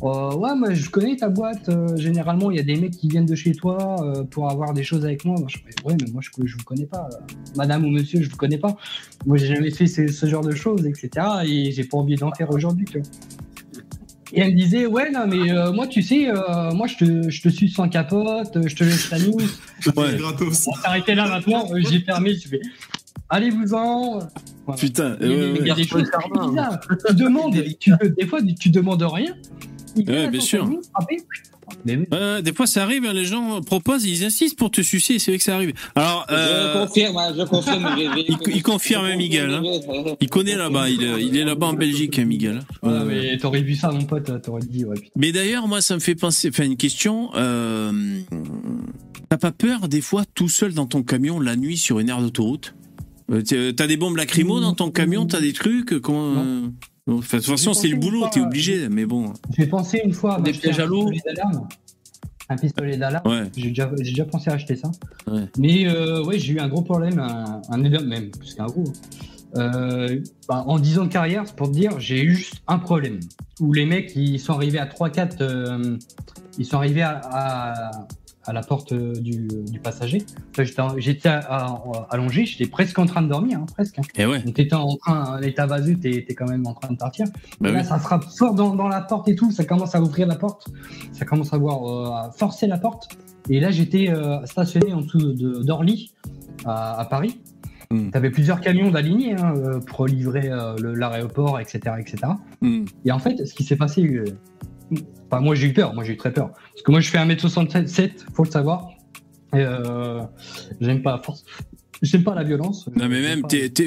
ouais, 0.03 0.55
moi 0.55 0.75
je 0.75 0.91
connais 0.91 1.17
ta 1.17 1.29
boîte. 1.29 1.71
généralement, 1.97 2.51
il 2.51 2.57
y 2.57 2.61
a 2.61 2.65
des 2.65 2.77
mecs 2.77 2.93
qui 2.93 3.09
viennent 3.09 3.27
de 3.27 3.35
chez 3.35 3.53
toi 3.53 3.97
pour 4.31 4.51
avoir 4.51 4.75
des 4.75 4.83
choses 4.83 5.05
avec 5.05 5.25
moi. 5.25 5.37
je 5.47 5.59
fais, 5.59 5.87
ouais, 5.87 5.97
mais 6.01 6.11
moi 6.13 6.21
je, 6.23 6.31
je 6.45 6.57
vous 6.57 6.65
connais 6.65 6.87
pas, 6.87 7.09
madame 7.57 7.85
ou 7.85 7.91
monsieur, 7.91 8.21
je 8.21 8.29
vous 8.29 8.37
connais 8.37 8.59
pas. 8.59 8.77
Moi 9.27 9.37
j'ai 9.37 9.55
jamais 9.55 9.71
fait 9.71 9.87
ce, 9.87 10.27
genre 10.27 10.45
de 10.45 10.55
choses, 10.55 10.85
etc. 10.87 11.27
Et 11.47 11.71
j'ai 11.71 11.85
pas 11.85 11.97
envie 11.97 12.17
d'en 12.17 12.33
faire 12.33 12.51
aujourd'hui, 12.51 12.85
tu. 12.85 13.01
Et 14.35 14.41
elle 14.41 14.53
me 14.53 14.57
disait, 14.57 14.87
ouais, 14.87 15.11
non, 15.11 15.27
mais 15.27 15.53
euh, 15.53 15.73
moi, 15.73 15.87
tu 15.87 16.03
sais, 16.03 16.29
euh, 16.31 16.73
moi, 16.73 16.87
je 16.87 16.97
te, 16.97 17.31
je 17.31 17.43
te 17.43 17.49
suis 17.51 17.69
sans 17.71 17.89
capote, 17.89 18.57
je 18.67 18.75
te 18.75 18.85
laisse 18.85 19.11
la 19.11 19.19
nuit. 19.19 19.49
Ouais, 19.97 20.17
gratos. 20.17 20.69
On 20.69 20.75
s'arrêtait 20.75 21.15
là 21.15 21.29
maintenant, 21.29 21.67
euh, 21.73 21.81
j'ai 21.91 22.01
fermé, 22.01 22.35
je 22.35 22.49
fais, 22.49 22.61
allez-vous-en. 23.29 24.21
Putain, 24.79 25.17
il 25.21 25.67
y 25.67 25.71
a 25.71 25.75
des 25.75 25.85
choses 25.85 26.09
bizarres. 26.49 26.81
Tu 27.09 27.15
demandes, 27.15 27.57
tu, 27.79 27.93
des 28.17 28.27
fois, 28.27 28.41
tu 28.59 28.71
demandes 28.71 29.03
rien. 29.03 29.35
Ouais, 29.97 30.29
bien 30.29 30.41
sûr. 30.41 30.71
Des 31.85 32.53
fois, 32.55 32.67
ça 32.67 32.83
arrive, 32.83 33.05
hein, 33.05 33.13
les 33.13 33.25
gens 33.25 33.61
proposent, 33.61 34.05
ils 34.05 34.25
insistent 34.25 34.59
pour 34.59 34.71
te 34.71 34.81
sucer, 34.81 35.19
c'est 35.19 35.33
vrai 35.33 35.39
que 35.39 35.45
ça 35.45 35.55
arrive. 35.55 35.73
Alors, 35.95 36.27
je 36.29 36.79
confirme, 36.79 37.17
hein, 37.17 37.35
je 37.37 37.43
confirme. 37.45 37.89
il, 38.49 38.63
confirme, 38.63 39.05
hein, 39.05 39.17
Miguel. 39.17 39.51
Hein. 39.51 39.63
Il 40.21 40.29
connaît 40.29 40.57
là-bas, 40.57 40.89
il, 40.89 41.03
il, 41.03 41.37
est 41.37 41.45
là-bas 41.45 41.69
en 41.69 41.73
Belgique, 41.75 42.19
Miguel. 42.19 42.61
Ouais, 42.83 43.05
mais 43.07 43.37
t'aurais 43.39 43.63
vu 43.63 43.75
ça, 43.75 43.91
mon 43.91 44.05
pote, 44.05 44.31
t'aurais 44.43 44.63
dit, 44.63 44.85
ouais. 44.85 44.97
Mais 45.17 45.33
d'ailleurs, 45.33 45.69
moi, 45.69 45.81
ça 45.81 45.95
me 45.95 46.01
fait 46.01 46.15
penser, 46.15 46.49
enfin, 46.49 46.65
une 46.65 46.77
question. 46.77 47.31
Euh, 47.35 48.21
T'as 49.29 49.39
pas 49.39 49.51
peur, 49.53 49.89
des 49.89 50.03
fois, 50.03 50.25
tout 50.35 50.51
seul 50.51 50.75
dans 50.75 50.85
ton 50.85 51.03
camion, 51.03 51.41
la 51.41 51.57
nuit, 51.57 51.79
sur 51.79 51.99
une 52.01 52.11
aire 52.11 52.21
d'autoroute? 52.21 52.75
Euh, 53.31 53.73
T'as 53.73 53.87
des 53.87 53.97
bombes 53.97 54.19
lacrymo 54.19 54.61
dans 54.61 54.75
ton 54.75 54.91
camion? 54.91 55.25
T'as 55.25 55.41
des 55.41 55.55
trucs? 55.55 55.99
Comment... 56.01 56.71
De 57.07 57.15
toute 57.15 57.25
façon, 57.25 57.75
c'est 57.75 57.89
le 57.89 57.97
boulot, 57.97 58.27
t'es 58.33 58.41
obligé, 58.41 58.89
mais 58.89 59.07
bon. 59.07 59.33
J'ai 59.57 59.67
pensé 59.67 60.01
une 60.05 60.13
fois 60.13 60.37
à 60.37 60.41
des 60.41 60.53
pièges 60.53 60.79
à 60.79 60.87
l'eau. 60.87 61.11
Un 62.49 62.57
pistolet 62.57 62.97
d'alarme. 62.97 63.27
Ouais. 63.27 63.51
J'ai 63.57 63.69
déjà, 63.69 63.87
déjà, 63.87 64.25
pensé 64.25 64.51
à 64.51 64.55
acheter 64.55 64.77
ça. 64.77 64.91
Ouais. 65.27 65.49
Mais 65.59 65.87
euh, 65.89 66.23
ouais, 66.25 66.39
j'ai 66.39 66.53
eu 66.53 66.61
un 66.61 66.69
gros 66.69 66.83
problème, 66.83 67.19
un, 67.19 67.63
un 67.71 67.85
énorme, 67.85 68.07
même 68.07 68.31
plus 68.31 68.55
qu'un 68.55 68.67
gros. 68.67 68.85
Euh, 69.57 70.21
bah, 70.49 70.65
en 70.67 70.79
10 70.79 70.99
ans 70.99 71.05
de 71.05 71.13
carrière, 71.13 71.45
c'est 71.47 71.57
pour 71.57 71.69
te 71.69 71.75
dire, 71.75 71.99
j'ai 71.99 72.23
eu 72.23 72.35
juste 72.35 72.63
un 72.69 72.79
problème. 72.79 73.21
Où 73.61 73.73
les 73.73 73.85
mecs, 73.85 74.15
ils 74.17 74.39
sont 74.39 74.55
arrivés 74.55 74.79
à 74.79 74.87
3-4, 74.87 75.37
euh, 75.41 75.99
ils 76.59 76.67
sont 76.67 76.77
arrivés 76.77 77.03
à, 77.03 77.21
à, 77.25 77.91
à 78.45 78.53
la 78.53 78.63
porte 78.63 78.93
euh, 78.93 79.13
du, 79.15 79.47
du 79.47 79.79
passager. 79.79 80.25
J'étais 80.97 81.29
allongé, 81.29 82.45
j'étais 82.45 82.67
presque 82.67 82.99
en 82.99 83.07
train 83.07 83.23
de 83.23 83.29
dormir, 83.29 83.61
hein, 83.61 83.67
presque. 83.73 83.99
Hein. 83.99 84.03
Et 84.17 84.27
ouais. 84.27 84.43
T'étais 84.43 84.75
en 84.75 84.97
train, 84.97 85.41
l'état 85.41 85.67
vaseux, 85.67 85.97
t'es 85.97 86.25
quand 86.35 86.49
même 86.49 86.67
en 86.67 86.75
train 86.75 86.93
de 86.93 86.97
partir. 86.97 87.27
Bah 87.61 87.71
là, 87.71 87.85
ça 87.85 87.99
frappe 87.99 88.25
fort 88.25 88.55
dans, 88.55 88.75
dans, 88.75 88.89
la 88.89 89.01
porte 89.01 89.29
et 89.29 89.35
tout, 89.35 89.51
ça 89.51 89.65
commence 89.65 89.95
à 89.95 90.03
ouvrir 90.03 90.27
la 90.27 90.37
porte, 90.37 90.67
ça 91.13 91.25
commence 91.25 91.53
à, 91.53 91.59
voir, 91.59 91.85
euh, 91.85 92.27
à 92.27 92.31
forcer 92.33 92.67
la 92.67 92.79
porte. 92.79 93.17
Et 93.49 93.61
là, 93.61 93.71
j'étais 93.71 94.09
euh, 94.11 94.45
stationné 94.45 94.93
en 94.93 95.01
dessous 95.01 95.35
d'Orly, 95.63 96.13
à, 96.65 97.01
à, 97.01 97.05
Paris. 97.05 97.41
Mm. 97.91 98.11
Tu 98.11 98.17
avais 98.17 98.31
plusieurs 98.31 98.61
camions 98.61 98.91
d'alignés 98.91 99.35
hein, 99.35 99.55
pour 99.87 100.07
livrer 100.07 100.51
l'aéroport, 100.79 101.61
etc., 101.61 101.97
etc. 101.99 102.33
Mm. 102.61 102.85
Et 103.05 103.13
en 103.13 103.19
fait, 103.19 103.45
ce 103.47 103.55
qui 103.55 103.65
s'est 103.65 103.77
passé, 103.77 104.25
Enfin, 105.31 105.41
moi, 105.41 105.55
j'ai 105.55 105.69
eu 105.69 105.73
peur. 105.73 105.95
Moi, 105.95 106.05
j'ai 106.05 106.13
eu 106.13 106.17
très 106.17 106.33
peur. 106.33 106.51
Parce 106.53 106.83
que 106.83 106.91
moi, 106.91 107.01
je 107.01 107.11
fais 107.11 107.19
1m67, 107.19 108.11
faut 108.35 108.45
le 108.45 108.51
savoir. 108.51 108.89
Et 109.55 109.59
euh, 109.59 110.23
j'aime 110.81 111.03
pas 111.03 111.21
force. 111.23 111.45
J'aime 112.03 112.25
pas 112.25 112.35
la 112.35 112.43
violence. 112.43 112.89
Non, 112.97 113.09
mais 113.09 113.23
même, 113.23 113.43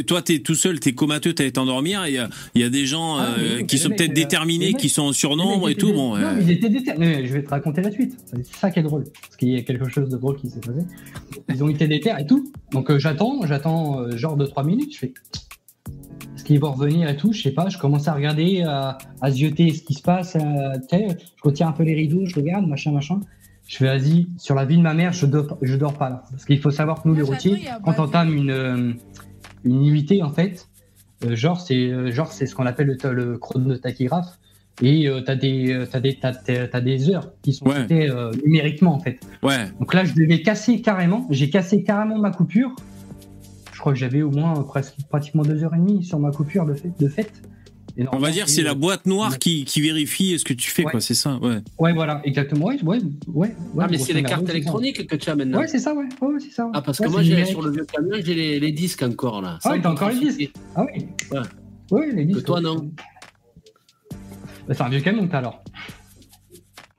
toi, 0.07 0.22
t'es 0.22 0.40
tout 0.40 0.56
seul, 0.56 0.80
t'es 0.80 0.94
comateux, 0.94 1.34
t'allais 1.34 1.52
t'endormir. 1.52 2.07
Il 2.07 2.14
y 2.14 2.18
a, 2.18 2.30
y 2.56 2.64
a 2.64 2.69
des 2.69 2.86
gens 2.86 3.18
ah, 3.18 3.36
euh, 3.38 3.64
qui 3.64 3.77
sont 3.77 3.90
peut-être 3.90 4.14
déterminés, 4.14 4.73
qui 4.73 4.88
sont 4.88 5.02
en 5.02 5.11
surnombre 5.11 5.68
et 5.68 5.76
tout. 5.76 5.91
Bon, 5.91 6.15
non, 6.15 6.30
ils 6.40 6.49
étaient 6.49 6.69
déterminés. 6.69 7.27
Je 7.27 7.34
vais 7.34 7.44
te 7.44 7.49
raconter 7.49 7.82
la 7.82 7.91
suite. 7.91 8.15
C'est 8.26 8.56
ça 8.56 8.72
qui 8.72 8.80
est 8.80 8.84
drôle. 8.84 9.03
Parce 9.03 9.36
qu'il 9.36 9.49
y 9.49 9.57
a 9.57 9.61
quelque 9.64 9.90
chose 9.90 10.07
de 10.07 10.15
drôle 10.15 10.38
qui 10.38 10.49
s'est 10.49 10.61
passé. 10.61 10.80
Ils 11.49 11.61
ont 11.61 11.68
été 11.68 11.90
déter 11.90 12.14
et 12.18 12.26
tout. 12.26 12.49
Donc, 12.72 12.90
euh, 12.90 12.99
j'attends, 12.99 13.45
j'attends 13.45 13.99
euh, 13.99 14.15
genre 14.15 14.38
de 14.38 14.45
3 14.45 14.64
minutes. 14.64 14.94
Je 14.94 14.99
fais 14.99 15.14
qu'ils 16.46 16.60
vont 16.60 16.72
revenir 16.72 17.10
et 17.10 17.18
tout, 17.18 17.34
je 17.34 17.42
sais 17.42 17.52
pas, 17.52 17.68
je 17.68 17.78
commence 17.78 18.08
à 18.08 18.14
regarder, 18.14 18.62
à, 18.62 18.98
à 19.22 19.32
zioter 19.32 19.74
ce 19.74 19.84
qui 19.84 19.94
se 19.94 20.02
passe, 20.02 20.38
euh, 20.38 20.78
je 20.92 21.44
retire 21.44 21.68
un 21.68 21.74
peu 21.74 21.84
les 21.84 21.94
rideaux, 21.94 22.26
je 22.26 22.36
regarde, 22.36 22.66
machin, 22.68 22.92
machin. 22.92 23.20
Je 23.68 23.78
fais, 23.78 23.86
vas-y, 23.86 24.28
sur 24.38 24.56
la 24.56 24.64
vie 24.64 24.78
de 24.78 24.82
ma 24.82 24.94
mère, 24.94 25.12
je 25.12 25.26
dors, 25.26 25.58
je 25.62 25.76
dors 25.76 25.98
pas 25.98 26.10
là. 26.10 26.24
Parce 26.30 26.46
qu'il 26.46 26.60
faut 26.60 26.72
savoir 26.72 27.02
que 27.02 27.10
nous, 27.10 27.16
les 27.16 27.24
routiers, 27.24 27.68
quand 27.84 27.96
on 27.98 28.04
entame 28.04 28.34
une, 28.34 28.52
euh, 28.52 28.94
une 29.64 29.82
nuitée, 29.82 30.22
en 30.22 30.30
fait, 30.30 30.68
euh, 31.26 31.36
genre, 31.36 31.60
c'est 31.60 32.12
genre 32.12 32.32
c'est 32.32 32.46
ce 32.46 32.54
qu'on 32.54 32.68
appelle 32.68 32.96
le, 33.04 33.12
le 33.12 33.38
chronotachygraphe. 33.38 34.40
Et 34.82 35.10
tu 35.26 35.32
as 35.32 35.36
des, 35.36 35.86
t'as 35.90 36.00
des, 36.02 36.20
t'as, 36.20 36.82
des 36.82 37.10
heures 37.10 37.32
qui 37.42 37.54
sont 37.54 37.66
ouais. 37.66 37.88
numériquement, 38.46 38.94
en 38.94 39.00
fait. 39.00 39.20
Ouais. 39.42 39.70
Donc 39.80 39.94
là, 39.94 40.04
je 40.04 40.14
devais 40.14 40.42
casser 40.42 40.82
carrément. 40.82 41.26
J'ai 41.30 41.50
cassé 41.50 41.82
carrément 41.84 42.18
ma 42.20 42.30
coupure 42.30 42.76
crois 43.86 43.94
que 43.94 43.99
j'avais 43.99 44.24
au 44.24 44.32
moins 44.32 44.64
presque, 44.64 44.95
pratiquement 45.10 45.44
deux 45.44 45.64
heures 45.64 45.76
et 45.76 45.78
demie 45.78 46.03
sur 46.03 46.18
ma 46.18 46.32
coupure 46.32 46.66
de 46.66 46.74
fait. 46.74 46.91
De 46.99 47.07
fait. 47.07 47.32
On 48.12 48.18
va 48.18 48.32
dire 48.32 48.49
c'est 48.49 48.64
la 48.64 48.74
boîte 48.74 49.06
noire 49.06 49.38
qui, 49.38 49.64
qui, 49.64 49.80
vérifie 49.80 50.40
ce 50.40 50.44
que 50.44 50.53
tu 50.53 50.72
fais, 50.72 50.84
quoi, 50.84 50.99
c'est 50.99 51.14
ça, 51.14 51.38
ouais. 51.38 51.60
Ouais, 51.78 51.94
voilà, 51.94 52.20
exactement, 52.24 52.66
ouais, 52.66 52.82
ouais, 52.84 52.99
ouais. 53.28 53.56
ah, 53.80 53.88
mais 53.88 53.99
c'est 53.99 54.14
les 54.14 54.24
cartes 54.24 54.49
électroniques 54.49 55.06
que 55.06 55.16
tu 55.16 55.30
as 55.30 55.36
maintenant. 55.36 55.60
Ouais, 55.60 55.68
c'est 55.68 55.78
ça, 55.78 55.94
ouais, 55.94 56.06
ouais 56.20 56.40
c'est 56.40 56.49
ça. 56.49 56.68
Ah, 56.74 56.82
parce 56.82 56.98
que 56.98 57.07
moi, 57.07 57.22
j'ai 57.22 57.45
sur 57.45 57.62
le 57.62 57.72
vieux 57.72 57.86
camion, 57.86 58.18
j'ai 58.24 58.34
les, 58.34 58.60
les, 58.60 58.72
disques 58.72 59.03
encore, 59.03 59.44
là. 59.44 59.60
Ah, 59.64 59.76
t'as 59.80 59.91
encore 59.91 60.10
les 60.10 60.20
disques 60.20 60.52
Ah 60.76 60.88
oui 60.91 61.06
Ouais. 61.32 61.40
Ouais, 61.91 62.12
les 62.12 62.26
disques. 62.26 62.40
Que 62.40 62.45
toi, 62.45 62.62
non 62.62 62.90
bah, 64.68 64.74
C'est 64.74 64.82
un 64.82 64.90
vieux 64.90 65.02
camion, 65.02 65.28
t'as 65.28 65.38
alors. 65.38 65.64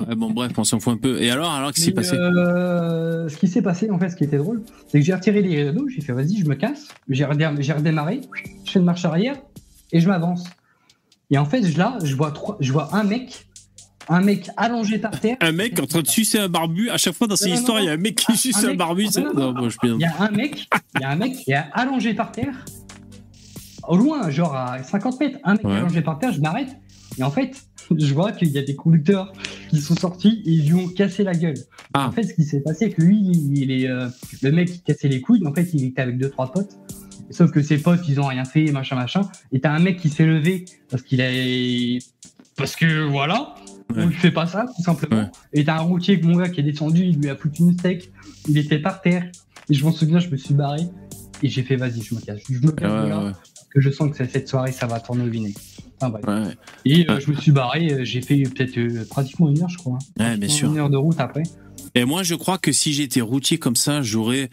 Ouais, 0.05 0.14
bon, 0.14 0.31
bref, 0.31 0.52
on 0.59 0.64
s'en 0.64 0.78
fout 0.78 0.93
un 0.93 0.98
peu. 0.98 1.23
Et 1.23 1.31
alors, 1.31 1.51
alors, 1.51 1.73
qu'est-ce 1.73 1.86
qui 1.86 1.90
s'est 1.90 1.94
passé 1.94 2.16
euh, 2.16 3.28
Ce 3.28 3.36
qui 3.36 3.48
s'est 3.48 3.62
passé, 3.62 3.90
en 3.90 3.98
fait, 3.98 4.10
ce 4.10 4.16
qui 4.16 4.24
était 4.24 4.36
drôle, 4.36 4.62
c'est 4.89 4.98
que 4.98 5.05
j'ai 5.05 5.14
retiré 5.14 5.40
les 5.40 5.64
rideaux, 5.64 5.89
j'ai 5.89 6.02
fait, 6.02 6.12
vas-y, 6.12 6.36
je 6.36 6.47
me 6.47 6.55
casse, 6.55 6.89
j'ai 7.09 7.24
redémarré, 7.24 8.20
je 8.64 8.73
fais 8.73 8.78
une 8.78 8.85
marche 8.85 9.05
arrière 9.06 9.36
et 9.93 10.01
je 10.01 10.09
m'avance. 10.09 10.44
Et 11.31 11.39
en 11.39 11.47
fait, 11.47 11.62
là, 11.77 11.98
je 12.05 12.14
vois, 12.14 12.31
trois, 12.31 12.59
je 12.60 12.73
vois 12.73 12.94
un 12.94 13.05
mec, 13.05 13.47
un 14.09 14.20
mec 14.20 14.51
allongé 14.59 14.98
par 14.98 15.18
terre. 15.18 15.39
Un 15.40 15.52
mec 15.52 15.81
en 15.81 15.86
train 15.86 16.02
de 16.02 16.06
sucer 16.06 16.39
un 16.39 16.48
barbu. 16.48 16.90
À 16.90 16.98
chaque 16.98 17.14
fois 17.14 17.27
dans 17.27 17.36
ces 17.36 17.51
histoires, 17.51 17.81
il 17.81 17.86
y 17.86 17.89
a 17.89 17.93
un 17.93 17.97
mec 17.97 18.16
qui 18.16 18.36
suce 18.36 18.62
un, 18.64 18.74
barbu. 18.74 19.06
Il 19.06 20.01
y 20.01 20.05
a 20.05 20.14
un 20.20 20.31
mec, 20.31 20.68
il 20.94 21.01
y 21.01 21.05
a 21.05 21.10
un 21.10 21.16
mec 21.16 21.36
qui 21.36 21.52
est 21.52 21.64
allongé 21.73 22.12
par 22.12 22.32
terre, 22.32 22.64
au 23.89 23.97
loin, 23.97 24.28
genre 24.31 24.55
à 24.55 24.82
50 24.82 25.20
mètres, 25.20 25.39
un 25.43 25.55
mec 25.55 25.64
allongé 25.64 26.02
par 26.02 26.18
terre, 26.18 26.32
je 26.32 26.40
m'arrête. 26.40 26.77
Et 27.18 27.22
en 27.22 27.30
fait, 27.30 27.56
je 27.97 28.14
vois 28.14 28.32
qu'il 28.32 28.48
y 28.48 28.59
a 28.59 28.62
des 28.62 28.74
conducteurs 28.74 29.32
qui 29.68 29.80
sont 29.80 29.97
sortis 29.97 30.43
et 30.44 30.51
ils 30.51 30.66
lui 30.68 30.74
ont 30.74 30.88
cassé 30.88 31.24
la 31.24 31.34
gueule. 31.34 31.59
Ah. 31.94 32.09
En 32.09 32.12
fait, 32.12 32.24
ce 32.24 32.34
qui 32.34 32.44
s'est 32.44 32.60
passé, 32.60 32.86
c'est 32.86 32.90
que 32.90 33.02
lui, 33.02 33.18
il 33.18 33.70
est 33.70 33.88
euh, 33.88 34.09
le 34.43 34.52
mec 34.52 34.70
qui 34.70 34.80
cassait 34.80 35.09
les 35.09 35.20
couilles. 35.20 35.47
En 35.47 35.55
fait, 35.55 35.72
il 35.72 35.84
était 35.84 36.02
avec 36.02 36.18
deux 36.18 36.30
trois 36.30 36.52
potes. 36.52 36.76
Sauf 37.30 37.51
que 37.51 37.60
ses 37.60 37.78
potes, 37.78 38.09
ils 38.09 38.20
ont 38.20 38.26
rien 38.26 38.44
fait, 38.44 38.70
machin, 38.70 38.94
machin. 38.97 39.22
Et 39.52 39.60
t'as 39.60 39.72
un 39.72 39.80
mec 39.80 39.98
qui 39.98 40.10
s'est 40.10 40.26
levé 40.26 40.64
parce 40.90 41.02
qu'il 41.02 41.20
a, 41.20 41.28
parce 42.56 42.76
que 42.76 43.02
voilà. 43.09 43.55
on 43.94 44.06
lui 44.06 44.14
fait 44.14 44.30
pas 44.30 44.47
ça, 44.47 44.66
tout 44.76 44.82
simplement. 44.82 45.30
Et 45.52 45.64
t'as 45.64 45.78
un 45.78 45.82
routier, 45.82 46.20
mon 46.22 46.36
gars, 46.36 46.48
qui 46.48 46.60
est 46.60 46.64
descendu, 46.64 47.02
il 47.02 47.18
lui 47.18 47.28
a 47.28 47.36
foutu 47.36 47.62
une 47.62 47.72
steak, 47.72 48.12
il 48.48 48.59
était 48.59 48.78
par 48.78 49.01
terre. 49.01 49.24
Et 49.68 49.74
je 49.74 49.84
m'en 49.84 49.90
souviens, 49.90 50.20
je 50.20 50.28
me 50.28 50.36
suis 50.36 50.55
barré. 50.55 50.82
Et 51.43 51.48
j'ai 51.48 51.62
fait, 51.62 51.76
vas-y, 51.76 52.01
je 52.01 52.14
me 52.14 52.20
casse. 52.20 52.40
Je 52.48 52.59
me 52.60 52.70
casse 52.70 53.05
de 53.05 53.09
là, 53.09 53.32
que 53.77 53.82
je 53.82 53.90
sens 53.90 54.11
que 54.11 54.24
cette 54.27 54.48
soirée, 54.48 54.73
ça 54.73 54.86
va 54.86 55.01
tourner 55.01 55.24
au 55.24 55.28
vinaigre. 55.28 55.61
Et 56.86 57.07
euh, 57.11 57.20
je 57.20 57.31
me 57.31 57.36
suis 57.36 57.53
barré, 57.53 57.93
euh, 57.93 58.05
j'ai 58.05 58.23
fait 58.23 58.43
peut-être 58.44 58.78
euh, 58.78 59.05
pratiquement 59.09 59.51
une 59.51 59.62
heure, 59.62 59.69
je 59.69 59.77
crois. 59.77 59.98
Bien 60.16 60.48
sûr. 60.48 60.70
Une 60.70 60.78
heure 60.78 60.89
de 60.89 60.97
route 60.97 61.20
après. 61.20 61.43
Et 61.94 62.07
moi, 62.07 62.23
je 62.23 62.35
crois 62.35 62.57
que 62.57 62.73
si 62.73 62.94
j'étais 62.94 63.20
routier 63.20 63.59
comme 63.59 63.77
ça, 63.77 64.01
j'aurais 64.01 64.48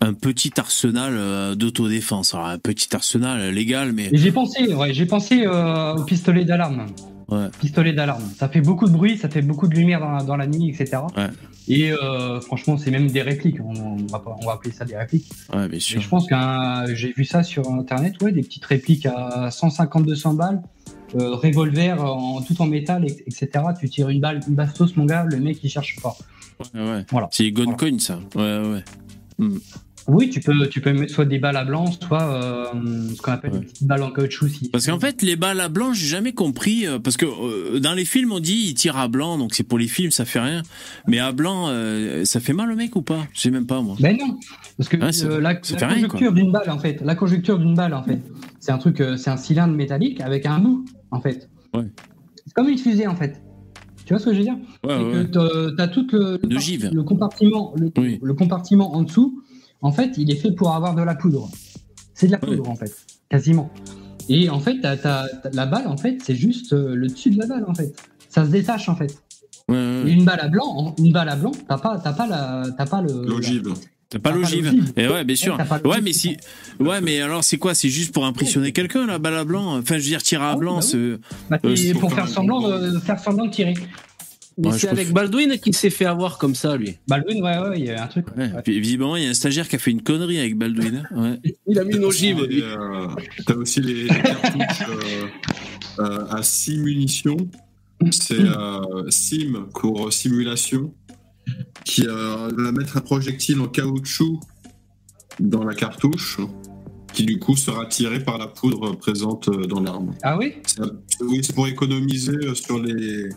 un 0.00 0.14
petit 0.14 0.52
arsenal 0.58 1.56
d'autodéfense. 1.56 2.34
Alors, 2.34 2.46
un 2.46 2.58
petit 2.58 2.94
arsenal 2.94 3.52
légal, 3.52 3.92
mais. 3.92 4.10
J'ai 4.12 4.30
pensé, 4.30 4.72
ouais, 4.74 4.94
j'ai 4.94 5.06
pensé 5.06 5.46
au 5.46 6.04
pistolet 6.04 6.44
d'alarme. 6.44 6.86
Ouais. 7.32 7.48
Pistolet 7.60 7.92
d'alarme. 7.92 8.24
Ça 8.36 8.48
fait 8.48 8.60
beaucoup 8.60 8.86
de 8.86 8.92
bruit, 8.92 9.16
ça 9.16 9.28
fait 9.28 9.42
beaucoup 9.42 9.68
de 9.68 9.74
lumière 9.74 10.00
dans 10.00 10.10
la, 10.10 10.22
dans 10.22 10.36
la 10.36 10.46
nuit, 10.46 10.68
etc. 10.68 11.02
Ouais. 11.16 11.28
Et 11.68 11.92
euh, 11.92 12.40
franchement, 12.40 12.76
c'est 12.76 12.90
même 12.90 13.10
des 13.10 13.22
répliques. 13.22 13.58
On, 13.60 13.96
va, 14.06 14.22
on 14.26 14.46
va 14.46 14.52
appeler 14.52 14.72
ça 14.72 14.84
des 14.84 14.96
répliques. 14.96 15.30
Ouais, 15.52 15.68
bien 15.68 15.78
sûr. 15.78 15.98
Et 15.98 16.02
je 16.02 16.08
pense 16.08 16.26
que 16.26 16.94
j'ai 16.94 17.12
vu 17.12 17.24
ça 17.24 17.42
sur 17.42 17.70
internet, 17.70 18.20
ouais, 18.22 18.32
des 18.32 18.42
petites 18.42 18.64
répliques 18.64 19.06
à 19.06 19.48
150-200 19.48 20.36
balles, 20.36 20.62
euh, 21.14 21.34
revolver 21.34 22.02
en, 22.02 22.42
tout 22.42 22.60
en 22.60 22.66
métal, 22.66 23.06
etc. 23.06 23.48
Tu 23.78 23.88
tires 23.88 24.08
une 24.08 24.20
balle, 24.20 24.40
une 24.48 24.54
bastos, 24.54 24.96
mon 24.96 25.04
gars, 25.04 25.24
le 25.24 25.38
mec 25.38 25.58
il 25.62 25.70
cherche 25.70 25.96
pas. 26.02 26.16
Ouais, 26.74 26.80
ouais. 26.80 27.06
Voilà. 27.10 27.28
C'est 27.30 27.50
Gun 27.50 27.72
Coin, 27.74 27.98
ça. 27.98 28.18
Ouais, 28.34 28.58
ouais. 28.58 28.84
Hmm. 29.38 29.58
Oui, 30.08 30.30
tu 30.30 30.40
peux, 30.40 30.66
tu 30.68 30.80
peux 30.80 30.92
mettre 30.92 31.12
soit 31.12 31.24
des 31.24 31.38
balles 31.38 31.56
à 31.56 31.64
blanc, 31.64 31.86
soit 31.86 32.22
euh, 32.22 32.66
ce 33.14 33.22
qu'on 33.22 33.32
appelle 33.32 33.52
des 33.52 33.60
petites 33.60 33.86
balles 33.86 34.02
en 34.02 34.10
caoutchouc. 34.10 34.48
Si. 34.48 34.68
Parce 34.68 34.86
qu'en 34.86 34.98
fait, 34.98 35.22
les 35.22 35.36
balles 35.36 35.60
à 35.60 35.68
blanc, 35.68 35.92
j'ai 35.92 36.06
jamais 36.06 36.32
compris. 36.32 36.86
Euh, 36.86 36.98
parce 36.98 37.16
que 37.16 37.26
euh, 37.26 37.78
dans 37.78 37.94
les 37.94 38.04
films, 38.04 38.32
on 38.32 38.40
dit 38.40 38.66
il 38.68 38.74
tire 38.74 38.96
à 38.96 39.08
blanc, 39.08 39.38
donc 39.38 39.54
c'est 39.54 39.62
pour 39.62 39.78
les 39.78 39.86
films, 39.86 40.10
ça 40.10 40.24
fait 40.24 40.40
rien. 40.40 40.62
Mais 41.06 41.18
à 41.18 41.32
blanc, 41.32 41.68
ça 42.24 42.40
fait 42.40 42.52
mal 42.52 42.70
au 42.72 42.76
mec 42.76 42.96
ou 42.96 43.02
pas? 43.02 43.26
Je 43.32 43.40
sais 43.40 43.50
même 43.50 43.66
pas 43.66 43.80
moi. 43.80 43.96
Ben 44.00 44.16
non, 44.18 44.38
parce 44.76 44.88
que 44.88 44.96
la, 44.96 45.54
conjecture 45.54 46.32
d'une 46.32 46.50
balle, 46.50 46.70
en 46.70 46.78
fait, 46.78 47.00
la 47.02 47.14
conjecture 47.14 47.58
d'une 47.58 47.74
balle, 47.74 47.94
en 47.94 48.02
fait, 48.02 48.20
c'est 48.60 48.72
un 48.72 48.78
truc, 48.78 49.02
c'est 49.16 49.30
un 49.30 49.36
cylindre 49.36 49.74
métallique 49.74 50.20
avec 50.20 50.46
un 50.46 50.58
bout, 50.58 50.84
en 51.10 51.20
fait. 51.20 51.48
Ouais. 51.74 51.84
C'est 52.44 52.54
comme 52.54 52.68
une 52.68 52.78
fusée, 52.78 53.06
en 53.06 53.16
fait. 53.16 53.40
Tu 54.04 54.12
vois 54.12 54.18
ce 54.18 54.26
que 54.26 54.32
je 54.32 54.38
veux 54.38 54.44
dire? 54.44 54.56
Ouais, 54.82 54.96
ouais. 54.96 55.30
Tu 55.30 55.38
as 55.80 55.88
tout 55.88 56.06
le, 56.12 56.38
le, 56.42 56.94
le 56.94 57.02
compartiment, 57.04 57.72
le, 57.76 57.92
le 58.20 58.34
compartiment 58.34 58.94
en 58.94 59.02
dessous 59.02 59.42
en 59.82 59.92
fait, 59.92 60.12
il 60.16 60.30
est 60.30 60.36
fait 60.36 60.52
pour 60.52 60.72
avoir 60.72 60.94
de 60.94 61.02
la 61.02 61.14
poudre. 61.14 61.50
C'est 62.14 62.26
de 62.26 62.32
la 62.32 62.38
poudre, 62.38 62.68
en 62.68 62.76
fait, 62.76 62.94
quasiment. 63.28 63.70
Et 64.28 64.48
en 64.48 64.60
fait, 64.60 64.76
la 64.82 65.66
balle, 65.66 65.88
en 65.88 65.96
fait, 65.96 66.18
c'est 66.22 66.36
juste 66.36 66.72
euh, 66.72 66.94
le 66.94 67.08
dessus 67.08 67.30
de 67.30 67.38
la 67.38 67.46
balle, 67.46 67.64
en 67.68 67.74
fait. 67.74 67.94
Ça 68.28 68.44
se 68.44 68.50
détache, 68.50 68.88
en 68.88 68.96
fait. 68.96 69.22
Et 69.68 70.10
une 70.10 70.24
balle 70.24 70.40
à 70.40 70.48
blanc, 70.48 70.94
une 70.98 71.12
balle 71.12 71.28
à 71.28 71.36
blanc, 71.36 71.52
t'as 71.68 71.78
pas, 71.78 71.98
pas 71.98 72.26
la, 72.26 72.64
t'as 72.76 72.86
pas 72.86 73.02
le. 73.02 73.26
L'ogive. 73.26 73.74
T'as 74.10 74.18
pas 74.18 74.30
l'ogive. 74.30 74.92
Et 74.96 75.08
ouais, 75.08 75.24
bien 75.24 75.36
sûr. 75.36 75.58
Ouais, 75.84 76.02
mais 76.02 76.12
si, 76.12 76.36
ouais, 76.78 77.00
mais 77.00 77.20
alors 77.20 77.42
c'est 77.42 77.56
quoi? 77.56 77.74
C'est 77.74 77.88
juste 77.88 78.12
pour 78.12 78.26
impressionner 78.26 78.72
quelqu'un 78.72 79.06
la 79.06 79.18
balle 79.18 79.36
à 79.36 79.44
blanc? 79.44 79.78
Enfin, 79.78 79.94
je 79.94 80.02
veux 80.02 80.08
dire, 80.08 80.22
tirer 80.22 80.44
à 80.44 80.50
ah 80.50 80.56
blanc, 80.56 80.76
bah 80.76 80.82
c'est. 80.82 81.18
Bah, 81.48 81.58
pour 81.98 82.12
faire 82.12 82.28
semblant 82.28 82.60
de 82.60 82.98
faire 82.98 83.18
semblant 83.18 83.46
de 83.46 83.50
tirer. 83.50 83.74
Mais 84.58 84.72
c'est 84.78 84.88
avec 84.88 85.12
Baldwin 85.12 85.58
qu'il 85.58 85.74
s'est 85.74 85.90
fait 85.90 86.04
avoir 86.04 86.38
comme 86.38 86.54
ça, 86.54 86.76
lui. 86.76 86.98
Baldwin, 87.08 87.42
ouais, 87.42 87.58
ouais, 87.58 87.78
il 87.78 87.84
y 87.86 87.90
a 87.90 88.04
un 88.04 88.06
truc. 88.06 88.26
visiblement, 88.66 89.16
il 89.16 89.24
y 89.24 89.26
a 89.26 89.30
un 89.30 89.34
stagiaire 89.34 89.68
qui 89.68 89.76
a 89.76 89.78
fait 89.78 89.90
une 89.90 90.02
connerie 90.02 90.38
avec 90.38 90.56
Baldwin. 90.56 91.08
Hein. 91.14 91.38
il 91.66 91.78
a 91.78 91.84
mis 91.84 91.96
une 91.96 92.04
ogive. 92.04 92.40
Euh, 92.40 93.08
T'as 93.46 93.54
aussi 93.54 93.80
les, 93.80 94.06
cartouches 94.06 94.88
euh, 94.88 95.26
euh, 96.00 96.26
à 96.30 96.42
6 96.42 96.78
munitions. 96.78 97.36
C'est 98.10 98.40
euh, 98.40 99.08
SIM 99.10 99.68
pour 99.74 100.12
simulation 100.12 100.92
qui 101.84 102.04
va 102.06 102.72
mettre 102.72 102.96
un 102.96 103.00
projectile 103.00 103.60
en 103.60 103.68
caoutchouc 103.68 104.40
dans 105.40 105.64
la 105.64 105.74
cartouche 105.74 106.38
qui 107.12 107.24
du 107.24 107.38
coup 107.38 107.56
sera 107.56 107.86
tiré 107.86 108.20
par 108.20 108.38
la 108.38 108.48
poudre 108.48 108.96
présente 108.96 109.50
dans 109.68 109.80
l'arme. 109.80 110.14
Ah 110.22 110.36
oui? 110.38 110.54
Oui, 111.20 111.40
c'est 111.42 111.54
pour 111.54 111.68
économiser 111.68 112.54
sur 112.54 112.82
les, 112.82 113.28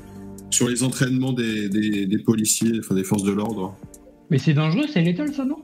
sur 0.55 0.69
les 0.69 0.83
entraînements 0.83 1.33
des, 1.33 1.67
des, 1.69 2.17
policiers, 2.19 2.79
enfin 2.79 2.95
des 2.95 3.03
forces 3.03 3.23
de 3.23 3.31
l'ordre. 3.31 3.75
Mais 4.29 4.37
c'est 4.37 4.53
dangereux, 4.53 4.85
c'est 4.91 5.01
létal 5.01 5.33
ça, 5.33 5.43
non? 5.43 5.57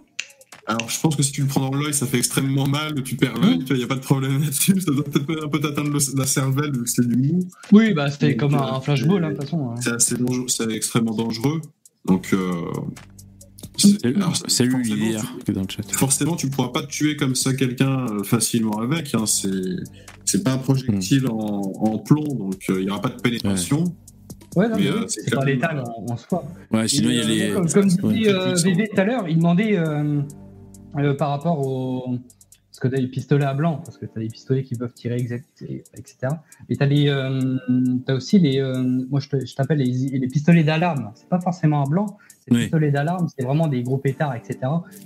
Alors, 0.67 0.89
je 0.89 0.99
pense 0.99 1.15
que 1.15 1.23
si 1.23 1.31
tu 1.31 1.41
le 1.41 1.47
prends 1.47 1.69
dans 1.69 1.75
l'œil, 1.75 1.93
ça 1.93 2.05
fait 2.05 2.17
extrêmement 2.17 2.67
mal, 2.67 3.01
tu 3.03 3.15
perds 3.15 3.39
l'œil, 3.41 3.59
il 3.69 3.77
n'y 3.77 3.83
a 3.83 3.87
pas 3.87 3.95
de 3.95 4.01
problème 4.01 4.41
là-dessus. 4.41 4.79
Ça 4.81 4.91
doit 4.91 5.03
peut-être 5.03 5.45
un 5.45 5.47
peu 5.47 5.59
t'atteindre 5.59 5.97
la 6.15 6.25
cervelle 6.25 6.71
vu 6.73 6.83
que 6.83 6.89
c'est 6.89 7.07
du 7.07 7.15
mou. 7.15 7.39
Oui, 7.71 7.93
bah 7.93 8.11
c'était 8.11 8.35
comme 8.35 8.53
un 8.53 8.79
flashball, 8.81 9.23
hein, 9.23 9.29
de 9.29 9.35
toute 9.35 9.45
façon. 9.45 9.75
C'est 9.81 9.93
assez 9.93 10.17
dangereux, 10.17 10.47
c'est 10.49 10.69
extrêmement 10.71 11.15
dangereux. 11.15 11.61
Donc. 12.05 12.29
Euh, 12.33 12.51
Salut 14.47 14.83
hier 14.85 15.23
dans 15.47 15.61
le 15.61 15.67
chat. 15.67 15.81
Forcément, 15.93 16.35
tu 16.35 16.49
pourras 16.49 16.69
pas 16.69 16.83
tuer 16.83 17.15
comme 17.15 17.33
ça 17.33 17.53
quelqu'un 17.53 18.05
euh, 18.07 18.23
facilement 18.23 18.79
avec. 18.79 19.15
Hein. 19.15 19.25
C'est 19.25 20.43
pas 20.43 20.51
un 20.51 20.57
projectile 20.57 21.23
hmm. 21.23 21.31
en, 21.31 21.61
en, 21.79 21.97
plomb, 21.97 22.23
donc 22.23 22.61
euh, 22.69 22.79
il 22.79 22.85
n'y 22.85 22.91
aura 22.91 23.01
pas 23.01 23.09
de 23.09 23.19
pénétration. 23.19 23.83
Ouais, 23.85 23.91
non, 24.55 24.69
mais, 24.77 24.87
euh, 24.87 25.07
c'est 25.07 25.33
pas 25.33 25.45
létal 25.45 25.79
en, 25.79 26.11
en, 26.11 26.17
soi. 26.17 26.43
Ouais, 26.71 26.87
sinon 26.87 27.09
il 27.09 27.15
y 27.15 27.21
a 27.21 27.47
les. 27.47 27.53
Comme, 27.53 27.69
comme 27.69 27.87
dit 27.87 28.27
euh, 28.27 28.53
VV 28.55 28.89
tout 28.89 28.99
à 28.99 29.03
l'heure, 29.05 29.27
il 29.29 29.37
demandait 29.37 29.77
euh, 29.77 30.21
euh, 30.97 31.13
par 31.13 31.29
rapport 31.29 31.65
au. 31.65 32.17
Parce 32.69 32.79
que 32.79 32.87
tu 32.87 32.95
as 32.95 33.01
les 33.01 33.07
pistolets 33.07 33.45
à 33.45 33.53
blanc, 33.53 33.81
parce 33.83 33.97
que 33.97 34.05
tu 34.05 34.11
as 34.15 34.21
des 34.21 34.29
pistolets 34.29 34.63
qui 34.63 34.75
peuvent 34.75 34.93
tirer, 34.93 35.17
etc. 35.17 36.15
Et 36.69 36.77
tu 36.77 36.83
as, 36.83 36.85
les, 36.85 37.09
euh, 37.09 37.57
as 38.07 38.13
aussi 38.13 38.39
les. 38.39 38.59
Euh, 38.59 38.81
moi, 39.09 39.19
je 39.19 39.55
t'appelle 39.55 39.79
les, 39.79 39.91
les, 40.17 40.27
pistolets 40.27 40.63
d'alarme. 40.63 41.11
C'est 41.15 41.27
pas 41.27 41.41
forcément 41.41 41.83
à 41.83 41.89
blanc, 41.89 42.17
c'est 42.39 42.53
oui. 42.53 42.61
pistolets 42.63 42.91
d'alarme, 42.91 43.27
c'est 43.35 43.43
vraiment 43.43 43.67
des 43.67 43.83
gros 43.83 43.97
pétards, 43.97 44.35
etc. 44.35 44.57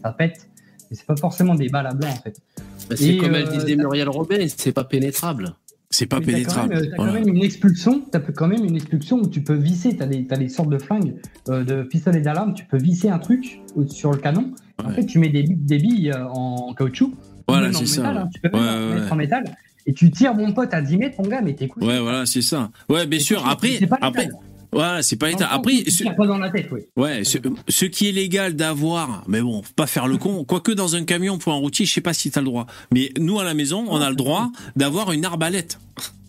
Ça 0.04 0.12
pète. 0.12 0.48
Et 0.92 0.96
c'est 0.96 1.08
pas 1.08 1.16
forcément 1.16 1.56
des 1.56 1.70
balles 1.70 1.88
à 1.88 1.94
blanc, 1.94 2.10
en 2.10 2.22
fait. 2.22 2.40
Bah, 2.88 2.96
c'est 2.96 3.18
comme 3.18 3.34
elle 3.34 3.50
disait 3.50 3.76
Muriel 3.76 4.10
Robin, 4.10 4.46
c'est 4.48 4.72
pas 4.72 4.84
pénétrable. 4.84 5.56
C'est 5.96 6.08
pas 6.08 6.20
pénétrable. 6.20 6.82
Tu 6.82 6.94
as, 6.94 6.96
quand 6.98 7.14
même 7.14 7.28
une 7.28 7.42
expulsion, 7.42 8.04
quand 8.36 8.48
même 8.48 8.66
une 8.66 8.76
expulsion 8.76 9.18
où 9.18 9.30
tu 9.30 9.42
peux 9.42 9.54
visser, 9.54 9.96
tu 9.96 10.04
as, 10.04 10.06
as, 10.06 10.38
des 10.38 10.50
sortes 10.50 10.70
de 10.70 10.78
flingues, 10.78 11.16
euh, 11.48 11.64
de 11.64 11.84
pistolets 11.84 12.20
d'alarme, 12.20 12.54
tu 12.54 12.66
peux 12.66 12.78
visser 12.78 13.08
un 13.08 13.20
truc 13.20 13.62
sur 13.88 14.12
le 14.12 14.18
canon. 14.18 14.52
Ouais. 14.80 14.88
En 14.88 14.90
fait, 14.90 15.06
tu 15.06 15.20
mets 15.20 15.30
des, 15.30 15.44
des 15.44 15.78
billes 15.78 16.12
euh, 16.12 16.28
en 16.28 16.74
caoutchouc, 16.74 17.14
voilà, 17.48 17.72
c'est 17.72 17.86
ça. 17.86 18.10
Hein, 18.10 18.30
tu 18.34 18.42
peux 18.42 18.50
ouais, 18.58 18.96
mettre 18.96 19.14
en 19.14 19.16
métal. 19.16 19.46
Et 19.86 19.94
tu 19.94 20.12
tires 20.12 20.34
mon 20.34 20.52
pote 20.52 20.74
à 20.74 20.82
10 20.82 20.98
mètres, 20.98 21.22
mon 21.22 21.30
gars, 21.30 21.42
mais 21.42 21.54
t'es 21.54 21.68
cool. 21.68 21.84
Ouais, 21.84 22.00
voilà, 22.00 22.26
c'est 22.26 22.42
ça. 22.42 22.72
Ouais, 22.90 23.06
bien 23.06 23.20
sûr. 23.20 23.48
Après, 23.48 23.80
après, 24.02 24.30
Ouais, 24.76 25.02
c'est 25.02 25.16
pas 25.16 25.32
état. 25.32 25.48
Après, 25.52 25.90
ce... 25.90 26.04
pas 26.04 26.28
dans 26.28 26.38
la 26.38 26.50
tête, 26.50 26.68
oui. 26.72 26.82
Ouais, 26.98 27.24
ce, 27.24 27.38
ce, 27.70 27.86
qui 27.86 28.10
est 28.10 28.12
légal 28.12 28.56
d'avoir, 28.56 29.24
mais 29.28 29.42
bon, 29.42 29.62
pas 29.76 29.88
faire 29.88 30.08
le 30.08 30.18
con. 30.18 30.44
Quoique 30.44 30.74
dans 30.74 30.96
un 30.96 31.06
camion 31.06 31.38
pour 31.38 31.54
un 31.54 31.58
routier, 31.58 31.86
je 31.86 31.94
sais 31.94 32.02
pas 32.02 32.14
si 32.14 32.30
t'as 32.30 32.42
le 32.42 32.46
droit. 32.46 32.68
Mais 32.94 33.12
nous 33.18 33.40
à 33.40 33.46
la 33.46 33.54
maison, 33.54 33.86
on 33.88 34.02
a 34.02 34.10
le 34.10 34.16
droit 34.16 34.50
d'avoir 34.76 35.14
une 35.14 35.24
arbalète. 35.24 35.80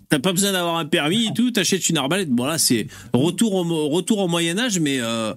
T'as 0.09 0.21
pas 0.21 0.33
besoin 0.33 0.53
d'avoir 0.53 0.77
un 0.77 0.85
permis 0.85 1.27
et 1.27 1.33
tout, 1.35 1.51
t'achètes 1.51 1.89
une 1.89 1.97
arbalète. 1.97 2.31
Bon 2.31 2.45
là, 2.45 2.59
c'est 2.59 2.87
retour 3.13 3.55
au 3.55 3.89
retour 3.89 4.21
au 4.21 4.29
Moyen 4.29 4.59
Âge, 4.59 4.79
mais. 4.79 5.01
Euh... 5.01 5.35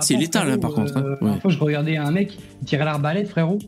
c'est 0.00 0.16
l'état 0.16 0.44
là 0.44 0.58
par 0.58 0.72
contre. 0.72 0.94
Hein. 0.98 1.16
Euh, 1.22 1.26
ouais. 1.26 1.38
je 1.46 1.58
regardais 1.58 1.96
un 1.96 2.10
mec 2.10 2.36
tirer 2.66 2.84
l'arbalète, 2.84 3.30
frérot 3.30 3.58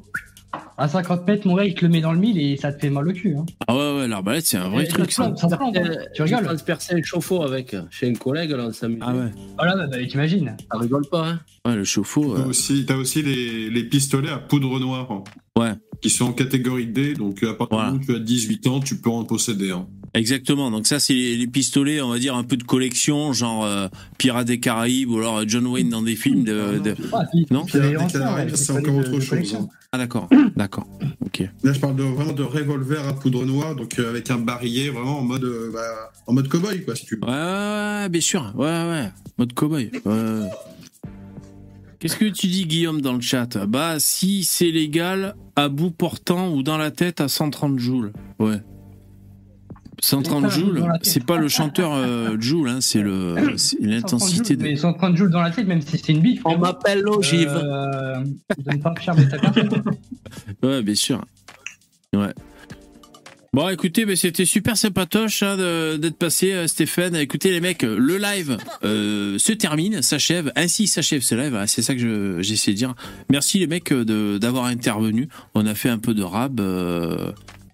à 0.76 0.88
50 0.88 1.26
mètres, 1.26 1.46
mon 1.46 1.56
gars, 1.56 1.64
il 1.64 1.74
te 1.74 1.84
le 1.84 1.90
met 1.90 2.00
dans 2.00 2.12
le 2.12 2.18
mille 2.18 2.38
et 2.38 2.56
ça 2.56 2.72
te 2.72 2.80
fait 2.80 2.90
mal 2.90 3.08
au 3.08 3.12
cul. 3.12 3.36
Hein. 3.36 3.46
Ah 3.66 3.76
ouais, 3.76 3.98
ouais, 3.98 4.08
l'arbalète, 4.08 4.46
c'est 4.46 4.56
un 4.56 4.68
vrai 4.68 4.84
et 4.84 4.88
truc. 4.88 5.10
Ça, 5.12 5.34
ça, 5.36 5.56
plante, 5.56 5.76
hein. 5.76 5.90
Tu 6.14 6.22
rigoles 6.22 6.58
Je 6.58 6.64
percer 6.64 6.94
un 6.94 7.02
chauffe-eau 7.02 7.42
avec, 7.42 7.74
chez 7.90 8.08
une 8.08 8.18
collègue, 8.18 8.50
là, 8.50 8.66
on 8.68 8.72
s'amuse. 8.72 8.98
Ah 9.02 9.14
ouais. 9.14 9.30
Voilà, 9.56 9.76
bah, 9.76 9.86
bah, 9.90 10.06
t'imagines. 10.06 10.56
Ça 10.70 10.78
rigole 10.78 11.06
pas, 11.10 11.28
hein. 11.28 11.40
Ouais, 11.66 11.76
le 11.76 11.84
chauffe-eau. 11.84 12.36
T'as 12.36 12.46
aussi, 12.46 12.86
as 12.88 12.96
aussi 12.96 13.22
les, 13.22 13.70
les, 13.70 13.84
pistolets 13.84 14.30
à 14.30 14.38
poudre 14.38 14.78
noire. 14.78 15.10
Hein, 15.10 15.24
ouais. 15.58 15.72
Qui 16.00 16.10
sont 16.10 16.26
en 16.26 16.32
catégorie 16.32 16.86
D, 16.86 17.14
donc 17.14 17.42
à 17.42 17.54
partir 17.54 17.78
du 17.78 17.84
moment 17.84 17.96
où 17.98 18.04
tu 18.04 18.14
as 18.14 18.20
18 18.20 18.66
ans, 18.68 18.80
tu 18.80 19.00
peux 19.00 19.10
en 19.10 19.24
posséder. 19.24 19.72
Hein. 19.72 19.86
Exactement. 20.14 20.70
Donc 20.70 20.86
ça, 20.86 20.98
c'est 20.98 21.14
les 21.14 21.46
pistolets, 21.46 22.00
on 22.00 22.10
va 22.10 22.18
dire 22.18 22.34
un 22.34 22.44
peu 22.44 22.56
de 22.56 22.62
collection, 22.62 23.32
genre 23.32 23.64
euh, 23.64 23.88
Pirates 24.18 24.46
des 24.46 24.60
Caraïbes 24.60 25.10
ou 25.10 25.18
alors 25.18 25.42
John 25.46 25.66
Wayne 25.66 25.90
dans 25.90 26.02
des 26.02 26.16
films 26.16 26.44
de. 26.44 26.78
de... 26.78 26.96
non, 27.50 27.66
c'est 27.68 28.72
encore 28.72 28.96
autre 28.96 29.20
chose. 29.20 29.54
Hein. 29.54 29.68
Ah 29.92 29.98
d'accord, 29.98 30.28
d'accord. 30.56 30.86
Ok. 31.24 31.48
Là, 31.62 31.72
je 31.72 31.80
parle 31.80 31.96
de, 31.96 32.02
vraiment 32.02 32.32
de 32.32 32.42
revolver 32.42 33.06
à 33.08 33.14
poudre 33.14 33.44
noire, 33.46 33.74
donc 33.74 33.98
euh, 33.98 34.10
avec 34.10 34.30
un 34.30 34.38
barillet, 34.38 34.90
vraiment 34.90 35.20
en 35.20 35.22
mode, 35.22 35.44
euh, 35.44 35.70
bah, 35.72 36.10
en 36.26 36.34
mode 36.34 36.48
cowboy, 36.48 36.84
quoi, 36.84 36.94
si 36.94 37.06
tu 37.06 37.16
veux. 37.16 37.22
Ouais, 37.22 37.32
ouais, 37.32 38.08
bien 38.10 38.20
sûr. 38.20 38.52
Ouais, 38.54 38.66
ouais. 38.66 39.10
Mode 39.38 39.54
cowboy. 39.54 39.90
Ouais. 40.04 40.48
Qu'est-ce 41.98 42.16
que 42.16 42.26
tu 42.26 42.46
dis, 42.48 42.66
Guillaume, 42.66 43.00
dans 43.00 43.14
le 43.14 43.20
chat? 43.20 43.56
Bah, 43.66 43.96
si 43.98 44.44
c'est 44.44 44.70
légal, 44.70 45.34
à 45.56 45.68
bout 45.68 45.90
portant 45.90 46.52
ou 46.52 46.62
dans 46.62 46.76
la 46.76 46.90
tête 46.90 47.20
à 47.20 47.28
130 47.28 47.78
joules. 47.78 48.12
Ouais. 48.38 48.60
130 50.00 50.50
joules, 50.50 50.86
c'est 51.02 51.24
pas 51.24 51.36
le 51.36 51.48
chanteur 51.48 51.92
euh, 51.92 52.36
Joule, 52.38 52.68
hein, 52.68 52.78
c'est 52.80 53.02
le 53.02 53.34
l'intensité. 53.80 54.56
De... 54.56 54.62
Mais 54.62 54.76
130 54.76 55.16
joules 55.16 55.30
dans 55.30 55.42
la 55.42 55.50
tête, 55.50 55.66
même 55.66 55.80
si 55.80 55.98
c'est 55.98 56.12
une 56.12 56.20
bif. 56.20 56.40
On 56.44 56.58
m'appelle 56.58 57.00
l'ogive. 57.00 57.50
Euh, 57.52 58.24
donne 58.58 58.80
pas 58.80 58.94
cher 59.00 59.14
ta 59.16 59.38
Ouais, 60.66 60.82
bien 60.82 60.94
sûr. 60.94 61.24
Ouais. 62.14 62.32
Bon, 63.54 63.68
écoutez, 63.70 64.04
mais 64.04 64.14
c'était 64.14 64.44
super 64.44 64.76
sympatoche 64.76 65.42
hein, 65.42 65.56
d'être 65.56 66.18
passé, 66.18 66.52
euh, 66.52 66.66
Stéphane. 66.66 67.16
Écoutez, 67.16 67.50
les 67.50 67.60
mecs, 67.60 67.82
le 67.82 68.18
live 68.18 68.58
euh, 68.84 69.38
se 69.38 69.52
termine, 69.52 70.02
s'achève. 70.02 70.52
Ainsi 70.54 70.86
s'achève 70.86 71.22
ce 71.22 71.34
live. 71.34 71.60
C'est 71.66 71.82
ça 71.82 71.94
que 71.94 72.38
j'essaie 72.40 72.72
de 72.72 72.76
dire. 72.76 72.94
Merci 73.30 73.58
les 73.58 73.66
mecs 73.66 73.92
d'avoir 73.92 74.66
intervenu. 74.66 75.28
On 75.54 75.66
a 75.66 75.74
fait 75.74 75.88
un 75.88 75.98
peu 75.98 76.14
de 76.14 76.22
rab. 76.22 76.60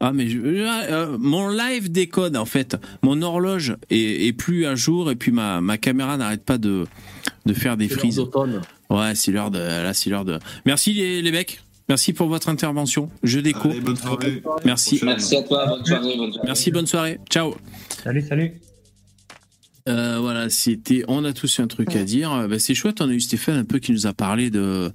Ah 0.07 0.13
mais 0.13 0.29
mon 1.19 1.49
live 1.49 1.91
décode 1.91 2.37
en 2.37 2.45
fait. 2.45 2.77
Mon 3.03 3.23
horloge 3.23 3.75
est, 3.89 4.37
plus 4.37 4.67
à 4.67 4.75
jour 4.75 5.11
et 5.11 5.17
puis 5.17 5.33
ma, 5.33 5.63
ma 5.63 5.79
caméra 5.79 6.19
n'arrête 6.19 6.45
pas 6.45 6.59
de, 6.59 6.85
de 7.47 7.55
faire 7.55 7.79
des 7.79 7.89
frises. 7.89 8.21
Ouais, 8.91 9.15
c'est 9.15 9.33
l'heure 9.33 9.51
de 9.51 9.59
là, 9.59 9.95
c'est 9.95 10.11
l'heure 10.11 10.27
de. 10.27 10.39
Merci 10.67 10.93
les, 10.93 11.23
les 11.23 11.33
mecs. 11.33 11.63
Merci 11.89 12.13
pour 12.13 12.29
votre 12.29 12.51
intervention. 12.51 13.09
Je 13.23 13.41
déco. 13.41 13.71
bonne 13.81 13.97
soirée. 13.97 14.43
Merci. 14.67 15.01
Merci 15.03 15.37
à 15.37 15.43
toi. 15.43 15.67
Bonne 15.67 15.87
soirée. 15.87 16.17
Bonne 16.19 16.33
soirée. 16.33 16.47
Merci. 16.47 16.71
Bonne 16.71 16.87
soirée. 16.87 17.21
Ciao. 17.31 17.55
Salut, 18.03 18.23
salut. 18.29 18.53
Euh, 19.87 20.19
voilà, 20.19 20.49
c'était. 20.49 21.05
On 21.09 21.25
a 21.25 21.33
tous 21.33 21.61
un 21.61 21.67
truc 21.67 21.95
à 21.95 22.05
dire. 22.05 22.49
Ben, 22.49 22.59
c'est 22.59 22.75
chouette. 22.75 23.01
On 23.01 23.09
a 23.09 23.13
eu 23.13 23.21
Stéphane 23.21 23.57
un 23.57 23.65
peu 23.65 23.79
qui 23.79 23.93
nous 23.93 24.07
a 24.07 24.15
parlé 24.15 24.51
de 24.51 24.91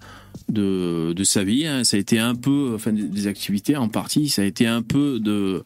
de, 0.48 1.14
de 1.14 1.24
sa 1.24 1.44
vie. 1.44 1.68
Hein. 1.68 1.84
Ça 1.84 1.98
a 1.98 2.00
été 2.00 2.18
un 2.18 2.36
peu, 2.36 2.72
enfin, 2.74 2.92
des 2.92 3.28
activités 3.28 3.78
en 3.78 3.88
partie. 3.88 4.30
Ça 4.30 4.42
a 4.42 4.46
été 4.46 4.66
un 4.66 4.82
peu 4.82 5.20
de 5.20 5.64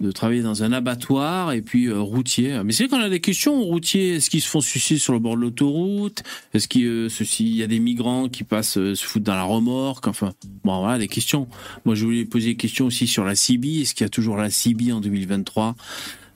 de 0.00 0.10
travailler 0.12 0.42
dans 0.42 0.62
un 0.62 0.72
abattoir 0.72 1.52
et 1.52 1.62
puis 1.62 1.86
euh, 1.86 2.00
routier. 2.00 2.60
Mais 2.64 2.72
c'est 2.72 2.88
qu'on 2.88 3.00
a 3.00 3.08
des 3.08 3.20
questions 3.20 3.62
routiers. 3.62 4.16
Est-ce 4.16 4.30
qu'ils 4.30 4.42
se 4.42 4.48
font 4.48 4.60
sucer 4.60 4.98
sur 4.98 5.12
le 5.12 5.18
bord 5.18 5.36
de 5.36 5.42
l'autoroute? 5.42 6.22
Est-ce 6.52 6.68
qu'il 6.68 6.86
euh, 6.86 7.08
y 7.40 7.62
a 7.62 7.66
des 7.66 7.80
migrants 7.80 8.28
qui 8.28 8.44
passent 8.44 8.78
euh, 8.78 8.94
se 8.94 9.04
foutent 9.04 9.22
dans 9.22 9.34
la 9.34 9.44
remorque? 9.44 10.06
Enfin, 10.06 10.32
bon 10.64 10.80
voilà 10.80 10.98
des 10.98 11.08
questions. 11.08 11.48
Moi, 11.84 11.94
je 11.94 12.04
voulais 12.04 12.24
poser 12.24 12.48
des 12.48 12.56
questions 12.56 12.86
aussi 12.86 13.06
sur 13.06 13.24
la 13.24 13.34
CIBI. 13.34 13.82
Est-ce 13.82 13.94
qu'il 13.94 14.04
y 14.04 14.06
a 14.06 14.10
toujours 14.10 14.36
la 14.36 14.50
CIBI 14.50 14.92
en 14.92 15.00
2023 15.00 15.74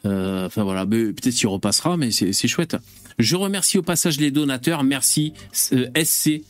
Enfin 0.09 0.63
voilà, 0.65 0.87
peut-être 0.87 1.35
qu'il 1.35 1.49
repassera, 1.49 1.97
mais 1.97 2.11
c'est 2.11 2.49
chouette. 2.49 2.77
Je 3.19 3.37
remercie 3.37 3.79
au 3.79 3.83
passage 3.83 4.19
les 4.21 4.31
donateurs. 4.31 4.85
Merci 4.85 5.33
SC 5.53 6.43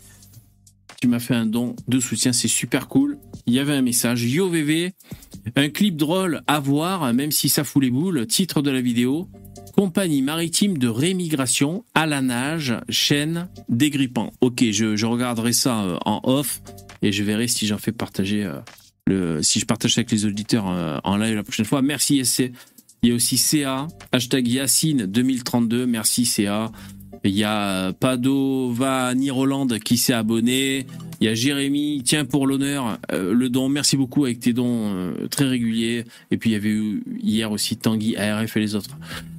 tu 1.01 1.07
m'as 1.07 1.21
fait 1.21 1.35
un 1.35 1.47
don 1.47 1.77
de 1.87 2.01
soutien, 2.01 2.33
c'est 2.33 2.49
super 2.49 2.89
cool. 2.89 3.19
Il 3.47 3.55
y 3.55 3.61
avait 3.61 3.75
un 3.75 3.83
message, 3.83 4.25
Yo 4.25 4.49
VV, 4.49 4.93
un 5.55 5.69
clip 5.69 5.97
drôle 5.97 6.43
à 6.49 6.59
voir, 6.59 7.13
même 7.15 7.31
si 7.31 7.49
ça 7.49 7.63
fout 7.63 7.83
les 7.83 7.91
boules. 7.91 8.27
Titre 8.27 8.63
de 8.63 8.71
la 8.71 8.81
vidéo 8.81 9.29
Compagnie 9.77 10.23
maritime 10.23 10.77
de 10.77 10.89
rémigration 10.89 11.85
à 11.95 12.07
la 12.07 12.21
nage, 12.21 12.75
chaîne 12.89 13.49
dégrippant. 13.69 14.33
Ok, 14.41 14.65
je, 14.73 15.07
regarderai 15.07 15.53
ça 15.53 15.85
euh, 15.85 15.99
en 16.05 16.21
off 16.25 16.61
et 17.01 17.13
je 17.13 17.23
verrai 17.23 17.47
si 17.47 17.69
j'en 17.69 17.79
fais 17.79 17.93
partager 17.93 18.51
euh, 19.09 19.41
si 19.41 19.61
je 19.61 19.67
partage 19.67 19.97
avec 19.97 20.11
les 20.11 20.27
auditeurs 20.27 20.69
euh, 20.69 20.99
en 21.05 21.17
live 21.17 21.37
la 21.37 21.45
prochaine 21.45 21.65
fois. 21.65 21.81
Merci 21.81 22.25
SC. 22.25 22.51
Il 23.03 23.11
y 23.11 23.13
a 23.13 23.15
aussi 23.15 23.37
CA, 23.37 23.87
hashtag 24.13 24.49
Yacine 24.49 25.07
2032. 25.07 25.87
Merci 25.87 26.27
CA. 26.27 26.73
Il 27.25 27.37
y 27.37 27.45
a 27.45 27.93
Padova 27.93 29.13
Roland 29.31 29.67
qui 29.85 29.99
s'est 29.99 30.13
abonné. 30.13 30.87
Il 31.21 31.25
y 31.27 31.29
a 31.29 31.35
Jérémy, 31.35 32.03
tiens 32.05 32.25
pour 32.25 32.47
l'honneur, 32.47 32.99
euh, 33.13 33.35
le 33.35 33.49
don, 33.51 33.69
merci 33.69 33.97
beaucoup 33.97 34.25
avec 34.25 34.39
tes 34.39 34.53
dons 34.53 34.93
euh, 34.95 35.27
très 35.29 35.47
réguliers. 35.47 36.05
Et 36.31 36.37
puis 36.37 36.51
il 36.51 36.53
y 36.53 36.57
avait 36.57 36.71
eu 36.71 37.03
hier 37.21 37.51
aussi 37.51 37.77
Tanguy, 37.77 38.17
ARF 38.17 38.57
et 38.57 38.61
les 38.61 38.77
autres. 38.77 38.97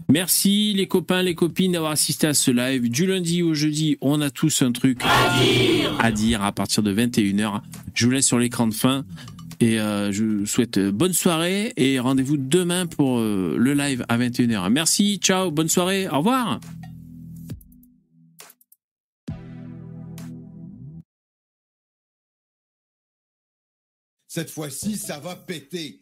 Merci 0.10 0.74
les 0.74 0.88
copains, 0.88 1.22
les 1.22 1.36
copines 1.36 1.74
d'avoir 1.74 1.92
assisté 1.92 2.28
à 2.28 2.34
ce 2.34 2.52
live. 2.52 2.90
Du 2.90 3.06
lundi 3.06 3.44
au 3.44 3.54
jeudi, 3.54 3.98
on 4.02 4.20
a 4.20 4.30
tous 4.30 4.62
un 4.62 4.72
truc 4.72 5.00
à 5.04 5.42
dire 5.42 5.96
à, 6.00 6.12
dire 6.12 6.44
à 6.44 6.52
partir 6.52 6.84
de 6.84 6.94
21h. 6.94 7.62
Je 7.94 8.06
vous 8.06 8.12
laisse 8.12 8.26
sur 8.26 8.40
l'écran 8.40 8.68
de 8.68 8.74
fin. 8.74 9.06
Et 9.62 9.80
euh, 9.80 10.12
je 10.12 10.24
vous 10.24 10.46
souhaite 10.46 10.80
bonne 10.80 11.14
soirée 11.14 11.74
et 11.76 12.00
rendez-vous 12.00 12.38
demain 12.38 12.86
pour 12.86 13.20
le 13.20 13.74
live 13.74 14.06
à 14.08 14.18
21h. 14.18 14.70
Merci, 14.70 15.18
ciao, 15.18 15.52
bonne 15.52 15.70
soirée, 15.70 16.08
au 16.08 16.18
revoir. 16.20 16.60
Cette 24.30 24.52
fois-ci, 24.52 24.96
ça 24.96 25.20
va 25.20 25.36
péter. 25.36 26.00